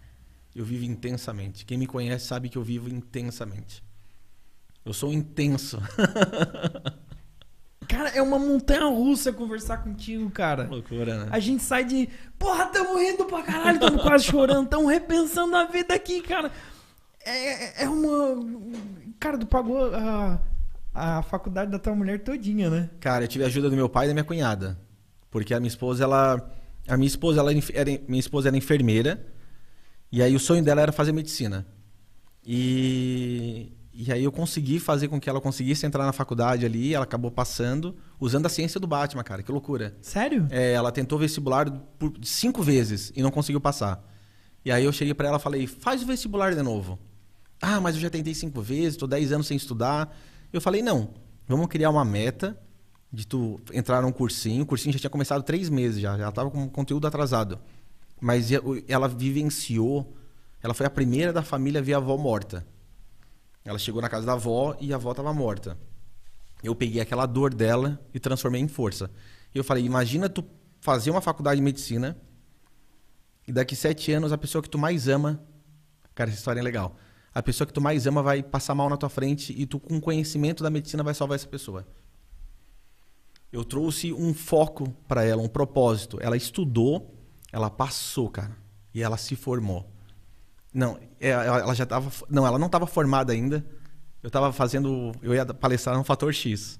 Eu 0.53 0.65
vivo 0.65 0.83
intensamente. 0.83 1.65
Quem 1.65 1.77
me 1.77 1.87
conhece 1.87 2.25
sabe 2.25 2.49
que 2.49 2.57
eu 2.57 2.63
vivo 2.63 2.89
intensamente. 2.89 3.81
Eu 4.83 4.93
sou 4.93 5.13
intenso. 5.13 5.79
Cara, 7.91 8.07
é 8.11 8.21
uma 8.21 8.39
montanha 8.39 8.85
russa 8.85 9.33
conversar 9.33 9.83
contigo, 9.83 10.29
cara. 10.31 10.63
Loucura, 10.63 11.25
né? 11.25 11.29
A 11.29 11.39
gente 11.39 11.61
sai 11.61 11.83
de. 11.83 12.07
Porra, 12.39 12.67
tamo 12.67 12.97
rindo 12.97 13.25
pra 13.25 13.43
caralho, 13.43 13.81
tamo 13.81 13.99
quase 13.99 14.23
chorando, 14.23 14.69
tamo 14.69 14.87
repensando 14.87 15.53
a 15.57 15.65
vida 15.65 15.93
aqui, 15.93 16.21
cara. 16.21 16.49
É, 17.25 17.83
é 17.83 17.89
uma. 17.89 18.37
Cara, 19.19 19.37
tu 19.37 19.45
pagou 19.45 19.93
a, 19.93 20.39
a 20.93 21.21
faculdade 21.23 21.69
da 21.69 21.77
tua 21.77 21.93
mulher 21.93 22.23
todinha, 22.23 22.69
né? 22.69 22.89
Cara, 23.01 23.25
eu 23.25 23.27
tive 23.27 23.43
a 23.43 23.47
ajuda 23.47 23.69
do 23.69 23.75
meu 23.75 23.89
pai 23.89 24.05
e 24.05 24.07
da 24.07 24.13
minha 24.13 24.23
cunhada. 24.23 24.79
Porque 25.29 25.53
a 25.53 25.59
minha 25.59 25.67
esposa, 25.67 26.05
ela. 26.05 26.49
A 26.87 26.95
minha 26.95 27.07
esposa, 27.07 27.41
ela 27.41 27.51
era, 27.51 27.91
minha 28.07 28.21
esposa 28.21 28.47
era 28.47 28.55
enfermeira. 28.55 29.27
E 30.09 30.23
aí 30.23 30.33
o 30.33 30.39
sonho 30.39 30.63
dela 30.63 30.79
era 30.79 30.93
fazer 30.93 31.11
medicina. 31.11 31.67
E 32.45 33.73
e 33.93 34.11
aí 34.11 34.23
eu 34.23 34.31
consegui 34.31 34.79
fazer 34.79 35.07
com 35.07 35.19
que 35.19 35.29
ela 35.29 35.41
conseguisse 35.41 35.85
entrar 35.85 36.05
na 36.05 36.13
faculdade 36.13 36.65
ali, 36.65 36.93
ela 36.93 37.03
acabou 37.03 37.29
passando, 37.29 37.95
usando 38.19 38.45
a 38.45 38.49
ciência 38.49 38.79
do 38.79 38.87
Batman, 38.87 39.23
cara, 39.23 39.43
que 39.43 39.51
loucura. 39.51 39.97
Sério? 40.01 40.47
É, 40.49 40.71
ela 40.71 40.91
tentou 40.91 41.19
vestibular 41.19 41.69
por 41.99 42.13
cinco 42.23 42.63
vezes 42.63 43.11
e 43.15 43.21
não 43.21 43.31
conseguiu 43.31 43.59
passar. 43.59 44.07
E 44.63 44.71
aí 44.71 44.85
eu 44.85 44.93
cheguei 44.93 45.13
para 45.13 45.27
ela 45.27 45.37
e 45.37 45.41
falei, 45.41 45.67
faz 45.67 46.03
o 46.03 46.05
vestibular 46.05 46.53
de 46.55 46.61
novo. 46.61 46.97
Ah, 47.61 47.81
mas 47.81 47.95
eu 47.95 48.01
já 48.01 48.09
tentei 48.09 48.33
cinco 48.33 48.61
vezes, 48.61 48.97
tô 48.97 49.05
dez 49.05 49.31
anos 49.31 49.47
sem 49.47 49.57
estudar. 49.57 50.15
Eu 50.53 50.61
falei, 50.61 50.81
não, 50.81 51.13
vamos 51.47 51.67
criar 51.67 51.89
uma 51.89 52.05
meta 52.05 52.57
de 53.11 53.27
tu 53.27 53.59
entrar 53.73 54.01
num 54.01 54.11
cursinho. 54.11 54.63
O 54.63 54.65
cursinho 54.65 54.93
já 54.93 54.99
tinha 54.99 55.09
começado 55.09 55.43
três 55.43 55.69
meses 55.69 55.99
já, 55.99 56.17
já 56.17 56.31
tava 56.31 56.49
com 56.49 56.69
conteúdo 56.69 57.05
atrasado. 57.07 57.59
Mas 58.21 58.49
ela 58.87 59.07
vivenciou, 59.07 60.15
ela 60.63 60.73
foi 60.73 60.85
a 60.85 60.89
primeira 60.89 61.33
da 61.33 61.43
família 61.43 61.81
a 61.81 61.83
ver 61.83 61.93
a 61.93 61.97
avó 61.97 62.15
morta. 62.17 62.65
Ela 63.63 63.77
chegou 63.77 64.01
na 64.01 64.09
casa 64.09 64.25
da 64.25 64.33
avó 64.33 64.75
e 64.79 64.91
a 64.91 64.95
avó 64.95 65.11
estava 65.11 65.33
morta. 65.33 65.77
Eu 66.63 66.75
peguei 66.75 67.01
aquela 67.01 67.25
dor 67.25 67.53
dela 67.53 67.99
e 68.13 68.19
transformei 68.19 68.61
em 68.61 68.67
força. 68.67 69.09
Eu 69.53 69.63
falei: 69.63 69.83
imagina 69.83 70.29
tu 70.29 70.43
fazer 70.79 71.11
uma 71.11 71.21
faculdade 71.21 71.57
de 71.57 71.63
medicina 71.63 72.17
e 73.47 73.51
daqui 73.51 73.75
sete 73.75 74.11
anos 74.11 74.31
a 74.31 74.37
pessoa 74.37 74.61
que 74.61 74.69
tu 74.69 74.77
mais 74.77 75.07
ama. 75.07 75.43
Cara, 76.13 76.29
essa 76.29 76.39
história 76.39 76.59
é 76.59 76.63
legal. 76.63 76.95
A 77.33 77.41
pessoa 77.41 77.65
que 77.65 77.73
tu 77.73 77.81
mais 77.81 78.05
ama 78.05 78.21
vai 78.21 78.43
passar 78.43 78.75
mal 78.75 78.89
na 78.89 78.97
tua 78.97 79.09
frente 79.09 79.53
e 79.57 79.65
tu, 79.65 79.79
com 79.79 79.99
conhecimento 80.01 80.63
da 80.63 80.69
medicina, 80.69 81.03
vai 81.03 81.13
salvar 81.13 81.35
essa 81.35 81.47
pessoa. 81.47 81.87
Eu 83.51 83.63
trouxe 83.63 84.13
um 84.13 84.33
foco 84.33 84.89
para 85.07 85.23
ela, 85.23 85.41
um 85.41 85.47
propósito. 85.47 86.17
Ela 86.21 86.37
estudou, 86.37 87.13
ela 87.51 87.69
passou, 87.69 88.29
cara, 88.29 88.57
e 88.93 89.01
ela 89.01 89.17
se 89.17 89.35
formou. 89.35 89.90
Não, 90.73 90.97
é, 91.19 91.29
ela 91.29 91.73
já 91.73 91.83
estava. 91.83 92.11
Não, 92.29 92.45
ela 92.45 92.57
não 92.57 92.67
estava 92.67 92.87
formada 92.87 93.33
ainda. 93.33 93.65
Eu 94.23 94.27
estava 94.27 94.53
fazendo. 94.53 95.11
Eu 95.21 95.33
ia 95.33 95.45
palestrar 95.45 95.97
no 95.97 96.03
Fator 96.03 96.33
X. 96.33 96.79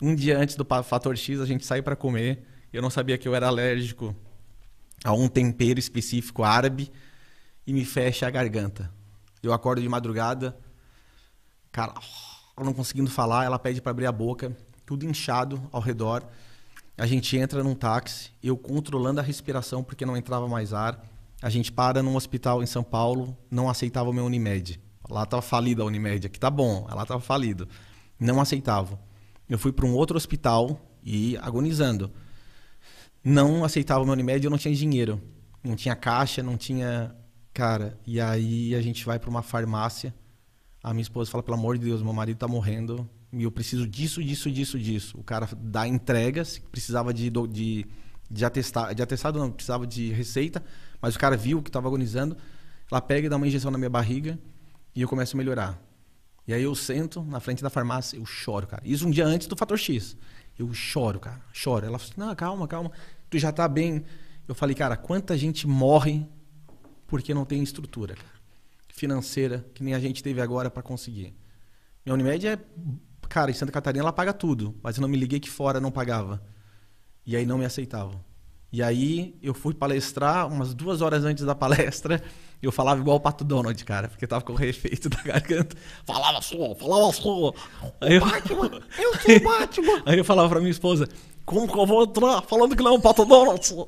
Um 0.00 0.14
dia 0.14 0.38
antes 0.38 0.56
do 0.56 0.66
Fator 0.84 1.16
X, 1.16 1.40
a 1.40 1.46
gente 1.46 1.64
saiu 1.64 1.82
para 1.82 1.96
comer. 1.96 2.46
Eu 2.72 2.82
não 2.82 2.90
sabia 2.90 3.16
que 3.16 3.28
eu 3.28 3.34
era 3.34 3.46
alérgico 3.46 4.14
a 5.04 5.12
um 5.12 5.28
tempero 5.28 5.78
específico 5.78 6.42
árabe 6.42 6.90
e 7.66 7.72
me 7.72 7.84
fecha 7.84 8.26
a 8.26 8.30
garganta. 8.30 8.90
Eu 9.42 9.52
acordo 9.52 9.82
de 9.82 9.88
madrugada, 9.88 10.56
cara, 11.70 11.94
não 12.58 12.72
conseguindo 12.72 13.10
falar, 13.10 13.44
ela 13.44 13.58
pede 13.58 13.80
para 13.80 13.90
abrir 13.90 14.06
a 14.06 14.12
boca, 14.12 14.56
tudo 14.86 15.04
inchado 15.04 15.68
ao 15.72 15.80
redor. 15.80 16.24
A 16.96 17.06
gente 17.06 17.36
entra 17.36 17.62
num 17.62 17.74
táxi, 17.74 18.30
eu 18.42 18.56
controlando 18.56 19.20
a 19.20 19.22
respiração 19.22 19.82
porque 19.82 20.06
não 20.06 20.16
entrava 20.16 20.46
mais 20.48 20.72
ar. 20.72 21.02
A 21.42 21.50
gente 21.50 21.72
para 21.72 22.02
num 22.02 22.14
hospital 22.14 22.62
em 22.62 22.66
São 22.66 22.84
Paulo, 22.84 23.36
não 23.50 23.68
aceitava 23.68 24.08
o 24.08 24.12
meu 24.12 24.24
Unimed. 24.24 24.80
Lá 25.10 25.24
estava 25.24 25.42
falida 25.42 25.82
a 25.82 25.86
Unimed, 25.86 26.26
aqui 26.26 26.38
tá 26.38 26.48
bom, 26.48 26.86
lá 26.88 27.02
estava 27.02 27.20
falido. 27.20 27.68
Não 28.18 28.40
aceitava. 28.40 28.98
Eu 29.48 29.58
fui 29.58 29.72
para 29.72 29.84
um 29.84 29.94
outro 29.94 30.16
hospital 30.16 30.80
e 31.02 31.36
agonizando. 31.38 32.12
Não 33.24 33.64
aceitava 33.64 34.02
o 34.02 34.04
meu 34.04 34.12
Unimed, 34.12 34.44
eu 34.44 34.50
não 34.50 34.58
tinha 34.58 34.74
dinheiro. 34.74 35.20
Não 35.62 35.74
tinha 35.74 35.96
caixa, 35.96 36.42
não 36.42 36.56
tinha. 36.56 37.14
Cara, 37.52 37.98
e 38.06 38.20
aí 38.20 38.74
a 38.74 38.80
gente 38.80 39.04
vai 39.04 39.18
para 39.18 39.28
uma 39.28 39.42
farmácia. 39.42 40.14
A 40.82 40.94
minha 40.94 41.02
esposa 41.02 41.30
fala: 41.30 41.42
pelo 41.42 41.56
amor 41.56 41.76
de 41.76 41.84
Deus, 41.84 42.02
meu 42.02 42.12
marido 42.12 42.36
está 42.36 42.48
morrendo 42.48 43.08
e 43.32 43.44
eu 43.44 43.50
preciso 43.50 43.86
disso, 43.86 44.22
disso, 44.22 44.50
disso, 44.50 44.78
disso. 44.78 45.18
O 45.18 45.24
cara 45.24 45.48
dá 45.56 45.88
entregas, 45.88 46.58
precisava 46.70 47.14
de, 47.14 47.30
de, 47.30 47.86
de, 48.30 48.44
atestado, 48.44 48.94
de 48.94 49.02
atestado, 49.02 49.38
não, 49.38 49.50
precisava 49.50 49.86
de 49.86 50.12
receita. 50.12 50.62
Mas 51.02 51.16
o 51.16 51.18
cara 51.18 51.36
viu 51.36 51.60
que 51.60 51.68
estava 51.68 51.88
agonizando, 51.88 52.36
ela 52.88 53.00
pega 53.00 53.26
e 53.26 53.28
dá 53.28 53.36
uma 53.36 53.46
injeção 53.46 53.72
na 53.72 53.76
minha 53.76 53.90
barriga 53.90 54.38
e 54.94 55.02
eu 55.02 55.08
começo 55.08 55.36
a 55.36 55.38
melhorar. 55.38 55.82
E 56.46 56.54
aí 56.54 56.62
eu 56.62 56.74
sento 56.74 57.22
na 57.22 57.40
frente 57.40 57.62
da 57.62 57.68
farmácia, 57.68 58.16
eu 58.16 58.24
choro, 58.24 58.68
cara. 58.68 58.82
Isso 58.84 59.06
um 59.06 59.10
dia 59.10 59.26
antes 59.26 59.48
do 59.48 59.56
fator 59.56 59.76
X. 59.76 60.16
Eu 60.56 60.72
choro, 60.72 61.18
cara, 61.18 61.40
choro. 61.52 61.84
Ela 61.84 61.98
falou 61.98 62.12
assim, 62.12 62.20
não, 62.20 62.34
calma, 62.36 62.68
calma, 62.68 62.92
tu 63.28 63.36
já 63.38 63.50
tá 63.50 63.66
bem. 63.66 64.04
Eu 64.46 64.54
falei, 64.54 64.76
cara, 64.76 64.96
quanta 64.96 65.36
gente 65.36 65.66
morre 65.66 66.26
porque 67.06 67.34
não 67.34 67.44
tem 67.44 67.62
estrutura, 67.62 68.14
financeira, 68.88 69.66
que 69.74 69.82
nem 69.82 69.94
a 69.94 70.00
gente 70.00 70.22
teve 70.22 70.40
agora 70.40 70.70
para 70.70 70.82
conseguir. 70.82 71.34
Minha 72.04 72.14
Unimed 72.14 72.46
é, 72.46 72.58
cara, 73.28 73.50
em 73.50 73.54
Santa 73.54 73.72
Catarina 73.72 74.02
ela 74.02 74.12
paga 74.12 74.32
tudo, 74.32 74.74
mas 74.82 74.96
eu 74.96 75.02
não 75.02 75.08
me 75.08 75.16
liguei 75.16 75.38
que 75.38 75.50
fora 75.50 75.80
não 75.80 75.90
pagava. 75.90 76.42
E 77.24 77.36
aí 77.36 77.46
não 77.46 77.58
me 77.58 77.64
aceitavam. 77.64 78.22
E 78.72 78.82
aí 78.82 79.36
eu 79.42 79.52
fui 79.52 79.74
palestrar, 79.74 80.48
umas 80.48 80.72
duas 80.72 81.02
horas 81.02 81.26
antes 81.26 81.44
da 81.44 81.54
palestra, 81.54 82.22
eu 82.62 82.72
falava 82.72 82.98
igual 83.02 83.18
o 83.18 83.20
Pato 83.20 83.44
Donald, 83.44 83.84
cara, 83.84 84.08
porque 84.08 84.26
tava 84.26 84.42
com 84.42 84.54
o 84.54 84.56
refeito 84.56 85.10
da 85.10 85.20
garganta. 85.20 85.76
Falava 86.06 86.40
só, 86.40 86.74
falava 86.76 87.12
só. 87.12 87.52
Aí 88.00 88.14
eu... 88.14 88.20
Batman, 88.20 88.70
eu 88.98 89.14
sou 89.20 89.36
o 89.36 89.40
Batman. 89.40 90.02
Aí 90.06 90.16
eu 90.16 90.24
falava 90.24 90.48
pra 90.48 90.60
minha 90.60 90.70
esposa, 90.70 91.06
como 91.44 91.70
que 91.70 91.78
eu 91.78 91.84
vou 91.84 92.04
entrar 92.04 92.40
falando 92.42 92.74
que 92.74 92.82
não 92.82 92.92
é 92.92 92.94
um 92.94 93.00
Pato 93.00 93.26
Donald? 93.26 93.60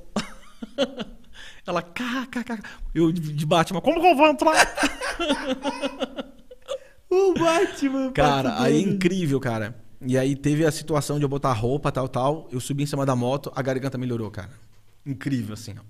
Ela, 1.67 1.81
kkk. 1.81 2.63
Eu 2.95 3.11
de 3.11 3.47
Batman, 3.47 3.81
como 3.81 3.99
que 3.99 4.07
eu 4.07 4.15
vou 4.15 4.27
entrar? 4.27 4.53
o 7.09 7.33
Batman. 7.33 8.13
Cara, 8.13 8.61
aí 8.61 8.77
é 8.77 8.81
incrível, 8.81 9.41
cara. 9.41 9.83
E 10.03 10.19
aí 10.19 10.37
teve 10.37 10.67
a 10.67 10.71
situação 10.71 11.17
de 11.17 11.25
eu 11.25 11.29
botar 11.29 11.55
roupa, 11.55 11.91
tal, 11.91 12.07
tal. 12.07 12.49
Eu 12.53 12.61
subi 12.61 12.83
em 12.83 12.87
cima 12.87 13.07
da 13.07 13.17
moto, 13.17 13.51
a 13.57 13.63
garganta 13.63 13.97
melhorou, 13.97 14.31
cara 14.31 14.64
incrível, 15.05 15.55
assim, 15.55 15.75
ó. 15.79 15.83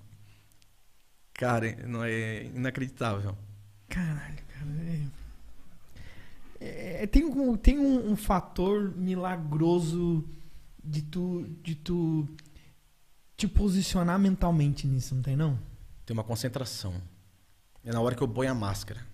Cara, 1.33 1.75
não 1.87 2.03
é 2.03 2.45
inacreditável. 2.45 3.37
Caralho, 3.89 4.37
cara. 4.47 4.71
É... 4.81 5.25
É, 6.57 7.05
tem 7.05 7.25
um, 7.25 7.57
tem 7.57 7.77
um, 7.77 8.11
um, 8.11 8.15
fator 8.15 8.95
milagroso 8.95 10.23
de 10.83 11.01
tu, 11.01 11.45
de 11.61 11.75
tu 11.75 12.27
te 13.35 13.47
posicionar 13.47 14.17
mentalmente 14.17 14.87
nisso, 14.87 15.13
não 15.13 15.21
tem 15.21 15.35
não? 15.35 15.59
Tem 16.05 16.13
uma 16.13 16.23
concentração. 16.23 17.01
É 17.83 17.91
na 17.91 17.99
hora 17.99 18.15
que 18.15 18.23
eu 18.23 18.27
ponho 18.27 18.51
a 18.51 18.55
máscara. 18.55 19.05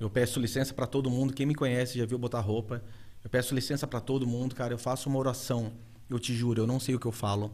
Eu 0.00 0.10
peço 0.10 0.40
licença 0.40 0.72
para 0.72 0.86
todo 0.86 1.10
mundo. 1.10 1.32
Quem 1.34 1.46
me 1.46 1.54
conhece 1.54 1.98
já 1.98 2.06
viu 2.06 2.18
botar 2.18 2.40
roupa. 2.40 2.82
Eu 3.22 3.30
peço 3.30 3.54
licença 3.54 3.86
para 3.86 4.00
todo 4.00 4.26
mundo, 4.26 4.54
cara. 4.54 4.72
Eu 4.72 4.78
faço 4.78 5.08
uma 5.08 5.18
oração. 5.18 5.72
Eu 6.08 6.18
te 6.18 6.34
juro, 6.34 6.62
eu 6.62 6.66
não 6.66 6.80
sei 6.80 6.94
o 6.94 7.00
que 7.00 7.06
eu 7.06 7.12
falo. 7.12 7.52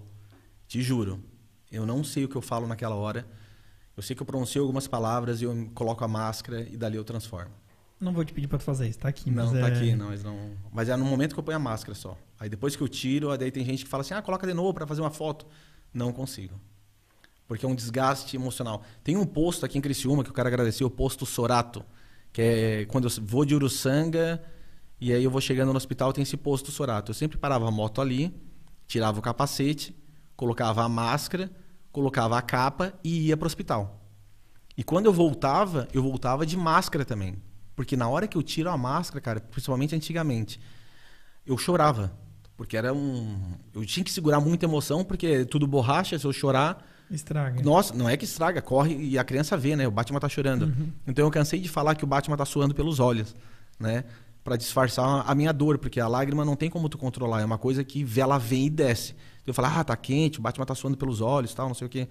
Te 0.67 0.83
juro. 0.83 1.23
Eu 1.71 1.87
não 1.87 2.03
sei 2.03 2.25
o 2.25 2.29
que 2.29 2.37
eu 2.37 2.43
falo 2.43 2.67
naquela 2.67 2.95
hora. 2.95 3.27
Eu 3.97 4.03
sei 4.03 4.17
que 4.17 4.23
eu 4.23 4.27
pronuncio 4.27 4.63
algumas 4.63 4.87
palavras 4.87 5.41
e 5.41 5.45
eu 5.45 5.71
coloco 5.75 6.05
a 6.05 6.09
máscara 6.09 6.63
e 6.63 6.77
dali 6.77 6.97
eu 6.97 7.05
transformo. 7.05 7.53
Não 8.01 8.13
vou 8.15 8.25
te 8.25 8.33
pedir 8.33 8.49
pra 8.49 8.59
tu 8.59 8.65
fazer 8.65 8.89
isso, 8.89 8.99
tá 8.99 9.09
aqui. 9.09 9.31
Não, 9.31 9.53
tá 9.53 9.59
é... 9.59 9.65
aqui, 9.73 9.95
não, 9.95 10.07
mas 10.09 10.25
não. 10.25 10.53
Mas 10.73 10.89
é 10.89 10.97
no 10.97 11.05
momento 11.05 11.35
que 11.35 11.39
eu 11.39 11.45
ponho 11.45 11.59
a 11.59 11.61
máscara 11.61 11.95
só. 11.95 12.17
Aí 12.39 12.49
depois 12.49 12.75
que 12.75 12.83
eu 12.83 12.89
tiro, 12.89 13.37
daí 13.37 13.51
tem 13.51 13.65
gente 13.65 13.85
que 13.85 13.91
fala 13.91 14.01
assim: 14.01 14.15
ah, 14.15 14.23
coloca 14.23 14.47
de 14.47 14.55
novo 14.55 14.73
para 14.73 14.87
fazer 14.87 15.03
uma 15.03 15.11
foto. 15.11 15.47
Não 15.93 16.13
consigo. 16.13 16.59
Porque 17.47 17.67
é 17.67 17.69
um 17.69 17.75
desgaste 17.75 18.35
emocional. 18.37 18.83
Tem 19.05 19.17
um 19.17 19.27
posto 19.27 19.67
aqui 19.67 19.77
em 19.77 19.81
Criciúma 19.83 20.25
que 20.25 20.31
eu 20.31 20.35
quero 20.35 20.49
agradecer, 20.49 20.83
o 20.83 20.89
posto 20.89 21.27
Sorato. 21.27 21.85
Que 22.33 22.41
é 22.41 22.85
quando 22.87 23.09
eu 23.09 23.11
vou 23.23 23.45
de 23.45 23.55
Uruçanga 23.55 24.41
e 25.01 25.13
aí 25.13 25.25
eu 25.25 25.31
vou 25.31 25.41
chegando 25.41 25.71
no 25.71 25.77
hospital, 25.77 26.13
tem 26.13 26.23
esse 26.23 26.37
posto 26.37 26.71
Sorato. 26.71 27.11
Eu 27.11 27.15
sempre 27.15 27.37
parava 27.37 27.67
a 27.69 27.71
moto 27.71 28.01
ali, 28.01 28.33
tirava 28.87 29.19
o 29.19 29.23
capacete, 29.23 29.95
colocava 30.41 30.83
a 30.83 30.89
máscara, 30.89 31.51
colocava 31.93 32.39
a 32.39 32.41
capa 32.41 32.95
e 33.05 33.27
ia 33.27 33.37
pro 33.37 33.47
hospital. 33.47 34.01
E 34.75 34.83
quando 34.83 35.05
eu 35.05 35.13
voltava, 35.13 35.87
eu 35.93 36.03
voltava 36.03 36.47
de 36.47 36.57
máscara 36.57 37.05
também. 37.05 37.37
Porque 37.77 37.95
na 37.95 38.09
hora 38.09 38.27
que 38.27 38.39
eu 38.39 38.43
tiro 38.43 38.71
a 38.71 38.79
máscara, 38.79 39.21
cara, 39.21 39.41
principalmente 39.41 39.95
antigamente, 39.95 40.59
eu 41.47 41.59
chorava. 41.59 42.11
Porque 42.57 42.75
era 42.75 42.91
um. 42.91 43.39
Eu 43.75 43.85
tinha 43.85 44.03
que 44.03 44.11
segurar 44.11 44.41
muita 44.41 44.65
emoção, 44.65 45.05
porque 45.05 45.27
é 45.27 45.45
tudo 45.45 45.67
borracha, 45.67 46.19
se 46.19 46.25
eu 46.25 46.33
chorar. 46.33 46.87
Estraga. 47.11 47.63
Nossa, 47.63 47.93
não 47.93 48.09
é 48.09 48.17
que 48.17 48.25
estraga, 48.25 48.63
corre 48.63 48.97
e 48.97 49.19
a 49.19 49.25
criança 49.25 49.59
vê, 49.59 49.77
né? 49.77 49.87
O 49.87 49.91
Batman 49.91 50.21
tá 50.21 50.29
chorando. 50.29 50.63
Uhum. 50.63 50.89
Então 51.07 51.27
eu 51.27 51.31
cansei 51.31 51.61
de 51.61 51.69
falar 51.69 51.95
que 51.97 52.05
o 52.05 52.07
Batman 52.07 52.39
tá 52.39 52.47
suando 52.47 52.75
pelos 52.75 52.99
olhos, 52.99 53.37
né? 53.79 54.05
Pra 54.43 54.57
disfarçar 54.57 55.23
a 55.27 55.35
minha 55.35 55.53
dor, 55.53 55.77
porque 55.77 56.01
a 56.01 56.09
lágrima 56.09 56.47
não 56.47 56.57
tem 56.57 56.71
como 56.71 56.89
tu 56.89 56.97
controlar, 56.97 57.43
é 57.43 57.45
uma 57.45 57.59
coisa 57.59 57.85
que 57.85 58.07
ela 58.19 58.39
vem 58.39 58.67
e 58.67 58.71
desce. 58.71 59.15
Eu 59.47 59.55
falava, 59.55 59.81
ah, 59.81 59.85
tá 59.85 59.97
quente, 59.97 60.39
o 60.39 60.43
Batman 60.43 60.67
tá 60.67 60.75
suando 60.75 60.97
pelos 60.97 61.21
olhos, 61.21 61.55
tal, 61.55 61.67
não 61.69 61.75
sei 61.75 61.87
o 61.87 61.91
quê. 61.91 62.09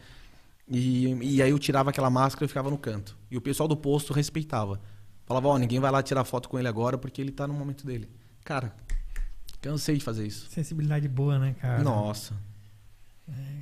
E, 0.68 1.08
e 1.36 1.42
aí 1.42 1.50
eu 1.50 1.58
tirava 1.60 1.90
aquela 1.90 2.10
máscara 2.10 2.46
e 2.46 2.48
ficava 2.48 2.70
no 2.70 2.78
canto. 2.78 3.18
E 3.30 3.38
o 3.38 3.42
pessoal 3.42 3.68
do 3.68 3.76
posto 3.78 4.14
respeitava. 4.14 4.80
Falava, 5.26 5.48
ó, 5.48 5.58
ninguém 5.58 5.80
vai 5.80 5.92
lá 5.92 6.02
tirar 6.04 6.24
foto 6.24 6.50
com 6.50 6.58
ele 6.60 6.68
agora 6.68 6.98
porque 6.98 7.22
ele 7.22 7.32
tá 7.32 7.48
no 7.48 7.54
momento 7.54 7.86
dele. 7.86 8.10
Cara, 8.44 8.76
cansei 9.62 9.98
de 9.98 10.04
fazer 10.04 10.26
isso. 10.26 10.50
Sensibilidade 10.50 11.08
boa, 11.08 11.38
né, 11.40 11.56
cara? 11.60 11.84
Nossa. 11.84 12.34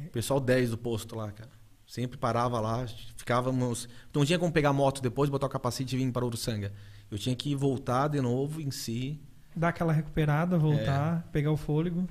O 0.06 0.10
pessoal 0.12 0.40
10 0.40 0.72
do 0.72 0.78
posto 0.78 1.16
lá, 1.16 1.32
cara. 1.32 1.50
Sempre 1.86 2.18
parava 2.18 2.60
lá, 2.60 2.86
ficávamos. 3.16 3.88
Não 4.14 4.26
tinha 4.26 4.40
como 4.40 4.52
pegar 4.52 4.70
a 4.70 4.74
moto 4.74 5.02
depois, 5.02 5.30
botar 5.30 5.48
o 5.48 5.50
capacete 5.50 5.96
e 5.96 6.00
vir 6.00 6.12
para 6.12 6.26
Uruçanga. 6.26 6.74
Eu 7.10 7.18
tinha 7.18 7.36
que 7.36 7.56
voltar 7.56 8.10
de 8.10 8.20
novo 8.20 8.62
em 8.62 8.72
si. 8.72 9.22
Dar 9.56 9.70
aquela 9.70 9.94
recuperada, 9.94 10.58
voltar, 10.58 11.26
É. 11.26 11.32
pegar 11.32 11.52
o 11.52 11.58
fôlego. 11.58 12.08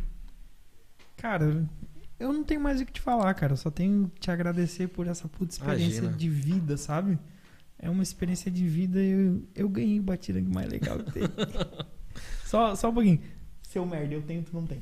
Cara, 1.16 1.64
eu 2.18 2.32
não 2.32 2.44
tenho 2.44 2.60
mais 2.60 2.80
o 2.80 2.86
que 2.86 2.93
te 2.93 3.01
falar, 3.01 3.32
cara. 3.34 3.52
Eu 3.55 3.56
só 3.56 3.70
tenho 3.70 4.10
que 4.14 4.20
te 4.20 4.30
agradecer 4.30 4.88
por 4.88 5.06
essa 5.06 5.28
puta 5.28 5.52
experiência 5.52 5.98
Imagina. 5.98 6.16
de 6.16 6.28
vida, 6.28 6.76
sabe? 6.76 7.18
É 7.78 7.90
uma 7.90 8.02
experiência 8.02 8.51
de 8.51 8.66
vida 8.66 9.01
e 9.02 9.10
eu, 9.10 9.43
eu 9.55 9.68
ganhei 9.68 10.01
o 10.01 10.02
batirang 10.02 10.48
mais 10.52 10.68
legal 10.70 10.98
que 10.98 11.12
tem. 11.12 11.22
só, 12.47 12.74
só 12.74 12.90
um 12.90 12.94
pouquinho. 12.94 13.20
Seu 13.62 13.84
merda, 13.84 14.14
eu 14.14 14.22
tenho, 14.22 14.43
tu 14.43 14.55
não 14.55 14.66
tem. 14.66 14.80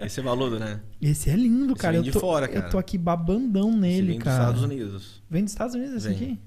Esse 0.00 0.18
é 0.20 0.22
valudo, 0.22 0.58
né? 0.58 0.80
Esse 1.00 1.30
é 1.30 1.36
lindo, 1.36 1.72
Esse 1.74 1.80
cara. 1.82 1.92
vem 1.92 1.98
Eu 2.00 2.04
de 2.04 2.10
tô, 2.12 2.20
fora, 2.20 2.46
eu 2.46 2.52
cara. 2.54 2.68
tô 2.70 2.78
aqui 2.78 2.98
babandão 2.98 3.70
Esse 3.70 3.78
nele, 3.78 4.06
vem 4.08 4.18
dos 4.18 4.24
cara. 4.24 4.40
Estados 4.42 4.62
Unidos. 4.62 5.22
Vem 5.30 5.44
dos 5.44 5.52
Estados 5.52 5.74
Unidos 5.74 5.94
esse 6.04 6.08
Vem. 6.08 6.16
aqui? 6.16 6.40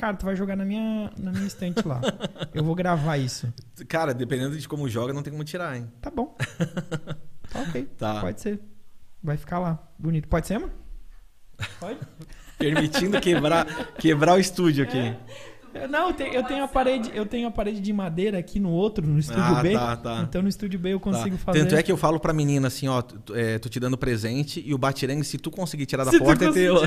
Cara, 0.00 0.16
tu 0.16 0.24
vai 0.24 0.34
jogar 0.34 0.56
na 0.56 0.64
minha, 0.64 1.10
na 1.18 1.30
minha 1.30 1.46
estante 1.46 1.86
lá. 1.86 2.00
Eu 2.54 2.64
vou 2.64 2.74
gravar 2.74 3.18
isso. 3.18 3.52
Cara, 3.86 4.14
dependendo 4.14 4.56
de 4.56 4.66
como 4.66 4.88
joga, 4.88 5.12
não 5.12 5.22
tem 5.22 5.30
como 5.30 5.44
tirar, 5.44 5.76
hein? 5.76 5.92
Tá 6.00 6.10
bom. 6.10 6.34
Tá 7.52 7.60
ok. 7.62 7.82
Tá. 7.98 8.20
Pode 8.20 8.40
ser. 8.40 8.60
Vai 9.20 9.36
ficar 9.36 9.58
lá. 9.58 9.78
Bonito. 9.98 10.28
Pode 10.28 10.46
ser, 10.46 10.58
mano? 10.60 10.72
Pode? 11.80 11.98
Permitindo 12.56 13.20
quebrar, 13.20 13.66
quebrar 13.98 14.34
o 14.34 14.38
estúdio 14.38 14.84
aqui. 14.84 14.98
Eu- 14.98 15.16
Não, 15.88 16.08
eu 16.08 16.14
tenho, 16.14 16.34
eu 16.34 16.42
tenho 16.42 16.64
a 16.64 16.68
parede, 16.68 17.10
eu 17.14 17.24
tenho 17.24 17.46
a 17.48 17.50
parede 17.50 17.80
de 17.80 17.92
madeira 17.92 18.38
aqui 18.38 18.58
no 18.58 18.70
outro, 18.70 19.06
no 19.06 19.18
estúdio 19.18 19.42
Ah, 19.42 19.62
B. 19.62 19.72
tá, 19.72 19.96
tá. 19.96 20.20
Então 20.28 20.42
no 20.42 20.48
estúdio 20.48 20.78
B 20.80 20.92
eu 20.94 20.98
Tá. 20.98 21.04
consigo 21.04 21.36
fazer. 21.38 21.60
Tanto 21.60 21.76
é 21.76 21.82
que 21.82 21.92
eu 21.92 21.96
falo 21.96 22.18
pra 22.18 22.32
menina 22.32 22.66
assim, 22.68 22.88
ó, 22.88 23.00
tu- 23.02 23.34
é, 23.36 23.58
tô 23.58 23.68
te 23.68 23.78
dando 23.78 23.96
presente 23.96 24.62
e 24.66 24.74
o 24.74 24.78
batirangue, 24.78 25.24
se 25.24 25.38
tu 25.38 25.50
conseguir 25.50 25.86
tirar 25.86 26.04
da 26.04 26.10
Se 26.10 26.18
porta, 26.18 26.46
é 26.46 26.52
teu. 26.52 26.74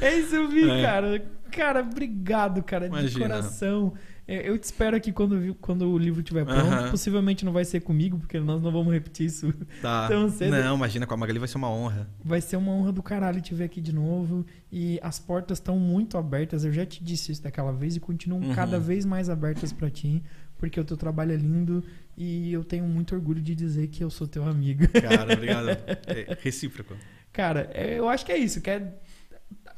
É 0.00 0.14
isso 0.18 0.48
vi, 0.48 0.68
É. 0.68 0.82
cara. 0.82 1.22
Cara, 1.50 1.80
obrigado, 1.80 2.62
cara, 2.62 2.88
de 2.88 2.98
Imagina. 2.98 3.26
coração. 3.28 3.92
É, 4.28 4.46
Eu 4.48 4.58
te 4.58 4.64
espero 4.64 4.94
aqui 4.94 5.10
quando, 5.10 5.54
quando 5.54 5.90
o 5.90 5.96
livro 5.96 6.20
estiver 6.20 6.44
pronto. 6.44 6.60
Aham. 6.60 6.90
Possivelmente 6.90 7.44
não 7.46 7.52
vai 7.52 7.64
ser 7.64 7.80
comigo, 7.80 8.18
porque 8.18 8.38
nós 8.38 8.62
não 8.62 8.70
vamos 8.70 8.92
repetir 8.92 9.26
isso. 9.26 9.52
Tá. 9.80 10.06
Tão 10.06 10.28
cedo. 10.28 10.50
Não, 10.50 10.76
imagina, 10.76 11.06
com 11.06 11.14
a 11.14 11.16
Magali 11.16 11.38
vai 11.38 11.48
ser 11.48 11.56
uma 11.56 11.70
honra. 11.70 12.06
Vai 12.22 12.40
ser 12.42 12.56
uma 12.56 12.70
honra 12.72 12.92
do 12.92 13.02
caralho 13.02 13.40
te 13.40 13.54
ver 13.54 13.64
aqui 13.64 13.80
de 13.80 13.92
novo. 13.94 14.44
E 14.70 15.00
as 15.02 15.18
portas 15.18 15.56
estão 15.58 15.78
muito 15.78 16.18
abertas. 16.18 16.62
Eu 16.64 16.72
já 16.72 16.84
te 16.84 17.02
disse 17.02 17.32
isso 17.32 17.42
daquela 17.42 17.72
vez 17.72 17.96
e 17.96 18.00
continuam 18.00 18.42
Uhum. 18.42 18.54
cada 18.54 18.78
vez 18.78 19.06
mais 19.06 19.30
abertas 19.30 19.72
pra 19.72 19.88
ti. 19.90 20.22
Porque 20.58 20.78
o 20.78 20.84
teu 20.84 20.96
trabalho 20.96 21.32
é 21.32 21.36
lindo 21.36 21.82
e 22.16 22.52
eu 22.52 22.62
tenho 22.64 22.84
muito 22.84 23.14
orgulho 23.14 23.40
de 23.40 23.54
dizer 23.54 23.86
que 23.86 24.02
eu 24.04 24.10
sou 24.10 24.26
teu 24.26 24.44
amigo. 24.44 24.86
Cara, 24.88 25.32
obrigado. 25.32 25.68
É 26.06 26.36
recíproco. 26.42 26.94
Cara, 27.32 27.70
é- 27.72 27.98
eu 27.98 28.08
acho 28.08 28.26
que 28.26 28.32
é 28.32 28.36
isso. 28.36 28.60
Que 28.60 28.70
é... 28.70 28.92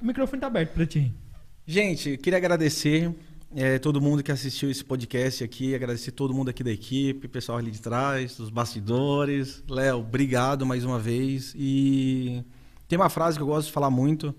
O 0.01 0.05
microfone 0.06 0.40
tá 0.40 0.47
aberto 0.48 0.72
pra 0.72 0.86
ti. 0.86 1.12
Gente, 1.66 2.16
queria 2.16 2.39
agradecer 2.39 3.14
é, 3.55 3.78
todo 3.78 4.01
mundo 4.01 4.22
que 4.22 4.31
assistiu 4.31 4.70
esse 4.70 4.85
podcast 4.85 5.43
aqui, 5.43 5.74
agradecer 5.74 6.12
todo 6.12 6.32
mundo 6.32 6.48
aqui 6.51 6.62
da 6.62 6.70
equipe, 6.70 7.27
pessoal 7.27 7.59
ali 7.59 7.70
de 7.70 7.81
trás, 7.81 8.36
dos 8.36 8.48
bastidores. 8.48 9.62
Léo, 9.68 9.98
obrigado 9.98 10.64
mais 10.64 10.85
uma 10.85 10.98
vez. 10.98 11.52
E 11.56 12.44
tem 12.86 12.98
uma 12.98 13.09
frase 13.10 13.36
que 13.36 13.43
eu 13.43 13.47
gosto 13.47 13.66
de 13.66 13.72
falar 13.72 13.90
muito, 13.90 14.35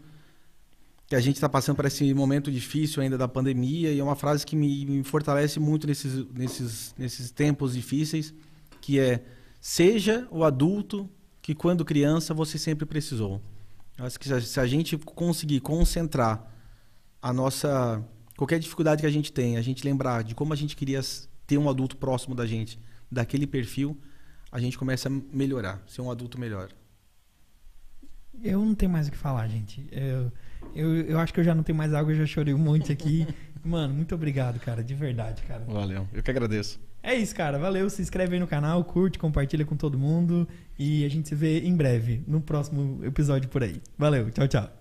que 1.08 1.16
a 1.16 1.20
gente 1.20 1.36
está 1.36 1.50
passando 1.50 1.76
por 1.76 1.86
esse 1.86 2.14
momento 2.14 2.50
difícil 2.50 3.04
ainda 3.04 3.18
da 3.18 3.28
pandemia, 3.28 3.92
e 3.92 4.00
é 4.00 4.04
uma 4.04 4.16
frase 4.16 4.46
que 4.46 4.56
me, 4.56 4.86
me 4.86 5.04
fortalece 5.04 5.60
muito 5.60 5.86
nesses, 5.86 6.26
nesses, 6.34 6.96
nesses 6.98 7.32
tempos 7.32 7.74
difíceis, 7.74 8.34
que 8.80 8.98
é 8.98 9.24
seja 9.60 10.26
o 10.32 10.44
adulto 10.44 11.10
que 11.42 11.54
quando 11.54 11.84
criança 11.84 12.34
você 12.34 12.58
sempre 12.58 12.86
precisou. 12.86 13.42
Eu 13.98 14.06
Acho 14.06 14.18
que 14.18 14.26
se 14.42 14.60
a- 14.60 14.66
gente 14.66 14.98
conseguir 14.98 15.60
concentrar 15.60 16.50
a 17.22 17.34
nossa 17.34 18.02
qualquer 18.42 18.58
dificuldade 18.58 19.02
que 19.02 19.06
a 19.06 19.12
gente 19.12 19.32
tem, 19.32 19.56
a 19.56 19.62
gente 19.62 19.86
lembrar 19.86 20.24
de 20.24 20.34
como 20.34 20.52
a 20.52 20.56
gente 20.56 20.76
queria 20.76 21.00
ter 21.46 21.60
um 21.60 21.70
adulto 21.70 21.96
próximo 21.96 22.34
da 22.34 22.44
gente, 22.44 22.80
daquele 23.12 23.46
perfil, 23.46 23.96
a 24.52 24.60
gente 24.60 24.80
começa 24.80 25.08
a 25.08 25.12
melhorar, 25.12 25.80
ser 25.86 26.02
um 26.02 26.10
adulto 26.10 26.40
melhor. 26.40 26.70
Eu 28.44 28.66
não 28.66 28.74
tenho 28.74 28.92
mais 28.92 29.08
o 29.08 29.12
que 29.12 29.18
falar, 29.18 29.48
gente. 29.48 29.88
Eu, 29.92 30.32
eu, 30.74 31.02
eu 31.02 31.20
acho 31.20 31.32
que 31.32 31.40
eu 31.40 31.44
já 31.44 31.54
não 31.54 31.62
tenho 31.62 31.78
mais 31.78 31.94
água, 31.94 32.14
eu 32.14 32.18
já 32.18 32.26
chorei 32.26 32.52
um 32.52 32.58
monte 32.58 32.92
aqui. 32.92 33.28
Mano, 33.64 33.94
muito 33.94 34.16
obrigado, 34.16 34.60
cara, 34.60 34.84
de 34.84 34.96
verdade, 34.96 35.44
cara. 35.44 35.64
Valeu, 35.66 36.08
eu 36.12 36.24
que 36.24 36.32
agradeço. 36.32 36.80
É 37.04 37.14
isso, 37.14 37.36
cara. 37.36 37.60
Valeu. 37.60 37.92
Se 37.92 38.02
inscreve 38.02 38.34
aí 38.34 38.40
no 38.40 38.48
canal, 38.48 38.84
curte, 38.84 39.20
compartilha 39.20 39.66
com 39.66 39.76
todo 39.76 40.00
mundo. 40.00 40.48
E 40.80 41.06
a 41.06 41.10
gente 41.10 41.30
se 41.30 41.36
vê 41.36 41.60
em 41.60 41.76
breve, 41.76 42.24
no 42.28 42.42
próximo 42.42 43.06
episódio 43.06 43.50
por 43.50 43.62
aí. 43.62 43.80
Valeu, 44.00 44.32
tchau, 44.32 44.48
tchau. 44.48 44.81